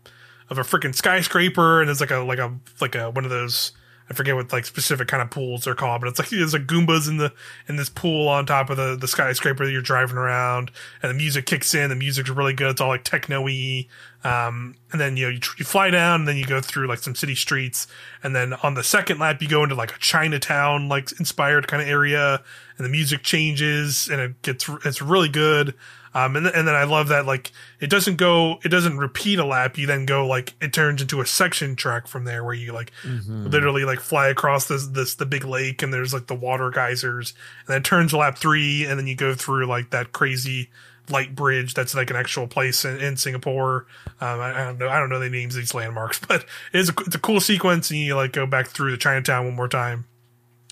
of 0.49 0.57
a 0.57 0.61
freaking 0.61 0.93
skyscraper 0.93 1.81
and 1.81 1.89
it's 1.89 1.99
like 1.99 2.11
a 2.11 2.17
like 2.17 2.39
a 2.39 2.53
like 2.79 2.95
a 2.95 3.09
one 3.09 3.23
of 3.23 3.31
those 3.31 3.71
I 4.11 4.13
forget 4.13 4.35
what 4.35 4.51
like 4.51 4.65
specific 4.65 5.07
kind 5.07 5.23
of 5.23 5.29
pools 5.29 5.63
they're 5.63 5.73
called, 5.73 6.01
but 6.01 6.09
it's 6.09 6.19
like 6.19 6.29
there's 6.29 6.51
like 6.51 6.67
Goombas 6.67 7.07
in 7.07 7.15
the 7.15 7.31
in 7.69 7.77
this 7.77 7.87
pool 7.87 8.27
on 8.27 8.45
top 8.45 8.69
of 8.69 8.75
the 8.75 8.97
the 8.97 9.07
skyscraper 9.07 9.65
that 9.65 9.71
you're 9.71 9.81
driving 9.81 10.17
around, 10.17 10.69
and 11.01 11.09
the 11.09 11.13
music 11.13 11.45
kicks 11.45 11.73
in. 11.73 11.89
The 11.89 11.95
music's 11.95 12.29
really 12.29 12.51
good. 12.51 12.71
It's 12.71 12.81
all 12.81 12.89
like 12.89 13.05
techno-y. 13.05 13.87
Um, 14.25 14.75
and 14.91 14.99
then 14.99 15.15
you 15.15 15.27
know 15.27 15.29
you, 15.29 15.39
you 15.57 15.63
fly 15.63 15.89
down, 15.91 16.19
and 16.21 16.27
then 16.27 16.35
you 16.35 16.45
go 16.45 16.59
through 16.59 16.87
like 16.87 16.99
some 16.99 17.15
city 17.15 17.35
streets, 17.35 17.87
and 18.21 18.35
then 18.35 18.51
on 18.55 18.73
the 18.73 18.83
second 18.83 19.19
lap 19.19 19.41
you 19.41 19.47
go 19.47 19.63
into 19.63 19.75
like 19.75 19.95
a 19.95 19.99
Chinatown 19.99 20.89
like 20.89 21.17
inspired 21.17 21.69
kind 21.69 21.81
of 21.81 21.87
area, 21.87 22.43
and 22.81 22.85
the 22.85 22.89
music 22.89 23.21
changes, 23.21 24.07
and 24.07 24.19
it 24.19 24.41
gets 24.41 24.67
it's 24.83 25.01
really 25.01 25.29
good. 25.29 25.75
Um, 26.13 26.35
and, 26.35 26.45
th- 26.45 26.55
and 26.55 26.67
then 26.67 26.75
I 26.75 26.83
love 26.83 27.07
that, 27.07 27.25
like, 27.25 27.51
it 27.79 27.89
doesn't 27.89 28.17
go, 28.17 28.59
it 28.65 28.69
doesn't 28.69 28.97
repeat 28.97 29.39
a 29.39 29.45
lap. 29.45 29.77
You 29.77 29.87
then 29.87 30.05
go, 30.05 30.25
like, 30.27 30.55
it 30.59 30.73
turns 30.73 31.01
into 31.01 31.21
a 31.21 31.25
section 31.25 31.75
track 31.75 32.07
from 32.07 32.25
there 32.25 32.43
where 32.43 32.53
you, 32.53 32.73
like, 32.73 32.91
mm-hmm. 33.03 33.45
literally, 33.45 33.85
like, 33.85 33.99
fly 33.99 34.27
across 34.27 34.67
this, 34.67 34.87
this, 34.87 35.15
the 35.15 35.25
big 35.25 35.45
lake 35.45 35.81
and 35.81 35.93
there's, 35.93 36.13
like, 36.13 36.27
the 36.27 36.35
water 36.35 36.69
geysers. 36.69 37.33
And 37.59 37.67
then 37.67 37.77
it 37.77 37.85
turns 37.85 38.11
to 38.11 38.17
lap 38.17 38.37
three 38.37 38.85
and 38.85 38.99
then 38.99 39.07
you 39.07 39.15
go 39.15 39.33
through, 39.33 39.67
like, 39.67 39.91
that 39.91 40.11
crazy 40.11 40.69
light 41.09 41.33
bridge 41.33 41.75
that's, 41.75 41.95
like, 41.95 42.09
an 42.09 42.17
actual 42.17 42.47
place 42.47 42.83
in, 42.83 42.99
in 42.99 43.15
Singapore. 43.15 43.85
Um, 44.19 44.41
I, 44.41 44.63
I, 44.63 44.65
don't 44.65 44.79
know, 44.79 44.89
I 44.89 44.99
don't 44.99 45.09
know 45.09 45.19
the 45.19 45.29
names 45.29 45.55
of 45.55 45.61
these 45.61 45.73
landmarks, 45.73 46.19
but 46.27 46.45
it 46.73 46.79
is 46.79 46.89
a, 46.89 46.93
it's 47.05 47.15
a 47.15 47.19
cool 47.19 47.39
sequence 47.39 47.89
and 47.89 48.01
you, 48.01 48.15
like, 48.15 48.33
go 48.33 48.45
back 48.45 48.67
through 48.67 48.91
the 48.91 48.97
Chinatown 48.97 49.45
one 49.45 49.55
more 49.55 49.69
time. 49.69 50.05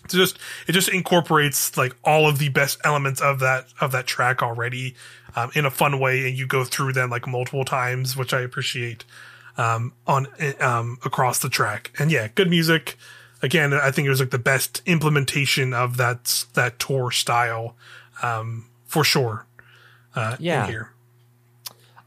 Just 0.10 0.38
it 0.68 0.74
just 0.74 0.90
incorporates 0.90 1.78
like 1.78 1.96
all 2.04 2.28
of 2.28 2.40
the 2.40 2.50
best 2.50 2.80
elements 2.84 3.22
of 3.22 3.40
that 3.40 3.68
of 3.82 3.92
that 3.92 4.08
track 4.08 4.42
already 4.42 4.96
um, 5.36 5.52
in 5.56 5.66
a 5.66 5.72
fun 5.72 6.00
way, 6.00 6.28
and 6.28 6.38
you 6.38 6.48
go 6.48 6.64
through 6.64 6.94
them 6.94 7.10
like 7.10 7.28
multiple 7.28 7.66
times, 7.66 8.18
which 8.18 8.34
I 8.34 8.42
appreciate 8.42 9.06
um, 9.58 9.94
on 10.08 10.28
um, 10.60 10.98
across 11.06 11.40
the 11.40 11.50
track. 11.50 11.92
And 12.00 12.12
yeah, 12.12 12.30
good 12.34 12.50
music. 12.50 12.98
Again, 13.42 13.74
I 13.74 13.92
think 13.92 14.06
it 14.06 14.10
was 14.10 14.20
like 14.20 14.32
the 14.32 14.40
best 14.40 14.82
implementation 14.86 15.74
of 15.74 15.98
that 15.98 16.46
that 16.54 16.80
tour 16.80 17.12
style 17.12 17.76
um, 18.22 18.70
for 18.86 19.04
sure. 19.04 19.46
Uh, 20.16 20.36
yeah. 20.40 20.68
here. 20.68 20.92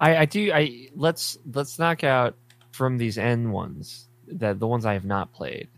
I, 0.01 0.17
I 0.17 0.25
do. 0.25 0.53
I 0.53 0.89
let's 0.97 1.39
let's 1.53 1.79
knock 1.79 2.05
out 2.05 2.35
from 2.73 2.99
these 2.99 3.17
end 3.17 3.53
ones 3.53 4.09
that 4.27 4.59
the 4.59 4.67
ones 4.67 4.85
I 4.85 4.95
have 4.95 5.05
not 5.05 5.33
played. 5.33 5.69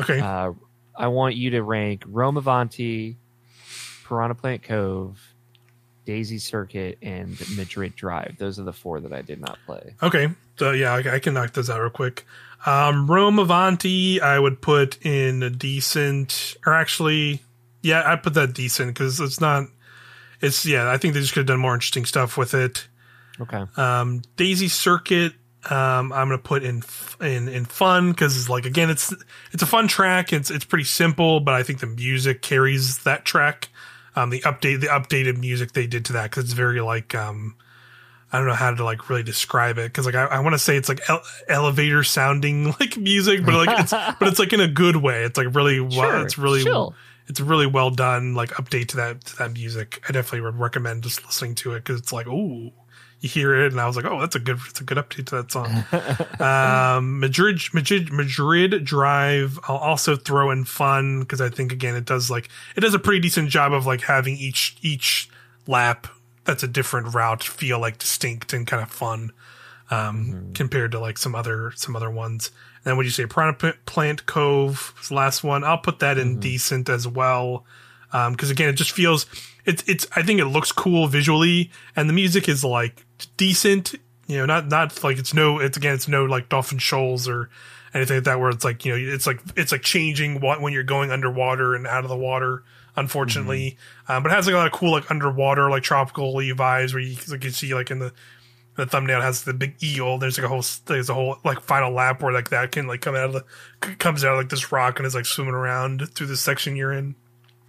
Okay. 0.00 0.20
Uh, 0.20 0.52
I 0.96 1.08
want 1.08 1.36
you 1.36 1.50
to 1.50 1.62
rank 1.62 2.04
Rome 2.06 2.36
Avanti, 2.36 3.16
Piranha 4.04 4.34
Plant 4.34 4.62
Cove, 4.62 5.20
Daisy 6.04 6.38
Circuit, 6.38 6.98
and 7.02 7.38
Madrid 7.56 7.96
Drive. 7.96 8.36
Those 8.38 8.58
are 8.58 8.62
the 8.62 8.72
four 8.72 9.00
that 9.00 9.12
I 9.12 9.22
did 9.22 9.40
not 9.40 9.58
play. 9.66 9.94
Okay, 10.02 10.28
so 10.56 10.70
yeah, 10.72 10.94
I, 10.94 11.16
I 11.16 11.18
can 11.18 11.34
knock 11.34 11.52
those 11.52 11.68
out 11.68 11.80
real 11.80 11.90
quick. 11.90 12.24
Um, 12.64 13.10
Rome 13.10 13.38
Avanti, 13.38 14.20
I 14.20 14.38
would 14.38 14.62
put 14.62 15.04
in 15.04 15.42
a 15.42 15.50
decent, 15.50 16.56
or 16.64 16.74
actually, 16.74 17.42
yeah, 17.82 18.02
I 18.04 18.16
put 18.16 18.34
that 18.34 18.54
decent 18.54 18.94
because 18.94 19.20
it's 19.20 19.40
not. 19.40 19.64
It's 20.40 20.66
yeah, 20.66 20.90
I 20.90 20.96
think 20.96 21.14
they 21.14 21.20
just 21.20 21.32
could 21.32 21.40
have 21.40 21.46
done 21.46 21.60
more 21.60 21.74
interesting 21.74 22.04
stuff 22.04 22.36
with 22.36 22.54
it. 22.54 22.86
Okay. 23.40 23.64
Um, 23.76 24.22
Daisy 24.36 24.68
Circuit, 24.68 25.34
um, 25.70 26.12
I'm 26.12 26.28
gonna 26.28 26.38
put 26.38 26.62
in 26.62 26.82
in 27.20 27.48
in 27.48 27.64
fun 27.64 28.10
because 28.10 28.48
like 28.48 28.66
again, 28.66 28.90
it's 28.90 29.14
it's 29.52 29.62
a 29.62 29.66
fun 29.66 29.88
track. 29.88 30.32
It's 30.32 30.50
it's 30.50 30.64
pretty 30.64 30.84
simple, 30.84 31.40
but 31.40 31.54
I 31.54 31.62
think 31.62 31.80
the 31.80 31.86
music 31.86 32.42
carries 32.42 32.98
that 33.04 33.24
track 33.24 33.68
um, 34.16 34.30
the 34.30 34.40
update 34.40 34.80
the 34.80 34.86
updated 34.88 35.38
music 35.38 35.72
they 35.72 35.86
did 35.86 36.06
to 36.06 36.14
that 36.14 36.30
because 36.30 36.44
it's 36.44 36.54
very 36.54 36.80
like 36.80 37.14
um, 37.14 37.54
I 38.32 38.38
don't 38.38 38.46
know 38.46 38.54
how 38.54 38.74
to 38.74 38.82
like 38.82 39.08
really 39.10 39.22
describe 39.22 39.78
it 39.78 39.92
because 39.92 40.06
like 40.06 40.14
I, 40.14 40.24
I 40.24 40.40
want 40.40 40.54
to 40.54 40.58
say 40.58 40.76
it's 40.76 40.88
like 40.88 41.00
ele- 41.08 41.22
elevator 41.48 42.02
sounding 42.02 42.64
like 42.80 42.96
music, 42.96 43.44
but 43.44 43.66
like 43.66 43.80
it's 43.80 43.92
but 44.18 44.28
it's 44.28 44.38
like 44.38 44.52
in 44.52 44.60
a 44.60 44.68
good 44.68 44.96
way. 44.96 45.24
It's 45.24 45.36
like 45.36 45.54
really 45.54 45.80
well. 45.80 45.90
Sure, 45.90 46.22
it's 46.22 46.38
really 46.38 46.64
chill. 46.64 46.94
it's 47.28 47.40
really 47.40 47.66
well 47.66 47.90
done. 47.90 48.34
Like 48.34 48.50
update 48.50 48.88
to 48.88 48.96
that 48.96 49.24
to 49.26 49.36
that 49.36 49.52
music. 49.52 50.02
I 50.08 50.12
definitely 50.12 50.40
would 50.40 50.58
recommend 50.58 51.02
just 51.02 51.24
listening 51.24 51.54
to 51.56 51.74
it 51.74 51.80
because 51.80 52.00
it's 52.00 52.12
like 52.12 52.26
ooh 52.26 52.72
you 53.20 53.28
hear 53.28 53.54
it, 53.64 53.72
and 53.72 53.80
I 53.80 53.86
was 53.86 53.96
like, 53.96 54.04
oh, 54.04 54.20
that's 54.20 54.36
a 54.36 54.38
good, 54.38 54.58
it's 54.68 54.80
a 54.80 54.84
good 54.84 54.98
update 54.98 55.26
to 55.26 55.36
that 55.36 55.52
song. 55.52 55.84
um, 56.40 57.20
Madrid, 57.20 57.60
Madrid, 57.72 58.12
Madrid 58.12 58.84
Drive. 58.84 59.58
I'll 59.64 59.76
also 59.76 60.16
throw 60.16 60.50
in 60.50 60.64
fun 60.64 61.20
because 61.20 61.40
I 61.40 61.48
think 61.48 61.72
again 61.72 61.96
it 61.96 62.04
does 62.04 62.30
like 62.30 62.48
it 62.76 62.80
does 62.80 62.94
a 62.94 62.98
pretty 62.98 63.20
decent 63.20 63.48
job 63.48 63.72
of 63.72 63.86
like 63.86 64.02
having 64.02 64.36
each 64.36 64.76
each 64.82 65.30
lap 65.66 66.06
that's 66.44 66.62
a 66.62 66.68
different 66.68 67.14
route 67.14 67.42
feel 67.42 67.80
like 67.80 67.98
distinct 67.98 68.52
and 68.52 68.66
kind 68.66 68.82
of 68.82 68.90
fun 68.90 69.32
um, 69.90 70.26
mm-hmm. 70.26 70.52
compared 70.52 70.92
to 70.92 71.00
like 71.00 71.18
some 71.18 71.34
other 71.34 71.72
some 71.74 71.96
other 71.96 72.10
ones. 72.10 72.50
And 72.76 72.90
then 72.90 72.96
would 72.98 73.06
you 73.06 73.12
say 73.12 73.26
Piranha 73.26 73.74
Plant 73.86 74.26
Cove 74.26 74.94
was 74.98 75.08
the 75.08 75.14
last 75.14 75.42
one? 75.42 75.64
I'll 75.64 75.78
put 75.78 76.00
that 76.00 76.18
in 76.18 76.32
mm-hmm. 76.32 76.40
decent 76.40 76.88
as 76.88 77.08
well 77.08 77.64
Um 78.12 78.32
because 78.32 78.50
um, 78.50 78.52
again, 78.52 78.68
it 78.68 78.74
just 78.74 78.92
feels 78.92 79.26
it's 79.66 79.82
it's. 79.86 80.06
I 80.14 80.22
think 80.22 80.40
it 80.40 80.46
looks 80.46 80.72
cool 80.72 81.08
visually, 81.08 81.70
and 81.96 82.08
the 82.08 82.12
music 82.12 82.48
is 82.48 82.64
like 82.64 83.04
decent. 83.36 83.94
You 84.26 84.38
know, 84.38 84.46
not 84.46 84.68
not 84.68 85.02
like 85.02 85.18
it's 85.18 85.32
no. 85.32 85.58
It's 85.58 85.76
again, 85.76 85.94
it's 85.94 86.08
no 86.08 86.24
like 86.24 86.48
Dolphin 86.48 86.78
Shoals 86.78 87.28
or 87.28 87.48
anything 87.96 88.18
like 88.18 88.24
that 88.24 88.38
where 88.38 88.50
it's 88.50 88.64
like 88.64 88.84
you 88.84 88.92
know 88.92 89.14
it's 89.14 89.26
like 89.26 89.40
it's 89.56 89.72
like 89.72 89.82
changing 89.82 90.40
what 90.40 90.60
when 90.60 90.72
you're 90.72 90.82
going 90.82 91.10
underwater 91.10 91.74
and 91.74 91.86
out 91.86 92.04
of 92.04 92.10
the 92.10 92.16
water 92.16 92.62
unfortunately 92.96 93.76
mm-hmm. 94.04 94.12
um, 94.12 94.22
but 94.22 94.30
it 94.30 94.34
has 94.34 94.46
like 94.46 94.54
a 94.54 94.58
lot 94.58 94.66
of 94.66 94.72
cool 94.72 94.92
like 94.92 95.10
underwater 95.10 95.70
like 95.70 95.82
tropical 95.82 96.34
vibes 96.34 96.92
where 96.92 97.02
you 97.02 97.16
like 97.28 97.42
you 97.44 97.50
see 97.50 97.74
like 97.74 97.90
in 97.90 97.98
the 97.98 98.12
the 98.76 98.86
thumbnail 98.86 99.20
has 99.22 99.44
the 99.44 99.54
big 99.54 99.82
eel 99.82 100.18
there's 100.18 100.36
like 100.38 100.44
a 100.44 100.48
whole 100.48 100.64
there's 100.86 101.08
a 101.08 101.14
whole 101.14 101.38
like 101.44 101.60
final 101.60 101.90
lap 101.90 102.22
where 102.22 102.32
like 102.32 102.50
that 102.50 102.72
can 102.72 102.86
like 102.86 103.00
come 103.00 103.14
out 103.14 103.24
of 103.24 103.32
the 103.32 103.44
comes 103.96 104.24
out 104.24 104.32
of 104.32 104.38
like 104.38 104.50
this 104.50 104.70
rock 104.70 104.98
and 104.98 105.06
is 105.06 105.14
like 105.14 105.26
swimming 105.26 105.54
around 105.54 106.08
through 106.14 106.26
the 106.26 106.36
section 106.36 106.76
you're 106.76 106.92
in 106.92 107.14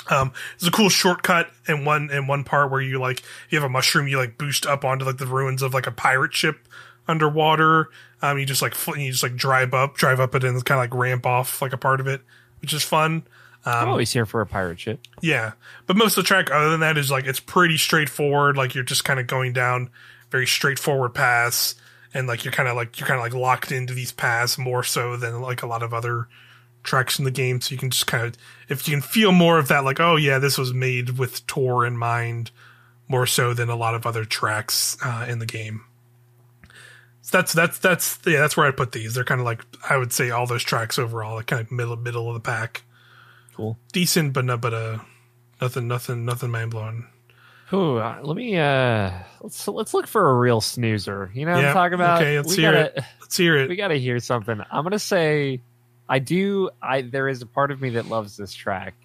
um, 0.10 0.32
there's 0.60 0.68
a 0.68 0.72
cool 0.72 0.90
shortcut 0.90 1.50
in 1.68 1.86
one 1.86 2.10
in 2.12 2.28
one 2.28 2.44
part 2.44 2.72
where 2.72 2.82
you 2.82 3.00
like 3.00 3.24
you 3.50 3.60
have 3.60 3.66
a 3.66 3.72
mushroom, 3.72 4.08
you 4.08 4.18
like 4.18 4.38
boost 4.38 4.66
up 4.66 4.86
onto 4.86 5.06
like 5.06 5.18
the 5.18 5.26
ruins 5.26 5.62
of 5.62 5.74
like 5.74 5.88
a 5.88 5.92
pirate 5.92 6.34
ship 6.34 6.68
underwater. 7.08 7.90
Um, 8.22 8.38
you 8.38 8.46
just 8.46 8.62
like 8.62 8.76
you 8.96 9.12
just 9.12 9.24
like 9.24 9.36
drive 9.36 9.74
up, 9.74 9.96
drive 9.96 10.20
up 10.20 10.36
it, 10.36 10.44
and 10.44 10.64
kind 10.66 10.80
of 10.80 10.84
like 10.84 10.94
ramp 10.94 11.26
off 11.26 11.62
like 11.62 11.74
a 11.74 11.78
part 11.78 12.00
of 12.00 12.08
it, 12.08 12.22
which 12.62 12.74
is 12.74 12.84
fun. 12.84 13.24
Um, 13.66 13.74
I'm 13.74 13.90
always 13.90 14.12
here 14.12 14.26
for 14.26 14.42
a 14.42 14.46
pirate 14.46 14.80
ship. 14.80 15.00
Yeah, 15.22 15.54
but 15.88 15.98
most 15.98 16.18
of 16.18 16.24
the 16.24 16.28
track, 16.28 16.52
other 16.52 16.70
than 16.70 16.80
that, 16.82 16.98
is 16.98 17.12
like 17.12 17.26
it's 17.26 17.40
pretty 17.40 17.78
straightforward. 17.78 18.58
Like 18.58 18.76
you're 18.76 18.84
just 18.84 19.04
kind 19.04 19.20
of 19.20 19.28
going 19.28 19.54
down 19.54 19.90
very 20.32 20.48
straightforward 20.48 21.14
paths, 21.14 21.76
and 22.14 22.28
like 22.28 22.46
you're 22.46 22.54
kind 22.54 22.70
of 22.70 22.76
like 22.76 23.00
you're 23.00 23.08
kind 23.08 23.20
of 23.20 23.24
like 23.24 23.34
locked 23.34 23.72
into 23.72 23.94
these 23.94 24.12
paths 24.12 24.58
more 24.58 24.84
so 24.84 25.18
than 25.18 25.42
like 25.42 25.64
a 25.64 25.68
lot 25.68 25.84
of 25.84 25.94
other 25.94 26.28
tracks 26.88 27.19
in 27.19 27.26
the 27.26 27.31
game, 27.31 27.61
so 27.61 27.73
you 27.73 27.77
can 27.77 27.91
just 27.91 28.07
kind 28.07 28.26
of 28.26 28.35
if 28.69 28.88
you 28.88 28.93
can 28.93 29.01
feel 29.01 29.31
more 29.31 29.59
of 29.59 29.68
that, 29.68 29.84
like 29.84 29.99
oh 29.99 30.15
yeah, 30.15 30.39
this 30.39 30.57
was 30.57 30.73
made 30.73 31.19
with 31.19 31.45
Tour 31.45 31.85
in 31.85 31.97
mind, 31.97 32.49
more 33.07 33.27
so 33.27 33.53
than 33.53 33.69
a 33.69 33.76
lot 33.76 33.93
of 33.93 34.07
other 34.07 34.26
tracks 34.26 34.97
uh, 35.03 35.26
in 35.30 35.39
the 35.39 35.45
game. 35.45 35.84
So 37.22 37.38
that's 37.38 37.53
that's 37.53 37.77
that's 37.77 38.18
yeah, 38.26 38.39
that's 38.39 38.57
where 38.57 38.65
I 38.65 38.72
put 38.72 38.93
these. 38.93 39.14
They're 39.14 39.23
kind 39.23 39.41
of 39.41 39.45
like 39.45 39.64
I 39.88 39.97
would 39.97 40.14
say 40.14 40.31
all 40.31 40.47
those 40.47 40.64
tracks 40.64 40.97
overall, 40.97 41.35
like 41.35 41.47
kind 41.47 41.61
of 41.61 41.72
middle 41.72 41.97
middle 41.97 42.27
of 42.30 42.34
the 42.34 42.39
pack. 42.39 42.84
Cool, 43.53 43.77
decent, 43.91 44.34
but 44.34 44.45
no, 44.45 44.57
but 44.57 44.73
uh, 44.73 44.99
nothing, 45.59 45.88
nothing, 45.88 46.26
nothing 46.26 46.51
mind 46.51 46.72
blowing. 46.72 47.07
Ooh, 47.73 47.97
uh, 47.97 48.19
let 48.23 48.38
me 48.38 48.57
uh 48.57 49.11
let's 49.41 49.68
let's 49.68 49.93
look 49.93 50.07
for 50.07 50.30
a 50.30 50.35
real 50.35 50.61
snoozer. 50.61 51.30
You 51.34 51.45
know 51.45 51.53
what 51.53 51.65
I'm 51.65 51.73
talking 51.73 51.95
about? 51.95 52.22
Okay, 52.22 52.38
let's 52.38 52.55
we 52.55 52.64
hear 52.64 52.72
gotta, 52.72 52.97
it. 52.97 53.03
Let's 53.19 53.35
hear 53.35 53.57
it. 53.57 53.69
We 53.69 53.76
got 53.76 53.89
to 53.89 53.99
hear 53.99 54.19
something. 54.19 54.61
I'm 54.72 54.84
gonna 54.84 54.97
say 54.97 55.59
I 56.10 56.20
do. 56.20 56.70
I 56.82 57.02
there 57.02 57.28
is 57.28 57.42
a 57.42 57.46
part 57.46 57.72
of 57.72 57.82
me 57.82 57.92
that 57.92 58.08
loves 58.08 58.38
this 58.38 58.54
track, 58.54 58.96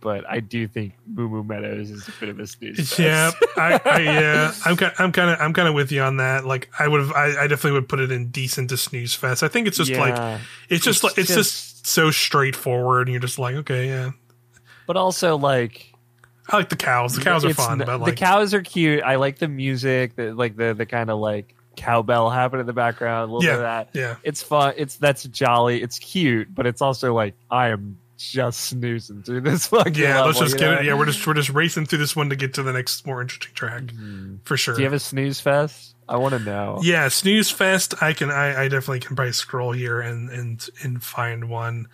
but 0.00 0.28
I 0.28 0.40
do 0.40 0.66
think 0.66 0.94
Moo 1.06 1.28
Moo 1.28 1.42
Meadows 1.42 1.90
is 1.90 2.08
a 2.08 2.12
bit 2.12 2.28
of 2.28 2.38
a 2.38 2.46
snooze. 2.46 2.98
Yeah, 2.98 3.30
I, 3.56 3.80
I, 3.84 3.98
yeah, 4.00 4.54
I'm 4.64 4.76
kind, 4.76 4.92
I'm 4.98 5.12
kind 5.12 5.30
of, 5.30 5.40
I'm 5.40 5.52
kind 5.52 5.68
of 5.68 5.74
with 5.74 5.92
you 5.92 6.02
on 6.02 6.16
that. 6.18 6.44
Like, 6.44 6.70
I 6.78 6.88
would 6.88 7.00
have, 7.00 7.12
I, 7.12 7.44
I, 7.44 7.46
definitely 7.46 7.72
would 7.72 7.88
put 7.88 8.00
it 8.00 8.10
in 8.10 8.30
decent 8.30 8.70
to 8.70 8.76
snooze 8.76 9.14
fest. 9.14 9.42
I 9.42 9.48
think 9.48 9.68
it's 9.68 9.76
just 9.76 9.90
yeah, 9.90 10.00
like, 10.00 10.40
it's 10.68 10.84
just 10.84 10.98
it's 10.98 11.04
like, 11.04 11.18
it's 11.18 11.34
just, 11.34 11.36
just 11.36 11.86
so 11.86 12.10
straightforward, 12.10 13.08
and 13.08 13.12
you're 13.12 13.20
just 13.20 13.38
like, 13.38 13.54
okay, 13.56 13.88
yeah. 13.88 14.10
But 14.86 14.96
also, 14.96 15.36
like, 15.36 15.92
I 16.48 16.56
like 16.56 16.68
the 16.68 16.76
cows. 16.76 17.14
The 17.14 17.22
cows 17.22 17.44
are 17.44 17.54
fun, 17.54 17.78
but 17.78 18.00
like, 18.00 18.14
the 18.14 18.16
cows 18.16 18.54
are 18.54 18.62
cute. 18.62 19.02
I 19.02 19.16
like 19.16 19.38
the 19.38 19.48
music, 19.48 20.16
the 20.16 20.34
like 20.34 20.56
the 20.56 20.74
the 20.74 20.86
kind 20.86 21.10
of 21.10 21.18
like 21.18 21.54
cowbell 21.80 22.30
happen 22.30 22.60
in 22.60 22.66
the 22.66 22.72
background, 22.72 23.30
a 23.30 23.34
little 23.34 23.44
yeah, 23.44 23.56
bit 23.56 23.56
of 23.56 23.62
that. 23.62 23.88
Yeah. 23.94 24.16
It's 24.22 24.42
fun. 24.42 24.74
It's 24.76 24.96
that's 24.96 25.24
jolly. 25.24 25.82
It's 25.82 25.98
cute, 25.98 26.54
but 26.54 26.66
it's 26.66 26.82
also 26.82 27.14
like 27.14 27.34
I 27.50 27.68
am 27.68 27.98
just 28.18 28.60
snoozing 28.60 29.22
through 29.22 29.40
this 29.42 29.66
fucking 29.66 29.94
Yeah, 29.94 30.16
level, 30.16 30.26
let's 30.26 30.38
just 30.38 30.58
get 30.58 30.70
know? 30.70 30.78
it. 30.78 30.84
Yeah, 30.84 30.94
we're 30.94 31.06
just 31.06 31.26
we're 31.26 31.34
just 31.34 31.50
racing 31.50 31.86
through 31.86 31.98
this 31.98 32.14
one 32.14 32.28
to 32.30 32.36
get 32.36 32.54
to 32.54 32.62
the 32.62 32.72
next 32.72 33.06
more 33.06 33.22
interesting 33.22 33.54
track. 33.54 33.82
Mm-hmm. 33.84 34.36
For 34.44 34.56
sure. 34.56 34.74
Do 34.74 34.82
you 34.82 34.86
have 34.86 34.92
a 34.92 34.98
snooze 34.98 35.40
fest? 35.40 35.94
I 36.08 36.16
want 36.16 36.34
to 36.34 36.40
know. 36.40 36.80
Yeah, 36.82 37.08
snooze 37.08 37.50
fest. 37.50 37.94
I 38.02 38.12
can 38.12 38.30
I, 38.30 38.64
I 38.64 38.68
definitely 38.68 39.00
can 39.00 39.16
probably 39.16 39.32
scroll 39.32 39.72
here 39.72 40.00
and 40.00 40.28
and 40.30 40.68
and 40.82 41.02
find 41.02 41.48
one. 41.48 41.88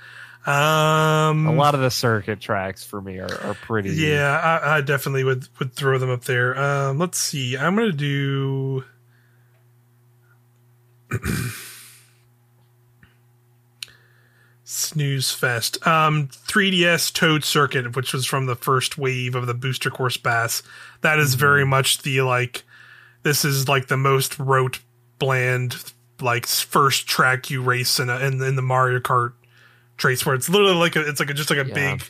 Um, 0.47 1.49
a 1.49 1.53
lot 1.53 1.75
of 1.75 1.81
the 1.81 1.91
circuit 1.91 2.41
tracks 2.41 2.85
for 2.85 3.01
me 3.03 3.19
are, 3.19 3.41
are 3.43 3.55
pretty. 3.55 3.91
Yeah, 3.91 4.61
I, 4.63 4.77
I 4.77 4.81
definitely 4.81 5.25
would 5.25 5.49
would 5.59 5.73
throw 5.75 5.99
them 5.99 6.09
up 6.09 6.23
there. 6.25 6.57
Um, 6.57 6.99
let's 6.99 7.19
see. 7.19 7.57
I'm 7.57 7.75
gonna 7.75 7.91
do. 7.93 8.85
Snooze 14.69 15.31
fest. 15.31 15.85
Um, 15.87 16.27
3DS 16.49 17.13
Toad 17.13 17.45
Circuit, 17.45 17.95
which 17.95 18.13
was 18.13 18.27
from 18.27 18.47
the 18.47 18.57
first 18.57 18.99
wave 18.99 19.37
of 19.37 19.47
the 19.47 19.55
Booster 19.55 19.91
Course 19.91 20.17
Pass. 20.17 20.65
That 21.03 21.21
is 21.21 21.31
mm-hmm. 21.31 21.41
very 21.41 21.65
much 21.65 22.03
the 22.03 22.23
like. 22.23 22.65
This 23.23 23.45
is 23.45 23.69
like 23.69 23.87
the 23.87 23.97
most 23.97 24.39
rote, 24.39 24.81
bland, 25.19 25.93
like 26.21 26.47
first 26.47 27.07
track 27.07 27.49
you 27.49 27.63
race 27.63 28.01
in 28.01 28.11
a, 28.11 28.19
in, 28.19 28.43
in 28.43 28.57
the 28.57 28.63
Mario 28.63 28.99
Kart 28.99 29.35
trace, 29.97 30.27
where 30.27 30.35
it's 30.35 30.49
literally 30.49 30.75
like 30.75 30.97
a, 30.97 31.09
it's 31.09 31.21
like 31.21 31.31
a, 31.31 31.35
just 31.35 31.51
like 31.51 31.65
a 31.65 31.69
yeah. 31.69 31.75
big 31.75 32.03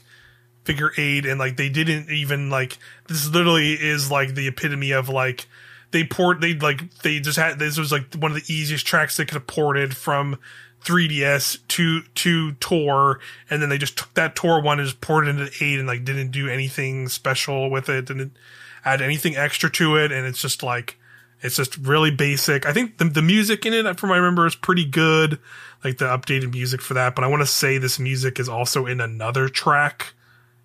figure 0.65 0.93
eight, 0.97 1.27
and 1.27 1.39
like 1.39 1.59
they 1.59 1.69
didn't 1.69 2.11
even 2.11 2.49
like 2.49 2.79
this. 3.07 3.29
Literally 3.29 3.75
is 3.75 4.11
like 4.11 4.35
the 4.35 4.49
epitome 4.49 4.93
of 4.93 5.11
like 5.11 5.47
they 5.91 6.05
port 6.05 6.41
they 6.41 6.55
like 6.55 6.93
they 6.99 7.21
just 7.21 7.39
had 7.39 7.59
this 7.59 7.79
was 7.79 7.93
like 7.93 8.15
one 8.15 8.31
of 8.31 8.37
the 8.37 8.53
easiest 8.53 8.87
tracks 8.87 9.17
they 9.17 9.25
could 9.25 9.35
have 9.35 9.47
ported 9.47 9.97
from 9.97 10.39
3ds 10.85 11.59
to 11.69 12.03
to 12.15 12.53
tour 12.55 13.19
and 13.51 13.61
then 13.61 13.69
they 13.69 13.79
just 13.79 13.97
took 13.97 14.13
that 14.15 14.37
tour 14.37 14.61
one 14.61 14.79
and 14.79 14.87
just 14.87 15.01
ported 15.01 15.31
into 15.31 15.51
8 15.65 15.79
and 15.79 15.89
like 15.89 16.05
didn't 16.05 16.31
do 16.31 16.49
anything 16.49 17.09
special 17.09 17.71
with 17.71 17.89
it 17.89 18.07
didn't 18.07 18.37
add 18.85 19.03
anything 19.03 19.37
extra 19.37 19.71
to 19.71 19.97
it 19.97 20.13
and 20.13 20.27
it's 20.27 20.41
just 20.41 20.63
like 20.63 20.99
it's 21.43 21.57
just 21.57 21.77
really 21.77 22.11
basic. 22.11 22.65
I 22.65 22.73
think 22.73 22.99
the, 22.99 23.05
the 23.05 23.23
music 23.23 23.67
in 23.67 23.75
it 23.75 24.01
from 24.01 24.11
i 24.11 24.17
remember 24.17 24.47
is 24.47 24.55
pretty 24.55 24.85
good 24.85 25.39
like 25.85 25.99
the 25.99 26.07
updated 26.07 26.53
music 26.53 26.81
for 26.81 26.95
that 26.95 27.15
but 27.15 27.25
i 27.25 27.27
want 27.27 27.43
to 27.43 27.47
say 27.47 27.79
this 27.79 27.99
music 27.99 28.41
is 28.41 28.49
also 28.49 28.87
in 28.87 29.01
another 29.01 29.49
track 29.49 30.15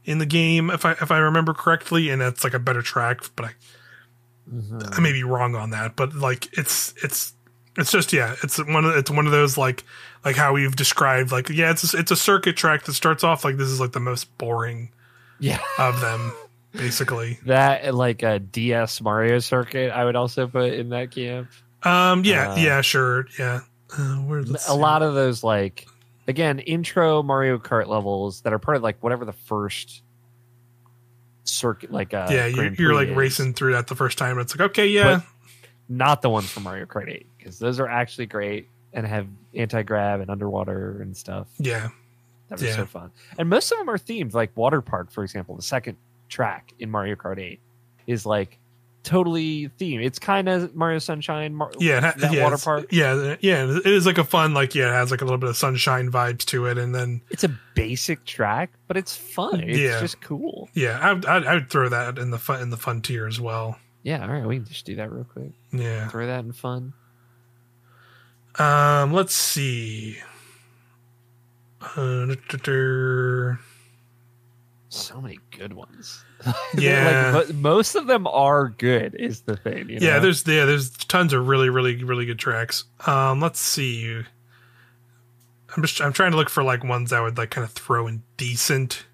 in 0.05 0.17
the 0.17 0.25
game 0.25 0.69
if 0.69 0.85
i 0.85 0.93
if 0.93 1.11
i 1.11 1.17
remember 1.17 1.53
correctly 1.53 2.09
and 2.09 2.21
it's 2.21 2.43
like 2.43 2.53
a 2.53 2.59
better 2.59 2.81
track 2.81 3.19
but 3.35 3.45
i 3.45 3.51
Mm-hmm. 4.49 4.79
I 4.93 4.99
may 4.99 5.11
be 5.11 5.23
wrong 5.23 5.55
on 5.55 5.71
that, 5.71 5.95
but 5.95 6.13
like 6.13 6.57
it's 6.57 6.93
it's 7.03 7.33
it's 7.77 7.91
just 7.91 8.13
yeah, 8.13 8.35
it's 8.43 8.57
one 8.57 8.85
of 8.85 8.95
it's 8.95 9.09
one 9.09 9.25
of 9.25 9.31
those 9.31 9.57
like 9.57 9.83
like 10.25 10.35
how 10.35 10.53
we've 10.53 10.75
described 10.75 11.31
like 11.31 11.49
yeah, 11.49 11.71
it's 11.71 11.93
a, 11.93 11.97
it's 11.97 12.11
a 12.11 12.15
circuit 12.15 12.57
track 12.57 12.83
that 12.83 12.93
starts 12.93 13.23
off 13.23 13.45
like 13.45 13.57
this 13.57 13.69
is 13.69 13.79
like 13.79 13.91
the 13.91 13.99
most 13.99 14.37
boring 14.37 14.89
yeah 15.39 15.59
of 15.79 15.99
them 16.01 16.33
basically. 16.73 17.39
that 17.45 17.93
like 17.93 18.23
a 18.23 18.39
DS 18.39 19.01
Mario 19.01 19.39
circuit, 19.39 19.91
I 19.91 20.05
would 20.05 20.15
also 20.15 20.47
put 20.47 20.73
in 20.73 20.89
that 20.89 21.11
camp. 21.11 21.49
Um 21.83 22.23
yeah, 22.25 22.51
uh, 22.51 22.55
yeah, 22.57 22.81
sure. 22.81 23.27
Yeah. 23.39 23.61
Uh, 23.97 24.15
where, 24.17 24.43
a 24.69 24.75
lot 24.75 25.01
of 25.01 25.13
those 25.13 25.43
like 25.43 25.87
again, 26.27 26.59
intro 26.59 27.23
Mario 27.23 27.57
Kart 27.57 27.87
levels 27.87 28.41
that 28.41 28.53
are 28.53 28.59
part 28.59 28.77
of 28.77 28.83
like 28.83 29.01
whatever 29.01 29.25
the 29.25 29.33
first 29.33 30.01
circuit 31.51 31.91
like 31.91 32.13
uh 32.13 32.27
yeah 32.29 32.45
you, 32.45 32.73
you're 32.77 32.93
like 32.93 33.09
is. 33.09 33.15
racing 33.15 33.53
through 33.53 33.73
that 33.73 33.87
the 33.87 33.95
first 33.95 34.17
time 34.17 34.39
it's 34.39 34.55
like 34.55 34.71
okay 34.71 34.87
yeah 34.87 35.17
but 35.17 35.23
not 35.89 36.21
the 36.21 36.29
ones 36.29 36.49
from 36.49 36.63
mario 36.63 36.85
kart 36.85 37.09
8 37.09 37.27
because 37.37 37.59
those 37.59 37.79
are 37.79 37.87
actually 37.87 38.25
great 38.25 38.67
and 38.93 39.05
have 39.05 39.27
anti 39.53 39.83
grav 39.83 40.21
and 40.21 40.29
underwater 40.29 41.01
and 41.01 41.15
stuff 41.15 41.47
yeah 41.57 41.89
that 42.49 42.59
was 42.59 42.69
yeah. 42.69 42.75
so 42.75 42.85
fun 42.85 43.11
and 43.37 43.49
most 43.49 43.71
of 43.71 43.77
them 43.77 43.89
are 43.89 43.97
themed 43.97 44.33
like 44.33 44.55
water 44.55 44.81
park 44.81 45.11
for 45.11 45.23
example 45.23 45.55
the 45.55 45.61
second 45.61 45.97
track 46.29 46.71
in 46.79 46.89
mario 46.89 47.15
kart 47.15 47.39
8 47.39 47.59
is 48.07 48.25
like 48.25 48.57
totally 49.03 49.69
theme. 49.77 50.01
It's 50.01 50.19
kind 50.19 50.47
of 50.49 50.75
Mario 50.75 50.99
Sunshine. 50.99 51.55
Mar- 51.55 51.71
yeah, 51.79 51.99
that 51.99 52.33
yeah, 52.33 52.43
water 52.43 52.57
park. 52.57 52.87
Yeah, 52.91 53.35
yeah, 53.41 53.65
it 53.65 53.85
is 53.85 54.05
like 54.05 54.17
a 54.17 54.23
fun, 54.23 54.53
like 54.53 54.75
yeah, 54.75 54.89
it 54.89 54.93
has 54.93 55.11
like 55.11 55.21
a 55.21 55.25
little 55.25 55.37
bit 55.37 55.49
of 55.49 55.57
sunshine 55.57 56.11
vibes 56.11 56.45
to 56.45 56.65
it, 56.67 56.77
and 56.77 56.93
then 56.93 57.21
it's 57.29 57.43
a 57.43 57.57
basic 57.75 58.25
track, 58.25 58.71
but 58.87 58.97
it's 58.97 59.15
fun. 59.15 59.61
It's 59.61 59.79
yeah. 59.79 59.99
just 59.99 60.21
cool. 60.21 60.69
Yeah, 60.73 60.99
I 61.01 61.13
would, 61.13 61.25
I 61.25 61.53
would 61.53 61.69
throw 61.69 61.89
that 61.89 62.17
in 62.17 62.31
the 62.31 62.39
fun 62.39 62.61
in 62.61 62.69
the 62.69 62.77
fun 62.77 63.01
tier 63.01 63.27
as 63.27 63.39
well. 63.39 63.77
Yeah, 64.03 64.23
all 64.23 64.31
right, 64.31 64.45
we 64.45 64.57
can 64.57 64.65
just 64.65 64.85
do 64.85 64.95
that 64.95 65.11
real 65.11 65.25
quick. 65.25 65.51
Yeah, 65.71 66.07
throw 66.07 66.27
that 66.27 66.43
in 66.43 66.53
fun. 66.53 66.93
Um, 68.59 69.13
let's 69.13 69.33
see. 69.33 70.17
Uh, 71.95 72.35
so 74.93 75.21
many 75.21 75.39
good 75.57 75.73
ones. 75.73 76.23
Yeah, 76.75 77.33
like, 77.35 77.53
most 77.53 77.93
of 77.93 78.07
them 78.07 78.25
are 78.25 78.69
good. 78.69 79.13
Is 79.13 79.41
the 79.41 79.55
thing? 79.55 79.89
You 79.89 79.99
know? 79.99 80.07
Yeah, 80.07 80.19
there's 80.19 80.47
yeah, 80.47 80.65
there's 80.65 80.89
tons 80.89 81.33
of 81.33 81.47
really, 81.47 81.69
really, 81.69 82.03
really 82.03 82.25
good 82.25 82.39
tracks. 82.39 82.85
Um, 83.05 83.39
let's 83.39 83.59
see. 83.59 84.23
I'm 85.75 85.83
just 85.83 86.01
I'm 86.01 86.13
trying 86.13 86.31
to 86.31 86.37
look 86.37 86.49
for 86.49 86.63
like 86.63 86.83
ones 86.83 87.11
that 87.11 87.21
would 87.21 87.37
like 87.37 87.51
kind 87.51 87.63
of 87.63 87.71
throw 87.71 88.07
in 88.07 88.23
decent. 88.37 89.05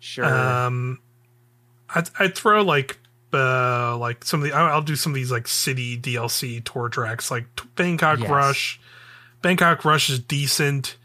Sure. 0.00 0.24
Um, 0.24 0.98
I'd 1.94 2.10
I'd 2.18 2.34
throw 2.34 2.62
like 2.62 2.98
uh 3.32 3.96
like 3.96 4.24
some 4.24 4.42
of 4.42 4.48
the 4.48 4.54
I'll 4.54 4.82
do 4.82 4.96
some 4.96 5.12
of 5.12 5.16
these 5.16 5.30
like 5.30 5.46
city 5.46 5.96
DLC 5.96 6.64
tour 6.64 6.88
tracks 6.88 7.30
like 7.30 7.46
Bangkok 7.76 8.18
yes. 8.18 8.30
Rush. 8.30 8.80
Bangkok 9.42 9.84
Rush 9.84 10.10
is 10.10 10.18
decent. 10.18 10.96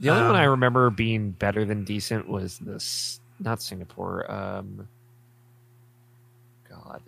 The 0.00 0.10
only 0.10 0.22
um, 0.22 0.28
one 0.28 0.36
I 0.36 0.44
um, 0.44 0.50
remember 0.52 0.90
being 0.90 1.30
better 1.32 1.64
than 1.64 1.84
decent 1.84 2.28
was 2.28 2.58
this 2.58 3.20
not 3.40 3.62
Singapore. 3.62 4.30
Um, 4.30 4.88
God, 6.68 7.02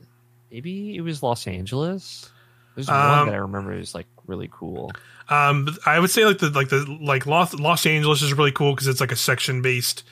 maybe 0.50 0.96
it 0.96 1.00
was 1.02 1.22
Los 1.22 1.46
Angeles. 1.46 2.30
There's 2.74 2.88
um, 2.88 2.96
one 2.96 3.26
that 3.26 3.34
I 3.34 3.38
remember 3.38 3.72
is 3.74 3.94
like 3.94 4.06
really 4.26 4.48
cool. 4.52 4.92
Um, 5.28 5.68
I 5.86 5.98
would 5.98 6.10
say 6.10 6.24
like 6.24 6.38
the 6.38 6.50
like 6.50 6.68
the 6.68 6.98
like 7.00 7.26
Los 7.26 7.54
Los 7.54 7.86
Angeles 7.86 8.22
is 8.22 8.34
really 8.34 8.52
cool 8.52 8.74
because 8.74 8.88
it's 8.88 9.00
like 9.00 9.12
a 9.12 9.16
section 9.16 9.62
based 9.62 10.02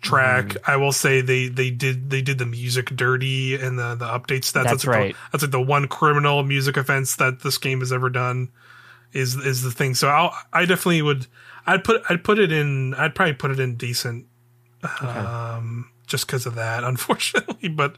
track. 0.00 0.46
Mm. 0.46 0.58
I 0.66 0.76
will 0.76 0.92
say 0.92 1.20
they 1.20 1.48
they 1.48 1.70
did 1.70 2.10
they 2.10 2.22
did 2.22 2.38
the 2.38 2.46
music 2.46 2.86
dirty 2.96 3.54
and 3.54 3.78
the 3.78 3.94
the 3.94 4.06
updates. 4.06 4.52
That's, 4.52 4.52
that's, 4.52 4.70
that's 4.70 4.86
like 4.86 4.96
right. 4.96 5.14
The, 5.14 5.18
that's 5.32 5.44
like 5.44 5.50
the 5.50 5.60
one 5.60 5.88
criminal 5.88 6.42
music 6.42 6.76
offense 6.76 7.16
that 7.16 7.40
this 7.40 7.58
game 7.58 7.80
has 7.80 7.92
ever 7.92 8.08
done. 8.08 8.50
Is 9.12 9.34
is 9.36 9.62
the 9.62 9.70
thing? 9.70 9.94
So 9.94 10.08
I 10.08 10.34
I 10.52 10.64
definitely 10.64 11.02
would 11.02 11.26
I'd 11.66 11.84
put 11.84 12.02
I'd 12.08 12.24
put 12.24 12.38
it 12.38 12.52
in 12.52 12.94
I'd 12.94 13.14
probably 13.14 13.34
put 13.34 13.50
it 13.50 13.60
in 13.60 13.76
decent 13.76 14.26
okay. 14.84 15.06
um, 15.06 15.90
just 16.06 16.26
because 16.26 16.46
of 16.46 16.54
that, 16.56 16.84
unfortunately. 16.84 17.68
But 17.68 17.96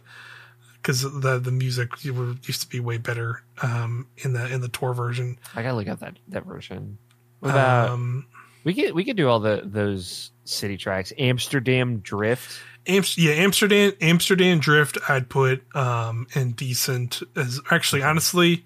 because 0.86 1.02
the 1.02 1.38
the 1.38 1.50
music 1.50 2.04
used 2.04 2.62
to 2.62 2.68
be 2.68 2.80
way 2.80 2.98
better 2.98 3.42
um, 3.62 4.06
in 4.18 4.32
the 4.32 4.46
in 4.52 4.60
the 4.60 4.68
tour 4.68 4.94
version. 4.94 5.38
I 5.54 5.62
gotta 5.62 5.74
look 5.74 5.88
at 5.88 6.00
that 6.00 6.16
that 6.28 6.44
version. 6.44 6.98
About, 7.42 7.90
um, 7.90 8.26
we 8.64 8.72
could 8.74 8.94
we 8.94 9.04
could 9.04 9.16
do 9.16 9.28
all 9.28 9.40
the 9.40 9.62
those 9.64 10.30
city 10.44 10.76
tracks. 10.76 11.12
Amsterdam 11.18 11.98
Drift. 11.98 12.60
Amst- 12.86 13.18
yeah, 13.18 13.32
Amsterdam 13.32 13.92
Amsterdam 14.00 14.60
Drift. 14.60 14.98
I'd 15.08 15.28
put 15.28 15.62
um, 15.74 16.26
in 16.34 16.52
decent 16.52 17.22
as 17.34 17.60
actually 17.70 18.02
honestly, 18.02 18.64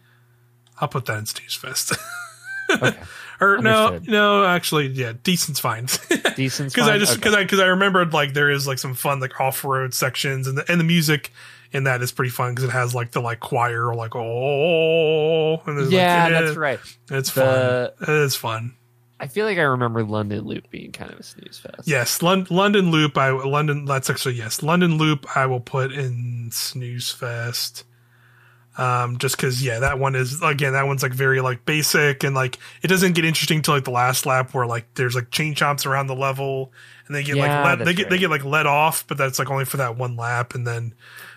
I'll 0.79 0.89
put 0.89 1.07
that 1.07 1.19
in 1.19 1.27
Snooze 1.27 1.55
Fest. 1.55 1.93
okay. 2.71 2.97
Or 3.41 3.57
Understood. 3.57 4.07
no, 4.07 4.43
no, 4.43 4.47
actually, 4.47 4.89
yeah, 4.89 5.15
decent's 5.23 5.61
fine. 5.61 5.87
Decent's 6.37 6.75
because 6.75 6.89
I 6.89 6.99
just 6.99 7.17
because 7.17 7.33
okay. 7.33 7.41
I 7.41 7.45
because 7.45 7.61
I 7.61 7.67
remembered 7.67 8.13
like 8.13 8.35
there 8.35 8.51
is 8.51 8.67
like 8.67 8.79
some 8.79 8.95
fun 8.95 9.21
like 9.21 9.41
off 9.41 9.65
road 9.65 9.95
sections 9.95 10.47
and 10.47 10.59
the 10.59 10.71
and 10.71 10.79
the 10.79 10.85
music 10.85 11.33
in 11.73 11.85
that 11.85 12.03
is 12.03 12.13
pretty 12.13 12.31
fun 12.31 12.53
because 12.53 12.65
it 12.65 12.71
has 12.71 12.95
like 12.95 13.13
the 13.13 13.21
like 13.21 13.41
choir 13.41 13.95
like 13.95 14.15
oh 14.15 15.57
and 15.67 15.91
yeah, 15.91 16.25
like, 16.25 16.33
eh, 16.33 16.41
that's 16.41 16.57
right. 16.57 16.81
It's 17.11 17.33
the, 17.33 17.95
fun. 17.99 18.09
It's 18.25 18.35
fun. 18.35 18.75
I 19.21 19.27
feel 19.27 19.45
like 19.45 19.59
I 19.59 19.63
remember 19.63 20.03
London 20.03 20.45
Loop 20.45 20.71
being 20.71 20.93
kind 20.93 21.13
of 21.13 21.21
a 21.21 21.23
snooze 21.23 21.59
fest. 21.59 21.87
Yes, 21.87 22.23
Lon- 22.23 22.47
London 22.49 22.91
Loop. 22.91 23.19
I 23.19 23.31
London. 23.31 23.85
That's 23.85 24.09
actually 24.09 24.35
yes, 24.35 24.63
London 24.63 24.97
Loop. 24.97 25.27
I 25.37 25.47
will 25.47 25.61
put 25.61 25.93
in 25.93 26.51
snooze 26.53 27.11
fest. 27.11 27.85
Um, 28.81 29.19
just 29.19 29.37
cause 29.37 29.61
yeah, 29.61 29.81
that 29.81 29.99
one 29.99 30.15
is, 30.15 30.41
again, 30.43 30.73
that 30.73 30.87
one's 30.87 31.03
like 31.03 31.13
very 31.13 31.43
like 31.43 31.67
basic 31.67 32.25
and 32.25 32.35
like, 32.35 32.57
it 32.83 32.89
doesn't 32.89 33.13
get 33.13 33.27
interesting 33.27 33.61
till 33.61 33.75
like 33.75 33.85
the 33.85 33.91
last 33.91 34.25
lap 34.25 34.55
where 34.55 34.67
like 34.67 34.87
there's 34.95 35.15
like 35.15 35.31
chain 35.31 35.55
chomps 35.55 35.85
around 35.85 36.07
the 36.07 36.15
level 36.15 36.73
and 37.07 37.15
they 37.15 37.23
get 37.23 37.37
yeah, 37.37 37.63
like, 37.63 37.79
let, 37.79 37.85
they 37.85 37.93
get, 37.93 38.05
right. 38.05 38.11
they 38.11 38.19
get 38.19 38.31
like 38.31 38.43
let 38.43 38.67
off, 38.67 39.07
but 39.07 39.19
that's 39.19 39.39
like 39.39 39.51
only 39.51 39.67
for 39.67 39.77
that 39.77 39.99
one 39.99 40.17
lap. 40.17 40.55
And 40.55 40.67
then 40.67 40.95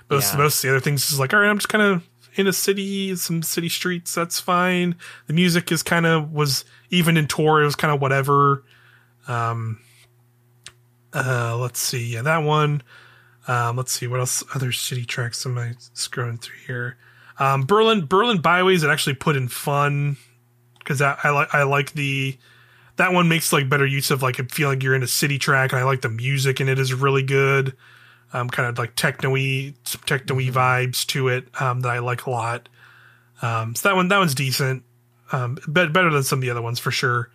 most, 0.10 0.34
yeah. 0.34 0.38
most 0.38 0.64
of 0.64 0.70
the 0.70 0.70
other 0.70 0.80
things 0.80 1.12
is 1.12 1.20
like, 1.20 1.34
all 1.34 1.42
right, 1.42 1.50
I'm 1.50 1.58
just 1.58 1.68
kind 1.68 1.84
of 1.84 2.08
in 2.36 2.48
a 2.48 2.54
city, 2.54 3.14
some 3.18 3.44
city 3.44 3.68
streets. 3.68 4.16
That's 4.16 4.40
fine. 4.40 4.96
The 5.28 5.34
music 5.34 5.70
is 5.70 5.84
kind 5.84 6.06
of 6.06 6.32
was 6.32 6.64
even 6.92 7.18
in 7.18 7.28
tour. 7.28 7.62
It 7.62 7.66
was 7.66 7.76
kind 7.76 7.94
of 7.94 8.00
whatever. 8.00 8.64
Um, 9.28 9.82
uh, 11.14 11.58
let's 11.58 11.80
see. 11.80 12.14
Yeah, 12.14 12.22
that 12.22 12.44
one. 12.44 12.84
Um, 13.50 13.76
let's 13.76 13.92
see 13.92 14.08
what 14.08 14.22
else. 14.22 14.46
Other 14.56 14.72
city 14.72 15.04
tracks 15.04 15.46
am 15.46 15.58
I 15.58 15.74
scrolling 15.94 16.40
through 16.40 16.60
here? 16.66 16.98
Um, 17.40 17.66
Berlin 17.66 18.06
Berlin 18.06 18.42
byways 18.42 18.82
that 18.82 18.92
actually 18.92 19.16
put 19.16 19.36
in 19.36 19.48
fun 19.48 20.18
because 20.80 21.02
I, 21.02 21.18
I 21.24 21.30
like 21.32 21.56
I 21.56 21.64
like 21.64 21.94
the 21.94 22.38
that 22.98 23.14
one 23.14 23.28
makes 23.28 23.52
like 23.52 23.70
better 23.70 23.86
use 23.86 24.12
of 24.12 24.22
like 24.22 24.36
feeling 24.52 24.78
like 24.78 24.84
you're 24.84 24.96
in 24.96 25.04
a 25.04 25.08
city 25.08 25.40
track 25.40 25.72
and 25.72 25.80
I 25.80 25.84
like 25.84 26.02
the 26.02 26.10
music 26.10 26.62
in 26.62 26.70
it 26.70 26.78
is 26.78 26.94
really 26.94 27.24
good. 27.24 27.76
Um, 28.34 28.50
kind 28.50 28.68
of 28.68 28.80
like 28.80 28.96
techno-y, 28.96 29.76
some 29.84 30.02
techno-y 30.06 30.44
mm-hmm. 30.44 30.58
vibes 30.58 31.06
to 31.08 31.28
it 31.28 31.46
um, 31.62 31.82
that 31.82 31.90
I 31.90 32.00
like 32.00 32.26
a 32.26 32.32
lot. 32.32 32.68
Um, 33.44 33.76
so 33.76 33.90
that 33.90 33.96
one 33.96 34.08
that 34.08 34.18
one's 34.18 34.34
decent, 34.34 34.84
um, 35.32 35.58
better 35.68 36.10
than 36.10 36.24
some 36.24 36.40
of 36.40 36.42
the 36.42 36.50
other 36.50 36.62
ones 36.62 36.80
for 36.80 36.90
sure. 36.90 37.30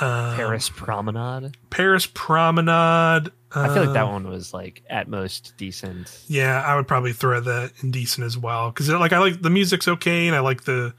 Um, 0.00 0.36
Paris 0.36 0.68
Promenade. 0.70 1.56
Paris 1.70 2.06
Promenade. 2.06 3.30
I 3.54 3.68
feel 3.68 3.84
like 3.84 3.94
that 3.94 4.04
uh, 4.04 4.10
one 4.10 4.28
was 4.28 4.52
like 4.52 4.82
at 4.90 5.08
most 5.08 5.54
decent. 5.56 6.24
Yeah, 6.28 6.62
I 6.62 6.76
would 6.76 6.86
probably 6.86 7.14
throw 7.14 7.40
that 7.40 7.72
in 7.82 7.90
decent 7.90 8.26
as 8.26 8.36
well 8.36 8.70
because 8.70 8.90
like 8.90 9.12
I 9.12 9.18
like 9.18 9.40
the 9.40 9.50
music's 9.50 9.88
okay 9.88 10.26
and 10.26 10.36
I 10.36 10.40
like 10.40 10.64
the 10.64 10.94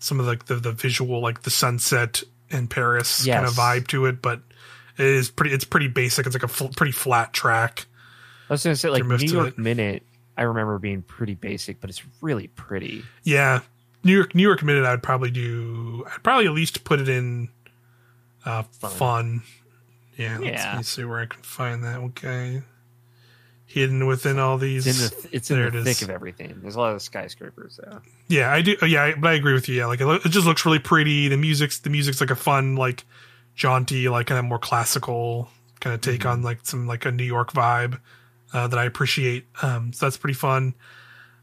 some 0.00 0.18
of 0.18 0.26
like 0.26 0.46
the, 0.46 0.56
the 0.56 0.72
visual 0.72 1.20
like 1.20 1.42
the 1.42 1.50
sunset 1.50 2.22
and 2.50 2.68
Paris 2.68 3.24
yes. 3.24 3.36
kind 3.36 3.46
of 3.46 3.52
vibe 3.54 3.86
to 3.88 4.06
it, 4.06 4.20
but 4.20 4.40
it 4.98 5.06
is 5.06 5.30
pretty. 5.30 5.54
It's 5.54 5.64
pretty 5.64 5.88
basic. 5.88 6.26
It's 6.26 6.34
like 6.34 6.42
a 6.42 6.48
fl- 6.48 6.66
pretty 6.76 6.92
flat 6.92 7.32
track. 7.32 7.86
I 8.48 8.54
was 8.54 8.62
to 8.64 8.76
say 8.76 8.90
like 8.90 9.04
New 9.04 9.16
York 9.16 9.56
Minute. 9.56 10.02
I 10.36 10.42
remember 10.42 10.78
being 10.78 11.02
pretty 11.02 11.34
basic, 11.34 11.80
but 11.80 11.90
it's 11.90 12.02
really 12.20 12.48
pretty. 12.48 13.04
Yeah, 13.22 13.60
New 14.04 14.14
York 14.14 14.34
New 14.34 14.42
York 14.42 14.62
Minute. 14.62 14.84
I'd 14.84 15.02
probably 15.02 15.30
do. 15.30 16.04
I'd 16.12 16.22
probably 16.22 16.46
at 16.46 16.52
least 16.52 16.84
put 16.84 17.00
it 17.00 17.08
in 17.08 17.48
uh, 18.44 18.62
fun. 18.64 18.90
fun. 18.90 19.42
Yeah, 20.16 20.40
yeah. 20.40 20.74
Let's 20.76 20.88
see 20.88 21.04
where 21.04 21.20
I 21.20 21.26
can 21.26 21.42
find 21.42 21.84
that. 21.84 21.98
Okay, 21.98 22.62
hidden 23.66 24.06
within 24.06 24.38
all 24.38 24.58
these. 24.58 24.86
It's 24.86 25.00
in 25.00 25.20
the, 25.20 25.36
it's 25.36 25.50
in 25.50 25.58
the 25.58 25.78
it 25.78 25.84
thick 25.84 26.02
of 26.02 26.10
everything. 26.10 26.58
There's 26.60 26.74
a 26.74 26.80
lot 26.80 26.94
of 26.94 27.02
skyscrapers. 27.02 27.76
So. 27.76 28.00
Yeah, 28.28 28.52
I 28.52 28.62
do. 28.62 28.76
Yeah, 28.86 29.14
but 29.16 29.28
I 29.28 29.34
agree 29.34 29.54
with 29.54 29.68
you. 29.68 29.76
Yeah, 29.76 29.86
like 29.86 30.00
it, 30.00 30.26
it 30.26 30.28
just 30.28 30.46
looks 30.46 30.64
really 30.64 30.78
pretty. 30.78 31.28
The 31.28 31.36
music's 31.36 31.78
the 31.80 31.90
music's 31.90 32.20
like 32.20 32.30
a 32.30 32.36
fun, 32.36 32.76
like 32.76 33.04
jaunty, 33.54 34.08
like 34.08 34.26
kind 34.26 34.38
of 34.38 34.44
more 34.44 34.58
classical 34.58 35.48
kind 35.80 35.94
of 35.94 36.00
take 36.00 36.20
mm-hmm. 36.20 36.28
on 36.28 36.42
like 36.42 36.60
some 36.62 36.86
like 36.86 37.04
a 37.04 37.10
New 37.10 37.24
York 37.24 37.52
vibe 37.52 38.00
uh, 38.52 38.68
that 38.68 38.78
I 38.78 38.84
appreciate. 38.84 39.46
Um, 39.62 39.92
so 39.92 40.06
that's 40.06 40.16
pretty 40.16 40.34
fun. 40.34 40.74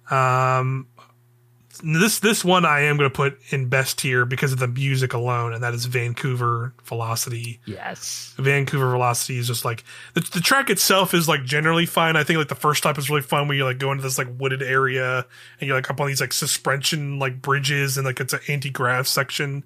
Um, 0.10 0.88
this 1.84 2.20
this 2.20 2.44
one 2.44 2.66
I 2.66 2.82
am 2.82 2.98
going 2.98 3.10
to 3.10 3.16
put 3.16 3.40
in 3.52 3.70
best 3.70 4.00
tier 4.00 4.26
because 4.26 4.52
of 4.52 4.60
the 4.60 4.68
music 4.68 5.14
alone, 5.14 5.54
and 5.54 5.64
that 5.64 5.74
is 5.74 5.86
Vancouver 5.86 6.74
Velocity. 6.84 7.60
Yes, 7.66 8.34
Vancouver 8.38 8.90
Velocity 8.92 9.38
is 9.38 9.48
just 9.48 9.66
like 9.66 9.84
the, 10.14 10.22
the 10.22 10.40
track 10.40 10.70
itself 10.70 11.14
is 11.14 11.28
like 11.28 11.44
generally 11.44 11.86
fine. 11.86 12.16
I 12.16 12.24
think 12.24 12.38
like 12.38 12.48
the 12.48 12.56
first 12.56 12.80
stop 12.80 12.98
is 12.98 13.10
really 13.10 13.22
fun 13.22 13.48
where 13.48 13.58
you 13.58 13.64
like 13.64 13.80
go 13.80 13.92
into 13.92 14.04
this 14.04 14.18
like 14.18 14.28
wooded 14.38 14.62
area 14.62 15.26
and 15.60 15.68
you're 15.68 15.76
like 15.76 15.90
up 15.90 16.00
on 16.00 16.08
these 16.08 16.22
like 16.22 16.34
suspension 16.34 17.20
like 17.20 17.42
bridges 17.42 17.98
and 17.98 18.06
like 18.06 18.20
it's 18.20 18.34
an 18.34 18.42
anti 18.48 18.70
grav 18.70 19.08
section, 19.08 19.64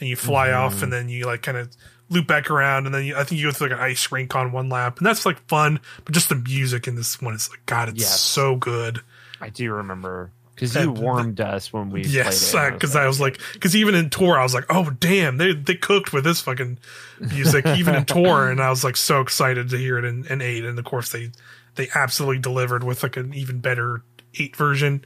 and 0.00 0.08
you 0.08 0.16
fly 0.16 0.48
mm-hmm. 0.48 0.62
off 0.62 0.82
and 0.82 0.92
then 0.92 1.08
you 1.08 1.26
like 1.26 1.42
kind 1.42 1.58
of 1.58 1.70
loop 2.10 2.26
back 2.26 2.50
around 2.50 2.86
and 2.86 2.94
then 2.94 3.04
you, 3.04 3.16
I 3.16 3.24
think 3.24 3.40
you 3.40 3.48
go 3.48 3.52
through 3.52 3.68
like 3.68 3.78
an 3.78 3.84
ice 3.84 4.10
rink 4.10 4.34
on 4.34 4.52
one 4.52 4.68
lap 4.68 4.98
and 4.98 5.06
that's 5.06 5.26
like 5.26 5.46
fun, 5.48 5.80
but 6.04 6.14
just 6.14 6.28
the 6.28 6.36
music 6.36 6.86
in 6.86 6.96
this 6.96 7.20
one 7.20 7.34
is 7.34 7.50
like 7.50 7.64
God, 7.66 7.90
it's 7.90 8.00
yes. 8.00 8.20
so 8.20 8.56
good. 8.56 9.00
I 9.40 9.50
do 9.50 9.72
remember 9.72 10.32
because 10.58 10.74
you 10.74 10.90
warmed 10.90 11.40
us 11.40 11.72
when 11.72 11.90
we 11.90 12.02
yes, 12.02 12.52
because 12.52 12.96
I, 12.96 13.04
I, 13.04 13.06
was 13.06 13.20
like, 13.20 13.40
because 13.52 13.76
even 13.76 13.94
in 13.94 14.10
tour, 14.10 14.38
I 14.38 14.42
was 14.42 14.54
like, 14.54 14.66
oh 14.70 14.90
damn, 14.90 15.36
they 15.36 15.54
they 15.54 15.74
cooked 15.74 16.12
with 16.12 16.24
this 16.24 16.40
fucking 16.40 16.78
music 17.20 17.66
even 17.76 17.94
in 17.94 18.04
tour, 18.04 18.50
and 18.50 18.60
I 18.60 18.70
was 18.70 18.84
like 18.84 18.96
so 18.96 19.20
excited 19.20 19.68
to 19.70 19.76
hear 19.76 19.98
it 19.98 20.04
in, 20.04 20.26
in 20.26 20.40
eight, 20.42 20.64
and 20.64 20.78
of 20.78 20.84
course 20.84 21.10
they 21.10 21.30
they 21.76 21.88
absolutely 21.94 22.40
delivered 22.40 22.82
with 22.82 23.02
like 23.02 23.16
an 23.16 23.32
even 23.34 23.60
better 23.60 24.02
eight 24.38 24.56
version. 24.56 25.04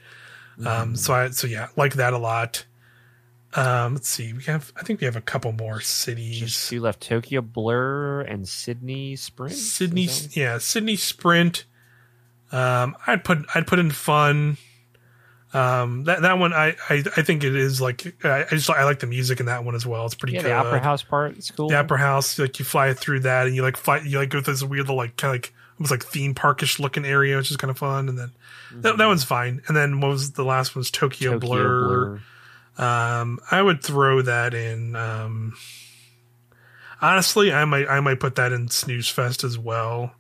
Um, 0.59 0.65
mm. 0.65 0.67
Um, 0.67 0.97
so 0.97 1.15
I 1.15 1.31
so 1.31 1.47
yeah, 1.47 1.69
like 1.77 1.95
that 1.95 2.13
a 2.13 2.19
lot. 2.19 2.65
Um, 3.55 3.95
let's 3.95 4.09
see, 4.09 4.33
we 4.33 4.45
have 4.45 4.73
I 4.77 4.83
think 4.83 5.01
we 5.01 5.05
have 5.05 5.17
a 5.17 5.21
couple 5.21 5.53
more 5.53 5.81
cities. 5.81 6.41
Just 6.41 6.73
you 6.73 6.81
left 6.81 7.03
Tokyo 7.03 7.43
Blur 7.43 8.23
and 8.23 8.49
Sydney 8.49 9.17
Sprint. 9.17 9.55
Sydney, 9.55 10.09
yeah, 10.31 10.59
Sydney 10.59 10.97
Sprint. 10.97 11.67
Um, 12.51 12.97
I'd 13.07 13.25
put 13.25 13.45
I'd 13.55 13.67
put 13.67 13.79
in 13.79 13.91
fun. 13.91 14.57
Um, 15.55 16.05
that 16.05 16.23
that 16.23 16.39
one 16.39 16.55
I, 16.55 16.77
I, 16.89 17.05
I 17.17 17.23
think 17.23 17.45
it 17.45 17.55
is 17.55 17.81
like 17.81 18.15
I, 18.25 18.45
I 18.45 18.49
just 18.51 18.71
I 18.71 18.85
like 18.85 19.01
the 19.01 19.07
music 19.07 19.39
in 19.39 19.47
that 19.47 19.65
one 19.65 19.75
as 19.75 19.85
well. 19.85 20.07
It's 20.07 20.15
pretty 20.15 20.35
yeah, 20.35 20.43
good. 20.43 20.49
The 20.49 20.55
opera 20.55 20.81
house 20.81 21.03
part 21.03 21.37
is 21.37 21.51
cool. 21.51 21.69
The 21.69 21.79
opera 21.79 21.99
house, 21.99 22.39
like 22.39 22.59
you 22.59 22.65
fly 22.65 22.95
through 22.95 23.21
that, 23.21 23.47
and 23.47 23.55
you 23.55 23.63
like 23.63 23.77
fly, 23.77 23.99
you 23.99 24.19
like 24.19 24.31
go 24.31 24.41
through 24.41 24.55
this 24.55 24.63
weird 24.63 24.85
little 24.85 24.97
like 24.97 25.17
kind 25.17 25.35
of 25.35 25.43
like 25.43 25.55
almost 25.79 25.91
like 25.91 26.05
theme 26.05 26.35
parkish 26.35 26.79
looking 26.79 27.05
area, 27.05 27.37
which 27.37 27.51
is 27.51 27.59
kind 27.59 27.71
of 27.71 27.77
fun. 27.77 28.09
And 28.09 28.19
then 28.19 28.29
mm-hmm. 28.29 28.81
that, 28.81 28.83
that 28.83 28.99
mm-hmm. 28.99 29.09
one's 29.09 29.25
fine. 29.25 29.63
And 29.69 29.77
then 29.77 30.01
what 30.01 30.09
was 30.09 30.33
the 30.33 30.45
last 30.45 30.75
one? 30.75 30.81
Was 30.81 30.91
Tokyo, 30.91 31.33
Tokyo 31.33 31.49
Blur. 31.49 32.21
Blur. 32.79 32.85
Um, 32.87 33.39
I 33.51 33.61
would 33.61 33.83
throw 33.83 34.23
that 34.23 34.55
in. 34.55 34.97
Um, 34.97 35.55
honestly, 37.03 37.53
I 37.53 37.67
might 37.67 37.89
I 37.89 38.01
might 38.01 38.21
put 38.21 38.37
that 38.37 38.53
in 38.53 38.69
Snooze 38.69 39.09
Fest 39.09 39.45
as 39.45 39.59
well. 39.59 40.15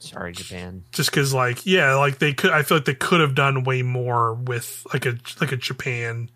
Sorry, 0.00 0.32
Japan. 0.32 0.84
Just 0.92 1.10
because, 1.10 1.32
like, 1.34 1.66
yeah, 1.66 1.94
like 1.94 2.18
they 2.18 2.32
could. 2.32 2.50
I 2.50 2.62
feel 2.62 2.78
like 2.78 2.86
they 2.86 2.94
could 2.94 3.20
have 3.20 3.34
done 3.34 3.64
way 3.64 3.82
more 3.82 4.34
with 4.34 4.86
like 4.92 5.04
a 5.04 5.18
like 5.40 5.52
a 5.52 5.56
Japan 5.56 6.30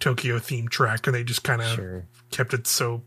Tokyo 0.00 0.38
theme 0.38 0.66
track, 0.66 1.06
and 1.06 1.14
they 1.14 1.22
just 1.22 1.44
kind 1.44 1.60
of 1.60 1.68
sure. 1.74 2.06
kept 2.30 2.54
it 2.54 2.66
so 2.66 3.02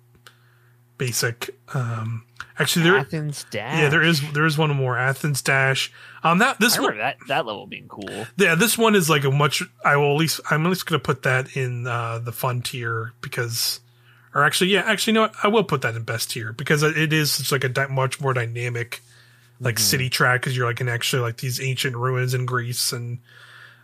basic. 0.99 1.57
Um, 1.73 2.23
actually, 2.59 2.83
there 2.83 2.97
Athens 2.97 3.45
Dash. 3.49 3.79
Yeah, 3.79 3.89
there 3.89 4.03
is 4.03 4.21
there 4.33 4.45
is 4.45 4.59
one 4.59 4.69
more 4.75 4.95
Athens 4.95 5.41
Dash. 5.41 5.91
Um, 6.23 6.37
that 6.37 6.59
this 6.59 6.79
one 6.79 6.97
that 6.99 7.17
that 7.27 7.45
level 7.47 7.65
being 7.65 7.87
cool. 7.87 8.27
Yeah, 8.37 8.55
this 8.55 8.77
one 8.77 8.93
is 8.93 9.09
like 9.09 9.23
a 9.23 9.31
much. 9.31 9.63
I 9.83 9.97
will 9.97 10.13
at 10.13 10.17
least 10.17 10.39
I'm 10.49 10.65
at 10.65 10.69
least 10.69 10.85
gonna 10.85 10.99
put 10.99 11.23
that 11.23 11.57
in 11.57 11.87
uh, 11.87 12.19
the 12.19 12.31
fun 12.31 12.61
tier 12.61 13.13
because, 13.21 13.79
or 14.33 14.43
actually, 14.43 14.69
yeah, 14.69 14.83
actually, 14.85 15.13
no, 15.13 15.29
I 15.41 15.47
will 15.47 15.63
put 15.63 15.81
that 15.81 15.95
in 15.95 16.03
best 16.03 16.31
tier 16.31 16.53
because 16.53 16.83
it 16.83 17.11
is 17.11 17.37
just 17.37 17.51
like 17.51 17.63
a 17.63 17.69
di- 17.69 17.87
much 17.87 18.21
more 18.21 18.33
dynamic 18.33 19.01
like 19.59 19.75
mm-hmm. 19.75 19.83
city 19.83 20.09
track 20.09 20.41
because 20.41 20.55
you're 20.55 20.67
like 20.67 20.81
in 20.81 20.89
actually 20.89 21.21
like 21.21 21.37
these 21.37 21.61
ancient 21.61 21.95
ruins 21.95 22.33
in 22.33 22.45
Greece 22.45 22.91
and 22.91 23.19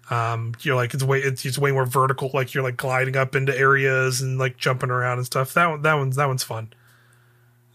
um 0.09 0.53
you're 0.61 0.75
like 0.75 0.93
it's 0.93 1.03
way 1.03 1.19
it's, 1.19 1.45
it's 1.45 1.57
way 1.57 1.71
more 1.71 1.85
vertical 1.85 2.29
like 2.33 2.53
you're 2.53 2.63
like 2.63 2.77
gliding 2.77 3.15
up 3.15 3.35
into 3.35 3.57
areas 3.57 4.21
and 4.21 4.37
like 4.37 4.57
jumping 4.57 4.89
around 4.89 5.17
and 5.17 5.25
stuff. 5.25 5.53
That 5.53 5.67
one 5.67 5.81
that 5.83 5.93
one's 5.93 6.15
that 6.17 6.27
one's 6.27 6.43
fun. 6.43 6.73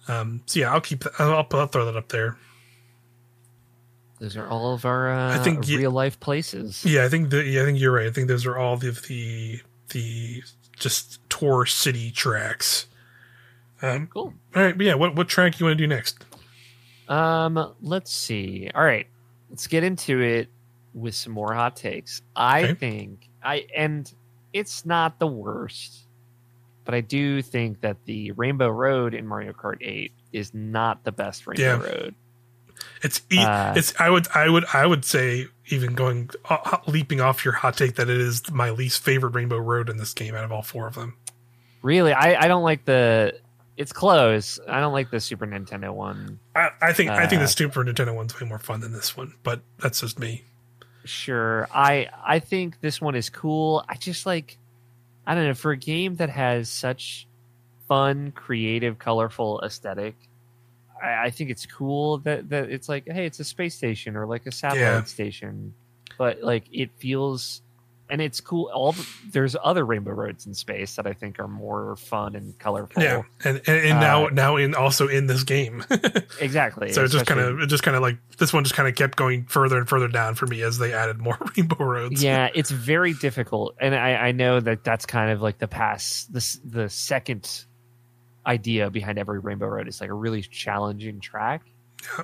Um 0.09 0.43
so 0.47 0.61
yeah 0.61 0.73
I'll 0.73 0.81
keep 0.81 1.05
that 1.05 1.13
I'll, 1.19 1.47
I'll 1.53 1.67
throw 1.67 1.87
that 1.87 1.97
up 1.97 2.09
there. 2.09 2.37
Those 4.19 4.37
are 4.37 4.49
all 4.49 4.73
of 4.73 4.85
our 4.85 5.11
uh, 5.11 5.39
I 5.39 5.43
think 5.43 5.67
real 5.67 5.91
life 5.91 6.21
places. 6.21 6.85
Yeah 6.85 7.05
I 7.05 7.09
think 7.09 7.31
the, 7.31 7.43
yeah 7.45 7.63
I 7.63 7.65
think 7.65 7.81
you're 7.81 7.93
right. 7.93 8.07
I 8.07 8.11
think 8.11 8.29
those 8.29 8.45
are 8.45 8.59
all 8.59 8.77
the 8.77 8.91
the 8.91 9.61
the 9.91 10.43
just 10.79 11.27
tour 11.31 11.65
city 11.65 12.11
tracks. 12.11 12.87
Um 13.81 14.09
cool. 14.09 14.35
all 14.55 14.63
right 14.63 14.77
but 14.77 14.85
yeah 14.85 14.95
what 14.95 15.15
what 15.15 15.29
track 15.29 15.59
you 15.59 15.65
want 15.65 15.79
to 15.79 15.83
do 15.83 15.87
next 15.87 16.23
um, 17.09 17.75
let's 17.81 18.13
see. 18.13 18.71
All 18.75 18.85
right, 18.85 19.07
let's 19.51 19.67
get 19.67 19.85
into 19.85 20.21
it 20.21 20.49
with 20.95 21.15
some 21.15 21.33
more 21.33 21.53
hot 21.53 21.77
takes. 21.77 22.23
I 22.35 22.65
okay. 22.65 22.75
think 22.75 23.29
I 23.43 23.67
and 23.77 24.13
it's 24.53 24.87
not 24.87 25.19
the 25.19 25.27
worst, 25.27 26.07
but 26.85 26.95
I 26.95 27.01
do 27.01 27.43
think 27.43 27.81
that 27.83 27.99
the 28.07 28.33
Rainbow 28.33 28.69
Road 28.69 29.15
in 29.15 29.27
Mario 29.27 29.53
Kart 29.53 29.77
8 29.81 30.13
is 30.33 30.55
not 30.55 31.05
the 31.05 31.13
best 31.13 31.47
Rainbow 31.47 31.63
yeah. 31.63 31.77
Road. 31.77 32.15
It's 33.03 33.21
uh, 33.37 33.75
it's 33.77 33.95
I 33.99 34.11
would 34.11 34.29
I 34.35 34.49
would 34.49 34.65
I 34.73 34.87
would 34.87 35.05
say 35.05 35.47
even 35.69 35.95
going 35.95 36.31
uh, 36.49 36.79
leaping 36.87 37.21
off 37.21 37.45
your 37.45 37.55
hot 37.55 37.77
take 37.77 37.97
that 37.97 38.09
it 38.11 38.21
is 38.21 38.51
my 38.51 38.71
least 38.71 39.03
favorite 39.03 39.31
Rainbow 39.31 39.59
Road 39.59 39.89
in 39.89 39.97
this 39.97 40.13
game 40.13 40.35
out 40.35 40.45
of 40.45 40.53
all 40.53 40.63
four 40.63 40.87
of 40.87 40.95
them. 40.95 41.17
Really, 41.83 42.13
I 42.13 42.45
I 42.45 42.49
don't 42.49 42.63
like 42.63 42.85
the 42.85 43.39
it's 43.77 43.93
close. 43.93 44.59
I 44.69 44.81
don't 44.81 44.93
like 44.93 45.11
the 45.11 45.21
Super 45.21 45.47
Nintendo 45.47 45.93
one. 45.93 46.39
I, 46.55 46.71
I 46.81 46.93
think 46.93 47.11
uh, 47.11 47.15
I 47.15 47.27
think 47.27 47.41
the 47.41 47.45
uh, 47.45 47.49
Super 47.49 47.85
Nintendo 47.85 48.15
one's 48.15 48.39
way 48.41 48.47
more 48.47 48.59
fun 48.59 48.81
than 48.81 48.93
this 48.93 49.17
one, 49.17 49.35
but 49.43 49.61
that's 49.79 50.01
just 50.01 50.19
me. 50.19 50.45
Sure. 51.05 51.69
I 51.73 52.09
I 52.25 52.39
think 52.39 52.81
this 52.81 53.01
one 53.01 53.15
is 53.15 53.31
cool. 53.31 53.85
I 53.89 53.97
just 53.97 54.27
like 54.27 54.59
I 55.27 55.35
don't 55.35 55.45
know, 55.45 55.55
for 55.55 55.73
a 55.73 55.77
game 55.77 56.17
that 56.17 56.31
has 56.31 56.69
such 56.69 57.27
fun, 57.89 58.33
creative, 58.33 58.99
colorful 58.99 59.61
aesthetic, 59.65 60.15
I, 61.03 61.27
I 61.27 61.31
think 61.31 61.51
it's 61.51 61.67
cool 61.67 62.19
that, 62.19 62.49
that 62.51 62.71
it's 62.71 62.89
like, 62.89 63.07
hey, 63.09 63.27
it's 63.27 63.41
a 63.41 63.45
space 63.45 63.75
station 63.75 64.17
or 64.17 64.27
like 64.27 64.47
a 64.47 64.53
satellite 64.53 64.81
yeah. 64.81 65.05
station. 65.05 65.75
But 66.17 66.43
like 66.43 66.65
it 66.73 66.91
feels 66.97 67.63
and 68.09 68.21
it's 68.21 68.41
cool. 68.41 68.71
All 68.73 68.93
the, 68.93 69.07
there's 69.31 69.57
other 69.63 69.85
Rainbow 69.85 70.13
Roads 70.13 70.47
in 70.47 70.55
space 70.55 70.97
that 70.97 71.07
I 71.07 71.13
think 71.13 71.39
are 71.39 71.49
more 71.49 71.97
fun 71.97 72.37
and 72.37 72.59
colorful. 72.59 73.03
Yeah, 73.03 73.23
and 73.45 73.61
and, 73.67 73.87
and 73.87 74.01
now 74.01 74.27
uh, 74.27 74.31
now 74.31 74.57
in 74.57 74.75
also 74.75 75.09
in 75.09 75.27
this 75.27 75.43
game. 75.43 75.85
exactly. 76.41 76.93
So 76.93 77.05
it 77.05 77.09
just 77.09 77.27
kind 77.27 77.41
of 77.41 77.61
it 77.61 77.67
just 77.67 77.83
kind 77.83 77.97
of 77.97 78.03
like 78.03 78.19
this 78.39 78.53
one 78.53 78.65
just 78.65 78.75
kind 78.75 78.89
of 78.89 78.95
kept 78.95 79.17
going 79.17 79.45
further 79.47 79.79
and 79.79 79.89
further 79.89 80.09
down 80.09 80.35
for 80.35 80.47
me 80.47 80.63
as 80.63 80.79
they 80.79 80.93
added 80.93 81.19
more 81.19 81.39
Rainbow 81.57 81.85
Roads. 81.85 82.23
Yeah, 82.23 82.49
it's 82.55 82.71
very 82.71 83.15
difficult, 83.15 83.77
and 83.81 83.95
I 83.95 84.15
I 84.29 84.33
know 84.33 84.61
that 84.61 84.85
that's 84.85 85.07
kind 85.07 85.31
of 85.31 85.43
like 85.43 85.59
the 85.59 85.69
past 85.69 86.33
the 86.33 86.59
the 86.65 86.89
second 86.89 87.65
idea 88.47 88.91
behind 88.91 89.19
every 89.19 89.41
Rainbow 89.41 89.67
Road 89.67 89.89
is 89.89 90.01
like 90.01 90.11
a 90.11 90.15
really 90.15 90.43
challenging 90.43 91.21
track. 91.21 91.63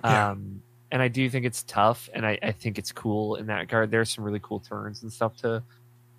Yeah. 0.05 0.31
Um, 0.31 0.63
and 0.93 1.01
I 1.01 1.09
do 1.09 1.29
think 1.31 1.47
it's 1.47 1.63
tough, 1.63 2.11
and 2.13 2.25
I, 2.25 2.39
I 2.43 2.53
think 2.53 2.79
it's 2.79 2.93
cool 2.93 3.37
in 3.37 3.47
that 3.47 3.61
regard. 3.61 3.91
There's 3.91 4.11
some 4.15 4.25
really 4.25 4.41
cool 4.43 4.61
turns 4.61 5.03
and 5.03 5.11
stuff 5.11 5.35
to 5.39 5.63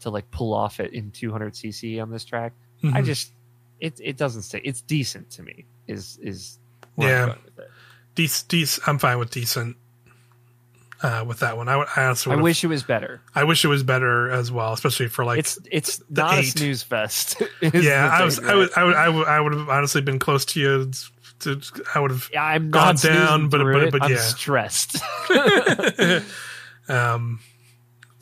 to 0.02 0.10
like 0.10 0.30
pull 0.32 0.54
off 0.54 0.82
it 0.82 0.92
in 0.92 1.12
200 1.12 1.54
cc 1.54 2.02
on 2.02 2.10
this 2.10 2.26
track. 2.26 2.52
Mm-hmm. 2.84 2.98
I 2.98 3.04
just 3.04 3.32
it 3.80 4.02
it 4.04 4.18
doesn't 4.18 4.42
say 4.42 4.60
it's 4.66 4.82
decent 4.82 5.30
to 5.32 5.44
me. 5.44 5.66
Is 5.88 6.18
is 6.22 6.58
yeah, 6.98 7.36
decent. 8.16 8.50
Dec- 8.50 8.80
I'm 8.88 8.98
fine 8.98 9.20
with 9.20 9.30
decent. 9.30 9.78
Uh, 11.04 11.26
with 11.28 11.40
that 11.40 11.58
one, 11.58 11.68
I, 11.68 11.86
I 11.98 12.06
also 12.06 12.32
I 12.32 12.38
wish 12.38 12.64
it 12.64 12.68
was 12.68 12.82
better. 12.82 13.22
I 13.36 13.44
wish 13.44 13.66
it 13.66 13.68
was 13.68 13.84
better 13.84 14.32
as 14.32 14.54
well, 14.54 14.72
especially 14.72 15.10
for 15.10 15.26
like 15.26 15.38
it's 15.38 15.60
it's 15.70 16.02
not 16.10 16.36
eight. 16.36 16.46
a 16.46 16.48
snooze 16.48 16.82
fest. 16.82 17.42
yeah, 17.62 18.10
I 18.12 18.24
was, 18.24 18.40
I 18.40 18.56
was 18.56 18.72
I 18.76 18.84
would 18.84 18.96
I 18.96 19.10
would 19.10 19.28
I 19.28 19.40
would 19.40 19.54
have 19.54 19.70
honestly 19.70 20.02
been 20.02 20.18
close 20.18 20.46
to 20.46 20.62
you 20.62 20.92
to, 21.44 21.62
I 21.94 22.00
would 22.00 22.12
have 22.12 22.30
yeah, 22.34 22.44
I'm 22.44 22.72
gone 22.72 22.96
down, 22.96 23.50
but 23.50 23.64
but, 23.64 23.92
but, 23.92 24.00
but 24.00 24.10
yeah, 24.10 24.18
stressed. 24.18 24.98
um, 26.90 27.40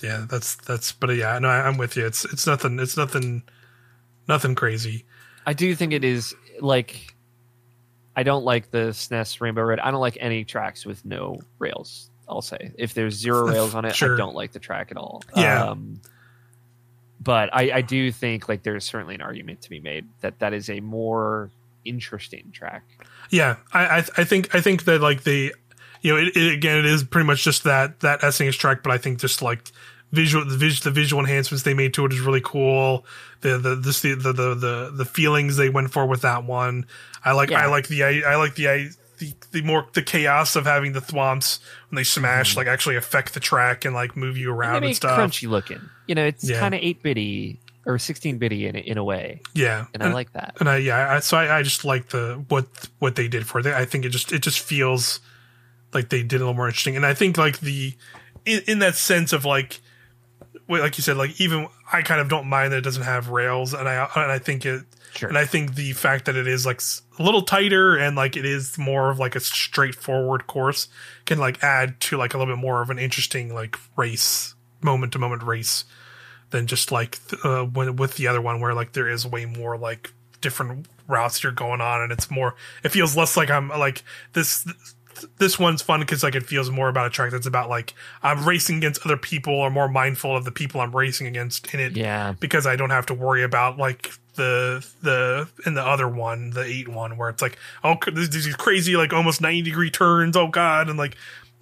yeah, 0.01 0.25
that's 0.29 0.55
that's. 0.55 0.91
But 0.91 1.15
yeah, 1.15 1.37
no, 1.39 1.47
I, 1.47 1.67
I'm 1.67 1.77
with 1.77 1.95
you. 1.95 2.05
It's 2.05 2.25
it's 2.25 2.45
nothing. 2.45 2.79
It's 2.79 2.97
nothing. 2.97 3.43
Nothing 4.27 4.55
crazy. 4.55 5.05
I 5.45 5.53
do 5.53 5.75
think 5.75 5.93
it 5.93 6.03
is 6.03 6.35
like 6.59 7.15
I 8.15 8.23
don't 8.23 8.43
like 8.43 8.71
the 8.71 8.89
SNES 8.89 9.41
Rainbow 9.41 9.61
Road. 9.61 9.79
I 9.79 9.91
don't 9.91 10.01
like 10.01 10.17
any 10.19 10.43
tracks 10.43 10.85
with 10.85 11.03
no 11.05 11.39
rails. 11.59 12.09
I'll 12.27 12.41
say 12.41 12.71
if 12.77 12.93
there's 12.93 13.15
zero 13.15 13.47
rails 13.51 13.75
on 13.75 13.85
it, 13.85 13.95
sure. 13.95 14.15
I 14.15 14.17
don't 14.17 14.35
like 14.35 14.51
the 14.51 14.59
track 14.59 14.91
at 14.91 14.97
all. 14.97 15.23
Yeah. 15.35 15.65
Um, 15.65 16.01
but 17.19 17.49
I, 17.53 17.71
I 17.71 17.81
do 17.81 18.11
think 18.11 18.49
like 18.49 18.63
there's 18.63 18.85
certainly 18.85 19.15
an 19.15 19.21
argument 19.21 19.61
to 19.61 19.69
be 19.69 19.79
made 19.79 20.07
that 20.21 20.39
that 20.39 20.53
is 20.53 20.69
a 20.69 20.79
more 20.79 21.51
interesting 21.85 22.51
track. 22.51 22.83
Yeah, 23.29 23.57
I 23.73 23.85
I, 23.85 23.97
I 24.17 24.23
think 24.23 24.53
I 24.53 24.61
think 24.61 24.85
that 24.85 25.01
like 25.01 25.23
the 25.23 25.53
you 26.01 26.13
know 26.13 26.19
it, 26.19 26.35
it, 26.35 26.53
again 26.53 26.77
it 26.77 26.85
is 26.85 27.03
pretty 27.03 27.27
much 27.27 27.43
just 27.43 27.63
that 27.63 27.99
that 28.01 28.21
SNES 28.21 28.57
track, 28.57 28.83
but 28.83 28.91
I 28.91 28.97
think 28.97 29.19
just 29.19 29.41
like 29.41 29.71
visual 30.11 30.45
the 30.45 30.57
visual 30.57 30.83
the 30.83 30.91
visual 30.91 31.19
enhancements 31.19 31.63
they 31.63 31.73
made 31.73 31.93
to 31.95 32.05
it 32.05 32.13
is 32.13 32.19
really 32.19 32.41
cool. 32.43 33.05
The 33.41 33.57
the 33.57 33.75
this 33.75 34.01
the 34.01 34.15
the 34.15 34.33
the 34.33 34.55
the, 34.55 34.91
the 34.95 35.05
feelings 35.05 35.57
they 35.57 35.69
went 35.69 35.91
for 35.91 36.05
with 36.05 36.21
that 36.21 36.43
one. 36.43 36.85
I 37.23 37.31
like 37.33 37.49
yeah. 37.49 37.61
I 37.61 37.67
like 37.67 37.87
the 37.87 38.03
I, 38.03 38.21
I 38.25 38.35
like 38.35 38.55
the 38.55 38.69
I 38.69 38.89
the, 39.21 39.33
the 39.51 39.61
more 39.61 39.87
the 39.93 40.01
chaos 40.01 40.55
of 40.55 40.65
having 40.65 40.93
the 40.93 40.99
thwomps 40.99 41.59
when 41.89 41.95
they 41.95 42.03
smash 42.03 42.53
mm 42.53 42.57
like 42.57 42.67
actually 42.67 42.95
affect 42.95 43.33
the 43.33 43.39
track 43.39 43.85
and 43.85 43.93
like 43.93 44.17
move 44.17 44.35
you 44.37 44.51
around 44.51 44.77
and, 44.77 44.85
and 44.85 44.95
stuff. 44.95 45.17
Crunchy 45.17 45.47
looking, 45.47 45.79
you 46.07 46.15
know, 46.15 46.25
it's 46.25 46.43
yeah. 46.43 46.59
kind 46.59 46.73
of 46.73 46.81
eight 46.81 47.01
bitty 47.01 47.60
or 47.85 47.97
sixteen 47.97 48.37
bitty 48.37 48.67
in 48.67 48.75
in 48.75 48.97
a 48.97 49.03
way. 49.03 49.41
Yeah, 49.53 49.85
and, 49.93 50.03
and 50.03 50.11
I 50.11 50.13
like 50.13 50.33
that. 50.33 50.57
And 50.59 50.69
I 50.69 50.77
yeah, 50.77 51.15
I, 51.15 51.19
so 51.19 51.37
I, 51.37 51.59
I 51.59 51.63
just 51.63 51.83
like 51.85 52.09
the 52.09 52.43
what 52.47 52.67
what 52.99 53.15
they 53.15 53.27
did 53.27 53.45
for 53.45 53.59
it. 53.59 53.65
I 53.67 53.85
think 53.85 54.05
it 54.05 54.09
just 54.09 54.31
it 54.31 54.41
just 54.41 54.59
feels 54.59 55.19
like 55.93 56.09
they 56.09 56.23
did 56.23 56.37
a 56.37 56.39
little 56.39 56.53
more 56.53 56.67
interesting, 56.67 56.95
and 56.95 57.05
I 57.05 57.13
think 57.13 57.37
like 57.37 57.59
the 57.59 57.95
in, 58.45 58.61
in 58.67 58.79
that 58.79 58.95
sense 58.95 59.33
of 59.33 59.45
like 59.45 59.79
like 60.67 60.97
you 60.97 61.01
said, 61.01 61.17
like 61.17 61.39
even 61.39 61.67
I 61.91 62.01
kind 62.01 62.21
of 62.21 62.29
don't 62.29 62.47
mind 62.47 62.71
that 62.71 62.77
it 62.77 62.83
doesn't 62.83 63.03
have 63.03 63.29
rails, 63.29 63.73
and 63.73 63.87
I 63.87 64.09
and 64.15 64.31
I 64.31 64.39
think 64.39 64.65
it, 64.65 64.83
sure. 65.13 65.29
and 65.29 65.37
I 65.37 65.45
think 65.45 65.75
the 65.75 65.93
fact 65.93 66.25
that 66.25 66.35
it 66.35 66.47
is 66.47 66.65
like 66.65 66.81
a 67.19 67.23
little 67.23 67.41
tighter 67.41 67.97
and 67.97 68.15
like 68.15 68.37
it 68.37 68.45
is 68.45 68.77
more 68.77 69.09
of 69.09 69.19
like 69.19 69.35
a 69.35 69.39
straightforward 69.39 70.47
course 70.47 70.87
can 71.25 71.39
like 71.39 71.63
add 71.63 71.99
to 72.01 72.17
like 72.17 72.33
a 72.33 72.37
little 72.37 72.53
bit 72.53 72.61
more 72.61 72.81
of 72.81 72.89
an 72.89 72.99
interesting 72.99 73.53
like 73.53 73.77
race 73.97 74.55
moment 74.81 75.13
to 75.13 75.19
moment 75.19 75.43
race 75.43 75.83
than 76.51 76.67
just 76.67 76.91
like 76.91 77.19
uh, 77.43 77.63
when 77.63 77.95
with 77.95 78.15
the 78.15 78.27
other 78.27 78.41
one 78.41 78.61
where 78.61 78.73
like 78.73 78.93
there 78.93 79.09
is 79.09 79.25
way 79.25 79.45
more 79.45 79.77
like 79.77 80.13
different 80.41 80.87
routes 81.07 81.43
you're 81.43 81.51
going 81.51 81.81
on 81.81 82.01
and 82.01 82.11
it's 82.11 82.31
more 82.31 82.55
it 82.83 82.89
feels 82.89 83.17
less 83.17 83.35
like 83.35 83.49
I'm 83.49 83.69
like 83.69 84.03
this 84.33 84.65
this 85.37 85.59
one's 85.59 85.81
fun 85.81 85.99
because 85.99 86.23
like 86.23 86.35
it 86.35 86.43
feels 86.43 86.69
more 86.69 86.89
about 86.89 87.07
a 87.07 87.09
track 87.09 87.31
that's 87.31 87.45
about 87.45 87.69
like 87.69 87.93
I'm 88.23 88.45
racing 88.45 88.77
against 88.77 89.05
other 89.05 89.17
people 89.17 89.53
or 89.53 89.69
more 89.69 89.87
mindful 89.87 90.35
of 90.35 90.45
the 90.45 90.51
people 90.51 90.81
I'm 90.81 90.95
racing 90.95 91.27
against 91.27 91.73
in 91.73 91.79
it. 91.79 91.95
Yeah. 91.95 92.33
Because 92.39 92.65
I 92.65 92.75
don't 92.75 92.89
have 92.89 93.05
to 93.07 93.13
worry 93.13 93.43
about 93.43 93.77
like 93.77 94.11
the 94.35 94.85
the 95.01 95.47
in 95.65 95.73
the 95.73 95.85
other 95.85 96.07
one, 96.07 96.51
the 96.51 96.63
eight 96.63 96.87
one, 96.87 97.17
where 97.17 97.29
it's 97.29 97.41
like 97.41 97.57
oh 97.83 97.97
these 98.11 98.55
crazy 98.55 98.95
like 98.95 99.13
almost 99.13 99.41
ninety 99.41 99.61
degree 99.61 99.91
turns. 99.91 100.37
Oh 100.37 100.47
god, 100.47 100.89
and 100.89 100.97
like 100.97 101.17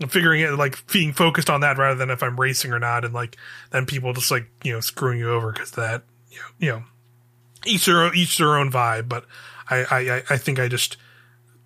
figuring 0.08 0.42
it 0.42 0.52
like 0.52 0.86
being 0.92 1.14
focused 1.14 1.50
on 1.50 1.62
that 1.62 1.78
rather 1.78 1.96
than 1.96 2.10
if 2.10 2.24
I'm 2.24 2.40
racing 2.40 2.72
or 2.72 2.80
not, 2.80 3.04
and 3.04 3.14
like 3.14 3.38
then 3.72 3.86
people 3.86 4.14
just 4.14 4.32
like 4.32 4.48
you 4.64 4.74
know 4.74 4.80
screwing 4.80 5.20
you 5.20 5.32
over 5.32 5.52
because 5.52 5.72
that 5.72 6.04
you 6.30 6.38
know, 6.38 6.46
you 6.60 6.72
know 6.72 6.84
each 7.66 7.86
their 7.86 8.04
own, 8.04 8.16
each 8.16 8.38
their 8.38 8.56
own 8.56 8.72
vibe. 8.72 9.10
But 9.10 9.26
I 9.70 9.84
I 9.92 10.24
I 10.30 10.38
think 10.38 10.60
I 10.60 10.68
just 10.68 10.98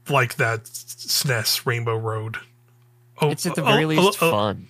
like 0.10 0.36
that 0.36 0.64
SNES 0.64 1.66
Rainbow 1.66 1.98
Road. 1.98 2.38
Oh, 3.22 3.30
it's 3.30 3.46
at 3.46 3.56
the 3.56 3.64
very 3.64 3.86
oh, 3.86 3.88
least 3.88 4.22
oh, 4.22 4.28
oh, 4.28 4.32
fun. 4.32 4.68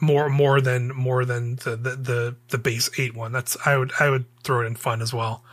More 0.00 0.28
more 0.28 0.60
than 0.60 0.88
more 0.88 1.24
than 1.24 1.56
the, 1.56 1.76
the, 1.76 1.96
the 1.96 2.36
the 2.48 2.58
base 2.58 2.90
eight 2.98 3.14
one. 3.14 3.32
That's 3.32 3.56
I 3.64 3.76
would 3.76 3.92
I 4.00 4.10
would 4.10 4.24
throw 4.42 4.62
it 4.62 4.66
in 4.66 4.74
fun 4.74 5.02
as 5.02 5.12
well. 5.12 5.44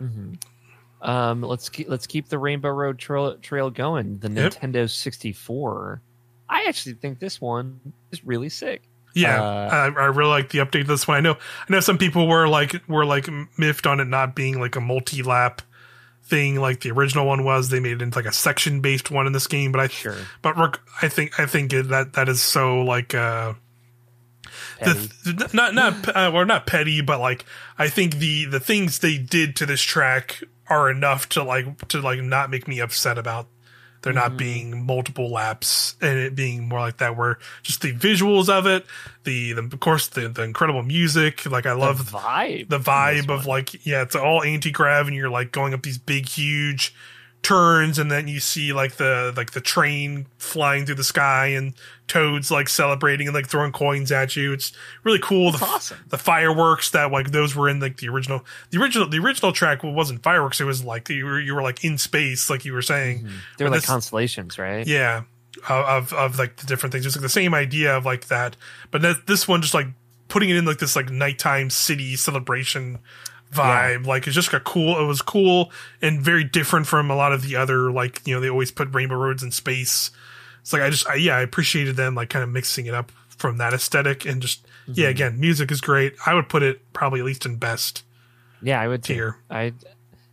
Mm-hmm. 0.00 0.34
Um, 1.02 1.42
let's 1.42 1.68
keep 1.68 1.88
let's 1.88 2.06
keep 2.06 2.28
the 2.28 2.38
Rainbow 2.38 2.70
Road 2.70 2.98
trail 2.98 3.36
trail 3.38 3.70
going. 3.70 4.18
The 4.18 4.30
yep. 4.30 4.54
Nintendo 4.54 4.88
sixty 4.88 5.32
four. 5.32 6.02
I 6.50 6.64
actually 6.68 6.94
think 6.94 7.20
this 7.20 7.40
one 7.40 7.80
is 8.10 8.24
really 8.24 8.48
sick. 8.48 8.82
Yeah, 9.14 9.42
uh, 9.42 9.68
I, 9.96 10.02
I, 10.02 10.06
really 10.06 10.30
like 10.30 10.50
the 10.50 10.58
update 10.58 10.82
to 10.82 10.84
this 10.84 11.08
one. 11.08 11.16
I 11.16 11.20
know 11.20 11.32
I 11.34 11.72
know 11.72 11.80
some 11.80 11.98
people 11.98 12.28
were 12.28 12.46
like 12.46 12.76
were 12.88 13.04
like 13.04 13.28
miffed 13.56 13.86
on 13.86 13.98
it 14.00 14.04
not 14.04 14.34
being 14.34 14.60
like 14.60 14.76
a 14.76 14.80
multi 14.80 15.22
lap 15.22 15.62
thing 16.24 16.60
like 16.60 16.80
the 16.80 16.90
original 16.92 17.26
one 17.26 17.44
was. 17.44 17.68
They 17.68 17.80
made 17.80 17.92
it 17.92 18.02
into 18.02 18.16
like 18.16 18.26
a 18.26 18.32
section 18.32 18.80
based 18.80 19.10
one 19.10 19.26
in 19.26 19.32
this 19.32 19.46
game, 19.46 19.72
but 19.72 19.80
I 19.80 19.88
sure. 19.88 20.16
but 20.42 20.78
I 21.02 21.08
think 21.08 21.40
I 21.40 21.46
think 21.46 21.72
that 21.72 22.12
that 22.12 22.28
is 22.28 22.40
so 22.40 22.82
like 22.82 23.14
uh 23.14 23.54
the, 24.80 25.50
not 25.52 25.74
not 25.74 26.08
uh, 26.16 26.30
or 26.32 26.44
not 26.44 26.66
petty, 26.66 27.00
but 27.00 27.20
like 27.20 27.44
I 27.78 27.88
think 27.88 28.16
the 28.16 28.46
the 28.46 28.60
things 28.60 29.00
they 29.00 29.18
did 29.18 29.56
to 29.56 29.66
this 29.66 29.82
track 29.82 30.42
are 30.68 30.90
enough 30.90 31.28
to 31.30 31.42
like 31.42 31.88
to 31.88 32.00
like 32.00 32.20
not 32.20 32.50
make 32.50 32.68
me 32.68 32.80
upset 32.80 33.18
about 33.18 33.48
there 34.02 34.12
not 34.12 34.28
mm-hmm. 34.28 34.36
being 34.36 34.86
multiple 34.86 35.30
laps 35.30 35.96
and 36.00 36.18
it 36.18 36.34
being 36.34 36.68
more 36.68 36.80
like 36.80 36.98
that 36.98 37.16
where 37.16 37.38
just 37.62 37.82
the 37.82 37.92
visuals 37.92 38.48
of 38.48 38.66
it 38.66 38.84
the, 39.24 39.52
the 39.52 39.62
of 39.62 39.80
course 39.80 40.08
the, 40.08 40.28
the 40.28 40.42
incredible 40.42 40.82
music 40.82 41.44
like 41.46 41.66
i 41.66 41.72
love 41.72 42.10
the 42.10 42.18
vibe 42.18 42.68
the 42.68 42.78
vibe 42.78 43.28
of 43.28 43.46
like 43.46 43.84
yeah 43.86 44.02
it's 44.02 44.16
all 44.16 44.42
anti-grav 44.42 45.06
and 45.06 45.16
you're 45.16 45.30
like 45.30 45.52
going 45.52 45.74
up 45.74 45.82
these 45.82 45.98
big 45.98 46.26
huge 46.26 46.94
turns 47.42 47.98
and 47.98 48.10
then 48.10 48.28
you 48.28 48.38
see 48.38 48.72
like 48.72 48.96
the 48.96 49.32
like 49.36 49.52
the 49.52 49.60
train 49.60 50.26
flying 50.38 50.84
through 50.84 50.94
the 50.94 51.04
sky 51.04 51.46
and 51.46 51.72
toads 52.06 52.50
like 52.50 52.68
celebrating 52.68 53.26
and 53.26 53.34
like 53.34 53.48
throwing 53.48 53.72
coins 53.72 54.12
at 54.12 54.36
you. 54.36 54.52
It's 54.52 54.72
really 55.04 55.18
cool. 55.18 55.52
The, 55.52 55.64
awesome. 55.64 55.98
the 56.08 56.18
fireworks 56.18 56.90
that 56.90 57.10
like 57.10 57.30
those 57.30 57.54
were 57.54 57.68
in 57.68 57.80
like 57.80 57.96
the 57.96 58.08
original 58.08 58.44
the 58.70 58.78
original 58.78 59.08
the 59.08 59.18
original 59.18 59.52
track 59.52 59.82
wasn't 59.82 60.22
fireworks. 60.22 60.60
It 60.60 60.64
was 60.64 60.84
like 60.84 61.08
you 61.08 61.24
were 61.24 61.40
you 61.40 61.54
were 61.54 61.62
like 61.62 61.82
in 61.82 61.96
space 61.98 62.50
like 62.50 62.64
you 62.64 62.72
were 62.72 62.82
saying. 62.82 63.20
Mm-hmm. 63.20 63.36
they 63.58 63.64
were 63.64 63.70
like 63.70 63.80
this, 63.80 63.86
constellations 63.86 64.58
right? 64.58 64.86
Yeah. 64.86 65.22
Of 65.68 66.12
of 66.12 66.38
like 66.38 66.56
the 66.56 66.66
different 66.66 66.92
things. 66.92 67.06
It's 67.06 67.16
like 67.16 67.22
the 67.22 67.28
same 67.28 67.54
idea 67.54 67.96
of 67.96 68.04
like 68.04 68.28
that. 68.28 68.56
But 68.90 69.02
that, 69.02 69.26
this 69.26 69.48
one 69.48 69.62
just 69.62 69.74
like 69.74 69.88
putting 70.28 70.50
it 70.50 70.56
in 70.56 70.64
like 70.64 70.78
this 70.78 70.94
like 70.94 71.10
nighttime 71.10 71.70
city 71.70 72.16
celebration 72.16 72.98
vibe. 73.52 74.02
Yeah. 74.02 74.08
Like 74.08 74.26
it's 74.26 74.34
just 74.34 74.52
a 74.52 74.60
cool. 74.60 75.00
It 75.00 75.06
was 75.06 75.22
cool 75.22 75.72
and 76.02 76.20
very 76.20 76.44
different 76.44 76.86
from 76.86 77.10
a 77.10 77.16
lot 77.16 77.32
of 77.32 77.42
the 77.42 77.56
other 77.56 77.90
like 77.90 78.26
you 78.26 78.34
know 78.34 78.40
they 78.40 78.50
always 78.50 78.70
put 78.70 78.92
Rainbow 78.94 79.16
Roads 79.16 79.42
in 79.42 79.50
space. 79.50 80.10
It's 80.60 80.72
like 80.72 80.82
I 80.82 80.90
just 80.90 81.06
I, 81.06 81.14
yeah 81.14 81.36
I 81.36 81.40
appreciated 81.40 81.96
them 81.96 82.14
like 82.14 82.30
kind 82.30 82.42
of 82.42 82.48
mixing 82.50 82.86
it 82.86 82.94
up 82.94 83.12
from 83.28 83.58
that 83.58 83.72
aesthetic 83.72 84.26
and 84.26 84.42
just 84.42 84.64
mm-hmm. 84.64 84.92
yeah 84.96 85.08
again 85.08 85.40
music 85.40 85.70
is 85.70 85.80
great. 85.80 86.14
I 86.26 86.34
would 86.34 86.48
put 86.48 86.62
it 86.62 86.92
probably 86.92 87.20
at 87.20 87.26
least 87.26 87.46
in 87.46 87.56
best. 87.56 88.04
Yeah, 88.62 88.80
I 88.80 88.88
would 88.88 89.02
tier. 89.02 89.38
I 89.50 89.72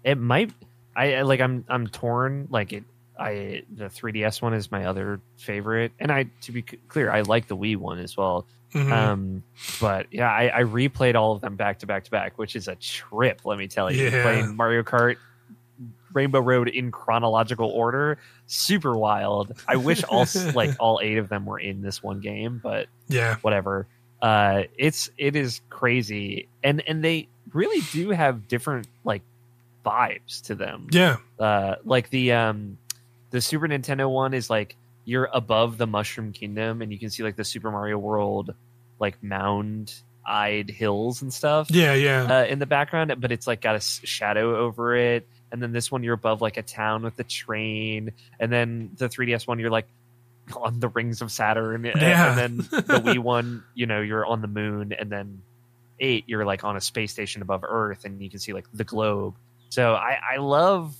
it 0.03 0.17
might 0.17 0.51
I 0.95 1.21
like 1.21 1.39
I'm 1.39 1.65
I'm 1.69 1.87
torn 1.87 2.47
like 2.49 2.73
it 2.73 2.83
I 3.19 3.63
the 3.73 3.85
3DS 3.85 4.41
one 4.41 4.53
is 4.53 4.71
my 4.71 4.85
other 4.85 5.19
favorite, 5.37 5.91
and 5.99 6.11
I 6.11 6.25
to 6.41 6.51
be 6.51 6.61
clear, 6.61 7.11
I 7.11 7.21
like 7.21 7.47
the 7.47 7.57
Wii 7.57 7.77
one 7.77 7.99
as 7.99 8.15
well. 8.15 8.45
Mm-hmm. 8.73 8.91
Um, 8.91 9.43
but 9.79 10.07
yeah, 10.11 10.29
I, 10.29 10.59
I, 10.59 10.63
replayed 10.63 11.15
all 11.15 11.31
of 11.31 11.39
them 11.39 11.55
back 11.55 11.79
to 11.79 11.85
back 11.85 12.03
to 12.03 12.11
back, 12.11 12.37
which 12.37 12.55
is 12.55 12.67
a 12.67 12.75
trip. 12.75 13.41
Let 13.45 13.57
me 13.57 13.67
tell 13.67 13.89
you, 13.91 14.09
yeah. 14.09 14.23
playing 14.23 14.57
Mario 14.57 14.83
Kart 14.83 15.15
Rainbow 16.13 16.41
Road 16.41 16.67
in 16.67 16.91
chronological 16.91 17.69
order, 17.69 18.17
super 18.45 18.97
wild. 18.97 19.53
I 19.67 19.77
wish 19.77 20.03
all 20.03 20.25
like 20.53 20.71
all 20.79 20.99
eight 21.01 21.17
of 21.17 21.29
them 21.29 21.45
were 21.45 21.59
in 21.59 21.81
this 21.81 22.03
one 22.03 22.19
game, 22.19 22.59
but 22.61 22.87
yeah, 23.07 23.37
whatever. 23.37 23.87
Uh, 24.21 24.63
it's 24.77 25.09
it 25.17 25.35
is 25.35 25.61
crazy, 25.69 26.49
and 26.63 26.83
and 26.87 27.03
they 27.03 27.29
really 27.53 27.81
do 27.91 28.09
have 28.09 28.47
different 28.47 28.87
like 29.03 29.21
vibes 29.85 30.41
to 30.43 30.55
them. 30.55 30.87
Yeah, 30.91 31.17
uh, 31.39 31.75
like 31.85 32.09
the 32.09 32.33
um 32.33 32.77
the 33.29 33.39
Super 33.41 33.67
Nintendo 33.67 34.09
one 34.09 34.33
is 34.33 34.49
like 34.49 34.75
you're 35.07 35.29
above 35.31 35.77
the 35.77 35.87
Mushroom 35.87 36.33
Kingdom 36.33 36.81
and 36.81 36.91
you 36.91 36.99
can 36.99 37.09
see 37.09 37.23
like 37.23 37.37
the 37.37 37.45
Super 37.45 37.71
Mario 37.71 37.97
World 37.97 38.53
like 38.99 39.23
mound 39.23 39.93
eyed 40.27 40.69
hills 40.69 41.21
and 41.21 41.33
stuff. 41.33 41.71
Yeah, 41.71 41.93
yeah. 41.93 42.39
Uh, 42.39 42.43
in 42.43 42.59
the 42.59 42.65
background, 42.65 43.15
but 43.17 43.31
it's 43.31 43.47
like 43.47 43.61
got 43.61 43.77
a 43.77 43.79
shadow 43.79 44.57
over 44.57 44.97
it. 44.97 45.25
And 45.49 45.63
then 45.63 45.71
this 45.71 45.89
one, 45.89 46.03
you're 46.03 46.15
above 46.15 46.41
like 46.41 46.57
a 46.57 46.61
town 46.61 47.03
with 47.03 47.17
a 47.19 47.23
train. 47.23 48.11
And 48.37 48.51
then 48.51 48.91
the 48.97 49.07
3DS 49.07 49.47
one, 49.47 49.59
you're 49.59 49.69
like 49.69 49.87
on 50.53 50.81
the 50.81 50.89
rings 50.89 51.21
of 51.21 51.31
Saturn. 51.31 51.85
Yeah. 51.95 52.31
And 52.31 52.37
then 52.37 52.57
the 52.57 53.01
Wii 53.01 53.19
one, 53.19 53.63
you 53.75 53.85
know, 53.85 54.01
you're 54.01 54.25
on 54.25 54.41
the 54.41 54.49
moon. 54.49 54.91
And 54.91 55.09
then 55.09 55.41
eight, 56.01 56.25
you're 56.27 56.43
like 56.43 56.65
on 56.65 56.75
a 56.75 56.81
space 56.81 57.13
station 57.13 57.41
above 57.41 57.63
Earth 57.63 58.03
and 58.03 58.21
you 58.21 58.29
can 58.29 58.39
see 58.39 58.51
like 58.51 58.65
the 58.73 58.83
globe. 58.83 59.35
So 59.69 59.93
I, 59.93 60.17
I 60.33 60.37
love 60.37 60.97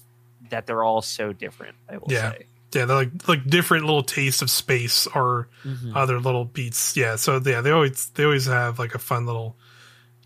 that 0.50 0.66
they're 0.66 0.84
all 0.84 1.02
so 1.02 1.34
different. 1.34 1.76
I 1.90 1.98
will 1.98 2.08
yeah. 2.08 2.32
say. 2.32 2.46
Yeah, 2.78 2.86
they're 2.86 2.96
like 2.96 3.28
like 3.28 3.46
different 3.46 3.86
little 3.86 4.04
tastes 4.04 4.44
of 4.44 4.52
space 4.52 5.08
or 5.08 5.48
mm-hmm. 5.66 5.98
other 5.98 6.20
little 6.20 6.46
beats. 6.46 6.96
Yeah, 6.96 7.16
so 7.16 7.42
yeah, 7.44 7.62
they 7.62 7.72
always 7.72 8.10
they 8.12 8.24
always 8.24 8.46
have 8.46 8.78
like 8.78 8.94
a 8.94 9.00
fun 9.00 9.26
little 9.26 9.56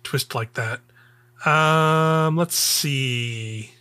twist 0.03 0.36
like 0.36 0.53
that. 0.53 0.82
Um, 1.45 2.36
let's 2.36 2.56
see. 2.56 3.72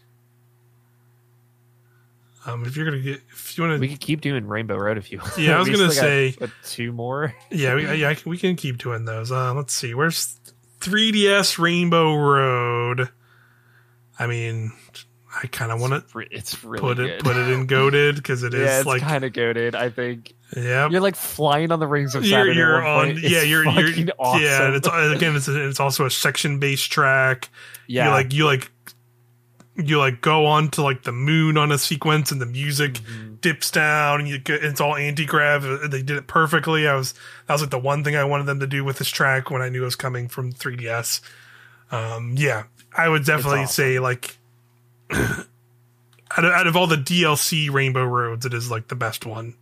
Um, 2.47 2.65
if 2.65 2.77
you're 2.77 2.87
gonna 2.87 3.03
get, 3.03 3.21
if 3.33 3.59
you 3.59 3.65
want 3.65 3.75
to, 3.75 3.81
we 3.81 3.89
could 3.89 4.01
keep 4.01 4.21
doing 4.21 4.47
Rainbow 4.47 4.77
Road 4.77 4.99
if 4.99 5.11
you. 5.11 5.19
Want. 5.19 5.37
Yeah, 5.37 5.57
I 5.57 5.59
was 5.59 5.69
gonna 5.71 5.91
say 5.91 6.31
got, 6.31 6.41
what, 6.41 6.51
two 6.65 6.93
more. 6.93 7.35
yeah, 7.51 7.75
we, 7.75 7.93
yeah, 7.97 8.15
we 8.25 8.39
can 8.39 8.55
keep 8.55 8.79
doing 8.79 9.05
those. 9.05 9.33
Uh, 9.33 9.53
let's 9.53 9.73
see, 9.73 9.95
where's 9.95 10.39
3DS 10.81 11.59
Rainbow 11.59 12.15
Road? 12.15 13.11
I 14.19 14.27
mean, 14.27 14.73
I 15.43 15.47
kind 15.47 15.73
of 15.73 15.81
want 15.81 16.09
to. 16.09 16.27
It's 16.31 16.63
really 16.63 16.81
put 16.81 16.97
good. 16.99 17.09
it 17.09 17.23
put 17.23 17.37
it 17.37 17.49
in 17.49 17.67
goaded 17.67 18.17
because 18.17 18.43
it 18.43 18.53
is 18.55 18.61
yeah, 18.61 18.83
like 18.85 19.03
kind 19.03 19.25
of 19.25 19.33
goaded. 19.33 19.75
I 19.75 19.91
think. 19.91 20.35
Yeah, 20.55 20.89
you're 20.91 21.01
like 21.01 21.17
flying 21.17 21.71
on 21.71 21.79
the 21.79 21.87
rings 21.87 22.15
of 22.15 22.27
Saturn. 22.27 22.57
You're, 22.57 22.83
you're 22.83 22.87
on. 22.87 23.17
Yeah, 23.23 23.43
you're 23.43 23.67
you're 23.67 24.09
awesome. 24.19 24.43
yeah. 24.43 24.77
It's 24.77 24.89
again, 24.89 25.37
it's 25.37 25.49
it's 25.49 25.81
also 25.81 26.07
a 26.07 26.11
section 26.11 26.59
based 26.59 26.91
track. 26.91 27.49
Yeah, 27.87 28.07
you 28.07 28.11
like 28.11 28.33
you 28.33 28.45
like 28.45 28.71
you 29.77 29.99
like 29.99 30.21
go 30.21 30.47
on 30.47 30.71
to 30.71 30.83
like 30.83 31.05
the 31.05 31.13
moon 31.13 31.57
on 31.57 31.73
a 31.73 31.79
sequence 31.79 32.33
and 32.33 32.41
the 32.41 32.47
music 32.47 32.95
mm-hmm. 32.95 33.35
dips 33.37 33.71
down 33.71 34.21
and 34.21 34.29
you 34.29 34.39
get, 34.39 34.63
it's 34.63 34.81
all 34.81 34.97
anti-grav 34.97 35.91
they 35.91 36.03
did 36.03 36.17
it 36.17 36.27
perfectly 36.27 36.87
i 36.87 36.95
was 36.95 37.15
that 37.47 37.55
was 37.55 37.63
like 37.63 37.71
the 37.71 37.79
one 37.79 38.05
thing 38.05 38.17
i 38.17 38.25
wanted 38.25 38.45
them 38.45 38.61
to 38.61 38.67
do 38.67 38.85
with 38.85 38.99
this 38.99 39.09
track 39.09 39.51
when 39.51 39.63
i 39.63 39.69
knew 39.69 39.83
it 39.83 39.85
was 39.85 39.97
coming 39.97 40.29
from 40.29 40.53
3ds 40.53 41.21
um 41.91 42.35
yeah 42.37 42.65
i 42.97 43.09
would 43.09 43.25
definitely 43.25 43.61
awesome. 43.61 43.73
say 43.73 43.99
like 43.99 44.37
out, 45.13 46.45
of, 46.45 46.53
out 46.53 46.67
of 46.67 46.77
all 46.77 46.87
the 46.87 46.97
dlc 46.97 47.71
rainbow 47.71 48.05
roads 48.05 48.47
it 48.47 48.55
is 48.55 48.71
like 48.71 48.89
the 48.89 48.95
best 48.95 49.27
one 49.27 49.55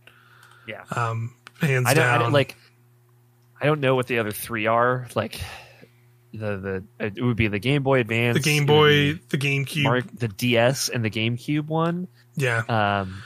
yeah 0.67 0.83
um 0.91 1.33
hands 1.61 1.87
I 1.87 1.93
down 1.93 2.15
I 2.15 2.23
don't, 2.23 2.31
like 2.31 2.55
i 3.59 3.65
don't 3.65 3.79
know 3.79 3.95
what 3.95 4.07
the 4.07 4.19
other 4.19 4.31
three 4.31 4.67
are 4.67 5.07
like 5.15 5.39
the 6.33 6.83
the 6.99 7.05
it 7.05 7.21
would 7.21 7.37
be 7.37 7.47
the 7.47 7.59
Game 7.59 7.83
Boy 7.83 7.99
Advance, 7.99 8.37
the 8.37 8.43
Game 8.43 8.65
Boy, 8.65 9.13
the 9.29 9.37
GameCube, 9.37 9.83
Mark, 9.83 10.05
the 10.13 10.27
DS, 10.27 10.89
and 10.89 11.03
the 11.03 11.09
GameCube 11.09 11.67
one. 11.67 12.07
Yeah. 12.35 12.63
Um, 12.67 13.23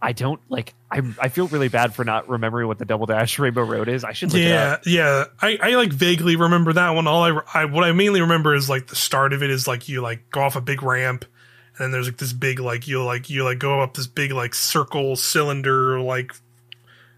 I 0.00 0.12
don't 0.12 0.40
like. 0.48 0.74
I 0.90 1.00
I 1.18 1.28
feel 1.30 1.48
really 1.48 1.68
bad 1.68 1.94
for 1.94 2.04
not 2.04 2.28
remembering 2.28 2.68
what 2.68 2.78
the 2.78 2.84
Double 2.84 3.06
Dash 3.06 3.38
Rainbow 3.40 3.62
Road 3.62 3.88
is. 3.88 4.04
I 4.04 4.12
should. 4.12 4.32
yeah, 4.34 4.78
yeah. 4.84 5.24
I 5.40 5.58
I 5.60 5.74
like 5.76 5.92
vaguely 5.92 6.36
remember 6.36 6.74
that 6.74 6.90
one. 6.90 7.06
All 7.06 7.22
I, 7.22 7.40
I 7.52 7.64
what 7.64 7.84
I 7.84 7.92
mainly 7.92 8.20
remember 8.20 8.54
is 8.54 8.68
like 8.68 8.86
the 8.86 8.96
start 8.96 9.32
of 9.32 9.42
it 9.42 9.50
is 9.50 9.66
like 9.66 9.88
you 9.88 10.02
like 10.02 10.30
go 10.30 10.42
off 10.42 10.56
a 10.56 10.60
big 10.60 10.82
ramp, 10.82 11.24
and 11.76 11.84
then 11.84 11.90
there's 11.90 12.06
like 12.06 12.18
this 12.18 12.32
big 12.32 12.60
like 12.60 12.86
you 12.86 13.02
like 13.02 13.28
you 13.28 13.44
like 13.44 13.58
go 13.58 13.80
up 13.80 13.94
this 13.94 14.06
big 14.06 14.32
like 14.32 14.54
circle 14.54 15.16
cylinder 15.16 16.00
like 16.00 16.32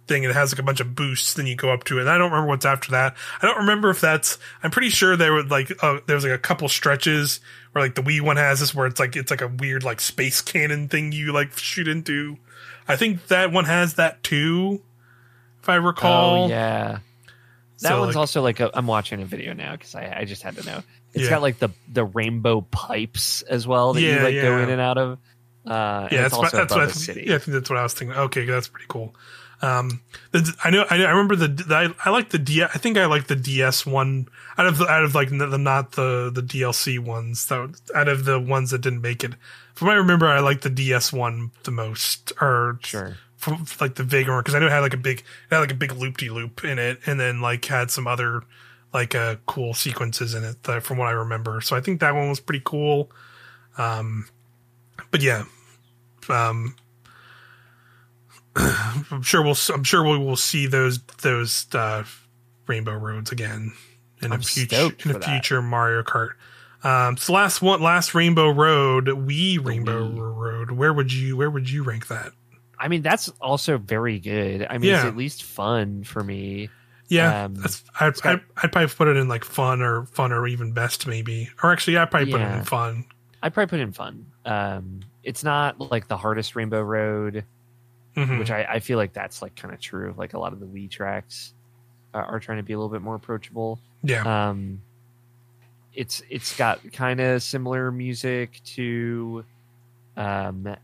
thing 0.07 0.25
and 0.25 0.31
it 0.31 0.35
has 0.35 0.53
like 0.53 0.61
a 0.61 0.63
bunch 0.63 0.81
of 0.81 0.95
boosts 0.95 1.35
then 1.35 1.47
you 1.47 1.57
go 1.57 1.73
up 1.73 1.85
to 1.85 1.99
it. 1.99 2.03
And 2.03 2.11
i 2.11 2.17
don't 2.17 2.31
remember 2.31 2.49
what's 2.49 2.65
after 2.65 2.93
that. 2.93 3.17
I 3.43 3.47
don't 3.47 3.59
remember 3.59 3.91
if 3.91 4.01
that's 4.01 4.39
i'm 4.63 4.71
pretty 4.71 4.91
sure 4.91 5.17
there 5.17 5.33
were 5.33 5.43
like 5.43 5.71
uh, 5.83 6.01
there 6.07 6.15
was 6.15 6.25
like 6.25 6.33
a 6.33 6.39
couple 6.39 6.69
stretches 6.69 7.41
where 7.73 7.85
like 7.85 7.95
the 7.95 8.03
wii 8.03 8.21
one 8.21 8.37
has 8.37 8.61
this 8.61 8.75
where 8.75 8.87
it's 8.87 9.01
like 9.01 9.17
it's 9.17 9.31
like 9.31 9.43
a 9.43 9.49
weird 9.49 9.85
like 9.85 10.01
space 10.01 10.41
cannon 10.41 10.89
thing 10.89 11.13
you 11.13 11.33
like 11.33 11.57
shoot 11.59 11.89
into. 11.89 12.39
I 12.89 12.97
think 12.97 13.27
that 13.27 13.53
one 13.53 13.65
has 13.65 13.95
that 13.95 14.23
too 14.23 14.81
if 15.61 15.69
i 15.69 15.75
recall. 15.75 16.45
Oh 16.45 16.49
yeah 16.49 16.99
that 17.81 17.89
so, 17.89 18.01
one's 18.01 18.15
like, 18.15 18.21
also 18.21 18.43
like 18.43 18.61
i 18.61 18.71
am 18.75 18.87
watching 18.87 19.21
a 19.23 19.27
video 19.27 19.53
now 19.53 19.73
because 19.73 19.95
I, 19.95 20.21
I 20.21 20.25
just 20.25 20.43
had 20.43 20.57
to 20.57 20.65
know 20.65 20.83
It's 21.13 21.25
yeah. 21.25 21.31
got 21.31 21.43
like 21.43 21.59
the 21.59 21.71
the 21.93 22.05
rainbow 22.05 22.61
pipes 22.63 23.43
as 23.43 23.67
well 23.67 23.93
that 23.93 24.01
yeah, 24.01 24.19
you 24.19 24.25
like 24.25 24.35
yeah. 24.35 24.43
go 24.43 24.59
in 24.59 24.71
and 24.71 24.81
out 24.81 24.99
of 24.99 25.19
uh, 25.67 26.09
yeah, 26.13 26.23
that's, 26.23 26.37
what, 26.37 26.53
that's 26.53 26.73
what 26.73 26.83
I 26.83 26.87
th- 26.93 27.27
yeah, 27.27 27.35
I 27.35 27.39
think 27.39 27.55
that's 27.55 27.69
what 27.69 27.77
I 27.77 27.83
was 27.83 27.93
thinking. 27.93 28.17
Okay, 28.17 28.45
that's 28.45 28.69
pretty 28.69 28.87
cool. 28.89 29.17
Um, 29.63 30.03
I 30.63 30.71
know 30.71 30.85
I, 30.89 30.97
I 30.97 31.11
remember 31.11 31.35
the, 31.35 31.49
the 31.49 31.75
I, 31.75 31.89
I 32.05 32.11
like 32.11 32.29
the 32.29 32.39
D 32.39 32.63
I 32.63 32.69
think 32.69 32.99
I 32.99 33.07
like 33.07 33.27
the 33.27 33.37
DS 33.37 33.87
one 33.87 34.29
out 34.59 34.67
of 34.67 34.79
the, 34.79 34.87
out 34.87 35.03
of 35.03 35.15
like 35.15 35.31
the, 35.31 35.47
the 35.47 35.59
not 35.59 35.93
the 35.93 36.31
the 36.33 36.43
DLC 36.43 36.99
ones 36.99 37.47
though 37.47 37.71
out 37.95 38.09
of 38.09 38.27
the 38.27 38.39
ones 38.39 38.71
that 38.71 38.83
didn't 38.83 39.01
make 39.01 39.25
it. 39.25 39.33
From 39.75 39.89
what 39.89 39.95
I 39.95 39.99
remember, 39.99 40.27
I 40.27 40.41
like 40.41 40.61
the 40.61 40.71
DS 40.71 41.13
one 41.13 41.51
the 41.65 41.71
most, 41.71 42.33
or 42.41 42.79
sure, 42.83 43.17
from, 43.47 43.65
like 43.81 43.95
the 43.95 44.03
Vagrant 44.03 44.45
because 44.45 44.55
I 44.55 44.59
know 44.59 44.67
it 44.67 44.73
had 44.73 44.81
like 44.81 44.95
a 44.95 44.99
big 44.99 45.21
it 45.21 45.55
had 45.55 45.61
like 45.61 45.71
a 45.71 45.77
big 45.77 45.93
loop 45.93 46.17
de 46.17 46.29
loop 46.29 46.65
in 46.65 46.79
it, 46.79 46.99
and 47.07 47.19
then 47.21 47.41
like 47.41 47.65
had 47.65 47.91
some 47.91 48.07
other 48.07 48.43
like 48.93 49.15
uh 49.15 49.37
cool 49.47 49.75
sequences 49.75 50.35
in 50.35 50.45
it 50.45 50.63
that, 50.65 50.83
from 50.83 50.99
what 50.99 51.09
I 51.09 51.13
remember. 51.13 51.61
So 51.61 51.77
I 51.77 51.81
think 51.81 52.01
that 52.01 52.15
one 52.15 52.29
was 52.29 52.41
pretty 52.41 52.63
cool. 52.65 53.11
Um, 53.79 54.29
but 55.11 55.23
yeah, 55.23 55.45
um, 56.29 56.75
I'm 58.57 59.23
sure 59.23 59.43
we'll 59.43 59.57
I'm 59.73 59.85
sure 59.85 60.03
we 60.03 60.19
will 60.19 60.37
see 60.37 60.67
those 60.67 60.99
those 61.23 61.67
uh, 61.75 62.05
Rainbow 62.67 62.95
Roads 62.95 63.31
again 63.31 63.73
in 64.23 64.33
I'm 64.33 64.41
a 64.41 64.43
future 64.43 64.91
in 65.05 65.15
a 65.15 65.21
future 65.21 65.63
Mario 65.63 66.03
Kart. 66.03 66.33
Um, 66.83 67.17
so 67.17 67.33
last 67.33 67.63
one, 67.63 67.81
last 67.81 68.15
Rainbow 68.15 68.51
Road, 68.51 69.09
we 69.09 69.59
Rainbow 69.59 70.09
Wii. 70.09 70.37
Road. 70.37 70.71
Where 70.73 70.93
would 70.93 71.13
you 71.13 71.37
where 71.37 71.51
would 71.51 71.71
you 71.71 71.83
rank 71.83 72.09
that? 72.09 72.33
I 72.79 72.89
mean, 72.89 73.03
that's 73.03 73.29
also 73.41 73.79
very 73.79 74.19
good. 74.19 74.67
I 74.69 74.79
mean, 74.79 74.91
yeah. 74.91 74.97
it's 74.97 75.05
at 75.07 75.17
least 75.17 75.43
fun 75.43 76.05
for 76.05 76.23
me. 76.23 76.69
Yeah, 77.09 77.45
um, 77.45 77.65
I'd, 78.01 78.15
got, 78.21 78.35
I'd, 78.35 78.41
I'd, 78.57 78.73
probably 78.73 78.89
put 78.89 79.09
it 79.09 79.17
in 79.17 79.29
like 79.29 79.45
fun 79.45 79.81
or 79.81 80.07
fun 80.07 80.33
or 80.33 80.47
even 80.47 80.73
best 80.73 81.07
maybe. 81.07 81.49
Or 81.63 81.73
actually, 81.73 81.97
I'd 81.97 82.11
probably 82.11 82.31
yeah. 82.31 82.37
put 82.37 82.43
it 82.43 82.59
in 82.59 82.65
fun. 82.65 83.05
I'd 83.43 83.55
probably 83.55 83.71
put 83.71 83.81
it 83.81 83.85
in 83.85 83.93
fun. 83.93 84.27
Um, 84.45 85.01
it's 85.23 85.45
not 85.45 85.81
like 85.81 86.09
the 86.09 86.17
hardest 86.17 86.57
Rainbow 86.57 86.83
Road 86.83 87.45
mm-hmm. 88.17 88.39
which 88.39 88.51
I, 88.51 88.65
I 88.65 88.81
feel 88.81 88.97
like 88.97 89.13
that's 89.13 89.43
like 89.43 89.55
kind 89.55 89.73
of 89.73 89.81
true. 89.81 90.15
Like 90.17 90.35
a 90.35 90.39
lot 90.39 90.53
of 90.53 90.61
the 90.61 90.67
Wii 90.67 90.91
tracks 90.91 91.53
are, 92.15 92.25
are 92.25 92.41
trying 92.41 92.59
to 92.59 92.63
be 92.63 92.73
a 92.73 92.79
little 92.79 92.91
bit 92.91 93.03
more 93.03 93.15
approachable. 93.15 93.79
Yeah. 94.03 94.49
Um, 94.49 94.83
it's 95.95 96.23
it's 96.29 96.57
got 96.57 96.93
kind 96.93 97.21
of 97.21 97.43
similar 97.43 97.91
music 97.91 98.61
to, 98.65 99.45
um, 100.17 100.77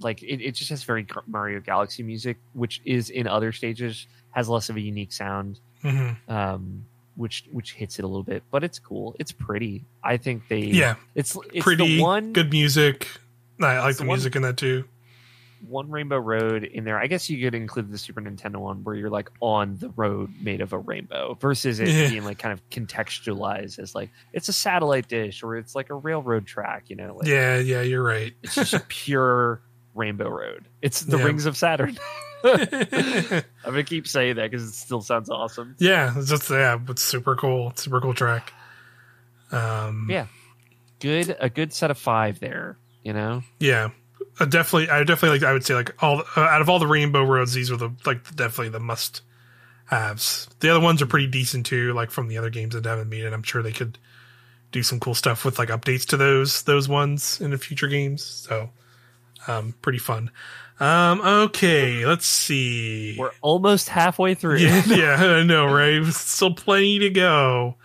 like 0.00 0.22
it, 0.22 0.40
it 0.40 0.54
just 0.54 0.70
has 0.70 0.84
very 0.84 1.06
Mario 1.26 1.60
Galaxy 1.60 2.02
music, 2.02 2.38
which 2.52 2.80
is 2.84 3.10
in 3.10 3.26
other 3.26 3.52
stages 3.52 4.06
has 4.30 4.48
less 4.48 4.68
of 4.68 4.76
a 4.76 4.80
unique 4.80 5.12
sound. 5.12 5.60
Mm-hmm. 5.82 6.30
Um, 6.30 6.84
which 7.16 7.46
which 7.50 7.72
hits 7.72 7.98
it 7.98 8.04
a 8.04 8.08
little 8.08 8.22
bit, 8.22 8.44
but 8.50 8.62
it's 8.62 8.78
cool. 8.78 9.16
It's 9.18 9.32
pretty. 9.32 9.84
I 10.04 10.18
think 10.18 10.46
they 10.48 10.60
yeah. 10.60 10.94
It's, 11.16 11.36
it's 11.52 11.64
pretty 11.64 12.00
one 12.00 12.32
good 12.32 12.50
music. 12.50 13.08
I 13.60 13.80
like 13.80 13.96
the, 13.96 14.04
the 14.04 14.08
music 14.08 14.34
one, 14.34 14.44
in 14.44 14.48
that 14.48 14.56
too 14.56 14.84
one 15.66 15.90
Rainbow 15.90 16.18
Road 16.18 16.64
in 16.64 16.84
there. 16.84 16.98
I 16.98 17.06
guess 17.06 17.28
you 17.28 17.42
could 17.42 17.54
include 17.54 17.90
the 17.90 17.98
Super 17.98 18.20
Nintendo 18.20 18.56
one 18.56 18.84
where 18.84 18.94
you're 18.94 19.10
like 19.10 19.30
on 19.40 19.76
the 19.78 19.90
road 19.90 20.32
made 20.40 20.60
of 20.60 20.72
a 20.72 20.78
rainbow 20.78 21.36
versus 21.40 21.80
it 21.80 21.88
yeah. 21.88 22.08
being 22.08 22.24
like 22.24 22.38
kind 22.38 22.52
of 22.52 22.68
contextualized 22.70 23.78
as 23.78 23.94
like 23.94 24.10
it's 24.32 24.48
a 24.48 24.52
satellite 24.52 25.08
dish 25.08 25.42
or 25.42 25.56
it's 25.56 25.74
like 25.74 25.90
a 25.90 25.94
railroad 25.94 26.46
track, 26.46 26.84
you 26.88 26.96
know? 26.96 27.16
Like, 27.16 27.26
yeah, 27.26 27.58
yeah, 27.58 27.82
you're 27.82 28.02
right. 28.02 28.32
It's 28.42 28.54
just 28.54 28.88
pure 28.88 29.60
Rainbow 29.98 30.28
Road. 30.28 30.66
It's 30.80 31.02
the 31.02 31.18
yeah. 31.18 31.24
Rings 31.24 31.46
of 31.46 31.56
Saturn. 31.56 31.98
I'm 32.44 33.42
gonna 33.64 33.82
keep 33.82 34.06
saying 34.06 34.36
that 34.36 34.50
because 34.50 34.62
it 34.62 34.72
still 34.72 35.00
sounds 35.00 35.28
awesome. 35.28 35.74
Yeah, 35.78 36.16
it's 36.16 36.28
just 36.28 36.48
yeah, 36.50 36.78
it's 36.88 37.02
super 37.02 37.34
cool. 37.34 37.72
Super 37.74 38.00
cool 38.00 38.14
track. 38.14 38.52
Um, 39.50 40.06
yeah, 40.08 40.26
good. 41.00 41.36
A 41.40 41.50
good 41.50 41.72
set 41.72 41.90
of 41.90 41.98
five 41.98 42.38
there. 42.38 42.78
You 43.02 43.12
know. 43.12 43.42
Yeah, 43.58 43.90
definitely, 44.38 44.88
I 44.88 45.02
definitely 45.02 45.40
like. 45.40 45.48
I 45.48 45.52
would 45.52 45.64
say 45.64 45.74
like 45.74 46.00
all 46.00 46.22
uh, 46.36 46.40
out 46.40 46.60
of 46.60 46.68
all 46.68 46.78
the 46.78 46.86
Rainbow 46.86 47.24
Roads, 47.24 47.54
these 47.54 47.72
were 47.72 47.76
the 47.76 47.90
like 48.06 48.24
definitely 48.36 48.68
the 48.68 48.80
must 48.80 49.22
haves. 49.86 50.48
The 50.60 50.70
other 50.70 50.80
ones 50.80 51.02
are 51.02 51.06
pretty 51.06 51.26
decent 51.26 51.66
too, 51.66 51.92
like 51.92 52.12
from 52.12 52.28
the 52.28 52.38
other 52.38 52.50
games 52.50 52.74
that 52.74 52.84
haven't 52.84 53.08
made 53.08 53.24
it. 53.24 53.32
I'm 53.32 53.42
sure 53.42 53.62
they 53.62 53.72
could 53.72 53.98
do 54.70 54.82
some 54.82 55.00
cool 55.00 55.14
stuff 55.14 55.44
with 55.44 55.58
like 55.58 55.70
updates 55.70 56.06
to 56.06 56.16
those 56.16 56.62
those 56.62 56.88
ones 56.88 57.40
in 57.40 57.50
the 57.50 57.58
future 57.58 57.88
games. 57.88 58.22
So, 58.22 58.70
um, 59.48 59.74
pretty 59.82 59.98
fun. 59.98 60.30
Um, 60.80 61.20
okay, 61.20 62.06
let's 62.06 62.26
see. 62.26 63.16
We're 63.18 63.32
almost 63.40 63.88
halfway 63.88 64.34
through. 64.34 64.58
Yeah, 64.58 64.82
yeah 64.86 65.16
I 65.16 65.42
know, 65.42 65.66
right? 65.66 66.04
Still 66.06 66.54
plenty 66.54 67.00
to 67.00 67.10
go. 67.10 67.76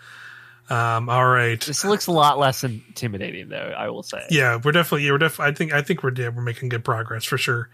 Um, 0.70 1.10
all 1.10 1.26
right. 1.26 1.60
This 1.60 1.84
looks 1.84 2.08
a 2.08 2.12
lot 2.12 2.40
less 2.40 2.64
intimidating, 2.64 3.50
though. 3.50 3.74
I 3.76 3.90
will 3.90 4.04
say. 4.04 4.24
Yeah, 4.30 4.60
we're 4.64 4.72
definitely. 4.72 5.06
Yeah, 5.06 5.12
we're 5.12 5.18
definitely. 5.18 5.52
I 5.52 5.56
think. 5.56 5.74
I 5.74 5.82
think 5.82 6.04
we're. 6.04 6.14
Yeah, 6.14 6.30
we're 6.30 6.44
making 6.44 6.70
good 6.70 6.86
progress 6.86 7.26
for 7.26 7.38
sure. 7.38 7.70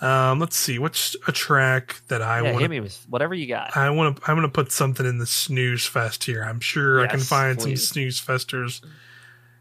Um, 0.00 0.38
let's 0.40 0.56
see. 0.56 0.78
What's 0.78 1.16
a 1.26 1.32
track 1.32 2.00
that 2.08 2.22
I 2.22 2.42
yeah, 2.42 2.52
want? 2.52 2.60
Hit 2.60 2.70
me 2.70 2.80
with 2.80 3.04
whatever 3.08 3.34
you 3.34 3.46
got. 3.46 3.76
I 3.76 3.90
want 3.90 4.16
to. 4.16 4.30
I'm 4.30 4.36
going 4.36 4.48
to 4.48 4.52
put 4.52 4.70
something 4.70 5.04
in 5.04 5.18
the 5.18 5.26
snooze 5.26 5.86
fest 5.86 6.24
here. 6.24 6.42
I'm 6.42 6.60
sure 6.60 7.00
yes, 7.00 7.08
I 7.08 7.10
can 7.12 7.20
find 7.20 7.58
please. 7.58 7.86
some 7.86 7.94
snooze 7.94 8.20
festers 8.20 8.80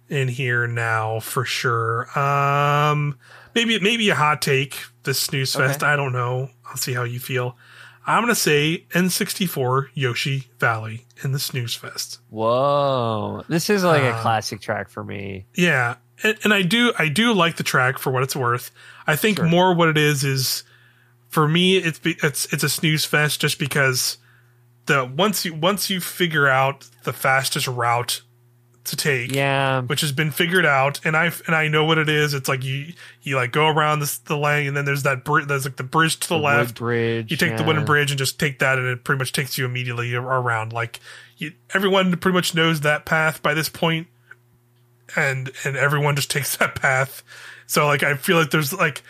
in 0.10 0.28
here 0.28 0.68
now 0.68 1.20
for 1.20 1.46
sure. 1.46 2.08
Um, 2.18 3.18
maybe 3.56 3.80
maybe 3.80 4.10
a 4.10 4.16
hot 4.16 4.42
take. 4.42 4.78
This 5.04 5.20
snooze 5.20 5.56
fest. 5.56 5.82
Okay. 5.82 5.92
I 5.92 5.96
don't 5.96 6.14
know. 6.14 6.50
I'll 6.68 6.78
see 6.78 6.94
how 6.94 7.04
you 7.04 7.20
feel. 7.20 7.58
I'm 8.08 8.22
gonna 8.22 8.36
say 8.36 8.86
N64 8.92 9.88
Yoshi 9.96 10.48
Valley 10.60 11.06
in 11.24 11.32
the 11.32 11.40
Snooze 11.40 11.74
Fest. 11.74 12.20
Whoa, 12.30 13.44
this 13.50 13.70
is 13.70 13.84
like 13.84 14.04
uh, 14.04 14.16
a 14.16 14.22
classic 14.22 14.62
track 14.62 14.90
for 14.90 15.04
me. 15.04 15.46
Yeah, 15.56 15.96
and, 16.22 16.38
and, 16.44 16.54
I 16.54 16.62
do 16.62 16.94
I 17.00 17.08
do 17.08 17.34
like 17.34 17.58
the 17.58 17.64
track 17.64 17.98
for 17.98 18.12
what 18.12 18.22
it's 18.22 18.36
worth. 18.36 18.70
I 19.08 19.16
think 19.16 19.38
sure. 19.38 19.48
more 19.48 19.74
what 19.74 19.90
it 19.90 19.98
is 19.98 20.24
is 20.24 20.64
for 21.30 21.48
me 21.48 21.78
it's 21.78 22.00
it's 22.04 22.54
it's 22.54 22.64
a 22.64 22.70
snooze 22.70 23.06
fest 23.06 23.42
just 23.42 23.58
because 23.58 24.18
the 24.86 25.06
once 25.06 25.44
you 25.44 25.56
once 25.56 25.90
you 25.90 26.00
figure 26.00 26.48
out 26.48 26.88
the 27.04 27.14
fastest 27.14 27.68
route 27.68 28.22
to 28.86 28.96
take. 28.96 29.34
Yeah. 29.34 29.82
Which 29.82 30.02
has 30.02 30.12
been 30.12 30.32
figured 30.32 30.66
out 30.66 31.00
and 31.04 31.16
I 31.16 31.32
and 31.46 31.56
I 31.56 31.68
know 31.68 31.86
what 31.86 31.98
it 31.98 32.10
is. 32.10 32.34
It's 32.34 32.50
like 32.50 32.64
you 32.64 32.94
you 33.22 33.36
like 33.36 33.52
go 33.52 33.68
around 33.68 34.00
this, 34.00 34.18
the 34.20 34.38
lane 34.38 34.68
and 34.68 34.78
then 34.78 34.86
there's 34.86 35.04
that 35.04 35.24
bridge 35.24 35.48
there's 35.48 35.66
like 35.66 35.78
the 35.78 35.84
bridge 35.84 36.20
to 36.22 36.30
the, 36.30 36.38
the 36.38 36.42
left. 36.42 36.76
bridge. 36.76 37.32
You 37.32 37.38
take 37.38 37.52
yeah. 37.52 37.58
the 37.58 37.64
wooden 37.64 37.86
bridge 37.86 38.12
and 38.12 38.18
just 38.18 38.40
take 38.40 38.60
that 38.60 38.78
and 38.78 38.88
it 38.88 39.04
pretty 39.04 39.20
much 39.20 39.32
takes 39.32 39.58
you 39.58 39.66
immediately 39.66 40.14
around. 40.16 40.74
Like 40.74 41.00
you, 41.38 41.54
everyone 41.74 42.16
pretty 42.18 42.36
much 42.36 42.56
knows 42.56 42.82
that 42.82 43.06
path 43.06 43.42
by 43.42 43.54
this 43.54 43.70
and 45.16 45.52
and 45.64 45.76
everyone 45.78 46.16
just 46.16 46.32
takes 46.32 46.58
that 46.58 46.76
path. 46.76 47.24
So 47.68 47.86
like 47.86 48.04
I 48.04 48.16
feel 48.16 48.38
like 48.38 48.52
there's 48.52 48.74
like 48.74 49.04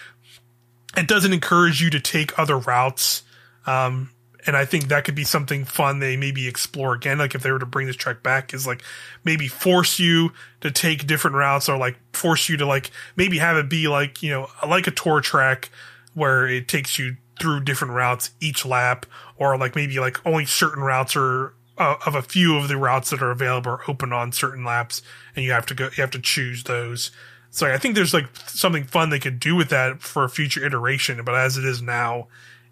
it 0.97 1.07
doesn't 1.07 1.33
encourage 1.33 1.81
you 1.81 1.89
to 1.89 1.99
take 1.99 2.37
other 2.39 2.57
routes. 2.57 3.23
Um, 3.65 4.11
and 4.45 4.55
I 4.55 4.65
think 4.65 4.87
that 4.87 5.05
could 5.05 5.15
be 5.15 5.23
something 5.23 5.65
fun 5.65 5.99
they 5.99 6.17
maybe 6.17 6.47
explore 6.47 6.93
again. 6.93 7.17
Like 7.17 7.35
if 7.35 7.41
they 7.41 7.51
were 7.51 7.59
to 7.59 7.65
bring 7.65 7.87
this 7.87 7.95
track 7.95 8.21
back, 8.21 8.53
is 8.53 8.67
like 8.67 8.83
maybe 9.23 9.47
force 9.47 9.99
you 9.99 10.31
to 10.61 10.71
take 10.71 11.07
different 11.07 11.35
routes 11.35 11.67
or 11.67 11.77
like 11.77 11.97
force 12.13 12.47
you 12.49 12.57
to 12.57 12.65
like 12.65 12.91
maybe 13.15 13.39
have 13.39 13.57
it 13.57 13.69
be 13.69 13.87
like 13.87 14.21
you 14.21 14.29
know 14.29 14.47
like 14.67 14.87
a 14.87 14.91
tour 14.91 15.21
track 15.21 15.69
where 16.13 16.47
it 16.47 16.67
takes 16.67 16.97
you 16.97 17.17
through 17.39 17.61
different 17.61 17.93
routes 17.93 18.31
each 18.39 18.65
lap, 18.65 19.05
or 19.37 19.57
like 19.57 19.75
maybe 19.75 19.99
like 19.99 20.25
only 20.25 20.45
certain 20.45 20.83
routes 20.83 21.15
are 21.15 21.53
uh, 21.77 21.95
of 22.05 22.15
a 22.15 22.21
few 22.21 22.55
of 22.55 22.67
the 22.67 22.77
routes 22.77 23.09
that 23.09 23.21
are 23.21 23.31
available 23.31 23.71
are 23.71 23.89
open 23.89 24.13
on 24.13 24.31
certain 24.31 24.63
laps, 24.63 25.01
and 25.35 25.43
you 25.43 25.51
have 25.51 25.65
to 25.65 25.73
go 25.73 25.85
you 25.85 26.01
have 26.01 26.11
to 26.11 26.21
choose 26.21 26.63
those. 26.63 27.11
So 27.49 27.71
I 27.71 27.77
think 27.77 27.95
there's 27.95 28.13
like 28.13 28.27
something 28.47 28.83
fun 28.83 29.09
they 29.09 29.19
could 29.19 29.39
do 29.39 29.55
with 29.55 29.69
that 29.69 30.01
for 30.01 30.25
a 30.25 30.29
future 30.29 30.65
iteration, 30.65 31.23
but 31.23 31.35
as 31.35 31.57
it 31.57 31.63
is 31.63 31.81
now, 31.81 32.27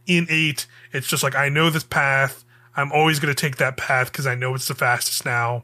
in 0.06 0.28
eight, 0.30 0.68
it's 0.92 1.08
just 1.08 1.24
like 1.24 1.36
I 1.36 1.50
know 1.50 1.70
this 1.70 1.84
path. 1.84 2.44
I'm 2.76 2.92
always 2.92 3.20
going 3.20 3.34
to 3.34 3.40
take 3.40 3.58
that 3.58 3.78
path 3.78 4.12
because 4.12 4.26
I 4.26 4.36
know 4.36 4.56
it's 4.56 4.68
the 4.68 4.74
fastest 4.74 5.26
now. 5.26 5.64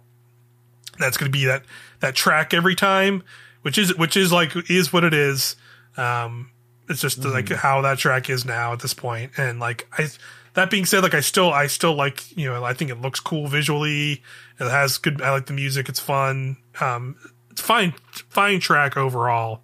That's 1.00 1.18
going 1.18 1.32
to 1.32 1.38
be 1.38 1.46
that 1.46 1.64
that 2.02 2.16
track 2.16 2.54
every 2.54 2.76
time, 2.76 3.24
which 3.62 3.78
is 3.78 3.96
which 3.98 4.18
is 4.18 4.32
like 4.32 4.52
is 4.70 4.92
what 4.94 5.04
it 5.04 5.14
is. 5.14 5.56
Um, 5.98 6.52
it's 6.88 7.02
just 7.02 7.20
mm-hmm. 7.22 7.32
like 7.32 7.50
how 7.50 7.82
that 7.82 7.98
track 7.98 8.30
is 8.30 8.46
now 8.46 8.74
at 8.74 8.80
this 8.80 8.94
point, 8.94 9.32
and 9.38 9.60
like 9.60 9.88
I. 9.98 10.10
That 10.56 10.72
being 10.72 10.86
said, 10.86 11.04
like 11.04 11.14
I 11.14 11.20
still 11.20 11.54
I 11.54 11.68
still 11.68 11.94
like 11.94 12.36
you 12.36 12.50
know 12.50 12.64
I 12.64 12.74
think 12.74 12.90
it 12.90 13.00
looks 13.00 13.20
cool 13.20 13.48
visually. 13.48 14.24
It 14.60 14.68
has 14.68 14.98
good. 14.98 15.22
I 15.22 15.30
like 15.30 15.46
the 15.46 15.54
music. 15.54 15.88
It's 15.88 16.00
fun. 16.00 16.58
Um, 16.82 17.16
it's 17.52 17.62
fine 17.62 17.94
fine 18.30 18.60
track 18.60 18.98
overall. 18.98 19.62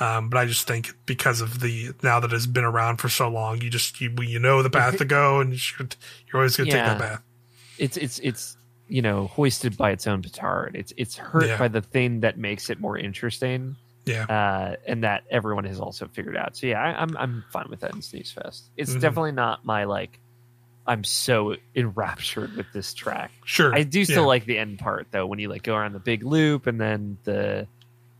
Um, 0.00 0.28
but 0.28 0.38
I 0.38 0.46
just 0.46 0.66
think 0.66 0.94
because 1.06 1.40
of 1.40 1.60
the 1.60 1.92
now 2.02 2.20
that 2.20 2.32
it's 2.32 2.46
been 2.46 2.64
around 2.64 2.98
for 2.98 3.08
so 3.08 3.28
long, 3.28 3.60
you 3.60 3.68
just 3.68 4.00
you, 4.00 4.14
you 4.20 4.38
know 4.38 4.62
the 4.62 4.70
path 4.70 4.98
to 4.98 5.04
go, 5.06 5.40
and 5.40 5.52
you're 5.52 5.88
always 6.34 6.56
going 6.56 6.70
to 6.70 6.76
yeah. 6.76 6.88
take 6.88 6.98
that 6.98 7.08
path. 7.08 7.22
It's 7.78 7.96
it's 7.96 8.18
it's 8.20 8.56
you 8.88 9.02
know 9.02 9.26
hoisted 9.26 9.76
by 9.76 9.90
its 9.90 10.06
own 10.06 10.22
petard. 10.22 10.76
It's 10.76 10.92
it's 10.96 11.16
hurt 11.16 11.46
yeah. 11.46 11.58
by 11.58 11.68
the 11.68 11.82
thing 11.82 12.20
that 12.20 12.38
makes 12.38 12.70
it 12.70 12.80
more 12.80 12.96
interesting. 12.96 13.76
Yeah, 14.04 14.24
uh, 14.24 14.76
and 14.86 15.04
that 15.04 15.24
everyone 15.30 15.64
has 15.64 15.80
also 15.80 16.06
figured 16.06 16.36
out. 16.36 16.56
So 16.56 16.68
yeah, 16.68 16.80
I, 16.80 17.02
am 17.02 17.10
I'm, 17.10 17.16
I'm 17.16 17.44
fine 17.50 17.66
with 17.68 17.80
that 17.80 17.94
in 17.94 18.00
Snooze 18.00 18.30
Fest. 18.30 18.70
It's 18.76 18.90
mm-hmm. 18.90 19.00
definitely 19.00 19.32
not 19.32 19.64
my 19.64 19.84
like. 19.84 20.20
I'm 20.86 21.04
so 21.04 21.56
enraptured 21.76 22.56
with 22.56 22.72
this 22.72 22.94
track. 22.94 23.30
Sure, 23.44 23.74
I 23.74 23.82
do 23.82 24.04
still 24.06 24.22
yeah. 24.22 24.26
like 24.28 24.46
the 24.46 24.56
end 24.56 24.78
part 24.78 25.08
though 25.10 25.26
when 25.26 25.38
you 25.38 25.48
like 25.48 25.62
go 25.62 25.74
around 25.74 25.92
the 25.92 25.98
big 25.98 26.22
loop 26.22 26.66
and 26.66 26.80
then 26.80 27.18
the 27.24 27.66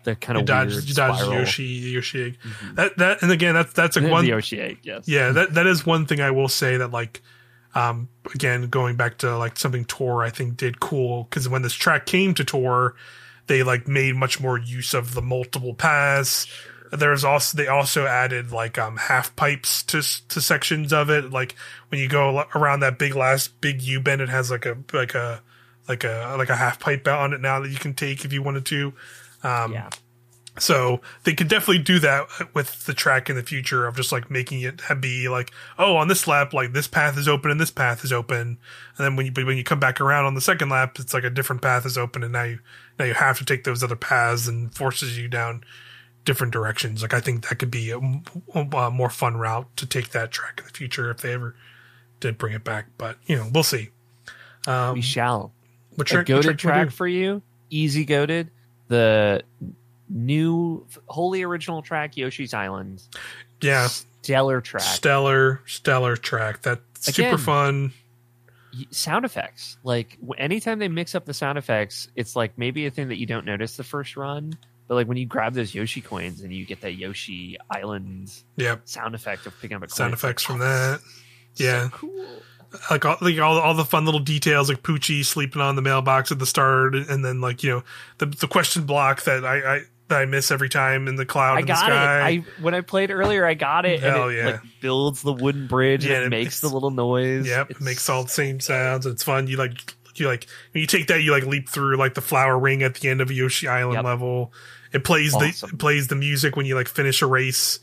the 0.09 0.17
kind 0.17 0.39
of 0.39 0.45
dodge, 0.45 0.71
weird 0.71 0.87
dodge 0.87 1.21
Yoshi 1.21 1.65
Yoshi 1.65 2.25
egg. 2.25 2.39
Mm-hmm. 2.43 2.75
That 2.77 2.97
that 2.99 3.23
and 3.23 3.31
again 3.31 3.55
that's 3.55 3.73
that's 3.73 3.97
a 3.97 4.09
one 4.09 4.25
the 4.25 4.31
Yoshi 4.31 4.61
egg. 4.61 4.79
Yes. 4.83 5.07
Yeah, 5.07 5.33
that 5.33 5.55
that 5.55 5.67
is 5.67 5.85
one 5.85 6.07
thing 6.07 6.21
I 6.21 6.31
will 6.31 6.49
say 6.49 6.79
that 6.79 6.91
like 6.91 7.23
um 7.75 8.09
again 8.35 8.69
going 8.69 8.97
back 8.97 9.19
to 9.19 9.37
like 9.37 9.59
something 9.59 9.85
Tour 9.85 10.23
I 10.23 10.31
think 10.31 10.57
did 10.57 10.81
cool 10.81 11.25
because 11.25 11.49
when 11.49 11.63
this 11.63 11.75
track 11.75 12.07
came 12.07 12.35
to 12.35 12.45
Tour 12.45 12.95
they 13.49 13.63
like 13.63 13.89
made 13.89 14.15
much 14.15 14.41
more 14.41 14.59
use 14.59 14.95
of 14.95 15.15
the 15.15 15.23
multiple 15.23 15.75
paths. 15.75 16.47
There's 16.91 17.25
also 17.25 17.57
they 17.57 17.67
also 17.67 18.07
added 18.07 18.51
like 18.51 18.79
um 18.79 18.97
half 18.97 19.35
pipes 19.37 19.83
to 19.85 20.01
to 20.29 20.41
sections 20.41 20.93
of 20.93 21.11
it. 21.11 21.31
Like 21.31 21.55
when 21.91 22.01
you 22.01 22.09
go 22.09 22.45
around 22.55 22.81
that 22.81 22.99
big 22.99 23.15
last 23.15 23.61
big 23.61 23.83
U 23.83 24.01
bend, 24.01 24.23
it 24.23 24.31
has 24.31 24.51
like 24.51 24.65
a 24.65 24.79
like 24.93 25.15
a 25.15 25.43
like 25.89 26.05
a 26.05 26.35
like 26.39 26.51
a 26.51 26.57
half 26.57 26.79
pipe 26.79 27.07
on 27.09 27.33
it 27.33 27.41
now 27.41 27.61
that 27.61 27.71
you 27.71 27.79
can 27.79 27.95
take 27.95 28.25
if 28.25 28.33
you 28.33 28.43
wanted 28.43 28.65
to. 28.67 28.93
Um, 29.43 29.73
yeah. 29.73 29.91
So 30.61 31.01
they 31.25 31.35
could 31.35 31.49
definitely 31.49 31.83
do 31.83 31.99
that 32.01 32.27
with 32.55 32.87
the 32.87 32.95
track 32.95 33.31
in 33.31 33.37
the 33.37 33.43
future 33.43 33.87
of 33.87 33.97
just 33.97 34.13
like 34.13 34.31
making 34.31 34.61
it 34.63 34.81
be 35.01 35.29
like, 35.29 35.53
oh, 35.79 35.97
on 35.97 36.09
this 36.09 36.27
lap, 36.27 36.53
like 36.53 36.73
this 36.73 36.89
path 36.89 37.17
is 37.17 37.29
open 37.29 37.51
and 37.51 37.61
this 37.61 37.71
path 37.71 38.05
is 38.05 38.13
open, 38.13 38.39
and 38.39 38.59
then 38.99 39.17
when 39.17 39.27
you 39.27 39.33
when 39.47 39.57
you 39.57 39.65
come 39.65 39.81
back 39.81 40.01
around 40.01 40.25
on 40.27 40.35
the 40.35 40.41
second 40.41 40.69
lap, 40.69 40.99
it's 40.99 41.15
like 41.15 41.25
a 41.25 41.31
different 41.31 41.63
path 41.63 41.87
is 41.87 41.97
open, 41.97 42.23
and 42.23 42.33
now 42.33 42.45
you 42.45 42.59
now 42.99 43.05
you 43.05 43.15
have 43.15 43.39
to 43.39 43.45
take 43.45 43.65
those 43.65 43.83
other 43.83 43.97
paths 43.97 44.49
and 44.49 44.75
forces 44.75 45.19
you 45.19 45.29
down 45.29 45.65
different 46.25 46.53
directions. 46.53 47.03
Like 47.03 47.15
I 47.15 47.21
think 47.21 47.49
that 47.49 47.59
could 47.59 47.71
be 47.71 47.91
a, 47.91 47.99
a 48.55 48.91
more 48.91 49.11
fun 49.11 49.37
route 49.37 49.69
to 49.77 49.87
take 49.87 50.11
that 50.11 50.31
track 50.31 50.59
in 50.59 50.65
the 50.65 50.73
future 50.73 51.11
if 51.11 51.19
they 51.19 51.33
ever 51.33 51.55
did 52.21 52.37
bring 52.39 52.55
it 52.55 52.65
back. 52.65 52.87
But 52.99 53.17
you 53.27 53.37
know, 53.37 53.49
we'll 53.53 53.63
see. 53.63 53.91
Um, 54.67 54.95
we 54.95 55.03
shall. 55.03 55.53
What 55.95 56.07
track, 56.07 56.29
a 56.29 56.33
goaded 56.33 56.59
track 56.59 56.91
for 56.91 57.09
you? 57.09 57.43
Easy 57.71 58.05
goaded 58.05 58.51
the 58.89 59.43
new 60.09 60.87
wholly 61.07 61.43
original 61.43 61.83
track 61.83 62.17
Yoshi's 62.17 62.55
Island. 62.55 63.03
Yeah. 63.61 63.89
Stellar 64.23 64.61
track. 64.61 64.83
Stellar, 64.83 65.61
stellar 65.67 66.17
track. 66.17 66.63
That's 66.63 67.09
Again, 67.09 67.33
super 67.33 67.39
fun. 67.39 67.93
Sound 68.91 69.25
effects. 69.25 69.79
Like 69.85 70.19
anytime 70.37 70.79
they 70.79 70.89
mix 70.89 71.15
up 71.15 71.25
the 71.25 71.35
sound 71.35 71.59
effects, 71.59 72.09
it's 72.17 72.37
like 72.37 72.59
maybe 72.59 72.87
a 72.87 72.91
thing 72.91 73.09
that 73.09 73.19
you 73.19 73.27
don't 73.27 73.47
notice 73.47 73.77
the 73.77 73.85
first 73.85 74.17
run. 74.17 74.55
But 74.87 74.95
like 74.95 75.07
when 75.07 75.19
you 75.19 75.27
grab 75.27 75.55
those 75.55 75.75
Yoshi 75.75 76.01
coins 76.01 76.41
and 76.41 76.53
you 76.53 76.65
get 76.65 76.81
that 76.81 76.95
Yoshi 76.95 77.59
Island 77.71 78.33
yep. 78.57 78.83
sound 78.89 79.15
effect 79.15 79.47
of 79.47 79.59
picking 79.61 79.77
up 79.77 79.83
a 79.83 79.87
coin. 79.87 79.97
Sound 79.97 80.15
effects 80.15 80.43
from 80.43 80.57
oh, 80.57 80.65
that. 80.65 81.01
Yeah. 81.57 81.85
So 81.85 81.89
cool 81.91 82.43
like 82.91 83.05
all, 83.05 83.17
like 83.21 83.39
all, 83.39 83.59
all 83.59 83.75
the 83.75 83.85
fun 83.85 84.05
little 84.05 84.21
details 84.21 84.69
like 84.69 84.83
Poochy 84.83 85.25
sleeping 85.25 85.63
on 85.63 85.77
the 85.77 85.83
mailbox 85.83 86.31
at 86.33 86.39
the 86.39 86.47
start 86.47 86.95
and 86.95 87.25
then 87.25 87.41
like 87.41 87.63
you 87.63 87.71
know 87.71 87.83
the 88.19 88.27
the 88.27 88.47
question 88.47 88.85
block 88.85 89.23
that 89.23 89.45
I, 89.45 89.77
I 89.77 89.81
that 90.09 90.21
I 90.21 90.25
miss 90.25 90.51
every 90.51 90.69
time 90.69 91.07
in 91.09 91.17
the 91.17 91.27
cloud 91.27 91.59
I 91.59 91.63
got 91.63 91.91
It. 91.91 91.95
I 91.95 92.37
when 92.61 92.75
I 92.75 92.81
played 92.81 93.11
earlier, 93.11 93.47
I 93.47 93.55
got 93.55 93.87
it. 93.87 94.01
Hell 94.01 94.25
and 94.25 94.33
it, 94.33 94.37
yeah! 94.37 94.47
Like, 94.47 94.61
builds 94.81 95.23
the 95.23 95.33
wooden 95.33 95.67
bridge 95.67 96.05
yeah, 96.05 96.17
and 96.17 96.25
it, 96.25 96.27
it 96.27 96.31
makes, 96.31 96.61
the 96.61 96.69
little 96.69 96.91
noise. 96.91 97.47
Yep, 97.47 97.71
it 97.71 97.81
makes 97.81 98.09
all 98.09 98.25
the 98.25 98.31
same 98.31 98.61
sounds. 98.61 99.07
It's 99.07 99.23
fun. 99.23 99.47
You 99.47 99.57
like 99.57 99.95
you 100.17 100.27
like 100.27 100.47
when 100.73 100.81
you 100.81 100.87
take 100.87 101.09
that, 101.09 101.23
you 101.23 101.31
like 101.31 101.45
leap 101.45 101.69
through 101.69 101.97
like 101.97 102.15
the 102.15 102.21
flower 102.21 102.59
ring 102.59 102.83
at 102.83 102.95
the 102.95 103.09
end 103.09 103.21
of 103.21 103.31
Yoshi 103.31 103.69
Island 103.69 103.95
yep. 103.95 104.05
level. 104.05 104.53
It 104.93 105.05
plays 105.05 105.35
awesome. 105.35 105.71
the 105.71 105.75
it 105.75 105.79
plays 105.79 106.09
the 106.09 106.17
music 106.17 106.57
when 106.57 106.67
you 106.67 106.75
like 106.75 106.89
finish 106.89 107.23
a 107.23 107.27
race. 107.27 107.79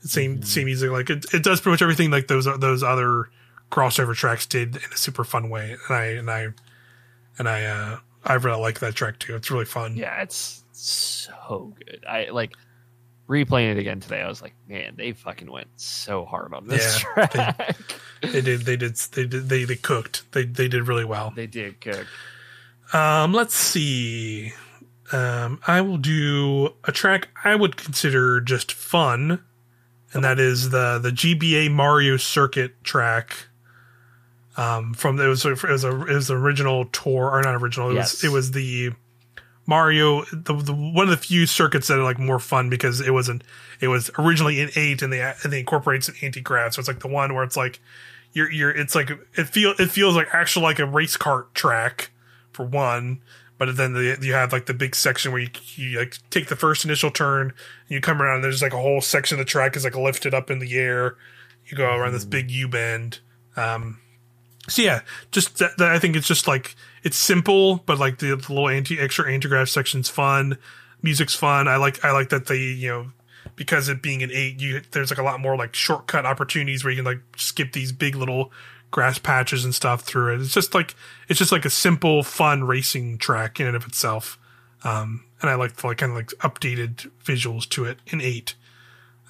Same 0.00 0.36
mm-hmm. 0.36 0.42
same 0.44 0.64
music. 0.66 0.90
Like 0.90 1.10
it, 1.10 1.26
it 1.32 1.42
does 1.42 1.60
pretty 1.60 1.74
much 1.74 1.82
everything 1.82 2.10
like 2.10 2.28
those 2.28 2.46
are 2.46 2.58
those 2.58 2.82
other 2.82 3.28
crossover 3.70 4.14
tracks 4.14 4.46
did 4.46 4.76
in 4.76 4.92
a 4.92 4.96
super 4.96 5.24
fun 5.24 5.48
way, 5.50 5.76
and 5.88 5.96
I 5.96 6.04
and 6.04 6.30
I 6.30 6.48
and 7.38 7.48
I 7.48 7.64
uh, 7.64 7.98
I 8.24 8.34
really 8.34 8.60
like 8.60 8.80
that 8.80 8.94
track 8.94 9.18
too. 9.18 9.36
It's 9.36 9.50
really 9.50 9.64
fun. 9.64 9.96
Yeah, 9.96 10.22
it's 10.22 10.64
so 10.72 11.74
good. 11.78 12.04
I 12.08 12.28
like 12.30 12.56
replaying 13.28 13.72
it 13.72 13.78
again 13.78 14.00
today. 14.00 14.22
I 14.22 14.28
was 14.28 14.42
like, 14.42 14.54
man, 14.68 14.94
they 14.96 15.12
fucking 15.12 15.50
went 15.50 15.68
so 15.76 16.24
hard 16.24 16.54
on 16.54 16.68
this 16.68 17.02
yeah, 17.16 17.26
track. 17.26 17.76
They, 18.22 18.28
they, 18.28 18.40
did. 18.40 18.60
They 18.62 18.76
did. 18.76 18.96
They 18.96 19.26
did. 19.26 19.48
They 19.48 19.64
they 19.64 19.76
cooked. 19.76 20.30
They 20.32 20.44
they 20.44 20.68
did 20.68 20.88
really 20.88 21.04
well. 21.04 21.32
They 21.34 21.46
did 21.46 21.80
cook. 21.80 22.06
Um, 22.92 23.32
let's 23.32 23.54
see. 23.54 24.52
Um, 25.12 25.60
I 25.66 25.80
will 25.82 25.98
do 25.98 26.74
a 26.84 26.92
track 26.92 27.28
I 27.44 27.54
would 27.54 27.76
consider 27.76 28.40
just 28.40 28.72
fun, 28.72 29.42
and 30.12 30.24
that 30.24 30.38
is 30.38 30.70
the 30.70 30.98
the 30.98 31.10
GBA 31.10 31.70
Mario 31.70 32.16
Circuit 32.16 32.82
track 32.82 33.48
um, 34.56 34.94
from 34.94 35.20
it 35.20 35.26
was 35.26 35.44
it 35.44 35.62
was 35.62 35.84
a 35.84 35.90
it 36.06 36.14
was 36.14 36.28
the 36.28 36.36
original 36.36 36.86
tour 36.86 37.30
or 37.30 37.42
not 37.42 37.54
original. 37.54 37.90
It 37.90 37.94
yes. 37.94 38.12
was 38.12 38.24
it 38.24 38.32
was 38.32 38.50
the 38.52 38.92
Mario 39.66 40.24
the, 40.32 40.54
the 40.54 40.72
one 40.72 41.04
of 41.04 41.10
the 41.10 41.16
few 41.16 41.46
circuits 41.46 41.88
that 41.88 41.98
are 41.98 42.04
like 42.04 42.18
more 42.18 42.38
fun 42.38 42.70
because 42.70 43.00
it 43.00 43.10
wasn't 43.10 43.44
it 43.80 43.88
was 43.88 44.10
originally 44.18 44.60
in 44.60 44.70
eight 44.76 45.02
and 45.02 45.12
they 45.12 45.20
and 45.20 45.52
they 45.52 45.60
incorporate 45.60 46.04
some 46.04 46.14
anti 46.22 46.40
grav. 46.40 46.74
So 46.74 46.80
it's 46.80 46.88
like 46.88 47.00
the 47.00 47.08
one 47.08 47.34
where 47.34 47.44
it's 47.44 47.56
like 47.56 47.80
you're 48.32 48.50
you're 48.50 48.70
it's 48.70 48.94
like 48.94 49.10
it 49.36 49.44
feel 49.44 49.74
it 49.78 49.90
feels 49.90 50.16
like 50.16 50.28
actually 50.32 50.64
like 50.64 50.78
a 50.78 50.86
race 50.86 51.16
cart 51.16 51.54
track 51.54 52.10
for 52.52 52.64
one. 52.64 53.20
But 53.58 53.74
then 53.78 53.94
the, 53.94 54.18
you 54.20 54.34
have 54.34 54.52
like 54.52 54.66
the 54.66 54.74
big 54.74 54.94
section 54.94 55.32
where 55.32 55.40
you, 55.40 55.48
you 55.76 55.98
like 55.98 56.18
take 56.28 56.48
the 56.48 56.56
first 56.56 56.84
initial 56.84 57.10
turn 57.10 57.48
and 57.48 57.54
you 57.88 58.02
come 58.02 58.20
around. 58.20 58.36
And 58.36 58.44
there's 58.44 58.60
like 58.60 58.74
a 58.74 58.80
whole 58.80 59.00
section 59.00 59.38
of 59.40 59.46
the 59.46 59.50
track 59.50 59.76
is 59.76 59.84
like 59.84 59.96
lifted 59.96 60.34
up 60.34 60.50
in 60.50 60.58
the 60.58 60.76
air. 60.76 61.16
You 61.64 61.76
go 61.76 61.86
around 61.86 62.12
this 62.12 62.26
big 62.26 62.50
U 62.50 62.68
bend. 62.68 63.20
Um, 63.56 63.98
so 64.68 64.82
yeah, 64.82 65.00
just 65.30 65.58
that, 65.58 65.76
that, 65.78 65.92
I 65.92 65.98
think 65.98 66.16
it's 66.16 66.26
just 66.26 66.48
like 66.48 66.74
it's 67.02 67.16
simple, 67.16 67.76
but 67.86 67.98
like 67.98 68.18
the, 68.18 68.28
the 68.28 68.52
little 68.52 68.68
anti 68.68 68.98
extra 68.98 69.30
anti-grav 69.30 69.68
section's 69.68 70.08
fun. 70.08 70.58
Music's 71.02 71.34
fun. 71.34 71.68
I 71.68 71.76
like 71.76 72.04
I 72.04 72.12
like 72.12 72.30
that 72.30 72.46
they 72.46 72.58
you 72.58 72.88
know 72.88 73.06
because 73.54 73.88
it 73.88 74.02
being 74.02 74.22
an 74.22 74.30
eight, 74.32 74.60
you 74.60 74.80
there's 74.90 75.10
like 75.10 75.18
a 75.18 75.22
lot 75.22 75.40
more 75.40 75.56
like 75.56 75.74
shortcut 75.74 76.26
opportunities 76.26 76.84
where 76.84 76.90
you 76.90 76.96
can 76.96 77.04
like 77.04 77.22
skip 77.36 77.72
these 77.72 77.92
big 77.92 78.16
little 78.16 78.50
grass 78.90 79.18
patches 79.18 79.64
and 79.64 79.74
stuff 79.74 80.02
through 80.02 80.34
it. 80.34 80.40
It's 80.40 80.52
just 80.52 80.74
like 80.74 80.94
it's 81.28 81.38
just 81.38 81.52
like 81.52 81.64
a 81.64 81.70
simple, 81.70 82.22
fun 82.22 82.64
racing 82.64 83.18
track 83.18 83.60
in 83.60 83.66
and 83.66 83.76
of 83.76 83.86
itself. 83.86 84.38
Um, 84.84 85.24
and 85.40 85.50
I 85.50 85.54
like 85.54 85.76
the 85.76 85.86
like 85.86 85.98
kind 85.98 86.10
of 86.10 86.16
like 86.16 86.28
updated 86.38 87.10
visuals 87.24 87.68
to 87.70 87.84
it 87.84 87.98
in 88.06 88.20
eight. 88.20 88.54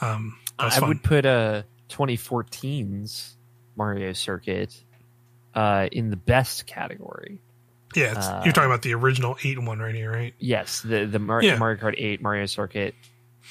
Um, 0.01 0.39
I 0.59 0.71
fun. 0.71 0.89
would 0.89 1.03
put 1.03 1.27
a 1.27 1.65
2014's 1.89 3.37
Mario 3.77 4.13
Circuit 4.13 4.83
uh, 5.57 5.89
in 5.91 6.11
the 6.11 6.17
best 6.17 6.67
category. 6.67 7.41
Yeah, 7.97 8.13
uh, 8.13 8.43
you're 8.45 8.53
talking 8.53 8.71
about 8.71 8.83
the 8.83 8.95
original 8.95 9.37
eight 9.43 9.59
one 9.59 9.79
right 9.79 9.95
here, 9.95 10.13
right? 10.13 10.35
Yes, 10.39 10.83
the 10.83 11.07
the 11.07 11.19
Mar- 11.19 11.43
yeah. 11.43 11.57
Mario 11.57 11.81
Kart 11.81 11.95
Eight 11.97 12.21
Mario 12.21 12.45
Circuit. 12.45 12.95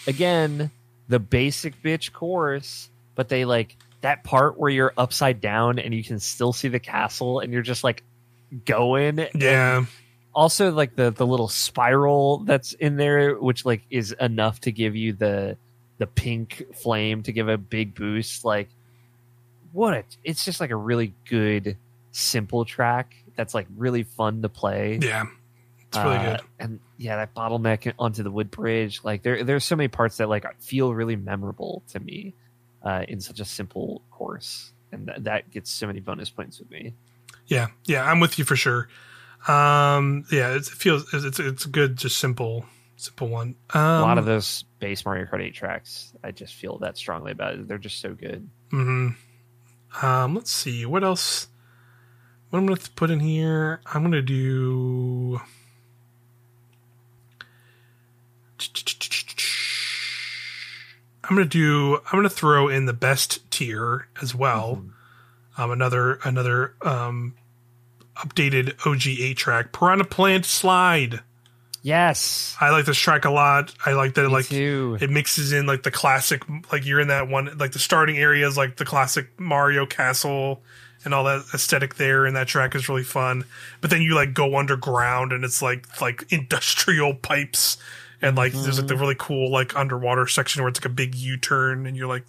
Again, 0.07 0.69
the 1.07 1.19
basic 1.19 1.81
bitch 1.81 2.13
course, 2.13 2.89
but 3.15 3.27
they 3.27 3.43
like 3.43 3.75
that 4.01 4.23
part 4.23 4.59
where 4.59 4.69
you're 4.69 4.93
upside 4.97 5.41
down 5.41 5.79
and 5.79 5.93
you 5.95 6.03
can 6.03 6.19
still 6.19 6.53
see 6.53 6.67
the 6.67 6.79
castle, 6.79 7.39
and 7.39 7.51
you're 7.51 7.63
just 7.63 7.83
like 7.83 8.03
going. 8.65 9.27
Yeah. 9.33 9.85
Also, 10.35 10.71
like 10.71 10.95
the 10.95 11.09
the 11.09 11.25
little 11.25 11.47
spiral 11.47 12.39
that's 12.39 12.73
in 12.73 12.97
there, 12.97 13.35
which 13.35 13.65
like 13.65 13.81
is 13.89 14.13
enough 14.19 14.59
to 14.61 14.71
give 14.71 14.95
you 14.95 15.13
the 15.13 15.57
the 15.97 16.05
pink 16.05 16.65
flame 16.75 17.23
to 17.23 17.31
give 17.31 17.47
a 17.47 17.57
big 17.57 17.95
boost. 17.95 18.45
Like, 18.45 18.69
what? 19.71 19.93
A, 19.95 20.03
it's 20.23 20.45
just 20.45 20.59
like 20.59 20.69
a 20.69 20.75
really 20.75 21.13
good 21.27 21.77
simple 22.15 22.63
track 22.63 23.13
that's 23.35 23.53
like 23.53 23.67
really 23.75 24.03
fun 24.03 24.41
to 24.41 24.49
play. 24.49 24.99
Yeah. 25.01 25.25
It's 25.87 25.97
really 25.97 26.17
uh, 26.17 26.31
good. 26.31 26.41
And 26.59 26.79
yeah, 26.97 27.17
that 27.17 27.35
bottleneck 27.35 27.91
onto 27.99 28.23
the 28.23 28.31
wood 28.31 28.51
bridge, 28.51 29.01
like 29.03 29.21
there 29.21 29.43
there's 29.43 29.65
so 29.65 29.75
many 29.75 29.87
parts 29.87 30.17
that 30.17 30.29
like 30.29 30.45
feel 30.61 30.93
really 30.93 31.15
memorable 31.15 31.83
to 31.89 31.99
me 31.99 32.33
uh, 32.83 33.05
in 33.07 33.19
such 33.19 33.39
a 33.39 33.45
simple 33.45 34.01
course. 34.11 34.71
And 34.91 35.07
th- 35.07 35.19
that 35.21 35.51
gets 35.51 35.69
so 35.69 35.87
many 35.87 35.99
bonus 35.99 36.29
points 36.29 36.59
with 36.59 36.69
me. 36.69 36.93
Yeah, 37.47 37.67
yeah, 37.85 38.03
I'm 38.03 38.19
with 38.19 38.39
you 38.39 38.45
for 38.45 38.55
sure. 38.55 38.87
Um, 39.47 40.25
yeah, 40.31 40.55
it 40.55 40.65
feels 40.65 41.13
it's 41.13 41.39
it's 41.39 41.65
a 41.65 41.69
good, 41.69 41.97
just 41.97 42.17
simple, 42.17 42.65
simple 42.95 43.27
one. 43.27 43.55
Um, 43.73 43.81
a 43.81 44.01
lot 44.01 44.17
of 44.17 44.25
those 44.25 44.63
base 44.79 45.05
Mario 45.05 45.25
Kart 45.25 45.41
8 45.41 45.53
tracks, 45.53 46.13
I 46.23 46.31
just 46.31 46.53
feel 46.55 46.79
that 46.79 46.97
strongly 46.97 47.31
about 47.31 47.53
it. 47.53 47.67
They're 47.67 47.77
just 47.77 47.99
so 47.99 48.13
good. 48.13 48.49
Hmm. 48.71 49.09
Um. 50.01 50.33
Let's 50.33 50.51
see 50.51 50.85
what 50.85 51.03
else. 51.03 51.47
What 52.55 52.59
I'm 52.59 52.67
going 52.67 52.77
to 52.77 52.91
put 52.91 53.11
in 53.11 53.19
here, 53.19 53.81
I'm 53.85 54.01
going 54.01 54.13
to 54.13 54.21
do. 54.21 55.41
I'm 61.25 61.35
going 61.35 61.49
to 61.49 61.49
do. 61.49 61.95
I'm 61.97 62.11
going 62.13 62.23
to 62.23 62.29
throw 62.29 62.69
in 62.69 62.85
the 62.85 62.93
best 62.93 63.51
tier 63.51 64.07
as 64.21 64.33
well. 64.33 64.77
Mm-hmm. 64.77 65.61
Um, 65.61 65.71
another 65.71 66.19
another 66.23 66.75
um, 66.81 67.35
updated 68.15 68.75
OG8 68.75 69.35
track, 69.35 69.73
Piranha 69.73 70.05
Plant 70.05 70.45
Slide. 70.45 71.19
Yes, 71.81 72.55
I 72.61 72.69
like 72.69 72.85
this 72.85 72.97
track 72.97 73.25
a 73.25 73.31
lot. 73.31 73.73
I 73.85 73.91
like 73.91 74.13
that. 74.13 74.27
Me 74.27 74.29
like 74.29 74.45
too. 74.45 74.97
it 75.01 75.09
mixes 75.09 75.51
in 75.51 75.65
like 75.65 75.83
the 75.83 75.91
classic, 75.91 76.43
like 76.71 76.85
you're 76.85 77.01
in 77.01 77.09
that 77.09 77.27
one, 77.27 77.57
like 77.57 77.73
the 77.73 77.79
starting 77.79 78.17
area 78.17 78.47
is 78.47 78.55
like 78.55 78.77
the 78.77 78.85
classic 78.85 79.37
Mario 79.37 79.85
Castle 79.85 80.61
and 81.05 81.13
all 81.13 81.23
that 81.23 81.45
aesthetic 81.53 81.95
there 81.95 82.25
and 82.25 82.35
that 82.35 82.47
track 82.47 82.75
is 82.75 82.89
really 82.89 83.03
fun. 83.03 83.45
But 83.79 83.91
then 83.91 84.01
you 84.01 84.15
like 84.15 84.33
go 84.33 84.57
underground 84.57 85.31
and 85.31 85.45
it's 85.45 85.61
like 85.61 86.01
like 86.01 86.25
industrial 86.31 87.13
pipes 87.13 87.77
and 88.21 88.35
like 88.35 88.51
mm-hmm. 88.51 88.63
there's 88.63 88.79
like 88.79 88.87
the 88.87 88.95
mm-hmm. 88.95 89.01
really 89.03 89.15
cool 89.17 89.51
like 89.51 89.75
underwater 89.75 90.27
section 90.27 90.63
where 90.63 90.69
it's 90.69 90.79
like 90.79 90.85
a 90.85 90.89
big 90.89 91.15
u-turn 91.15 91.85
and 91.85 91.95
you're 91.95 92.07
like 92.07 92.25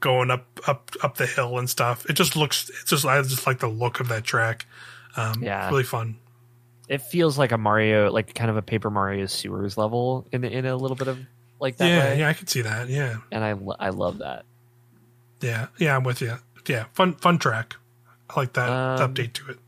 going 0.00 0.30
up 0.30 0.46
up 0.66 0.90
up 1.02 1.16
the 1.16 1.26
hill 1.26 1.58
and 1.58 1.70
stuff. 1.70 2.04
It 2.10 2.14
just 2.14 2.36
looks 2.36 2.68
it's 2.68 2.90
just 2.90 3.06
i 3.06 3.20
just 3.22 3.46
like 3.46 3.60
the 3.60 3.68
look 3.68 4.00
of 4.00 4.08
that 4.08 4.24
track. 4.24 4.66
Um 5.16 5.42
yeah. 5.42 5.68
really 5.68 5.84
fun. 5.84 6.16
It 6.88 7.02
feels 7.02 7.38
like 7.38 7.52
a 7.52 7.58
mario 7.58 8.10
like 8.10 8.34
kind 8.34 8.50
of 8.50 8.56
a 8.56 8.62
paper 8.62 8.90
mario 8.90 9.26
sewers 9.26 9.78
level 9.78 10.26
in 10.32 10.44
in 10.44 10.66
a 10.66 10.76
little 10.76 10.96
bit 10.96 11.08
of 11.08 11.18
like 11.60 11.76
that 11.76 11.88
yeah 11.88 12.04
way. 12.04 12.18
yeah 12.20 12.28
i 12.28 12.32
can 12.32 12.46
see 12.46 12.62
that 12.62 12.88
yeah. 12.88 13.18
And 13.30 13.44
i 13.44 13.50
i 13.78 13.90
love 13.90 14.18
that. 14.18 14.44
Yeah 15.40 15.66
yeah 15.78 15.96
i'm 15.96 16.02
with 16.02 16.20
you 16.20 16.36
yeah 16.66 16.84
fun 16.94 17.14
fun 17.14 17.38
track 17.38 17.76
I 18.30 18.40
like 18.40 18.52
that 18.54 18.68
um, 18.68 19.14
update 19.14 19.32
to 19.34 19.50
it. 19.50 19.58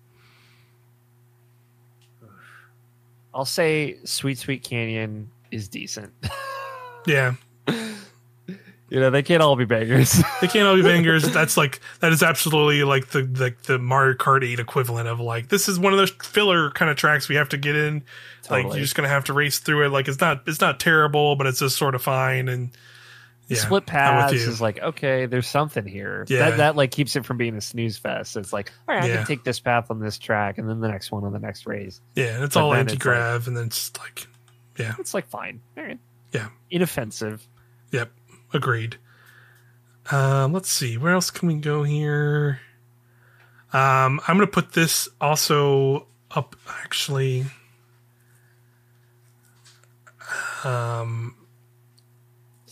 I'll 3.32 3.44
say 3.44 3.98
Sweet 4.04 4.38
Sweet 4.38 4.62
Canyon 4.62 5.30
is 5.50 5.68
decent. 5.68 6.12
yeah. 7.06 7.34
You 8.90 8.98
know, 8.98 9.10
they 9.10 9.22
can't 9.22 9.40
all 9.40 9.54
be 9.54 9.64
bangers. 9.64 10.20
they 10.40 10.48
can't 10.48 10.66
all 10.66 10.74
be 10.74 10.82
bangers. 10.82 11.22
That's 11.32 11.56
like 11.56 11.80
that 12.00 12.12
is 12.12 12.24
absolutely 12.24 12.82
like 12.82 13.08
the 13.10 13.22
like 13.22 13.62
the 13.62 13.78
Mario 13.78 14.16
Kart 14.16 14.44
8 14.44 14.58
equivalent 14.58 15.08
of 15.08 15.20
like 15.20 15.48
this 15.48 15.68
is 15.68 15.78
one 15.78 15.92
of 15.92 15.98
those 15.98 16.10
filler 16.10 16.70
kind 16.72 16.90
of 16.90 16.96
tracks 16.96 17.28
we 17.28 17.36
have 17.36 17.48
to 17.50 17.56
get 17.56 17.76
in. 17.76 18.02
Totally. 18.42 18.64
Like 18.64 18.72
you're 18.74 18.82
just 18.82 18.96
gonna 18.96 19.08
have 19.08 19.24
to 19.26 19.32
race 19.32 19.60
through 19.60 19.86
it. 19.86 19.90
Like 19.90 20.08
it's 20.08 20.20
not 20.20 20.42
it's 20.48 20.60
not 20.60 20.80
terrible, 20.80 21.36
but 21.36 21.46
it's 21.46 21.60
just 21.60 21.76
sort 21.76 21.94
of 21.94 22.02
fine 22.02 22.48
and 22.48 22.70
yeah, 23.50 23.58
split 23.58 23.84
paths 23.84 24.32
is 24.32 24.60
like 24.60 24.80
okay, 24.80 25.26
there's 25.26 25.48
something 25.48 25.84
here. 25.84 26.24
Yeah. 26.28 26.50
That 26.50 26.56
that 26.58 26.76
like 26.76 26.90
keeps 26.90 27.16
it 27.16 27.24
from 27.24 27.36
being 27.36 27.56
a 27.56 27.60
snooze 27.60 27.98
fest. 27.98 28.36
It's 28.36 28.52
like 28.52 28.72
all 28.88 28.94
right, 28.94 29.04
I 29.04 29.16
can 29.16 29.26
take 29.26 29.42
this 29.42 29.58
path 29.58 29.90
on 29.90 29.98
this 29.98 30.18
track 30.18 30.58
and 30.58 30.68
then 30.68 30.80
the 30.80 30.88
next 30.88 31.10
one 31.10 31.24
on 31.24 31.32
the 31.32 31.38
next 31.40 31.66
race. 31.66 32.00
Yeah, 32.14 32.36
and 32.36 32.44
it's 32.44 32.54
but 32.54 32.62
all 32.62 32.74
anti 32.74 32.96
grav, 32.96 33.42
like, 33.42 33.46
and 33.48 33.56
then 33.56 33.66
it's 33.66 33.90
like, 33.98 34.26
yeah, 34.78 34.94
it's 34.98 35.14
like 35.14 35.28
fine. 35.28 35.60
All 35.76 35.84
right. 35.84 35.98
Yeah, 36.32 36.48
inoffensive. 36.70 37.46
Yep, 37.90 38.12
agreed. 38.52 38.98
Um, 40.12 40.52
let's 40.52 40.70
see, 40.70 40.96
where 40.96 41.12
else 41.12 41.30
can 41.30 41.48
we 41.48 41.54
go 41.54 41.82
here? 41.82 42.60
Um, 43.72 44.20
I'm 44.26 44.36
gonna 44.36 44.46
put 44.46 44.72
this 44.72 45.08
also 45.20 46.06
up 46.30 46.54
actually. 46.82 47.46
Um, 50.62 51.34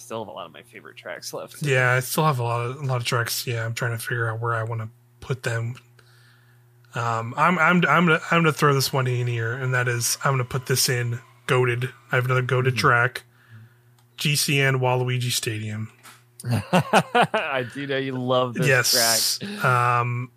still 0.08 0.24
have 0.24 0.28
a 0.28 0.32
lot 0.32 0.46
of 0.46 0.52
my 0.52 0.62
favorite 0.62 0.96
tracks 0.96 1.32
left. 1.34 1.62
Yeah, 1.62 1.92
I 1.92 2.00
still 2.00 2.24
have 2.24 2.38
a 2.38 2.42
lot 2.42 2.62
of 2.62 2.76
a 2.82 2.86
lot 2.86 2.96
of 2.96 3.04
tracks. 3.04 3.46
Yeah, 3.46 3.64
I'm 3.64 3.74
trying 3.74 3.92
to 3.92 3.98
figure 3.98 4.28
out 4.28 4.40
where 4.40 4.54
I 4.54 4.62
want 4.62 4.80
to 4.80 4.88
put 5.20 5.42
them. 5.42 5.76
Um, 6.94 7.34
I'm 7.36 7.58
I'm 7.58 7.76
I'm 7.86 8.06
gonna 8.06 8.20
I'm 8.30 8.42
gonna 8.42 8.52
throw 8.52 8.72
this 8.72 8.92
one 8.92 9.06
in 9.06 9.26
here, 9.26 9.52
and 9.52 9.74
that 9.74 9.86
is 9.86 10.16
I'm 10.24 10.32
gonna 10.32 10.44
put 10.44 10.66
this 10.66 10.88
in 10.88 11.20
goaded. 11.46 11.90
I 12.10 12.16
have 12.16 12.24
another 12.24 12.42
goaded 12.42 12.74
mm-hmm. 12.74 12.80
track. 12.80 13.24
GCN 14.16 14.80
Waluigi 14.80 15.30
Stadium. 15.30 15.92
I 16.44 17.66
do 17.72 17.86
know 17.86 17.98
you 17.98 18.16
love 18.16 18.54
this 18.54 18.66
yes. 18.66 19.38
track. 19.38 19.64
Um, 19.64 20.32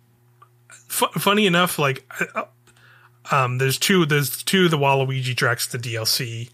f- 0.70 1.10
funny 1.14 1.46
enough, 1.46 1.80
like, 1.80 2.04
uh, 2.34 2.44
um, 3.32 3.58
there's 3.58 3.78
two 3.78 4.04
there's 4.04 4.42
two 4.42 4.66
of 4.66 4.70
the 4.70 4.78
Waluigi 4.78 5.34
tracks, 5.34 5.66
the 5.66 5.78
DLC, 5.78 6.50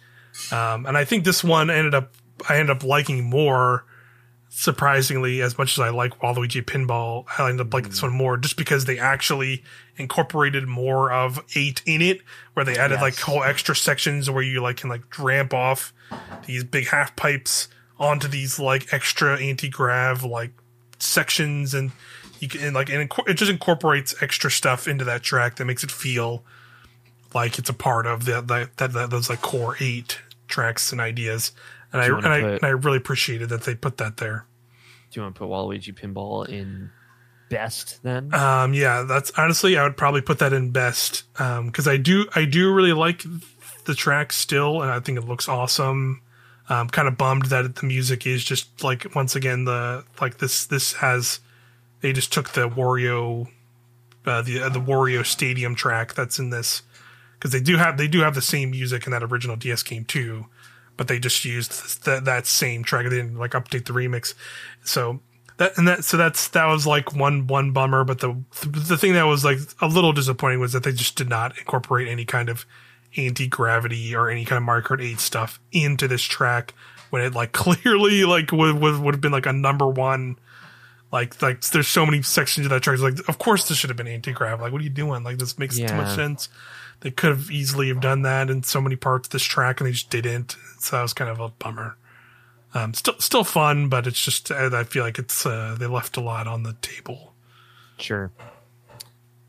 um, 0.53 0.86
and 0.86 0.97
I 0.97 1.05
think 1.05 1.24
this 1.24 1.43
one 1.43 1.69
ended 1.69 1.95
up 1.95 2.15
I 2.48 2.59
end 2.59 2.70
up 2.70 2.82
liking 2.82 3.24
more. 3.24 3.85
Surprisingly, 4.51 5.43
as 5.43 5.59
much 5.59 5.74
as 5.74 5.78
I 5.78 5.90
like 5.90 6.20
Waluigi 6.20 6.65
Pinball, 6.65 7.27
I 7.39 7.51
end 7.51 7.60
up 7.60 7.73
liking 7.73 7.90
this 7.90 8.01
mm. 8.01 8.05
one 8.05 8.12
more 8.15 8.36
just 8.39 8.56
because 8.56 8.86
they 8.86 8.98
actually 8.98 9.62
incorporated 9.98 10.66
more 10.66 11.12
of 11.12 11.39
eight 11.55 11.82
in 11.85 12.01
it, 12.01 12.23
where 12.55 12.65
they 12.65 12.78
added 12.78 12.94
yes. 12.94 13.02
like 13.02 13.19
whole 13.19 13.44
extra 13.44 13.77
sections 13.77 14.31
where 14.31 14.43
you 14.43 14.62
like 14.62 14.78
can 14.78 14.89
like 14.89 15.19
ramp 15.19 15.52
off 15.52 15.93
these 16.47 16.65
big 16.65 16.89
half 16.89 17.15
pipes 17.15 17.69
onto 17.98 18.27
these 18.27 18.59
like 18.59 18.93
extra 18.93 19.39
anti 19.39 19.69
grav 19.69 20.24
like 20.24 20.52
sections, 20.98 21.74
and 21.74 21.93
you 22.40 22.48
can 22.48 22.62
and, 22.62 22.74
like 22.74 22.89
and 22.89 23.10
it 23.27 23.35
just 23.35 23.51
incorporates 23.51 24.15
extra 24.23 24.51
stuff 24.51 24.89
into 24.89 25.05
that 25.05 25.23
track 25.23 25.56
that 25.56 25.66
makes 25.66 25.85
it 25.85 25.90
feel 25.90 26.43
like 27.35 27.59
it's 27.59 27.69
a 27.69 27.74
part 27.74 28.06
of 28.06 28.24
the 28.24 28.40
that, 28.40 28.77
that 28.77 29.10
those 29.10 29.28
like 29.28 29.43
core 29.43 29.77
eight 29.81 30.20
tracks 30.47 30.93
and 30.93 31.01
ideas 31.01 31.52
and 31.93 32.02
I 32.02 32.06
and, 32.06 32.27
I 32.27 32.39
and 32.39 32.65
I 32.65 32.69
really 32.69 32.98
appreciated 32.98 33.48
that 33.51 33.62
they 33.62 33.74
put 33.74 33.97
that 33.98 34.19
there. 34.19 34.47
Do 35.10 35.20
you 35.20 35.23
want 35.23 35.35
to 35.36 35.39
put 35.39 35.48
Waluigi 35.48 35.94
Pinball 35.94 36.48
in 36.48 36.90
best 37.48 38.02
then? 38.02 38.35
Um, 38.35 38.74
yeah, 38.74 39.02
that's 39.02 39.31
honestly 39.36 39.77
I 39.78 39.85
would 39.85 39.97
probably 39.97 40.20
put 40.20 40.39
that 40.40 40.52
in 40.52 40.70
best 40.70 41.24
because 41.32 41.86
um, 41.86 41.93
I 41.93 41.97
do 41.97 42.27
I 42.35 42.44
do 42.44 42.73
really 42.73 42.93
like 42.93 43.24
the 43.85 43.94
track 43.94 44.32
still, 44.32 44.82
and 44.82 44.90
I 44.90 45.01
think 45.01 45.19
it 45.19 45.24
looks 45.27 45.48
awesome. 45.48 46.23
I'm 46.69 46.89
kind 46.89 47.09
of 47.09 47.16
bummed 47.16 47.47
that 47.47 47.77
the 47.77 47.86
music 47.86 48.27
is 48.27 48.44
just 48.44 48.85
like 48.85 49.15
once 49.15 49.35
again 49.35 49.65
the 49.65 50.05
like 50.20 50.39
this 50.39 50.66
this 50.66 50.94
has 50.94 51.40
they 52.01 52.12
just 52.12 52.32
took 52.32 52.51
the 52.51 52.69
Wario 52.69 53.48
uh, 54.27 54.43
the 54.43 54.60
uh, 54.60 54.69
the 54.69 54.81
Wario 54.81 55.24
Stadium 55.24 55.74
track 55.74 56.15
that's 56.15 56.39
in 56.39 56.51
this 56.51 56.82
because 57.35 57.52
they 57.52 57.60
do 57.60 57.77
have 57.77 57.97
they 57.97 58.09
do 58.09 58.20
have 58.20 58.35
the 58.35 58.43
same 58.43 58.73
music 58.73 59.06
in 59.06 59.12
that 59.12 59.23
original 59.23 59.56
DS 59.56 59.82
game 59.82 60.05
too 60.05 60.47
but 60.99 61.09
they 61.09 61.19
just 61.19 61.47
used 61.47 62.05
that 62.05 62.27
that 62.27 62.47
same 62.47 62.83
track. 62.83 63.05
They 63.05 63.16
didn't 63.16 63.39
like 63.39 63.53
update 63.53 63.87
the 63.87 63.95
remix. 63.95 64.35
So 64.85 65.20
that 65.57 65.79
and 65.79 65.89
that 65.89 66.05
so 66.05 66.19
that's 66.19 66.49
that 66.49 66.66
was 66.66 66.87
like 66.87 67.15
one 67.15 67.47
one 67.47 67.70
bummer. 67.70 68.05
But 68.05 68.19
the 68.19 68.37
the 68.66 68.99
thing 68.99 69.15
that 69.15 69.23
was 69.23 69.45
like 69.45 69.59
a 69.81 69.87
little 69.87 70.12
disappointing 70.12 70.61
was 70.61 70.75
that 70.75 70.83
they 70.83 70.93
just 70.93 71.16
did 71.16 71.31
not 71.31 71.57
incorporate 71.57 72.09
any 72.09 72.27
kind 72.27 72.51
of 72.51 72.66
anti 73.16 73.47
gravity 73.47 74.15
or 74.15 74.29
any 74.29 74.45
kind 74.45 74.59
of 74.59 74.65
Mario 74.65 74.85
Kart 74.85 75.03
8 75.03 75.19
stuff 75.19 75.59
into 75.73 76.07
this 76.09 76.23
track 76.23 76.75
when 77.11 77.23
it 77.23 77.33
like 77.33 77.53
clearly 77.53 78.25
like 78.25 78.53
would 78.53 78.79
would, 78.81 79.01
would 79.01 79.15
have 79.15 79.23
been 79.23 79.33
like 79.33 79.47
a 79.47 79.53
number 79.53 79.87
one. 79.87 80.37
Like 81.12 81.41
like 81.41 81.61
there's 81.61 81.89
so 81.89 82.05
many 82.05 82.23
sections 82.23 82.66
of 82.66 82.70
that 82.70 82.83
track. 82.83 82.99
Like 82.99 83.20
of 83.29 83.39
course 83.39 83.69
this 83.69 83.79
should 83.79 83.89
have 83.89 83.97
been 83.97 84.09
anti 84.09 84.33
grav. 84.33 84.61
Like 84.61 84.73
what 84.73 84.81
are 84.81 84.85
you 84.85 84.91
doing? 84.91 85.23
Like 85.23 85.39
this 85.39 85.59
makes 85.59 85.79
yeah. 85.79 85.87
too 85.87 85.95
much 85.95 86.15
sense. 86.16 86.49
They 87.01 87.11
could 87.11 87.31
have 87.31 87.51
easily 87.51 87.89
have 87.89 88.01
done 88.01 88.23
that 88.23 88.51
in 88.51 88.62
so 88.62 88.81
many 88.81 88.97
parts 88.97 89.29
of 89.29 89.33
this 89.33 89.45
track, 89.45 89.81
and 89.81 89.87
they 89.87 89.93
just 89.93 90.11
didn't. 90.11 90.57
So 90.81 90.97
that 90.97 91.03
was 91.03 91.12
kind 91.12 91.31
of 91.31 91.39
a 91.41 91.49
bummer. 91.49 91.97
Um, 92.75 92.93
still, 92.93 93.19
still 93.19 93.45
fun, 93.45 93.89
but 93.89 94.07
it's 94.07 94.23
just 94.23 94.51
I 94.51 94.85
feel 94.85 95.05
like 95.05 95.19
it's 95.19 95.47
uh, 95.47 95.77
they 95.79 95.87
left 95.87 96.16
a 96.16 96.20
lot 96.20 96.47
on 96.47 96.65
the 96.65 96.75
table. 96.83 97.35
Sure. 97.99 98.31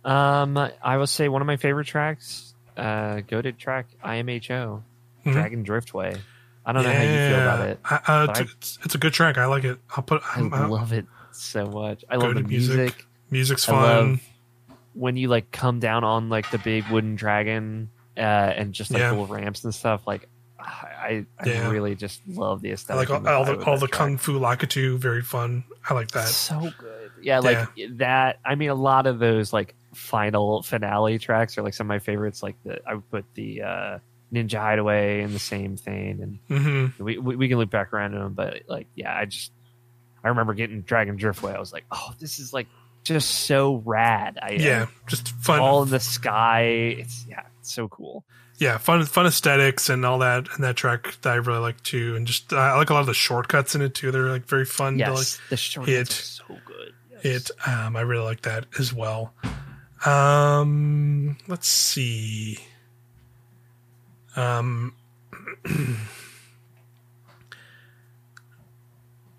Um, 0.05 0.57
I 0.81 0.97
will 0.97 1.07
say 1.07 1.27
one 1.27 1.41
of 1.41 1.45
my 1.45 1.57
favorite 1.57 1.87
tracks 1.87 2.53
uh, 2.77 3.21
go 3.27 3.41
to 3.41 3.51
track 3.51 3.87
IMHO, 4.03 4.47
mm-hmm. 4.47 5.31
Dragon 5.31 5.65
Driftway. 5.65 6.17
I 6.65 6.71
don't 6.71 6.83
yeah. 6.83 6.89
know 6.91 6.97
how 6.97 7.03
you 7.03 7.29
feel 7.29 7.41
about 7.41 7.67
it. 7.67 7.79
Uh, 7.83 8.27
it's, 8.29 8.39
I, 8.39 8.43
it's, 8.43 8.79
it's, 8.85 8.95
a 8.95 8.97
good 8.97 9.13
track. 9.13 9.37
I 9.37 9.45
like 9.47 9.63
it. 9.63 9.79
I'll 9.95 10.03
put. 10.03 10.21
I 10.23 10.39
i 10.39 10.65
love 10.65 10.93
it 10.93 11.05
so 11.31 11.65
much. 11.65 12.05
I 12.09 12.15
love 12.15 12.35
the 12.35 12.43
music. 12.43 12.77
music. 12.77 13.05
Music's 13.31 13.65
fun. 13.65 14.19
When 14.93 15.17
you 15.17 15.27
like 15.27 15.51
come 15.51 15.79
down 15.79 16.03
on 16.03 16.29
like 16.29 16.49
the 16.51 16.57
big 16.57 16.87
wooden 16.89 17.15
dragon 17.15 17.89
uh, 18.17 18.19
and 18.19 18.73
just 18.73 18.91
like 18.91 19.01
yeah. 19.01 19.11
little 19.11 19.27
ramps 19.27 19.63
and 19.63 19.73
stuff. 19.73 20.05
Like 20.05 20.27
I, 20.59 21.25
I 21.39 21.45
yeah. 21.45 21.69
really 21.69 21.95
just 21.95 22.21
love 22.27 22.61
the 22.61 22.71
aesthetic. 22.71 23.09
I 23.09 23.13
like 23.13 23.25
all, 23.25 23.33
all 23.33 23.45
the 23.45 23.63
all 23.65 23.77
the 23.77 23.87
kung 23.87 24.17
fu 24.17 24.39
lakitu, 24.39 24.97
very 24.97 25.21
fun. 25.21 25.63
I 25.89 25.93
like 25.93 26.11
that. 26.11 26.27
So 26.27 26.71
good. 26.77 27.11
Yeah, 27.21 27.39
like 27.39 27.67
yeah. 27.75 27.87
that. 27.93 28.39
I 28.45 28.55
mean, 28.55 28.69
a 28.69 28.75
lot 28.75 29.07
of 29.07 29.19
those 29.19 29.53
like 29.53 29.75
final 29.93 30.61
finale 30.63 31.17
tracks 31.19 31.57
are 31.57 31.61
like 31.61 31.73
some 31.73 31.87
of 31.87 31.89
my 31.89 31.99
favorites. 31.99 32.43
Like 32.43 32.55
the 32.63 32.79
I 32.87 32.95
would 32.95 33.09
put 33.09 33.25
the 33.33 33.61
uh, 33.61 33.99
Ninja 34.33 34.59
Hideaway 34.59 35.21
in 35.21 35.33
the 35.33 35.39
same 35.39 35.77
thing, 35.77 36.21
and 36.21 36.59
mm-hmm. 36.59 37.03
we, 37.03 37.17
we, 37.17 37.35
we 37.35 37.47
can 37.47 37.57
loop 37.57 37.69
back 37.69 37.93
around 37.93 38.11
to 38.11 38.19
them. 38.19 38.33
But 38.33 38.63
like, 38.67 38.87
yeah, 38.95 39.15
I 39.15 39.25
just 39.25 39.51
I 40.23 40.29
remember 40.29 40.53
getting 40.53 40.81
Dragon 40.81 41.17
Driftway. 41.17 41.55
I 41.55 41.59
was 41.59 41.73
like, 41.73 41.85
oh, 41.91 42.13
this 42.19 42.39
is 42.39 42.53
like 42.53 42.67
just 43.03 43.29
so 43.29 43.81
rad. 43.85 44.37
I, 44.41 44.51
yeah, 44.51 44.87
just 45.07 45.29
fun. 45.29 45.59
All 45.59 45.83
in 45.83 45.89
the 45.89 45.99
sky. 45.99 46.61
It's 46.99 47.25
yeah, 47.27 47.43
it's 47.59 47.73
so 47.73 47.87
cool. 47.87 48.23
Yeah, 48.57 48.77
fun 48.77 49.05
fun 49.05 49.25
aesthetics 49.25 49.89
and 49.89 50.05
all 50.05 50.19
that 50.19 50.47
and 50.53 50.63
that 50.63 50.75
track 50.75 51.15
that 51.21 51.31
I 51.31 51.35
really 51.35 51.59
like 51.59 51.81
too. 51.81 52.15
And 52.15 52.27
just 52.27 52.51
uh, 52.51 52.57
I 52.57 52.75
like 52.75 52.89
a 52.89 52.93
lot 52.93 52.99
of 53.01 53.07
the 53.07 53.13
shortcuts 53.13 53.73
in 53.73 53.81
it 53.81 53.95
too. 53.95 54.11
They're 54.11 54.29
like 54.29 54.45
very 54.45 54.65
fun 54.65 54.99
yes, 54.99 55.07
to 55.07 55.13
like 55.13 55.49
the 55.49 55.57
shortcuts 55.57 56.41
so 56.47 56.57
good. 56.65 56.93
Yes. 57.11 57.49
It 57.49 57.51
um 57.65 57.95
I 57.95 58.01
really 58.01 58.25
like 58.25 58.41
that 58.41 58.65
as 58.77 58.93
well. 58.93 59.33
Um 60.05 61.37
let's 61.47 61.69
see. 61.69 62.59
Um 64.35 64.93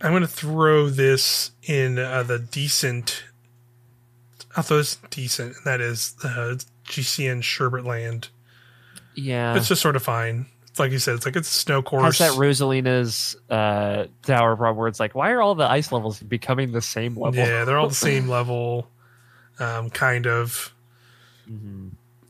I'm 0.03 0.13
going 0.13 0.23
to 0.23 0.29
throw 0.29 0.89
this 0.89 1.51
in 1.63 1.99
uh, 1.99 2.23
the 2.23 2.39
decent. 2.39 3.25
I 4.57 4.63
thought 4.63 4.81
it's 4.81 4.97
decent. 5.11 5.57
And 5.57 5.65
that 5.65 5.81
is 5.81 6.15
uh, 6.25 6.57
GCN 6.87 7.43
Sherbet 7.43 7.85
Land. 7.85 8.29
Yeah, 9.15 9.57
it's 9.57 9.69
just 9.69 9.83
sort 9.83 9.97
of 9.97 10.03
fine. 10.03 10.47
It's 10.69 10.79
like 10.79 10.93
you 10.93 10.99
said. 10.99 11.17
It's 11.17 11.27
like 11.27 11.37
it's 11.37 11.49
a 11.49 11.53
snow 11.53 11.83
course. 11.83 12.19
Has 12.19 12.19
that 12.19 12.39
Rosalina's 12.39 13.37
uh, 13.49 14.07
tower 14.23 14.57
problem 14.57 14.77
where 14.77 14.89
it's 14.89 15.01
like, 15.01 15.15
why 15.15 15.33
are 15.33 15.43
all 15.43 15.55
the 15.55 15.69
ice 15.69 15.91
levels 15.91 16.21
becoming 16.21 16.73
the 16.73 16.81
same 16.81 17.17
level? 17.17 17.39
Yeah, 17.39 17.65
they're 17.65 17.79
all 17.79 17.89
the 17.89 17.95
same 18.11 18.29
level, 18.29 18.89
um, 19.59 19.91
kind 19.91 20.27
of. 20.27 20.73
Mm-hmm. 21.51 21.89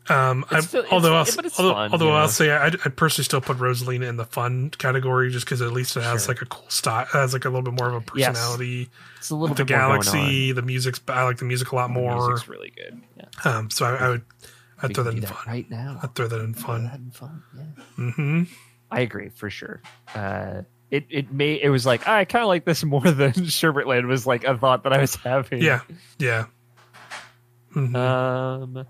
Um, 0.08 0.44
still, 0.60 0.84
although 0.90 1.14
I'll, 1.14 1.26
although, 1.26 1.50
fun, 1.50 1.92
although 1.92 2.10
I'll 2.10 2.28
say 2.28 2.50
I'd, 2.50 2.74
I'd, 2.84 2.96
personally 2.96 3.24
still 3.24 3.40
put 3.40 3.58
Rosalina 3.58 4.08
in 4.08 4.16
the 4.16 4.24
fun 4.24 4.70
category 4.70 5.30
just 5.30 5.44
because 5.44 5.60
at 5.62 5.72
least 5.72 5.96
it 5.96 6.02
has 6.02 6.24
sure. 6.24 6.34
like 6.34 6.42
a 6.42 6.46
cool 6.46 6.68
style, 6.68 7.04
has 7.06 7.32
like 7.32 7.44
a 7.44 7.48
little 7.48 7.62
bit 7.62 7.74
more 7.74 7.88
of 7.88 7.94
a 7.94 8.00
personality. 8.00 8.66
Yes. 8.66 8.88
It's 9.18 9.30
a 9.30 9.36
little 9.36 9.54
bit 9.54 9.66
the 9.66 9.72
galaxy. 9.72 10.52
The 10.52 10.62
music's 10.62 11.00
I 11.06 11.22
like 11.24 11.36
the 11.36 11.44
music 11.44 11.70
a 11.72 11.76
lot 11.76 11.90
more. 11.90 12.12
The 12.12 12.28
music's 12.28 12.48
really 12.48 12.72
good. 12.74 13.00
Yeah. 13.16 13.24
Um, 13.44 13.70
so 13.70 13.84
I, 13.84 13.94
I 13.94 14.08
would 14.08 14.22
I'd 14.82 14.94
throw 14.94 15.04
that 15.04 15.14
in 15.14 15.20
that 15.20 15.28
fun 15.28 15.44
right 15.46 15.70
now. 15.70 16.00
I'd 16.02 16.14
throw 16.14 16.26
that 16.26 16.40
in 16.40 16.54
fun. 16.54 16.84
That 16.84 16.94
in 16.98 17.10
fun. 17.10 17.42
Yeah. 17.56 17.84
Mm-hmm. 17.98 18.42
I 18.90 19.00
agree 19.00 19.28
for 19.28 19.50
sure. 19.50 19.82
Uh, 20.14 20.62
it 20.90 21.06
it 21.08 21.32
may 21.32 21.60
it 21.60 21.68
was 21.68 21.86
like 21.86 22.08
I 22.08 22.24
kind 22.24 22.42
of 22.42 22.48
like 22.48 22.64
this 22.64 22.82
more 22.84 23.02
than 23.02 23.32
Sherbet 23.46 23.86
Land 23.86 24.06
was 24.06 24.26
like 24.26 24.44
a 24.44 24.56
thought 24.56 24.84
that 24.84 24.92
I 24.92 25.00
was 25.00 25.14
having. 25.14 25.62
Yeah. 25.62 25.82
Yeah. 26.18 26.46
Mm-hmm. 27.74 27.94
Um 27.94 28.86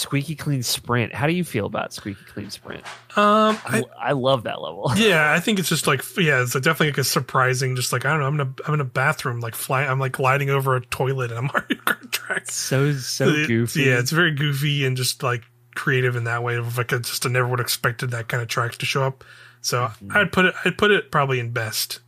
Squeaky 0.00 0.34
Clean 0.34 0.62
Sprint. 0.62 1.14
How 1.14 1.26
do 1.26 1.34
you 1.34 1.44
feel 1.44 1.66
about 1.66 1.92
Squeaky 1.92 2.24
Clean 2.24 2.48
Sprint? 2.48 2.82
Um, 3.16 3.58
I, 3.66 3.84
I 3.98 4.12
love 4.12 4.44
that 4.44 4.60
level. 4.62 4.90
Yeah, 5.00 5.32
I 5.32 5.40
think 5.40 5.58
it's 5.58 5.68
just 5.68 5.86
like 5.86 6.02
yeah, 6.16 6.42
it's 6.42 6.52
definitely 6.52 6.88
like 6.88 6.98
a 6.98 7.04
surprising. 7.04 7.76
Just 7.76 7.92
like 7.92 8.04
I 8.04 8.10
don't 8.10 8.20
know, 8.20 8.26
I'm 8.26 8.34
in 8.34 8.40
a 8.40 8.68
I'm 8.68 8.74
in 8.74 8.80
a 8.80 8.84
bathroom, 8.84 9.40
like 9.40 9.54
flying. 9.54 9.88
I'm 9.88 9.98
like 9.98 10.12
gliding 10.12 10.50
over 10.50 10.76
a 10.76 10.80
toilet 10.80 11.30
in 11.30 11.36
a 11.36 11.42
Mario 11.42 11.80
Kart 11.84 12.10
track. 12.10 12.50
So 12.50 12.92
so 12.94 13.28
it, 13.28 13.46
goofy. 13.46 13.82
Yeah, 13.82 13.98
it's 13.98 14.10
very 14.10 14.34
goofy 14.34 14.84
and 14.84 14.96
just 14.96 15.22
like 15.22 15.42
creative 15.74 16.16
in 16.16 16.24
that 16.24 16.42
way. 16.42 16.56
Of 16.56 16.78
like 16.78 16.92
I 16.92 16.98
just 16.98 17.26
I 17.26 17.28
never 17.28 17.48
would 17.48 17.58
have 17.58 17.66
expected 17.66 18.10
that 18.10 18.28
kind 18.28 18.42
of 18.42 18.48
track 18.48 18.72
to 18.72 18.86
show 18.86 19.02
up. 19.02 19.24
So 19.60 19.82
mm-hmm. 19.82 20.16
I'd 20.16 20.32
put 20.32 20.46
it 20.46 20.54
I'd 20.64 20.78
put 20.78 20.90
it 20.90 21.10
probably 21.10 21.40
in 21.40 21.50
best. 21.52 22.00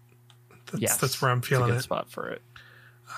That's, 0.70 0.82
yes, 0.82 0.96
that's 0.96 1.20
where 1.20 1.30
I'm 1.30 1.42
feeling 1.42 1.74
it. 1.74 1.82
Spot 1.82 2.10
for 2.10 2.28
it. 2.30 2.42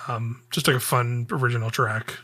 Um, 0.08 0.42
just 0.50 0.66
like 0.66 0.76
a 0.76 0.80
fun 0.80 1.26
original 1.30 1.70
track. 1.70 2.18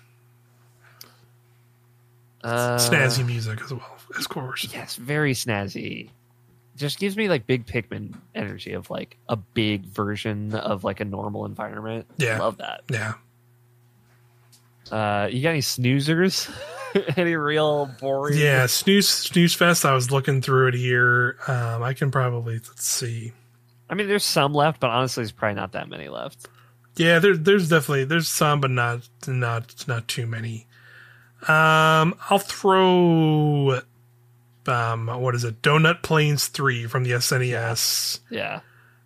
Uh, 2.43 2.77
snazzy 2.79 3.25
music 3.27 3.61
as 3.63 3.73
well, 3.73 3.97
of 4.17 4.29
course. 4.29 4.69
Yes, 4.73 4.97
very 4.97 5.35
snazzy. 5.35 6.11
Just 6.77 6.99
gives 6.99 7.17
me 7.17 7.29
like 7.29 7.47
big 7.47 7.67
Pikmin 7.67 8.15
energy 8.35 8.73
of 8.73 8.89
like 8.89 9.19
a 9.29 9.37
big 9.37 9.85
version 9.85 10.55
of 10.55 10.83
like 10.83 11.01
a 11.01 11.05
normal 11.05 11.45
environment. 11.45 12.07
Yeah, 12.17 12.39
love 12.39 12.59
that. 12.59 12.83
Yeah. 12.91 13.15
Uh, 14.91 15.29
you 15.31 15.43
got 15.43 15.51
any 15.51 15.61
snoozers? 15.61 16.51
any 17.17 17.37
real 17.37 17.87
boring? 18.01 18.39
Yeah, 18.39 18.67
snooze 18.67 19.09
snooze 19.09 19.55
fest. 19.55 19.85
I 19.85 19.93
was 19.93 20.11
looking 20.11 20.43
through 20.43 20.69
it 20.69 20.75
here. 20.75 21.37
Um, 21.47 21.83
I 21.83 21.93
can 21.95 22.11
probably 22.11 22.55
let's 22.55 22.87
see. 22.87 23.33
I 23.89 23.95
mean, 23.95 24.09
there's 24.09 24.25
some 24.25 24.55
left, 24.55 24.81
but 24.81 24.91
honestly, 24.91 25.23
there's 25.23 25.33
probably 25.33 25.57
not 25.57 25.73
that 25.73 25.89
many 25.89 26.09
left. 26.09 26.49
Yeah, 26.97 27.19
there's 27.19 27.41
there's 27.41 27.69
definitely 27.69 28.05
there's 28.05 28.29
some, 28.29 28.61
but 28.61 28.71
not 28.71 29.09
not 29.27 29.87
not 29.87 30.09
too 30.09 30.27
many. 30.27 30.67
Um, 31.49 32.15
I'll 32.29 32.39
throw, 32.39 33.81
um, 34.67 35.07
what 35.07 35.35
is 35.35 35.45
it? 35.45 35.63
Donut 35.63 36.03
Plains 36.03 36.49
Three 36.49 36.87
from 36.87 37.05
the 37.05 37.13
SNES. 37.13 38.21
Yeah. 38.31 38.61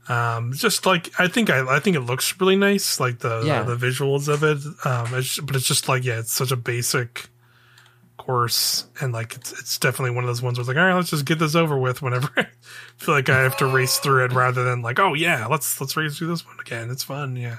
Um, 0.08 0.52
just 0.52 0.84
like 0.84 1.18
I 1.18 1.28
think 1.28 1.48
I 1.48 1.76
I 1.76 1.80
think 1.80 1.96
it 1.96 2.00
looks 2.00 2.38
really 2.38 2.56
nice, 2.56 3.00
like 3.00 3.20
the 3.20 3.42
yeah. 3.44 3.62
the, 3.62 3.74
the 3.74 3.86
visuals 3.86 4.28
of 4.28 4.42
it. 4.42 4.58
Um, 4.86 5.14
it's, 5.14 5.38
but 5.40 5.56
it's 5.56 5.66
just 5.66 5.88
like 5.88 6.04
yeah, 6.04 6.18
it's 6.18 6.32
such 6.32 6.50
a 6.50 6.56
basic 6.56 7.30
course, 8.18 8.86
and 9.00 9.14
like 9.14 9.34
it's 9.34 9.52
it's 9.52 9.78
definitely 9.78 10.10
one 10.10 10.24
of 10.24 10.28
those 10.28 10.42
ones 10.42 10.58
where 10.58 10.62
it's 10.62 10.68
like 10.68 10.76
all 10.76 10.84
right, 10.84 10.94
let's 10.94 11.10
just 11.10 11.24
get 11.24 11.38
this 11.38 11.54
over 11.54 11.78
with. 11.78 12.02
Whenever 12.02 12.28
I 12.36 12.46
feel 12.98 13.14
like 13.14 13.30
I 13.30 13.42
have 13.42 13.56
to 13.58 13.66
race 13.66 13.98
through 13.98 14.26
it, 14.26 14.32
rather 14.32 14.62
than 14.62 14.82
like 14.82 14.98
oh 14.98 15.14
yeah, 15.14 15.46
let's 15.46 15.80
let's 15.80 15.96
race 15.96 16.18
through 16.18 16.28
this 16.28 16.46
one 16.46 16.56
again. 16.60 16.90
It's 16.90 17.02
fun, 17.02 17.36
yeah. 17.36 17.58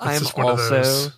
It's 0.00 0.38
I'm 0.38 0.44
also 0.46 1.10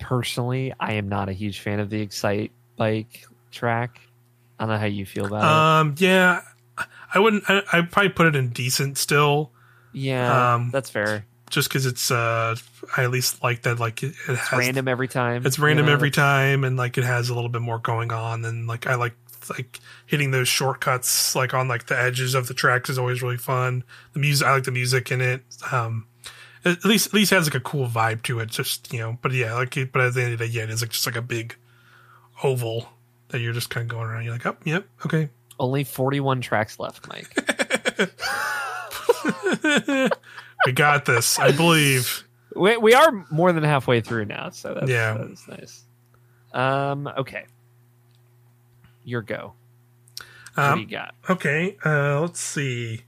personally, 0.00 0.72
I 0.80 0.94
am 0.94 1.08
not 1.08 1.28
a 1.28 1.32
huge 1.32 1.60
fan 1.60 1.78
of 1.78 1.90
the 1.90 2.00
Excite 2.00 2.50
bike 2.76 3.24
track. 3.50 4.00
I 4.58 4.64
don't 4.64 4.74
know 4.74 4.78
how 4.78 4.86
you 4.86 5.06
feel 5.06 5.26
about 5.26 5.44
um, 5.44 5.92
it. 5.92 6.00
Yeah, 6.00 6.42
I 7.14 7.18
wouldn't. 7.18 7.44
I, 7.48 7.62
I'd 7.72 7.90
probably 7.90 8.10
put 8.10 8.26
it 8.26 8.36
in 8.36 8.50
decent 8.50 8.98
still. 8.98 9.52
Yeah, 9.92 10.54
um, 10.54 10.70
that's 10.70 10.90
fair. 10.90 11.26
Just 11.50 11.68
because 11.68 11.84
it's, 11.84 12.12
uh, 12.12 12.54
I 12.96 13.04
at 13.04 13.10
least 13.10 13.42
like 13.42 13.62
that. 13.62 13.80
Like 13.80 14.02
it, 14.02 14.14
it 14.28 14.36
has 14.36 14.58
random 14.58 14.86
every 14.86 15.08
time. 15.08 15.46
It's 15.46 15.58
random 15.58 15.88
every 15.88 16.10
time, 16.10 16.64
and 16.64 16.76
like 16.76 16.98
it 16.98 17.04
has 17.04 17.28
a 17.28 17.34
little 17.34 17.48
bit 17.48 17.62
more 17.62 17.78
going 17.78 18.12
on. 18.12 18.44
And 18.44 18.66
like 18.66 18.86
I 18.86 18.94
like 18.94 19.14
like 19.48 19.80
hitting 20.06 20.30
those 20.30 20.48
shortcuts 20.48 21.34
like 21.34 21.54
on 21.54 21.66
like 21.68 21.86
the 21.86 21.98
edges 21.98 22.34
of 22.34 22.46
the 22.46 22.54
tracks 22.54 22.90
is 22.90 22.98
always 22.98 23.22
really 23.22 23.36
fun. 23.36 23.82
The 24.12 24.20
music, 24.20 24.46
I 24.46 24.54
like 24.54 24.64
the 24.64 24.70
music 24.70 25.10
in 25.10 25.20
it. 25.20 25.42
Um, 25.72 26.06
at 26.64 26.84
least 26.84 27.08
at 27.08 27.14
least 27.14 27.30
has 27.30 27.46
like 27.46 27.54
a 27.54 27.60
cool 27.60 27.86
vibe 27.86 28.22
to 28.22 28.40
it. 28.40 28.50
Just 28.50 28.92
you 28.92 29.00
know, 29.00 29.18
but 29.22 29.32
yeah, 29.32 29.54
like 29.54 29.74
but 29.92 30.02
at 30.02 30.14
the 30.14 30.22
end 30.22 30.32
of 30.32 30.38
the 30.38 30.46
day, 30.46 30.52
yeah, 30.52 30.62
it 30.64 30.70
is 30.70 30.82
like 30.82 30.90
just 30.90 31.06
like 31.06 31.16
a 31.16 31.22
big 31.22 31.56
oval 32.42 32.88
that 33.28 33.40
you're 33.40 33.52
just 33.52 33.70
kind 33.70 33.84
of 33.84 33.88
going 33.88 34.06
around. 34.06 34.24
You're 34.24 34.32
like, 34.32 34.46
oh, 34.46 34.56
yep, 34.64 34.86
okay. 35.04 35.28
Only 35.58 35.84
41 35.84 36.40
tracks 36.40 36.78
left, 36.78 37.06
Mike. 37.06 37.32
we 40.66 40.72
got 40.72 41.04
this, 41.04 41.38
I 41.38 41.52
believe. 41.52 42.24
We, 42.56 42.76
we 42.78 42.94
are 42.94 43.26
more 43.30 43.52
than 43.52 43.62
halfway 43.62 44.00
through 44.00 44.24
now, 44.24 44.50
so 44.50 44.74
that's, 44.74 44.90
yeah, 44.90 45.18
that's 45.18 45.46
nice. 45.46 45.84
Um, 46.52 47.06
okay, 47.06 47.44
your 49.04 49.22
go. 49.22 49.52
What 50.54 50.64
um, 50.64 50.74
do 50.76 50.80
you 50.80 50.88
got? 50.88 51.14
Okay, 51.28 51.76
uh, 51.84 52.20
let's 52.20 52.40
see 52.40 53.02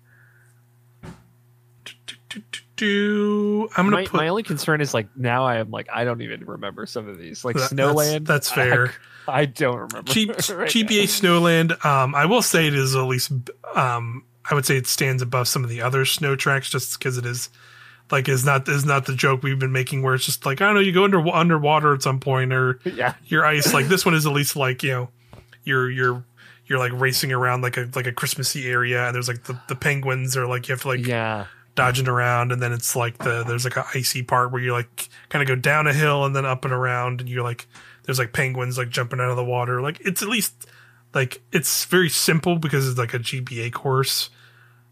do. 2.41 2.62
I'm 2.81 3.69
gonna 3.87 3.91
my, 3.91 4.05
put. 4.07 4.15
My 4.15 4.29
only 4.29 4.43
concern 4.43 4.81
is 4.81 4.95
like 4.95 5.09
now 5.17 5.45
I 5.45 5.57
am 5.59 5.71
like 5.71 5.89
I 5.93 6.05
don't 6.05 6.23
even 6.23 6.45
remember 6.45 6.87
some 6.87 7.09
of 7.09 7.19
these 7.19 7.45
like 7.45 7.57
that, 7.57 7.71
Snowland. 7.71 8.27
That's, 8.27 8.51
that's 8.51 8.53
fair. 8.53 8.95
I, 9.29 9.41
I, 9.43 9.45
don't 9.45 9.77
remember. 9.77 10.13
G- 10.13 10.27
right 10.29 10.37
GBA 10.39 11.05
Snowland. 11.05 11.85
Um, 11.85 12.15
I 12.15 12.27
will 12.27 12.43
say 12.43 12.67
it 12.67 12.75
is 12.75 12.97
at 12.97 13.03
least. 13.03 13.33
Um, 13.75 14.25
I 14.51 14.55
would 14.55 14.67
say 14.67 14.77
it 14.77 14.87
stands 14.87 15.23
above 15.23 15.49
some 15.49 15.63
of 15.63 15.71
the 15.71 15.83
other 15.83 16.05
snow 16.05 16.35
tracks 16.35 16.69
just 16.69 16.99
because 16.99 17.19
it 17.19 17.27
is 17.27 17.51
like 18.11 18.29
is 18.29 18.45
not 18.45 18.69
is 18.69 18.85
not 18.85 19.07
the 19.07 19.15
joke 19.15 19.43
we've 19.43 19.59
been 19.59 19.73
making 19.73 20.03
where 20.03 20.15
it's 20.15 20.27
just 20.27 20.45
like 20.45 20.61
I 20.61 20.67
don't 20.67 20.75
know 20.75 20.81
you 20.81 20.93
go 20.93 21.05
under 21.05 21.27
underwater 21.29 21.95
at 21.95 22.03
some 22.03 22.21
point 22.21 22.53
or 22.53 22.81
yeah 22.85 23.15
your 23.27 23.45
ice 23.45 23.73
like 23.73 23.87
this 23.87 24.05
one 24.05 24.15
is 24.15 24.27
at 24.27 24.33
least 24.33 24.57
like 24.57 24.83
you 24.83 24.91
know 24.91 25.09
you're 25.65 25.91
you're 25.91 26.25
you're 26.67 26.79
like 26.79 26.93
racing 26.93 27.33
around 27.33 27.63
like 27.63 27.77
a 27.77 27.89
like 27.95 28.07
a 28.07 28.13
Christmassy 28.13 28.69
area 28.69 29.07
and 29.07 29.15
there's 29.15 29.29
like 29.29 29.45
the, 29.45 29.59
the 29.69 29.77
penguins 29.77 30.37
or 30.37 30.47
like 30.47 30.69
you 30.69 30.73
have 30.73 30.83
to 30.83 30.89
like 30.89 31.07
yeah 31.07 31.47
dodging 31.75 32.09
around 32.09 32.53
and 32.53 32.61
then 32.61 32.73
it's 32.73 32.95
like 32.95 33.17
the 33.19 33.45
there's 33.45 33.65
like 33.65 33.77
an 33.77 33.85
icy 33.95 34.23
part 34.23 34.53
where 34.53 34.61
you 34.61 34.73
like 34.73 35.09
kind 35.31 35.43
of 35.43 35.49
go 35.49 35.55
down 35.57 35.87
a 35.87 35.93
hill 35.93 36.25
and 36.25 36.37
then 36.37 36.45
up 36.45 36.65
and 36.65 36.75
around 36.75 37.21
and 37.21 37.31
you're 37.31 37.43
like 37.43 37.67
there's 38.05 38.19
like 38.19 38.33
penguins 38.33 38.79
like 38.79 38.91
jumping 38.91 39.21
out 39.21 39.31
of 39.31 39.37
the 39.37 39.45
water. 39.45 39.81
Like 39.81 40.01
it's 40.01 40.23
at 40.23 40.29
least 40.29 40.67
like 41.15 41.41
it's 41.53 41.85
very 41.85 42.09
simple 42.09 42.57
because 42.57 42.89
it's 42.89 42.99
like 42.99 43.15
a 43.15 43.19
GBA 43.19 43.73
course. 43.73 44.31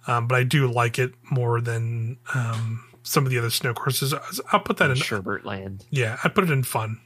Um, 0.07 0.27
but 0.27 0.37
I 0.37 0.45
do 0.45 0.67
like 0.71 0.99
it 0.99 1.13
more 1.31 1.61
than 1.61 2.17
um, 2.35 2.85
some 3.03 3.25
of 3.27 3.31
the 3.31 3.39
other 3.39 3.51
snow 3.51 3.75
courses. 3.75 4.15
I'll 4.53 4.61
put 4.61 4.79
that 4.79 4.87
in, 4.91 4.97
in 4.97 5.03
Sherbert 5.03 5.45
Land. 5.45 5.85
Yeah, 5.91 6.19
I 6.25 6.29
put 6.29 6.45
it 6.45 6.51
in 6.51 6.63
fun. 6.63 7.01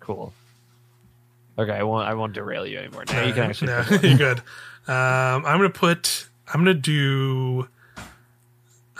Cool. 0.00 0.32
Okay, 1.58 1.72
I 1.72 1.82
won't. 1.84 2.06
I 2.08 2.14
won't 2.14 2.32
derail 2.32 2.66
you 2.66 2.78
anymore. 2.78 3.04
Now 3.06 3.24
you 3.24 3.32
can 3.32 3.44
actually. 3.44 3.68
No, 3.68 3.84
you're 4.02 4.18
good. 4.18 4.38
Um, 4.88 5.46
I'm 5.46 5.58
gonna 5.58 5.70
put. 5.70 6.26
I'm 6.48 6.60
gonna 6.60 6.74
do. 6.74 7.68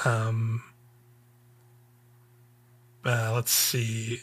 Um. 0.05 0.63
Uh, 3.05 3.33
let's 3.35 3.53
see. 3.53 4.21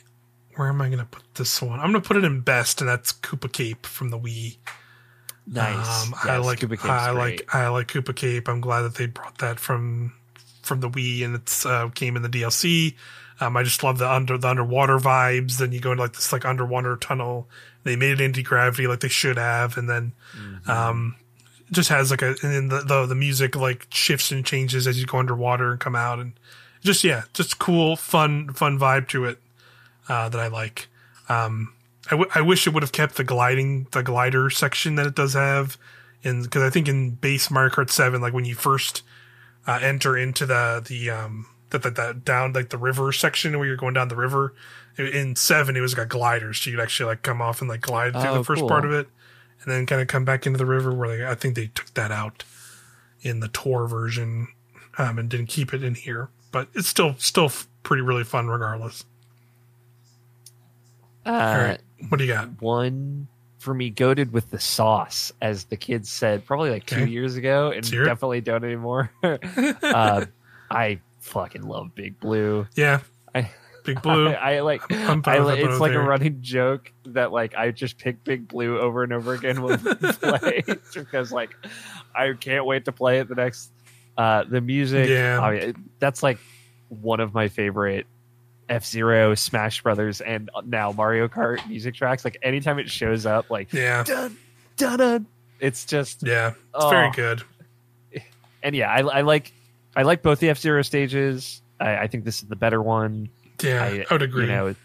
Where 0.55 0.67
am 0.67 0.81
I 0.81 0.89
gonna 0.89 1.05
put 1.05 1.23
this 1.35 1.61
one? 1.61 1.79
I'm 1.79 1.87
gonna 1.87 2.01
put 2.01 2.17
it 2.17 2.23
in 2.23 2.41
best, 2.41 2.81
and 2.81 2.89
that's 2.89 3.13
Koopa 3.13 3.51
Cape 3.51 3.85
from 3.85 4.09
the 4.09 4.19
Wii. 4.19 4.57
Nice. 5.47 6.03
Um, 6.05 6.13
yes, 6.13 6.25
I 6.25 6.37
like. 6.37 6.85
I 6.85 7.11
like. 7.11 7.55
I 7.55 7.67
like 7.69 7.87
Koopa 7.87 8.15
Cape. 8.15 8.47
I'm 8.47 8.61
glad 8.61 8.81
that 8.81 8.95
they 8.95 9.05
brought 9.05 9.37
that 9.39 9.59
from 9.59 10.13
from 10.61 10.79
the 10.81 10.89
Wii, 10.89 11.23
and 11.23 11.35
it's 11.35 11.65
uh, 11.65 11.89
came 11.89 12.15
in 12.15 12.21
the 12.21 12.29
DLC. 12.29 12.95
Um, 13.39 13.57
I 13.57 13.63
just 13.63 13.83
love 13.83 13.97
the 13.97 14.09
under 14.09 14.37
the 14.37 14.47
underwater 14.47 14.97
vibes. 14.99 15.57
Then 15.57 15.71
you 15.71 15.79
go 15.79 15.91
into 15.91 16.03
like 16.03 16.13
this 16.13 16.31
like 16.31 16.45
underwater 16.45 16.95
tunnel. 16.95 17.49
They 17.83 17.95
made 17.95 18.11
it 18.11 18.21
anti 18.21 18.43
gravity 18.43 18.87
like 18.87 18.99
they 18.99 19.07
should 19.07 19.37
have, 19.37 19.77
and 19.77 19.89
then 19.89 20.13
mm-hmm. 20.37 20.69
um, 20.69 21.15
just 21.71 21.89
has 21.89 22.11
like 22.11 22.21
a 22.21 22.35
and 22.43 22.69
the, 22.69 22.81
the 22.81 23.05
the 23.05 23.15
music 23.15 23.55
like 23.55 23.87
shifts 23.89 24.31
and 24.31 24.45
changes 24.45 24.87
as 24.87 24.99
you 24.99 25.05
go 25.05 25.19
underwater 25.19 25.71
and 25.71 25.79
come 25.79 25.95
out, 25.95 26.19
and 26.19 26.33
just 26.81 27.03
yeah, 27.03 27.23
just 27.33 27.59
cool, 27.59 27.95
fun, 27.95 28.51
fun 28.53 28.77
vibe 28.77 29.07
to 29.09 29.25
it 29.25 29.39
uh, 30.09 30.29
that 30.29 30.39
I 30.39 30.47
like. 30.47 30.87
Um, 31.29 31.73
I, 32.07 32.11
w- 32.11 32.29
I 32.33 32.41
wish 32.41 32.67
it 32.67 32.73
would 32.73 32.83
have 32.83 32.91
kept 32.91 33.15
the 33.15 33.23
gliding, 33.23 33.87
the 33.91 34.03
glider 34.03 34.49
section 34.49 34.95
that 34.95 35.05
it 35.05 35.15
does 35.15 35.33
have, 35.33 35.77
and 36.23 36.43
because 36.43 36.63
I 36.63 36.69
think 36.69 36.87
in 36.87 37.11
base 37.11 37.49
Mario 37.49 37.73
Kart 37.73 37.89
Seven, 37.89 38.21
like 38.21 38.33
when 38.33 38.45
you 38.45 38.55
first 38.55 39.03
uh, 39.67 39.79
enter 39.81 40.17
into 40.17 40.45
the 40.45 40.83
the 40.85 41.09
um 41.09 41.47
that 41.69 41.83
that 41.83 41.95
that 41.95 42.25
down 42.25 42.53
like 42.53 42.69
the 42.69 42.77
river 42.77 43.11
section 43.11 43.57
where 43.57 43.67
you're 43.67 43.77
going 43.77 43.93
down 43.93 44.07
the 44.07 44.15
river. 44.15 44.53
In 44.97 45.37
seven, 45.37 45.77
it 45.77 45.79
was 45.79 45.97
like 45.97 46.05
a 46.05 46.09
glider, 46.09 46.53
so 46.53 46.69
you'd 46.69 46.81
actually 46.81 47.07
like 47.07 47.21
come 47.21 47.41
off 47.41 47.61
and 47.61 47.69
like 47.69 47.79
glide 47.79 48.11
through 48.11 48.29
oh, 48.29 48.37
the 48.39 48.43
first 48.43 48.59
cool. 48.59 48.67
part 48.67 48.83
of 48.83 48.91
it, 48.91 49.07
and 49.61 49.71
then 49.71 49.85
kind 49.85 50.01
of 50.01 50.07
come 50.07 50.25
back 50.25 50.45
into 50.45 50.57
the 50.57 50.65
river. 50.65 50.93
Where 50.93 51.17
they, 51.17 51.25
I 51.25 51.35
think 51.35 51.55
they 51.55 51.67
took 51.67 51.93
that 51.93 52.11
out 52.11 52.43
in 53.21 53.39
the 53.39 53.47
tour 53.49 53.87
version, 53.87 54.47
um, 54.97 55.19
and 55.19 55.29
didn't 55.29 55.47
keep 55.47 55.73
it 55.73 55.83
in 55.83 55.95
here, 55.95 56.29
but 56.51 56.67
it's 56.73 56.87
still 56.87 57.15
still 57.17 57.51
pretty 57.83 58.01
really 58.01 58.23
fun 58.23 58.47
regardless. 58.47 59.05
Uh, 61.25 61.29
All 61.29 61.57
right, 61.57 61.81
what 62.09 62.17
do 62.17 62.23
you 62.23 62.33
got? 62.33 62.61
One 62.61 63.27
for 63.61 63.73
me 63.75 63.91
goaded 63.91 64.33
with 64.33 64.49
the 64.49 64.59
sauce, 64.59 65.31
as 65.41 65.65
the 65.65 65.77
kids 65.77 66.09
said 66.09 66.43
probably 66.45 66.71
like 66.71 66.85
two 66.85 67.05
years 67.05 67.35
ago, 67.35 67.71
and 67.71 67.89
definitely 67.89 68.41
don't 68.41 68.63
anymore. 68.63 69.11
uh, 69.23 70.25
I 70.71 70.99
fucking 71.19 71.61
love 71.61 71.93
Big 71.93 72.19
Blue. 72.19 72.67
Yeah. 72.75 73.01
I, 73.35 73.51
Big 73.83 74.01
Blue. 74.01 74.27
I, 74.29 74.55
I 74.55 74.59
like. 74.61 74.81
I'm, 74.91 75.21
i 75.25 75.53
it's 75.53 75.79
like 75.79 75.93
a 75.93 75.99
running 75.99 76.41
joke 76.41 76.91
that 77.05 77.31
like 77.31 77.55
I 77.55 77.71
just 77.71 77.97
pick 77.97 78.23
Big 78.23 78.47
Blue 78.47 78.79
over 78.79 79.03
and 79.03 79.13
over 79.13 79.33
again 79.33 79.61
when 79.61 79.81
we 79.83 79.93
play 80.13 80.63
because 80.93 81.31
like 81.31 81.55
I 82.15 82.33
can't 82.33 82.65
wait 82.65 82.85
to 82.85 82.91
play 82.91 83.19
it. 83.19 83.27
The 83.27 83.35
next, 83.35 83.71
uh, 84.17 84.43
the 84.43 84.61
music. 84.61 85.09
Yeah, 85.09 85.39
I 85.41 85.59
mean, 85.59 85.89
that's 85.99 86.23
like 86.23 86.39
one 86.89 87.19
of 87.19 87.33
my 87.33 87.47
favorite 87.47 88.05
F-Zero, 88.69 89.35
Smash 89.35 89.81
Brothers, 89.83 90.21
and 90.21 90.49
now 90.65 90.91
Mario 90.91 91.27
Kart 91.27 91.67
music 91.67 91.95
tracks. 91.95 92.23
Like 92.23 92.37
anytime 92.41 92.79
it 92.79 92.89
shows 92.89 93.25
up, 93.25 93.49
like 93.49 93.73
yeah, 93.73 94.03
dun, 94.03 94.37
dun, 94.77 94.97
dun, 94.97 95.25
it's 95.59 95.85
just 95.85 96.23
yeah, 96.25 96.49
it's 96.49 96.57
oh. 96.73 96.89
very 96.89 97.11
good. 97.11 97.43
And 98.63 98.75
yeah, 98.75 98.91
I, 98.91 98.99
I 98.99 99.21
like 99.21 99.51
I 99.95 100.03
like 100.03 100.21
both 100.21 100.39
the 100.39 100.49
F-Zero 100.49 100.81
stages. 100.83 101.61
I, 101.79 101.97
I, 101.97 102.07
think 102.07 102.23
this 102.23 102.41
is 102.41 102.47
the 102.47 102.55
better 102.55 102.81
one. 102.81 103.29
Yeah, 103.63 103.83
I, 103.83 104.05
I 104.09 104.13
would 104.13 104.21
agree. 104.21 104.45
You 104.45 104.51
know, 104.51 104.75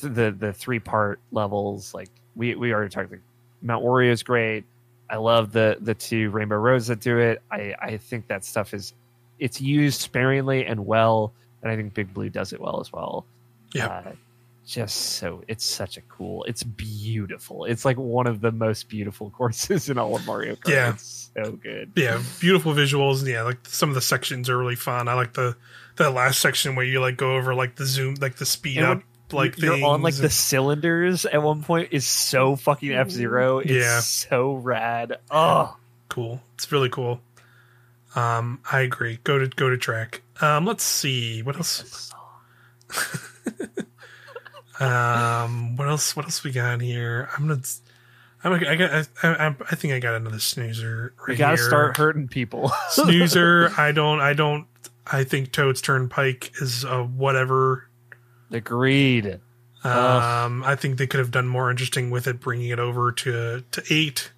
the 0.00 0.30
the 0.30 0.52
three 0.52 0.78
part 0.78 1.20
levels, 1.32 1.94
like 1.94 2.08
we 2.36 2.54
we 2.54 2.72
already 2.72 2.90
talked. 2.90 3.10
Like, 3.10 3.20
Mount 3.62 3.84
Wario 3.84 4.10
is 4.10 4.22
great. 4.22 4.64
I 5.10 5.16
love 5.16 5.52
the 5.52 5.78
the 5.80 5.94
two 5.94 6.30
Rainbow 6.30 6.56
Roads 6.56 6.86
that 6.88 7.00
do 7.00 7.18
it. 7.18 7.42
I 7.50 7.74
I 7.80 7.96
think 7.96 8.28
that 8.28 8.44
stuff 8.44 8.74
is 8.74 8.92
it's 9.38 9.60
used 9.60 10.00
sparingly 10.00 10.66
and 10.66 10.86
well, 10.86 11.32
and 11.62 11.70
I 11.70 11.76
think 11.76 11.94
Big 11.94 12.12
Blue 12.12 12.28
does 12.28 12.52
it 12.52 12.60
well 12.60 12.80
as 12.80 12.92
well. 12.92 13.24
Yeah. 13.74 13.86
Uh, 13.86 14.12
just 14.68 14.96
so 15.14 15.42
it's 15.48 15.64
such 15.64 15.96
a 15.96 16.02
cool 16.02 16.44
it's 16.44 16.62
beautiful 16.62 17.64
it's 17.64 17.86
like 17.86 17.96
one 17.96 18.26
of 18.26 18.42
the 18.42 18.52
most 18.52 18.90
beautiful 18.90 19.30
courses 19.36 19.88
in 19.88 19.96
all 19.96 20.14
of 20.14 20.26
mario 20.26 20.54
kart 20.56 20.70
yeah 20.70 20.90
it's 20.92 21.30
so 21.34 21.52
good 21.52 21.90
yeah 21.96 22.22
beautiful 22.38 22.74
visuals 22.74 23.26
yeah 23.26 23.42
like 23.42 23.56
some 23.66 23.88
of 23.88 23.94
the 23.94 24.00
sections 24.02 24.50
are 24.50 24.58
really 24.58 24.76
fun 24.76 25.08
i 25.08 25.14
like 25.14 25.32
the 25.32 25.56
that 25.98 26.14
last 26.14 26.40
section 26.40 26.74
where 26.74 26.84
you 26.84 27.00
like 27.00 27.16
go 27.16 27.36
over 27.36 27.54
like 27.54 27.76
the 27.76 27.86
zoom 27.86 28.16
like 28.20 28.36
the 28.36 28.46
speed 28.46 28.78
up 28.78 29.02
like 29.32 29.58
you're 29.58 29.84
on 29.84 30.02
like 30.02 30.14
the 30.14 30.30
cylinders 30.30 31.26
at 31.26 31.42
one 31.42 31.62
point 31.62 31.88
is 31.92 32.06
so 32.06 32.56
fucking 32.56 32.92
F-Zero. 32.92 33.58
It's 33.58 33.70
yeah. 33.70 34.00
so 34.00 34.54
rad. 34.54 35.18
Oh, 35.30 35.76
cool! 36.08 36.40
It's 36.54 36.72
really 36.72 36.88
cool. 36.88 37.20
Um, 38.14 38.60
I 38.70 38.80
agree. 38.80 39.18
Go 39.24 39.38
to 39.38 39.48
go 39.48 39.68
to 39.68 39.76
track. 39.76 40.22
Um, 40.40 40.64
let's 40.64 40.84
see 40.84 41.42
what 41.42 41.56
else. 41.56 42.12
Um, 44.80 45.76
what 45.76 45.88
else? 45.88 46.14
What 46.14 46.26
else 46.26 46.44
we 46.44 46.52
got 46.52 46.80
here? 46.80 47.28
I'm 47.36 47.48
gonna. 47.48 47.62
I'm, 48.44 48.52
I 48.52 48.76
got. 48.76 49.08
I, 49.22 49.56
I, 49.70 49.74
think 49.74 49.92
I 49.92 49.98
got 49.98 50.14
another 50.14 50.38
snoozer. 50.38 51.12
Right 51.18 51.30
you 51.30 51.36
gotta 51.36 51.56
here. 51.56 51.66
start 51.66 51.96
hurting 51.96 52.28
people. 52.28 52.70
snoozer. 52.90 53.70
I 53.76 53.92
don't. 53.92 54.20
I 54.20 54.34
don't. 54.34 54.66
I 55.10 55.24
think 55.24 55.52
Toad's 55.52 55.80
Turnpike 55.80 56.52
is 56.60 56.84
a 56.84 57.02
whatever. 57.02 57.88
Agreed. 58.50 59.40
Um, 59.84 60.62
I 60.64 60.74
think 60.74 60.98
they 60.98 61.06
could 61.06 61.20
have 61.20 61.30
done 61.30 61.46
more 61.46 61.70
interesting 61.70 62.10
with 62.10 62.26
it, 62.26 62.40
bringing 62.40 62.70
it 62.70 62.78
over 62.78 63.12
to 63.12 63.64
to 63.70 63.82
eight, 63.90 64.32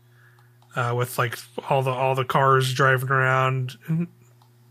uh, 0.76 0.94
with 0.96 1.18
like 1.18 1.38
all 1.68 1.82
the 1.82 1.90
all 1.90 2.14
the 2.14 2.24
cars 2.24 2.72
driving 2.74 3.08
around. 3.08 3.78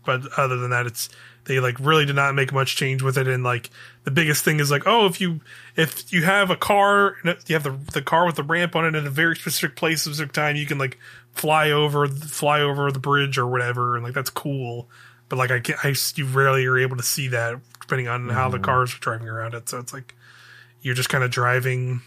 But 0.04 0.22
other 0.38 0.56
than 0.56 0.70
that, 0.70 0.86
it's 0.86 1.08
they 1.44 1.60
like 1.60 1.78
really 1.80 2.06
did 2.06 2.16
not 2.16 2.34
make 2.34 2.52
much 2.52 2.76
change 2.76 3.02
with 3.02 3.16
it 3.18 3.26
and 3.26 3.42
like 3.42 3.70
the 4.04 4.10
biggest 4.10 4.44
thing 4.44 4.60
is 4.60 4.70
like 4.70 4.86
oh 4.86 5.06
if 5.06 5.20
you 5.20 5.40
if 5.76 6.12
you 6.12 6.22
have 6.22 6.50
a 6.50 6.56
car 6.56 7.16
you 7.24 7.54
have 7.54 7.62
the 7.62 7.76
the 7.92 8.02
car 8.02 8.26
with 8.26 8.36
the 8.36 8.42
ramp 8.42 8.76
on 8.76 8.84
it 8.84 8.94
in 8.94 9.06
a 9.06 9.10
very 9.10 9.34
specific 9.34 9.76
place 9.76 10.06
at 10.06 10.10
a 10.10 10.14
specific 10.14 10.32
time 10.32 10.56
you 10.56 10.66
can 10.66 10.78
like 10.78 10.98
fly 11.32 11.70
over 11.70 12.06
fly 12.06 12.60
over 12.60 12.92
the 12.92 12.98
bridge 12.98 13.38
or 13.38 13.46
whatever 13.46 13.96
and 13.96 14.04
like 14.04 14.14
that's 14.14 14.30
cool 14.30 14.88
but 15.30 15.36
like 15.36 15.50
I, 15.50 15.62
I 15.82 15.94
you 16.16 16.26
rarely 16.26 16.66
are 16.66 16.78
able 16.78 16.98
to 16.98 17.02
see 17.02 17.28
that 17.28 17.58
depending 17.80 18.08
on 18.08 18.22
mm-hmm. 18.22 18.30
how 18.30 18.50
the 18.50 18.58
mm-hmm. 18.58 18.64
cars 18.66 18.94
are 18.94 18.98
driving 18.98 19.28
around 19.28 19.54
it 19.54 19.70
so 19.70 19.78
it's 19.78 19.94
like 19.94 20.14
you're 20.82 20.94
just 20.94 21.08
kind 21.08 21.24
of 21.24 21.30
driving 21.30 22.02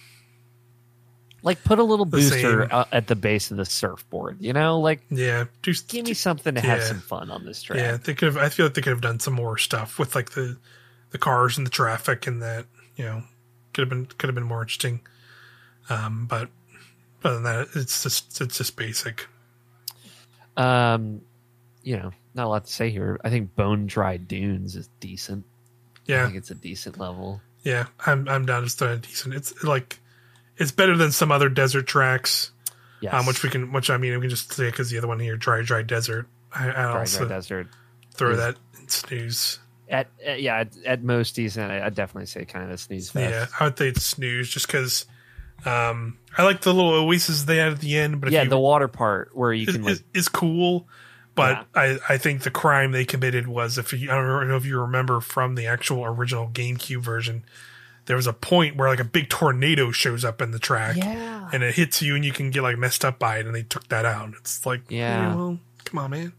like 1.43 1.63
put 1.63 1.77
a 1.77 1.83
little 1.83 2.05
booster 2.05 2.71
at 2.91 3.07
the 3.07 3.15
base 3.15 3.51
of 3.51 3.57
the 3.57 3.65
surfboard, 3.65 4.37
you 4.39 4.53
know, 4.53 4.79
like 4.79 5.01
yeah, 5.09 5.45
just 5.61 5.89
give 5.89 6.05
me 6.05 6.13
something 6.13 6.55
to 6.55 6.61
yeah. 6.61 6.67
have 6.67 6.83
some 6.83 7.01
fun 7.01 7.29
on 7.29 7.45
this 7.45 7.61
track. 7.61 7.79
Yeah, 7.79 7.97
they 7.97 8.13
could 8.13 8.33
have. 8.33 8.37
I 8.37 8.47
feel 8.47 8.65
like 8.65 8.75
they 8.75 8.81
could 8.81 8.91
have 8.91 9.01
done 9.01 9.19
some 9.19 9.33
more 9.33 9.57
stuff 9.57 9.99
with 9.99 10.15
like 10.15 10.31
the 10.31 10.57
the 11.11 11.17
cars 11.17 11.57
and 11.57 11.67
the 11.67 11.71
traffic 11.71 12.25
and 12.27 12.41
that. 12.41 12.65
You 12.95 13.05
know, 13.05 13.23
could 13.73 13.81
have 13.81 13.89
been 13.89 14.05
could 14.05 14.29
have 14.29 14.35
been 14.35 14.45
more 14.45 14.61
interesting. 14.61 15.01
Um, 15.89 16.27
but 16.29 16.47
other 17.23 17.35
than 17.35 17.43
that, 17.43 17.67
it's 17.75 18.03
just 18.03 18.39
it's 18.39 18.57
just 18.57 18.77
basic. 18.77 19.27
Um, 20.55 21.21
you 21.83 21.97
know, 21.97 22.11
not 22.33 22.45
a 22.45 22.49
lot 22.49 22.65
to 22.65 22.71
say 22.71 22.89
here. 22.89 23.19
I 23.23 23.29
think 23.29 23.55
Bone 23.55 23.85
Dry 23.85 24.17
Dunes 24.17 24.75
is 24.75 24.89
decent. 24.99 25.45
Yeah, 26.05 26.23
I 26.23 26.25
think 26.25 26.37
it's 26.37 26.51
a 26.51 26.55
decent 26.55 26.99
level. 26.99 27.41
Yeah, 27.63 27.85
I'm 28.05 28.27
I'm 28.27 28.45
down 28.45 28.65
to 28.65 28.91
a 28.91 28.97
decent. 28.97 29.35
It's 29.35 29.63
like 29.63 29.99
it's 30.57 30.71
better 30.71 30.97
than 30.97 31.11
some 31.11 31.31
other 31.31 31.49
desert 31.49 31.87
tracks. 31.87 32.51
Yes. 33.01 33.13
Um, 33.13 33.25
which 33.25 33.43
we 33.43 33.49
can, 33.49 33.73
which 33.73 33.89
I 33.89 33.97
mean, 33.97 34.13
we 34.13 34.21
can 34.21 34.29
just 34.29 34.53
say 34.53 34.67
because 34.67 34.89
the 34.89 34.97
other 34.97 35.07
one 35.07 35.19
here, 35.19 35.35
dry, 35.35 35.61
dry 35.61 35.81
desert. 35.81 36.25
I, 36.53 36.69
I 36.69 36.71
dry, 36.71 36.99
also 36.99 37.25
dry 37.25 37.35
desert. 37.35 37.67
Throw 38.13 38.31
is, 38.31 38.37
that 38.37 38.55
in 38.79 38.87
snooze. 38.87 39.59
At, 39.89 40.07
at 40.25 40.41
yeah, 40.41 40.59
at, 40.59 40.77
at, 40.85 41.03
most 41.03 41.35
decent. 41.35 41.69
I, 41.69 41.83
would 41.83 41.95
definitely 41.95 42.27
say 42.27 42.45
kind 42.45 42.63
of 42.63 42.71
a 42.71 42.77
snooze. 42.77 43.09
Fest. 43.09 43.29
Yeah, 43.29 43.45
I 43.59 43.65
would 43.65 43.77
say 43.77 43.89
it's 43.89 44.05
snooze 44.05 44.49
just 44.49 44.67
because. 44.67 45.05
Um, 45.65 46.17
I 46.37 46.43
like 46.43 46.61
the 46.61 46.73
little 46.73 46.93
oasis 46.93 47.43
they 47.43 47.57
had 47.57 47.73
at 47.73 47.79
the 47.79 47.97
end, 47.97 48.21
but 48.21 48.31
yeah, 48.31 48.43
you, 48.43 48.49
the 48.49 48.59
water 48.59 48.87
part 48.87 49.35
where 49.35 49.51
you 49.53 49.65
can 49.65 49.81
is, 49.81 49.99
like, 49.99 50.05
is 50.13 50.29
cool. 50.29 50.87
But 51.35 51.65
yeah. 51.75 51.97
I, 52.07 52.13
I 52.13 52.17
think 52.17 52.43
the 52.43 52.51
crime 52.51 52.91
they 52.91 53.05
committed 53.05 53.47
was 53.47 53.77
if 53.77 53.91
you 53.91 54.11
I 54.11 54.15
don't 54.15 54.47
know 54.47 54.55
if 54.55 54.65
you 54.65 54.79
remember 54.79 55.19
from 55.19 55.55
the 55.55 55.65
actual 55.65 56.05
original 56.05 56.47
GameCube 56.47 57.01
version, 57.01 57.43
there 58.05 58.15
was 58.15 58.27
a 58.27 58.33
point 58.33 58.75
where 58.75 58.87
like 58.87 58.99
a 58.99 59.05
big 59.05 59.29
tornado 59.29 59.91
shows 59.91 60.23
up 60.25 60.41
in 60.41 60.51
the 60.51 60.59
track 60.59 60.97
yeah. 60.97 61.49
and 61.51 61.63
it 61.63 61.75
hits 61.75 62.01
you 62.01 62.15
and 62.15 62.25
you 62.25 62.31
can 62.31 62.51
get 62.51 62.61
like 62.61 62.77
messed 62.77 63.03
up 63.03 63.17
by 63.17 63.37
it 63.37 63.45
and 63.45 63.55
they 63.55 63.63
took 63.63 63.87
that 63.89 64.05
out. 64.05 64.33
It's 64.39 64.65
like, 64.65 64.81
yeah, 64.89 65.31
hey, 65.31 65.35
well, 65.35 65.59
come 65.85 65.99
on, 65.99 66.11
man. 66.11 66.33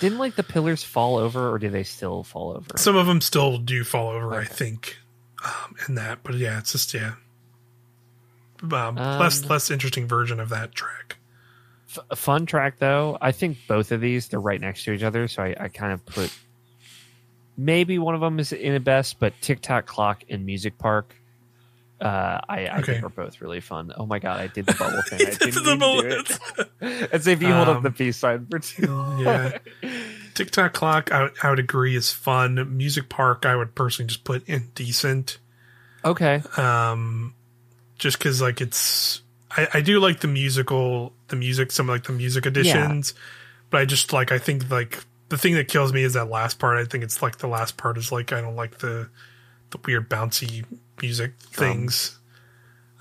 Didn't 0.00 0.18
like 0.18 0.34
the 0.34 0.42
pillars 0.42 0.82
fall 0.82 1.16
over 1.16 1.50
or 1.50 1.58
do 1.58 1.70
they 1.70 1.84
still 1.84 2.24
fall 2.24 2.50
over? 2.50 2.76
Some 2.76 2.96
of 2.96 3.06
them 3.06 3.20
still 3.20 3.58
do 3.58 3.84
fall 3.84 4.08
over, 4.08 4.34
okay. 4.34 4.38
I 4.38 4.44
think, 4.44 4.98
um, 5.44 5.76
in 5.88 5.94
that. 5.94 6.18
But 6.22 6.34
yeah, 6.34 6.58
it's 6.58 6.72
just, 6.72 6.92
yeah. 6.92 7.14
um, 8.62 8.72
um, 8.72 8.96
less 8.96 9.44
less 9.44 9.70
interesting 9.70 10.06
version 10.08 10.40
of 10.40 10.48
that 10.48 10.74
track. 10.74 11.16
F- 11.96 12.18
fun 12.18 12.46
track 12.46 12.78
though. 12.78 13.18
I 13.20 13.32
think 13.32 13.58
both 13.68 13.92
of 13.92 14.00
these 14.00 14.28
they're 14.28 14.40
right 14.40 14.60
next 14.60 14.84
to 14.84 14.92
each 14.92 15.02
other, 15.02 15.28
so 15.28 15.42
I, 15.42 15.54
I 15.58 15.68
kind 15.68 15.92
of 15.92 16.04
put 16.06 16.32
maybe 17.56 17.98
one 17.98 18.14
of 18.14 18.20
them 18.20 18.38
is 18.38 18.52
in 18.52 18.74
the 18.74 18.80
best, 18.80 19.18
but 19.18 19.32
Tick-Tock 19.40 19.86
Clock 19.86 20.24
and 20.28 20.44
Music 20.44 20.78
Park. 20.78 21.14
Uh, 22.00 22.40
I, 22.48 22.66
I 22.66 22.78
okay. 22.78 22.94
think 22.94 23.04
are 23.04 23.08
both 23.08 23.40
really 23.40 23.60
fun. 23.60 23.92
Oh 23.96 24.04
my 24.04 24.18
god, 24.18 24.40
I 24.40 24.48
did 24.48 24.66
the 24.66 24.74
bubble 24.74 25.00
thing. 25.08 25.20
I 25.26 25.30
didn't 25.30 25.64
the 25.64 26.40
do 26.80 26.86
it. 26.86 27.12
As 27.12 27.26
if 27.26 27.40
you 27.40 27.52
hold 27.52 27.68
um, 27.68 27.76
up 27.78 27.82
the 27.82 27.90
peace 27.90 28.16
sign 28.16 28.46
for 28.46 28.58
two. 28.58 28.86
yeah. 29.20 29.58
Tick-Tock 30.34 30.72
Clock, 30.72 31.12
I, 31.12 31.30
I 31.42 31.50
would 31.50 31.60
agree 31.60 31.94
is 31.96 32.10
fun. 32.10 32.76
Music 32.76 33.08
Park, 33.08 33.46
I 33.46 33.54
would 33.54 33.74
personally 33.74 34.08
just 34.08 34.24
put 34.24 34.46
indecent. 34.48 35.38
Okay. 36.04 36.42
Um, 36.56 37.34
just 37.98 38.18
because 38.18 38.42
like 38.42 38.60
it's, 38.60 39.22
I, 39.50 39.68
I 39.74 39.80
do 39.80 40.00
like 40.00 40.20
the 40.20 40.28
musical, 40.28 41.13
the 41.28 41.36
music, 41.36 41.72
some 41.72 41.86
like 41.86 42.04
the 42.04 42.12
music 42.12 42.46
additions, 42.46 43.14
yeah. 43.14 43.20
but 43.70 43.80
I 43.80 43.84
just 43.84 44.12
like 44.12 44.32
I 44.32 44.38
think 44.38 44.70
like 44.70 45.04
the 45.28 45.38
thing 45.38 45.54
that 45.54 45.68
kills 45.68 45.92
me 45.92 46.02
is 46.02 46.14
that 46.14 46.30
last 46.30 46.58
part. 46.58 46.78
I 46.78 46.84
think 46.84 47.04
it's 47.04 47.22
like 47.22 47.38
the 47.38 47.48
last 47.48 47.76
part 47.76 47.98
is 47.98 48.12
like 48.12 48.32
I 48.32 48.40
don't 48.40 48.56
like 48.56 48.78
the 48.78 49.08
the 49.70 49.78
weird 49.84 50.08
bouncy 50.08 50.64
music 51.00 51.34
things. 51.38 52.18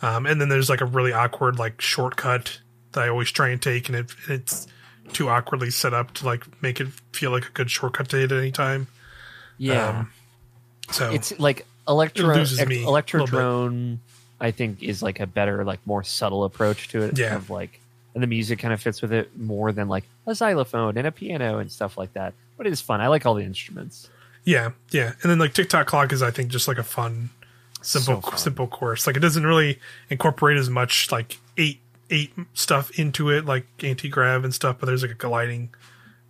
Um, 0.02 0.26
and 0.26 0.42
then 0.42 0.50
there's 0.50 0.70
like 0.70 0.82
a 0.82 0.86
really 0.86 1.14
awkward 1.14 1.58
like 1.60 1.80
shortcut 1.80 2.60
that 2.92 3.04
I 3.04 3.10
always 3.10 3.32
try 3.32 3.50
and 3.50 3.62
take, 3.62 3.88
and 3.88 3.98
it, 3.98 4.14
it's 4.28 4.68
too 5.14 5.30
awkwardly 5.30 5.70
set 5.70 5.94
up 5.94 6.14
to 6.16 6.26
like 6.26 6.46
make 6.62 6.82
it 6.82 6.88
feel 7.12 7.32
like 7.32 7.48
a 7.48 7.52
good 7.52 7.72
shortcut 7.72 8.10
to 8.10 8.18
hit 8.18 8.32
at 8.32 8.38
any 8.38 8.52
time. 8.52 8.88
Yeah. 9.58 9.90
Um, 9.90 10.12
so 10.92 11.12
it's 11.12 11.38
like 11.40 11.66
Electro 11.88 12.36
Electro 12.36 13.26
Drone. 13.26 14.00
I 14.42 14.52
think 14.52 14.84
is 14.84 15.02
like 15.02 15.22
a 15.22 15.28
better, 15.28 15.64
like 15.64 15.80
more 15.86 16.04
subtle 16.04 16.44
approach 16.44 16.90
to 16.90 17.02
it. 17.04 17.18
Yeah. 17.18 17.36
Of 17.36 17.50
like, 17.50 17.80
and 18.14 18.22
the 18.22 18.28
music 18.28 18.60
kind 18.60 18.74
of 18.74 18.82
fits 18.82 19.02
with 19.02 19.12
it 19.12 19.38
more 19.38 19.72
than 19.72 19.88
like 19.88 20.04
a 20.28 20.36
xylophone 20.36 20.98
and 20.98 21.08
a 21.08 21.12
piano 21.12 21.58
and 21.60 21.72
stuff 21.72 21.98
like 21.98 22.14
that. 22.14 22.34
But 22.58 22.68
it 22.68 22.74
is 22.74 22.82
fun. 22.82 23.02
I 23.02 23.08
like 23.08 23.26
all 23.26 23.34
the 23.34 23.44
instruments. 23.44 24.10
Yeah, 24.46 24.72
yeah, 24.92 25.14
and 25.22 25.32
then 25.32 25.40
like 25.40 25.54
Tick-Tock 25.54 25.88
Clock 25.88 26.12
is 26.12 26.22
I 26.22 26.32
think 26.32 26.52
just 26.52 26.68
like 26.68 26.78
a 26.78 26.84
fun, 26.84 27.30
simple, 27.82 28.22
so 28.22 28.30
fun. 28.30 28.38
simple 28.38 28.68
course. 28.68 29.08
Like 29.08 29.16
it 29.16 29.22
doesn't 29.22 29.46
really 29.46 29.80
incorporate 30.10 30.58
as 30.58 30.70
much 30.70 31.12
like 31.12 31.40
eight 31.58 31.80
eight 32.10 32.34
stuff 32.54 32.98
into 33.00 33.30
it, 33.30 33.46
like 33.46 33.66
anti 33.84 34.10
grav 34.10 34.44
and 34.44 34.54
stuff. 34.54 34.78
But 34.80 34.88
there's 34.88 35.02
like 35.02 35.12
a 35.12 35.16
gliding 35.16 35.70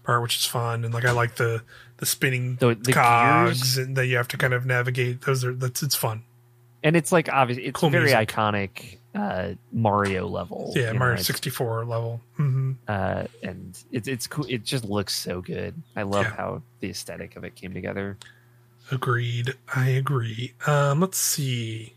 part, 0.03 0.21
which 0.21 0.37
is 0.37 0.45
fun, 0.45 0.85
and 0.85 0.93
like 0.93 1.05
I 1.05 1.11
like 1.11 1.35
the 1.35 1.63
the 1.97 2.05
spinning 2.05 2.55
the, 2.57 2.75
the 2.75 2.93
cogs 2.93 3.77
and 3.77 3.95
that 3.95 4.07
you 4.07 4.17
have 4.17 4.27
to 4.29 4.37
kind 4.37 4.53
of 4.53 4.65
navigate. 4.65 5.21
Those 5.21 5.43
are 5.43 5.53
that's 5.53 5.81
it's 5.81 5.95
fun. 5.95 6.23
And 6.83 6.95
it's 6.95 7.11
like 7.11 7.29
obviously 7.29 7.65
it's 7.65 7.79
cool 7.79 7.89
very 7.89 8.11
music. 8.11 8.29
iconic 8.29 8.97
uh, 9.15 9.53
Mario 9.71 10.27
level. 10.27 10.71
Yeah, 10.75 10.91
Mario 10.93 11.21
sixty 11.21 11.49
four 11.49 11.85
level. 11.85 12.21
Mm-hmm. 12.39 12.73
Uh, 12.87 13.25
and 13.41 13.77
it's 13.91 14.07
it's 14.07 14.27
cool. 14.27 14.45
It 14.49 14.63
just 14.63 14.85
looks 14.85 15.15
so 15.15 15.41
good. 15.41 15.75
I 15.95 16.03
love 16.03 16.25
yeah. 16.25 16.35
how 16.35 16.61
the 16.79 16.89
aesthetic 16.89 17.35
of 17.35 17.43
it 17.43 17.55
came 17.55 17.73
together. 17.73 18.17
Agreed. 18.91 19.55
I 19.73 19.89
agree. 19.89 20.53
Um, 20.67 20.99
let's 20.99 21.17
see. 21.17 21.93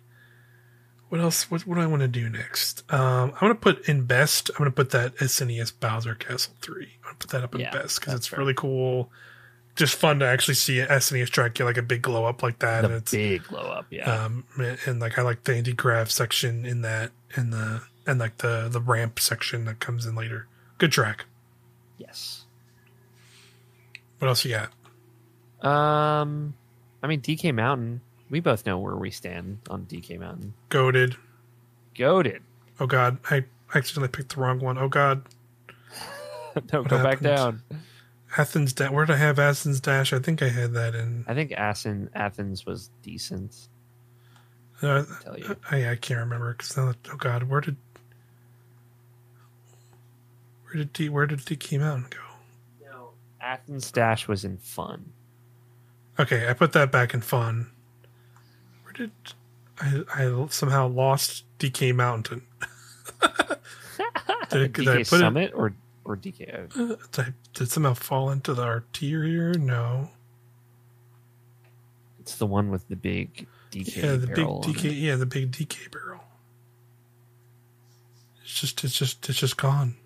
What 1.09 1.21
else? 1.21 1.51
What, 1.51 1.67
what 1.67 1.77
do 1.77 1.81
I 1.81 1.87
want 1.87 2.03
to 2.03 2.09
do 2.09 2.29
next? 2.29 2.83
Um, 2.93 3.33
I'm 3.35 3.41
going 3.41 3.53
to 3.53 3.61
put 3.61 3.89
in 3.89 4.03
best. 4.07 4.51
I'm 4.51 4.59
going 4.59 4.71
to 4.71 4.75
put 4.75 4.91
that 4.91 5.17
SNES 5.17 5.73
Bowser 5.79 6.15
Castle 6.15 6.55
3. 6.63 6.75
I'm 6.75 6.81
going 7.03 7.15
to 7.15 7.19
put 7.19 7.31
that 7.31 7.45
up 7.45 7.55
in 7.55 7.61
yeah, 7.61 7.71
best 7.71 8.01
because 8.01 8.15
it's 8.15 8.27
fair. 8.27 8.39
really 8.39 8.55
cool. 8.55 9.11
Just 9.77 9.94
fun 9.94 10.19
to 10.20 10.27
actually 10.27 10.55
see 10.55 10.81
an 10.81 10.89
SNES 10.89 11.28
track 11.28 11.55
get 11.55 11.65
like 11.65 11.77
a 11.77 11.82
big 11.82 12.03
glow 12.03 12.24
up 12.24 12.43
like 12.43 12.59
that. 12.61 12.82
The 12.82 12.97
it's, 12.97 13.12
big 13.12 13.44
glow 13.44 13.61
up, 13.61 13.86
yeah. 13.90 14.11
Um, 14.11 14.44
and 14.86 15.01
like 15.01 15.19
I 15.19 15.23
like 15.23 15.44
the 15.44 15.55
anti 15.55 15.74
grav 15.74 16.11
section 16.11 16.65
in 16.65 16.81
that, 16.82 17.12
and 17.35 17.53
the 17.53 17.82
and 18.07 18.19
like 18.19 18.39
the 18.39 18.69
the 18.70 18.81
ramp 18.81 19.20
section 19.20 19.66
that 19.66 19.78
comes 19.81 20.07
in 20.07 20.15
later. 20.15 20.47
Good 20.78 20.93
track. 20.93 21.27
Yes. 21.98 22.44
What 24.19 24.28
else 24.28 24.44
you 24.44 24.57
got? 25.62 25.66
Um, 25.66 26.55
I 27.03 27.07
mean 27.07 27.20
DK 27.20 27.55
Mountain. 27.55 28.01
We 28.31 28.40
both 28.40 28.66
know 28.66 28.78
where 28.78 28.97
we 28.97 29.11
stand 29.11 29.59
on 29.69 29.85
DK 29.85 30.19
Mountain. 30.19 30.55
Goaded. 30.69 31.16
Goaded. 31.94 32.43
Oh 32.81 32.86
God, 32.86 33.19
I 33.31 33.44
accidentally 33.74 34.09
picked 34.09 34.35
the 34.35 34.40
wrong 34.40 34.59
one. 34.61 34.78
Oh 34.78 34.89
God. 34.89 35.23
no, 36.73 36.81
what 36.81 36.89
go 36.89 36.98
happened? 36.98 37.03
back 37.03 37.20
down. 37.20 37.62
Athens. 38.37 38.73
Da- 38.73 38.91
Where 38.91 39.05
did 39.07 39.15
I 39.15 39.19
have 39.19 39.39
Athens 39.39 39.81
Dash? 39.81 40.13
I 40.13 40.19
think 40.19 40.43
I 40.43 40.49
had 40.49 40.73
that 40.75 40.95
in. 40.95 41.25
I 41.27 41.35
think 41.35 41.53
Athens 41.53 42.11
Athens 42.15 42.67
was 42.67 42.91
decent. 43.03 43.69
Uh, 44.83 45.05
tell 45.23 45.39
you. 45.39 45.57
I, 45.71 45.91
I 45.91 45.97
can't 45.97 46.21
remember 46.21 46.53
because 46.53 46.77
oh 46.77 46.95
God, 47.17 47.45
where 47.45 47.61
did 47.61 47.77
where 50.65 50.75
did 50.75 50.93
D 50.93 51.09
where 51.09 51.27
did 51.27 51.39
DK 51.41 51.79
Mountain 51.81 52.09
go? 52.11 52.87
No, 52.91 53.11
Athens 53.41 53.91
Dash 53.91 54.29
was 54.29 54.45
in 54.45 54.59
fun. 54.59 55.13
Okay, 56.19 56.49
I 56.49 56.53
put 56.55 56.73
that 56.73 56.91
back 56.91 57.13
in 57.13 57.21
fun 57.21 57.71
Where 58.85 58.93
did 58.95 59.11
I, 59.81 60.03
I 60.15 60.47
somehow 60.49 60.89
lost 60.89 61.45
DK 61.59 61.95
Mountain? 61.95 62.43
did, 64.51 64.73
DK 64.75 64.89
I 64.89 65.03
Summit 65.05 65.51
it, 65.51 65.55
or 65.55 65.75
or 66.07 66.16
DK? 66.16 66.77
Uh, 66.77 66.97
did, 67.12 67.24
I, 67.27 67.35
did 67.55 67.70
somehow 67.70 67.95
fall 67.95 68.31
into 68.31 68.55
the 68.55 68.62
arterial? 68.62 69.59
No. 69.59 70.11
It's 72.20 72.37
the 72.37 72.47
one 72.47 72.70
with 72.70 72.89
the 72.89 72.97
big 72.97 73.47
DK. 73.70 73.97
Yeah, 73.97 74.12
the 74.16 74.27
big 74.27 74.47
DK. 74.47 75.01
Yeah, 75.01 75.16
the 75.16 75.27
big 75.27 75.53
DK 75.53 75.91
barrel. 75.91 76.24
It's 78.43 78.61
just, 78.61 78.85
it's 78.85 78.97
just, 78.97 79.28
it's 79.28 79.39
just 79.39 79.57
gone. 79.57 79.97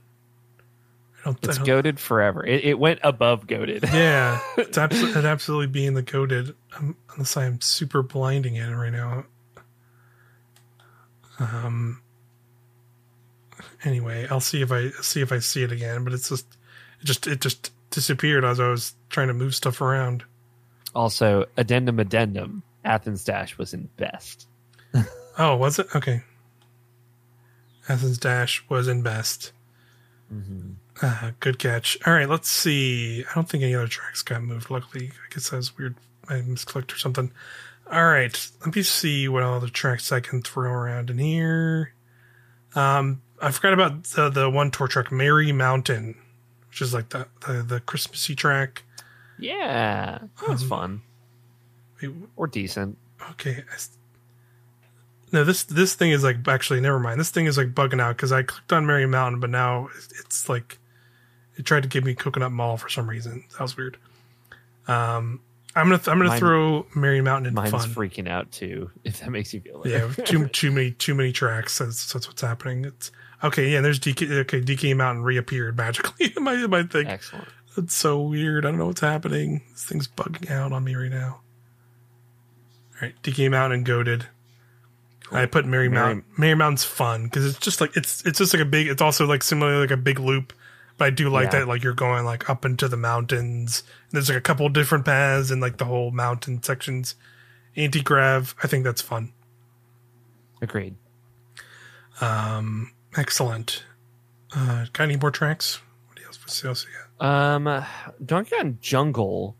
I 1.20 1.24
don't. 1.24 1.39
It's 1.44 1.48
I 1.48 1.59
don't, 1.59 1.66
goaded 1.66 2.01
forever. 2.01 2.44
It, 2.44 2.64
it, 2.64 2.78
went 2.78 3.01
above 3.02 3.47
goaded. 3.47 3.85
Yeah, 3.85 4.40
it's 4.56 4.78
absolutely, 4.78 5.24
absolutely 5.27 5.66
being 5.66 5.94
the 5.94 6.02
goaded. 6.02 6.55
Um, 6.77 6.97
unless 7.12 7.36
I'm 7.36 7.60
super 7.60 8.02
blinding 8.02 8.56
it 8.56 8.70
right 8.70 8.93
now. 8.93 9.24
Um. 11.39 12.02
Anyway, 13.85 14.27
I'll 14.31 14.40
see 14.40 14.62
if 14.62 14.73
I 14.73 14.90
see 15.02 15.20
if 15.20 15.32
I 15.32 15.39
see 15.39 15.62
it 15.62 15.73
again, 15.73 16.05
but 16.05 16.12
it's 16.12 16.28
just 16.28 16.47
it 17.01 17.07
just 17.07 17.27
it 17.27 17.40
just 17.40 17.73
disappeared 17.90 18.44
as 18.44 18.61
I 18.61 18.69
was 18.69 18.94
trying 19.09 19.28
to 19.28 19.35
move 19.35 19.55
stuff 19.55 19.81
around. 19.81 20.24
Also, 20.94 21.47
addendum 21.57 21.98
addendum. 21.98 22.62
Athens 22.85 23.24
Dash 23.24 23.59
was 23.59 23.74
in 23.74 23.89
best. 23.97 24.47
oh, 25.39 25.57
was 25.57 25.78
it? 25.78 25.86
Okay. 25.94 26.23
Athens 27.89 28.19
Dash 28.19 28.65
was 28.69 28.89
in 28.89 29.02
best. 29.02 29.52
Mm-hmm. 30.32 30.73
Uh, 31.02 31.32
good 31.40 31.59
catch. 31.59 31.98
All 32.07 32.12
right, 32.12 32.28
let's 32.28 32.51
see. 32.51 33.24
I 33.31 33.35
don't 33.35 33.48
think 33.48 33.65
any 33.65 33.74
other 33.74 33.89
tracks 33.89 34.23
got 34.23 34.43
moved. 34.43 34.70
Luckily, 34.70 35.11
I 35.11 35.35
guess 35.35 35.51
that 35.51 35.57
was 35.57 35.77
weird. 35.77 35.97
I 36.28 36.35
misclicked 36.35 36.94
or 36.94 36.98
something. 36.98 37.32
All 37.90 38.05
right, 38.05 38.51
let 38.65 38.77
me 38.77 38.82
see 38.82 39.28
what 39.28 39.43
other 39.43 39.69
tracks 39.69 40.12
I 40.12 40.20
can 40.20 40.43
throw 40.43 40.70
around 40.70 41.11
in 41.11 41.19
here. 41.19 41.93
Um, 42.74 43.23
I 43.40 43.50
forgot 43.50 43.72
about 43.72 44.04
the 44.04 44.28
the 44.28 44.50
one 44.50 44.70
tour 44.70 44.88
track, 44.88 45.10
Merry 45.10 45.52
Mountain, 45.52 46.16
which 46.68 46.82
is 46.82 46.92
like 46.94 47.10
the 47.10 47.26
the, 47.46 47.62
the 47.62 47.80
Christmassy 47.80 48.34
track. 48.34 48.82
Yeah, 49.38 50.18
that 50.40 50.48
was 50.48 50.62
um, 50.62 50.68
fun. 50.68 51.02
Wait, 52.02 52.10
or 52.36 52.46
decent. 52.46 52.98
Okay. 53.30 53.64
No, 55.32 55.44
this 55.44 55.64
this 55.64 55.94
thing 55.94 56.10
is 56.10 56.24
like 56.24 56.46
actually 56.48 56.80
never 56.80 56.98
mind. 56.98 57.20
This 57.20 57.30
thing 57.30 57.46
is 57.46 57.56
like 57.56 57.74
bugging 57.74 58.00
out 58.00 58.16
because 58.16 58.32
I 58.32 58.42
clicked 58.42 58.72
on 58.72 58.86
Merry 58.86 59.06
Mountain, 59.06 59.40
but 59.40 59.50
now 59.50 59.88
it's 60.18 60.48
like 60.48 60.78
it 61.56 61.64
tried 61.64 61.82
to 61.82 61.88
give 61.88 62.04
me 62.04 62.14
Coconut 62.14 62.52
Mall 62.52 62.76
for 62.76 62.88
some 62.88 63.08
reason. 63.08 63.44
That 63.52 63.60
was 63.60 63.76
weird. 63.76 63.96
Um, 64.88 65.40
I'm 65.76 65.86
gonna 65.86 65.98
th- 65.98 66.08
I'm 66.08 66.18
gonna 66.18 66.30
Mine, 66.30 66.38
throw 66.38 66.86
Merry 66.96 67.20
Mountain 67.20 67.48
in 67.48 67.54
mine's 67.54 67.70
fun. 67.70 67.90
freaking 67.90 68.28
out 68.28 68.50
too. 68.50 68.90
If 69.04 69.20
that 69.20 69.30
makes 69.30 69.54
you 69.54 69.60
feel 69.60 69.78
like 69.78 69.88
yeah, 69.88 70.08
too 70.24 70.48
too 70.52 70.72
many 70.72 70.90
too 70.90 71.14
many 71.14 71.32
tracks. 71.32 71.78
That's 71.78 72.12
that's 72.12 72.26
what's 72.26 72.42
happening. 72.42 72.84
It's 72.84 73.12
okay. 73.44 73.70
Yeah, 73.70 73.80
there's 73.80 74.00
DK. 74.00 74.30
Okay, 74.40 74.60
DK 74.60 74.78
came 74.78 75.00
out 75.00 75.14
and 75.14 75.24
reappeared 75.24 75.76
magically 75.76 76.32
in 76.36 76.42
my 76.42 76.54
in 76.54 76.70
my 76.70 76.82
thing. 76.82 77.06
Excellent. 77.06 77.48
That's 77.76 77.94
so 77.94 78.20
weird. 78.20 78.66
I 78.66 78.70
don't 78.70 78.78
know 78.78 78.86
what's 78.86 79.00
happening. 79.00 79.62
This 79.72 79.84
thing's 79.84 80.08
bugging 80.08 80.50
out 80.50 80.72
on 80.72 80.84
me 80.84 80.94
right 80.94 81.10
now. 81.10 81.40
All 82.94 83.02
right, 83.02 83.14
DK 83.22 83.34
came 83.34 83.54
out 83.54 83.72
and 83.72 83.84
goaded. 83.84 84.26
Cool. 85.24 85.38
I 85.38 85.46
put 85.46 85.64
Merry, 85.66 85.88
Mary 85.88 86.06
Mountain. 86.06 86.24
Merry 86.36 86.54
Mountain's 86.54 86.84
fun 86.84 87.24
because 87.24 87.46
it's 87.46 87.58
just 87.58 87.80
like 87.80 87.96
it's 87.96 88.24
it's 88.26 88.38
just 88.38 88.52
like 88.52 88.62
a 88.62 88.66
big. 88.66 88.88
It's 88.88 89.02
also 89.02 89.26
like 89.26 89.42
similarly 89.42 89.80
like 89.80 89.90
a 89.90 89.96
big 89.96 90.18
loop 90.18 90.52
but 91.00 91.06
I 91.06 91.10
do 91.10 91.30
like 91.30 91.44
yeah. 91.44 91.60
that, 91.60 91.68
like 91.68 91.82
you're 91.82 91.94
going 91.94 92.26
like 92.26 92.50
up 92.50 92.66
into 92.66 92.86
the 92.86 92.98
mountains. 92.98 93.84
There's 94.10 94.28
like 94.28 94.36
a 94.36 94.42
couple 94.42 94.68
different 94.68 95.06
paths 95.06 95.50
and 95.50 95.58
like 95.58 95.78
the 95.78 95.86
whole 95.86 96.10
mountain 96.10 96.62
sections. 96.62 97.14
Anti 97.74 98.02
grav, 98.02 98.54
I 98.62 98.66
think 98.66 98.84
that's 98.84 99.00
fun. 99.00 99.32
Agreed. 100.60 100.96
Um, 102.20 102.92
excellent. 103.16 103.85
Uh, 104.55 104.87
got 104.93 105.05
any 105.05 105.16
more 105.16 105.31
tracks? 105.31 105.81
What 106.09 106.19
else? 106.24 106.39
What 106.45 106.69
else 106.69 106.87
you 106.87 106.91
got? 107.19 107.27
Um, 107.27 107.85
Donkey 108.24 108.57
Kong 108.57 108.78
Jungle. 108.81 109.57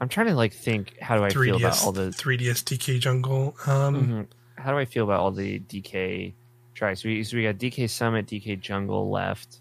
I'm 0.00 0.08
trying 0.08 0.26
to 0.26 0.34
like 0.34 0.52
think. 0.52 0.98
How 1.00 1.16
do 1.16 1.24
I 1.24 1.30
3DS, 1.30 1.44
feel 1.44 1.56
about 1.56 1.84
all 1.84 1.92
the 1.92 2.08
3DS 2.08 2.64
DK 2.64 2.98
Jungle? 2.98 3.56
Um, 3.66 3.94
mm-hmm. 3.94 4.22
how 4.56 4.72
do 4.72 4.78
I 4.78 4.84
feel 4.84 5.04
about 5.04 5.20
all 5.20 5.30
the 5.30 5.60
DK 5.60 6.34
tracks. 6.74 7.04
We 7.04 7.22
so 7.24 7.36
we 7.36 7.44
got 7.44 7.56
DK 7.56 7.88
Summit, 7.88 8.26
DK 8.26 8.60
Jungle 8.60 9.10
left. 9.10 9.60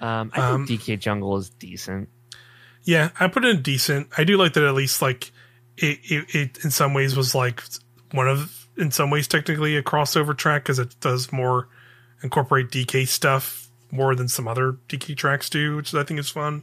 Um, 0.00 0.30
I 0.34 0.50
um, 0.50 0.66
think 0.66 0.80
DK 0.80 0.98
Jungle 0.98 1.36
is 1.36 1.50
decent. 1.50 2.08
Yeah, 2.84 3.10
I 3.18 3.28
put 3.28 3.44
it 3.44 3.56
in 3.56 3.62
decent. 3.62 4.08
I 4.16 4.24
do 4.24 4.36
like 4.36 4.54
that 4.54 4.64
at 4.64 4.74
least 4.74 5.02
like 5.02 5.32
it, 5.76 5.98
it, 6.04 6.34
it 6.34 6.64
in 6.64 6.70
some 6.70 6.94
ways 6.94 7.16
was 7.16 7.34
like 7.34 7.62
one 8.12 8.28
of 8.28 8.68
in 8.76 8.90
some 8.90 9.10
ways 9.10 9.28
technically 9.28 9.76
a 9.76 9.82
crossover 9.82 10.36
track 10.36 10.64
because 10.64 10.78
it 10.78 10.94
does 11.00 11.32
more 11.32 11.68
incorporate 12.22 12.70
DK 12.70 13.06
stuff 13.06 13.68
more 13.90 14.14
than 14.14 14.28
some 14.28 14.48
other 14.48 14.72
DK 14.88 15.16
tracks 15.16 15.50
do, 15.50 15.76
which 15.76 15.94
I 15.94 16.02
think 16.02 16.18
is 16.18 16.28
fun 16.28 16.62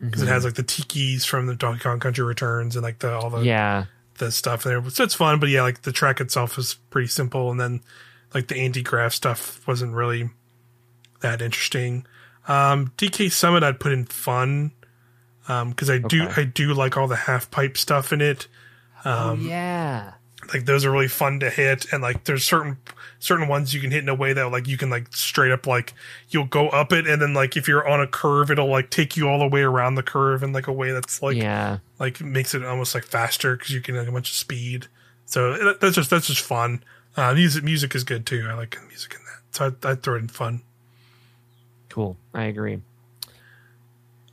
because 0.00 0.22
mm-hmm. 0.22 0.28
it 0.28 0.32
has 0.32 0.44
like 0.44 0.54
the 0.54 0.64
tikis 0.64 1.24
from 1.24 1.46
the 1.46 1.54
Donkey 1.54 1.80
Kong 1.80 2.00
Country 2.00 2.24
Returns 2.24 2.76
and 2.76 2.82
like 2.82 2.98
the 2.98 3.14
all 3.14 3.30
the 3.30 3.42
yeah 3.42 3.86
the 4.18 4.30
stuff 4.30 4.62
there. 4.62 4.82
So 4.90 5.04
it's 5.04 5.14
fun, 5.14 5.40
but 5.40 5.48
yeah, 5.48 5.62
like 5.62 5.82
the 5.82 5.92
track 5.92 6.20
itself 6.20 6.58
is 6.58 6.74
pretty 6.90 7.08
simple, 7.08 7.50
and 7.50 7.60
then 7.60 7.80
like 8.32 8.48
the 8.48 8.56
anti 8.56 8.82
grav 8.82 9.14
stuff 9.14 9.66
wasn't 9.66 9.94
really 9.94 10.30
that 11.20 11.42
interesting. 11.42 12.06
Um, 12.46 12.92
DK 12.98 13.30
Summit 13.32 13.62
I'd 13.62 13.80
put 13.80 13.92
in 13.92 14.04
fun 14.04 14.72
because 15.46 15.90
um, 15.90 16.04
I 16.04 16.08
do 16.08 16.28
I 16.36 16.44
do 16.44 16.74
like 16.74 16.96
all 16.96 17.08
the 17.08 17.16
half 17.16 17.50
pipe 17.50 17.76
stuff 17.76 18.12
in 18.12 18.20
it. 18.20 18.46
Oh, 19.04 19.30
um, 19.30 19.40
oh 19.40 19.48
yeah, 19.48 20.12
like 20.52 20.66
those 20.66 20.84
are 20.84 20.90
really 20.90 21.08
fun 21.08 21.40
to 21.40 21.50
hit, 21.50 21.92
and 21.92 22.02
like 22.02 22.24
there's 22.24 22.44
certain 22.44 22.78
certain 23.18 23.48
ones 23.48 23.72
you 23.72 23.80
can 23.80 23.90
hit 23.90 24.02
in 24.02 24.08
a 24.08 24.14
way 24.14 24.32
that 24.32 24.50
like 24.50 24.66
you 24.66 24.76
can 24.76 24.90
like 24.90 25.14
straight 25.14 25.50
up 25.50 25.66
like 25.66 25.94
you'll 26.28 26.44
go 26.44 26.68
up 26.68 26.92
it, 26.92 27.06
and 27.06 27.22
then 27.22 27.34
like 27.34 27.56
if 27.56 27.68
you're 27.68 27.86
on 27.88 28.00
a 28.00 28.06
curve, 28.06 28.50
it'll 28.50 28.70
like 28.70 28.90
take 28.90 29.16
you 29.16 29.28
all 29.28 29.38
the 29.38 29.46
way 29.46 29.62
around 29.62 29.94
the 29.94 30.02
curve 30.02 30.42
in 30.42 30.52
like 30.52 30.66
a 30.66 30.72
way 30.72 30.92
that's 30.92 31.22
like 31.22 31.36
yeah 31.36 31.78
like 31.98 32.20
makes 32.20 32.54
it 32.54 32.64
almost 32.64 32.94
like 32.94 33.04
faster 33.04 33.56
because 33.56 33.70
you 33.70 33.80
can 33.80 33.96
like 33.96 34.08
a 34.08 34.12
bunch 34.12 34.30
of 34.30 34.36
speed. 34.36 34.88
So 35.26 35.74
that's 35.80 35.96
just 35.96 36.10
that's 36.10 36.26
just 36.26 36.42
fun. 36.42 36.82
Uh, 37.16 37.32
music 37.34 37.64
music 37.64 37.94
is 37.94 38.04
good 38.04 38.26
too. 38.26 38.46
I 38.48 38.54
like 38.54 38.78
music 38.88 39.14
in 39.14 39.20
that, 39.24 39.56
so 39.56 39.88
I, 39.88 39.92
I'd 39.92 40.02
throw 40.02 40.16
it 40.16 40.18
in 40.18 40.28
fun. 40.28 40.62
Cool, 41.88 42.16
I 42.34 42.44
agree. 42.44 42.80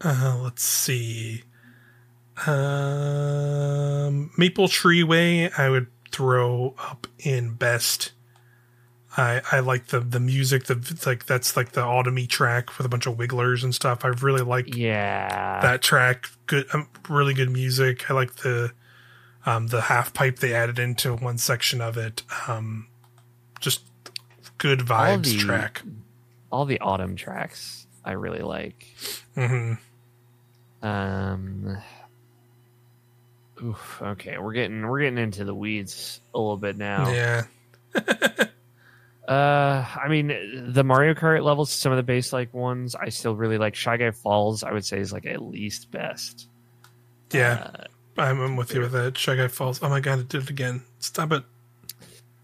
Uh, 0.03 0.39
let's 0.41 0.63
see. 0.63 1.43
Um, 2.47 4.31
Maple 4.37 4.67
Tree 4.67 5.03
Way, 5.03 5.51
I 5.51 5.69
would 5.69 5.87
throw 6.11 6.75
up 6.77 7.07
in 7.19 7.53
best. 7.53 8.11
I 9.17 9.41
I 9.51 9.59
like 9.59 9.87
the 9.87 9.99
the 9.99 10.19
music. 10.19 10.65
The 10.65 11.01
like 11.05 11.25
that's 11.25 11.57
like 11.57 11.73
the 11.73 11.81
autumny 11.81 12.27
track 12.27 12.77
with 12.77 12.85
a 12.85 12.89
bunch 12.89 13.07
of 13.07 13.17
wigglers 13.17 13.63
and 13.63 13.75
stuff. 13.75 14.05
I 14.05 14.09
really 14.09 14.41
like 14.41 14.75
yeah 14.75 15.59
that 15.61 15.81
track. 15.81 16.29
Good, 16.47 16.65
um, 16.73 16.87
really 17.09 17.33
good 17.33 17.51
music. 17.51 18.09
I 18.09 18.13
like 18.13 18.35
the 18.37 18.71
um 19.45 19.67
the 19.67 19.81
half 19.81 20.13
pipe 20.13 20.39
they 20.39 20.53
added 20.53 20.79
into 20.79 21.15
one 21.15 21.37
section 21.37 21.81
of 21.81 21.97
it. 21.97 22.23
Um, 22.47 22.87
just 23.59 23.81
good 24.57 24.79
vibes 24.79 25.11
all 25.11 25.17
the, 25.17 25.37
track. 25.37 25.81
All 26.51 26.65
the 26.65 26.79
autumn 26.79 27.15
tracks 27.15 27.87
I 28.05 28.13
really 28.13 28.41
like. 28.41 28.85
Mm-hmm. 29.35 29.73
Um. 30.87 31.77
Oof, 33.63 34.01
okay, 34.01 34.37
we're 34.39 34.53
getting 34.53 34.87
we're 34.87 35.01
getting 35.01 35.19
into 35.19 35.43
the 35.43 35.53
weeds 35.53 36.21
a 36.33 36.39
little 36.39 36.57
bit 36.57 36.77
now. 36.77 37.09
Yeah. 37.11 37.43
uh, 39.27 39.85
I 40.03 40.07
mean, 40.09 40.71
the 40.73 40.83
Mario 40.83 41.13
Kart 41.13 41.43
levels, 41.43 41.71
some 41.71 41.91
of 41.91 41.97
the 41.97 42.03
base 42.03 42.33
like 42.33 42.53
ones, 42.53 42.95
I 42.95 43.09
still 43.09 43.35
really 43.35 43.59
like. 43.59 43.75
Shy 43.75 43.97
Guy 43.97 44.11
Falls, 44.11 44.63
I 44.63 44.71
would 44.71 44.85
say, 44.85 44.99
is 44.99 45.13
like 45.13 45.27
at 45.27 45.43
least 45.43 45.91
best. 45.91 46.47
Yeah, 47.31 47.69
uh, 47.75 47.83
I'm, 48.21 48.41
I'm 48.41 48.55
with 48.55 48.73
you 48.73 48.81
with 48.81 48.93
that. 48.93 49.17
Shy 49.17 49.35
Guy 49.35 49.47
Falls. 49.47 49.81
Oh 49.83 49.89
my 49.89 49.99
god, 49.99 50.19
it 50.19 50.29
did 50.29 50.43
it 50.43 50.49
again! 50.49 50.81
Stop 50.97 51.31
it. 51.31 51.43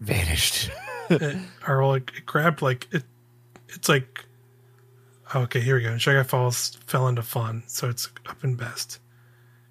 Vanished. 0.00 0.70
it, 1.10 1.36
or 1.66 1.84
like 1.84 2.12
it 2.16 2.26
grabbed 2.26 2.62
like 2.62 2.86
it. 2.92 3.02
It's 3.70 3.88
like 3.88 4.24
okay, 5.34 5.60
here 5.60 5.76
we 5.76 5.82
go. 5.82 5.98
Shy 5.98 6.12
Guy 6.14 6.22
Falls 6.22 6.78
fell 6.86 7.08
into 7.08 7.22
fun, 7.22 7.64
so 7.66 7.88
it's 7.88 8.08
up 8.28 8.44
in 8.44 8.54
best 8.54 9.00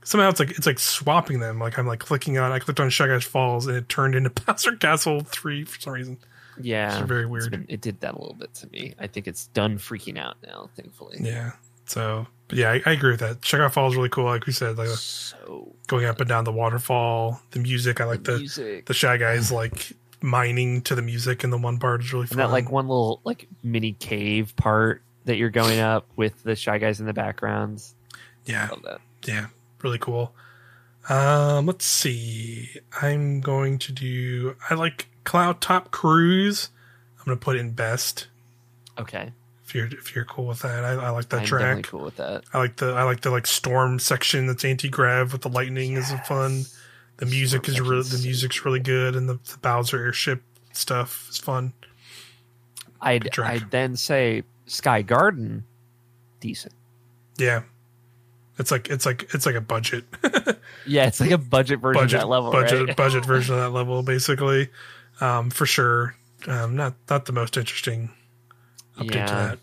somehow 0.07 0.29
it's 0.29 0.39
like 0.39 0.51
it's 0.51 0.65
like 0.65 0.79
swapping 0.79 1.39
them. 1.41 1.59
Like 1.59 1.77
I'm 1.77 1.85
like 1.85 1.99
clicking 1.99 2.38
on 2.38 2.51
I 2.51 2.59
clicked 2.59 2.79
on 2.79 2.89
Shy 2.89 3.07
Guy 3.07 3.19
Falls 3.19 3.67
and 3.67 3.75
it 3.75 3.89
turned 3.89 4.15
into 4.15 4.29
Bowser 4.45 4.75
Castle 4.75 5.21
three 5.21 5.65
for 5.65 5.79
some 5.79 5.93
reason. 5.93 6.17
Yeah, 6.59 6.97
it's 6.97 7.07
very 7.07 7.25
weird. 7.25 7.51
Been, 7.51 7.65
it 7.67 7.81
did 7.81 7.99
that 7.99 8.15
a 8.15 8.17
little 8.17 8.34
bit 8.34 8.53
to 8.55 8.69
me. 8.69 8.95
I 8.99 9.07
think 9.07 9.27
it's 9.27 9.47
done 9.47 9.77
freaking 9.77 10.17
out 10.17 10.38
now. 10.45 10.69
Thankfully. 10.75 11.17
Yeah. 11.19 11.51
So, 11.85 12.25
but 12.47 12.57
yeah, 12.57 12.71
I, 12.71 12.81
I, 12.85 12.91
agree 12.93 13.11
with 13.11 13.19
that. 13.21 13.41
Guy 13.41 13.69
Falls 13.69 13.93
is 13.93 13.97
really 13.97 14.09
cool. 14.09 14.25
Like 14.25 14.45
we 14.45 14.51
said, 14.51 14.77
like 14.77 14.89
so 14.89 15.73
going 15.88 16.05
up 16.05 16.19
and 16.19 16.27
down 16.27 16.45
the 16.45 16.51
waterfall, 16.51 17.39
the 17.51 17.59
music. 17.59 18.01
I 18.01 18.05
like 18.05 18.23
the 18.23 18.38
the, 18.38 18.84
the 18.85 18.93
Shy 18.93 19.17
Guys 19.17 19.51
like 19.51 19.93
mining 20.21 20.81
to 20.81 20.95
the 20.95 21.01
music 21.01 21.43
in 21.43 21.49
the 21.49 21.57
one 21.57 21.77
part 21.77 22.01
is 22.01 22.11
really 22.11 22.25
fun. 22.25 22.39
And 22.39 22.47
that 22.47 22.53
like 22.53 22.71
one 22.71 22.88
little 22.88 23.21
like 23.23 23.47
mini 23.61 23.93
cave 23.93 24.55
part 24.55 25.01
that 25.25 25.38
you're 25.38 25.49
going 25.49 25.79
up 25.79 26.07
with 26.15 26.41
the 26.43 26.55
Shy 26.55 26.77
Guys 26.77 26.99
in 26.99 27.05
the 27.05 27.13
backgrounds. 27.13 27.93
Yeah. 28.45 28.69
Yeah 29.25 29.47
really 29.81 29.99
cool. 29.99 30.33
Um, 31.09 31.65
let's 31.65 31.85
see. 31.85 32.69
I'm 33.01 33.41
going 33.41 33.79
to 33.79 33.91
do. 33.91 34.55
I 34.69 34.73
like 34.73 35.07
Cloud 35.23 35.61
Top 35.61 35.91
Cruise. 35.91 36.69
I'm 37.19 37.25
going 37.25 37.37
to 37.37 37.43
put 37.43 37.55
in 37.55 37.71
best. 37.71 38.27
Okay. 38.97 39.31
If 39.65 39.75
you're 39.75 39.87
if 39.87 40.15
you're 40.15 40.25
cool 40.25 40.47
with 40.47 40.59
that, 40.61 40.85
I, 40.85 40.91
I 40.93 41.09
like 41.09 41.27
that 41.29 41.41
I'm 41.41 41.45
track. 41.45 41.61
Definitely 41.61 41.83
cool 41.83 42.05
with 42.05 42.15
that. 42.17 42.45
I 42.53 42.57
like 42.57 42.77
the 42.77 42.93
I 42.93 43.03
like 43.03 43.21
the 43.21 43.31
like 43.31 43.45
storm 43.45 43.99
section 43.99 44.47
that's 44.47 44.63
anti 44.63 44.87
grav 44.87 45.33
with 45.33 45.41
the 45.41 45.49
lightning 45.49 45.93
yes. 45.93 46.11
is 46.11 46.19
fun. 46.25 46.63
The 47.17 47.25
music 47.25 47.63
storm 47.63 47.73
is 47.73 47.81
really 47.81 48.03
the 48.03 48.23
music's 48.23 48.63
really 48.63 48.79
good, 48.79 49.15
and 49.17 49.27
the, 49.27 49.33
the 49.33 49.57
Bowser 49.61 49.97
airship 49.97 50.41
stuff 50.71 51.27
is 51.29 51.37
fun. 51.37 51.73
I'd 53.01 53.37
I'd 53.39 53.69
then 53.69 53.97
say 53.97 54.43
Sky 54.67 55.01
Garden, 55.01 55.65
decent. 56.39 56.73
Yeah, 57.37 57.63
it's 58.57 58.71
like 58.71 58.89
it's 58.89 59.05
like 59.05 59.34
it's 59.34 59.45
like 59.45 59.55
a 59.55 59.61
budget. 59.61 60.05
yeah, 60.85 61.05
it's 61.07 61.19
like 61.19 61.31
a 61.31 61.38
budget 61.38 61.79
version 61.79 62.01
budget, 62.01 62.15
of 62.15 62.21
that 62.21 62.27
level. 62.27 62.51
Budget 62.51 62.88
right? 62.88 62.97
budget 62.97 63.25
version 63.27 63.55
of 63.55 63.61
that 63.61 63.69
level, 63.69 64.03
basically. 64.03 64.69
Um, 65.21 65.49
for 65.49 65.65
sure. 65.65 66.15
Um, 66.47 66.75
not 66.75 66.95
not 67.09 67.25
the 67.25 67.34
most 67.34 67.57
interesting 67.57 68.11
update 68.97 69.15
yeah. 69.15 69.25
to 69.25 69.59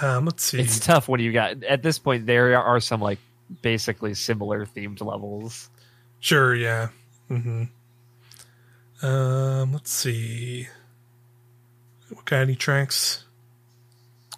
that. 0.00 0.06
Um, 0.06 0.24
let's 0.26 0.44
see. 0.44 0.60
It's 0.60 0.80
tough 0.80 1.08
when 1.08 1.20
you 1.20 1.32
got 1.32 1.64
at 1.64 1.82
this 1.82 1.98
point. 1.98 2.26
There 2.26 2.56
are 2.56 2.80
some 2.80 3.00
like 3.00 3.18
basically 3.62 4.14
similar 4.14 4.66
themed 4.66 5.00
levels. 5.04 5.70
Sure. 6.20 6.54
Yeah. 6.54 6.88
Hmm. 7.28 7.64
Um. 9.02 9.72
Let's 9.72 9.90
see. 9.90 10.68
What 12.10 12.24
got 12.24 12.42
any 12.42 12.54
tracks? 12.54 13.24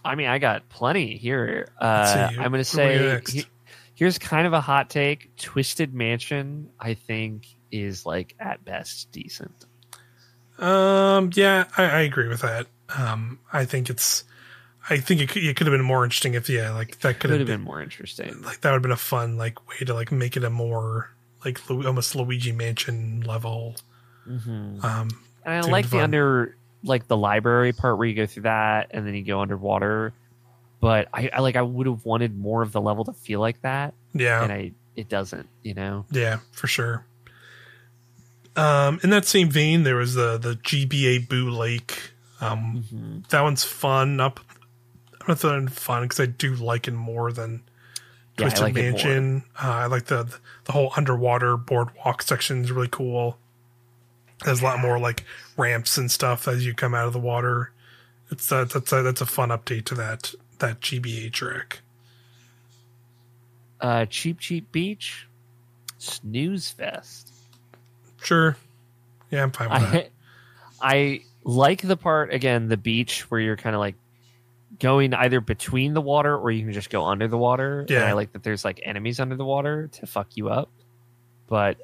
I 0.04 0.14
mean, 0.14 0.28
I 0.28 0.38
got 0.38 0.68
plenty 0.68 1.16
here. 1.16 1.68
Uh, 1.78 2.30
I'm 2.30 2.50
going 2.50 2.52
to 2.52 2.64
say 2.64 3.20
he, 3.28 3.44
here's 4.00 4.18
kind 4.18 4.46
of 4.46 4.54
a 4.54 4.62
hot 4.62 4.88
take. 4.88 5.36
Twisted 5.36 5.92
Mansion, 5.92 6.70
I 6.80 6.94
think, 6.94 7.46
is 7.70 8.06
like 8.06 8.34
at 8.40 8.64
best 8.64 9.12
decent. 9.12 9.66
Um, 10.58 11.30
yeah, 11.34 11.66
I, 11.76 11.82
I 11.84 12.00
agree 12.00 12.28
with 12.28 12.40
that. 12.40 12.66
Um, 12.96 13.40
I 13.52 13.66
think 13.66 13.90
it's, 13.90 14.24
I 14.88 14.96
think 14.96 15.20
it 15.20 15.28
could, 15.28 15.44
it 15.44 15.54
could 15.54 15.66
have 15.66 15.74
been 15.74 15.84
more 15.84 16.02
interesting 16.02 16.32
if, 16.32 16.48
yeah, 16.48 16.72
like 16.72 16.98
that 17.00 17.20
could, 17.20 17.28
have 17.28 17.40
been, 17.40 17.46
been, 17.46 17.60
more 17.60 17.82
interesting. 17.82 18.40
Like 18.40 18.62
that 18.62 18.70
would 18.70 18.76
have 18.76 18.82
been 18.82 18.90
a 18.90 18.96
fun 18.96 19.36
like 19.36 19.68
way 19.68 19.76
to 19.84 19.92
like 19.92 20.10
make 20.10 20.34
it 20.34 20.44
a 20.44 20.50
more 20.50 21.10
like 21.44 21.60
almost 21.70 22.16
Luigi 22.16 22.52
Mansion 22.52 23.20
level. 23.20 23.76
Mm-hmm. 24.26 24.82
Um, 24.82 25.10
and 25.44 25.54
I 25.54 25.60
like 25.60 25.90
the 25.90 26.00
under 26.00 26.56
like 26.82 27.06
the 27.06 27.18
library 27.18 27.74
part 27.74 27.98
where 27.98 28.08
you 28.08 28.14
go 28.14 28.24
through 28.24 28.44
that 28.44 28.92
and 28.92 29.06
then 29.06 29.14
you 29.14 29.24
go 29.24 29.40
underwater. 29.40 30.14
But 30.80 31.08
I, 31.12 31.30
I 31.32 31.40
like 31.40 31.56
I 31.56 31.62
would 31.62 31.86
have 31.86 32.04
wanted 32.04 32.38
more 32.38 32.62
of 32.62 32.72
the 32.72 32.80
level 32.80 33.04
to 33.04 33.12
feel 33.12 33.40
like 33.40 33.60
that. 33.62 33.94
Yeah. 34.14 34.42
And 34.42 34.52
I 34.52 34.72
it 34.96 35.08
doesn't, 35.08 35.48
you 35.62 35.74
know? 35.74 36.04
Yeah, 36.10 36.40
for 36.52 36.66
sure. 36.66 37.04
Um, 38.56 39.00
in 39.02 39.10
that 39.10 39.24
same 39.24 39.48
vein, 39.48 39.82
there 39.84 39.96
was 39.96 40.14
the 40.14 40.38
the 40.38 40.54
GBA 40.54 41.28
Boo 41.28 41.50
Lake. 41.50 42.12
Um, 42.40 42.84
mm-hmm. 42.84 43.18
that 43.28 43.42
one's 43.42 43.64
fun. 43.64 44.20
Up, 44.20 44.40
I'm 45.20 45.26
not 45.28 45.38
saying 45.38 45.68
fun 45.68 46.02
because 46.02 46.20
I 46.20 46.26
do 46.26 46.54
like 46.54 46.88
it 46.88 46.92
more 46.92 47.32
than 47.32 47.62
Twisted 48.36 48.58
yeah, 48.58 48.64
like 48.64 48.74
Mansion. 48.74 49.44
Uh, 49.62 49.68
I 49.68 49.86
like 49.86 50.06
the 50.06 50.34
the 50.64 50.72
whole 50.72 50.92
underwater 50.96 51.56
boardwalk 51.56 52.22
section 52.22 52.64
is 52.64 52.72
really 52.72 52.88
cool. 52.90 53.38
There's 54.44 54.60
a 54.60 54.64
lot 54.64 54.80
more 54.80 54.98
like 54.98 55.24
ramps 55.56 55.98
and 55.98 56.10
stuff 56.10 56.48
as 56.48 56.64
you 56.64 56.74
come 56.74 56.94
out 56.94 57.06
of 57.06 57.12
the 57.12 57.20
water. 57.20 57.72
It's 58.30 58.46
that 58.48 58.70
that's 58.70 58.92
a, 58.92 59.02
that's 59.02 59.20
a 59.20 59.26
fun 59.26 59.50
update 59.50 59.84
to 59.86 59.94
that 59.96 60.34
that 60.60 60.80
GBA 60.80 61.32
track. 61.32 61.80
Uh, 63.80 64.04
cheap 64.06 64.38
Cheep 64.38 64.70
Beach, 64.72 65.26
Snooze 65.98 66.70
Fest. 66.70 67.32
Sure. 68.22 68.56
Yeah, 69.30 69.42
I'm 69.42 69.52
fine 69.52 69.70
with 69.70 69.82
I, 69.82 69.90
that. 69.90 70.10
I 70.82 71.22
like 71.44 71.82
the 71.82 71.96
part 71.96 72.32
again, 72.32 72.68
the 72.68 72.76
beach 72.76 73.30
where 73.30 73.40
you're 73.40 73.56
kind 73.56 73.74
of 73.74 73.80
like 73.80 73.94
going 74.78 75.14
either 75.14 75.40
between 75.40 75.94
the 75.94 76.00
water 76.00 76.36
or 76.36 76.50
you 76.50 76.64
can 76.64 76.72
just 76.72 76.90
go 76.90 77.04
under 77.04 77.28
the 77.28 77.38
water. 77.38 77.86
Yeah. 77.88 78.00
And 78.00 78.06
I 78.06 78.12
like 78.12 78.32
that 78.32 78.42
there's 78.42 78.64
like 78.64 78.80
enemies 78.82 79.20
under 79.20 79.36
the 79.36 79.44
water 79.44 79.88
to 79.92 80.06
fuck 80.06 80.36
you 80.36 80.48
up. 80.48 80.70
But 81.46 81.78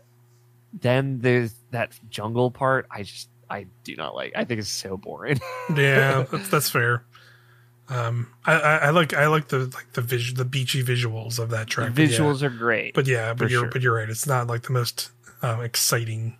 then 0.73 1.21
there's 1.21 1.55
that 1.71 1.99
jungle 2.11 2.51
part. 2.51 2.87
I 2.91 3.03
just 3.03 3.29
I 3.49 3.67
do 3.85 3.97
not 3.97 4.15
like. 4.15 4.33
I 4.35 4.45
think 4.45 4.61
it's 4.61 4.69
so 4.69 4.97
boring. 4.97 5.41
yeah, 5.75 6.25
that's, 6.33 6.49
that's 6.49 6.71
fair. 6.71 7.05
Um, 7.89 8.33
I, 8.45 8.53
I, 8.55 8.77
I, 8.77 8.91
like 8.91 9.15
I 9.15 9.29
like 9.29 9.49
the 9.49 9.59
like 9.59 9.93
the 9.93 10.01
vis- 10.01 10.33
the 10.33 10.45
beachy 10.45 10.83
visuals 10.83 11.39
of 11.39 11.51
that 11.51 11.69
track. 11.69 11.95
The 11.95 12.07
visuals 12.07 12.41
yeah. 12.41 12.49
are 12.49 12.51
great, 12.51 12.95
but 12.95 13.07
yeah, 13.07 13.33
but 13.33 13.51
you're 13.51 13.63
sure. 13.63 13.71
but 13.71 13.83
you're 13.83 13.95
right. 13.95 14.11
It's 14.11 14.27
not 14.27 14.49
like 14.49 14.63
the 14.63 14.73
most 14.73 15.11
um, 15.43 15.63
exciting. 15.63 16.37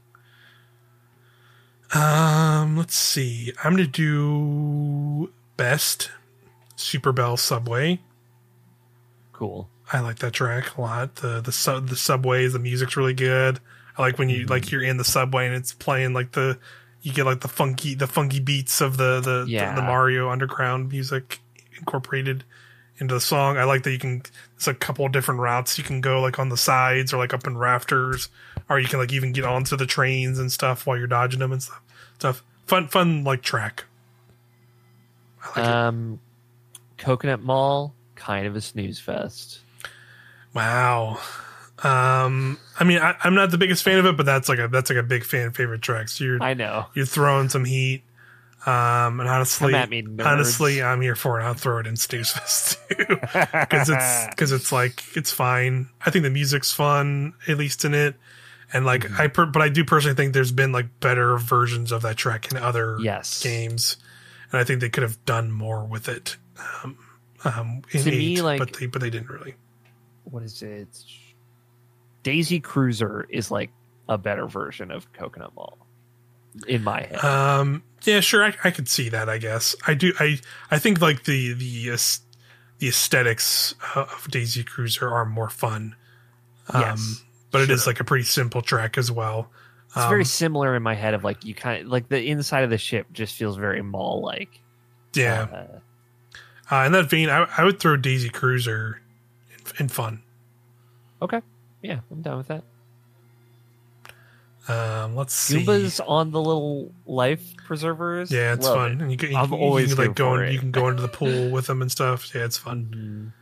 Um, 1.95 2.77
let's 2.77 2.97
see. 2.97 3.53
I'm 3.63 3.73
gonna 3.73 3.87
do 3.87 5.33
best 5.57 6.11
Super 6.75 7.13
Bell 7.13 7.37
Subway. 7.37 8.01
Cool. 9.33 9.69
I 9.93 10.01
like 10.01 10.19
that 10.19 10.33
track 10.33 10.77
a 10.77 10.81
lot. 10.81 11.17
The 11.17 11.41
the 11.41 11.53
sub 11.53 11.89
the 11.89 11.97
subways, 11.97 12.55
the 12.55 12.59
music's 12.59 12.97
really 12.97 13.15
good. 13.15 13.61
I 13.97 14.03
like 14.03 14.19
when 14.19 14.29
you 14.29 14.41
mm-hmm. 14.41 14.51
like 14.51 14.73
you're 14.73 14.83
in 14.83 14.97
the 14.97 15.05
subway 15.05 15.47
and 15.47 15.55
it's 15.55 15.73
playing 15.73 16.13
like 16.13 16.33
the 16.33 16.59
you 17.07 17.13
get 17.13 17.25
like 17.25 17.41
the 17.41 17.49
funky 17.49 17.95
the 17.95 18.09
funky 18.09 18.41
beats 18.41 18.81
of 18.81 18.97
the 18.97 19.21
the, 19.21 19.45
yeah. 19.47 19.73
the, 19.73 19.81
the 19.81 19.87
Mario 19.87 20.29
underground 20.29 20.91
music 20.91 21.39
incorporated 21.79 22.43
into 22.99 23.15
the 23.15 23.21
song. 23.21 23.57
I 23.57 23.63
like 23.63 23.85
that 23.85 23.93
you 23.93 23.99
can 24.01 24.25
there's 24.57 24.67
a 24.67 24.75
couple 24.75 25.07
different 25.09 25.39
routes 25.39 25.79
you 25.79 25.85
can 25.85 26.01
go 26.01 26.21
like 26.21 26.41
on 26.41 26.49
the 26.49 26.57
sides 26.57 27.13
or 27.13 27.19
like 27.19 27.33
up 27.33 27.47
in 27.47 27.57
rafters 27.57 28.29
or 28.69 28.81
you 28.81 28.89
can 28.89 28.99
like 28.99 29.13
even 29.13 29.31
get 29.31 29.45
onto 29.45 29.77
the 29.77 29.87
trains 29.87 30.41
and 30.41 30.51
stuff 30.51 30.85
while 30.85 30.99
you're 30.99 31.07
dodging 31.07 31.39
them 31.39 31.53
and 31.53 31.63
stuff. 31.63 31.81
Stuff 32.19 32.43
fun 32.67 32.89
fun 32.89 33.23
like 33.23 33.41
track. 33.41 33.85
Like 35.55 35.65
um 35.65 36.19
it. 36.99 37.05
Coconut 37.05 37.41
Mall 37.41 37.95
kind 38.17 38.49
of 38.49 38.57
a 38.57 38.61
snooze 38.61 38.99
fest. 38.99 39.61
Wow. 40.55 41.21
Um, 41.83 42.59
I 42.79 42.85
mean, 42.85 42.99
I, 42.99 43.17
am 43.25 43.35
not 43.35 43.51
the 43.51 43.59
biggest 43.59 43.83
fan 43.83 43.99
of 43.99 44.07
it, 44.07 44.17
but 44.17 44.25
that's 44.25 44.49
like 44.49 44.59
a 44.59 44.69
that's 44.69 44.89
like 44.91 44.99
a 44.99 45.03
big 45.03 45.25
fan 45.25 45.53
favorite 45.53 45.83
track. 45.83 46.09
So 46.09 46.25
you're 46.25 46.43
I 46.43 46.55
know 46.55 46.87
you're 46.95 47.07
throwing 47.07 47.49
some 47.49 47.65
heat. 47.65 48.03
Um, 48.65 49.21
and 49.21 49.29
honestly, 49.29 49.73
me, 49.87 50.05
honestly, 50.25 50.83
I'm 50.83 51.01
here 51.01 51.15
for 51.15 51.39
it. 51.39 51.45
I'll 51.45 51.55
throw 51.55 51.79
it 51.79 51.87
in 51.87 51.97
Snooze 51.97 52.33
Fest 52.33 52.79
too, 52.89 53.07
because 53.07 53.89
it's 53.89 54.27
because 54.31 54.53
it's 54.53 54.73
like 54.73 55.05
it's 55.15 55.31
fine. 55.31 55.89
I 56.05 56.11
think 56.11 56.25
the 56.25 56.31
music's 56.31 56.73
fun, 56.73 57.35
at 57.47 57.59
least 57.59 57.85
in 57.85 57.95
it, 57.95 58.17
and 58.73 58.85
like 58.85 59.03
mm-hmm. 59.03 59.21
I, 59.21 59.29
per, 59.29 59.47
but 59.47 59.63
I 59.63 59.69
do 59.69 59.85
personally 59.85 60.17
think 60.17 60.35
there's 60.35 60.51
been 60.51 60.73
like 60.73 60.99
better 60.99 61.39
versions 61.39 61.93
of 61.93 62.03
that 62.03 62.17
track 62.17 62.51
in 62.51 62.57
other 62.57 62.97
yes. 63.01 63.41
games, 63.41 63.99
and 64.51 64.61
I 64.61 64.65
think 64.65 64.81
they 64.81 64.89
could 64.89 65.05
have 65.05 65.25
done 65.25 65.53
more 65.53 65.85
with 65.85 66.09
it. 66.09 66.37
Um, 66.83 66.99
um, 67.45 67.83
in 67.93 68.03
to 68.03 68.11
eight, 68.11 68.19
me, 68.19 68.43
like, 68.43 68.59
but 68.59 68.73
they 68.73 68.87
but 68.87 69.01
they 69.01 69.11
didn't 69.11 69.31
really. 69.31 69.55
What 70.25 70.43
is 70.43 70.61
it? 70.63 70.89
Daisy 72.27 72.59
Cruiser 72.59 73.25
is 73.31 73.53
like 73.53 73.71
a 74.09 74.19
better 74.19 74.49
version 74.49 74.91
of 74.91 75.13
Coconut 75.13 75.55
Mall 75.55 75.79
in 76.67 76.83
my 76.83 77.03
head. 77.03 77.25
Um, 77.25 77.85
yeah, 78.03 78.19
sure, 78.19 78.43
I, 78.45 78.53
I 78.65 78.73
could 78.73 78.89
see 78.89 79.11
that. 79.11 79.29
I 79.29 79.39
guess 79.39 79.77
I 79.87 79.95
do. 79.95 80.13
I 80.19 80.41
I 80.69 80.81
think 80.81 81.01
like 81.01 81.23
the 81.23 81.53
the 81.53 81.89
the 82.81 82.89
aesthetics 82.89 83.77
of 83.95 84.27
Daisy 84.29 84.65
Cruiser 84.65 85.09
are 85.09 85.25
more 85.25 85.49
fun. 85.49 85.95
Um, 86.69 86.81
yes, 86.81 87.23
but 87.53 87.59
sure. 87.59 87.65
it 87.67 87.71
is 87.71 87.87
like 87.87 88.01
a 88.01 88.05
pretty 88.05 88.25
simple 88.25 88.61
track 88.61 88.99
as 88.99 89.09
well. 89.13 89.49
It's 89.87 89.99
um, 89.99 90.09
very 90.09 90.25
similar 90.25 90.75
in 90.75 90.83
my 90.83 90.95
head 90.97 91.15
of 91.15 91.23
like 91.23 91.45
you 91.45 91.55
kind 91.55 91.83
of 91.83 91.87
like 91.87 92.09
the 92.09 92.29
inside 92.29 92.65
of 92.65 92.71
the 92.71 92.79
ship 92.79 93.07
just 93.13 93.37
feels 93.37 93.57
very 93.57 93.83
mall 93.83 94.21
like. 94.21 94.61
Yeah. 95.15 95.79
Uh, 96.73 96.75
uh, 96.75 96.87
in 96.87 96.91
that 96.91 97.09
vein, 97.09 97.29
I, 97.29 97.47
I 97.57 97.63
would 97.63 97.79
throw 97.79 97.97
Daisy 97.97 98.31
Cruiser 98.31 99.01
in, 99.53 99.85
in 99.85 99.89
fun. 99.89 100.25
Okay. 101.23 101.41
Yeah, 101.87 102.01
I'm 102.11 102.23
down 102.23 102.39
with 102.39 102.49
that. 102.49 102.65
Um, 104.69 105.15
let's 105.15 105.33
see. 105.33 105.65
Goombas 105.65 106.01
on 106.07 106.33
the 106.33 106.41
little 106.41 106.93
life 107.07 107.57
preservers. 107.57 108.33
Yeah, 108.33 108.55
it's 108.55 108.67
Love 108.67 108.77
fun. 108.77 108.93
It. 108.93 109.03
And 109.03 109.13
you 109.13 109.17
can, 109.17 109.31
you, 109.31 109.37
I'm 109.37 109.53
you, 109.53 109.59
always 109.59 109.91
you 109.91 109.97
can, 109.97 110.07
like 110.07 110.17
go 110.17 110.35
in, 110.35 110.53
you 110.53 110.59
can 110.59 110.73
go 110.73 110.89
into 110.89 111.03
the 111.03 111.09
pool 111.09 111.51
with 111.53 111.67
them 111.67 111.83
and 111.83 111.91
stuff. 111.91 112.35
Yeah, 112.35 112.45
it's 112.45 112.59
fun. 112.59 113.33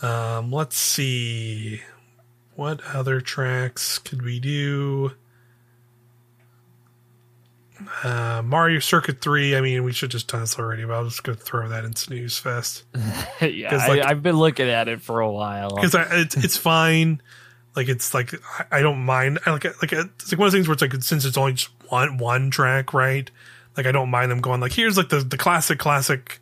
Mm-hmm. 0.00 0.06
Um, 0.06 0.52
let's 0.52 0.76
see. 0.76 1.82
What 2.54 2.80
other 2.94 3.20
tracks 3.20 3.98
could 3.98 4.22
we 4.22 4.38
do? 4.38 5.12
Uh, 8.04 8.42
Mario 8.44 8.78
Circuit 8.78 9.20
3, 9.20 9.56
I 9.56 9.60
mean, 9.60 9.82
we 9.84 9.92
should 9.92 10.10
just 10.10 10.28
done 10.28 10.40
this 10.40 10.58
already, 10.58 10.84
but 10.84 10.94
I'll 10.94 11.04
just 11.04 11.24
go 11.24 11.34
throw 11.34 11.68
that 11.68 11.84
in 11.84 11.96
Snooze 11.96 12.38
Fest. 12.38 12.84
yeah, 13.40 13.86
like, 13.88 14.00
I, 14.00 14.08
have 14.08 14.22
been 14.22 14.36
looking 14.36 14.68
at 14.68 14.88
it 14.88 15.00
for 15.00 15.20
a 15.20 15.30
while. 15.30 15.70
Because 15.74 15.94
it's, 15.94 16.36
it's 16.36 16.56
fine. 16.56 17.20
Like, 17.74 17.88
it's 17.88 18.14
like, 18.14 18.34
I, 18.58 18.78
I 18.78 18.82
don't 18.82 19.04
mind. 19.04 19.38
I 19.46 19.50
like, 19.50 19.64
like, 19.64 19.92
it's 19.92 20.32
like 20.32 20.38
one 20.38 20.46
of 20.46 20.52
those 20.52 20.58
things 20.58 20.68
where 20.68 20.74
it's 20.74 20.82
like, 20.82 20.94
since 21.02 21.24
it's 21.24 21.36
only 21.36 21.54
just 21.54 21.70
one, 21.88 22.18
one 22.18 22.50
track, 22.50 22.92
right? 22.92 23.30
Like, 23.76 23.86
I 23.86 23.92
don't 23.92 24.10
mind 24.10 24.30
them 24.30 24.40
going, 24.40 24.60
like, 24.60 24.72
here's 24.72 24.96
like 24.96 25.08
the, 25.08 25.20
the 25.20 25.38
classic, 25.38 25.78
classic 25.78 26.40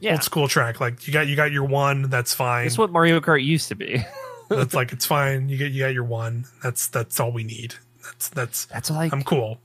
yeah. 0.00 0.12
old 0.12 0.22
school 0.22 0.48
track. 0.48 0.80
Like, 0.80 1.06
you 1.06 1.12
got, 1.12 1.26
you 1.26 1.36
got 1.36 1.52
your 1.52 1.64
one, 1.64 2.10
that's 2.10 2.34
fine. 2.34 2.66
It's 2.66 2.78
what 2.78 2.90
Mario 2.90 3.20
Kart 3.20 3.42
used 3.42 3.68
to 3.68 3.74
be. 3.74 4.04
that's 4.48 4.74
like, 4.74 4.92
it's 4.92 5.06
fine. 5.06 5.48
You 5.48 5.56
get, 5.56 5.72
you 5.72 5.80
got 5.80 5.94
your 5.94 6.04
one. 6.04 6.44
That's, 6.62 6.86
that's 6.88 7.18
all 7.18 7.32
we 7.32 7.44
need. 7.44 7.74
That's, 8.04 8.28
that's, 8.28 8.64
that's 8.66 8.90
like, 8.90 9.12
I'm 9.12 9.22
cool 9.22 9.58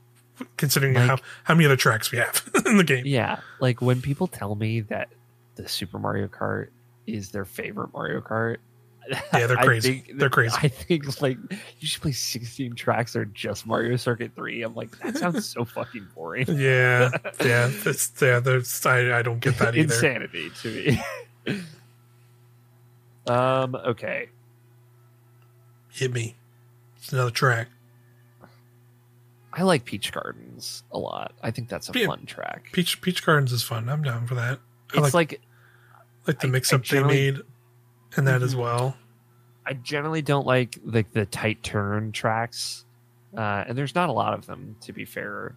considering 0.56 0.94
like, 0.94 1.08
how, 1.08 1.18
how 1.44 1.54
many 1.54 1.66
other 1.66 1.76
tracks 1.76 2.10
we 2.10 2.18
have 2.18 2.42
in 2.66 2.76
the 2.76 2.84
game. 2.84 3.04
Yeah. 3.06 3.40
Like 3.60 3.80
when 3.80 4.00
people 4.00 4.26
tell 4.26 4.54
me 4.54 4.80
that 4.82 5.08
the 5.56 5.68
Super 5.68 5.98
Mario 5.98 6.28
Kart 6.28 6.68
is 7.06 7.30
their 7.30 7.44
favorite 7.44 7.92
Mario 7.92 8.20
Kart. 8.20 8.58
Yeah, 9.08 9.46
they're 9.46 9.56
crazy. 9.56 10.00
Think, 10.00 10.18
they're 10.18 10.30
crazy. 10.30 10.56
I 10.60 10.68
think 10.68 11.20
like 11.20 11.38
you 11.80 11.86
should 11.86 12.02
play 12.02 12.12
16 12.12 12.74
tracks 12.74 13.12
that 13.12 13.20
are 13.20 13.24
just 13.26 13.66
Mario 13.66 13.96
Circuit 13.96 14.32
3. 14.34 14.62
I'm 14.62 14.74
like, 14.74 14.98
that 15.00 15.16
sounds 15.16 15.46
so 15.46 15.64
fucking 15.64 16.08
boring. 16.14 16.46
Yeah. 16.54 17.10
Yeah. 17.44 17.70
That's 17.82 18.12
yeah, 18.22 18.40
there's 18.40 18.86
I, 18.86 19.18
I 19.18 19.22
don't 19.22 19.40
get 19.40 19.58
that 19.58 19.76
either. 19.76 19.92
Insanity 19.92 20.50
to 20.62 21.02
me. 21.46 21.62
um, 23.26 23.74
okay. 23.74 24.28
Hit 25.90 26.12
me. 26.12 26.36
It's 26.96 27.12
another 27.12 27.30
track. 27.30 27.68
I 29.52 29.62
like 29.62 29.84
Peach 29.84 30.12
Gardens 30.12 30.84
a 30.90 30.98
lot. 30.98 31.32
I 31.42 31.50
think 31.50 31.68
that's 31.68 31.88
a 31.88 31.98
yeah, 31.98 32.06
fun 32.06 32.26
track. 32.26 32.70
Peach 32.72 33.00
Peach 33.00 33.24
Gardens 33.24 33.52
is 33.52 33.62
fun. 33.62 33.88
I'm 33.88 34.02
down 34.02 34.26
for 34.26 34.34
that. 34.34 34.58
I 34.94 35.04
it's 35.04 35.14
like 35.14 35.40
like 36.26 36.40
the 36.40 36.48
mix 36.48 36.72
up 36.72 36.84
they 36.86 37.02
made 37.02 37.40
in 38.16 38.24
that 38.24 38.36
mm-hmm. 38.36 38.44
as 38.44 38.56
well. 38.56 38.96
I 39.66 39.74
generally 39.74 40.22
don't 40.22 40.46
like 40.46 40.78
like 40.84 41.12
the 41.12 41.26
tight 41.26 41.62
turn 41.62 42.12
tracks, 42.12 42.84
uh, 43.36 43.64
and 43.66 43.78
there's 43.78 43.94
not 43.94 44.08
a 44.08 44.12
lot 44.12 44.34
of 44.34 44.46
them 44.46 44.76
to 44.82 44.92
be 44.92 45.04
fair. 45.04 45.56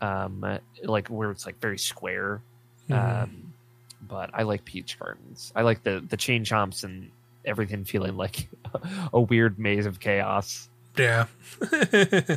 Um, 0.00 0.58
like 0.82 1.08
where 1.08 1.30
it's 1.30 1.46
like 1.46 1.60
very 1.60 1.78
square. 1.78 2.42
Mm-hmm. 2.88 3.22
Um, 3.22 3.54
but 4.00 4.30
I 4.34 4.42
like 4.42 4.64
Peach 4.64 4.98
Gardens. 4.98 5.52
I 5.54 5.62
like 5.62 5.82
the 5.82 6.04
the 6.06 6.16
chain 6.16 6.44
chomps 6.44 6.84
and 6.84 7.10
everything 7.44 7.84
feeling 7.84 8.16
like 8.16 8.48
a 9.12 9.20
weird 9.20 9.58
maze 9.58 9.86
of 9.86 10.00
chaos. 10.00 10.68
Yeah. 10.96 11.26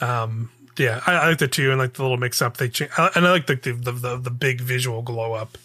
Um, 0.00 0.50
yeah, 0.76 1.00
I, 1.06 1.12
I 1.14 1.28
like 1.28 1.38
the 1.38 1.48
two 1.48 1.70
and 1.70 1.78
like 1.78 1.94
the 1.94 2.02
little 2.02 2.16
mix 2.16 2.40
up 2.40 2.56
they 2.56 2.68
change, 2.68 2.90
and 2.96 3.26
I 3.26 3.30
like 3.30 3.46
the 3.46 3.56
the, 3.56 3.92
the 3.92 4.16
the 4.16 4.30
big 4.30 4.60
visual 4.60 5.02
glow 5.02 5.32
up. 5.32 5.58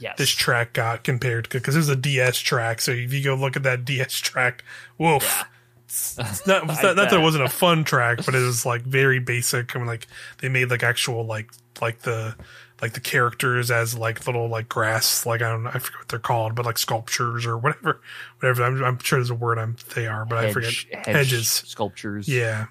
Yes. 0.00 0.16
This 0.18 0.30
track 0.30 0.72
got 0.72 1.04
compared 1.04 1.44
to 1.50 1.58
because 1.58 1.74
it 1.74 1.78
was 1.78 1.88
a 1.88 1.96
DS 1.96 2.38
track. 2.38 2.80
So 2.80 2.92
if 2.92 3.12
you 3.12 3.22
go 3.22 3.34
look 3.34 3.56
at 3.56 3.62
that 3.64 3.84
DS 3.84 4.14
track, 4.14 4.64
woof. 4.98 5.22
Yeah. 5.22 5.44
It's 5.86 6.18
not, 6.18 6.28
it's 6.28 6.46
not, 6.82 6.96
not 6.96 7.10
that 7.10 7.14
it 7.14 7.22
wasn't 7.22 7.44
a 7.44 7.48
fun 7.48 7.82
track, 7.84 8.24
but 8.24 8.34
it 8.34 8.40
was 8.40 8.66
like 8.66 8.82
very 8.82 9.18
basic. 9.18 9.74
I 9.74 9.78
mean, 9.78 9.88
like 9.88 10.06
they 10.38 10.48
made 10.48 10.70
like 10.70 10.82
actual 10.82 11.24
like 11.24 11.50
like 11.80 12.00
the 12.00 12.36
like 12.80 12.92
the 12.92 13.00
characters 13.00 13.70
as 13.70 13.96
like 13.96 14.26
little 14.26 14.48
like 14.48 14.68
grass 14.68 15.26
like 15.26 15.42
I 15.42 15.48
don't 15.48 15.64
know 15.64 15.70
I 15.70 15.78
forget 15.78 16.00
what 16.00 16.08
they're 16.08 16.18
called, 16.18 16.54
but 16.54 16.66
like 16.66 16.78
sculptures 16.78 17.46
or 17.46 17.56
whatever 17.56 18.00
whatever. 18.38 18.64
I'm, 18.64 18.84
I'm 18.84 18.98
sure 18.98 19.18
there's 19.18 19.30
a 19.30 19.34
word 19.34 19.58
I'm 19.58 19.76
they 19.94 20.06
are, 20.06 20.24
but 20.24 20.44
Hedge, 20.44 20.48
I 20.48 20.52
forget 20.52 20.72
hedge 21.06 21.16
hedges 21.16 21.50
sculptures. 21.50 22.28
Yeah, 22.28 22.66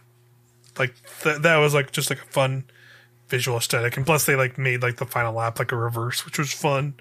like 0.77 0.93
th- 1.23 1.41
that 1.41 1.57
was 1.57 1.73
like 1.73 1.91
just 1.91 2.09
like 2.09 2.19
a 2.19 2.25
fun 2.25 2.65
visual 3.27 3.57
aesthetic, 3.57 3.97
and 3.97 4.05
plus 4.05 4.25
they 4.25 4.35
like 4.35 4.57
made 4.57 4.81
like 4.81 4.97
the 4.97 5.05
final 5.05 5.33
lap 5.33 5.59
like 5.59 5.71
a 5.71 5.75
reverse, 5.75 6.25
which 6.25 6.37
was 6.39 6.53
fun. 6.53 6.93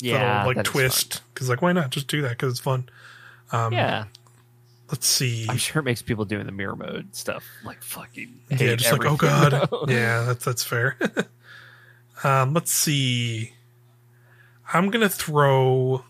Yeah, 0.00 0.44
little, 0.44 0.62
like 0.62 0.64
twist 0.64 1.22
because 1.32 1.48
like 1.48 1.62
why 1.62 1.72
not 1.72 1.90
just 1.90 2.08
do 2.08 2.22
that 2.22 2.30
because 2.30 2.52
it's 2.52 2.60
fun. 2.60 2.88
Um, 3.52 3.72
yeah. 3.72 4.04
Let's 4.90 5.06
see. 5.06 5.46
I'm 5.48 5.56
sure 5.56 5.80
it 5.80 5.84
makes 5.84 6.02
people 6.02 6.24
doing 6.24 6.46
the 6.46 6.52
mirror 6.52 6.76
mode 6.76 7.14
stuff 7.16 7.44
like 7.64 7.82
fucking 7.82 8.40
yeah, 8.50 8.76
just 8.76 8.92
like 8.92 9.06
oh 9.06 9.16
god, 9.16 9.68
yeah, 9.88 10.24
that's 10.24 10.44
that's 10.44 10.62
fair. 10.62 10.98
um, 12.24 12.52
let's 12.54 12.72
see. 12.72 13.54
I'm 14.72 14.90
gonna 14.90 15.08
throw. 15.08 16.04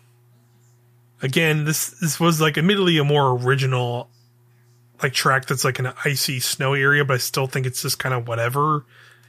Again, 1.21 1.63
this 1.63 1.91
this 2.01 2.19
was 2.19 2.41
like 2.41 2.57
admittedly 2.57 2.97
a 2.97 3.03
more 3.03 3.31
original 3.31 4.09
like 5.01 5.13
track 5.13 5.45
that's 5.45 5.63
like 5.63 5.79
an 5.79 5.93
icy 6.03 6.39
snow 6.39 6.73
area, 6.73 7.05
but 7.05 7.15
I 7.15 7.17
still 7.17 7.47
think 7.47 7.65
it's 7.65 7.81
just 7.81 7.99
kind 7.99 8.13
of 8.13 8.27
whatever. 8.27 8.85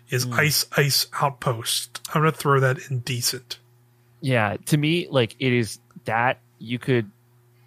Is 0.09 0.27
mm. 0.27 0.39
ice 0.39 0.67
ice 0.77 1.07
outpost? 1.21 2.01
I'm 2.09 2.23
gonna 2.23 2.33
throw 2.33 2.61
that 2.61 2.79
in 2.91 3.01
decent. 3.01 3.59
Yeah, 4.21 4.57
to 4.67 4.77
me, 4.77 5.09
like 5.11 5.37
it 5.39 5.53
is 5.53 5.79
that 6.05 6.41
you 6.59 6.79
could 6.79 7.11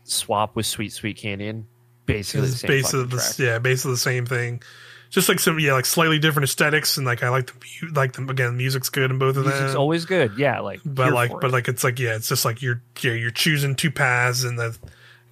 swap 0.03 0.55
with 0.55 0.65
Sweet 0.65 0.91
Sweet 0.91 1.17
Canyon 1.17 1.67
basically 2.09 2.47
the 2.47 2.55
same 2.55 2.67
basically 2.67 3.03
the, 3.05 3.35
yeah, 3.39 3.59
basically 3.59 3.91
the 3.91 3.97
same 3.97 4.25
thing. 4.25 4.61
Just 5.09 5.27
like 5.27 5.39
some 5.39 5.59
yeah, 5.59 5.73
like 5.73 5.85
slightly 5.85 6.19
different 6.19 6.43
aesthetics, 6.43 6.97
and 6.97 7.05
like 7.05 7.23
I 7.23 7.29
like 7.29 7.47
the 7.47 7.87
like 7.93 8.13
the 8.13 8.23
again. 8.27 8.57
Music's 8.57 8.89
good 8.89 9.09
in 9.09 9.17
both 9.17 9.37
of 9.37 9.43
them. 9.43 9.53
Music's 9.53 9.75
always 9.75 10.05
good, 10.05 10.37
yeah. 10.37 10.59
Like, 10.59 10.81
but 10.85 11.13
like, 11.13 11.31
but 11.31 11.45
it. 11.45 11.51
like 11.51 11.67
it's 11.67 11.83
like 11.83 11.97
yeah, 11.99 12.15
it's 12.15 12.29
just 12.29 12.45
like 12.45 12.61
you're 12.61 12.81
yeah, 13.01 13.13
you're 13.13 13.31
choosing 13.31 13.75
two 13.75 13.89
paths, 13.89 14.43
and 14.43 14.59
the 14.59 14.77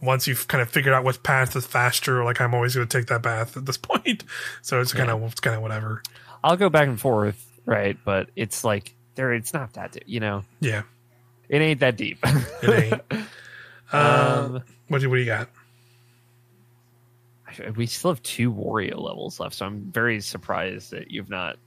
once 0.02 0.28
you've 0.28 0.48
kind 0.48 0.64
of 0.64 0.70
figured 0.70 0.96
out 0.96 1.04
what 1.04 1.22
path 1.22 1.56
is 1.56 1.66
faster, 1.66 2.24
like 2.24 2.42
I'm 2.42 2.56
always 2.56 2.76
going 2.76 2.88
to 2.88 2.98
take 2.98 3.08
that 3.08 3.22
path 3.22 3.56
at 3.56 3.66
this 3.66 3.78
point. 3.78 4.24
So 4.64 4.82
it's 4.82 4.94
kind 4.94 5.12
of 5.12 5.22
it's 5.24 5.40
kind 5.40 5.56
of 5.56 5.62
whatever. 5.62 6.02
I'll 6.44 6.58
go 6.58 6.70
back 6.70 6.88
and 6.88 7.00
forth, 7.00 7.44
right? 7.66 7.98
But 8.04 8.30
it's 8.36 8.64
like 8.64 8.96
there, 9.14 9.32
it's 9.32 9.54
not 9.54 9.74
that 9.74 9.96
you 10.08 10.20
know. 10.20 10.44
Yeah, 10.60 10.84
it 11.50 11.62
ain't 11.62 11.80
that 11.80 11.98
deep. 11.98 12.20
it 12.64 13.02
ain't. 13.12 13.24
um, 13.94 14.64
what 14.88 15.02
do 15.02 15.10
what 15.10 15.16
do 15.16 15.22
you 15.22 15.26
got? 15.26 15.50
We 17.76 17.88
still 17.88 18.12
have 18.12 18.22
two 18.22 18.54
Wario 18.54 19.00
levels 19.00 19.40
left, 19.40 19.56
so 19.56 19.66
I'm 19.66 19.92
very 19.92 20.22
surprised 20.22 20.92
that 20.92 21.10
you've 21.10 21.30
not 21.30 21.58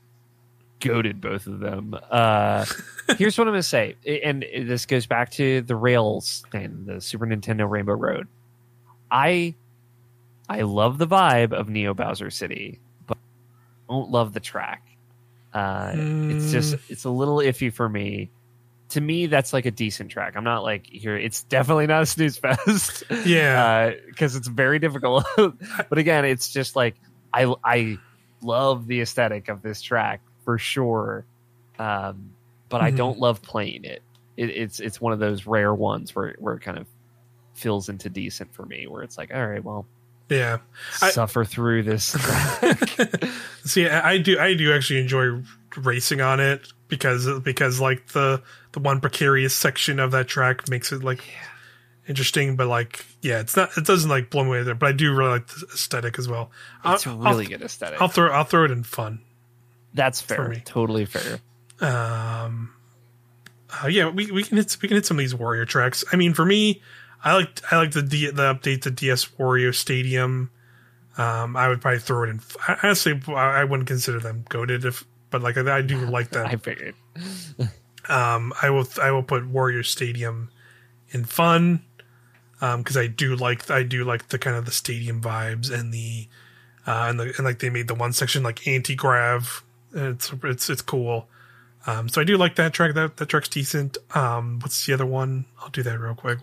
goaded 0.81 1.21
both 1.21 1.47
of 1.47 1.61
them. 1.61 1.97
Uh, 2.11 2.65
here's 3.19 3.37
what 3.37 3.47
I'm 3.47 3.53
going 3.53 3.61
to 3.61 3.63
say, 3.63 3.97
and 4.23 4.43
this 4.43 4.87
goes 4.87 5.07
back 5.07 5.31
to 5.33 5.63
the 5.63 5.77
Rails 5.77 6.45
thing, 6.51 6.85
the 6.87 7.01
Super 7.01 7.27
Nintendo 7.27 7.69
Rainbow 7.69 7.95
Road. 7.95 8.29
I 9.11 9.55
I 10.49 10.63
love 10.63 10.99
the 10.99 11.07
vibe 11.07 11.53
of 11.53 11.69
Neo 11.69 11.95
Bowser 11.95 12.31
City, 12.31 12.81
but 13.07 13.19
I 13.89 13.93
don't 13.93 14.11
love 14.11 14.33
the 14.33 14.41
track. 14.41 14.87
Uh, 15.53 15.93
mm. 15.93 16.35
It's 16.35 16.53
just 16.53 16.75
hmm. 16.75 16.93
it's 16.93 17.05
a 17.05 17.11
little 17.11 17.39
iffy 17.39 17.73
for 17.73 17.89
me. 17.89 18.31
To 18.91 19.01
me, 19.01 19.27
that's 19.27 19.53
like 19.53 19.67
a 19.67 19.71
decent 19.71 20.11
track. 20.11 20.35
I'm 20.37 20.45
not 20.45 20.63
like 20.63 20.87
here. 20.87 21.17
It's 21.17 21.45
definitely 21.45 21.87
not 21.87 22.03
a 22.03 22.07
snooze 22.07 22.37
fest. 22.37 23.05
Yeah, 23.25 23.93
because 24.07 24.35
uh, 24.35 24.39
it's 24.39 24.49
very 24.49 24.79
difficult. 24.79 25.25
but 25.37 25.99
again, 25.99 26.25
it's 26.25 26.53
just 26.53 26.77
like 26.77 26.97
I 27.33 27.53
I 27.63 27.99
love 28.43 28.87
the 28.87 29.01
aesthetic 29.01 29.49
of 29.49 29.63
this 29.63 29.83
track 29.83 30.21
for 30.45 30.59
sure. 30.59 31.25
Um, 31.79 32.33
but 32.69 32.79
mm-hmm. 32.79 32.87
I 32.87 32.91
don't 32.91 33.19
love 33.19 33.43
playing 33.43 33.85
it. 33.85 34.03
it. 34.37 34.51
It's 34.51 34.81
it's 34.81 35.01
one 35.01 35.13
of 35.13 35.19
those 35.19 35.47
rare 35.47 35.75
ones 35.75 36.15
where 36.15 36.35
where 36.39 36.55
it 36.55 36.61
kind 36.61 36.79
of 36.79 36.87
fills 37.55 37.89
into 37.89 38.09
decent 38.09 38.55
for 38.55 38.65
me, 38.65 38.87
where 38.87 39.03
it's 39.03 39.19
like, 39.19 39.33
all 39.33 39.47
right, 39.47 39.63
well, 39.63 39.87
yeah, 40.31 40.59
suffer 40.93 41.43
I, 41.43 41.45
through 41.45 41.83
this. 41.83 42.05
See, 43.65 43.89
I 43.89 44.19
do 44.19 44.39
I 44.39 44.55
do 44.55 44.73
actually 44.73 45.01
enjoy 45.01 45.43
racing 45.77 46.21
on 46.21 46.41
it 46.41 46.73
because 46.89 47.29
because 47.41 47.81
like 47.81 48.07
the 48.09 48.43
the 48.73 48.81
one 48.81 49.01
precarious 49.01 49.55
section 49.55 49.99
of 49.99 50.11
that 50.13 50.29
track 50.29 50.69
makes 50.69 50.93
it 50.93 51.03
like 51.03 51.27
yeah. 51.27 51.35
interesting, 52.09 52.57
but 52.57 52.67
like 52.67 53.05
yeah, 53.21 53.41
it's 53.41 53.57
not 53.57 53.77
it 53.77 53.85
doesn't 53.85 54.11
like 54.11 54.31
blow 54.31 54.45
me 54.45 54.51
away 54.51 54.63
there, 54.63 54.75
but 54.75 54.89
I 54.89 54.93
do 54.93 55.15
really 55.15 55.31
like 55.31 55.47
the 55.49 55.67
aesthetic 55.73 56.19
as 56.19 56.29
well. 56.29 56.51
It's 56.85 57.07
I'll, 57.07 57.17
really 57.19 57.45
I'll, 57.45 57.51
good 57.51 57.63
aesthetic. 57.63 58.01
I'll 58.01 58.09
throw 58.09 58.31
I'll 58.31 58.45
throw 58.45 58.65
it 58.65 58.71
in 58.71 58.83
fun. 58.83 59.21
That's 59.95 60.21
fair. 60.21 60.55
Totally 60.65 61.05
fair. 61.05 61.41
Um, 61.81 62.73
uh, 63.83 63.89
yeah, 63.89 64.09
we, 64.09 64.31
we 64.31 64.43
can 64.43 64.57
hit 64.57 64.77
we 64.81 64.89
can 64.89 64.97
hit 64.97 65.07
some 65.07 65.17
of 65.17 65.21
these 65.21 65.35
Wario 65.35 65.67
tracks. 65.67 66.05
I 66.13 66.17
mean, 66.17 66.35
for 66.35 66.45
me, 66.45 66.83
I 67.25 67.35
like 67.35 67.61
I 67.73 67.77
like 67.77 67.93
the 67.93 68.03
D, 68.03 68.31
the 68.31 68.55
update 68.55 68.83
to 68.83 68.91
DS 68.91 69.27
Wario 69.39 69.75
Stadium. 69.75 70.51
Um, 71.19 71.57
I 71.57 71.69
would 71.69 71.81
probably 71.81 72.01
throw 72.01 72.23
it 72.25 72.31
in. 72.31 72.41
Honestly, 72.83 73.21
I 73.29 73.65
wouldn't 73.65 73.89
consider 73.89 74.21
them 74.21 74.45
goaded 74.49 74.85
if, 74.85 75.05
but 75.31 75.43
like 75.43 75.57
I, 75.57 75.79
I 75.79 75.83
do 75.83 75.99
like 76.07 76.31
them. 76.31 76.47
I 76.51 76.57
figured. 76.57 76.95
Um, 78.09 78.53
I 78.63 78.71
will 78.71 78.87
I 79.01 79.11
will 79.11 79.23
put 79.23 79.53
Wario 79.53 79.85
Stadium 79.85 80.51
in 81.11 81.25
fun 81.25 81.85
because 82.59 82.97
um, 82.97 83.03
I 83.03 83.07
do 83.07 83.37
like 83.37 83.71
I 83.71 83.83
do 83.83 84.05
like 84.05 84.29
the 84.29 84.39
kind 84.39 84.57
of 84.57 84.65
the 84.65 84.71
stadium 84.71 85.21
vibes 85.21 85.71
and 85.71 85.93
the 85.93 86.29
uh, 86.87 87.07
and 87.09 87.21
the 87.21 87.35
and 87.37 87.45
like 87.45 87.59
they 87.59 87.71
made 87.71 87.89
the 87.89 87.95
one 87.95 88.13
section 88.13 88.43
like 88.43 88.67
anti 88.67 88.95
grav 88.95 89.63
it's 89.93 90.33
it's 90.45 90.71
it's 90.71 90.83
cool. 90.83 91.29
Um, 91.87 92.09
so 92.09 92.21
I 92.21 92.25
do 92.25 92.37
like 92.37 92.57
that 92.57 92.73
track. 92.73 92.95
That 92.95 93.17
that 93.17 93.27
track's 93.27 93.49
decent. 93.49 93.99
Um, 94.15 94.61
what's 94.61 94.87
the 94.87 94.93
other 94.93 95.07
one? 95.07 95.47
I'll 95.61 95.71
do 95.71 95.83
that 95.83 95.99
real 95.99 96.15
quick. 96.15 96.39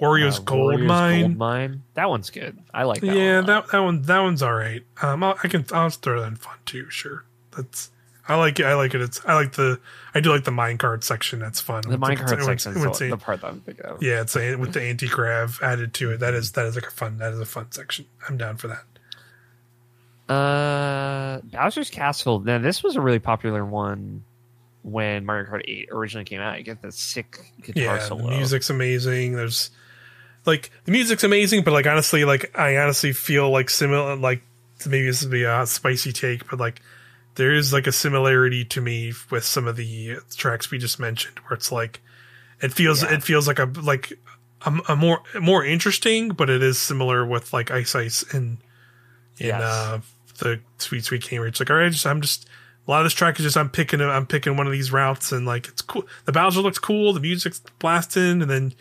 Wario's 0.00 0.38
uh, 0.38 0.42
Gold 0.42 0.80
Mine. 0.80 1.20
Gold 1.20 1.36
Mine. 1.36 1.82
That 1.94 2.08
one's 2.08 2.30
good. 2.30 2.58
I 2.72 2.84
like 2.84 3.00
that. 3.00 3.16
Yeah, 3.16 3.36
one 3.36 3.46
that 3.46 3.68
that 3.70 3.78
one 3.80 4.02
that 4.02 4.20
one's 4.20 4.42
all 4.42 4.54
right. 4.54 4.82
Um, 5.02 5.22
I'll, 5.22 5.38
I 5.42 5.48
can 5.48 5.64
I'll 5.72 5.90
throw 5.90 6.20
that 6.20 6.26
in 6.26 6.36
fun 6.36 6.56
too. 6.66 6.90
Sure, 6.90 7.24
that's 7.56 7.90
I 8.26 8.36
like 8.36 8.58
it. 8.58 8.64
I 8.64 8.74
like 8.74 8.94
it. 8.94 9.02
It's 9.02 9.20
I 9.26 9.34
like 9.34 9.52
the 9.52 9.80
I 10.14 10.20
do 10.20 10.30
like 10.30 10.44
the 10.44 10.50
minecart 10.50 11.04
section. 11.04 11.40
That's 11.40 11.60
fun. 11.60 11.82
The 11.86 11.98
minecart 11.98 12.42
section 12.44 12.72
is 12.72 12.98
the, 12.98 13.10
the 13.10 13.16
part 13.18 13.42
that 13.42 13.48
I'm 13.48 13.60
thinking 13.60 13.84
of. 13.84 14.02
Yeah, 14.02 14.22
it's 14.22 14.34
a, 14.36 14.56
with 14.56 14.72
the 14.72 14.82
anti 14.82 15.08
grav 15.08 15.60
added 15.62 15.92
to 15.94 16.12
it. 16.12 16.20
That 16.20 16.32
is 16.34 16.52
that 16.52 16.64
is 16.66 16.74
like 16.74 16.86
a 16.86 16.90
fun. 16.90 17.18
That 17.18 17.32
is 17.32 17.40
a 17.40 17.46
fun 17.46 17.70
section. 17.70 18.06
I'm 18.28 18.38
down 18.38 18.56
for 18.56 18.68
that. 18.68 18.84
Uh, 20.32 21.40
Bowser's 21.42 21.90
Castle. 21.90 22.40
Now, 22.40 22.58
this 22.58 22.82
was 22.82 22.96
a 22.96 23.00
really 23.00 23.18
popular 23.18 23.62
one 23.64 24.24
when 24.82 25.26
Mario 25.26 25.50
Kart 25.50 25.62
8 25.66 25.88
originally 25.92 26.24
came 26.24 26.40
out. 26.40 26.56
You 26.58 26.64
get 26.64 26.80
the 26.80 26.92
sick 26.92 27.52
guitar 27.60 27.82
yeah, 27.82 27.98
solo. 27.98 28.30
The 28.30 28.36
music's 28.36 28.70
amazing. 28.70 29.32
There's 29.32 29.70
like 30.46 30.70
the 30.84 30.92
music's 30.92 31.24
amazing, 31.24 31.62
but 31.62 31.72
like 31.72 31.86
honestly, 31.86 32.24
like 32.24 32.56
I 32.58 32.78
honestly 32.78 33.12
feel 33.12 33.50
like 33.50 33.68
similar. 33.68 34.16
Like 34.16 34.42
maybe 34.86 35.06
this 35.06 35.22
would 35.22 35.30
be 35.30 35.44
a 35.44 35.66
spicy 35.66 36.12
take, 36.12 36.48
but 36.48 36.58
like 36.58 36.80
there 37.36 37.52
is 37.52 37.72
like 37.72 37.86
a 37.86 37.92
similarity 37.92 38.64
to 38.64 38.80
me 38.80 39.12
with 39.30 39.44
some 39.44 39.66
of 39.66 39.76
the 39.76 40.18
tracks 40.36 40.70
we 40.70 40.78
just 40.78 40.98
mentioned, 40.98 41.38
where 41.40 41.56
it's 41.56 41.72
like 41.72 42.00
it 42.60 42.72
feels 42.72 43.02
yeah. 43.02 43.14
it 43.14 43.22
feels 43.22 43.48
like 43.48 43.58
a 43.58 43.64
like 43.82 44.12
a, 44.64 44.78
a, 44.88 44.96
more 44.96 45.22
more 45.40 45.64
interesting, 45.64 46.30
but 46.30 46.48
it 46.48 46.62
is 46.62 46.78
similar 46.78 47.26
with 47.26 47.52
like 47.52 47.70
Ice 47.70 47.94
Ice 47.94 48.24
and 48.32 48.58
in 49.38 49.48
yes. 49.48 49.62
uh 49.62 50.00
the 50.38 50.60
Sweet 50.78 51.04
Sweet 51.04 51.30
where 51.32 51.46
it's 51.46 51.60
like, 51.60 51.70
all 51.70 51.76
right, 51.76 51.92
just, 51.92 52.06
I'm 52.06 52.20
just 52.20 52.48
a 52.86 52.90
lot 52.90 53.00
of 53.00 53.06
this 53.06 53.14
track 53.14 53.38
is 53.38 53.44
just 53.44 53.56
I'm 53.56 53.70
picking 53.70 54.00
I'm 54.00 54.26
picking 54.26 54.56
one 54.56 54.66
of 54.66 54.72
these 54.72 54.92
routes, 54.92 55.32
and 55.32 55.46
like 55.46 55.68
it's 55.68 55.82
cool. 55.82 56.06
The 56.24 56.32
Bowser 56.32 56.60
looks 56.60 56.78
cool, 56.78 57.12
the 57.12 57.20
music's 57.20 57.60
blasting, 57.78 58.42
and 58.42 58.50
then 58.50 58.74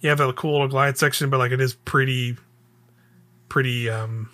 you 0.00 0.08
have 0.08 0.18
that 0.18 0.36
cool 0.36 0.52
little 0.52 0.68
glide 0.68 0.98
section, 0.98 1.30
but 1.30 1.38
like 1.38 1.52
it 1.52 1.60
is 1.60 1.74
pretty, 1.74 2.36
pretty 3.48 3.88
um 3.88 4.30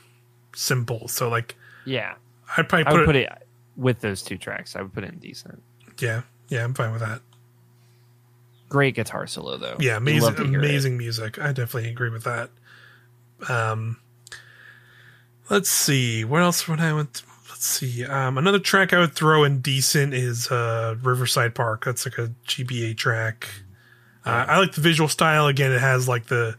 simple. 0.55 1.09
So 1.09 1.29
like, 1.29 1.57
yeah, 1.85 2.15
I'd 2.57 2.69
probably 2.69 2.85
put, 2.85 2.91
I 2.91 2.93
would 2.95 3.03
it, 3.03 3.07
put 3.07 3.17
it 3.17 3.46
with 3.77 4.01
those 4.01 4.23
two 4.23 4.39
tracks. 4.39 4.77
I 4.77 4.83
would 4.83 4.93
put 4.93 5.05
it 5.05 5.13
in 5.13 5.19
decent. 5.19 5.63
Yeah, 5.99 6.23
yeah, 6.49 6.65
I'm 6.65 6.75
fine 6.75 6.93
with 6.93 7.01
that. 7.01 7.21
Great 8.69 8.95
guitar 8.95 9.27
solo 9.27 9.57
though. 9.57 9.77
Yeah, 9.79 9.97
amazing, 9.97 10.55
amazing 10.55 10.99
music. 10.99 11.39
I 11.39 11.53
definitely 11.53 11.91
agree 11.91 12.11
with 12.11 12.25
that. 12.25 12.51
Um, 13.49 13.99
Let's 15.49 15.71
see. 15.71 16.25
What 16.25 16.43
else 16.43 16.67
would 16.67 16.81
I 16.81 16.93
want? 16.93 17.23
Let's 17.49 17.67
see. 17.67 18.05
Um, 18.05 18.37
another 18.37 18.59
track 18.59 18.93
I 18.93 18.99
would 18.99 19.13
throw 19.13 19.45
in 19.45 19.61
decent 19.61 20.13
is 20.13 20.51
uh, 20.51 20.97
Riverside 21.03 21.55
Park. 21.55 21.85
That's 21.85 22.05
like 22.05 22.19
a 22.19 22.33
GBA 22.49 22.97
track. 22.97 23.49
Uh, 24.25 24.45
I 24.49 24.59
like 24.59 24.73
the 24.73 24.81
visual 24.81 25.09
style. 25.09 25.47
Again, 25.47 25.71
it 25.71 25.81
has 25.81 26.09
like 26.09 26.27
the, 26.27 26.57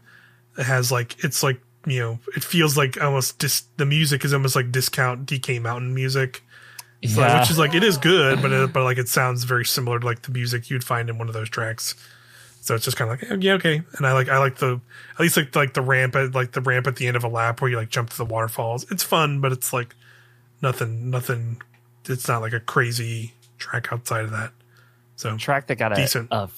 it 0.56 0.64
has 0.64 0.90
like 0.90 1.22
it's 1.22 1.42
like 1.42 1.60
you 1.86 2.00
know 2.00 2.18
it 2.34 2.42
feels 2.42 2.78
like 2.78 3.00
almost 3.00 3.38
dis, 3.38 3.64
the 3.76 3.84
music 3.84 4.24
is 4.24 4.32
almost 4.32 4.56
like 4.56 4.72
discount 4.72 5.26
DK 5.26 5.60
Mountain 5.60 5.94
music. 5.94 6.42
So, 7.06 7.20
yeah. 7.20 7.40
which 7.40 7.50
is 7.50 7.58
like 7.58 7.74
it 7.74 7.84
is 7.84 7.96
good, 7.96 8.42
but 8.42 8.50
it, 8.50 8.72
but 8.72 8.82
like 8.82 8.98
it 8.98 9.08
sounds 9.08 9.44
very 9.44 9.64
similar 9.64 10.00
to 10.00 10.06
like 10.06 10.22
the 10.22 10.32
music 10.32 10.68
you'd 10.68 10.82
find 10.82 11.08
in 11.08 11.16
one 11.16 11.28
of 11.28 11.34
those 11.34 11.48
tracks. 11.48 11.94
So 12.60 12.74
it's 12.74 12.84
just 12.84 12.96
kind 12.96 13.10
of 13.10 13.20
like 13.20 13.30
oh, 13.30 13.36
yeah, 13.36 13.52
okay. 13.54 13.82
And 13.96 14.06
I 14.06 14.12
like 14.12 14.28
I 14.28 14.38
like 14.38 14.56
the 14.56 14.80
at 15.14 15.20
least 15.20 15.36
like 15.36 15.54
like 15.54 15.74
the 15.74 15.80
ramp 15.80 16.16
at 16.16 16.34
like 16.34 16.52
the 16.52 16.60
ramp 16.60 16.88
at 16.88 16.96
the 16.96 17.06
end 17.06 17.16
of 17.16 17.22
a 17.22 17.28
lap 17.28 17.60
where 17.60 17.70
you 17.70 17.76
like 17.76 17.88
jump 17.88 18.10
to 18.10 18.16
the 18.16 18.24
waterfalls. 18.24 18.84
It's 18.90 19.04
fun, 19.04 19.40
but 19.40 19.52
it's 19.52 19.72
like 19.72 19.94
nothing 20.60 21.08
nothing. 21.08 21.62
It's 22.08 22.26
not 22.26 22.42
like 22.42 22.52
a 22.52 22.60
crazy 22.60 23.34
track 23.58 23.92
outside 23.92 24.24
of 24.24 24.32
that. 24.32 24.52
So 25.14 25.36
track 25.36 25.68
that 25.68 25.76
got 25.76 25.94
decent. 25.94 26.28
a, 26.32 26.36
a 26.36 26.50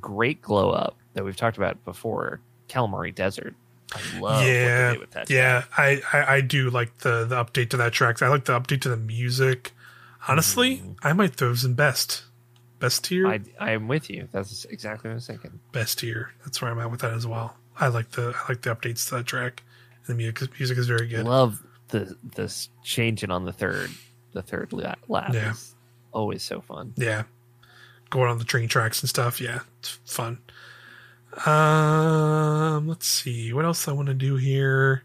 great 0.00 0.40
glow 0.40 0.70
up 0.70 0.96
that 1.12 1.24
we've 1.24 1.36
talked 1.36 1.58
about 1.58 1.84
before, 1.84 2.40
Kalimari 2.68 3.14
Desert. 3.14 3.54
I 3.92 4.18
love 4.18 4.44
yeah, 4.44 4.94
yeah. 5.28 5.64
I, 5.76 6.02
I, 6.12 6.34
I 6.36 6.40
do 6.40 6.70
like 6.70 6.98
the 6.98 7.24
the 7.24 7.36
update 7.36 7.70
to 7.70 7.76
that 7.76 7.92
track. 7.92 8.22
I 8.22 8.28
like 8.28 8.44
the 8.44 8.58
update 8.58 8.80
to 8.82 8.88
the 8.88 8.96
music. 8.96 9.72
Honestly, 10.26 10.78
mm. 10.78 10.96
I 11.02 11.12
might 11.12 11.34
throw 11.34 11.48
those 11.48 11.64
in 11.64 11.74
best. 11.74 12.24
Best 12.80 13.04
tier. 13.04 13.26
I 13.26 13.40
I 13.60 13.72
am 13.72 13.88
with 13.88 14.10
you. 14.10 14.28
That's 14.32 14.64
exactly 14.64 15.08
what 15.08 15.12
I 15.12 15.14
was 15.16 15.26
thinking. 15.26 15.60
Best 15.72 16.00
tier. 16.00 16.32
That's 16.44 16.60
where 16.60 16.70
I'm 16.70 16.78
at 16.80 16.90
with 16.90 17.00
that 17.00 17.12
as 17.12 17.26
well. 17.26 17.56
I 17.78 17.88
like 17.88 18.10
the 18.12 18.34
I 18.34 18.52
like 18.52 18.62
the 18.62 18.74
updates 18.74 19.08
to 19.08 19.16
that 19.16 19.26
track. 19.26 19.62
The 20.06 20.14
music 20.14 20.58
music 20.58 20.78
is 20.78 20.86
very 20.86 21.06
good. 21.06 21.24
Love 21.24 21.62
the 21.88 22.16
this 22.34 22.68
changing 22.82 23.30
on 23.30 23.44
the 23.44 23.52
third 23.52 23.90
the 24.32 24.42
third 24.42 24.72
lap. 24.72 24.98
Yeah. 25.08 25.52
Is 25.52 25.74
always 26.12 26.42
so 26.42 26.60
fun. 26.60 26.94
Yeah. 26.96 27.24
Going 28.10 28.30
on 28.30 28.38
the 28.38 28.44
train 28.44 28.68
tracks 28.68 29.02
and 29.02 29.08
stuff. 29.08 29.40
Yeah, 29.40 29.60
it's 29.80 29.98
fun. 30.04 30.38
Um, 31.46 32.88
let's 32.88 33.06
see 33.06 33.52
what 33.52 33.64
else 33.64 33.88
I 33.88 33.92
want 33.92 34.08
to 34.08 34.14
do 34.14 34.36
here. 34.36 35.04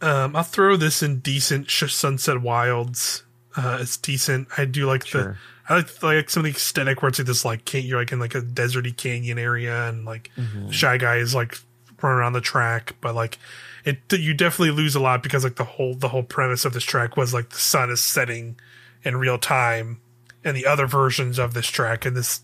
Um, 0.00 0.36
I'll 0.36 0.44
throw 0.44 0.76
this 0.76 1.02
in 1.02 1.18
decent 1.18 1.70
Sunset 1.70 2.40
Wilds. 2.40 3.24
Uh, 3.56 3.78
it's 3.80 3.96
decent. 3.96 4.48
I 4.56 4.64
do 4.64 4.86
like 4.86 5.04
sure. 5.04 5.22
the 5.22 5.36
I 5.68 5.76
like 5.76 6.02
like 6.02 6.30
some 6.30 6.40
of 6.40 6.44
the 6.44 6.56
aesthetic 6.56 7.02
where 7.02 7.08
it's 7.08 7.18
like 7.18 7.26
this 7.26 7.44
like 7.44 7.64
can 7.64 7.84
you're 7.84 7.98
like 7.98 8.12
in 8.12 8.18
like 8.18 8.34
a 8.34 8.40
deserty 8.40 8.96
canyon 8.96 9.38
area 9.38 9.88
and 9.88 10.04
like 10.04 10.30
mm-hmm. 10.36 10.70
shy 10.70 10.96
guy 10.96 11.16
is 11.16 11.34
like 11.34 11.58
running 12.00 12.18
around 12.18 12.32
the 12.32 12.40
track, 12.40 12.94
but 13.00 13.14
like 13.14 13.38
it 13.84 13.98
you 14.12 14.32
definitely 14.32 14.70
lose 14.70 14.94
a 14.94 15.00
lot 15.00 15.22
because 15.22 15.44
like 15.44 15.56
the 15.56 15.64
whole 15.64 15.94
the 15.94 16.08
whole 16.08 16.22
premise 16.22 16.64
of 16.64 16.72
this 16.72 16.84
track 16.84 17.16
was 17.16 17.34
like 17.34 17.50
the 17.50 17.56
sun 17.56 17.90
is 17.90 18.00
setting 18.00 18.58
in 19.02 19.16
real 19.16 19.38
time, 19.38 20.00
and 20.44 20.56
the 20.56 20.66
other 20.66 20.86
versions 20.86 21.38
of 21.38 21.52
this 21.54 21.66
track 21.66 22.06
and 22.06 22.16
this 22.16 22.40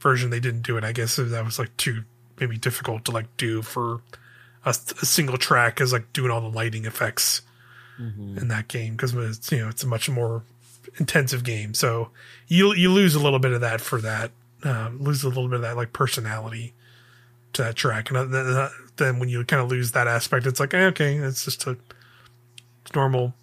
version 0.00 0.30
they 0.30 0.40
didn't 0.40 0.62
do 0.62 0.76
it. 0.76 0.84
I 0.84 0.92
guess 0.92 1.16
that 1.16 1.44
was 1.44 1.58
like 1.58 1.76
too 1.76 2.04
maybe 2.38 2.56
difficult 2.56 3.04
to 3.04 3.10
like 3.10 3.36
do 3.36 3.62
for 3.62 4.00
a, 4.64 4.70
a 4.70 5.06
single 5.06 5.38
track 5.38 5.80
as 5.80 5.92
like 5.92 6.12
doing 6.12 6.30
all 6.30 6.40
the 6.40 6.48
lighting 6.48 6.86
effects 6.86 7.42
mm-hmm. 8.00 8.38
in 8.38 8.48
that 8.48 8.68
game 8.68 8.96
because 8.96 9.14
it's 9.14 9.52
you 9.52 9.58
know 9.58 9.68
it's 9.68 9.82
a 9.82 9.86
much 9.86 10.08
more 10.08 10.42
intensive 10.98 11.44
game. 11.44 11.74
So 11.74 12.10
you 12.48 12.74
you 12.74 12.90
lose 12.90 13.14
a 13.14 13.20
little 13.20 13.38
bit 13.38 13.52
of 13.52 13.60
that 13.60 13.80
for 13.80 14.00
that, 14.00 14.30
uh, 14.64 14.90
lose 14.98 15.22
a 15.22 15.28
little 15.28 15.48
bit 15.48 15.56
of 15.56 15.62
that 15.62 15.76
like 15.76 15.92
personality 15.92 16.74
to 17.52 17.62
that 17.62 17.74
track, 17.76 18.10
and 18.10 18.32
then, 18.32 18.68
then 18.96 19.18
when 19.18 19.28
you 19.28 19.44
kind 19.44 19.60
of 19.60 19.68
lose 19.68 19.92
that 19.92 20.06
aspect, 20.06 20.46
it's 20.46 20.60
like 20.60 20.72
eh, 20.74 20.86
okay, 20.86 21.16
it's 21.16 21.44
just 21.44 21.66
a 21.66 21.76
normal 22.94 23.34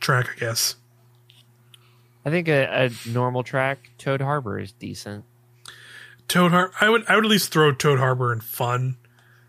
track, 0.00 0.28
I 0.36 0.38
guess. 0.38 0.76
I 2.24 2.30
think 2.30 2.48
a, 2.48 2.86
a 2.86 3.08
normal 3.08 3.42
track, 3.42 3.90
Toad 3.98 4.20
Harbor, 4.20 4.58
is 4.58 4.72
decent. 4.72 5.24
Toad 6.30 6.52
Harbor, 6.52 6.72
I 6.80 6.88
would 6.88 7.04
I 7.08 7.16
would 7.16 7.24
at 7.24 7.30
least 7.30 7.52
throw 7.52 7.72
Toad 7.72 7.98
Harbor 7.98 8.32
in 8.32 8.40
fun. 8.40 8.96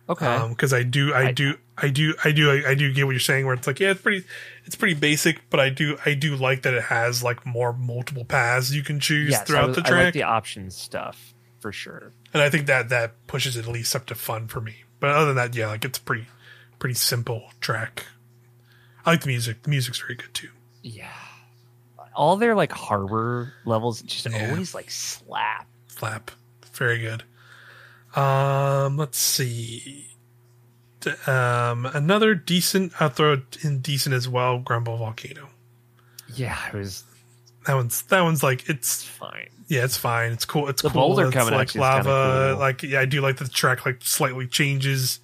Okay. 0.10 0.48
Because 0.50 0.74
um, 0.74 0.80
I 0.80 0.84
do 0.84 1.14
I, 1.14 1.28
I 1.28 1.32
do 1.32 1.54
I 1.78 1.90
do 1.90 2.16
I 2.26 2.32
do 2.32 2.52
I, 2.52 2.72
I, 2.72 2.76
do 2.76 2.92
get 2.92 3.06
what 3.06 3.12
you're 3.12 3.20
saying 3.20 3.46
where 3.46 3.54
it's 3.54 3.68
like 3.68 3.80
yeah 3.80 3.92
it's 3.92 4.02
pretty 4.02 4.26
it's 4.66 4.76
pretty 4.76 4.96
basic 4.96 5.48
but 5.50 5.60
I 5.60 5.70
do 5.70 5.98
I 6.06 6.16
do 6.16 6.36
like 6.36 6.64
that 6.64 6.74
it 6.74 6.84
has 6.84 7.24
like 7.24 7.46
more 7.46 7.72
multiple 7.72 8.26
paths 8.26 8.72
you 8.72 8.84
can 8.84 9.00
choose 9.00 9.30
yes, 9.30 9.44
throughout 9.44 9.76
the 9.76 9.82
track. 9.82 10.02
I 10.02 10.04
like 10.06 10.14
the 10.16 10.24
options 10.24 10.76
stuff 10.76 11.34
for 11.60 11.72
sure. 11.72 12.12
And 12.34 12.42
I 12.42 12.50
think 12.50 12.66
that 12.66 12.90
that 12.90 13.28
pushes 13.28 13.56
it 13.56 13.68
at 13.68 13.72
least 13.72 13.96
up 13.96 14.08
to 14.08 14.16
fun 14.16 14.48
for 14.48 14.60
me. 14.60 14.84
But 15.00 15.12
other 15.12 15.28
than 15.28 15.36
that, 15.36 15.56
yeah, 15.56 15.68
like 15.68 15.86
it's 15.86 16.00
pretty 16.00 16.26
pretty 16.80 16.96
simple 16.96 17.52
track. 17.62 18.08
I 19.06 19.12
like 19.12 19.22
the 19.22 19.28
music. 19.28 19.62
The 19.62 19.70
music's 19.70 20.00
very 20.00 20.16
good 20.16 20.34
too. 20.34 20.50
Yeah. 20.82 21.12
All 22.16 22.38
their 22.38 22.56
like 22.56 22.72
harbor 22.72 23.54
levels 23.66 24.02
just 24.02 24.28
yeah. 24.30 24.50
always 24.50 24.74
like 24.74 24.90
slap. 24.90 25.68
Slap. 25.88 26.32
Very 26.82 26.98
good. 26.98 27.24
Um, 28.20 28.98
let's 28.98 29.20
see. 29.20 30.08
Um, 31.28 31.86
another 31.86 32.34
decent. 32.34 33.00
I'll 33.00 33.10
throw 33.10 33.44
in 33.64 33.82
decent 33.82 34.16
as 34.16 34.28
well. 34.28 34.58
Grumble 34.58 34.98
Volcano. 34.98 35.50
Yeah, 36.34 36.58
it 36.70 36.74
was. 36.74 37.04
That 37.68 37.76
one's 37.76 38.02
that 38.02 38.22
one's 38.22 38.42
like 38.42 38.68
it's 38.68 39.04
fine. 39.04 39.50
Yeah, 39.68 39.84
it's 39.84 39.96
fine. 39.96 40.32
It's 40.32 40.44
cool. 40.44 40.70
It's 40.70 40.82
the 40.82 40.90
cool. 40.90 41.02
boulder 41.02 41.28
it's 41.28 41.36
coming 41.36 41.54
like 41.54 41.76
lava. 41.76 42.54
Cool. 42.54 42.60
Like 42.60 42.82
yeah, 42.82 43.02
I 43.02 43.06
do 43.06 43.22
like 43.22 43.38
the 43.38 43.48
track 43.48 43.86
like 43.86 44.02
slightly 44.02 44.48
changes 44.48 45.20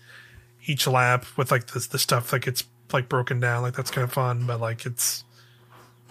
each 0.68 0.86
lap 0.86 1.26
with 1.38 1.50
like 1.50 1.66
the 1.66 1.80
the 1.90 1.98
stuff 1.98 2.32
like 2.32 2.46
it's 2.46 2.66
like 2.94 3.10
broken 3.10 3.40
down. 3.40 3.64
Like 3.64 3.74
that's 3.74 3.90
kind 3.90 4.04
of 4.04 4.14
fun, 4.14 4.46
but 4.46 4.62
like 4.62 4.86
it's 4.86 5.24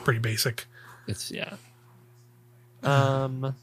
pretty 0.02 0.18
basic. 0.18 0.64
It's 1.06 1.30
yeah. 1.30 1.54
Um. 2.82 3.54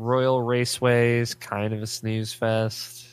Royal 0.00 0.40
Raceways, 0.40 1.38
kind 1.38 1.72
of 1.72 1.82
a 1.82 1.86
snooze 1.86 2.32
fest. 2.32 3.06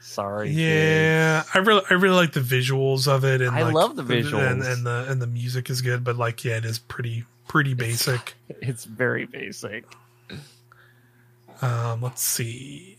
Sorry. 0.00 0.50
Yeah, 0.50 1.42
kids. 1.42 1.50
I 1.54 1.58
really, 1.58 1.82
I 1.90 1.94
really 1.94 2.14
like 2.14 2.32
the 2.32 2.40
visuals 2.40 3.08
of 3.08 3.24
it, 3.24 3.40
and 3.40 3.56
I 3.56 3.62
like, 3.62 3.74
love 3.74 3.96
the 3.96 4.04
visuals, 4.04 4.50
and, 4.50 4.62
and, 4.62 4.86
the 4.86 5.06
and 5.08 5.20
the 5.20 5.26
music 5.26 5.70
is 5.70 5.82
good. 5.82 6.04
But 6.04 6.16
like, 6.16 6.44
yeah, 6.44 6.56
it 6.56 6.64
is 6.64 6.78
pretty 6.78 7.24
pretty 7.48 7.74
basic. 7.74 8.34
It's, 8.48 8.58
it's 8.62 8.84
very 8.84 9.26
basic. 9.26 9.84
Um, 11.62 12.02
let's 12.02 12.22
see. 12.22 12.96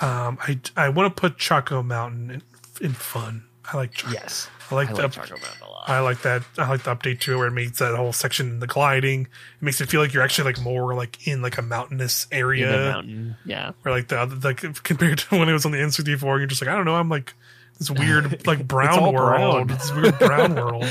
Um, 0.00 0.38
I 0.42 0.58
I 0.76 0.88
want 0.88 1.14
to 1.14 1.20
put 1.20 1.38
Choco 1.38 1.82
Mountain 1.82 2.30
in, 2.30 2.42
in 2.86 2.92
fun. 2.92 3.44
I 3.72 3.76
like 3.76 3.94
Choco. 3.94 4.12
Yes. 4.12 4.48
I 4.70 4.74
like, 4.74 4.88
I 4.88 4.92
like 4.92 5.12
Choco 5.12 5.30
Mountain 5.30 5.62
a 5.62 5.70
lot. 5.70 5.88
I 5.88 6.00
like 6.00 6.22
that. 6.22 6.42
I 6.56 6.68
like 6.68 6.84
the 6.84 6.94
update 6.94 7.20
too, 7.20 7.38
where 7.38 7.48
it 7.48 7.52
makes 7.52 7.78
that 7.78 7.94
whole 7.94 8.12
section 8.12 8.60
the 8.60 8.66
gliding. 8.66 9.22
It 9.22 9.62
makes 9.62 9.80
it 9.80 9.88
feel 9.88 10.00
like 10.00 10.14
you're 10.14 10.22
actually 10.22 10.52
like 10.52 10.60
more 10.62 10.94
like 10.94 11.26
in 11.26 11.42
like 11.42 11.58
a 11.58 11.62
mountainous 11.62 12.26
area. 12.32 12.72
In 12.72 12.92
mountain, 12.92 13.36
yeah. 13.44 13.72
Or 13.84 13.90
like 13.90 14.08
the 14.08 14.18
other 14.18 14.36
like 14.36 14.60
compared 14.82 15.18
to 15.18 15.38
when 15.38 15.48
it 15.48 15.52
was 15.52 15.66
on 15.66 15.72
the 15.72 15.78
N64, 15.78 16.22
you're 16.38 16.46
just 16.46 16.62
like 16.62 16.70
I 16.70 16.76
don't 16.76 16.84
know. 16.86 16.94
I'm 16.94 17.08
like 17.08 17.34
this 17.78 17.90
weird 17.90 18.46
like 18.46 18.66
brown 18.66 19.12
world. 19.12 19.66
Brown. 19.66 19.78
This 19.78 19.92
weird 19.92 20.18
brown 20.18 20.54
world. 20.56 20.84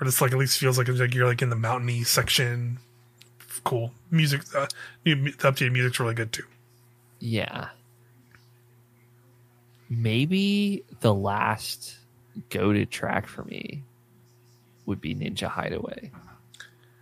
Or 0.00 0.04
just 0.04 0.20
like 0.20 0.32
at 0.32 0.38
least 0.38 0.58
feels 0.58 0.78
like, 0.78 0.88
it's 0.88 0.98
like 0.98 1.14
you're 1.14 1.26
like 1.26 1.42
in 1.42 1.50
the 1.50 1.56
mountainy 1.56 2.02
section. 2.02 2.78
Cool 3.64 3.92
music. 4.10 4.42
Uh, 4.54 4.66
the 5.04 5.14
updated 5.14 5.72
music's 5.72 6.00
really 6.00 6.14
good 6.14 6.32
too. 6.32 6.42
Yeah. 7.20 7.68
Maybe 9.88 10.82
the 11.00 11.14
last 11.14 11.96
go-to 12.50 12.86
track 12.86 13.26
for 13.26 13.44
me 13.44 13.82
would 14.86 15.00
be 15.00 15.14
Ninja 15.14 15.48
Hideaway. 15.48 16.10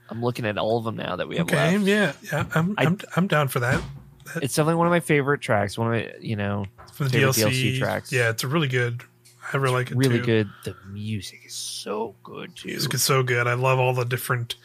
I'm 0.08 0.22
looking 0.22 0.44
at 0.44 0.58
all 0.58 0.78
of 0.78 0.84
them 0.84 0.96
now 0.96 1.16
that 1.16 1.28
we 1.28 1.36
have 1.36 1.46
okay, 1.46 1.78
left. 1.78 1.86
yeah, 1.86 2.12
yeah, 2.32 2.46
I'm, 2.54 2.74
I, 2.76 2.84
am 2.84 2.98
i 3.00 3.06
I'm 3.16 3.26
down 3.28 3.48
for 3.48 3.60
that. 3.60 3.80
It's 4.36 4.54
definitely 4.54 4.76
one 4.76 4.86
of 4.86 4.90
my 4.90 5.00
favorite 5.00 5.40
tracks. 5.40 5.78
One 5.78 5.88
of 5.88 5.92
my, 5.92 6.12
you 6.20 6.36
know, 6.36 6.66
from 6.92 7.08
the 7.08 7.18
DLC, 7.18 7.44
DLC, 7.44 7.78
tracks. 7.78 8.12
Yeah, 8.12 8.30
it's 8.30 8.44
a 8.44 8.48
really 8.48 8.68
good. 8.68 9.02
I 9.52 9.56
really 9.56 9.74
like 9.74 9.90
it. 9.90 9.96
Really 9.96 10.18
too. 10.18 10.24
good. 10.24 10.50
The 10.64 10.76
music 10.88 11.40
is 11.46 11.54
so 11.54 12.14
good 12.22 12.54
too. 12.54 12.68
Music 12.68 12.94
is 12.94 13.02
so 13.02 13.22
good. 13.22 13.46
I 13.46 13.54
love 13.54 13.78
all 13.78 13.94
the 13.94 14.04
different 14.04 14.56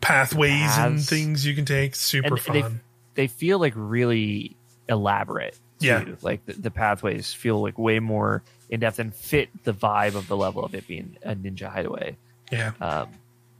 pathways 0.00 0.60
Paths. 0.60 0.78
and 0.78 1.04
things 1.04 1.46
you 1.46 1.54
can 1.54 1.64
take. 1.64 1.94
Super 1.94 2.34
and 2.34 2.40
fun. 2.40 2.80
They, 3.14 3.22
they 3.22 3.26
feel 3.28 3.58
like 3.58 3.74
really 3.76 4.56
elaborate. 4.88 5.58
Too. 5.78 5.86
Yeah, 5.86 6.04
like 6.22 6.44
the, 6.46 6.54
the 6.54 6.70
pathways 6.70 7.32
feel 7.32 7.60
like 7.60 7.78
way 7.78 8.00
more 8.00 8.42
in 8.72 8.80
depth 8.80 8.98
and 8.98 9.14
fit 9.14 9.50
the 9.64 9.74
vibe 9.74 10.14
of 10.14 10.26
the 10.28 10.36
level 10.36 10.64
of 10.64 10.74
it 10.74 10.88
being 10.88 11.18
a 11.22 11.36
Ninja 11.36 11.70
Hideaway. 11.70 12.16
Yeah. 12.50 12.72
Um, 12.80 13.10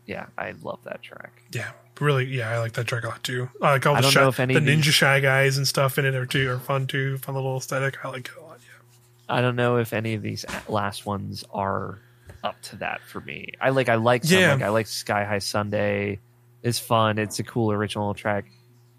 yeah, 0.07 0.27
I 0.39 0.55
love 0.63 0.81
that 0.85 1.03
track. 1.03 1.43
Yeah, 1.53 1.71
really. 2.01 2.25
Yeah, 2.25 2.51
I 2.51 2.59
like 2.59 2.73
that 2.73 2.87
track 2.87 3.05
a 3.05 3.09
lot 3.09 3.23
too. 3.23 3.51
I 3.61 3.73
like 3.73 3.87
all 3.87 3.95
the, 3.95 4.11
shy, 4.11 4.25
the 4.25 4.31
Ninja 4.31 4.85
these, 4.85 4.95
Shy 4.95 5.21
guys 5.21 5.59
and 5.59 5.69
stuff 5.69 5.99
in 5.99 6.07
it 6.07 6.15
are 6.15 6.25
too 6.25 6.51
are 6.51 6.59
fun 6.59 6.87
too. 6.87 7.19
Fun 7.19 7.35
little 7.35 7.59
aesthetic. 7.59 8.03
I 8.05 8.09
like 8.09 8.31
it 8.31 8.41
a 8.41 8.43
lot. 8.43 8.59
Yeah. 8.63 9.37
I 9.37 9.43
don't 9.43 9.55
know 9.55 9.77
if 9.77 9.93
any 9.93 10.15
of 10.15 10.23
these 10.23 10.47
last 10.67 11.05
ones 11.05 11.45
are 11.53 12.01
up 12.43 12.61
to 12.63 12.77
that 12.77 13.03
for 13.03 13.21
me. 13.21 13.53
I 13.61 13.69
like 13.69 13.91
I 13.91 13.97
like 13.97 14.25
some, 14.25 14.39
yeah. 14.39 14.55
like 14.55 14.63
I 14.63 14.71
like 14.71 14.87
Sky 14.87 15.25
High 15.25 15.41
Sundae. 15.41 16.19
It's 16.63 16.79
fun. 16.79 17.19
It's 17.19 17.39
a 17.39 17.45
cool 17.45 17.71
original 17.71 18.15
track. 18.15 18.47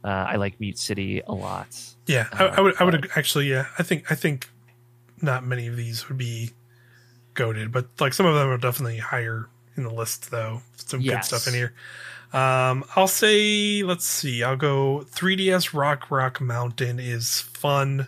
Uh, 0.04 0.10
I 0.10 0.36
like 0.36 0.60
Mute 0.60 0.78
City 0.78 1.22
a 1.26 1.34
lot. 1.34 1.76
Yeah, 2.06 2.28
uh, 2.34 2.44
I, 2.44 2.58
I, 2.58 2.62
would. 2.62 2.76
I 2.82 2.84
would 2.84 3.10
actually. 3.16 3.50
Yeah, 3.50 3.68
I 3.80 3.84
think. 3.84 4.12
I 4.12 4.16
think 4.16 4.50
not 5.24 5.46
many 5.46 5.68
of 5.68 5.76
these 5.76 6.08
would 6.08 6.18
be 6.18 6.52
goaded, 7.34 7.72
but 7.72 7.88
like 8.00 8.14
some 8.14 8.26
of 8.26 8.36
them 8.36 8.50
are 8.50 8.58
definitely 8.58 8.98
higher 8.98 9.48
in 9.76 9.84
the 9.84 9.94
list 9.94 10.30
though. 10.32 10.62
Some 10.76 11.02
yes. 11.02 11.30
good 11.30 11.36
stuff 11.38 11.54
in 11.54 11.58
here. 11.58 11.74
Um, 12.34 12.84
I'll 12.96 13.08
say, 13.08 13.84
let's 13.84 14.06
see, 14.06 14.44
I'll 14.44 14.58
go 14.58 15.06
3DS 15.12 15.74
Rock 15.74 16.10
Rock 16.10 16.42
Mountain 16.42 17.00
is 17.00 17.42
fun. 17.42 18.08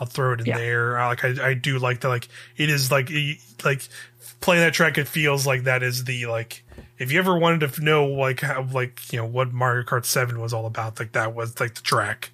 I'll 0.00 0.06
throw 0.06 0.32
it 0.32 0.40
in 0.40 0.46
yeah. 0.46 0.58
there. 0.58 0.98
I 0.98 1.08
like, 1.08 1.24
I, 1.24 1.48
I 1.48 1.54
do 1.54 1.78
like 1.78 2.00
that. 2.00 2.08
Like, 2.08 2.28
it 2.56 2.70
is 2.70 2.90
like, 2.90 3.10
like 3.64 3.88
playing 4.40 4.62
that 4.62 4.74
track. 4.74 4.98
It 4.98 5.08
feels 5.08 5.46
like 5.46 5.64
that 5.64 5.82
is 5.82 6.04
the 6.04 6.26
like. 6.26 6.62
If 6.98 7.12
you 7.12 7.18
ever 7.18 7.38
wanted 7.38 7.70
to 7.70 7.84
know 7.84 8.06
like 8.06 8.40
how 8.40 8.66
like 8.72 9.12
you 9.12 9.18
know 9.18 9.26
what 9.26 9.52
Mario 9.52 9.84
Kart 9.84 10.06
Seven 10.06 10.40
was 10.40 10.54
all 10.54 10.66
about, 10.66 10.98
like 10.98 11.12
that 11.12 11.34
was 11.34 11.58
like 11.60 11.74
the 11.74 11.82
track. 11.82 12.30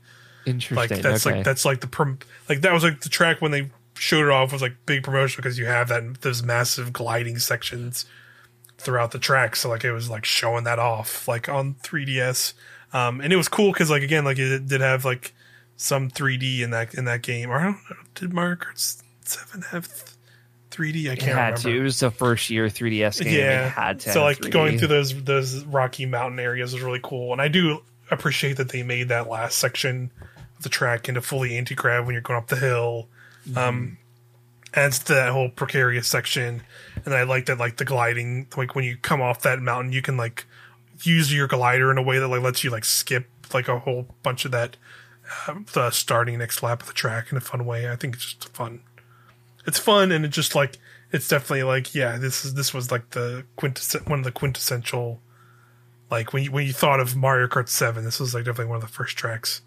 Interesting. 0.47 0.77
Like 0.77 1.03
that's 1.03 1.27
okay. 1.27 1.37
like 1.37 1.45
that's 1.45 1.65
like 1.65 1.81
the 1.81 1.87
prom- 1.87 2.19
like 2.49 2.61
that 2.61 2.73
was 2.73 2.85
like 2.85 3.01
the 3.01 3.09
track 3.09 3.41
when 3.41 3.51
they 3.51 3.71
showed 3.95 4.25
it 4.25 4.31
off 4.31 4.53
was 4.53 4.62
like 4.62 4.75
big 4.87 5.03
promotion 5.03 5.41
because 5.43 5.59
you 5.59 5.67
have 5.67 5.89
that 5.89 6.21
those 6.23 6.43
massive 6.43 6.93
gliding 6.93 7.39
sections 7.39 8.07
throughout 8.79 9.12
the 9.12 9.19
track. 9.19 9.57
So 9.57 9.69
like 9.69 9.85
it 9.85 9.93
was 9.93 10.11
like 10.11 10.25
showing 10.25 10.65
that 10.65 10.79
off 10.79 11.29
like 11.29 11.49
on 11.49 11.75
3DS, 11.75 12.53
um, 12.93 13.21
and 13.21 13.33
it 13.33 13.37
was 13.37 13.49
cool 13.49 13.73
because 13.73 13.91
like 13.91 14.03
again 14.03 14.25
like 14.25 14.39
it 14.39 14.67
did 14.67 14.81
have 14.81 15.05
like 15.05 15.35
some 15.77 16.11
3D 16.11 16.61
in 16.61 16.71
that 16.71 16.95
in 16.95 17.05
that 17.07 17.23
game. 17.23 17.51
Or 17.51 17.59
I 17.59 17.65
don't 17.65 17.91
know, 17.91 17.97
did 18.15 18.33
Mario 18.33 18.57
Kart 18.57 19.03
Seven 19.25 19.62
have 19.71 19.89
3D? 20.71 21.11
I 21.11 21.17
can't 21.17 21.21
it 21.21 21.23
had 21.23 21.37
remember. 21.37 21.61
To. 21.61 21.79
It 21.79 21.83
was 21.83 22.01
the 22.01 22.11
first 22.11 22.51
year 22.51 22.67
3DS 22.67 23.23
game. 23.23 23.35
Yeah, 23.35 23.67
it 23.67 23.71
had 23.71 24.01
to. 24.01 24.12
So 24.12 24.23
like 24.23 24.39
3D. 24.39 24.51
going 24.51 24.79
through 24.79 24.89
those 24.89 25.23
those 25.25 25.65
rocky 25.65 26.07
mountain 26.07 26.41
areas 26.41 26.73
was 26.73 26.83
really 26.83 27.01
cool, 27.03 27.33
and 27.33 27.41
I 27.41 27.49
do 27.49 27.83
appreciate 28.11 28.59
that 28.59 28.69
they 28.69 28.83
made 28.83 29.09
that 29.09 29.29
last 29.29 29.59
section 29.59 30.11
of 30.57 30.62
the 30.62 30.69
track 30.69 31.09
into 31.09 31.23
fully 31.23 31.57
anti 31.57 31.75
grav 31.75 32.05
when 32.05 32.15
you're 32.15 32.23
going 32.23 32.39
up 32.39 32.49
the 32.49 32.57
hill. 32.57 33.09
Um, 33.57 33.99
adds 34.75 35.01
to 35.01 35.15
that 35.15 35.33
whole 35.33 35.49
precarious 35.49 36.09
section, 36.09 36.62
and 37.05 37.15
I 37.15 37.25
like 37.25 37.47
that 37.47 37.59
like 37.59 37.77
the 37.77 37.85
gliding, 37.85 38.47
like 38.57 38.75
when 38.75 38.85
you 38.85 38.97
come 38.97 39.21
off 39.21 39.43
that 39.43 39.61
mountain, 39.61 39.93
you 39.93 40.03
can 40.03 40.17
like 40.17 40.47
use 41.03 41.33
your 41.33 41.49
glider 41.49 41.91
in 41.91 41.99
a 41.99 42.03
way 42.03 42.19
that 42.19 42.29
like 42.29 42.43
lets 42.43 42.62
you 42.62 42.71
like 42.71 42.85
skip 42.85 43.27
like 43.53 43.69
a 43.69 43.81
whole 43.81 44.07
bunch 44.23 44.45
of 44.45 44.53
that 44.53 44.77
uh, 45.47 45.55
the 45.73 45.91
starting 45.91 46.39
next 46.39 46.62
lap 46.62 46.83
of 46.83 46.89
the 46.89 46.95
track 46.95 47.31
in 47.31 47.37
a 47.37 47.41
fun 47.41 47.65
way. 47.65 47.91
I 47.91 47.97
think 47.97 48.15
it's 48.15 48.35
just 48.35 48.49
fun. 48.55 48.81
It's 49.67 49.79
fun 49.79 50.11
and 50.12 50.25
it 50.25 50.29
just 50.29 50.55
like 50.55 50.79
it's 51.12 51.29
definitely 51.29 51.62
like 51.62 51.95
yeah 51.95 52.19
this 52.19 52.45
is 52.45 52.55
this 52.55 52.75
was 52.75 52.91
like 52.91 53.11
the 53.11 53.45
quintess 53.57 53.95
one 54.07 54.21
of 54.21 54.25
the 54.25 54.33
quintessential 54.33 55.21
like 56.11 56.33
when 56.33 56.43
you 56.43 56.51
when 56.51 56.67
you 56.67 56.73
thought 56.73 56.99
of 56.99 57.15
Mario 57.15 57.47
Kart 57.47 57.69
Seven 57.69 58.05
this 58.05 58.19
was 58.19 58.35
like 58.35 58.45
definitely 58.45 58.71
one 58.71 58.77
of 58.77 58.83
the 58.83 58.89
first 58.89 59.17
tracks 59.17 59.62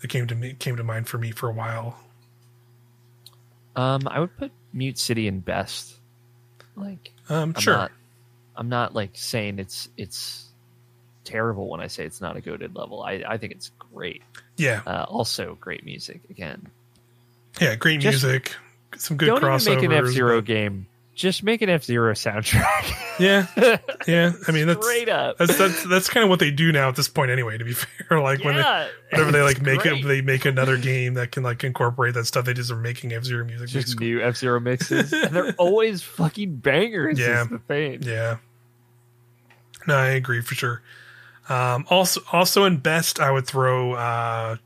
that 0.00 0.08
came 0.08 0.26
to 0.26 0.34
me 0.34 0.54
came 0.54 0.76
to 0.76 0.84
mind 0.84 1.08
for 1.08 1.16
me 1.18 1.30
for 1.30 1.48
a 1.48 1.52
while. 1.52 1.98
Um, 3.76 4.06
I 4.06 4.20
would 4.20 4.36
put 4.36 4.52
Mute 4.72 4.98
City 4.98 5.26
in 5.26 5.40
best. 5.40 5.94
Like, 6.76 7.12
um, 7.28 7.54
I'm 7.56 7.60
sure. 7.60 7.74
Not, 7.74 7.92
I'm 8.56 8.68
not 8.68 8.94
like 8.94 9.10
saying 9.14 9.58
it's 9.58 9.88
it's 9.96 10.48
terrible 11.24 11.68
when 11.68 11.80
I 11.80 11.86
say 11.86 12.04
it's 12.04 12.20
not 12.20 12.36
a 12.36 12.40
goaded 12.40 12.76
level. 12.76 13.02
I 13.02 13.22
I 13.26 13.38
think 13.38 13.52
it's 13.52 13.70
great. 13.78 14.22
Yeah. 14.56 14.82
Uh, 14.86 15.06
also, 15.08 15.56
great 15.60 15.84
music 15.84 16.20
again. 16.30 16.68
Yeah, 17.60 17.74
great 17.76 18.00
Just 18.00 18.24
music. 18.24 18.54
Some 18.96 19.16
good 19.16 19.26
don't 19.26 19.40
crossovers. 19.40 19.76
Even 19.76 19.90
make 19.90 19.98
an 19.98 20.06
F-Zero 20.06 20.40
game 20.40 20.86
just 21.14 21.42
make 21.42 21.62
an 21.62 21.70
F-Zero 21.70 22.12
soundtrack. 22.12 23.18
yeah, 23.18 23.46
yeah. 24.06 24.32
I 24.46 24.52
mean, 24.52 24.66
that's 24.66 24.84
straight 24.84 25.08
up. 25.08 25.38
That's 25.38 25.56
that's 25.56 25.84
that's 25.84 26.08
kind 26.08 26.24
of 26.24 26.30
what 26.30 26.40
they 26.40 26.50
do 26.50 26.72
now 26.72 26.88
at 26.88 26.96
this 26.96 27.08
point, 27.08 27.30
anyway. 27.30 27.56
To 27.56 27.64
be 27.64 27.72
fair, 28.08 28.20
like 28.20 28.40
yeah, 28.40 28.46
when 28.46 28.56
they, 28.56 28.90
whenever 29.10 29.32
they 29.32 29.42
like 29.42 29.62
make 29.62 29.86
it, 29.86 30.04
they 30.04 30.20
make 30.20 30.44
another 30.44 30.76
game 30.76 31.14
that 31.14 31.30
can 31.30 31.42
like 31.42 31.62
incorporate 31.64 32.14
that 32.14 32.26
stuff. 32.26 32.44
They 32.44 32.54
just 32.54 32.70
are 32.70 32.76
making 32.76 33.12
F-Zero 33.12 33.44
music. 33.44 33.68
Just 33.68 33.98
new 34.00 34.20
F-Zero 34.20 34.60
mixes, 34.60 35.12
and 35.12 35.30
they're 35.34 35.52
always 35.52 36.02
fucking 36.02 36.56
bangers. 36.56 37.18
Yeah, 37.18 37.44
the 37.44 37.58
thing. 37.58 38.02
Yeah. 38.02 38.38
No, 39.86 39.96
I 39.96 40.08
agree 40.08 40.40
for 40.40 40.54
sure. 40.54 40.82
Um, 41.48 41.84
also, 41.90 42.22
also 42.32 42.64
in 42.64 42.78
best, 42.78 43.20
I 43.20 43.30
would 43.30 43.46
throw 43.46 43.92
uh, 43.92 44.56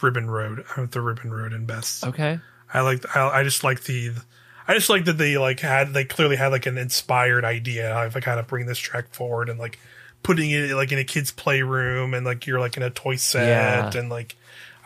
Ribbon 0.00 0.30
Road. 0.30 0.64
I 0.76 0.82
would 0.82 0.92
throw 0.92 1.02
Ribbon 1.02 1.32
Road 1.32 1.52
in 1.52 1.66
best. 1.66 2.04
Okay. 2.04 2.38
I 2.72 2.80
like. 2.80 3.16
I, 3.16 3.40
I 3.40 3.42
just 3.42 3.64
like 3.64 3.82
the 3.82 4.12
I 4.72 4.76
just 4.76 4.88
like 4.88 5.04
that 5.04 5.18
they 5.18 5.36
like 5.36 5.60
had 5.60 5.92
they 5.92 6.04
clearly 6.04 6.36
had 6.36 6.48
like 6.48 6.66
an 6.66 6.78
inspired 6.78 7.44
idea 7.44 7.94
of 7.94 8.14
like 8.14 8.24
kind 8.24 8.40
of 8.40 8.46
bring 8.46 8.64
this 8.64 8.78
track 8.78 9.12
forward 9.12 9.48
and 9.50 9.58
like 9.58 9.78
putting 10.22 10.50
it 10.50 10.74
like 10.74 10.92
in 10.92 10.98
a 10.98 11.04
kid's 11.04 11.30
playroom 11.30 12.14
and 12.14 12.24
like 12.24 12.46
you're 12.46 12.58
like 12.60 12.76
in 12.76 12.82
a 12.82 12.90
toy 12.90 13.16
set 13.16 13.46
yeah. 13.46 14.00
and 14.00 14.08
like 14.08 14.34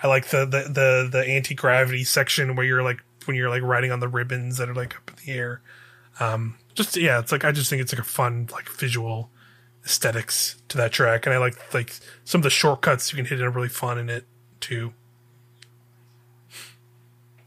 I 0.02 0.08
like 0.08 0.26
the 0.28 0.44
the 0.44 0.68
the, 0.68 1.08
the 1.10 1.24
anti 1.24 1.54
gravity 1.54 2.04
section 2.04 2.56
where 2.56 2.66
you're 2.66 2.82
like 2.82 3.00
when 3.26 3.36
you're 3.36 3.48
like 3.48 3.62
riding 3.62 3.92
on 3.92 4.00
the 4.00 4.08
ribbons 4.08 4.56
that 4.58 4.68
are 4.68 4.74
like 4.74 4.96
up 4.96 5.10
in 5.10 5.24
the 5.24 5.38
air. 5.38 5.62
Um, 6.18 6.56
just 6.74 6.96
yeah, 6.96 7.18
it's 7.18 7.32
like 7.32 7.44
I 7.44 7.52
just 7.52 7.70
think 7.70 7.80
it's 7.80 7.92
like 7.92 8.00
a 8.00 8.04
fun 8.04 8.48
like 8.52 8.68
visual 8.68 9.30
aesthetics 9.84 10.56
to 10.68 10.76
that 10.78 10.92
track, 10.92 11.26
and 11.26 11.34
I 11.34 11.38
like 11.38 11.74
like 11.74 11.94
some 12.24 12.40
of 12.40 12.42
the 12.42 12.50
shortcuts 12.50 13.12
you 13.12 13.16
can 13.16 13.26
hit 13.26 13.40
are 13.40 13.50
really 13.50 13.68
fun 13.68 13.98
in 13.98 14.10
it 14.10 14.24
too. 14.60 14.92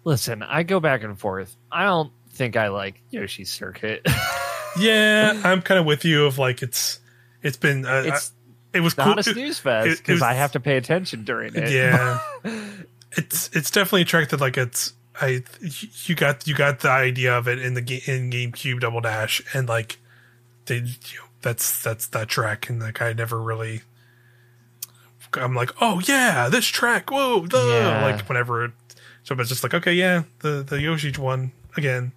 Listen, 0.04 0.42
I 0.42 0.64
go 0.64 0.80
back 0.80 1.04
and 1.04 1.20
forth. 1.20 1.56
I 1.72 1.84
don't 1.84 2.12
think 2.40 2.56
I 2.56 2.70
like 2.70 3.02
Yoshi's 3.12 3.52
Circuit. 3.52 4.08
yeah, 4.80 5.40
I'm 5.44 5.62
kind 5.62 5.78
of 5.78 5.86
with 5.86 6.06
you. 6.06 6.26
Of 6.26 6.40
like 6.40 6.64
it's 6.64 7.00
it's 7.44 7.58
been 7.58 7.86
uh, 7.86 8.04
it's 8.06 8.32
I, 8.74 8.78
it 8.78 8.82
was 8.82 8.94
cool. 8.96 9.20
a 9.20 9.22
snooze 9.22 9.60
fest 9.60 10.00
because 10.00 10.24
I 10.24 10.34
have 10.34 10.54
to 10.54 10.60
pay 10.60 10.78
attention 10.78 11.26
during 11.26 11.54
it. 11.54 11.70
Yeah, 11.70 12.20
it's 13.12 13.50
it's 13.54 13.70
definitely 13.70 14.04
attracted 14.04 14.40
like 14.40 14.58
it's 14.58 14.94
I 15.22 15.44
you 16.06 16.16
got 16.16 16.48
you 16.48 16.56
got 16.56 16.80
the 16.80 16.90
idea 16.90 17.38
of 17.38 17.48
it 17.48 17.60
in 17.60 17.74
the 17.74 17.82
game 17.82 18.02
in 18.08 18.32
GameCube 18.32 18.80
Double 18.80 19.02
Dash 19.02 19.44
and 19.54 19.68
like 19.68 20.00
they 20.66 20.76
you 20.76 20.82
know, 20.82 21.26
that's 21.42 21.84
that's 21.84 22.08
that 22.08 22.30
track 22.30 22.70
and 22.70 22.80
like 22.80 23.02
I 23.02 23.12
never 23.12 23.40
really 23.40 23.82
I'm 25.34 25.54
like 25.54 25.72
oh 25.82 26.02
yeah 26.06 26.48
this 26.50 26.66
track 26.66 27.12
whoa 27.12 27.46
yeah. 27.52 28.06
like 28.06 28.28
whenever 28.30 28.66
it, 28.66 28.72
so 29.24 29.36
it's 29.36 29.50
just 29.50 29.62
like 29.62 29.74
okay 29.74 29.94
yeah 29.94 30.24
the 30.40 30.64
the 30.64 30.82
Yoshi 30.82 31.12
one 31.12 31.52
again 31.76 32.14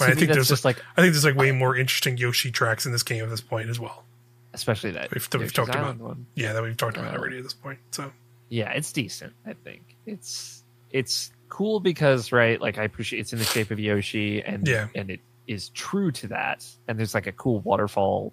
I 0.00 0.14
think 0.14 0.32
there's 0.32 0.48
just 0.48 0.64
like 0.64 0.78
I 0.96 1.00
think 1.00 1.12
there's 1.12 1.24
like 1.24 1.36
way 1.36 1.52
more 1.52 1.76
interesting 1.76 2.16
Yoshi 2.16 2.50
tracks 2.50 2.86
in 2.86 2.92
this 2.92 3.02
game 3.02 3.22
at 3.22 3.30
this 3.30 3.40
point 3.40 3.68
as 3.70 3.78
well. 3.78 4.04
Especially 4.52 4.92
that 4.92 5.12
we've, 5.12 5.28
that 5.30 5.38
we've 5.38 5.52
talked 5.52 5.74
Island 5.74 6.00
about. 6.00 6.08
One. 6.08 6.26
Yeah, 6.34 6.52
that 6.52 6.62
we've 6.62 6.76
talked 6.76 6.96
about 6.96 7.14
uh, 7.14 7.18
already 7.18 7.38
at 7.38 7.42
this 7.42 7.54
point. 7.54 7.78
So 7.90 8.12
yeah, 8.48 8.70
it's 8.70 8.92
decent. 8.92 9.32
I 9.44 9.54
think 9.54 9.96
it's 10.06 10.62
it's 10.90 11.32
cool 11.48 11.80
because 11.80 12.30
right, 12.30 12.60
like 12.60 12.78
I 12.78 12.84
appreciate 12.84 13.20
it's 13.20 13.32
in 13.32 13.38
the 13.38 13.44
shape 13.44 13.70
of 13.70 13.80
Yoshi, 13.80 14.42
and 14.42 14.66
yeah, 14.66 14.88
and 14.94 15.10
it 15.10 15.20
is 15.46 15.70
true 15.70 16.12
to 16.12 16.28
that. 16.28 16.64
And 16.86 16.98
there's 16.98 17.14
like 17.14 17.26
a 17.26 17.32
cool 17.32 17.60
waterfall 17.60 18.32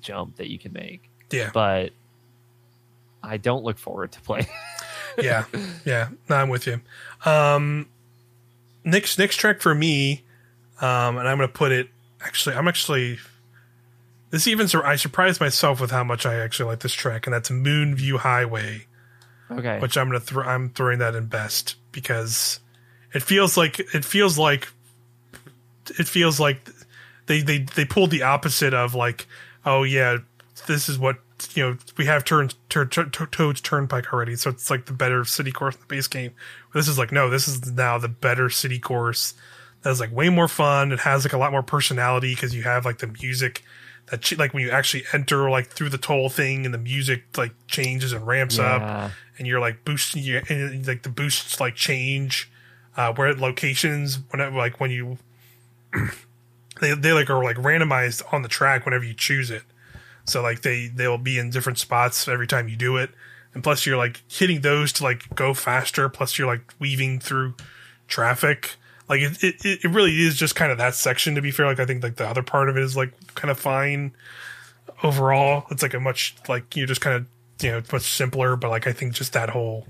jump 0.00 0.36
that 0.36 0.50
you 0.50 0.58
can 0.58 0.72
make. 0.72 1.08
Yeah, 1.30 1.50
but 1.52 1.90
I 3.22 3.36
don't 3.36 3.62
look 3.62 3.78
forward 3.78 4.12
to 4.12 4.20
playing. 4.22 4.46
yeah, 5.22 5.44
yeah, 5.84 6.08
no, 6.28 6.36
I'm 6.36 6.48
with 6.48 6.66
you. 6.66 6.80
Um, 7.24 7.88
next 8.84 9.18
next 9.18 9.36
track 9.36 9.60
for 9.60 9.74
me 9.74 10.24
um, 10.80 11.18
and 11.18 11.28
I'm 11.28 11.36
going 11.36 11.48
to 11.48 11.52
put 11.52 11.72
it. 11.72 11.88
Actually, 12.20 12.56
I'm 12.56 12.68
actually. 12.68 13.18
This 14.30 14.46
even 14.46 14.68
I 14.84 14.94
surprised 14.96 15.40
myself 15.40 15.80
with 15.80 15.90
how 15.90 16.04
much 16.04 16.24
I 16.24 16.36
actually 16.36 16.66
like 16.66 16.80
this 16.80 16.92
track, 16.92 17.26
and 17.26 17.34
that's 17.34 17.50
Moonview 17.50 18.18
Highway. 18.18 18.86
Okay. 19.50 19.80
Which 19.80 19.98
I'm 19.98 20.06
gonna 20.06 20.20
throw. 20.20 20.44
I'm 20.44 20.70
throwing 20.70 21.00
that 21.00 21.16
in 21.16 21.26
best 21.26 21.74
because 21.90 22.60
it 23.12 23.22
feels 23.22 23.56
like 23.56 23.80
it 23.80 24.04
feels 24.04 24.38
like 24.38 24.68
it 25.98 26.06
feels 26.06 26.38
like 26.38 26.68
they 27.26 27.42
they 27.42 27.58
they 27.58 27.84
pulled 27.84 28.10
the 28.10 28.22
opposite 28.22 28.74
of 28.74 28.94
like 28.94 29.26
oh 29.66 29.82
yeah 29.82 30.18
this 30.66 30.88
is 30.88 30.98
what 30.98 31.18
you 31.54 31.62
know 31.62 31.76
we 31.96 32.06
have 32.06 32.24
turns 32.24 32.54
tur- 32.68 32.84
tur- 32.84 33.06
tur- 33.06 33.26
Toad's 33.26 33.60
Turnpike 33.60 34.12
already, 34.12 34.36
so 34.36 34.50
it's 34.50 34.70
like 34.70 34.86
the 34.86 34.92
better 34.92 35.24
city 35.24 35.52
course 35.52 35.74
in 35.74 35.80
the 35.80 35.86
base 35.86 36.06
game. 36.06 36.32
This 36.74 36.86
is 36.86 36.98
like 36.98 37.12
no, 37.12 37.30
this 37.30 37.48
is 37.48 37.72
now 37.72 37.98
the 37.98 38.08
better 38.08 38.50
city 38.50 38.78
course 38.78 39.34
that's 39.82 40.00
like 40.00 40.14
way 40.14 40.28
more 40.28 40.48
fun. 40.48 40.92
It 40.92 41.00
has 41.00 41.24
like 41.24 41.32
a 41.32 41.38
lot 41.38 41.52
more 41.52 41.62
personality 41.62 42.34
because 42.34 42.54
you 42.54 42.62
have 42.62 42.84
like 42.84 42.98
the 42.98 43.14
music 43.22 43.62
that 44.10 44.38
like 44.38 44.52
when 44.52 44.62
you 44.62 44.70
actually 44.70 45.04
enter 45.12 45.48
like 45.50 45.68
through 45.68 45.88
the 45.88 45.98
toll 45.98 46.28
thing 46.28 46.64
and 46.64 46.74
the 46.74 46.78
music 46.78 47.24
like 47.36 47.52
changes 47.66 48.12
and 48.12 48.26
ramps 48.26 48.58
yeah. 48.58 48.64
up 48.74 49.12
and 49.38 49.46
you're 49.46 49.60
like 49.60 49.84
boosting 49.84 50.22
you 50.22 50.42
and 50.48 50.86
like 50.86 51.02
the 51.02 51.08
boosts 51.08 51.60
like 51.60 51.74
change 51.74 52.50
uh 52.96 53.12
where 53.14 53.32
locations 53.34 54.18
whenever 54.30 54.56
like 54.56 54.80
when 54.80 54.90
you 54.90 55.18
they 56.80 56.94
they 56.94 57.12
like 57.12 57.30
are 57.30 57.42
like 57.42 57.56
randomized 57.56 58.22
on 58.32 58.42
the 58.42 58.48
track 58.48 58.84
whenever 58.84 59.04
you 59.04 59.14
choose 59.14 59.50
it 59.50 59.62
so 60.24 60.42
like 60.42 60.62
they 60.62 60.88
they'll 60.88 61.18
be 61.18 61.38
in 61.38 61.50
different 61.50 61.78
spots 61.78 62.26
every 62.26 62.46
time 62.46 62.68
you 62.68 62.76
do 62.76 62.96
it 62.96 63.10
and 63.54 63.62
plus 63.62 63.86
you're 63.86 63.96
like 63.96 64.22
hitting 64.28 64.60
those 64.60 64.92
to 64.92 65.04
like 65.04 65.32
go 65.34 65.54
faster 65.54 66.08
plus 66.08 66.36
you're 66.36 66.48
like 66.48 66.74
weaving 66.78 67.20
through 67.20 67.54
traffic 68.08 68.76
like 69.10 69.22
it, 69.22 69.42
it, 69.42 69.84
it 69.84 69.88
really 69.90 70.22
is 70.22 70.36
just 70.36 70.54
kind 70.54 70.70
of 70.70 70.78
that 70.78 70.94
section. 70.94 71.34
To 71.34 71.42
be 71.42 71.50
fair, 71.50 71.66
like 71.66 71.80
I 71.80 71.84
think 71.84 72.02
like 72.02 72.14
the 72.14 72.26
other 72.26 72.44
part 72.44 72.68
of 72.68 72.76
it 72.76 72.84
is 72.84 72.96
like 72.96 73.12
kind 73.34 73.50
of 73.50 73.58
fine 73.58 74.12
overall. 75.02 75.66
It's 75.70 75.82
like 75.82 75.94
a 75.94 76.00
much 76.00 76.36
like 76.48 76.76
you 76.76 76.86
just 76.86 77.00
kind 77.00 77.16
of 77.16 77.26
you 77.60 77.72
know 77.72 77.78
it's 77.78 77.92
much 77.92 78.02
simpler, 78.02 78.54
but 78.54 78.70
like 78.70 78.86
I 78.86 78.92
think 78.92 79.14
just 79.14 79.32
that 79.32 79.50
whole 79.50 79.84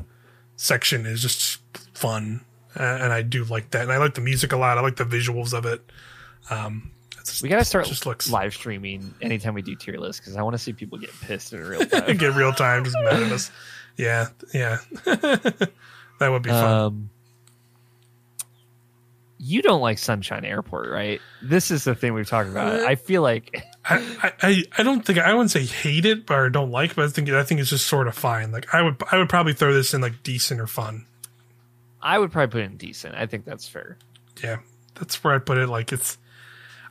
section 0.56 1.04
is 1.04 1.20
just 1.20 1.60
fun, 1.94 2.46
uh, 2.74 2.82
and 2.82 3.12
I 3.12 3.20
do 3.20 3.44
like 3.44 3.70
that, 3.72 3.82
and 3.82 3.92
I 3.92 3.98
like 3.98 4.14
the 4.14 4.22
music 4.22 4.52
a 4.52 4.56
lot. 4.56 4.78
I 4.78 4.80
like 4.80 4.96
the 4.96 5.04
visuals 5.04 5.52
of 5.52 5.66
it. 5.66 5.82
Um, 6.48 6.90
just, 7.22 7.42
we 7.42 7.50
gotta 7.50 7.64
start 7.64 7.84
just 7.84 8.06
looks, 8.06 8.30
live 8.30 8.54
streaming 8.54 9.14
anytime 9.20 9.52
we 9.52 9.60
do 9.60 9.74
tier 9.74 9.98
lists 9.98 10.18
because 10.18 10.34
I 10.34 10.42
want 10.42 10.54
to 10.54 10.58
see 10.58 10.72
people 10.72 10.96
get 10.96 11.10
pissed 11.20 11.52
in 11.52 11.60
real 11.60 11.84
time. 11.84 12.16
get 12.16 12.34
real 12.34 12.54
time, 12.54 12.84
just 12.84 12.96
mad 13.04 13.22
at 13.22 13.32
us. 13.32 13.50
Yeah, 13.98 14.28
yeah, 14.54 14.78
that 15.04 15.70
would 16.20 16.42
be 16.42 16.48
fun. 16.48 16.64
Um, 16.64 17.10
you 19.42 19.62
don't 19.62 19.80
like 19.80 19.96
Sunshine 19.96 20.44
Airport, 20.44 20.90
right? 20.90 21.18
This 21.40 21.70
is 21.70 21.84
the 21.84 21.94
thing 21.94 22.12
we've 22.12 22.28
talked 22.28 22.50
about. 22.50 22.80
Uh, 22.80 22.84
I 22.86 22.94
feel 22.94 23.22
like 23.22 23.64
I, 23.86 24.32
I, 24.42 24.64
I 24.76 24.82
don't 24.82 25.04
think 25.04 25.18
I 25.18 25.32
wouldn't 25.32 25.50
say 25.50 25.64
hate 25.64 26.04
it, 26.04 26.30
I 26.30 26.50
don't 26.50 26.70
like. 26.70 26.94
But 26.94 27.06
I 27.06 27.08
think 27.08 27.30
I 27.30 27.42
think 27.42 27.60
it's 27.60 27.70
just 27.70 27.86
sort 27.86 28.06
of 28.06 28.14
fine. 28.14 28.52
Like 28.52 28.72
I 28.74 28.82
would 28.82 29.02
I 29.10 29.16
would 29.16 29.30
probably 29.30 29.54
throw 29.54 29.72
this 29.72 29.94
in 29.94 30.02
like 30.02 30.22
decent 30.22 30.60
or 30.60 30.66
fun. 30.66 31.06
I 32.02 32.18
would 32.18 32.30
probably 32.30 32.52
put 32.52 32.60
it 32.60 32.70
in 32.70 32.76
decent. 32.76 33.14
I 33.14 33.26
think 33.26 33.46
that's 33.46 33.66
fair. 33.66 33.96
Yeah, 34.44 34.58
that's 34.94 35.24
where 35.24 35.34
I 35.34 35.38
put 35.38 35.56
it. 35.56 35.68
Like 35.68 35.90
it's. 35.92 36.18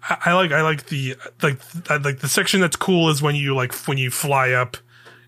I, 0.02 0.18
I 0.26 0.34
like 0.34 0.52
I 0.52 0.64
like 0.64 0.88
the 0.88 1.18
like 1.44 1.60
like 1.90 2.20
the 2.20 2.30
section 2.30 2.62
that's 2.62 2.76
cool 2.76 3.10
is 3.10 3.22
when 3.22 3.36
you 3.36 3.54
like 3.54 3.76
when 3.88 4.00
you 4.00 4.10
fly 4.10 4.52
up 4.52 4.76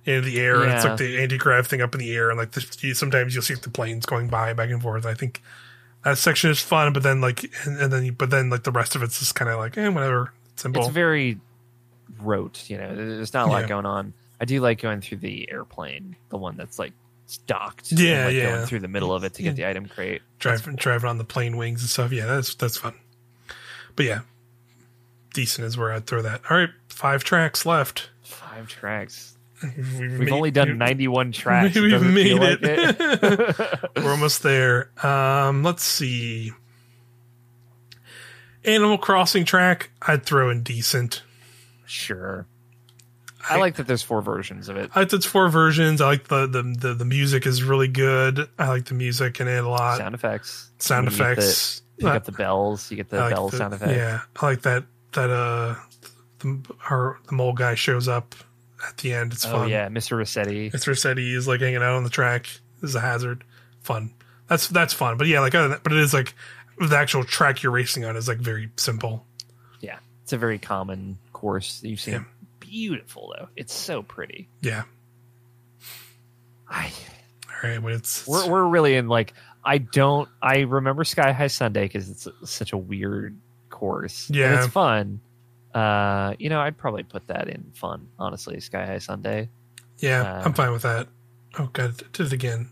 in 0.06 0.24
the 0.24 0.40
air. 0.40 0.64
Yeah. 0.64 0.76
It's 0.76 0.86
like 0.86 0.98
the 0.98 1.22
anti 1.22 1.38
grav 1.38 1.68
thing 1.68 1.82
up 1.82 1.94
in 1.94 2.00
the 2.00 2.16
air, 2.16 2.32
and 2.32 2.40
like 2.40 2.52
the, 2.52 2.94
sometimes 2.96 3.36
you'll 3.36 3.44
see 3.44 3.54
the 3.54 3.70
planes 3.70 4.08
going 4.08 4.28
by 4.28 4.54
back 4.54 4.72
and 4.72 4.82
forth. 4.82 5.06
I 5.06 5.14
think 5.14 5.44
that 6.04 6.18
section 6.18 6.50
is 6.50 6.60
fun, 6.60 6.94
but 6.94 7.04
then 7.04 7.22
like 7.22 7.44
and, 7.66 7.80
and 7.80 7.94
then 7.94 8.14
but 8.14 8.30
then 8.30 8.50
like 8.50 8.64
the 8.64 8.72
rest 8.72 8.96
of 8.96 9.04
it's 9.04 9.20
just 9.20 9.36
kind 9.36 9.50
of 9.50 9.60
like 9.60 9.78
eh, 9.78 9.88
whatever. 9.88 10.34
Simple. 10.56 10.84
It's 10.84 10.92
very 10.92 11.40
rote, 12.20 12.70
you 12.70 12.78
know. 12.78 12.96
There's 12.96 13.34
not 13.34 13.48
a 13.48 13.52
lot 13.52 13.62
yeah. 13.62 13.68
going 13.68 13.86
on. 13.86 14.14
I 14.40 14.46
do 14.46 14.60
like 14.60 14.82
going 14.82 15.02
through 15.02 15.20
the 15.20 15.50
airplane, 15.52 16.16
the 16.30 16.38
one 16.38 16.58
that's 16.58 16.80
like 16.80 16.94
docked. 17.46 17.92
Yeah, 17.92 18.26
like 18.26 18.36
yeah. 18.36 18.52
Going 18.52 18.66
through 18.68 18.80
the 18.80 18.88
middle 18.88 19.14
of 19.14 19.24
it 19.24 19.36
to 19.36 19.44
get 19.44 19.56
the 19.56 19.68
item 19.68 19.88
crate. 19.88 20.22
Driving 20.40 20.76
driving 20.76 21.10
on 21.10 21.18
the 21.18 21.24
plane 21.24 21.58
wings 21.58 21.82
and 21.82 21.90
stuff. 21.90 22.12
Yeah, 22.12 22.26
that's 22.26 22.56
that's 22.56 22.78
fun. 22.78 22.96
But 23.96 24.06
yeah, 24.06 24.22
decent 25.34 25.66
is 25.66 25.78
where 25.78 25.92
I'd 25.92 26.08
throw 26.08 26.22
that. 26.22 26.42
All 26.50 26.58
right, 26.58 26.70
five 26.88 27.24
tracks 27.24 27.66
left. 27.66 28.10
Five 28.24 28.68
tracks. 28.68 29.31
We've, 29.64 30.00
we've 30.00 30.20
made, 30.20 30.32
only 30.32 30.52
done 30.52 30.78
91 30.78 31.32
tracks. 31.34 31.76
We've 31.76 32.02
made 32.02 32.42
it. 32.42 32.62
Like 32.62 32.62
it. 32.64 33.80
We're 34.04 34.12
almost 34.12 34.44
there. 34.44 34.90
Um, 35.06 35.64
let's 35.64 35.84
see. 35.84 36.52
Animal 38.64 38.98
Crossing 38.98 39.46
track, 39.46 39.92
I'd 40.02 40.24
throw 40.26 40.50
in 40.50 40.64
decent. 40.64 41.24
Sure. 41.86 42.46
I, 43.50 43.56
I, 43.56 43.60
like 43.60 43.76
that 43.76 43.88
there's 43.88 44.04
four 44.04 44.22
versions 44.22 44.70
of 44.70 44.78
it. 44.78 44.92
I 44.94 45.00
like 45.02 45.10
that 45.10 45.24
four 45.24 45.50
versions. 45.50 46.00
I 46.00 46.06
like 46.06 46.28
the, 46.28 46.46
the, 46.46 46.62
the 46.62 46.94
the 46.94 47.06
music 47.06 47.48
is 47.48 47.64
really 47.64 47.88
good. 47.88 48.48
I 48.60 48.68
like 48.68 48.86
the 48.86 48.94
music 48.94 49.42
in 49.42 49.48
it 49.48 49.64
a 49.64 49.68
lot. 49.68 49.98
Sound 49.98 50.14
effects. 50.14 50.70
Sound 50.78 51.08
effects. 51.08 51.82
You 51.98 52.12
get 52.12 52.26
the 52.26 52.32
bells. 52.32 52.92
You 52.92 52.98
get 52.98 53.10
the 53.10 53.20
like 53.20 53.34
bell 53.34 53.50
the, 53.50 53.58
sound 53.58 53.74
effect. 53.74 53.94
Yeah, 53.94 54.22
I 54.40 54.46
like 54.46 54.62
that. 54.62 54.86
That 55.14 55.32
uh, 55.32 55.76
the, 56.40 56.62
our 56.90 57.20
the 57.28 57.34
mole 57.34 57.54
guy 57.54 57.74
shows 57.74 58.08
up 58.08 58.36
at 58.88 58.98
the 58.98 59.14
end. 59.14 59.34
It's 59.34 59.46
oh, 59.46 59.52
fun. 59.52 59.70
yeah, 59.70 59.88
Mr. 59.90 60.18
Resetti. 60.18 60.72
Mr. 60.72 60.90
Resetti 60.90 61.34
is 61.36 61.48
like 61.48 61.62
hanging 61.62 61.78
out 61.78 61.96
on 61.96 62.04
the 62.04 62.10
track. 62.10 62.48
This 62.82 62.90
is 62.90 62.96
a 62.96 63.02
hazard. 63.02 63.44
Fun. 63.82 64.14
That's 64.48 64.68
that's 64.68 64.94
fun. 64.94 65.18
But 65.18 65.28
yeah, 65.28 65.40
like 65.40 65.56
other 65.56 65.70
than, 65.70 65.80
but 65.84 65.94
it 65.94 66.00
is 66.00 66.14
like 66.14 66.34
the 66.78 66.98
actual 66.98 67.24
track 67.24 67.64
you're 67.64 67.72
racing 67.72 68.06
on 68.06 68.16
is 68.16 68.28
like 68.28 68.40
very 68.40 68.70
simple. 68.76 69.26
Yeah, 69.80 70.00
it's 70.24 70.34
a 70.34 70.38
very 70.38 70.60
common 70.60 71.18
course. 71.34 71.82
You've 71.84 72.02
seen 72.02 72.14
yeah. 72.16 72.24
beautiful 72.60 73.34
though. 73.38 73.48
It's 73.56 73.74
so 73.74 74.04
pretty. 74.04 74.50
Yeah. 74.62 74.84
I. 76.68 76.92
All 77.48 77.70
right, 77.70 77.82
but 77.82 77.92
it's 77.94 78.28
we're 78.28 78.50
we're 78.50 78.68
really 78.68 78.96
in 78.96 79.08
like 79.08 79.34
I 79.64 79.78
don't. 79.78 80.28
I 80.42 80.62
remember 80.62 81.04
Sky 81.04 81.32
High 81.32 81.48
Sundae 81.48 81.84
because 81.84 82.10
it's 82.10 82.28
such 82.44 82.74
a 82.74 82.78
weird 82.78 83.38
course. 83.70 84.30
Yeah, 84.30 84.48
and 84.48 84.60
it's 84.60 84.74
fun. 84.74 85.22
Uh, 85.74 86.36
you 86.40 86.50
know, 86.50 86.60
I'd 86.60 86.78
probably 86.78 87.04
put 87.04 87.28
that 87.28 87.48
in 87.48 87.72
fun. 87.74 88.10
Honestly, 88.20 88.60
Sky 88.60 88.86
High 88.86 89.00
Sundae. 89.00 89.48
Yeah, 90.00 90.22
uh, 90.22 90.44
I'm 90.46 90.54
fine 90.54 90.72
with 90.72 90.82
that. 90.82 91.08
Oh 91.58 91.70
god, 91.72 91.98
did 92.14 92.28
it 92.28 92.34
again. 92.34 92.70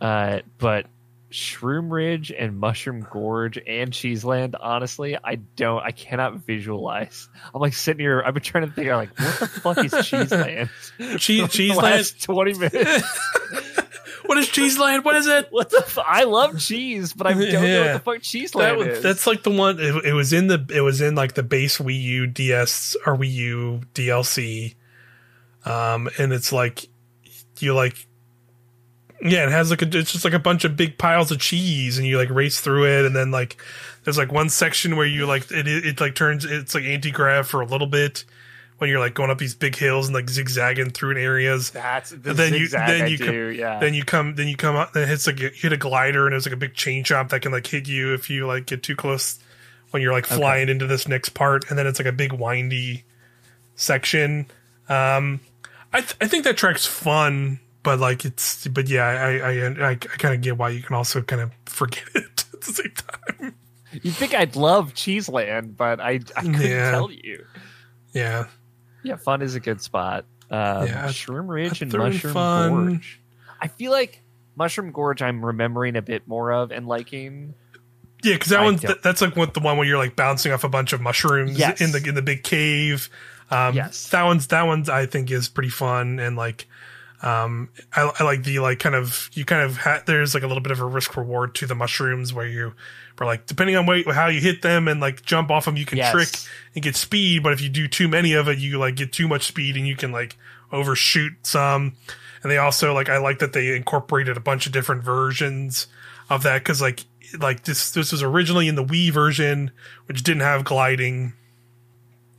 Uh, 0.00 0.40
but 0.58 0.86
Shroom 1.30 1.90
Ridge 1.90 2.32
and 2.32 2.58
Mushroom 2.58 3.06
Gorge 3.10 3.58
and 3.66 3.92
Cheeseland, 3.92 4.56
honestly, 4.56 5.16
I 5.22 5.36
don't, 5.56 5.82
I 5.82 5.90
cannot 5.90 6.46
visualize. 6.46 7.28
I'm 7.54 7.60
like 7.60 7.74
sitting 7.74 8.00
here, 8.00 8.22
I've 8.24 8.34
been 8.34 8.42
trying 8.42 8.66
to 8.66 8.72
think, 8.72 8.88
I'm 8.88 8.96
like, 8.96 9.18
what 9.18 9.40
the 9.40 9.46
fuck 9.46 9.84
is 9.84 10.06
Cheeseland? 10.06 10.70
Cheese, 11.18 11.48
Cheeseland? 11.50 12.20
20 12.20 12.54
minutes. 12.54 13.20
what 14.28 14.38
is 14.38 14.48
Cheeseland? 14.48 15.04
What 15.04 15.16
is 15.16 15.26
it? 15.26 15.48
What 15.52 15.70
the? 15.70 15.78
F- 15.78 15.98
I 15.98 16.24
love 16.24 16.60
cheese, 16.60 17.12
but 17.12 17.26
I 17.26 17.32
don't 17.32 17.42
yeah. 17.42 17.60
know 17.60 17.80
what 17.80 17.92
the 17.92 18.12
fuck 18.12 18.22
Cheeseland 18.22 18.80
that, 18.80 18.88
is. 18.88 19.02
That's 19.02 19.26
like 19.26 19.42
the 19.42 19.50
one. 19.50 19.80
It, 19.80 20.04
it, 20.04 20.12
was 20.12 20.32
in 20.32 20.46
the. 20.46 20.64
It 20.72 20.82
was 20.82 21.00
in 21.00 21.14
like 21.14 21.34
the 21.34 21.42
base 21.42 21.78
Wii 21.78 22.00
U 22.00 22.26
DS 22.26 22.96
or 23.06 23.16
Wii 23.16 23.32
U 23.32 23.80
DLC, 23.94 24.74
um, 25.64 26.08
and 26.18 26.32
it's 26.32 26.52
like 26.52 26.88
you 27.58 27.74
like 27.74 28.06
yeah, 29.22 29.46
it 29.46 29.50
has 29.50 29.70
like 29.70 29.82
a, 29.82 29.98
it's 29.98 30.12
just 30.12 30.24
like 30.24 30.34
a 30.34 30.38
bunch 30.38 30.64
of 30.64 30.76
big 30.76 30.98
piles 30.98 31.30
of 31.30 31.40
cheese, 31.40 31.98
and 31.98 32.06
you 32.06 32.18
like 32.18 32.30
race 32.30 32.60
through 32.60 32.86
it, 32.86 33.04
and 33.04 33.16
then 33.16 33.30
like 33.30 33.56
there's 34.04 34.18
like 34.18 34.30
one 34.30 34.48
section 34.48 34.96
where 34.96 35.06
you 35.06 35.26
like 35.26 35.50
it, 35.50 35.66
it, 35.66 35.86
it 35.86 36.00
like 36.00 36.14
turns 36.14 36.44
it's 36.44 36.74
like 36.74 36.84
anti 36.84 37.10
grav 37.10 37.46
for 37.46 37.60
a 37.60 37.66
little 37.66 37.86
bit 37.86 38.24
when 38.78 38.88
you're 38.90 38.98
like 38.98 39.14
going 39.14 39.30
up 39.30 39.38
these 39.38 39.54
big 39.54 39.76
hills 39.76 40.06
and 40.06 40.14
like 40.14 40.30
zigzagging 40.30 40.90
through 40.90 41.12
in 41.12 41.16
areas. 41.18 41.70
That's 41.70 42.10
the 42.10 42.32
then 42.34 42.54
you 42.54 42.68
then 42.68 43.02
I 43.02 43.06
you 43.06 43.18
do, 43.18 43.26
come, 43.26 43.52
yeah. 43.58 43.78
then 43.78 43.94
you 43.94 44.04
come 44.04 44.34
then 44.34 44.48
you 44.48 44.56
come 44.56 44.76
up 44.76 44.92
then 44.92 45.08
it's 45.08 45.26
like 45.26 45.40
you 45.40 45.50
hit 45.50 45.72
a 45.72 45.76
glider 45.76 46.26
and 46.26 46.34
it's 46.34 46.46
like 46.46 46.54
a 46.54 46.58
big 46.58 46.74
chain 46.74 47.04
chomp 47.04 47.30
that 47.30 47.42
can 47.42 47.52
like 47.52 47.66
hit 47.66 47.88
you 47.88 48.14
if 48.14 48.30
you 48.30 48.46
like 48.46 48.66
get 48.66 48.82
too 48.82 48.96
close 48.96 49.38
when 49.90 50.02
you're 50.02 50.12
like 50.12 50.26
flying 50.26 50.64
okay. 50.64 50.72
into 50.72 50.86
this 50.86 51.08
next 51.08 51.30
part, 51.30 51.68
and 51.70 51.78
then 51.78 51.86
it's 51.86 51.98
like 51.98 52.06
a 52.06 52.12
big 52.12 52.32
windy 52.32 53.04
section. 53.74 54.46
Um, 54.88 55.40
I 55.92 56.00
th- 56.00 56.16
I 56.20 56.26
think 56.26 56.44
that 56.44 56.56
track's 56.56 56.84
fun 56.84 57.60
but 57.88 57.98
like 57.98 58.24
it's 58.24 58.66
but 58.68 58.88
yeah 58.88 59.04
i 59.04 59.38
i 59.38 59.88
i, 59.88 59.90
I 59.90 59.94
kind 59.94 60.34
of 60.34 60.42
get 60.42 60.58
why 60.58 60.68
you 60.68 60.82
can 60.82 60.94
also 60.94 61.22
kind 61.22 61.40
of 61.40 61.52
forget 61.64 62.04
it 62.14 62.44
at 62.52 62.60
the 62.60 62.72
same 62.72 62.92
time 62.94 63.54
you 64.02 64.10
think 64.10 64.34
i'd 64.34 64.56
love 64.56 64.94
cheeseland 64.94 65.76
but 65.76 66.00
i 66.00 66.20
i 66.36 66.42
couldn't 66.42 66.60
yeah. 66.60 66.90
tell 66.90 67.10
you 67.10 67.44
yeah 68.12 68.46
yeah 69.08 69.16
fun 69.16 69.42
is 69.42 69.54
a 69.54 69.60
good 69.60 69.80
spot 69.80 70.24
um, 70.50 70.86
yeah, 70.86 71.06
shroom 71.08 71.48
ridge 71.48 71.82
and 71.82 71.92
mushroom 71.92 72.34
fun. 72.34 72.70
gorge 72.70 73.20
i 73.60 73.68
feel 73.68 73.92
like 73.92 74.22
mushroom 74.56 74.92
gorge 74.92 75.20
i'm 75.22 75.44
remembering 75.44 75.96
a 75.96 76.02
bit 76.02 76.26
more 76.26 76.52
of 76.52 76.70
and 76.70 76.86
liking 76.86 77.54
yeah, 78.22 78.34
because 78.34 78.50
that 78.50 78.62
one 78.62 78.78
that's 79.02 79.20
like 79.20 79.36
what 79.36 79.54
the 79.54 79.60
one 79.60 79.76
where 79.76 79.86
you're 79.86 79.98
like 79.98 80.16
bouncing 80.16 80.50
off 80.50 80.64
a 80.64 80.68
bunch 80.68 80.92
of 80.92 81.00
mushrooms 81.00 81.56
yes. 81.56 81.80
in 81.80 81.92
the 81.92 82.02
in 82.04 82.14
the 82.16 82.22
big 82.22 82.42
cave. 82.42 83.08
Um, 83.50 83.76
yes, 83.76 84.08
that 84.10 84.24
one's 84.24 84.48
that 84.48 84.66
one's 84.66 84.88
I 84.88 85.06
think 85.06 85.30
is 85.30 85.48
pretty 85.48 85.68
fun 85.68 86.18
and 86.18 86.36
like 86.36 86.66
um, 87.22 87.70
I, 87.92 88.10
I, 88.18 88.24
like 88.24 88.44
the 88.44 88.58
like 88.60 88.78
kind 88.78 88.94
of 88.94 89.30
you 89.32 89.44
kind 89.44 89.62
of 89.62 89.76
ha- 89.76 90.02
there's 90.06 90.34
like 90.34 90.42
a 90.42 90.46
little 90.46 90.62
bit 90.62 90.72
of 90.72 90.80
a 90.80 90.84
risk 90.84 91.16
reward 91.16 91.54
to 91.56 91.66
the 91.66 91.74
mushrooms 91.74 92.32
where 92.32 92.46
you 92.46 92.74
are 93.20 93.26
like 93.26 93.46
depending 93.46 93.76
on 93.76 93.86
what, 93.86 94.06
how 94.06 94.28
you 94.28 94.40
hit 94.40 94.62
them 94.62 94.88
and 94.88 95.00
like 95.00 95.22
jump 95.22 95.50
off 95.50 95.64
them 95.64 95.76
you 95.76 95.84
can 95.84 95.98
yes. 95.98 96.12
trick 96.12 96.28
and 96.74 96.82
get 96.82 96.96
speed 96.96 97.42
but 97.42 97.52
if 97.52 97.60
you 97.60 97.68
do 97.68 97.88
too 97.88 98.08
many 98.08 98.32
of 98.32 98.48
it 98.48 98.58
you 98.58 98.78
like 98.78 98.96
get 98.96 99.12
too 99.12 99.28
much 99.28 99.46
speed 99.46 99.76
and 99.76 99.86
you 99.86 99.96
can 99.96 100.12
like 100.12 100.36
overshoot 100.72 101.32
some 101.42 101.94
and 102.42 102.52
they 102.52 102.58
also 102.58 102.92
like 102.92 103.08
I 103.08 103.18
like 103.18 103.38
that 103.40 103.52
they 103.52 103.74
incorporated 103.74 104.36
a 104.36 104.40
bunch 104.40 104.66
of 104.66 104.72
different 104.72 105.02
versions 105.02 105.86
of 106.30 106.42
that 106.42 106.58
because 106.58 106.80
like 106.80 107.04
like 107.38 107.64
this 107.64 107.90
this 107.92 108.12
was 108.12 108.22
originally 108.22 108.68
in 108.68 108.74
the 108.74 108.84
Wii 108.84 109.12
version 109.12 109.70
which 110.06 110.22
didn't 110.22 110.42
have 110.42 110.64
gliding 110.64 111.32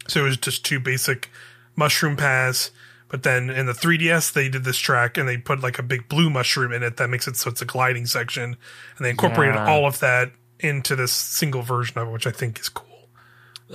so 0.07 0.21
it 0.21 0.23
was 0.23 0.37
just 0.37 0.65
two 0.65 0.79
basic 0.79 1.29
mushroom 1.75 2.15
paths 2.15 2.71
but 3.09 3.23
then 3.23 3.49
in 3.49 3.65
the 3.65 3.73
3DS, 3.73 4.33
they 4.33 4.49
did 4.49 4.63
this 4.63 4.77
track 4.77 5.17
and 5.17 5.27
they 5.27 5.37
put 5.37 5.61
like 5.61 5.79
a 5.79 5.83
big 5.83 6.07
blue 6.07 6.29
mushroom 6.29 6.71
in 6.71 6.83
it 6.83 6.97
that 6.97 7.09
makes 7.09 7.27
it 7.27 7.35
so 7.35 7.49
it's 7.49 7.61
a 7.61 7.65
gliding 7.65 8.05
section. 8.05 8.55
And 8.97 9.05
they 9.05 9.09
incorporated 9.09 9.55
yeah. 9.55 9.67
all 9.67 9.85
of 9.85 9.99
that 9.99 10.31
into 10.59 10.95
this 10.95 11.11
single 11.11 11.61
version 11.61 11.97
of 11.99 12.07
it, 12.07 12.11
which 12.11 12.27
I 12.27 12.31
think 12.31 12.59
is 12.59 12.69
cool. 12.69 12.85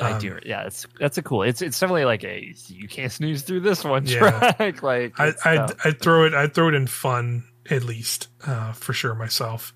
I 0.00 0.12
um, 0.12 0.20
do. 0.20 0.38
Yeah, 0.44 0.64
it's 0.64 0.86
that's 0.98 1.18
a 1.18 1.22
cool. 1.22 1.42
It's 1.42 1.62
it's 1.62 1.78
definitely 1.78 2.04
like 2.04 2.24
a 2.24 2.52
you 2.66 2.88
can't 2.88 3.12
snooze 3.12 3.42
through 3.42 3.60
this 3.60 3.84
one 3.84 4.06
track. 4.06 4.58
Like 4.82 5.18
I 5.18 5.32
I 5.44 5.68
I 5.84 5.90
throw 5.92 6.24
it 6.24 6.34
I 6.34 6.48
throw 6.48 6.68
it 6.68 6.74
in 6.74 6.86
fun 6.86 7.44
at 7.70 7.84
least 7.84 8.28
uh, 8.46 8.72
for 8.72 8.92
sure 8.92 9.14
myself. 9.14 9.72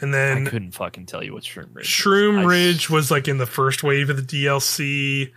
And 0.00 0.12
then 0.12 0.46
I 0.46 0.50
couldn't 0.50 0.72
fucking 0.72 1.06
tell 1.06 1.22
you 1.22 1.34
what 1.34 1.44
Shroom 1.44 1.74
Ridge. 1.74 1.86
Shroom 1.86 2.38
was. 2.38 2.46
Ridge 2.46 2.90
was 2.90 3.10
like 3.10 3.28
in 3.28 3.38
the 3.38 3.46
first 3.46 3.82
wave 3.82 4.10
of 4.10 4.16
the 4.16 4.22
DLC. 4.22 5.28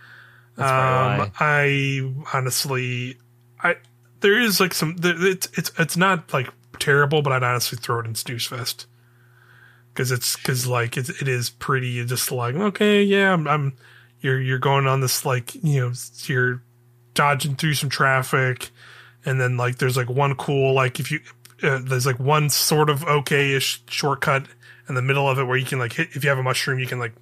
Um, 0.56 1.30
I 1.38 2.12
honestly 2.32 3.16
I 3.62 3.76
there 4.20 4.40
is 4.40 4.58
like 4.58 4.74
some 4.74 4.96
it's 5.02 5.48
it's 5.56 5.70
it's 5.78 5.96
not 5.96 6.32
like 6.32 6.48
terrible, 6.78 7.22
but 7.22 7.32
I'd 7.32 7.42
honestly 7.42 7.78
throw 7.78 8.00
it 8.00 8.06
in 8.06 8.14
Snooze 8.14 8.46
Fest 8.46 8.86
because 9.98 10.12
it's 10.12 10.36
because 10.36 10.64
like 10.64 10.96
it, 10.96 11.08
it 11.08 11.26
is 11.26 11.50
pretty 11.50 12.04
just 12.04 12.30
like 12.30 12.54
okay 12.54 13.02
yeah 13.02 13.32
I'm, 13.32 13.48
I'm 13.48 13.76
you're 14.20 14.40
you're 14.40 14.60
going 14.60 14.86
on 14.86 15.00
this 15.00 15.26
like 15.26 15.56
you 15.56 15.80
know 15.80 15.92
you're 16.26 16.62
dodging 17.14 17.56
through 17.56 17.74
some 17.74 17.90
traffic 17.90 18.70
and 19.24 19.40
then 19.40 19.56
like 19.56 19.78
there's 19.78 19.96
like 19.96 20.08
one 20.08 20.36
cool 20.36 20.72
like 20.72 21.00
if 21.00 21.10
you 21.10 21.18
uh, 21.64 21.80
there's 21.82 22.06
like 22.06 22.20
one 22.20 22.48
sort 22.48 22.90
of 22.90 23.02
okay-ish 23.02 23.82
shortcut 23.88 24.46
in 24.88 24.94
the 24.94 25.02
middle 25.02 25.28
of 25.28 25.40
it 25.40 25.44
where 25.44 25.56
you 25.56 25.66
can 25.66 25.80
like 25.80 25.94
hit 25.94 26.10
if 26.12 26.22
you 26.22 26.30
have 26.30 26.38
a 26.38 26.44
mushroom 26.44 26.78
you 26.78 26.86
can 26.86 27.00
like 27.00 27.14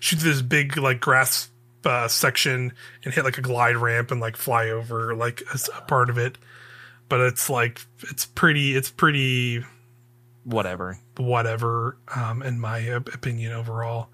shoot 0.00 0.18
this 0.20 0.40
big 0.40 0.78
like 0.78 0.98
grass 0.98 1.50
uh, 1.84 2.08
section 2.08 2.72
and 3.04 3.14
hit 3.14 3.24
like 3.24 3.36
a 3.36 3.42
glide 3.42 3.76
ramp 3.76 4.10
and 4.10 4.20
like 4.20 4.36
fly 4.36 4.70
over 4.70 5.14
like 5.14 5.42
a, 5.52 5.58
a 5.76 5.82
part 5.82 6.10
of 6.10 6.18
it. 6.18 6.38
But 7.08 7.20
it's 7.20 7.50
like 7.50 7.80
it's 8.02 8.24
pretty. 8.24 8.76
It's 8.76 8.90
pretty. 8.90 9.64
Whatever. 10.44 10.98
Whatever. 11.20 11.96
Um, 12.14 12.42
in 12.42 12.58
my 12.58 12.78
opinion, 12.78 13.52
overall. 13.52 14.08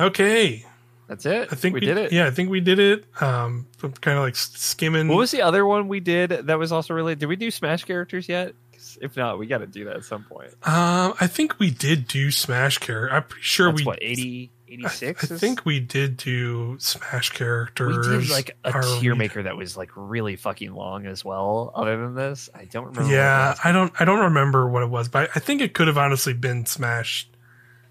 Okay. 0.00 0.64
That's 1.08 1.24
it. 1.24 1.48
I 1.50 1.54
think 1.54 1.74
we, 1.74 1.80
we 1.80 1.86
did 1.86 1.96
it. 1.96 2.12
Yeah, 2.12 2.26
I 2.26 2.30
think 2.30 2.50
we 2.50 2.60
did 2.60 2.78
it. 2.78 3.04
Um, 3.20 3.66
I'm 3.82 3.92
kind 3.92 4.18
of 4.18 4.24
like 4.24 4.36
skimming. 4.36 5.08
What 5.08 5.16
was 5.16 5.30
the 5.30 5.42
other 5.42 5.64
one 5.66 5.88
we 5.88 6.00
did 6.00 6.30
that 6.30 6.58
was 6.58 6.70
also 6.70 6.92
related? 6.92 7.20
Did 7.20 7.26
we 7.26 7.36
do 7.36 7.50
Smash 7.50 7.84
characters 7.84 8.28
yet? 8.28 8.54
If 9.00 9.16
not, 9.16 9.38
we 9.38 9.46
got 9.46 9.58
to 9.58 9.66
do 9.66 9.86
that 9.86 9.96
at 9.96 10.04
some 10.04 10.24
point. 10.24 10.50
Um, 10.62 11.14
I 11.20 11.26
think 11.26 11.58
we 11.58 11.70
did 11.70 12.08
do 12.08 12.30
Smash 12.30 12.78
character. 12.78 13.14
I'm 13.14 13.22
pretty 13.22 13.42
sure 13.42 13.70
That's 13.70 13.80
we 13.80 13.86
what 13.86 13.98
eighty 14.02 14.50
86 14.68 15.30
I, 15.30 15.34
I, 15.34 15.38
think 15.38 15.64
we 15.64 15.80
did 15.80 16.16
do 16.16 16.78
smash 16.78 17.30
characters 17.30 18.08
we 18.08 18.18
did 18.18 18.30
like 18.30 18.56
a 18.64 18.82
tier 19.00 19.14
maker 19.14 19.42
that 19.42 19.56
was 19.56 19.76
like 19.76 19.90
really 19.94 20.36
fucking 20.36 20.72
long 20.72 21.06
as 21.06 21.24
well 21.24 21.72
other 21.74 21.96
than 21.96 22.14
this. 22.14 22.50
I 22.54 22.64
don't 22.64 22.86
remember 22.86 23.12
yeah 23.12 23.54
i 23.64 23.72
don't 23.72 23.92
i 24.00 24.04
don't 24.04 24.20
remember 24.20 24.68
what 24.68 24.82
it 24.82 24.90
was 24.90 25.08
but 25.08 25.30
i 25.34 25.40
think 25.40 25.60
it 25.60 25.74
could 25.74 25.86
have 25.86 25.98
honestly 25.98 26.34
been 26.34 26.66
smash 26.66 27.28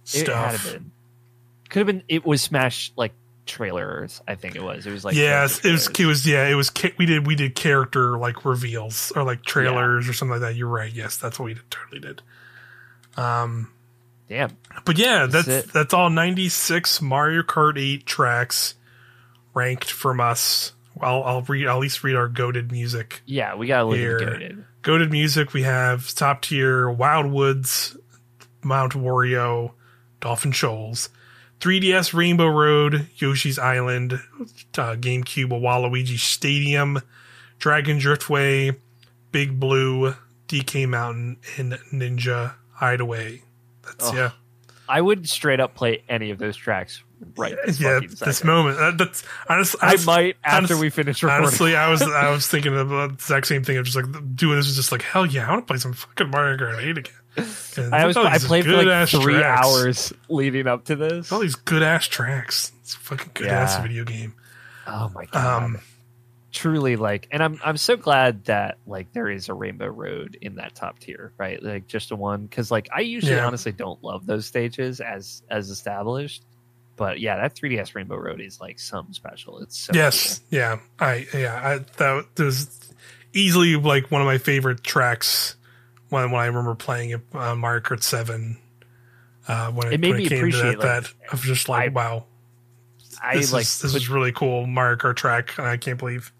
stuff 0.04 0.54
it 0.54 0.60
had 0.60 0.74
been. 0.74 0.92
Could 1.70 1.80
have 1.80 1.88
been 1.88 2.04
it 2.08 2.26
was 2.26 2.42
smash 2.42 2.94
like 2.96 3.14
trailers 3.46 4.22
i 4.28 4.36
think 4.36 4.56
it 4.56 4.62
was. 4.62 4.86
It 4.86 4.92
was 4.92 5.06
like 5.06 5.16
yes 5.16 5.64
it 5.66 5.72
was 5.72 5.88
it 5.88 6.06
was 6.06 6.28
yeah 6.28 6.48
it 6.48 6.56
was 6.56 6.72
we 6.98 7.06
did 7.06 7.26
we 7.26 7.36
did 7.36 7.56
character 7.56 8.18
like 8.18 8.46
reveals 8.46 9.12
or 9.16 9.24
like 9.24 9.44
trailers 9.44 10.06
yeah. 10.06 10.12
or 10.12 10.14
something 10.14 10.40
like 10.40 10.42
that. 10.42 10.56
You're 10.56 10.68
right 10.68 10.92
yes 10.94 11.18
that's 11.18 11.40
what 11.40 11.46
we 11.46 11.54
did, 11.54 11.72
totally 11.72 12.02
did. 12.02 12.22
Um 13.16 13.72
Damn. 14.30 14.58
But 14.86 14.98
yeah, 14.98 15.26
that's 15.26 15.48
that's, 15.48 15.72
that's 15.72 15.94
all 15.94 16.10
96 16.10 17.02
Mario 17.02 17.44
Kart 17.44 17.80
8 17.80 18.06
tracks 18.06 18.76
ranked 19.54 19.90
from 19.90 20.20
us. 20.20 20.74
I'll 21.02 21.24
I'll 21.24 21.42
read 21.44 21.68
I'll 21.68 21.78
at 21.78 21.82
least 21.82 22.04
read 22.04 22.16
our 22.16 22.28
goaded 22.28 22.72
music. 22.72 23.22
Yeah, 23.26 23.56
we 23.56 23.68
got 23.68 23.84
a 23.84 23.86
little 23.86 24.20
goaded. 24.20 24.66
Goaded 24.82 25.12
music. 25.12 25.54
We 25.54 25.64
have 25.64 26.14
top 26.14 26.42
tier 26.42 26.86
Wildwoods, 26.88 27.98
Mount 28.64 28.94
Wario, 28.94 29.72
Dolphin 30.20 30.52
Shoals, 30.52 31.10
3DS 31.60 32.14
Rainbow 32.14 32.48
Road, 32.48 33.08
Yoshi's 33.18 33.60
Island, 33.60 34.14
uh, 34.14 34.96
GameCube 34.96 35.50
Waluigi 35.50 36.18
Stadium, 36.18 37.02
Dragon 37.60 38.00
Driftway, 38.00 38.78
Big 39.32 39.60
Blue, 39.60 40.16
DK 40.48 40.88
Mountain, 40.88 41.38
and 41.58 41.74
Ninja 41.92 42.56
Hideaway. 42.74 43.42
That's 43.88 44.12
oh, 44.12 44.16
yeah. 44.16 44.32
I 44.90 45.02
would 45.02 45.28
straight 45.28 45.60
up 45.60 45.76
play 45.76 46.04
any 46.08 46.30
of 46.32 46.38
those 46.38 46.56
tracks 46.56 47.04
right. 47.36 47.56
This 47.66 47.80
yeah, 47.80 48.00
this 48.20 48.44
moment. 48.44 48.78
Uh, 48.80 48.92
that's 48.92 49.24
honestly, 49.50 49.80
I, 49.82 49.96
might 50.06 50.38
after 50.44 50.74
honest, 50.74 50.82
we 50.82 50.90
finish 50.90 51.24
recording. 51.24 51.46
Honestly, 51.46 51.76
I 51.76 51.90
was 51.90 52.02
I 52.02 52.30
was 52.32 52.48
thinking 52.50 52.76
of 52.76 52.90
the 52.90 53.10
exact 53.14 53.48
same 53.48 53.64
thing. 53.64 53.78
of 53.78 53.86
just 53.86 53.96
like 53.96 54.36
doing 54.36 54.58
this 54.58 54.68
is 54.68 54.76
just 54.76 54.92
like 54.92 55.02
hell 55.02 55.26
yeah, 55.26 55.48
I 55.48 55.52
want 55.52 55.68
to 55.68 55.72
play 55.72 55.80
some 55.80 55.94
fucking 55.94 56.30
Mario 56.30 56.58
Kart 56.58 56.84
8 56.84 56.98
again. 56.98 57.94
I 57.94 58.06
was 58.06 58.18
I 58.18 58.38
played 58.40 58.66
for 58.66 58.84
like 58.84 59.10
three 59.10 59.36
tracks. 59.36 59.68
hours 59.68 60.14
leading 60.30 60.68
up 60.68 60.86
to 60.86 60.96
this. 60.96 61.32
All 61.32 61.40
these 61.40 61.56
good 61.56 61.84
ass 61.84 62.08
tracks. 62.08 62.72
It's 62.82 62.96
a 62.96 63.00
fucking 63.00 63.32
good 63.34 63.48
yeah. 63.48 63.62
ass 63.62 63.82
video 63.82 64.04
game. 64.04 64.34
Oh 64.88 65.12
my 65.14 65.26
god. 65.26 65.64
Um, 65.64 65.80
truly 66.58 66.96
like 66.96 67.28
and 67.30 67.44
i'm 67.44 67.60
i'm 67.64 67.78
so 67.78 67.96
glad 67.96 68.44
that 68.46 68.80
like 68.88 69.14
there 69.14 69.30
is 69.30 69.48
a 69.48 69.54
rainbow 69.54 69.86
road 69.86 70.36
in 70.42 70.56
that 70.56 70.74
top 70.74 70.98
tier 70.98 71.32
right 71.38 71.62
like 71.62 71.86
just 71.86 72.10
a 72.10 72.16
one 72.16 72.48
because 72.48 72.72
like 72.72 72.90
i 72.92 73.00
usually 73.00 73.36
yeah. 73.36 73.46
honestly 73.46 73.72
don't 73.72 74.04
love 74.04 74.26
those 74.26 74.48
stages 74.48 75.00
as 75.00 75.44
as 75.52 75.70
established 75.70 76.44
but 76.96 77.20
yeah 77.20 77.38
that 77.38 77.56
3ds 77.56 77.94
rainbow 77.94 78.16
road 78.18 78.42
is 78.42 78.60
like 78.60 78.80
something 78.80 79.14
special 79.14 79.60
it's 79.60 79.78
so 79.78 79.92
yes 79.94 80.40
cool. 80.40 80.58
yeah 80.58 80.80
i 81.00 81.28
yeah 81.32 81.62
i 81.64 81.78
that 81.98 82.26
was 82.40 82.92
easily 83.34 83.76
like 83.76 84.10
one 84.10 84.20
of 84.20 84.26
my 84.26 84.40
favorite 84.40 84.84
tracks 84.84 85.56
when 86.10 86.32
when 86.32 86.42
i 86.42 86.48
remember 86.48 86.74
playing 86.74 87.12
it 87.12 87.22
on 87.34 87.60
mario 87.60 87.82
kart 87.82 88.02
7 88.02 88.58
uh 89.48 89.72
when 89.74 89.90
it, 89.90 89.94
it 89.94 90.00
made 90.00 90.10
when 90.10 90.18
me 90.18 90.26
it 90.26 90.30
came 90.30 90.38
appreciate 90.40 90.72
to 90.72 90.78
that, 90.78 91.04
like, 91.04 91.04
that 91.04 91.34
of 91.34 91.42
just 91.44 91.70
like 91.70 91.92
I, 91.92 91.94
wow 91.94 92.26
I 93.22 93.38
this 93.38 93.54
like 93.54 93.64
is, 93.64 93.80
this 93.80 93.94
put, 93.94 94.02
is 94.02 94.10
really 94.10 94.32
cool 94.32 94.68
Mario 94.68 94.98
Kart 94.98 95.16
track. 95.16 95.60
I 95.60 95.78
can't 95.78 95.98
believe 95.98 96.32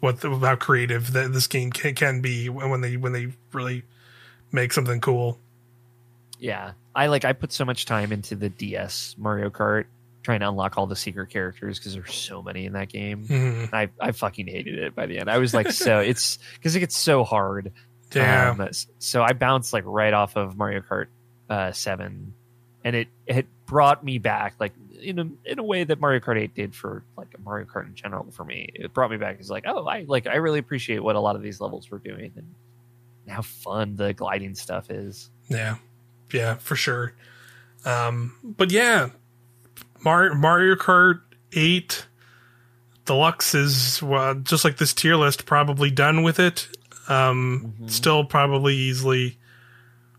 what 0.00 0.20
the, 0.20 0.30
how 0.36 0.56
creative 0.56 1.12
that 1.12 1.32
this 1.32 1.46
game 1.46 1.70
can, 1.70 1.94
can 1.94 2.20
be 2.20 2.48
when 2.48 2.80
they 2.80 2.96
when 2.96 3.12
they 3.12 3.32
really 3.52 3.82
make 4.52 4.72
something 4.72 5.00
cool. 5.00 5.38
Yeah, 6.38 6.72
I 6.94 7.06
like 7.06 7.24
I 7.24 7.32
put 7.32 7.52
so 7.52 7.64
much 7.64 7.84
time 7.84 8.12
into 8.12 8.36
the 8.36 8.48
DS 8.48 9.16
Mario 9.18 9.50
Kart 9.50 9.84
trying 10.22 10.40
to 10.40 10.48
unlock 10.48 10.76
all 10.76 10.86
the 10.86 10.96
secret 10.96 11.30
characters 11.30 11.78
because 11.78 11.94
there's 11.94 12.14
so 12.14 12.42
many 12.42 12.66
in 12.66 12.74
that 12.74 12.88
game. 12.88 13.26
Mm-hmm. 13.26 13.74
I 13.74 13.88
I 14.00 14.12
fucking 14.12 14.46
hated 14.46 14.78
it 14.78 14.94
by 14.94 15.06
the 15.06 15.18
end. 15.18 15.30
I 15.30 15.38
was 15.38 15.54
like 15.54 15.70
so 15.72 16.00
it's 16.00 16.38
because 16.54 16.76
it 16.76 16.80
gets 16.80 16.96
so 16.96 17.24
hard. 17.24 17.72
Yeah. 18.14 18.50
Um, 18.58 18.68
so 18.98 19.22
I 19.22 19.32
bounced 19.32 19.72
like 19.72 19.84
right 19.86 20.12
off 20.12 20.36
of 20.36 20.56
Mario 20.56 20.80
Kart 20.80 21.06
uh, 21.50 21.72
Seven, 21.72 22.34
and 22.84 22.94
it 22.94 23.08
it 23.26 23.46
brought 23.66 24.04
me 24.04 24.18
back 24.18 24.54
like 24.60 24.72
in 25.00 25.18
a 25.18 25.50
in 25.50 25.58
a 25.58 25.62
way 25.62 25.84
that 25.84 26.00
Mario 26.00 26.20
Kart 26.20 26.38
8 26.38 26.54
did 26.54 26.74
for 26.74 27.02
like 27.16 27.28
Mario 27.44 27.66
Kart 27.66 27.86
in 27.86 27.94
general 27.94 28.26
for 28.30 28.44
me. 28.44 28.70
It 28.74 28.92
brought 28.92 29.10
me 29.10 29.16
back. 29.16 29.36
It's 29.40 29.50
like, 29.50 29.64
oh, 29.66 29.86
I 29.86 30.04
like 30.06 30.26
I 30.26 30.36
really 30.36 30.58
appreciate 30.58 31.02
what 31.02 31.16
a 31.16 31.20
lot 31.20 31.36
of 31.36 31.42
these 31.42 31.60
levels 31.60 31.90
were 31.90 31.98
doing 31.98 32.32
and 32.36 32.54
how 33.28 33.42
fun 33.42 33.96
the 33.96 34.12
gliding 34.12 34.54
stuff 34.54 34.90
is. 34.90 35.30
Yeah, 35.48 35.76
yeah, 36.32 36.54
for 36.56 36.76
sure. 36.76 37.14
Um, 37.84 38.36
but 38.42 38.70
yeah, 38.70 39.10
Mar- 40.02 40.34
Mario 40.34 40.74
Kart 40.74 41.20
8 41.52 42.06
Deluxe 43.04 43.54
is 43.54 44.02
well, 44.02 44.34
just 44.34 44.64
like 44.64 44.76
this 44.76 44.92
tier 44.92 45.16
list, 45.16 45.46
probably 45.46 45.90
done 45.90 46.22
with 46.22 46.38
it. 46.38 46.68
Um, 47.08 47.74
mm-hmm. 47.74 47.88
Still, 47.88 48.24
probably 48.24 48.74
easily 48.74 49.38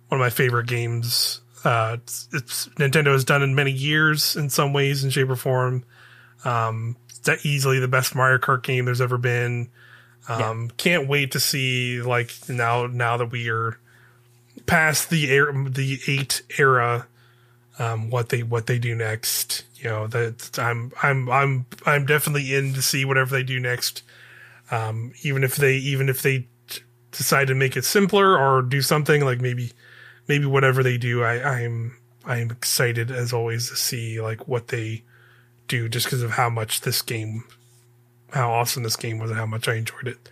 one 0.07 0.19
of 0.19 0.25
my 0.25 0.31
favorite 0.31 0.67
games 0.67 1.41
uh, 1.63 1.97
it's, 2.01 2.27
it's, 2.31 2.67
Nintendo 2.69 3.11
has 3.11 3.25
done 3.25 3.41
in 3.41 3.55
many 3.55 3.71
years 3.71 4.35
in 4.35 4.49
some 4.49 4.73
ways, 4.73 5.03
in 5.03 5.09
shape 5.09 5.29
or 5.29 5.35
form. 5.35 5.83
Um, 6.45 6.95
it's 7.09 7.45
easily 7.45 7.79
the 7.79 7.87
best 7.87 8.15
Mario 8.15 8.37
Kart 8.37 8.63
game 8.63 8.85
there's 8.85 9.01
ever 9.01 9.17
been. 9.17 9.69
Um, 10.27 10.39
yeah. 10.39 10.67
Can't 10.77 11.07
wait 11.07 11.31
to 11.31 11.39
see 11.39 12.01
like 12.01 12.33
now 12.47 12.87
now 12.87 13.17
that 13.17 13.31
we 13.31 13.49
are 13.49 13.77
past 14.65 15.09
the 15.09 15.29
air 15.29 15.51
the 15.51 15.99
eight 16.07 16.43
era, 16.57 17.07
um, 17.77 18.09
what 18.09 18.29
they 18.29 18.43
what 18.43 18.67
they 18.67 18.79
do 18.79 18.95
next. 18.95 19.65
You 19.75 19.85
know 19.85 20.07
that 20.07 20.57
I'm 20.59 20.91
I'm 21.01 21.29
I'm 21.29 21.65
I'm 21.85 22.05
definitely 22.05 22.53
in 22.53 22.73
to 22.73 22.81
see 22.81 23.05
whatever 23.05 23.31
they 23.35 23.43
do 23.43 23.59
next. 23.59 24.03
Um, 24.71 25.13
even 25.23 25.43
if 25.43 25.55
they 25.55 25.75
even 25.75 26.09
if 26.09 26.21
they 26.21 26.47
decide 27.11 27.47
to 27.47 27.55
make 27.55 27.75
it 27.75 27.83
simpler 27.83 28.37
or 28.37 28.61
do 28.61 28.81
something 28.81 29.25
like 29.25 29.41
maybe 29.41 29.71
maybe 30.29 30.45
whatever 30.45 30.83
they 30.83 30.97
do, 30.97 31.23
I, 31.23 31.63
I'm 31.63 31.97
I'm 32.23 32.51
excited 32.51 33.11
as 33.11 33.33
always 33.33 33.69
to 33.69 33.75
see 33.75 34.21
like 34.21 34.47
what 34.47 34.69
they 34.69 35.03
do, 35.67 35.89
just 35.89 36.05
because 36.05 36.21
of 36.21 36.31
how 36.31 36.49
much 36.49 36.81
this 36.81 37.01
game, 37.01 37.43
how 38.31 38.51
awesome 38.51 38.83
this 38.83 38.95
game 38.95 39.17
was, 39.17 39.31
and 39.31 39.39
how 39.39 39.47
much 39.47 39.67
I 39.67 39.75
enjoyed 39.75 40.07
it. 40.07 40.29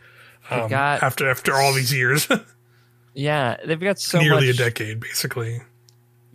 Um, 0.49 0.69
got, 0.69 1.03
after 1.03 1.29
after 1.29 1.53
all 1.55 1.73
these 1.73 1.91
years. 1.91 2.27
yeah, 3.13 3.57
they've 3.65 3.79
got 3.79 3.99
so 3.99 4.19
nearly 4.19 4.49
a 4.49 4.53
decade, 4.53 5.01
basically. 5.01 5.61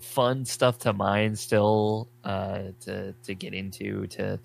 Fun 0.01 0.45
stuff 0.45 0.81
to 0.81 0.93
mine 0.93 1.37
still 1.37 2.09
uh, 2.25 2.63
to 2.81 3.15
to 3.25 3.35
get 3.35 3.55
into 3.55 4.07
to 4.09 4.39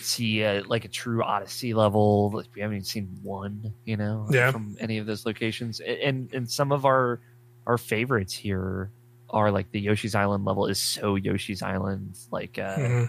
see 0.00 0.42
uh, 0.42 0.62
like 0.66 0.84
a 0.84 0.88
true 0.88 1.22
Odyssey 1.22 1.74
level. 1.74 2.30
we 2.30 2.60
haven't 2.62 2.76
even 2.76 2.84
seen 2.84 3.18
one, 3.22 3.74
you 3.84 3.96
know, 3.96 4.26
yeah. 4.30 4.50
from 4.50 4.76
any 4.80 4.98
of 4.98 5.06
those 5.06 5.26
locations, 5.26 5.80
and 5.80 6.32
and 6.32 6.50
some 6.50 6.72
of 6.72 6.86
our 6.86 7.20
our 7.66 7.78
favorites 7.78 8.34
here 8.34 8.90
are 9.30 9.50
like 9.50 9.70
the 9.70 9.80
Yoshi's 9.80 10.14
Island 10.14 10.44
level 10.44 10.66
is 10.66 10.78
so 10.78 11.14
Yoshi's 11.16 11.62
Island. 11.62 12.18
Like 12.30 12.58
uh, 12.58 12.76
mm-hmm. 12.76 13.04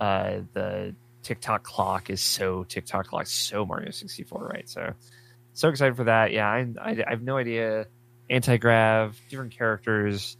uh, 0.00 0.30
the 0.52 0.94
Tick-Tock 1.22 1.62
Clock 1.62 2.10
is 2.10 2.20
so 2.20 2.64
Tick-Tock 2.64 3.08
Clock, 3.08 3.26
so 3.26 3.66
Mario 3.66 3.90
64, 3.90 4.50
right? 4.52 4.68
So, 4.68 4.92
so 5.52 5.68
excited 5.68 5.96
for 5.96 6.04
that. 6.04 6.32
Yeah, 6.32 6.48
I, 6.48 6.66
I, 6.80 6.90
I 7.06 7.10
have 7.10 7.22
no 7.22 7.36
idea. 7.36 7.86
Anti 8.30 8.56
grav, 8.56 9.20
different 9.28 9.52
characters, 9.52 10.36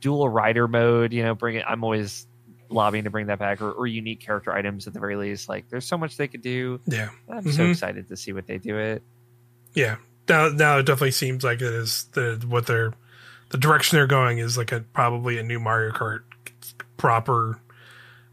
dual 0.00 0.28
rider 0.28 0.66
mode. 0.68 1.12
You 1.12 1.22
know, 1.22 1.34
bring 1.34 1.56
it. 1.56 1.64
I'm 1.66 1.84
always 1.84 2.26
lobbying 2.68 3.04
to 3.04 3.10
bring 3.10 3.28
that 3.28 3.38
back, 3.38 3.62
or, 3.62 3.70
or 3.70 3.86
unique 3.86 4.20
character 4.20 4.52
items 4.52 4.86
at 4.86 4.92
the 4.92 5.00
very 5.00 5.16
least. 5.16 5.48
Like, 5.48 5.68
there's 5.70 5.86
so 5.86 5.96
much 5.96 6.16
they 6.16 6.28
could 6.28 6.42
do. 6.42 6.80
Yeah, 6.86 7.10
I'm 7.28 7.44
mm-hmm. 7.44 7.50
so 7.50 7.66
excited 7.66 8.08
to 8.08 8.16
see 8.16 8.32
what 8.32 8.46
they 8.46 8.58
do 8.58 8.76
it. 8.78 9.02
Yeah, 9.74 9.96
now 10.28 10.48
now 10.48 10.78
it 10.78 10.86
definitely 10.86 11.12
seems 11.12 11.44
like 11.44 11.60
it 11.60 11.72
is 11.72 12.04
the 12.12 12.44
what 12.48 12.66
they're 12.66 12.92
the 13.50 13.58
direction 13.58 13.96
they're 13.96 14.06
going 14.06 14.38
is 14.38 14.58
like 14.58 14.72
a 14.72 14.80
probably 14.80 15.38
a 15.38 15.42
new 15.42 15.58
Mario 15.58 15.92
Kart 15.92 16.22
proper 16.96 17.60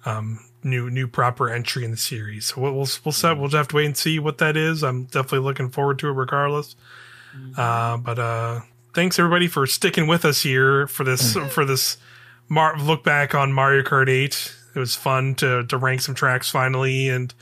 um 0.06 0.40
new 0.64 0.90
new 0.90 1.07
proper 1.07 1.49
entry 1.49 1.85
in 1.85 1.91
the 1.91 1.98
series. 1.98 2.45
So 2.45 2.61
we'll 2.61 2.74
we'll 2.74 2.88
we'll, 3.03 3.11
set, 3.11 3.38
we'll 3.38 3.48
just 3.48 3.57
have 3.57 3.67
to 3.69 3.75
wait 3.75 3.85
and 3.85 3.98
see 3.98 4.19
what 4.19 4.40
that 4.40 4.57
is. 4.57 4.83
I'm 4.83 5.06
definitely 5.06 5.40
looking 5.40 5.69
forward 5.69 5.99
to 5.99 6.09
it 6.09 6.14
regardless. 6.14 6.75
Mm-hmm. 7.38 7.59
Uh, 7.59 7.98
but 7.98 8.19
uh, 8.19 8.61
thanks 8.93 9.19
everybody 9.19 9.48
for 9.48 9.67
sticking 9.67 10.07
with 10.07 10.25
us 10.25 10.41
here 10.41 10.88
for 10.88 11.03
this 11.03 11.35
for 11.51 11.65
this 11.65 11.98
Mar- 12.48 12.77
look 12.77 13.03
back 13.03 13.33
on 13.33 13.51
Mario 13.51 13.82
Kart 13.82 14.07
8. 14.07 14.56
It 14.75 14.80
was 14.80 14.95
fun 14.95 15.35
to 15.35 15.64
to 15.65 15.77
rank 15.77 16.01
some 16.01 16.15
tracks 16.15 16.49
finally 16.49 17.09
and 17.09 17.33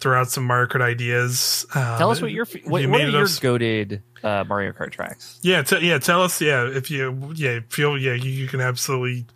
throw 0.00 0.18
out 0.18 0.30
some 0.30 0.44
Mario 0.44 0.66
Kart 0.66 0.82
ideas. 0.82 1.66
Um, 1.74 1.98
tell 1.98 2.10
us 2.10 2.20
what 2.20 2.32
your 2.32 2.46
what, 2.64 2.82
you 2.82 2.90
what 2.90 3.00
are 3.02 3.08
your 3.08 3.26
goaded 3.40 4.02
uh, 4.22 4.44
Mario 4.48 4.72
Kart 4.72 4.90
tracks? 4.90 5.38
Yeah, 5.42 5.62
t- 5.62 5.86
yeah. 5.86 5.98
Tell 5.98 6.22
us. 6.22 6.40
Yeah, 6.40 6.66
if 6.66 6.90
you 6.90 7.32
yeah 7.34 7.60
feel 7.68 7.96
yeah 7.96 8.14
you, 8.14 8.30
you, 8.30 8.48
can 8.48 8.60
absolutely 8.60 9.26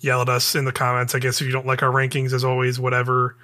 yell 0.00 0.22
at 0.22 0.28
us 0.28 0.54
in 0.54 0.64
the 0.64 0.72
comments. 0.72 1.14
I 1.14 1.18
guess 1.18 1.40
if 1.40 1.46
you 1.46 1.52
don't 1.52 1.66
like 1.66 1.82
our 1.82 1.90
rankings, 1.90 2.32
as 2.32 2.44
always, 2.44 2.78
whatever. 2.78 3.36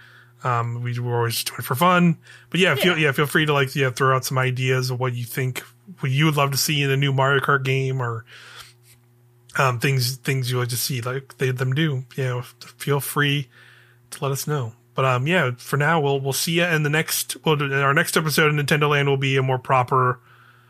Um, 0.45 0.83
we 0.83 0.99
were 1.01 1.17
always 1.17 1.35
just 1.35 1.47
doing 1.47 1.61
it 1.61 1.65
for 1.65 1.75
fun, 1.75 2.19
but 2.51 2.61
yeah, 2.61 2.75
yeah, 2.75 2.83
feel 2.83 2.99
yeah 2.99 3.13
feel 3.13 3.27
free 3.27 3.47
to 3.47 3.53
like 3.53 3.75
yeah 3.75 3.91
throw 3.91 4.15
out 4.15 4.25
some 4.25 4.37
ideas 4.37 4.91
of 4.91 5.01
what 5.01 5.15
you 5.15 5.25
think 5.25 5.61
what 6.01 6.13
you 6.13 6.27
would 6.27 6.37
love 6.37 6.51
to 6.51 6.59
see 6.59 6.83
in 6.83 6.91
a 6.91 6.97
new 6.97 7.13
Mario 7.13 7.41
Kart 7.41 7.65
game 7.65 8.03
or 8.03 8.25
um, 9.59 9.81
things 9.81 10.17
things 10.17 10.51
you 10.51 10.59
like 10.59 10.69
to 10.69 10.77
see 10.77 11.01
like 11.01 11.39
they 11.39 11.51
them 11.51 11.75
do. 11.75 12.05
You 12.17 12.25
know, 12.25 12.43
feel 12.43 13.01
free 13.01 13.49
to 14.11 14.23
let 14.23 14.33
us 14.33 14.47
know. 14.47 14.75
But 14.97 15.05
um, 15.05 15.27
yeah, 15.27 15.51
for 15.59 15.77
now 15.77 16.01
we'll 16.01 16.19
we'll 16.19 16.33
see 16.33 16.53
you 16.53 16.65
in 16.65 16.83
the 16.83 16.91
next. 16.91 17.37
Well, 17.45 17.63
our 17.63 17.95
next 17.95 18.17
episode 18.17 18.59
of 18.59 18.67
Nintendoland 18.67 19.07
will 19.07 19.19
be 19.19 19.37
a 19.37 19.43
more 19.43 19.59
proper. 19.59 20.19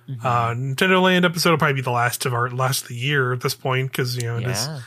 Mm-hmm. 0.09 0.27
Uh, 0.27 0.49
Nintendoland 0.51 1.25
episode 1.25 1.51
will 1.51 1.59
probably 1.59 1.75
be 1.75 1.81
the 1.81 1.93
last 1.93 2.27
of 2.27 2.35
our 2.35 2.51
last 2.51 2.83
of 2.83 2.89
the 2.89 2.97
year 2.97 3.33
at 3.33 3.41
this 3.41 3.55
point 3.55 3.93
because 3.93 4.17
you 4.17 4.25
know 4.25 4.39
yeah. 4.39 4.51
Is, 4.51 4.83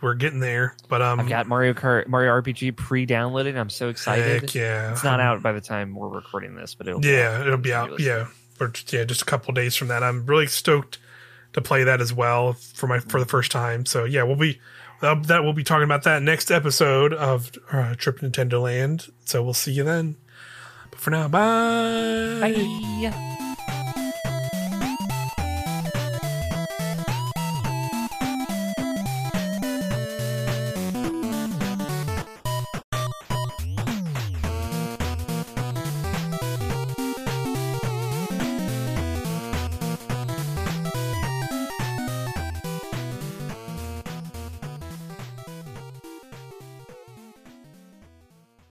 we're 0.00 0.14
getting 0.14 0.40
there. 0.40 0.76
But 0.88 1.02
um, 1.02 1.20
I've 1.20 1.28
got 1.28 1.46
Mario 1.46 1.74
Kart 1.74 2.06
Mario 2.06 2.40
RPG 2.40 2.76
pre-downloaded. 2.76 3.58
I'm 3.58 3.70
so 3.70 3.88
excited. 3.88 4.54
yeah, 4.54 4.92
it's 4.92 5.04
not 5.04 5.20
out 5.20 5.42
by 5.42 5.52
the 5.52 5.60
time 5.60 5.94
we're 5.94 6.08
recording 6.08 6.54
this, 6.54 6.74
but 6.74 6.88
it'll 6.88 7.04
yeah, 7.04 7.40
it'll 7.40 7.58
be 7.58 7.72
out. 7.72 7.98
Yeah, 7.98 8.28
or 8.60 8.72
yeah, 8.88 9.04
just 9.04 9.22
a 9.22 9.26
couple 9.26 9.52
days 9.52 9.74
from 9.74 9.88
that. 9.88 10.02
I'm 10.02 10.26
really 10.26 10.46
stoked 10.46 10.98
to 11.54 11.60
play 11.60 11.84
that 11.84 12.00
as 12.00 12.12
well 12.12 12.52
for 12.52 12.86
my 12.86 13.00
for 13.00 13.18
the 13.18 13.26
first 13.26 13.50
time. 13.50 13.84
So 13.84 14.04
yeah, 14.04 14.22
we'll 14.22 14.36
be 14.36 14.60
uh, 15.02 15.14
that 15.14 15.42
we'll 15.42 15.52
be 15.52 15.64
talking 15.64 15.84
about 15.84 16.04
that 16.04 16.22
next 16.22 16.50
episode 16.50 17.12
of 17.12 17.50
uh, 17.72 17.94
Trip 17.94 18.20
Nintendoland. 18.20 19.10
So 19.24 19.42
we'll 19.42 19.54
see 19.54 19.72
you 19.72 19.84
then. 19.84 20.16
But 20.90 21.00
for 21.00 21.10
now, 21.10 21.28
bye. 21.28 22.52
Bye. 22.52 23.29